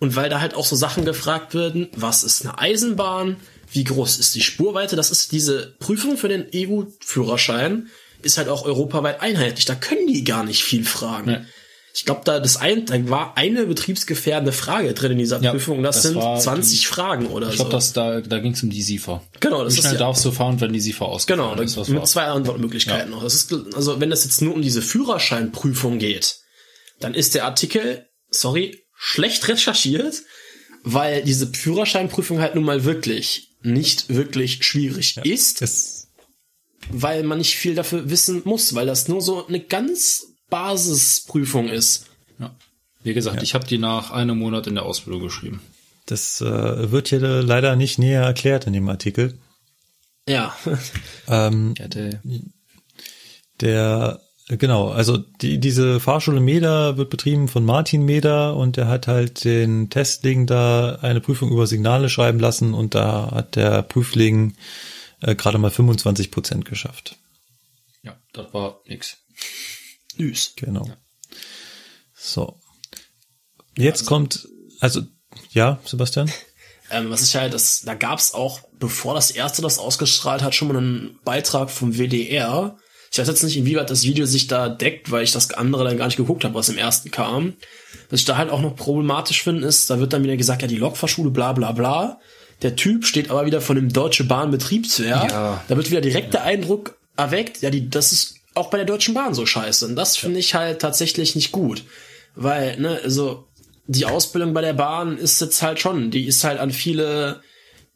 und 0.02 0.16
weil 0.18 0.30
da 0.30 0.42
halt 0.42 0.54
auch 0.56 0.66
so 0.66 0.76
Sachen 0.76 1.06
gefragt 1.06 1.54
werden, 1.54 1.88
was 1.96 2.24
ist 2.26 2.42
eine 2.46 2.60
Eisenbahn, 2.60 3.38
wie 3.72 3.86
groß 3.86 4.18
ist 4.20 4.36
die 4.36 4.42
Spurweite, 4.42 4.98
das 4.98 5.12
ist 5.12 5.32
diese 5.32 5.76
Prüfung 5.80 6.18
für 6.18 6.28
den 6.28 6.46
EU-Führerschein, 6.54 7.88
ist 8.22 8.38
halt 8.38 8.50
auch 8.50 8.66
europaweit 8.66 9.22
einheitlich, 9.22 9.66
da 9.66 9.76
können 9.76 10.08
die 10.08 10.24
gar 10.24 10.44
nicht 10.44 10.64
viel 10.64 10.84
fragen. 10.86 11.32
Nee. 11.32 11.40
Ich 11.94 12.06
glaube, 12.06 12.22
da, 12.24 12.40
das 12.40 12.56
ein, 12.56 12.86
da 12.86 13.10
war 13.10 13.36
eine 13.38 13.66
betriebsgefährdende 13.66 14.54
Frage 14.54 14.94
drin 14.94 15.12
in 15.14 15.18
dieser 15.18 15.42
Ja, 15.42 15.52
Prüfung. 15.52 15.84
Das, 15.84 15.96
das 15.98 16.04
sind 16.04 16.16
war 16.16 16.40
20 16.40 16.80
die- 16.80 16.86
Fragen 16.86 17.28
oder 17.28 17.48
Ich 17.50 17.58
so. 17.58 17.64
glaube, 17.64 17.72
das 17.74 17.92
da, 17.92 18.22
da 18.22 18.40
ging 18.40 18.54
es 18.54 18.64
um 18.64 18.70
die 18.70 18.82
SIFA. 18.82 19.22
Genau, 19.42 19.64
das 19.66 19.74
Wie 19.74 19.80
ist 19.80 19.84
schnell 19.84 19.94
ja- 19.96 20.00
darfst 20.00 20.24
du 20.24 20.32
fahren, 20.32 20.62
wenn 20.62 20.72
die 20.72 20.80
SIFA 20.80 21.04
ausgefallen 21.06 21.42
Genau, 21.50 21.56
da, 21.58 21.64
ist? 21.64 21.76
Was 21.76 21.90
mit 21.90 22.08
zwei 22.08 22.24
Antwortmöglichkeiten 22.28 23.12
noch. 23.12 23.24
Das 23.24 23.34
ist, 23.36 23.54
also 23.76 24.00
wenn 24.00 24.10
es 24.12 24.24
jetzt 24.24 24.42
nur 24.42 24.54
um 24.56 24.62
diese 24.62 24.82
Führerscheinprüfung 24.82 26.00
geht, 26.00 26.38
dann 27.02 27.14
ist 27.14 27.36
der 27.36 27.44
Artikel, 27.46 28.06
sorry, 28.30 28.81
schlecht 29.04 29.48
recherchiert, 29.48 30.22
weil 30.84 31.24
diese 31.24 31.48
Führerscheinprüfung 31.48 32.40
halt 32.40 32.54
nun 32.54 32.64
mal 32.64 32.84
wirklich 32.84 33.56
nicht 33.64 34.10
wirklich 34.10 34.64
schwierig 34.64 35.18
ist, 35.24 36.08
weil 36.92 37.24
man 37.24 37.40
nicht 37.40 37.56
viel 37.56 37.74
dafür 37.74 38.12
wissen 38.12 38.44
muss, 38.46 38.76
weil 38.76 38.86
das 38.86 39.08
nur 39.08 39.22
so 39.22 39.48
eine 39.48 39.60
ganz 39.60 40.28
Basisprüfung 40.52 41.68
ist. 41.68 42.06
Ja. 42.40 42.56
Wie 43.02 43.16
gesagt, 43.16 43.42
ich 43.42 43.56
habe 43.56 43.66
die 43.66 43.80
nach 43.80 44.12
einem 44.12 44.38
Monat 44.38 44.68
in 44.68 44.76
der 44.76 44.86
Ausbildung 44.86 45.24
geschrieben. 45.24 45.62
Das 46.06 46.40
äh, 46.40 46.92
wird 46.92 47.08
hier 47.08 47.20
leider 47.20 47.76
nicht 47.76 47.98
näher 47.98 48.22
erklärt 48.22 48.68
in 48.68 48.74
dem 48.74 48.88
Artikel. 48.88 49.40
Ja. 50.28 50.56
Ähm, 51.28 51.74
der, 53.62 54.22
genau, 54.58 54.90
also 54.90 55.18
die, 55.18 55.60
diese 55.60 56.00
Fahrschule 56.00 56.40
Meda 56.40 56.98
wird 56.98 57.10
betrieben 57.10 57.48
von 57.48 57.66
Martin 57.66 58.04
Meda 58.04 58.52
und 58.52 58.78
der 58.78 58.88
hat 58.88 59.08
halt 59.08 59.44
den 59.44 59.90
Testling 59.90 60.48
da 60.48 60.96
eine 61.02 61.22
Prüfung 61.22 61.52
über 61.52 61.68
Signale 61.68 62.10
schreiben 62.10 62.40
lassen 62.40 62.74
und 62.74 62.96
da 62.96 63.32
hat 63.32 63.56
der 63.56 63.82
Prüfling 63.84 64.56
äh, 65.22 65.36
gerade 65.36 65.58
mal 65.58 65.72
25 65.72 66.32
Prozent 66.32 66.66
geschafft. 66.66 67.18
Ja, 68.04 68.18
das 68.34 68.54
war 68.54 68.82
nix. 68.88 69.18
Nüs. 70.18 70.54
Genau. 70.56 70.88
So. 72.14 72.60
Jetzt 73.78 74.06
kommt, 74.06 74.48
also, 74.80 75.02
ja, 75.52 75.80
Sebastian? 75.86 76.32
Ähm, 76.94 77.10
was 77.10 77.24
ich 77.24 77.38
halt, 77.38 77.54
das, 77.54 77.84
da 77.86 77.94
gab's 77.94 78.34
auch, 78.34 78.60
bevor 78.78 79.14
das 79.14 79.32
erste 79.32 79.62
das 79.62 79.80
ausgestrahlt 79.80 80.42
hat, 80.42 80.54
schon 80.54 80.68
mal 80.68 80.76
einen 80.76 81.20
Beitrag 81.24 81.70
vom 81.70 81.98
WDR. 81.98 82.78
Ich 83.11 83.19
weiß 83.19 83.27
jetzt 83.27 83.43
nicht, 83.43 83.57
inwieweit 83.57 83.90
das 83.90 84.03
Video 84.03 84.25
sich 84.25 84.48
da 84.48 84.69
deckt, 84.69 85.11
weil 85.11 85.23
ich 85.23 85.33
das 85.33 85.53
andere 85.53 85.83
dann 85.83 85.98
gar 85.98 86.06
nicht 86.06 86.15
geguckt 86.15 86.45
habe, 86.45 86.56
was 86.56 86.69
im 86.69 86.77
ersten 86.77 87.11
kam. 87.11 87.53
Was 88.09 88.22
ich 88.22 88.25
da 88.25 88.38
halt 88.38 88.49
auch 88.49 88.61
noch 88.61 88.77
problematisch 88.77 89.43
finde, 89.43 89.67
ist, 89.67 89.90
da 89.90 89.99
wird 89.99 90.14
dann 90.14 90.23
wieder 90.23 90.38
gesagt, 90.38 90.61
ja, 90.61 90.67
die 90.69 90.77
Lokfahrschule, 90.77 91.30
bla 91.30 91.51
bla 91.51 91.73
bla. 91.73 92.22
Der 92.61 92.77
Typ 92.77 93.06
steht 93.06 93.30
aber 93.30 93.45
wieder 93.45 93.59
von 93.59 93.75
dem 93.75 93.91
Deutsche 93.91 94.23
Bahn 94.23 94.49
Betriebswehr. 94.49 95.27
Ja. 95.30 95.64
Da 95.67 95.75
wird 95.75 95.91
wieder 95.91 95.99
direkt 95.99 96.33
der 96.33 96.43
Eindruck 96.43 96.98
erweckt, 97.17 97.61
ja, 97.61 97.69
die, 97.69 97.90
das 97.90 98.14
ist 98.14 98.35
auch 98.53 98.69
bei 98.69 98.77
der 98.77 98.85
Deutschen 98.85 99.14
Bahn 99.14 99.33
so 99.33 99.45
scheiße. 99.45 99.88
Und 99.88 99.98
das 99.98 100.15
finde 100.15 100.40
ich 100.40 100.56
halt 100.56 100.80
tatsächlich 100.80 101.35
nicht 101.35 101.51
gut. 101.51 101.83
Weil, 102.35 102.80
ne, 102.80 103.01
also, 103.03 103.45
die 103.88 104.06
Ausbildung 104.06 104.53
bei 104.53 104.61
der 104.61 104.73
Bahn 104.73 105.17
ist 105.17 105.41
jetzt 105.41 105.61
halt 105.61 105.81
schon, 105.81 106.11
die 106.11 106.27
ist 106.27 106.45
halt 106.45 106.59
an 106.59 106.72
viele 106.72 107.41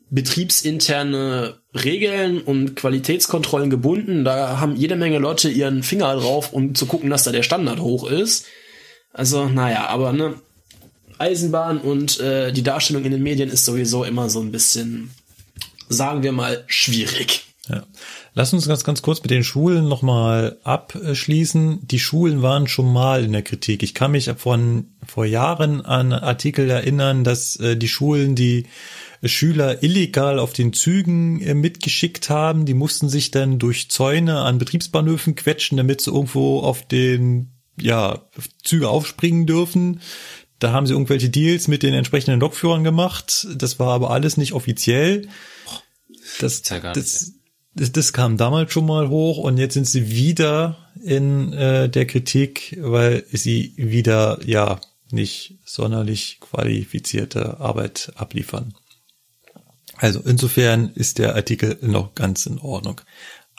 betriebsinterne 0.10 1.56
Regeln 1.74 2.42
und 2.42 2.76
Qualitätskontrollen 2.76 3.70
gebunden. 3.70 4.24
Da 4.24 4.60
haben 4.60 4.76
jede 4.76 4.96
Menge 4.96 5.20
Leute 5.20 5.50
ihren 5.50 5.84
Finger 5.84 6.16
drauf, 6.16 6.54
um 6.54 6.76
zu 6.76 6.86
gucken, 6.86 7.10
dass 7.10 7.24
da 7.24 7.32
der 7.32 7.44
Standard 7.44 7.80
hoch 7.80 8.10
ist. 8.10 8.46
Also, 9.14 9.48
naja, 9.48 9.88
aber 9.88 10.14
ne, 10.14 10.36
Eisenbahn 11.18 11.80
und 11.80 12.20
äh, 12.20 12.52
die 12.52 12.64
Darstellung 12.64 13.06
in 13.06 13.12
den 13.12 13.24
Medien 13.24 13.50
ist 13.50 13.66
sowieso 13.66 14.04
immer 14.04 14.30
so 14.30 14.42
ein 14.42 14.52
bisschen, 14.52 15.12
sagen 15.90 16.24
wir 16.24 16.32
mal, 16.32 16.64
schwierig. 16.68 17.46
Ja. 17.70 17.84
Lass 18.36 18.54
uns 18.54 18.68
ganz, 18.68 18.84
ganz 18.84 19.02
kurz 19.02 19.22
mit 19.22 19.32
den 19.32 19.44
Schulen 19.44 19.88
nochmal 19.88 20.58
abschließen. 20.64 21.88
Die 21.88 22.00
Schulen 22.00 22.42
waren 22.42 22.68
schon 22.68 22.92
mal 22.92 23.24
in 23.24 23.32
der 23.32 23.42
Kritik. 23.42 23.82
Ich 23.82 23.94
kann 23.94 24.12
mich 24.12 24.30
von 24.38 24.88
vor 25.08 25.26
Jahren 25.26 25.84
an 25.84 26.14
Artikel 26.14 26.70
erinnern, 26.70 27.24
dass 27.24 27.56
äh, 27.56 27.78
die 27.78 27.88
Schulen 27.88 28.36
die 28.36 28.66
Schüler 29.28 29.84
illegal 29.84 30.40
auf 30.40 30.54
den 30.54 30.74
Zügen 30.74 31.42
äh, 31.42 31.54
mitgeschickt 31.54 32.30
haben. 32.30 32.66
Die 32.66 32.74
mussten 32.74 33.10
sich 33.10 33.32
dann 33.32 33.60
durch 33.60 33.90
Zäune 33.90 34.40
an 34.40 34.58
Betriebsbahnhöfen 34.58 35.36
quetschen, 35.36 35.78
damit 35.78 36.02
sie 36.02 36.12
irgendwo 36.12 36.60
auf 36.60 36.88
den 36.88 37.52
ja, 37.80 38.28
Züge 38.64 38.90
aufspringen 38.90 39.46
dürfen. 39.46 40.02
Da 40.60 40.72
haben 40.72 40.88
sie 40.88 40.94
irgendwelche 40.94 41.30
Deals 41.30 41.68
mit 41.68 41.84
den 41.84 41.94
entsprechenden 41.94 42.40
Lokführern 42.40 42.84
gemacht. 42.84 43.48
Das 43.56 43.80
war 43.80 43.90
aber 43.90 44.12
alles 44.12 44.38
nicht 44.38 44.54
offiziell. 44.54 45.28
Das, 46.40 46.70
nicht, 46.70 46.84
das, 46.84 47.34
das, 47.74 47.92
das 47.92 48.14
kam 48.14 48.38
damals 48.38 48.72
schon 48.72 48.86
mal 48.86 49.10
hoch 49.10 49.38
und 49.38 49.58
jetzt 49.58 49.74
sind 49.74 49.88
sie 49.88 50.10
wieder 50.12 50.78
in 51.04 51.54
äh, 51.54 51.90
der 51.90 52.06
Kritik, 52.06 52.78
weil 52.82 53.26
sie 53.32 53.74
wieder 53.76 54.40
ja 54.46 54.80
nicht 55.12 55.60
sonderlich 55.66 56.40
qualifizierte 56.40 57.60
Arbeit 57.60 58.12
abliefern. 58.16 58.74
Also 59.98 60.22
insofern 60.22 60.90
ist 60.90 61.20
der 61.20 61.36
Artikel 61.36 61.78
noch 61.82 62.16
ganz 62.16 62.46
in 62.46 62.60
Ordnung. 62.60 63.02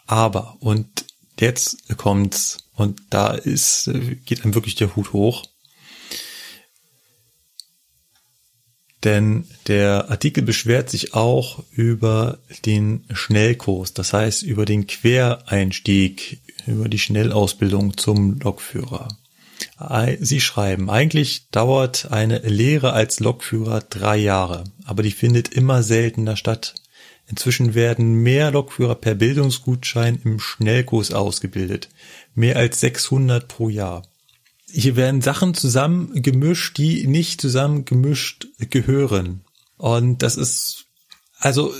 Aber 0.07 0.57
und 0.61 1.05
jetzt 1.41 1.97
kommt's 1.97 2.59
und 2.75 3.01
da 3.11 3.35
ist 3.35 3.91
geht 4.27 4.45
einem 4.45 4.55
wirklich 4.55 4.75
der 4.75 4.95
Hut 4.97 5.13
hoch. 5.13 5.45
Denn 9.05 9.47
der 9.69 10.11
Artikel 10.11 10.43
beschwert 10.43 10.91
sich 10.91 11.15
auch 11.15 11.63
über 11.71 12.39
den 12.65 13.05
Schnellkurs, 13.13 13.95
das 13.95 14.13
heißt 14.13 14.43
über 14.43 14.65
den 14.65 14.87
Quereinstieg, 14.87 16.41
über 16.67 16.89
die 16.89 16.99
Schnellausbildung 16.99 17.97
zum 17.97 18.41
Lokführer. 18.41 19.09
Sie 20.21 20.41
schreiben, 20.41 20.91
eigentlich 20.91 21.49
dauert 21.51 22.11
eine 22.11 22.39
Lehre 22.39 22.93
als 22.93 23.21
Lokführer 23.21 23.81
drei 23.81 24.17
Jahre, 24.17 24.65
aber 24.85 25.03
die 25.03 25.13
findet 25.13 25.49
immer 25.49 25.83
seltener 25.83 26.37
statt. 26.37 26.75
Inzwischen 27.29 27.75
werden 27.75 28.23
mehr 28.23 28.53
Lokführer 28.53 28.95
per 28.95 29.15
Bildungsgutschein 29.15 30.21
im 30.25 30.39
Schnellkurs 30.39 31.13
ausgebildet. 31.13 31.89
Mehr 32.35 32.57
als 32.57 32.81
600 32.81 33.49
pro 33.49 33.69
Jahr. 33.69 34.03
Hier 34.71 34.97
werden 34.97 35.23
Sachen 35.23 35.55
zusammengemischt, 35.55 36.79
die 36.79 37.07
nicht 37.07 37.41
zusammengemischt 37.41 38.47
gehören. 38.71 39.45
Und 39.77 40.23
das 40.23 40.37
ist, 40.37 40.87
also, 41.39 41.75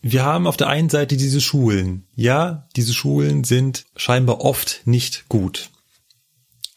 wir 0.00 0.24
haben 0.24 0.46
auf 0.46 0.56
der 0.56 0.68
einen 0.68 0.88
Seite 0.88 1.16
diese 1.16 1.40
Schulen. 1.40 2.06
Ja, 2.14 2.68
diese 2.76 2.94
Schulen 2.94 3.44
sind 3.44 3.84
scheinbar 3.96 4.40
oft 4.40 4.82
nicht 4.84 5.28
gut. 5.28 5.70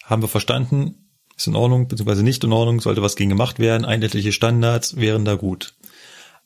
Haben 0.06 0.22
wir 0.22 0.30
verstanden. 0.30 1.10
ist 1.36 1.48
in 1.48 1.56
Ordnung, 1.56 1.88
beziehungsweise 1.88 2.24
nicht 2.24 2.44
in 2.44 2.54
Ordnung, 2.54 2.80
sollte 2.80 3.02
was 3.02 3.16
gegen 3.16 3.32
gemacht 3.32 3.60
werden, 3.60 3.86
einheitliche 3.86 4.32
Standards 4.32 4.96
wären 4.96 5.26
da 5.26 5.36
gut. 5.36 5.74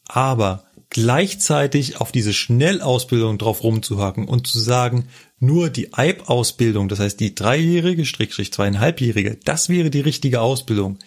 Aber 0.06 0.64
gleichzeitig 0.90 2.02
auf 2.02 2.12
diese 2.12 2.34
Schnellausbildung 2.34 3.38
drauf 3.38 3.64
rumzuhacken 3.64 4.28
und 4.28 4.48
zu 4.48 4.60
sagen, 4.60 5.08
nur 5.40 5.70
die 5.70 5.94
EIB-Ausbildung, 5.94 6.90
das 6.90 7.00
heißt 7.00 7.20
die 7.20 7.36
dreijährige, 7.36 8.06
Strickstrich 8.06 8.52
zweieinhalbjährige, 8.52 9.38
das 9.46 9.70
wäre 9.70 9.90
die 9.92 10.02
richtige 10.02 10.42
Ausbildung. 10.42 10.98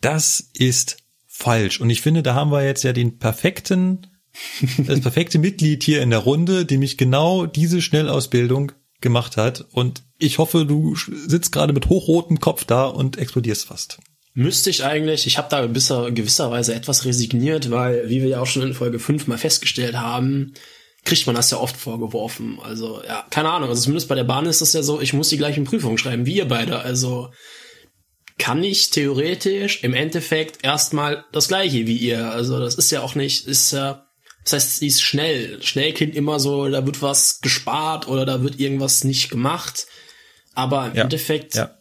Das 0.00 0.50
ist 0.54 0.96
falsch. 1.26 1.80
Und 1.80 1.90
ich 1.90 2.00
finde, 2.00 2.22
da 2.22 2.34
haben 2.34 2.50
wir 2.50 2.64
jetzt 2.64 2.84
ja 2.84 2.92
den 2.92 3.18
perfekten, 3.18 4.06
das 4.86 5.00
perfekte 5.00 5.38
Mitglied 5.38 5.82
hier 5.82 6.00
in 6.00 6.10
der 6.10 6.20
Runde, 6.20 6.64
dem 6.64 6.82
ich 6.82 6.96
genau 6.96 7.44
diese 7.44 7.82
Schnellausbildung 7.82 8.72
gemacht 9.00 9.36
hat. 9.36 9.66
Und 9.72 10.02
ich 10.18 10.38
hoffe, 10.38 10.64
du 10.66 10.94
sitzt 10.96 11.52
gerade 11.52 11.72
mit 11.72 11.88
hochrotem 11.88 12.40
Kopf 12.40 12.64
da 12.64 12.86
und 12.86 13.16
explodierst 13.16 13.66
fast. 13.66 13.98
Müsste 14.34 14.70
ich 14.70 14.84
eigentlich, 14.84 15.26
ich 15.26 15.38
habe 15.38 15.48
da 15.50 15.66
bisher 15.66 16.10
gewisserweise 16.10 16.74
etwas 16.74 17.04
resigniert, 17.04 17.70
weil, 17.70 18.08
wie 18.08 18.22
wir 18.22 18.28
ja 18.28 18.40
auch 18.40 18.46
schon 18.46 18.62
in 18.62 18.74
Folge 18.74 18.98
5 18.98 19.26
mal 19.26 19.38
festgestellt 19.38 19.96
haben, 19.96 20.54
kriegt 21.04 21.26
man 21.26 21.34
das 21.34 21.50
ja 21.50 21.58
oft 21.58 21.76
vorgeworfen. 21.76 22.58
Also, 22.62 23.02
ja, 23.04 23.24
keine 23.30 23.50
Ahnung. 23.50 23.68
Also 23.68 23.82
zumindest 23.82 24.08
bei 24.08 24.14
der 24.14 24.24
Bahn 24.24 24.46
ist 24.46 24.60
es 24.60 24.72
ja 24.72 24.82
so, 24.82 25.00
ich 25.00 25.12
muss 25.12 25.28
die 25.28 25.38
gleichen 25.38 25.64
Prüfungen 25.64 25.98
schreiben 25.98 26.26
wie 26.26 26.36
ihr 26.36 26.46
beide. 26.46 26.80
Also 26.80 27.30
kann 28.38 28.62
ich 28.62 28.90
theoretisch 28.90 29.82
im 29.82 29.94
Endeffekt 29.94 30.64
erstmal 30.64 31.24
das 31.32 31.48
gleiche 31.48 31.86
wie 31.86 31.96
ihr. 31.96 32.30
Also 32.30 32.60
das 32.60 32.76
ist 32.76 32.90
ja 32.90 33.02
auch 33.02 33.14
nicht, 33.14 33.46
ist 33.46 33.72
ja, 33.72 34.07
das 34.44 34.52
heißt, 34.54 34.76
sie 34.78 34.86
ist 34.86 35.02
schnell. 35.02 35.62
Schnell 35.62 35.92
klingt 35.92 36.14
immer 36.14 36.40
so, 36.40 36.68
da 36.68 36.84
wird 36.86 37.02
was 37.02 37.40
gespart 37.40 38.08
oder 38.08 38.24
da 38.24 38.42
wird 38.42 38.58
irgendwas 38.58 39.04
nicht 39.04 39.30
gemacht. 39.30 39.86
Aber 40.54 40.86
im 40.86 40.96
Ja, 40.96 41.02
Endeffekt 41.04 41.54
ja. 41.54 41.74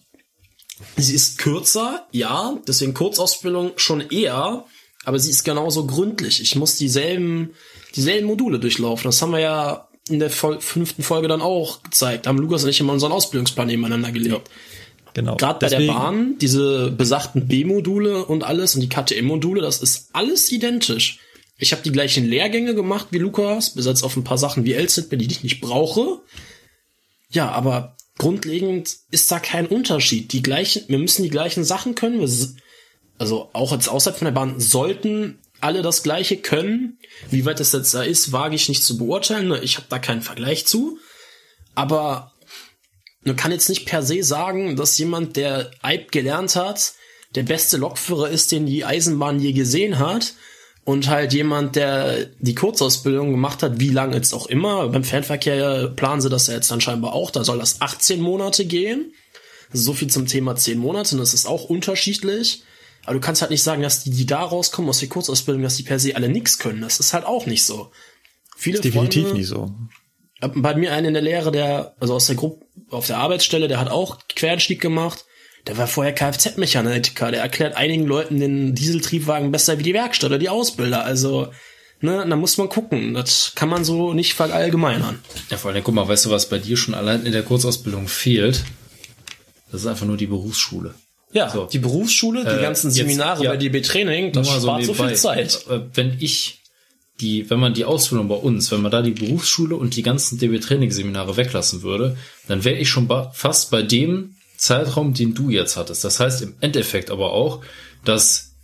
Sie 0.96 1.16
ist 1.16 1.40
kürzer, 1.40 2.08
ja, 2.12 2.56
deswegen 2.68 2.94
Kurzausbildung 2.94 3.72
schon 3.78 4.02
eher, 4.12 4.66
aber 5.06 5.18
sie 5.20 5.32
ist 5.32 5.44
genauso 5.44 5.88
gründlich. 5.88 6.42
Ich 6.42 6.56
muss 6.56 6.76
dieselben, 6.76 7.56
dieselben 7.96 8.28
Module 8.28 8.60
durchlaufen. 8.60 9.06
Das 9.06 9.22
haben 9.22 9.32
wir 9.32 9.40
ja 9.40 9.88
in 10.10 10.20
der 10.20 10.30
Fol 10.30 10.60
fünften 10.62 11.04
Folge 11.04 11.28
dann 11.28 11.42
auch 11.42 11.82
gezeigt. 11.84 12.26
Da 12.26 12.30
haben 12.30 12.38
Lukas 12.38 12.64
und 12.64 12.70
ich 12.70 12.80
immer 12.80 12.94
unseren 12.94 13.12
Ausbildungsplan 13.12 13.68
nebeneinander 13.68 14.12
gelegt. 14.12 14.50
Genau. 15.14 15.36
Gerade 15.36 15.60
bei 15.60 15.70
der 15.70 15.88
Bahn, 15.88 16.38
diese 16.38 16.92
besagten 16.92 17.48
B-Module 17.48 18.26
und 18.26 18.44
alles 18.44 18.76
und 18.76 18.82
die 18.82 18.90
KTM-Module, 18.90 19.62
das 19.62 19.82
ist 19.82 20.10
alles 20.14 20.52
identisch. 20.52 21.20
Ich 21.58 21.72
habe 21.72 21.82
die 21.82 21.92
gleichen 21.92 22.26
Lehrgänge 22.26 22.76
gemacht 22.76 23.08
wie 23.12 23.18
Lukas, 23.18 23.72
besetzt 23.72 24.04
auf 24.04 24.16
ein 24.16 24.24
paar 24.24 24.38
Sachen 24.38 24.64
wie 24.66 24.74
LZB, 24.74 25.18
die 25.18 25.32
ich 25.32 25.44
nicht 25.44 25.60
brauche. 25.62 26.22
Ja, 27.30 27.50
aber 27.52 27.98
grundlegend 28.18 28.96
ist 29.12 29.32
da 29.32 29.40
kein 29.40 29.68
Unterschied. 29.68 30.34
Die 30.34 30.44
gleichen, 30.44 30.84
wir 30.88 31.00
müssen 31.00 31.24
die 31.24 31.30
gleichen 31.30 31.64
Sachen 31.64 31.96
können. 31.96 32.20
Wir, 32.20 32.56
also 33.18 33.50
auch 33.54 33.72
jetzt 33.72 33.90
außerhalb 33.90 34.18
von 34.18 34.26
der 34.26 34.34
Bahn 34.34 34.60
sollten 34.60 35.40
alle 35.60 35.82
das 35.82 36.04
Gleiche 36.04 36.38
können. 36.38 37.00
Wie 37.30 37.46
weit 37.46 37.60
das 37.60 37.72
jetzt 37.72 37.94
da 37.94 38.04
ist, 38.04 38.32
wage 38.32 38.56
ich 38.56 38.70
nicht 38.70 38.84
zu 38.84 38.98
beurteilen. 38.98 39.48
ne? 39.48 39.60
Ich 39.62 39.78
habe 39.78 39.88
da 39.90 39.98
keinen 40.00 40.22
Vergleich 40.22 40.68
zu. 40.68 41.00
Aber 41.74 42.34
man 43.22 43.36
kann 43.36 43.52
jetzt 43.52 43.70
nicht 43.70 43.86
per 43.86 44.04
se 44.04 44.24
sagen, 44.24 44.76
dass 44.76 44.98
jemand, 44.98 45.36
der 45.36 45.72
EIB 45.82 46.12
gelernt 46.12 46.56
hat, 46.56 46.94
der 47.36 47.44
beste 47.44 47.78
Lokführer 47.78 48.30
ist, 48.30 48.52
den 48.52 48.66
die 48.66 48.86
Eisenbahn 48.86 49.40
je 49.40 49.54
gesehen 49.54 50.00
hat. 50.00 50.34
Und 50.88 51.10
halt 51.10 51.34
jemand, 51.34 51.76
der 51.76 52.28
die 52.40 52.56
Kurzausbildung 52.56 53.32
gemacht 53.32 53.62
hat, 53.62 53.78
wie 53.82 53.90
lange 53.90 54.16
jetzt 54.16 54.32
auch 54.34 54.48
immer. 54.48 54.88
Beim 54.88 55.04
Fernverkehr 55.04 55.90
planen 55.94 56.22
sie 56.22 56.30
das 56.30 56.48
ja 56.48 56.54
jetzt 56.54 56.72
dann 56.72 56.80
scheinbar 56.80 57.12
auch. 57.12 57.30
Da 57.30 57.44
soll 57.44 57.60
das 57.60 57.82
18 57.82 58.22
Monate 58.22 58.64
gehen. 58.64 59.12
So 59.74 59.92
viel 59.94 60.08
zum 60.10 60.28
Thema 60.28 60.56
10 60.56 60.78
Monate. 60.78 61.16
Und 61.16 61.20
das 61.20 61.34
ist 61.34 61.46
auch 61.46 61.66
unterschiedlich. 61.66 62.64
Aber 63.04 63.16
du 63.16 63.20
kannst 63.20 63.42
halt 63.42 63.52
nicht 63.52 63.64
sagen, 63.64 63.82
dass 63.82 64.06
die, 64.06 64.12
die 64.12 64.26
da 64.26 64.40
rauskommen 64.42 64.88
aus 64.90 65.00
der 65.00 65.10
Kurzausbildung, 65.10 65.62
dass 65.62 65.76
die 65.76 65.84
per 65.84 66.00
se 66.00 66.16
alle 66.16 66.30
nix 66.30 66.58
können. 66.58 66.80
Das 66.80 67.02
ist 67.02 67.14
halt 67.14 67.26
auch 67.26 67.48
nicht 67.48 67.66
so. 67.66 67.92
Viele 68.56 68.76
Ist 68.78 68.86
definitiv 68.86 69.24
Freunde- 69.24 69.40
nicht 69.40 69.50
so. 69.50 69.70
bei 70.40 70.74
mir 70.76 70.94
einen 70.94 71.08
in 71.08 71.14
der 71.16 71.22
Lehre, 71.24 71.52
der, 71.52 71.96
also 72.00 72.14
aus 72.16 72.28
der 72.28 72.38
Gruppe, 72.38 72.66
auf 72.92 73.08
der 73.08 73.18
Arbeitsstelle, 73.18 73.68
der 73.68 73.82
hat 73.82 73.90
auch 73.90 74.20
Quereinstieg 74.34 74.80
gemacht. 74.80 75.26
Der 75.68 75.78
war 75.78 75.88
vorher 75.88 76.14
Kfz-Mechaniker. 76.14 77.32
Der 77.32 77.42
erklärt 77.42 77.76
einigen 77.76 78.06
Leuten 78.06 78.40
den 78.40 78.74
Dieseltriebwagen 78.76 79.52
besser 79.52 79.78
wie 79.80 79.84
die 79.84 79.94
Werkstatt 79.94 80.30
oder 80.30 80.40
die 80.40 80.50
Ausbilder. 80.50 81.04
Also, 81.04 81.50
ne, 82.02 82.26
da 82.28 82.36
muss 82.36 82.58
man 82.58 82.70
gucken. 82.70 83.14
Das 83.14 83.52
kann 83.56 83.70
man 83.70 83.84
so 83.84 84.14
nicht 84.14 84.34
verallgemeinern. 84.34 85.20
Ja, 85.50 85.58
vor 85.58 85.72
allem, 85.72 85.84
guck 85.84 85.94
mal, 85.94 86.08
weißt 86.08 86.26
du, 86.26 86.30
was 86.30 86.48
bei 86.50 86.58
dir 86.60 86.78
schon 86.78 86.94
allein 86.94 87.26
in 87.26 87.32
der 87.34 87.44
Kurzausbildung 87.44 88.08
fehlt? 88.08 88.64
Das 89.72 89.82
ist 89.82 89.88
einfach 89.88 90.06
nur 90.06 90.16
die 90.18 90.28
Berufsschule. 90.28 90.96
Ja, 91.34 91.68
die 91.72 91.80
Berufsschule, 91.80 92.46
die 92.46 92.50
Äh, 92.52 92.62
ganzen 92.62 92.88
jetzt- 92.88 92.96
Seminare 92.96 93.44
ja, 93.44 93.50
bei 93.52 93.58
DB 93.58 93.82
Training, 93.82 94.32
das 94.32 94.48
spart 94.48 94.64
so 94.86 94.92
nebenbei. 94.94 95.08
viel 95.10 95.18
Zeit. 95.18 95.66
Äh, 95.70 95.82
Wenn 95.94 96.16
ich 96.22 96.62
die, 97.20 97.50
wenn 97.50 97.60
man 97.60 97.74
die 97.74 97.84
Ausbildung 97.84 98.30
bei 98.30 98.36
uns, 98.36 98.72
wenn 98.72 98.82
man 98.82 98.92
da 98.92 99.02
die 99.02 99.12
Berufsschule 99.12 99.76
und 99.76 99.98
die 99.98 100.04
ganzen 100.04 100.38
DB 100.38 100.60
Training 100.60 100.92
Seminare 100.92 101.36
weglassen 101.36 101.82
würde, 101.82 102.16
dann 102.48 102.64
wäre 102.64 102.78
ich 102.78 102.90
schon 102.90 103.10
fast 103.34 103.72
bei 103.72 103.82
dem 103.82 104.36
Zeitraum, 104.58 105.14
den 105.14 105.34
du 105.34 105.50
jetzt 105.50 105.78
hattest. 105.78 106.04
Das 106.04 106.20
heißt 106.20 106.42
im 106.42 106.56
Endeffekt 106.60 107.10
aber 107.12 107.34
auch, 107.34 107.62
dass 108.06 108.56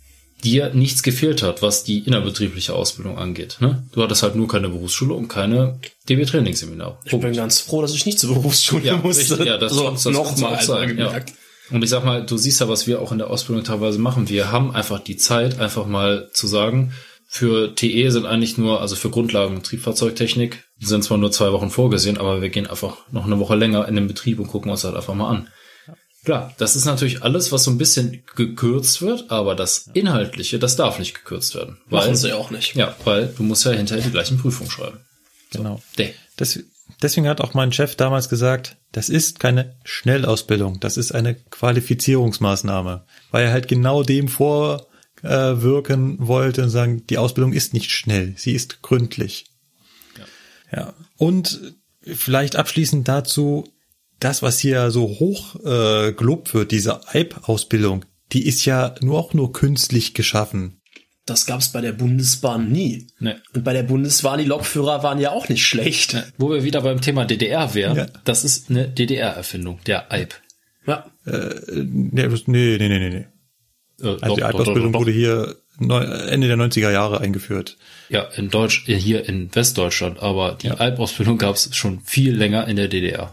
dir 0.42 0.74
nichts 0.74 1.02
gefehlt 1.02 1.42
hat, 1.42 1.62
was 1.62 1.84
die 1.84 2.00
innerbetriebliche 2.00 2.74
Ausbildung 2.74 3.18
angeht. 3.18 3.56
Ne? 3.60 3.84
Du 3.92 4.02
hattest 4.02 4.22
halt 4.22 4.36
nur 4.36 4.46
keine 4.46 4.68
Berufsschule 4.68 5.14
und 5.14 5.28
keine 5.28 5.78
DB 6.08 6.26
Training 6.26 6.54
Seminare. 6.54 6.98
Ich 7.04 7.18
bin 7.18 7.32
ganz 7.32 7.60
froh, 7.60 7.80
dass 7.80 7.94
ich 7.94 8.04
nicht 8.04 8.18
zur 8.18 8.34
Berufsschule 8.34 8.84
Ja, 8.84 8.96
musste. 8.98 9.38
richtig, 9.38 9.46
ja, 9.46 9.56
das, 9.56 9.72
so, 9.72 9.90
das, 9.90 10.02
das 10.02 10.12
noch 10.12 10.24
kannst 10.24 10.38
du 10.38 10.42
mal 10.42 10.48
auch 10.48 10.58
einmal 10.60 10.66
sagen, 10.66 10.98
ja. 10.98 11.20
Und 11.70 11.82
ich 11.82 11.88
sag 11.88 12.04
mal, 12.04 12.26
du 12.26 12.36
siehst 12.36 12.60
ja, 12.60 12.68
was 12.68 12.86
wir 12.86 13.00
auch 13.00 13.10
in 13.10 13.18
der 13.18 13.30
Ausbildung 13.30 13.64
teilweise 13.64 13.98
machen. 13.98 14.28
Wir 14.28 14.52
haben 14.52 14.74
einfach 14.74 14.98
die 15.00 15.16
Zeit, 15.16 15.58
einfach 15.58 15.86
mal 15.86 16.28
zu 16.32 16.46
sagen, 16.46 16.92
für 17.26 17.74
TE 17.74 18.10
sind 18.10 18.26
eigentlich 18.26 18.58
nur, 18.58 18.82
also 18.82 18.96
für 18.96 19.08
Grundlagen 19.08 19.62
Triebfahrzeugtechnik, 19.62 20.64
sind 20.78 21.02
zwar 21.04 21.16
nur 21.16 21.32
zwei 21.32 21.52
Wochen 21.52 21.70
vorgesehen, 21.70 22.18
aber 22.18 22.42
wir 22.42 22.50
gehen 22.50 22.66
einfach 22.66 22.98
noch 23.10 23.24
eine 23.24 23.38
Woche 23.38 23.56
länger 23.56 23.88
in 23.88 23.94
den 23.94 24.06
Betrieb 24.06 24.38
und 24.38 24.48
gucken 24.48 24.70
uns 24.70 24.84
halt 24.84 24.94
einfach 24.94 25.14
mal 25.14 25.30
an. 25.30 25.48
Klar, 26.24 26.54
das 26.56 26.74
ist 26.74 26.86
natürlich 26.86 27.22
alles, 27.22 27.52
was 27.52 27.64
so 27.64 27.70
ein 27.70 27.76
bisschen 27.76 28.22
gekürzt 28.34 29.02
wird, 29.02 29.30
aber 29.30 29.54
das 29.54 29.90
Inhaltliche, 29.92 30.58
das 30.58 30.76
darf 30.76 30.98
nicht 30.98 31.14
gekürzt 31.14 31.54
werden. 31.54 31.78
Machen 31.88 32.16
sie 32.16 32.32
auch 32.32 32.50
nicht. 32.50 32.74
Ja, 32.74 32.96
weil 33.04 33.28
du 33.28 33.42
musst 33.42 33.64
ja 33.64 33.72
hinterher 33.72 34.02
die 34.02 34.10
gleichen 34.10 34.38
Prüfungen 34.38 34.70
schreiben. 34.70 35.00
Genau. 35.52 35.82
Nee. 35.98 36.14
Das, 36.36 36.58
deswegen 37.02 37.28
hat 37.28 37.42
auch 37.42 37.52
mein 37.52 37.72
Chef 37.72 37.94
damals 37.96 38.30
gesagt, 38.30 38.78
das 38.92 39.10
ist 39.10 39.38
keine 39.38 39.76
Schnellausbildung, 39.84 40.80
das 40.80 40.96
ist 40.96 41.12
eine 41.12 41.34
Qualifizierungsmaßnahme, 41.34 43.04
weil 43.30 43.44
er 43.44 43.52
halt 43.52 43.68
genau 43.68 44.02
dem 44.02 44.28
vorwirken 44.28 46.16
wollte 46.26 46.62
und 46.62 46.70
sagen, 46.70 47.06
die 47.08 47.18
Ausbildung 47.18 47.52
ist 47.52 47.74
nicht 47.74 47.90
schnell, 47.90 48.34
sie 48.36 48.52
ist 48.52 48.82
gründlich. 48.82 49.46
Ja. 50.72 50.94
Und 51.16 51.74
vielleicht 52.02 52.56
abschließend 52.56 53.06
dazu, 53.06 53.68
das, 54.24 54.42
was 54.42 54.58
hier 54.58 54.90
so 54.90 55.02
hoch 55.02 55.56
äh, 55.64 56.12
gelobt 56.12 56.54
wird, 56.54 56.70
diese 56.70 57.00
EIB-Ausbildung, 57.12 58.04
die 58.32 58.46
ist 58.46 58.64
ja 58.64 58.94
nur 59.00 59.18
auch 59.18 59.34
nur 59.34 59.52
künstlich 59.52 60.14
geschaffen. 60.14 60.80
Das 61.26 61.46
gab's 61.46 61.72
bei 61.72 61.80
der 61.80 61.92
Bundesbahn 61.92 62.70
nie. 62.70 63.06
Nee. 63.18 63.34
Und 63.54 63.64
bei 63.64 63.72
der 63.72 63.82
Bundesbahn, 63.82 64.38
die 64.38 64.44
Lokführer 64.44 65.02
waren 65.02 65.20
ja 65.20 65.30
auch 65.30 65.48
nicht 65.48 65.66
schlecht. 65.66 66.16
Wo 66.36 66.50
wir 66.50 66.64
wieder 66.64 66.82
beim 66.82 67.00
Thema 67.00 67.24
DDR 67.24 67.74
wären, 67.74 68.10
das 68.24 68.44
ist 68.44 68.70
eine 68.70 68.88
DDR-Erfindung, 68.88 69.78
der 69.86 70.12
EIB. 70.12 70.34
Ja. 70.86 71.06
Äh, 71.26 71.54
nee, 71.72 72.26
nee, 72.26 72.76
nee, 72.78 72.88
nee, 72.88 73.08
nee. 73.10 73.26
Äh, 74.02 74.16
Also 74.20 74.36
doch, 74.36 74.74
die 74.74 74.80
doch. 74.80 74.92
wurde 74.94 75.12
hier 75.12 75.56
neu, 75.78 76.02
Ende 76.02 76.48
der 76.48 76.56
90er 76.56 76.90
Jahre 76.90 77.20
eingeführt. 77.20 77.78
Ja, 78.10 78.22
in 78.36 78.50
Deutsch, 78.50 78.84
hier 78.86 79.26
in 79.26 79.54
Westdeutschland, 79.54 80.20
aber 80.20 80.58
die 80.60 80.70
Alpausbildung 80.70 81.38
gab 81.38 81.56
es 81.56 81.74
schon 81.74 82.00
viel 82.00 82.34
länger 82.34 82.68
in 82.68 82.76
der 82.76 82.88
DDR. 82.88 83.32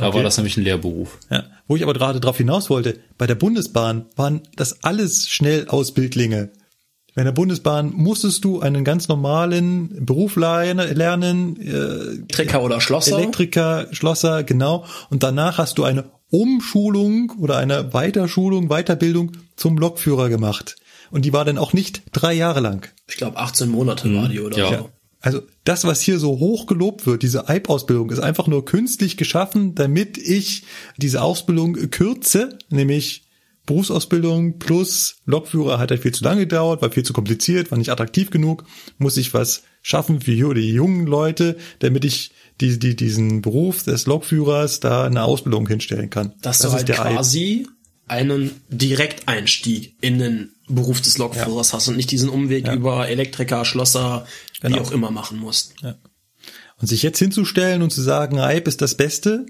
Da 0.00 0.08
Okay. 0.08 0.16
war 0.16 0.22
das 0.22 0.36
nämlich 0.36 0.56
ein 0.56 0.64
Lehrberuf. 0.64 1.18
Ja. 1.30 1.44
Wo 1.68 1.76
ich 1.76 1.82
aber 1.82 1.92
gerade 1.94 2.20
drauf 2.20 2.36
hinaus 2.38 2.70
wollte, 2.70 2.98
bei 3.18 3.26
der 3.26 3.34
Bundesbahn 3.36 4.06
waren 4.16 4.40
das 4.56 4.82
alles 4.82 5.28
Schnellausbildlinge. 5.28 6.50
Bei 7.14 7.24
der 7.24 7.32
Bundesbahn 7.32 7.92
musstest 7.92 8.44
du 8.44 8.60
einen 8.60 8.84
ganz 8.84 9.08
normalen 9.08 10.06
Beruf 10.06 10.36
lernen, 10.36 11.60
äh, 11.60 11.70
Elektriker 11.70 12.62
oder 12.62 12.80
Schlosser. 12.80 13.18
Elektriker, 13.18 13.88
Schlosser, 13.90 14.42
genau. 14.44 14.84
Und 15.10 15.22
danach 15.22 15.58
hast 15.58 15.78
du 15.78 15.84
eine 15.84 16.04
Umschulung 16.30 17.32
oder 17.40 17.56
eine 17.58 17.92
Weiterschulung, 17.92 18.68
Weiterbildung 18.68 19.32
zum 19.56 19.76
Lokführer 19.78 20.28
gemacht. 20.28 20.76
Und 21.10 21.24
die 21.24 21.32
war 21.32 21.44
dann 21.44 21.58
auch 21.58 21.72
nicht 21.72 22.02
drei 22.12 22.32
Jahre 22.32 22.60
lang. 22.60 22.88
Ich 23.08 23.16
glaube 23.16 23.36
18 23.38 23.68
Monate 23.68 24.14
war 24.14 24.28
die 24.28 24.38
oder 24.40 24.56
Ja. 24.58 24.78
so. 24.78 24.90
Also 25.20 25.42
das, 25.64 25.84
was 25.84 26.00
hier 26.00 26.18
so 26.18 26.38
hoch 26.38 26.66
gelobt 26.66 27.06
wird, 27.06 27.22
diese 27.22 27.48
EIB-Ausbildung, 27.48 28.10
ist 28.10 28.20
einfach 28.20 28.46
nur 28.46 28.64
künstlich 28.64 29.16
geschaffen, 29.16 29.74
damit 29.74 30.16
ich 30.16 30.64
diese 30.96 31.22
Ausbildung 31.22 31.74
kürze, 31.90 32.58
nämlich 32.70 33.24
Berufsausbildung 33.66 34.58
plus 34.58 35.16
Lokführer 35.26 35.78
hat 35.78 35.90
halt 35.90 36.02
viel 36.02 36.12
zu 36.12 36.24
lange 36.24 36.40
gedauert, 36.40 36.82
war 36.82 36.90
viel 36.90 37.04
zu 37.04 37.12
kompliziert, 37.12 37.70
war 37.70 37.78
nicht 37.78 37.90
attraktiv 37.90 38.30
genug, 38.30 38.64
muss 38.98 39.16
ich 39.16 39.34
was 39.34 39.62
schaffen 39.82 40.22
für 40.22 40.54
die 40.54 40.70
jungen 40.70 41.06
Leute, 41.06 41.56
damit 41.78 42.04
ich 42.04 42.32
die, 42.60 42.78
die, 42.78 42.96
diesen 42.96 43.42
Beruf 43.42 43.84
des 43.84 44.06
Lokführers 44.06 44.80
da 44.80 45.04
eine 45.04 45.22
Ausbildung 45.22 45.68
hinstellen 45.68 46.10
kann. 46.10 46.34
Dass 46.42 46.58
du 46.58 46.72
halt 46.72 46.86
quasi 46.86 47.66
einen 48.08 48.50
Direkteinstieg 48.68 49.94
in 50.00 50.18
den 50.18 50.52
Beruf 50.74 51.00
des 51.00 51.18
Lokführers 51.18 51.72
hast 51.72 51.88
und 51.88 51.96
nicht 51.96 52.10
diesen 52.10 52.28
Umweg 52.28 52.70
über 52.70 53.08
Elektriker, 53.08 53.64
Schlosser, 53.64 54.26
wie 54.62 54.68
Genau. 54.68 54.82
auch 54.82 54.92
immer 54.92 55.10
machen 55.10 55.38
musst. 55.38 55.74
Ja. 55.82 55.96
Und 56.80 56.88
sich 56.88 57.02
jetzt 57.02 57.18
hinzustellen 57.18 57.82
und 57.82 57.90
zu 57.90 58.00
sagen, 58.02 58.38
Eib 58.38 58.66
ist 58.68 58.80
das 58.80 58.94
Beste, 58.94 59.46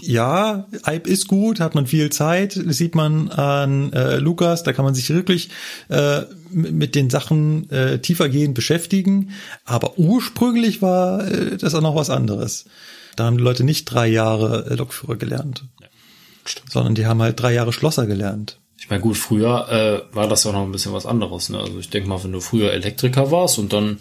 ja, 0.00 0.66
Eib 0.82 1.06
ist 1.06 1.28
gut, 1.28 1.60
hat 1.60 1.74
man 1.74 1.86
viel 1.86 2.10
Zeit, 2.10 2.56
das 2.64 2.76
sieht 2.76 2.94
man 2.94 3.28
an 3.30 3.92
äh, 3.92 4.16
Lukas, 4.16 4.62
da 4.62 4.72
kann 4.72 4.84
man 4.84 4.94
sich 4.94 5.10
wirklich 5.10 5.50
äh, 5.88 6.22
mit 6.50 6.94
den 6.94 7.10
Sachen 7.10 7.68
äh, 7.70 7.98
tiefergehend 7.98 8.54
beschäftigen. 8.54 9.32
Aber 9.64 9.98
ursprünglich 9.98 10.80
war 10.80 11.26
äh, 11.28 11.56
das 11.58 11.74
auch 11.74 11.80
noch 11.82 11.96
was 11.96 12.08
anderes. 12.08 12.64
Da 13.16 13.24
haben 13.24 13.36
die 13.36 13.44
Leute 13.44 13.64
nicht 13.64 13.84
drei 13.86 14.08
Jahre 14.08 14.70
äh, 14.70 14.74
Lokführer 14.74 15.16
gelernt, 15.16 15.64
sondern 16.70 16.94
die 16.94 17.06
haben 17.06 17.20
halt 17.20 17.38
drei 17.38 17.52
Jahre 17.52 17.72
Schlosser 17.72 18.06
gelernt. 18.06 18.58
Ich 18.82 18.90
meine, 18.90 19.00
gut, 19.00 19.16
früher 19.16 19.68
äh, 20.10 20.14
war 20.14 20.26
das 20.26 20.42
ja 20.42 20.50
noch 20.50 20.64
ein 20.64 20.72
bisschen 20.72 20.92
was 20.92 21.06
anderes. 21.06 21.50
Ne? 21.50 21.58
Also 21.60 21.78
ich 21.78 21.88
denke 21.88 22.08
mal, 22.08 22.22
wenn 22.24 22.32
du 22.32 22.40
früher 22.40 22.72
Elektriker 22.72 23.30
warst 23.30 23.60
und 23.60 23.72
dann 23.72 24.00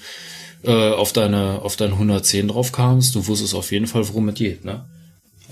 äh, 0.63 0.89
auf 0.89 1.13
deine 1.13 1.61
auf 1.61 1.75
deine 1.75 1.93
110 1.93 2.47
drauf 2.47 2.71
kamst, 2.71 3.13
du 3.13 3.27
wusstest 3.27 3.53
auf 3.53 3.71
jeden 3.71 3.85
Fall, 3.85 4.07
worum 4.07 4.29
es 4.29 4.35
geht. 4.35 4.65
Ne? 4.65 4.85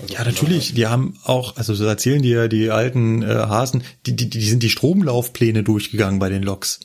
Also 0.02 0.12
Ja, 0.14 0.24
natürlich. 0.24 0.74
Die 0.74 0.88
haben 0.88 1.16
auch, 1.22 1.56
also 1.56 1.74
so 1.76 1.84
erzählen 1.84 2.20
die 2.22 2.30
ja 2.30 2.48
die 2.48 2.70
alten 2.70 3.22
äh, 3.22 3.26
Hasen, 3.26 3.84
die, 4.04 4.16
die, 4.16 4.28
die 4.28 4.42
sind 4.42 4.64
die 4.64 4.70
Stromlaufpläne 4.70 5.62
durchgegangen 5.62 6.18
bei 6.18 6.28
den 6.28 6.42
Loks. 6.42 6.80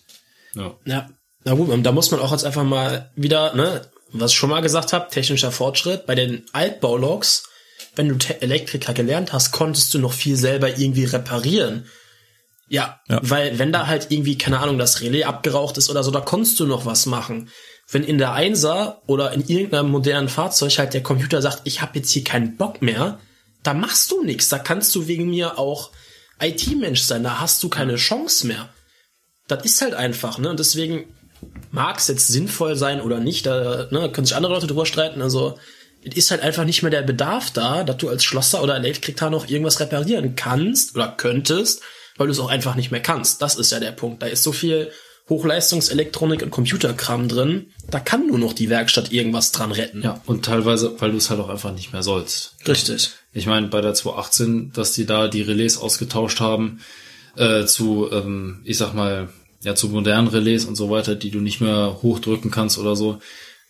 Ja. 0.54 0.76
Ja, 0.86 1.10
na 1.46 1.56
gut, 1.56 1.70
und 1.70 1.82
da 1.82 1.92
muss 1.92 2.12
man 2.12 2.20
auch 2.20 2.32
jetzt 2.32 2.46
einfach 2.46 2.64
mal 2.64 3.10
wieder, 3.16 3.56
ne, 3.56 3.82
was 4.12 4.32
ich 4.34 4.38
schon 4.38 4.52
mal 4.52 4.62
gesagt 4.62 4.94
habe, 4.94 5.10
technischer 5.10 5.52
Fortschritt. 5.52 6.06
Bei 6.06 6.14
den 6.14 6.44
Altbauloks, 6.54 7.50
wenn 7.96 8.08
du 8.10 8.16
Te- 8.20 8.40
Elektriker 8.44 8.94
gelernt 8.94 9.34
hast, 9.34 9.52
konntest 9.52 9.92
du 9.96 10.00
noch 10.00 10.14
viel 10.14 10.36
selber 10.36 10.78
irgendwie 10.78 11.06
reparieren. 11.06 11.86
Ja, 12.68 13.00
Ja. 13.08 13.20
weil 13.22 13.60
wenn 13.60 13.72
da 13.72 13.88
halt 13.88 14.08
irgendwie, 14.10 14.38
keine 14.38 14.60
Ahnung, 14.60 14.78
das 14.78 15.02
Relais 15.02 15.24
abgeraucht 15.24 15.78
ist 15.78 15.90
oder 15.90 16.04
so, 16.04 16.12
da 16.12 16.22
konntest 16.22 16.60
du 16.60 16.66
noch 16.66 16.86
was 16.86 17.06
machen. 17.06 17.50
Wenn 17.90 18.04
in 18.04 18.18
der 18.18 18.34
Einser 18.34 19.02
oder 19.06 19.32
in 19.34 19.48
irgendeinem 19.48 19.92
modernen 19.92 20.30
Fahrzeug 20.30 20.78
halt 20.80 20.94
der 20.96 21.04
Computer 21.04 21.42
sagt, 21.42 21.62
ich 21.66 21.82
habe 21.82 22.00
jetzt 22.00 22.12
hier 22.12 22.24
keinen 22.24 22.58
Bock 22.58 22.82
mehr, 22.82 23.20
da 23.62 23.74
machst 23.76 24.10
du 24.10 24.24
nichts. 24.24 24.50
Da 24.50 24.58
kannst 24.58 24.96
du 24.96 25.08
wegen 25.08 25.30
mir 25.30 25.60
auch 25.60 25.92
IT-Mensch 26.42 27.02
sein, 27.02 27.24
da 27.24 27.40
hast 27.40 27.62
du 27.64 27.70
keine 27.70 27.96
Chance 27.96 28.48
mehr. 28.48 28.70
Das 29.48 29.64
ist 29.64 29.82
halt 29.82 29.94
einfach, 29.94 30.40
ne? 30.40 30.50
Und 30.50 30.60
deswegen 30.60 31.06
mag 31.72 32.00
es 32.00 32.08
jetzt 32.08 32.28
sinnvoll 32.28 32.76
sein 32.76 33.00
oder 33.02 33.20
nicht, 33.20 33.46
da 33.46 33.88
ne, 33.92 34.12
können 34.12 34.26
sich 34.26 34.36
andere 34.36 34.54
Leute 34.54 34.66
drüber 34.68 34.88
streiten. 34.88 35.22
Also, 35.22 35.60
es 36.04 36.16
ist 36.16 36.32
halt 36.32 36.42
einfach 36.42 36.66
nicht 36.66 36.82
mehr 36.82 36.92
der 36.92 37.04
Bedarf 37.04 37.52
da, 37.52 37.84
dass 37.84 37.98
du 37.98 38.10
als 38.10 38.24
Schlosser 38.24 38.64
oder 38.64 38.76
Elektriker 38.76 39.30
noch 39.30 39.48
irgendwas 39.48 39.80
reparieren 39.80 40.36
kannst 40.36 40.96
oder 40.96 41.10
könntest, 41.16 41.82
weil 42.18 42.28
du 42.28 42.32
es 42.32 42.40
auch 42.40 42.50
einfach 42.50 42.76
nicht 42.76 42.92
mehr 42.92 43.02
kannst. 43.02 43.42
Das 43.42 43.56
ist 43.56 43.72
ja 43.72 43.80
der 43.80 43.92
Punkt. 43.92 44.22
Da 44.22 44.28
ist 44.28 44.44
so 44.44 44.52
viel 44.52 44.92
Hochleistungselektronik 45.30 46.44
und 46.44 46.52
Computerkram 46.52 47.28
drin, 47.28 47.72
da 47.90 48.00
kann 48.00 48.28
nur 48.28 48.38
noch 48.38 48.54
die 48.54 48.70
Werkstatt 48.70 49.12
irgendwas 49.12 49.52
dran 49.52 49.72
retten. 49.72 50.04
Ja, 50.04 50.22
und 50.28 50.46
teilweise, 50.46 50.96
weil 51.00 51.12
du 51.12 51.18
es 51.18 51.32
halt 51.32 51.40
auch 51.40 51.50
einfach 51.50 51.74
nicht 51.74 51.94
mehr 51.94 52.04
sollst. 52.04 52.56
Richtig. 52.68 53.12
Ich 53.34 53.48
meine, 53.48 53.68
bei 53.68 53.82
der 53.82 53.96
218, 53.96 54.72
dass 54.74 54.94
die 54.94 55.06
da 55.06 55.28
die 55.28 55.42
Relais 55.42 55.78
ausgetauscht 55.78 56.40
haben 56.42 56.80
äh, 57.36 57.66
zu, 57.66 58.08
ähm, 58.12 58.62
ich 58.66 58.78
sag 58.78 58.94
mal, 58.94 59.30
ja, 59.64 59.74
zu 59.74 59.90
modernen 59.90 60.28
Relais 60.28 60.66
und 60.66 60.76
so 60.76 60.92
weiter, 60.92 61.16
die 61.16 61.32
du 61.32 61.40
nicht 61.40 61.60
mehr 61.60 62.00
hochdrücken 62.04 62.52
kannst 62.52 62.78
oder 62.78 62.96
so. 62.96 63.20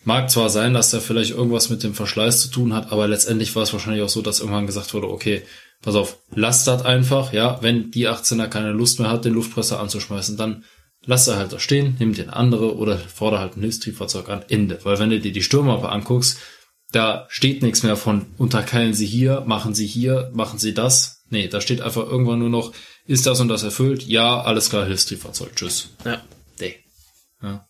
Mag 0.04 0.30
zwar 0.30 0.50
sein, 0.50 0.74
dass 0.74 0.90
da 0.90 1.00
vielleicht 1.00 1.30
irgendwas 1.30 1.70
mit 1.70 1.82
dem 1.82 1.94
Verschleiß 1.94 2.42
zu 2.42 2.48
tun 2.48 2.74
hat, 2.74 2.92
aber 2.92 3.08
letztendlich 3.08 3.56
war 3.56 3.62
es 3.62 3.72
wahrscheinlich 3.72 4.02
auch 4.02 4.10
so, 4.10 4.20
dass 4.20 4.40
irgendwann 4.40 4.66
gesagt 4.66 4.92
wurde, 4.92 5.08
okay, 5.08 5.42
pass 5.86 5.94
auf, 5.94 6.18
lass 6.34 6.64
das 6.64 6.84
einfach, 6.84 7.32
ja, 7.32 7.62
wenn 7.62 7.92
die 7.92 8.08
18er 8.08 8.48
keine 8.48 8.72
Lust 8.72 8.98
mehr 8.98 9.08
hat, 9.08 9.24
den 9.24 9.34
Luftpresser 9.34 9.78
anzuschmeißen, 9.78 10.36
dann 10.36 10.64
lass 11.04 11.28
er 11.28 11.36
halt 11.36 11.52
da 11.52 11.60
stehen, 11.60 11.94
nimm 12.00 12.12
den 12.12 12.28
andere 12.28 12.76
oder 12.76 12.98
fordere 12.98 13.38
halt 13.38 13.56
ein 13.56 13.60
Hilfstriebfahrzeug 13.60 14.28
an, 14.28 14.44
Ende. 14.48 14.80
Weil 14.82 14.98
wenn 14.98 15.10
du 15.10 15.20
dir 15.20 15.30
die 15.30 15.44
Stürmappe 15.44 15.88
anguckst, 15.88 16.38
da 16.90 17.26
steht 17.28 17.62
nichts 17.62 17.84
mehr 17.84 17.96
von 17.96 18.26
unterkeilen 18.36 18.94
Sie 18.94 19.06
hier, 19.06 19.44
machen 19.46 19.76
Sie 19.76 19.86
hier, 19.86 20.32
machen 20.34 20.58
Sie 20.58 20.74
das. 20.74 21.22
Nee, 21.30 21.46
da 21.46 21.60
steht 21.60 21.80
einfach 21.80 22.04
irgendwann 22.04 22.40
nur 22.40 22.50
noch, 22.50 22.72
ist 23.06 23.26
das 23.26 23.38
und 23.38 23.46
das 23.46 23.62
erfüllt? 23.62 24.02
Ja, 24.08 24.40
alles 24.40 24.70
klar, 24.70 24.86
Hilfstriebfahrzeug, 24.86 25.54
tschüss. 25.54 25.90
Ja. 26.04 26.20
Nee. 26.58 26.74
Ja. 27.40 27.68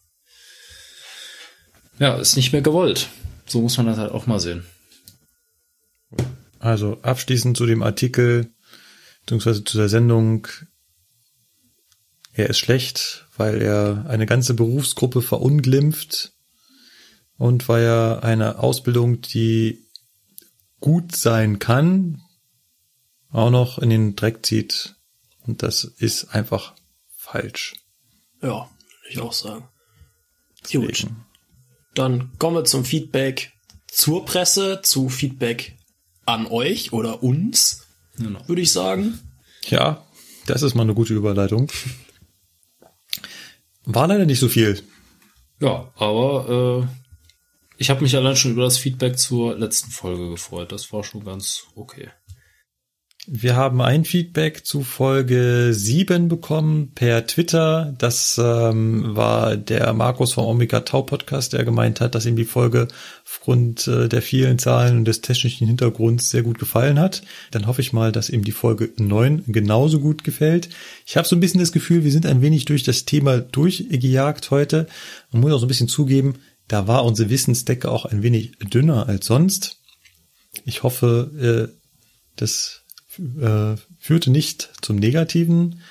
ja, 1.99 2.15
ist 2.15 2.37
nicht 2.37 2.53
mehr 2.53 2.63
gewollt. 2.63 3.09
So 3.45 3.61
muss 3.61 3.77
man 3.77 3.85
das 3.85 3.99
halt 3.99 4.13
auch 4.13 4.27
mal 4.27 4.41
sehen. 4.41 4.65
Also 6.59 7.01
abschließend 7.03 7.57
zu 7.57 7.67
dem 7.67 7.83
Artikel, 7.83 8.53
beziehungsweise 9.21 9.65
zu 9.65 9.77
der 9.79 9.89
Sendung, 9.89 10.49
er 12.33 12.51
ist 12.51 12.59
schlecht, 12.59 13.27
weil 13.37 13.63
er 13.63 14.07
eine 14.09 14.27
ganze 14.27 14.55
Berufsgruppe 14.55 15.23
verunglimpft 15.23 16.33
und 17.37 17.69
weil 17.69 17.85
er 17.85 18.25
eine 18.25 18.59
Ausbildung, 18.59 19.21
die 19.21 19.87
gut 20.81 21.17
sein 21.17 21.59
kann, 21.59 22.23
auch 23.31 23.51
noch 23.51 23.79
in 23.79 23.91
den 23.91 24.17
Dreck 24.17 24.45
zieht. 24.45 24.97
Und 25.47 25.63
das 25.63 25.85
ist 25.85 26.35
einfach 26.35 26.75
falsch. 27.17 27.75
Ja, 28.43 28.69
würde 28.69 29.11
ich 29.11 29.19
auch 29.21 29.33
sagen. 29.33 29.69
Gut. 30.71 31.07
Dann 31.95 32.37
kommen 32.39 32.57
wir 32.57 32.65
zum 32.65 32.85
Feedback 32.85 33.53
zur 33.89 34.25
Presse, 34.25 34.81
zu 34.83 35.09
Feedback 35.09 35.77
an 36.27 36.47
euch 36.47 36.93
oder 36.93 37.23
uns, 37.23 37.87
Genau. 38.19 38.41
würde 38.49 38.63
ich 38.63 38.73
sagen. 38.73 39.19
Ja, 39.69 40.05
das 40.47 40.63
ist 40.63 40.75
mal 40.75 40.83
eine 40.83 40.95
gute 40.95 41.15
Überleitung. 41.15 41.71
War 43.85 44.07
leider 44.09 44.27
nicht 44.27 44.41
so 44.41 44.49
viel. 44.49 44.83
Ja, 45.61 45.93
aber 45.97 46.89
äh, 46.89 46.89
ich 47.79 47.91
habe 47.91 48.03
mich 48.03 48.17
allein 48.17 48.37
schon 48.37 48.53
über 48.53 48.65
das 48.65 48.79
Feedback 48.79 49.19
zur 49.19 49.57
letzten 49.59 49.91
Folge 49.91 50.31
gefreut. 50.31 50.73
Das 50.73 50.93
war 50.93 51.05
schon 51.05 51.25
ganz 51.25 51.65
okay. 51.75 52.09
Wir 53.29 53.57
haben 53.57 53.81
ein 53.81 54.05
Feedback 54.05 54.65
zu 54.65 54.85
Folge 54.85 55.71
7 55.73 56.29
bekommen 56.29 56.93
per 56.95 57.27
Twitter. 57.27 57.93
Das 57.99 58.41
ähm, 58.41 59.17
war 59.17 59.57
der 59.57 59.93
Markus 59.95 60.35
vom 60.35 60.45
Omega 60.45 60.83
Tau 60.83 61.03
Podcast, 61.03 61.53
der 61.53 61.65
gemeint 61.65 62.01
hat, 62.01 62.15
dass 62.15 62.25
ihm 62.25 62.37
die 62.37 62.45
Folge 62.45 62.87
aufgrund 63.25 63.89
äh, 63.89 64.09
der 64.09 64.23
vielen 64.23 64.61
Zahlen 64.61 64.99
und 64.99 65.07
des 65.07 65.23
technischen 65.23 65.67
Hintergrunds 65.67 66.31
sehr 66.31 66.45
gut 66.45 66.61
gefallen 66.61 67.01
hat. 67.01 67.23
Dann 67.51 67.67
hoffe 67.67 67.81
ich 67.81 67.93
mal, 67.93 68.13
dass 68.13 68.31
ihm 68.31 68.45
die 68.45 68.53
Folge 68.53 68.93
9 68.97 69.43
genauso 69.49 69.99
gut 69.99 70.23
gefällt. 70.23 70.69
Ich 71.05 71.17
habe 71.17 71.27
so 71.27 71.35
ein 71.35 71.41
bisschen 71.41 71.59
das 71.59 71.73
Gefühl, 71.73 72.05
wir 72.05 72.13
sind 72.13 72.27
ein 72.27 72.43
wenig 72.43 72.65
durch 72.67 72.85
das 72.85 73.07
Thema 73.07 73.41
durchgejagt 73.41 74.53
heute. 74.53 74.87
Man 75.33 75.43
muss 75.43 75.53
auch 75.53 75.59
so 75.59 75.67
ein 75.67 75.69
bisschen 75.69 75.89
zugeben, 75.89 76.35
da 76.69 76.87
war 76.87 77.05
unsere 77.05 77.29
Wissensdecke 77.29 77.91
auch 77.91 78.05
ein 78.05 78.23
wenig 78.23 78.53
dünner 78.73 79.09
als 79.09 79.27
sonst. 79.27 79.81
Ich 80.65 80.85
hoffe, 80.85 81.73
äh, 81.73 81.77
das 82.37 82.86
äh, 83.19 83.77
führte 83.99 84.31
nicht 84.31 84.71
zum 84.83 84.97
Negativen. 84.97 85.83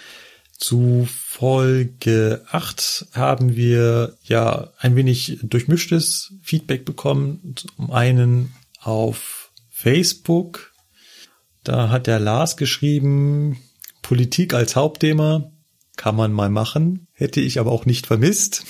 Zu 0.58 1.08
Folge 1.12 2.44
8 2.50 3.08
haben 3.14 3.56
wir 3.56 4.18
ja 4.24 4.72
ein 4.80 4.96
wenig 4.96 5.40
durchmischtes 5.44 6.34
Feedback 6.42 6.86
bekommen. 6.86 7.56
Zum 7.56 7.92
einen 7.92 8.54
auf 8.80 9.52
Facebook. 9.70 10.74
Da 11.64 11.90
hat 11.90 12.08
der 12.08 12.20
Lars 12.20 12.58
geschrieben, 12.58 13.58
Politik 14.02 14.54
als 14.54 14.76
Hauptthema 14.76 15.52
kann 15.96 16.16
man 16.16 16.32
mal 16.32 16.50
machen, 16.50 17.08
hätte 17.14 17.42
ich 17.42 17.60
aber 17.60 17.72
auch 17.72 17.86
nicht 17.86 18.06
vermisst. 18.06 18.66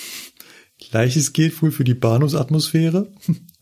Gleiches 0.80 1.34
gilt 1.34 1.62
wohl 1.62 1.72
für 1.72 1.84
die 1.84 1.94
Bahnhofsatmosphäre. 1.94 3.12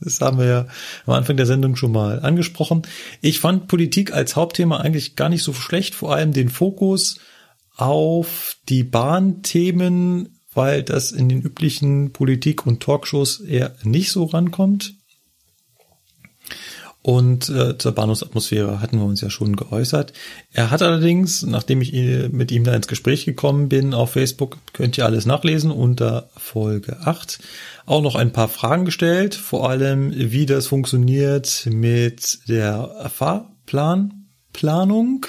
Das 0.04 0.20
haben 0.22 0.38
wir 0.38 0.46
ja 0.46 0.68
am 1.06 1.14
Anfang 1.14 1.38
der 1.38 1.46
Sendung 1.46 1.76
schon 1.76 1.92
mal 1.92 2.20
angesprochen. 2.20 2.84
Ich 3.22 3.40
fand 3.40 3.68
Politik 3.68 4.14
als 4.14 4.36
Hauptthema 4.36 4.78
eigentlich 4.78 5.16
gar 5.16 5.30
nicht 5.30 5.44
so 5.44 5.54
schlecht, 5.54 5.96
vor 5.96 6.14
allem 6.14 6.34
den 6.34 6.50
Fokus 6.50 7.20
auf 7.76 8.58
die 8.70 8.84
Bahnthemen, 8.84 10.40
weil 10.54 10.84
das 10.84 11.12
in 11.12 11.30
den 11.30 11.42
üblichen 11.42 12.12
Politik- 12.14 12.68
und 12.68 12.82
Talkshows 12.82 13.40
eher 13.40 13.76
nicht 13.84 14.12
so 14.12 14.26
rankommt. 14.26 14.94
Und 17.04 17.50
äh, 17.50 17.78
zur 17.78 17.92
Bahnhofsatmosphäre 17.92 18.80
hatten 18.80 18.98
wir 18.98 19.04
uns 19.04 19.20
ja 19.20 19.30
schon 19.30 19.58
geäußert. 19.58 20.14
Er 20.54 20.72
hat 20.72 20.82
allerdings, 20.82 21.44
nachdem 21.44 21.82
ich 21.82 21.94
äh, 21.94 22.30
mit 22.30 22.50
ihm 22.50 22.64
da 22.64 22.74
ins 22.74 22.88
Gespräch 22.88 23.26
gekommen 23.26 23.68
bin 23.68 23.94
auf 23.94 24.12
Facebook, 24.12 24.58
könnt 24.72 24.98
ihr 24.98 25.06
alles 25.06 25.26
nachlesen 25.26 25.70
unter 25.70 26.30
Folge 26.38 27.02
8, 27.02 27.40
auch 27.86 28.02
noch 28.02 28.16
ein 28.16 28.32
paar 28.32 28.48
Fragen 28.48 28.86
gestellt, 28.86 29.36
vor 29.36 29.70
allem 29.70 30.14
wie 30.16 30.46
das 30.46 30.68
funktioniert 30.68 31.68
mit 31.70 32.40
der 32.48 33.12
Fahrplanplanung 33.14 35.26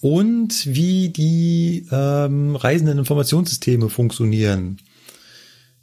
und 0.00 0.66
wie 0.66 1.10
die 1.10 1.86
ähm, 1.92 2.56
reisenden 2.56 2.98
Informationssysteme 2.98 3.88
funktionieren. 3.88 4.78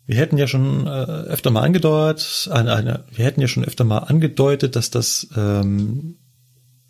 Wir 0.06 0.18
hätten 0.18 0.38
ja 0.38 0.48
schon 0.48 0.86
äh, 0.86 0.90
öfter 0.90 1.52
mal 1.52 1.62
angedeutet, 1.62 2.50
äh, 2.52 2.60
äh, 2.60 3.00
wir 3.12 3.26
hätten 3.26 3.42
ja 3.42 3.48
schon 3.48 3.64
öfter 3.64 3.86
mal 3.86 4.00
angedeutet, 4.00 4.76
dass 4.76 4.90
das 4.92 5.28
ähm, 5.36 6.18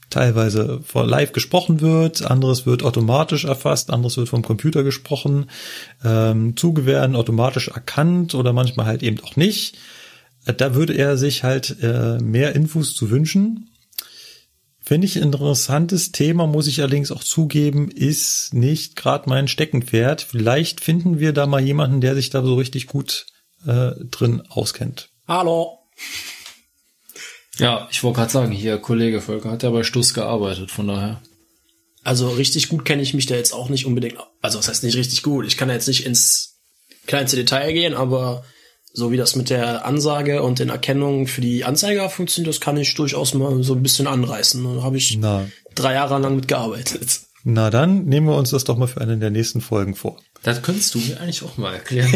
teilweise 0.09 0.81
vor 0.83 1.05
live 1.05 1.31
gesprochen 1.31 1.81
wird, 1.81 2.23
anderes 2.23 2.65
wird 2.65 2.83
automatisch 2.83 3.45
erfasst, 3.45 3.91
anderes 3.91 4.17
wird 4.17 4.29
vom 4.29 4.43
Computer 4.43 4.83
gesprochen, 4.83 5.47
ähm, 6.03 6.55
Zugewähren 6.55 7.15
automatisch 7.15 7.67
erkannt 7.67 8.35
oder 8.35 8.53
manchmal 8.53 8.85
halt 8.85 9.03
eben 9.03 9.19
auch 9.21 9.35
nicht. 9.35 9.77
Äh, 10.45 10.53
da 10.53 10.75
würde 10.75 10.93
er 10.93 11.17
sich 11.17 11.43
halt 11.43 11.77
äh, 11.81 12.19
mehr 12.19 12.55
Infos 12.55 12.95
zu 12.95 13.09
wünschen. 13.09 13.69
Finde 14.85 15.07
ich 15.07 15.15
ein 15.15 15.23
interessantes 15.23 16.11
Thema, 16.11 16.45
muss 16.45 16.67
ich 16.67 16.81
allerdings 16.81 17.09
auch 17.11 17.23
zugeben, 17.23 17.89
ist 17.89 18.53
nicht 18.53 18.97
gerade 18.97 19.29
mein 19.29 19.47
Steckenpferd. 19.47 20.21
Vielleicht 20.21 20.81
finden 20.81 21.19
wir 21.19 21.31
da 21.31 21.47
mal 21.47 21.63
jemanden, 21.63 22.01
der 22.01 22.15
sich 22.15 22.29
da 22.29 22.43
so 22.43 22.55
richtig 22.55 22.87
gut 22.87 23.25
äh, 23.65 23.91
drin 24.11 24.43
auskennt. 24.49 25.09
Hallo. 25.25 25.79
Ja, 27.59 27.87
ich 27.91 28.03
wollte 28.03 28.17
gerade 28.17 28.31
sagen, 28.31 28.51
hier 28.51 28.77
Kollege 28.77 29.21
Volker 29.21 29.51
hat 29.51 29.63
ja 29.63 29.69
bei 29.69 29.83
Stuss 29.83 30.13
gearbeitet, 30.13 30.69
von 30.69 30.87
daher. 30.87 31.21
Also 32.03 32.29
richtig 32.31 32.67
gut 32.67 32.83
kenne 32.83 33.01
ich 33.01 33.13
mich 33.13 33.25
da 33.25 33.35
jetzt 33.35 33.53
auch 33.53 33.69
nicht 33.69 33.85
unbedingt. 33.85 34.17
Also 34.41 34.59
was 34.59 34.67
heißt 34.67 34.83
nicht 34.83 34.97
richtig 34.97 35.23
gut? 35.23 35.45
Ich 35.45 35.55
kann 35.55 35.69
da 35.69 35.75
jetzt 35.75 35.87
nicht 35.87 36.05
ins 36.05 36.57
kleinste 37.07 37.37
Detail 37.37 37.71
gehen, 37.71 37.93
aber 37.93 38.43
so 38.93 39.11
wie 39.11 39.17
das 39.17 39.35
mit 39.35 39.49
der 39.49 39.85
Ansage 39.85 40.43
und 40.43 40.59
den 40.59 40.69
Erkennungen 40.69 41.27
für 41.27 41.41
die 41.41 41.65
Anzeiger 41.65 42.09
funktioniert, 42.09 42.53
das 42.53 42.61
kann 42.61 42.77
ich 42.77 42.93
durchaus 42.93 43.33
mal 43.33 43.63
so 43.63 43.73
ein 43.73 43.83
bisschen 43.83 44.07
anreißen. 44.07 44.63
Da 44.63 44.83
habe 44.83 44.97
ich 44.97 45.17
Na. 45.19 45.45
drei 45.75 45.93
Jahre 45.93 46.19
lang 46.19 46.35
mitgearbeitet. 46.35 47.21
Na 47.43 47.69
dann 47.69 48.05
nehmen 48.05 48.27
wir 48.27 48.37
uns 48.37 48.51
das 48.51 48.63
doch 48.63 48.77
mal 48.77 48.87
für 48.87 49.01
eine 49.01 49.17
der 49.17 49.31
nächsten 49.31 49.59
Folgen 49.59 49.95
vor. 49.95 50.17
Das 50.43 50.61
könntest 50.61 50.93
du 50.93 50.99
mir 50.99 51.19
eigentlich 51.19 51.43
auch 51.43 51.57
mal 51.57 51.73
erklären. 51.73 52.13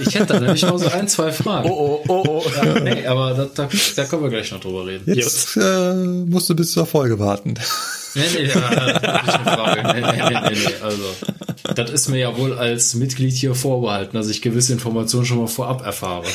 ich 0.00 0.14
hätte 0.14 0.26
da 0.26 0.40
nämlich 0.40 0.62
noch 0.62 0.78
so 0.78 0.88
ein, 0.88 1.08
zwei 1.08 1.30
Fragen. 1.30 1.68
Oh, 1.70 2.02
oh, 2.06 2.24
oh, 2.26 2.42
oh. 2.44 2.50
Ja, 2.56 2.80
nee, 2.80 3.06
aber 3.06 3.34
da, 3.34 3.44
da, 3.54 3.68
da 3.96 4.04
können 4.04 4.22
wir 4.22 4.30
gleich 4.30 4.50
noch 4.50 4.60
drüber 4.60 4.86
reden. 4.86 5.12
Jetzt 5.12 5.56
äh, 5.56 5.94
musst 5.94 6.48
du 6.48 6.56
bis 6.56 6.72
zur 6.72 6.86
Folge 6.86 7.18
warten. 7.18 7.54
Nee, 8.14 8.22
nee. 8.34 8.46
Nee, 8.46 8.52
nee, 9.92 10.00
nee, 10.00 10.40
nee, 10.40 10.50
nee. 10.50 10.74
Also, 10.82 11.04
das 11.74 11.90
ist 11.90 12.08
mir 12.08 12.18
ja 12.18 12.36
wohl 12.36 12.52
als 12.52 12.94
Mitglied 12.94 13.34
hier 13.34 13.54
vorbehalten, 13.54 14.16
dass 14.16 14.28
ich 14.28 14.42
gewisse 14.42 14.72
Informationen 14.72 15.26
schon 15.26 15.38
mal 15.38 15.48
vorab 15.48 15.84
erfahre. 15.84 16.24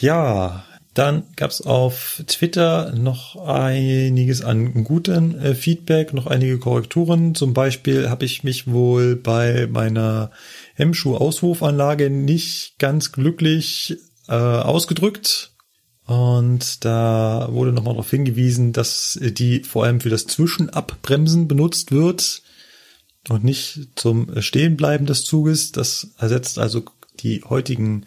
Ja, 0.00 0.64
dann 0.94 1.24
gab's 1.36 1.60
auf 1.60 2.22
Twitter 2.26 2.92
noch 2.96 3.36
einiges 3.36 4.42
an 4.42 4.84
guten 4.84 5.38
äh, 5.38 5.54
Feedback, 5.54 6.14
noch 6.14 6.26
einige 6.26 6.58
Korrekturen. 6.58 7.34
Zum 7.34 7.52
Beispiel 7.52 8.08
habe 8.08 8.24
ich 8.24 8.44
mich 8.44 8.70
wohl 8.70 9.16
bei 9.16 9.66
meiner 9.70 10.30
Hemmschuh-Auswurfanlage 10.74 12.10
nicht 12.10 12.78
ganz 12.78 13.12
glücklich 13.12 13.96
äh, 14.28 14.34
ausgedrückt. 14.34 15.52
Und 16.08 16.86
da 16.86 17.48
wurde 17.50 17.72
nochmal 17.72 17.92
darauf 17.92 18.10
hingewiesen, 18.10 18.72
dass 18.72 19.18
die 19.20 19.62
vor 19.62 19.84
allem 19.84 20.00
für 20.00 20.08
das 20.08 20.26
Zwischenabbremsen 20.26 21.48
benutzt 21.48 21.92
wird 21.92 22.42
und 23.28 23.44
nicht 23.44 23.90
zum 23.94 24.40
Stehenbleiben 24.40 25.06
des 25.06 25.24
Zuges. 25.24 25.70
Das 25.70 26.14
ersetzt 26.16 26.58
also 26.58 26.82
die 27.20 27.44
heutigen 27.44 28.06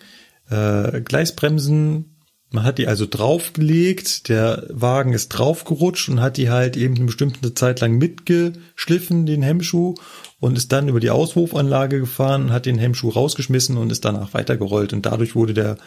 äh, 0.50 1.00
Gleisbremsen 1.02 2.12
man 2.54 2.66
hat 2.66 2.80
die 2.80 2.88
also 2.88 3.06
draufgelegt, 3.06 4.28
der 4.28 4.66
Wagen 4.70 5.14
ist 5.14 5.30
draufgerutscht 5.30 6.10
und 6.10 6.20
hat 6.20 6.36
die 6.36 6.50
halt 6.50 6.76
eben 6.76 6.96
eine 6.96 7.06
bestimmte 7.06 7.54
Zeit 7.54 7.80
lang 7.80 7.98
mitgeschliffen, 7.98 9.26
den 9.26 9.42
Hemmschuh, 9.42 9.96
und 10.42 10.58
ist 10.58 10.72
dann 10.72 10.90
über 10.90 11.00
die 11.00 11.12
Auswurfanlage 11.12 12.00
gefahren 12.00 12.52
hat 12.52 12.66
den 12.66 12.80
Hemmschuh 12.80 13.10
rausgeschmissen 13.10 13.78
und 13.78 13.92
ist 13.92 14.04
danach 14.04 14.34
weitergerollt. 14.34 14.92
Und 14.92 15.06
dadurch 15.06 15.36
wurde 15.36 15.54
der 15.54 15.78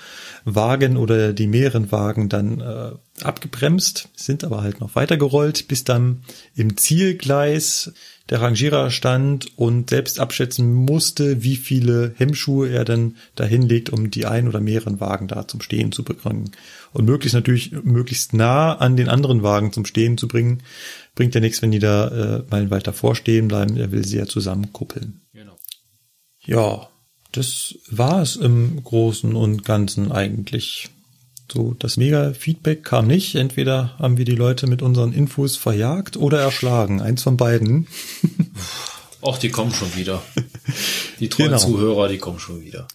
Wagen 0.45 0.97
oder 0.97 1.33
die 1.33 1.49
mehreren 1.49 1.91
Wagen 1.91 2.29
dann 2.29 2.61
äh, 2.61 2.93
abgebremst, 3.23 4.09
sind 4.15 4.45
aber 4.45 4.63
halt 4.63 4.81
noch 4.81 4.95
weitergerollt, 4.95 5.67
bis 5.67 5.83
dann 5.83 6.23
im 6.55 6.77
Zielgleis 6.77 7.93
der 8.31 8.41
Rangierer 8.41 8.91
stand 8.91 9.59
und 9.59 9.91
selbst 9.91 10.19
abschätzen 10.19 10.73
musste, 10.73 11.43
wie 11.43 11.57
viele 11.57 12.15
Hemmschuhe 12.17 12.71
er 12.71 12.85
dann 12.85 13.17
dahin 13.35 13.63
legt, 13.63 13.91
um 13.91 14.11
die 14.11 14.25
ein 14.25 14.49
oder 14.49 14.61
mehreren 14.61 14.99
Wagen 14.99 15.29
da 15.29 15.47
zum 15.47 15.61
Stehen 15.61 15.93
zu 15.93 16.05
bringen. 16.05 16.53
Und 16.93 17.05
möglichst 17.05 17.35
natürlich 17.35 17.73
möglichst 17.73 18.33
nah 18.33 18.77
an 18.77 18.97
den 18.97 19.09
anderen 19.09 19.43
Wagen 19.43 19.73
zum 19.73 19.85
Stehen 19.85 20.17
zu 20.17 20.29
bringen. 20.29 20.63
Bringt 21.15 21.35
ja 21.35 21.41
nichts, 21.41 21.63
wenn 21.63 21.71
die 21.71 21.79
da 21.79 22.09
äh, 22.09 22.43
mal 22.51 22.71
weiter 22.71 22.93
vorstehen 22.93 23.49
bleiben. 23.49 23.77
Er 23.77 23.93
will 23.93 24.05
sie 24.05 24.19
ja 24.19 24.27
zusammenkuppeln. 24.27 25.21
Genau. 25.33 25.57
Ja, 26.45 26.89
das 27.33 27.77
war 27.91 28.23
es 28.23 28.37
im 28.37 28.83
Großen 28.83 29.35
und 29.35 29.65
Ganzen 29.65 30.13
eigentlich. 30.13 30.89
So, 31.53 31.75
das 31.79 31.97
Mega-Feedback 31.97 32.83
kam 32.83 33.07
nicht. 33.07 33.37
Entweder 33.37 33.97
haben 33.99 34.17
wir 34.19 34.25
die 34.25 34.35
Leute 34.35 34.67
mit 34.67 34.83
unseren 34.83 35.13
Infos 35.13 35.57
verjagt 35.57 36.17
oder 36.17 36.41
erschlagen. 36.41 37.01
Eins 37.01 37.23
von 37.23 37.37
beiden. 37.37 37.87
Och, 39.21 39.39
die 39.39 39.51
kommen 39.51 39.73
schon 39.73 39.95
wieder. 39.97 40.23
Die 41.21 41.29
treuen 41.29 41.51
Genau. 41.51 41.61
Zuhörer, 41.61 42.09
die 42.09 42.19
kommen 42.19 42.41
schon 42.41 42.61
wieder. 42.61 42.89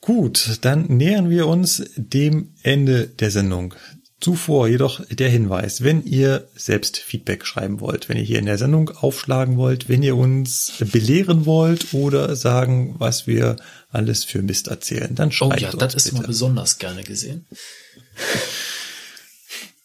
Gut, 0.00 0.58
dann 0.62 0.86
nähern 0.86 1.28
wir 1.30 1.46
uns 1.46 1.84
dem 1.96 2.54
Ende 2.62 3.06
der 3.06 3.30
Sendung. 3.30 3.74
Zuvor 4.18 4.68
jedoch 4.68 5.04
der 5.10 5.28
Hinweis, 5.28 5.84
wenn 5.84 6.02
ihr 6.02 6.48
selbst 6.56 6.96
Feedback 6.96 7.44
schreiben 7.44 7.80
wollt, 7.80 8.08
wenn 8.08 8.16
ihr 8.16 8.22
hier 8.22 8.38
in 8.38 8.46
der 8.46 8.56
Sendung 8.56 8.88
aufschlagen 8.88 9.58
wollt, 9.58 9.90
wenn 9.90 10.02
ihr 10.02 10.16
uns 10.16 10.72
belehren 10.80 11.44
wollt 11.44 11.92
oder 11.92 12.34
sagen, 12.34 12.94
was 12.98 13.26
wir 13.26 13.56
alles 13.90 14.24
für 14.24 14.40
Mist 14.40 14.68
erzählen, 14.68 15.14
dann 15.14 15.28
Oh 15.28 15.32
schreibt 15.32 15.60
ja, 15.60 15.70
uns 15.70 15.78
das 15.78 15.94
ist 15.94 16.04
bitte. 16.04 16.16
mal 16.16 16.26
besonders 16.26 16.78
gerne 16.78 17.02
gesehen. 17.02 17.44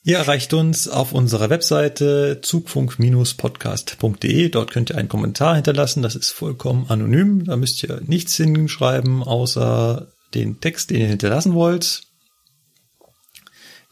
Ihr 0.03 0.17
erreicht 0.17 0.51
uns 0.53 0.87
auf 0.87 1.13
unserer 1.13 1.51
Webseite 1.51 2.39
zugfunk-podcast.de. 2.41 4.49
Dort 4.49 4.71
könnt 4.71 4.89
ihr 4.89 4.97
einen 4.97 5.09
Kommentar 5.09 5.53
hinterlassen. 5.55 6.01
Das 6.01 6.15
ist 6.15 6.31
vollkommen 6.31 6.87
anonym. 6.89 7.45
Da 7.45 7.55
müsst 7.55 7.83
ihr 7.83 8.01
nichts 8.07 8.35
hinschreiben, 8.35 9.21
außer 9.21 10.07
den 10.33 10.59
Text, 10.59 10.89
den 10.89 11.01
ihr 11.01 11.07
hinterlassen 11.07 11.53
wollt. 11.53 12.01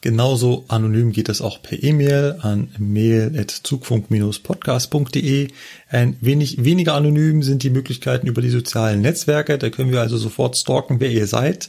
Genauso 0.02 0.64
anonym 0.70 1.12
geht 1.12 1.28
es 1.28 1.42
auch 1.42 1.62
per 1.62 1.84
E-Mail 1.84 2.38
an 2.42 2.74
mail.zugfunk-podcast.de. 2.78 5.50
Ein 5.90 6.16
wenig 6.22 6.64
weniger 6.64 6.94
anonym 6.94 7.44
sind 7.44 7.64
die 7.64 7.70
Möglichkeiten 7.70 8.28
über 8.28 8.42
die 8.42 8.50
sozialen 8.50 9.02
Netzwerke. 9.02 9.58
Da 9.58 9.70
können 9.70 9.92
wir 9.92 10.00
also 10.00 10.18
sofort 10.18 10.56
stalken, 10.56 11.02
wer 11.02 11.12
ihr 11.12 11.28
seid. 11.28 11.68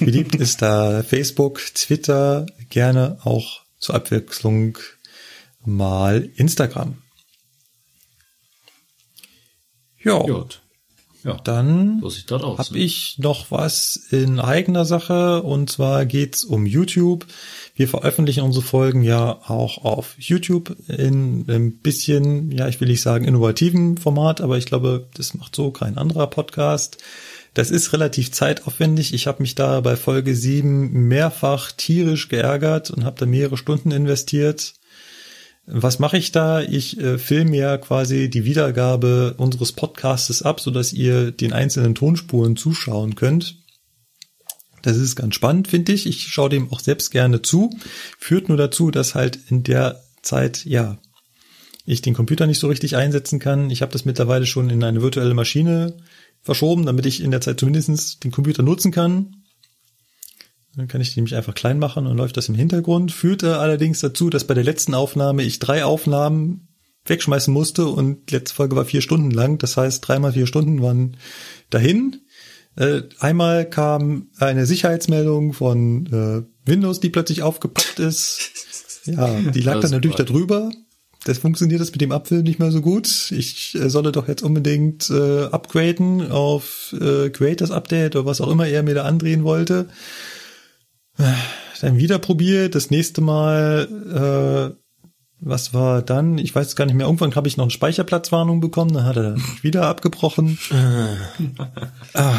Beliebt 0.00 0.34
ist 0.34 0.60
da 0.60 1.04
Facebook, 1.04 1.60
Twitter, 1.74 2.46
gerne 2.68 3.18
auch 3.22 3.60
zur 3.78 3.94
Abwechslung 3.94 4.76
mal 5.64 6.28
Instagram. 6.34 6.96
Ja. 10.02 10.18
Gut. 10.18 10.62
Ja. 11.24 11.36
Dann 11.44 12.00
habe 12.02 12.72
ne? 12.72 12.78
ich 12.78 13.18
noch 13.18 13.50
was 13.50 13.96
in 14.10 14.38
eigener 14.38 14.84
Sache 14.84 15.42
und 15.42 15.68
zwar 15.68 16.06
geht's 16.06 16.44
um 16.44 16.64
YouTube. 16.64 17.26
Wir 17.78 17.86
veröffentlichen 17.86 18.42
unsere 18.42 18.64
Folgen 18.64 19.04
ja 19.04 19.38
auch 19.46 19.84
auf 19.84 20.16
YouTube 20.18 20.74
in 20.88 21.44
ein 21.48 21.78
bisschen, 21.78 22.50
ja, 22.50 22.66
ich 22.66 22.80
will 22.80 22.88
nicht 22.88 23.02
sagen 23.02 23.24
innovativen 23.24 23.98
Format, 23.98 24.40
aber 24.40 24.58
ich 24.58 24.66
glaube, 24.66 25.08
das 25.14 25.34
macht 25.34 25.54
so 25.54 25.70
kein 25.70 25.96
anderer 25.96 26.26
Podcast. 26.26 26.98
Das 27.54 27.70
ist 27.70 27.92
relativ 27.92 28.32
zeitaufwendig. 28.32 29.14
Ich 29.14 29.28
habe 29.28 29.42
mich 29.42 29.54
da 29.54 29.80
bei 29.80 29.94
Folge 29.94 30.34
7 30.34 30.90
mehrfach 31.06 31.70
tierisch 31.70 32.28
geärgert 32.28 32.90
und 32.90 33.04
habe 33.04 33.16
da 33.16 33.26
mehrere 33.26 33.56
Stunden 33.56 33.92
investiert. 33.92 34.74
Was 35.64 36.00
mache 36.00 36.18
ich 36.18 36.32
da? 36.32 36.60
Ich 36.62 36.98
äh, 36.98 37.16
filme 37.16 37.56
ja 37.58 37.78
quasi 37.78 38.28
die 38.28 38.44
Wiedergabe 38.44 39.34
unseres 39.38 39.70
Podcastes 39.70 40.42
ab, 40.42 40.58
so 40.58 40.72
dass 40.72 40.92
ihr 40.92 41.30
den 41.30 41.52
einzelnen 41.52 41.94
Tonspuren 41.94 42.56
zuschauen 42.56 43.14
könnt. 43.14 43.54
Das 44.88 44.96
ist 44.96 45.16
ganz 45.16 45.34
spannend, 45.34 45.68
finde 45.68 45.92
ich. 45.92 46.06
Ich 46.06 46.28
schaue 46.28 46.48
dem 46.48 46.72
auch 46.72 46.80
selbst 46.80 47.10
gerne 47.10 47.42
zu. 47.42 47.68
Führt 48.18 48.48
nur 48.48 48.56
dazu, 48.56 48.90
dass 48.90 49.14
halt 49.14 49.38
in 49.50 49.62
der 49.62 50.02
Zeit, 50.22 50.64
ja, 50.64 50.96
ich 51.84 52.00
den 52.00 52.14
Computer 52.14 52.46
nicht 52.46 52.58
so 52.58 52.68
richtig 52.68 52.96
einsetzen 52.96 53.38
kann. 53.38 53.68
Ich 53.68 53.82
habe 53.82 53.92
das 53.92 54.06
mittlerweile 54.06 54.46
schon 54.46 54.70
in 54.70 54.82
eine 54.82 55.02
virtuelle 55.02 55.34
Maschine 55.34 55.98
verschoben, 56.40 56.86
damit 56.86 57.04
ich 57.04 57.22
in 57.22 57.30
der 57.30 57.42
Zeit 57.42 57.60
zumindest 57.60 58.24
den 58.24 58.30
Computer 58.30 58.62
nutzen 58.62 58.90
kann. 58.90 59.36
Dann 60.74 60.88
kann 60.88 61.02
ich 61.02 61.12
die 61.12 61.20
nämlich 61.20 61.34
einfach 61.36 61.54
klein 61.54 61.78
machen 61.78 62.06
und 62.06 62.16
läuft 62.16 62.38
das 62.38 62.48
im 62.48 62.54
Hintergrund. 62.54 63.12
Führte 63.12 63.58
allerdings 63.58 64.00
dazu, 64.00 64.30
dass 64.30 64.46
bei 64.46 64.54
der 64.54 64.64
letzten 64.64 64.94
Aufnahme 64.94 65.42
ich 65.42 65.58
drei 65.58 65.84
Aufnahmen 65.84 66.68
wegschmeißen 67.04 67.52
musste 67.52 67.88
und 67.88 68.30
die 68.30 68.36
letzte 68.36 68.54
Folge 68.54 68.74
war 68.74 68.86
vier 68.86 69.02
Stunden 69.02 69.32
lang. 69.32 69.58
Das 69.58 69.76
heißt, 69.76 70.08
dreimal 70.08 70.32
vier 70.32 70.46
Stunden 70.46 70.80
waren 70.80 71.18
dahin. 71.68 72.22
Äh, 72.78 73.02
einmal 73.18 73.68
kam 73.68 74.28
eine 74.38 74.64
Sicherheitsmeldung 74.64 75.52
von 75.52 76.06
äh, 76.06 76.68
Windows, 76.68 77.00
die 77.00 77.10
plötzlich 77.10 77.42
aufgepoppt 77.42 77.98
ist. 77.98 78.50
Ja, 79.04 79.40
die 79.40 79.60
lag 79.60 79.80
dann 79.80 79.92
natürlich 79.92 80.16
darüber. 80.16 80.70
Das 81.24 81.38
funktioniert 81.38 81.80
das 81.80 81.92
mit 81.92 82.02
dem 82.02 82.12
Abfilm 82.12 82.42
nicht 82.42 82.58
mehr 82.58 82.70
so 82.70 82.82
gut. 82.82 83.32
Ich 83.32 83.74
äh, 83.74 83.88
solle 83.88 84.12
doch 84.12 84.28
jetzt 84.28 84.42
unbedingt 84.42 85.08
äh, 85.08 85.44
upgraden 85.44 86.30
auf 86.30 86.94
äh, 87.00 87.30
Creators 87.30 87.70
Update 87.70 88.16
oder 88.16 88.26
was 88.26 88.42
auch 88.42 88.50
immer 88.50 88.66
er 88.66 88.82
mir 88.82 88.94
da 88.94 89.04
andrehen 89.04 89.44
wollte. 89.44 89.88
Äh, 91.16 91.32
Dann 91.80 91.96
wieder 91.96 92.18
probiert, 92.18 92.74
das 92.74 92.90
nächste 92.90 93.22
Mal 93.22 94.76
äh, 94.76 94.87
was 95.40 95.72
war 95.72 96.02
dann? 96.02 96.38
Ich 96.38 96.54
weiß 96.54 96.74
gar 96.74 96.86
nicht 96.86 96.94
mehr. 96.94 97.06
Irgendwann 97.06 97.34
habe 97.34 97.48
ich 97.48 97.56
noch 97.56 97.64
eine 97.64 97.70
Speicherplatzwarnung 97.70 98.60
bekommen, 98.60 98.92
dann 98.92 99.04
hat 99.04 99.16
er 99.16 99.36
wieder 99.62 99.86
abgebrochen. 99.86 100.58
Ah, 102.14 102.34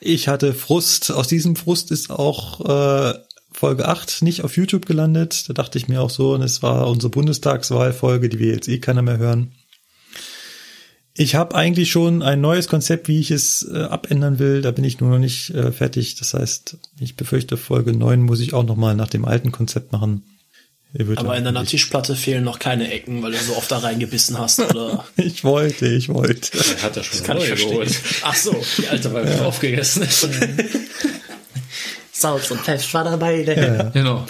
ich 0.00 0.28
hatte 0.28 0.52
Frust. 0.52 1.10
Aus 1.10 1.28
diesem 1.28 1.56
Frust 1.56 1.90
ist 1.90 2.10
auch 2.10 2.60
äh, 3.14 3.18
Folge 3.52 3.88
8 3.88 4.22
nicht 4.22 4.44
auf 4.44 4.56
YouTube 4.56 4.86
gelandet. 4.86 5.48
Da 5.48 5.54
dachte 5.54 5.78
ich 5.78 5.88
mir 5.88 6.02
auch 6.02 6.10
so, 6.10 6.34
und 6.34 6.42
es 6.42 6.62
war 6.62 6.88
unsere 6.88 7.10
Bundestagswahlfolge, 7.10 8.28
die 8.28 8.38
wir 8.38 8.52
jetzt 8.52 8.68
eh 8.68 8.78
keiner 8.78 9.02
mehr 9.02 9.18
hören. 9.18 9.52
Ich 11.14 11.34
habe 11.34 11.54
eigentlich 11.54 11.90
schon 11.90 12.22
ein 12.22 12.40
neues 12.40 12.68
Konzept, 12.68 13.06
wie 13.06 13.20
ich 13.20 13.30
es 13.30 13.68
äh, 13.70 13.82
abändern 13.82 14.38
will. 14.38 14.62
Da 14.62 14.70
bin 14.70 14.84
ich 14.84 15.00
nur 15.00 15.10
noch 15.10 15.18
nicht 15.18 15.50
äh, 15.50 15.70
fertig. 15.70 16.16
Das 16.16 16.34
heißt, 16.34 16.78
ich 16.98 17.16
befürchte, 17.16 17.56
Folge 17.56 17.92
9 17.92 18.22
muss 18.22 18.40
ich 18.40 18.54
auch 18.54 18.64
noch 18.64 18.76
mal 18.76 18.94
nach 18.94 19.08
dem 19.08 19.24
alten 19.24 19.52
Konzept 19.52 19.92
machen. 19.92 20.22
Aber 21.16 21.38
in 21.38 21.44
deiner 21.44 21.64
Tischplatte 21.64 22.14
fehlen 22.16 22.44
noch 22.44 22.58
keine 22.58 22.90
Ecken, 22.92 23.22
weil 23.22 23.32
du 23.32 23.38
so 23.38 23.56
oft 23.56 23.70
da 23.70 23.78
reingebissen 23.78 24.38
hast, 24.38 24.60
oder? 24.70 25.06
ich 25.16 25.42
wollte, 25.42 25.86
ich 25.86 26.10
wollte. 26.10 26.58
Er 26.58 26.82
hat 26.82 26.96
ja 26.96 27.02
schon 27.02 27.18
Das 27.18 27.26
kann 27.26 27.38
ich 27.38 27.46
verstehen. 27.46 27.70
geholt. 27.70 27.98
Ach 28.22 28.34
so, 28.34 28.54
Die 28.78 28.88
alte 28.88 29.10
war 29.12 29.26
ja 29.26 29.42
aufgegessen. 29.44 30.02
Salz 32.12 32.50
und 32.50 32.60
Pfeffer 32.60 32.92
war 32.92 33.04
dabei. 33.04 33.42
Ne? 33.42 33.76
Ja. 33.78 33.84
Genau. 33.90 34.26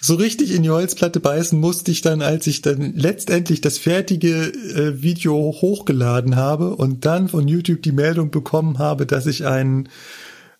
So 0.00 0.16
richtig 0.16 0.52
in 0.52 0.64
die 0.64 0.70
Holzplatte 0.70 1.20
beißen 1.20 1.60
musste 1.60 1.92
ich 1.92 2.00
dann, 2.02 2.22
als 2.22 2.48
ich 2.48 2.60
dann 2.60 2.94
letztendlich 2.96 3.60
das 3.60 3.78
fertige 3.78 4.46
äh, 4.46 5.00
Video 5.00 5.54
hochgeladen 5.60 6.34
habe 6.34 6.74
und 6.74 7.06
dann 7.06 7.28
von 7.28 7.46
YouTube 7.46 7.82
die 7.82 7.92
Meldung 7.92 8.32
bekommen 8.32 8.80
habe, 8.80 9.06
dass 9.06 9.26
ich 9.26 9.46
einen 9.46 9.88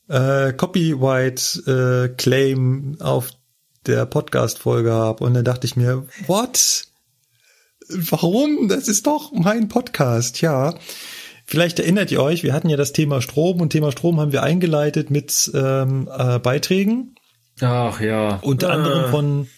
äh, 0.08 0.52
Copyright-Claim 0.52 2.98
auf 3.00 3.31
der 3.86 4.07
Podcast-Folge 4.07 4.93
habe. 4.93 5.25
Und 5.25 5.35
dann 5.35 5.44
dachte 5.44 5.67
ich 5.67 5.77
mir, 5.77 6.07
what? 6.27 6.85
Warum? 7.89 8.69
Das 8.69 8.89
ist 8.89 9.07
doch 9.07 9.33
mein 9.33 9.69
Podcast, 9.69 10.41
ja. 10.41 10.75
Vielleicht 11.44 11.78
erinnert 11.81 12.11
ihr 12.11 12.23
euch, 12.23 12.43
wir 12.44 12.52
hatten 12.52 12.69
ja 12.69 12.77
das 12.77 12.93
Thema 12.93 13.20
Strom 13.20 13.61
und 13.61 13.70
Thema 13.70 13.93
Strom 13.93 14.20
haben 14.20 14.33
wir 14.33 14.43
eingeleitet 14.43 15.11
mit 15.11 15.51
ähm, 15.55 16.09
äh, 16.17 16.39
Beiträgen. 16.39 17.17
Ach 17.61 18.01
ja. 18.01 18.39
Unter 18.43 18.70
Ah. 18.70 18.75
anderem 18.75 19.11
von 19.11 19.49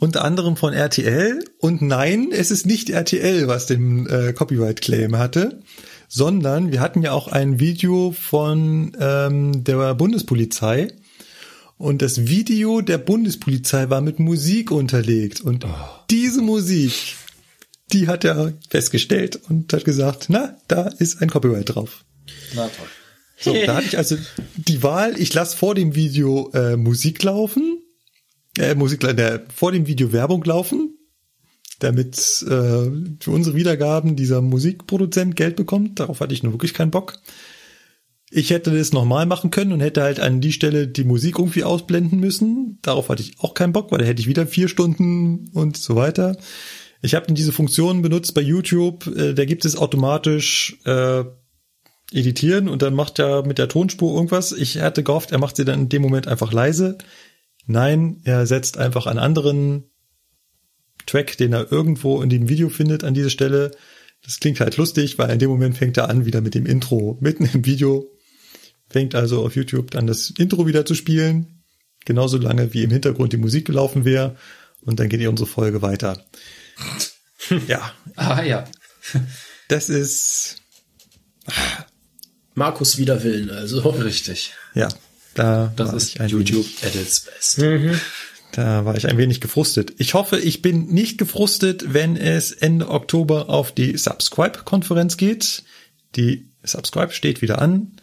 unter 0.00 0.24
anderem 0.24 0.56
von 0.56 0.72
RTL 0.74 1.42
und 1.60 1.80
nein, 1.80 2.28
es 2.32 2.50
ist 2.50 2.66
nicht 2.66 2.90
RTL, 2.90 3.46
was 3.48 3.66
den 3.66 4.06
äh, 4.08 4.32
Copyright 4.32 4.80
Claim 4.82 5.16
hatte, 5.16 5.62
sondern 6.08 6.72
wir 6.72 6.80
hatten 6.80 7.00
ja 7.02 7.12
auch 7.12 7.28
ein 7.28 7.58
Video 7.60 8.12
von 8.12 8.94
ähm, 9.00 9.64
der 9.64 9.94
Bundespolizei 9.94 10.88
und 11.76 12.02
das 12.02 12.26
Video 12.26 12.80
der 12.80 12.98
Bundespolizei 12.98 13.90
war 13.90 14.00
mit 14.00 14.18
Musik 14.18 14.70
unterlegt 14.70 15.40
und 15.40 15.66
diese 16.10 16.42
Musik, 16.42 16.92
die 17.92 18.08
hat 18.08 18.24
er 18.24 18.54
festgestellt 18.68 19.40
und 19.48 19.72
hat 19.72 19.84
gesagt, 19.84 20.26
na, 20.28 20.56
da 20.68 20.88
ist 20.88 21.20
ein 21.20 21.28
Copyright 21.28 21.74
drauf. 21.74 22.04
Na 22.54 22.68
toll. 22.68 22.86
So, 23.40 23.54
da 23.66 23.76
hatte 23.76 23.86
ich 23.88 23.98
also 23.98 24.16
die 24.56 24.82
Wahl, 24.82 25.20
ich 25.20 25.34
lasse 25.34 25.56
vor 25.56 25.74
dem 25.74 25.94
Video 25.94 26.50
äh, 26.54 26.76
Musik 26.76 27.22
laufen, 27.22 27.82
äh, 28.58 28.74
Musik, 28.74 29.02
äh, 29.04 29.40
vor 29.54 29.72
dem 29.72 29.86
Video 29.86 30.12
Werbung 30.12 30.44
laufen, 30.44 30.96
damit 31.80 32.16
äh, 32.16 32.46
für 33.20 33.30
unsere 33.30 33.56
Wiedergaben 33.56 34.16
dieser 34.16 34.40
Musikproduzent 34.40 35.36
Geld 35.36 35.56
bekommt. 35.56 35.98
Darauf 35.98 36.20
hatte 36.20 36.32
ich 36.32 36.42
nur 36.42 36.52
wirklich 36.52 36.74
keinen 36.74 36.92
Bock. 36.92 37.18
Ich 38.36 38.50
hätte 38.50 38.76
das 38.76 38.92
nochmal 38.92 39.26
machen 39.26 39.52
können 39.52 39.72
und 39.72 39.78
hätte 39.78 40.02
halt 40.02 40.18
an 40.18 40.40
die 40.40 40.52
Stelle 40.52 40.88
die 40.88 41.04
Musik 41.04 41.38
irgendwie 41.38 41.62
ausblenden 41.62 42.18
müssen. 42.18 42.80
Darauf 42.82 43.08
hatte 43.08 43.22
ich 43.22 43.38
auch 43.38 43.54
keinen 43.54 43.72
Bock, 43.72 43.92
weil 43.92 44.00
da 44.00 44.04
hätte 44.04 44.20
ich 44.20 44.26
wieder 44.26 44.44
vier 44.48 44.66
Stunden 44.66 45.50
und 45.52 45.76
so 45.76 45.94
weiter. 45.94 46.36
Ich 47.00 47.14
habe 47.14 47.26
dann 47.26 47.36
diese 47.36 47.52
Funktion 47.52 48.02
benutzt 48.02 48.34
bei 48.34 48.40
YouTube. 48.40 49.06
Äh, 49.06 49.34
da 49.34 49.44
gibt 49.44 49.64
es 49.64 49.76
automatisch 49.76 50.80
äh, 50.84 51.22
editieren 52.10 52.68
und 52.68 52.82
dann 52.82 52.94
macht 52.94 53.20
er 53.20 53.46
mit 53.46 53.58
der 53.58 53.68
Tonspur 53.68 54.12
irgendwas. 54.12 54.50
Ich 54.50 54.80
hatte 54.80 55.04
gehofft, 55.04 55.30
er 55.30 55.38
macht 55.38 55.54
sie 55.54 55.64
dann 55.64 55.82
in 55.82 55.88
dem 55.88 56.02
Moment 56.02 56.26
einfach 56.26 56.52
leise. 56.52 56.98
Nein, 57.66 58.20
er 58.24 58.46
setzt 58.46 58.78
einfach 58.78 59.06
einen 59.06 59.20
anderen 59.20 59.84
Track, 61.06 61.36
den 61.36 61.52
er 61.52 61.70
irgendwo 61.70 62.20
in 62.20 62.30
dem 62.30 62.48
Video 62.48 62.68
findet, 62.68 63.04
an 63.04 63.14
diese 63.14 63.30
Stelle. 63.30 63.70
Das 64.24 64.40
klingt 64.40 64.58
halt 64.58 64.76
lustig, 64.76 65.18
weil 65.18 65.30
in 65.30 65.38
dem 65.38 65.50
Moment 65.50 65.76
fängt 65.76 65.96
er 65.98 66.08
an 66.08 66.26
wieder 66.26 66.40
mit 66.40 66.56
dem 66.56 66.66
Intro 66.66 67.16
mitten 67.20 67.48
im 67.52 67.64
Video. 67.64 68.10
Fängt 68.94 69.16
also 69.16 69.44
auf 69.44 69.56
YouTube 69.56 69.90
dann 69.90 70.06
das 70.06 70.30
Intro 70.30 70.68
wieder 70.68 70.86
zu 70.86 70.94
spielen. 70.94 71.64
Genauso 72.04 72.38
lange 72.38 72.72
wie 72.74 72.84
im 72.84 72.92
Hintergrund 72.92 73.32
die 73.32 73.38
Musik 73.38 73.66
gelaufen 73.66 74.04
wäre. 74.04 74.36
Und 74.82 75.00
dann 75.00 75.08
geht 75.08 75.20
ihr 75.20 75.30
unsere 75.30 75.48
Folge 75.48 75.82
weiter. 75.82 76.24
Ja. 77.66 77.92
Ah 78.14 78.42
ja. 78.44 78.68
Das 79.66 79.88
ist 79.88 80.62
Markus 82.54 82.96
Widerwillen, 82.96 83.50
also. 83.50 83.80
Richtig. 83.80 84.52
Ja, 84.74 84.88
da 85.34 85.72
Das 85.74 85.88
war 85.88 85.96
ist 85.96 86.08
ich 86.10 86.20
ein 86.20 86.28
YouTube 86.28 86.64
wenig, 86.64 86.84
at 86.84 86.94
its 86.94 87.20
best. 87.22 87.58
Mhm. 87.58 88.00
da 88.52 88.84
war 88.84 88.96
ich 88.96 89.08
ein 89.08 89.18
wenig 89.18 89.40
gefrustet. 89.40 89.92
Ich 89.98 90.14
hoffe, 90.14 90.38
ich 90.38 90.62
bin 90.62 90.86
nicht 90.86 91.18
gefrustet, 91.18 91.92
wenn 91.92 92.16
es 92.16 92.52
Ende 92.52 92.88
Oktober 92.88 93.50
auf 93.50 93.72
die 93.72 93.98
Subscribe-Konferenz 93.98 95.16
geht. 95.16 95.64
Die 96.14 96.48
Subscribe 96.62 97.12
steht 97.12 97.42
wieder 97.42 97.60
an. 97.60 97.96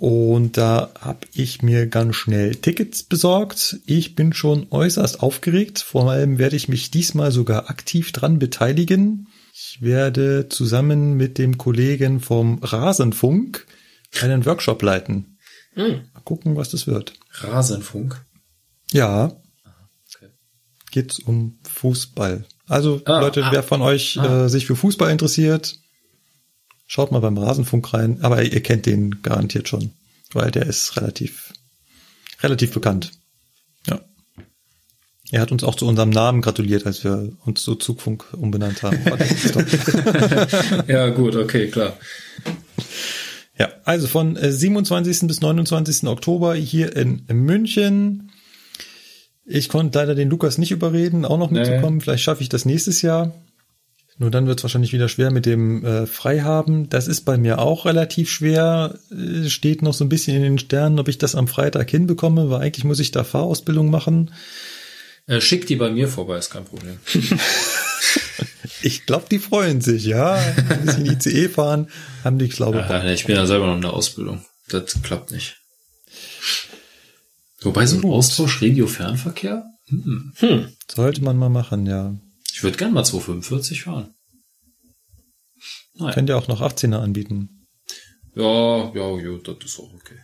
Und 0.00 0.56
da 0.56 0.92
habe 1.00 1.26
ich 1.34 1.60
mir 1.60 1.88
ganz 1.88 2.14
schnell 2.14 2.54
Tickets 2.54 3.02
besorgt. 3.02 3.80
Ich 3.84 4.14
bin 4.14 4.32
schon 4.32 4.68
äußerst 4.70 5.24
aufgeregt. 5.24 5.80
Vor 5.80 6.08
allem 6.08 6.38
werde 6.38 6.54
ich 6.54 6.68
mich 6.68 6.92
diesmal 6.92 7.32
sogar 7.32 7.68
aktiv 7.68 8.12
dran 8.12 8.38
beteiligen. 8.38 9.26
Ich 9.52 9.82
werde 9.82 10.48
zusammen 10.48 11.14
mit 11.14 11.36
dem 11.36 11.58
Kollegen 11.58 12.20
vom 12.20 12.60
Rasenfunk 12.62 13.66
einen 14.22 14.46
Workshop 14.46 14.80
leiten. 14.82 15.36
Hm. 15.72 16.02
Mal 16.14 16.20
gucken, 16.22 16.54
was 16.54 16.68
das 16.68 16.86
wird. 16.86 17.14
Rasenfunk. 17.32 18.24
Ja. 18.92 19.32
Geht's 20.92 21.18
um 21.18 21.58
Fußball. 21.68 22.44
Also 22.68 23.02
Ah, 23.04 23.18
Leute, 23.18 23.44
ah, 23.44 23.50
wer 23.50 23.64
von 23.64 23.82
euch 23.82 24.16
ah. 24.20 24.44
äh, 24.44 24.48
sich 24.48 24.64
für 24.64 24.76
Fußball 24.76 25.10
interessiert, 25.10 25.80
schaut 26.88 27.12
mal 27.12 27.20
beim 27.20 27.38
Rasenfunk 27.38 27.94
rein. 27.94 28.18
Aber 28.22 28.42
ihr 28.42 28.62
kennt 28.62 28.86
den 28.86 29.22
garantiert 29.22 29.68
schon, 29.68 29.92
weil 30.32 30.50
der 30.50 30.66
ist 30.66 30.96
relativ, 30.96 31.52
relativ 32.42 32.72
bekannt. 32.72 33.12
Ja. 33.86 34.00
Er 35.30 35.42
hat 35.42 35.52
uns 35.52 35.62
auch 35.62 35.74
zu 35.76 35.86
unserem 35.86 36.10
Namen 36.10 36.40
gratuliert, 36.40 36.86
als 36.86 37.04
wir 37.04 37.32
uns 37.44 37.62
zu 37.62 37.76
Zugfunk 37.76 38.24
umbenannt 38.32 38.82
haben. 38.82 38.98
Ja, 40.88 41.10
gut, 41.10 41.36
okay, 41.36 41.68
klar. 41.68 41.96
Ja, 43.58 43.68
also 43.84 44.06
von 44.06 44.36
äh, 44.36 44.50
27. 44.52 45.26
bis 45.28 45.40
29. 45.40 46.04
Oktober 46.08 46.54
hier 46.54 46.96
in 46.96 47.24
München. 47.30 48.30
Ich 49.44 49.68
konnte 49.68 49.98
leider 49.98 50.14
den 50.14 50.30
Lukas 50.30 50.58
nicht 50.58 50.70
überreden, 50.70 51.24
auch 51.24 51.38
noch 51.38 51.50
Nee. 51.50 51.60
mitzukommen. 51.60 52.00
Vielleicht 52.00 52.22
schaffe 52.22 52.42
ich 52.42 52.48
das 52.48 52.64
nächstes 52.64 53.02
Jahr. 53.02 53.34
Nur 54.18 54.30
dann 54.30 54.46
wird 54.46 54.58
es 54.58 54.64
wahrscheinlich 54.64 54.92
wieder 54.92 55.08
schwer 55.08 55.30
mit 55.30 55.46
dem 55.46 55.84
äh, 55.84 56.06
Freihaben. 56.06 56.88
Das 56.88 57.06
ist 57.06 57.20
bei 57.24 57.38
mir 57.38 57.60
auch 57.60 57.86
relativ 57.86 58.30
schwer. 58.30 58.98
Äh, 59.10 59.48
steht 59.48 59.82
noch 59.82 59.94
so 59.94 60.04
ein 60.04 60.08
bisschen 60.08 60.36
in 60.36 60.42
den 60.42 60.58
Sternen, 60.58 60.98
ob 60.98 61.08
ich 61.08 61.18
das 61.18 61.34
am 61.34 61.46
Freitag 61.46 61.88
hinbekomme, 61.88 62.50
weil 62.50 62.62
eigentlich 62.62 62.84
muss 62.84 62.98
ich 62.98 63.12
da 63.12 63.22
Fahrausbildung 63.22 63.90
machen. 63.90 64.32
Äh, 65.26 65.40
schick 65.40 65.66
die 65.66 65.76
bei 65.76 65.90
mir 65.90 66.08
vorbei, 66.08 66.38
ist 66.38 66.50
kein 66.50 66.64
Problem. 66.64 66.98
Ich 68.82 69.06
glaube, 69.06 69.26
die 69.30 69.38
freuen 69.38 69.80
sich, 69.80 70.04
ja. 70.04 70.34
Ein 70.34 70.86
bisschen 70.86 71.06
ICE 71.12 71.48
fahren, 71.48 71.88
haben 72.24 72.38
die, 72.38 72.48
glaube 72.48 72.80
ich. 72.80 72.90
Äh, 72.90 73.12
ich 73.12 73.24
bin 73.24 73.36
ja 73.36 73.46
selber 73.46 73.66
noch 73.66 73.76
in 73.76 73.82
der 73.82 73.92
Ausbildung. 73.92 74.44
Das 74.68 75.02
klappt 75.02 75.32
nicht. 75.32 75.56
Wobei 77.60 77.86
so 77.86 77.96
ein 77.96 78.04
Austausch 78.04 78.62
Radio-Fernverkehr? 78.62 79.64
Hm. 79.88 80.32
Hm. 80.36 80.68
Sollte 80.88 81.22
man 81.22 81.36
mal 81.36 81.48
machen, 81.48 81.86
ja. 81.86 82.14
Ich 82.58 82.64
würde 82.64 82.76
gern 82.76 82.92
mal 82.92 83.04
245 83.04 83.84
fahren. 83.84 84.14
Nein. 85.94 86.12
Könnt 86.12 86.28
ihr 86.28 86.36
auch 86.36 86.48
noch 86.48 86.60
18er 86.60 86.98
anbieten. 86.98 87.68
Ja, 88.34 88.92
ja, 88.94 89.16
ja, 89.16 89.38
das 89.44 89.56
ist 89.64 89.78
auch 89.78 89.92
okay. 89.94 90.16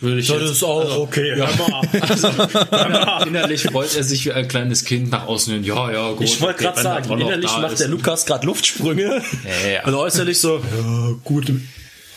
Würde 0.00 0.18
ich 0.18 0.26
Das 0.26 0.40
jetzt- 0.40 0.50
ist 0.50 0.62
auch 0.64 0.96
okay, 0.98 1.38
Ja, 1.38 1.44
also, 2.00 2.28
inner- 2.28 3.24
innerlich 3.28 3.62
freut 3.62 3.94
er 3.94 4.02
sich 4.02 4.24
wie 4.24 4.32
ein 4.32 4.48
kleines 4.48 4.84
Kind 4.84 5.10
nach 5.12 5.28
außen 5.28 5.52
hin. 5.54 5.62
Ja, 5.62 5.90
ja, 5.92 6.10
gut. 6.14 6.22
Ich 6.22 6.40
wollte 6.40 6.56
okay, 6.56 6.64
gerade 6.64 6.82
sagen, 6.82 7.20
innerlich 7.20 7.50
macht 7.58 7.74
ist. 7.74 7.78
der 7.80 7.88
Lukas 7.88 8.26
gerade 8.26 8.44
Luftsprünge. 8.44 9.22
Ja, 9.62 9.68
ja. 9.68 9.86
Und 9.86 9.94
äußerlich 9.94 10.40
so, 10.40 10.58
ja, 10.58 11.12
gut. 11.22 11.48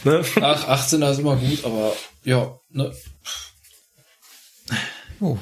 Ne? 0.05 0.23
Ach, 0.41 0.67
18er 0.67 1.11
ist 1.11 1.19
immer 1.19 1.35
gut, 1.35 1.63
aber 1.63 1.95
ja, 2.23 2.59
ne. 2.71 2.91
Oh. 5.19 5.37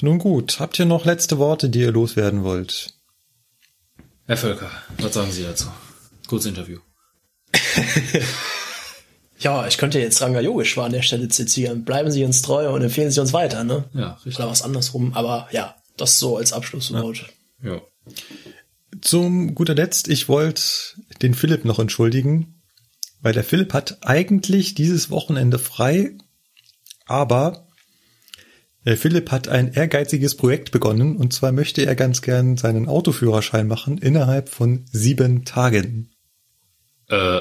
Nun 0.00 0.18
gut, 0.18 0.58
habt 0.60 0.78
ihr 0.78 0.86
noch 0.86 1.04
letzte 1.04 1.36
Worte, 1.38 1.68
die 1.68 1.80
ihr 1.80 1.92
loswerden 1.92 2.42
wollt? 2.42 2.93
Herr 4.26 4.36
Völker, 4.36 4.70
was 4.98 5.14
sagen 5.14 5.32
Sie 5.32 5.42
dazu? 5.42 5.66
Kurz 6.26 6.46
Interview. 6.46 6.80
Ja, 9.44 9.66
ich 9.66 9.76
könnte 9.76 10.00
jetzt 10.00 10.22
Ranga 10.22 10.40
Yogeshwar 10.40 10.86
an 10.86 10.92
der 10.92 11.02
Stelle 11.02 11.28
zitieren. 11.28 11.84
Bleiben 11.84 12.10
Sie 12.10 12.24
uns 12.24 12.40
treu 12.40 12.70
und 12.70 12.80
empfehlen 12.80 13.10
Sie 13.10 13.20
uns 13.20 13.34
weiter, 13.34 13.62
ne? 13.62 13.84
Ja, 13.92 14.12
richtig. 14.24 14.38
Oder 14.38 14.48
was 14.48 14.62
andersrum, 14.62 15.12
aber 15.12 15.48
ja, 15.52 15.74
das 15.98 16.18
so 16.18 16.38
als 16.38 16.54
Abschlusswort. 16.54 17.26
Ja. 17.62 17.82
Zum 19.02 19.54
guter 19.54 19.74
Letzt, 19.74 20.08
ich 20.08 20.28
wollte 20.30 20.62
den 21.20 21.34
Philipp 21.34 21.66
noch 21.66 21.78
entschuldigen, 21.78 22.62
weil 23.20 23.34
der 23.34 23.44
Philipp 23.44 23.74
hat 23.74 23.98
eigentlich 24.00 24.74
dieses 24.74 25.10
Wochenende 25.10 25.58
frei, 25.58 26.16
aber 27.04 27.66
Philipp 28.84 29.30
hat 29.30 29.48
ein 29.48 29.72
ehrgeiziges 29.72 30.36
Projekt 30.36 30.70
begonnen 30.70 31.16
und 31.16 31.32
zwar 31.32 31.52
möchte 31.52 31.84
er 31.86 31.94
ganz 31.94 32.20
gern 32.22 32.56
seinen 32.56 32.86
Autoführerschein 32.86 33.66
machen 33.66 33.98
innerhalb 33.98 34.48
von 34.50 34.84
sieben 34.92 35.44
Tagen. 35.44 36.10
Äh, 37.08 37.40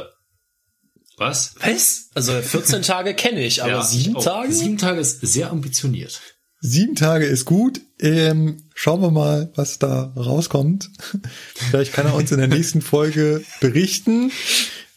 was? 1.18 1.56
Was? 1.60 2.10
Also 2.14 2.34
14 2.34 2.82
Tage 2.84 3.14
kenne 3.14 3.44
ich, 3.44 3.62
aber 3.62 3.72
Ja, 3.72 3.84
sieben 3.84 4.16
auch 4.16 4.24
Tage? 4.24 4.54
Sieben 4.54 4.78
Tage 4.78 5.00
ist 5.00 5.22
sehr 5.22 5.52
ambitioniert. 5.52 6.22
Sieben 6.66 6.96
Tage 6.96 7.26
ist 7.26 7.44
gut. 7.44 7.82
Ähm, 8.00 8.64
schauen 8.74 9.02
wir 9.02 9.12
mal, 9.12 9.52
was 9.56 9.80
da 9.80 10.14
rauskommt. 10.16 10.90
Vielleicht 11.56 11.92
kann 11.92 12.06
er 12.06 12.16
uns 12.16 12.32
in 12.32 12.38
der 12.38 12.48
nächsten 12.48 12.82
Folge 12.82 13.44
berichten. 13.60 14.32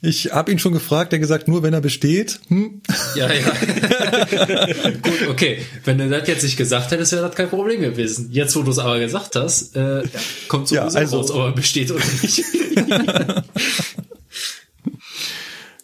Ich 0.07 0.31
habe 0.33 0.53
ihn 0.53 0.61
schon 0.61 0.73
gefragt, 0.73 1.13
er 1.13 1.17
hat 1.17 1.21
gesagt, 1.21 1.49
nur 1.49 1.65
wenn 1.65 1.75
er 1.75 1.81
besteht. 1.81 2.39
Hm? 2.47 2.81
Ja, 3.17 3.29
ja. 3.33 3.43
Gut, 5.03 5.29
okay. 5.29 5.67
Wenn 5.85 5.99
du 5.99 6.09
das 6.09 6.29
jetzt 6.29 6.45
nicht 6.45 6.57
gesagt 6.57 6.93
hättest, 6.93 7.11
wäre 7.11 7.27
das 7.27 7.35
kein 7.35 7.49
Problem 7.51 7.81
gewesen. 7.81 8.31
Jetzt, 8.31 8.55
wo 8.55 8.63
du 8.63 8.71
es 8.71 8.79
aber 8.79 9.01
gesagt 9.01 9.35
hast, 9.35 9.75
äh, 9.75 10.05
kommt 10.47 10.69
sowieso 10.69 10.77
Ja, 10.95 11.01
also- 11.01 11.17
raus, 11.19 11.31
ob 11.33 11.41
er 11.47 11.53
besteht 11.53 11.91
oder 11.91 12.05
nicht. 12.23 12.45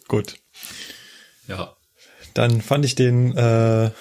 Gut. 0.07 0.35
Ja. 1.49 1.75
Dann 2.33 2.61
fand 2.61 2.85
ich 2.85 2.95
den 2.95 3.35
äh, 3.35 3.91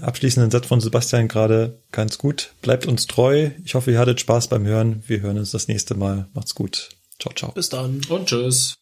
abschließenden 0.00 0.52
Satz 0.52 0.68
von 0.68 0.80
Sebastian 0.80 1.26
gerade 1.26 1.80
ganz 1.90 2.18
gut. 2.18 2.52
Bleibt 2.62 2.86
uns 2.86 3.08
treu. 3.08 3.50
Ich 3.64 3.74
hoffe, 3.74 3.90
ihr 3.90 3.98
hattet 3.98 4.20
Spaß 4.20 4.46
beim 4.46 4.64
Hören. 4.64 5.02
Wir 5.08 5.22
hören 5.22 5.38
uns 5.38 5.50
das 5.50 5.66
nächste 5.66 5.96
Mal. 5.96 6.28
Macht's 6.34 6.54
gut. 6.54 6.90
Ciao, 7.18 7.34
ciao. 7.34 7.50
Bis 7.50 7.68
dann. 7.68 8.00
Und 8.08 8.26
tschüss. 8.28 8.76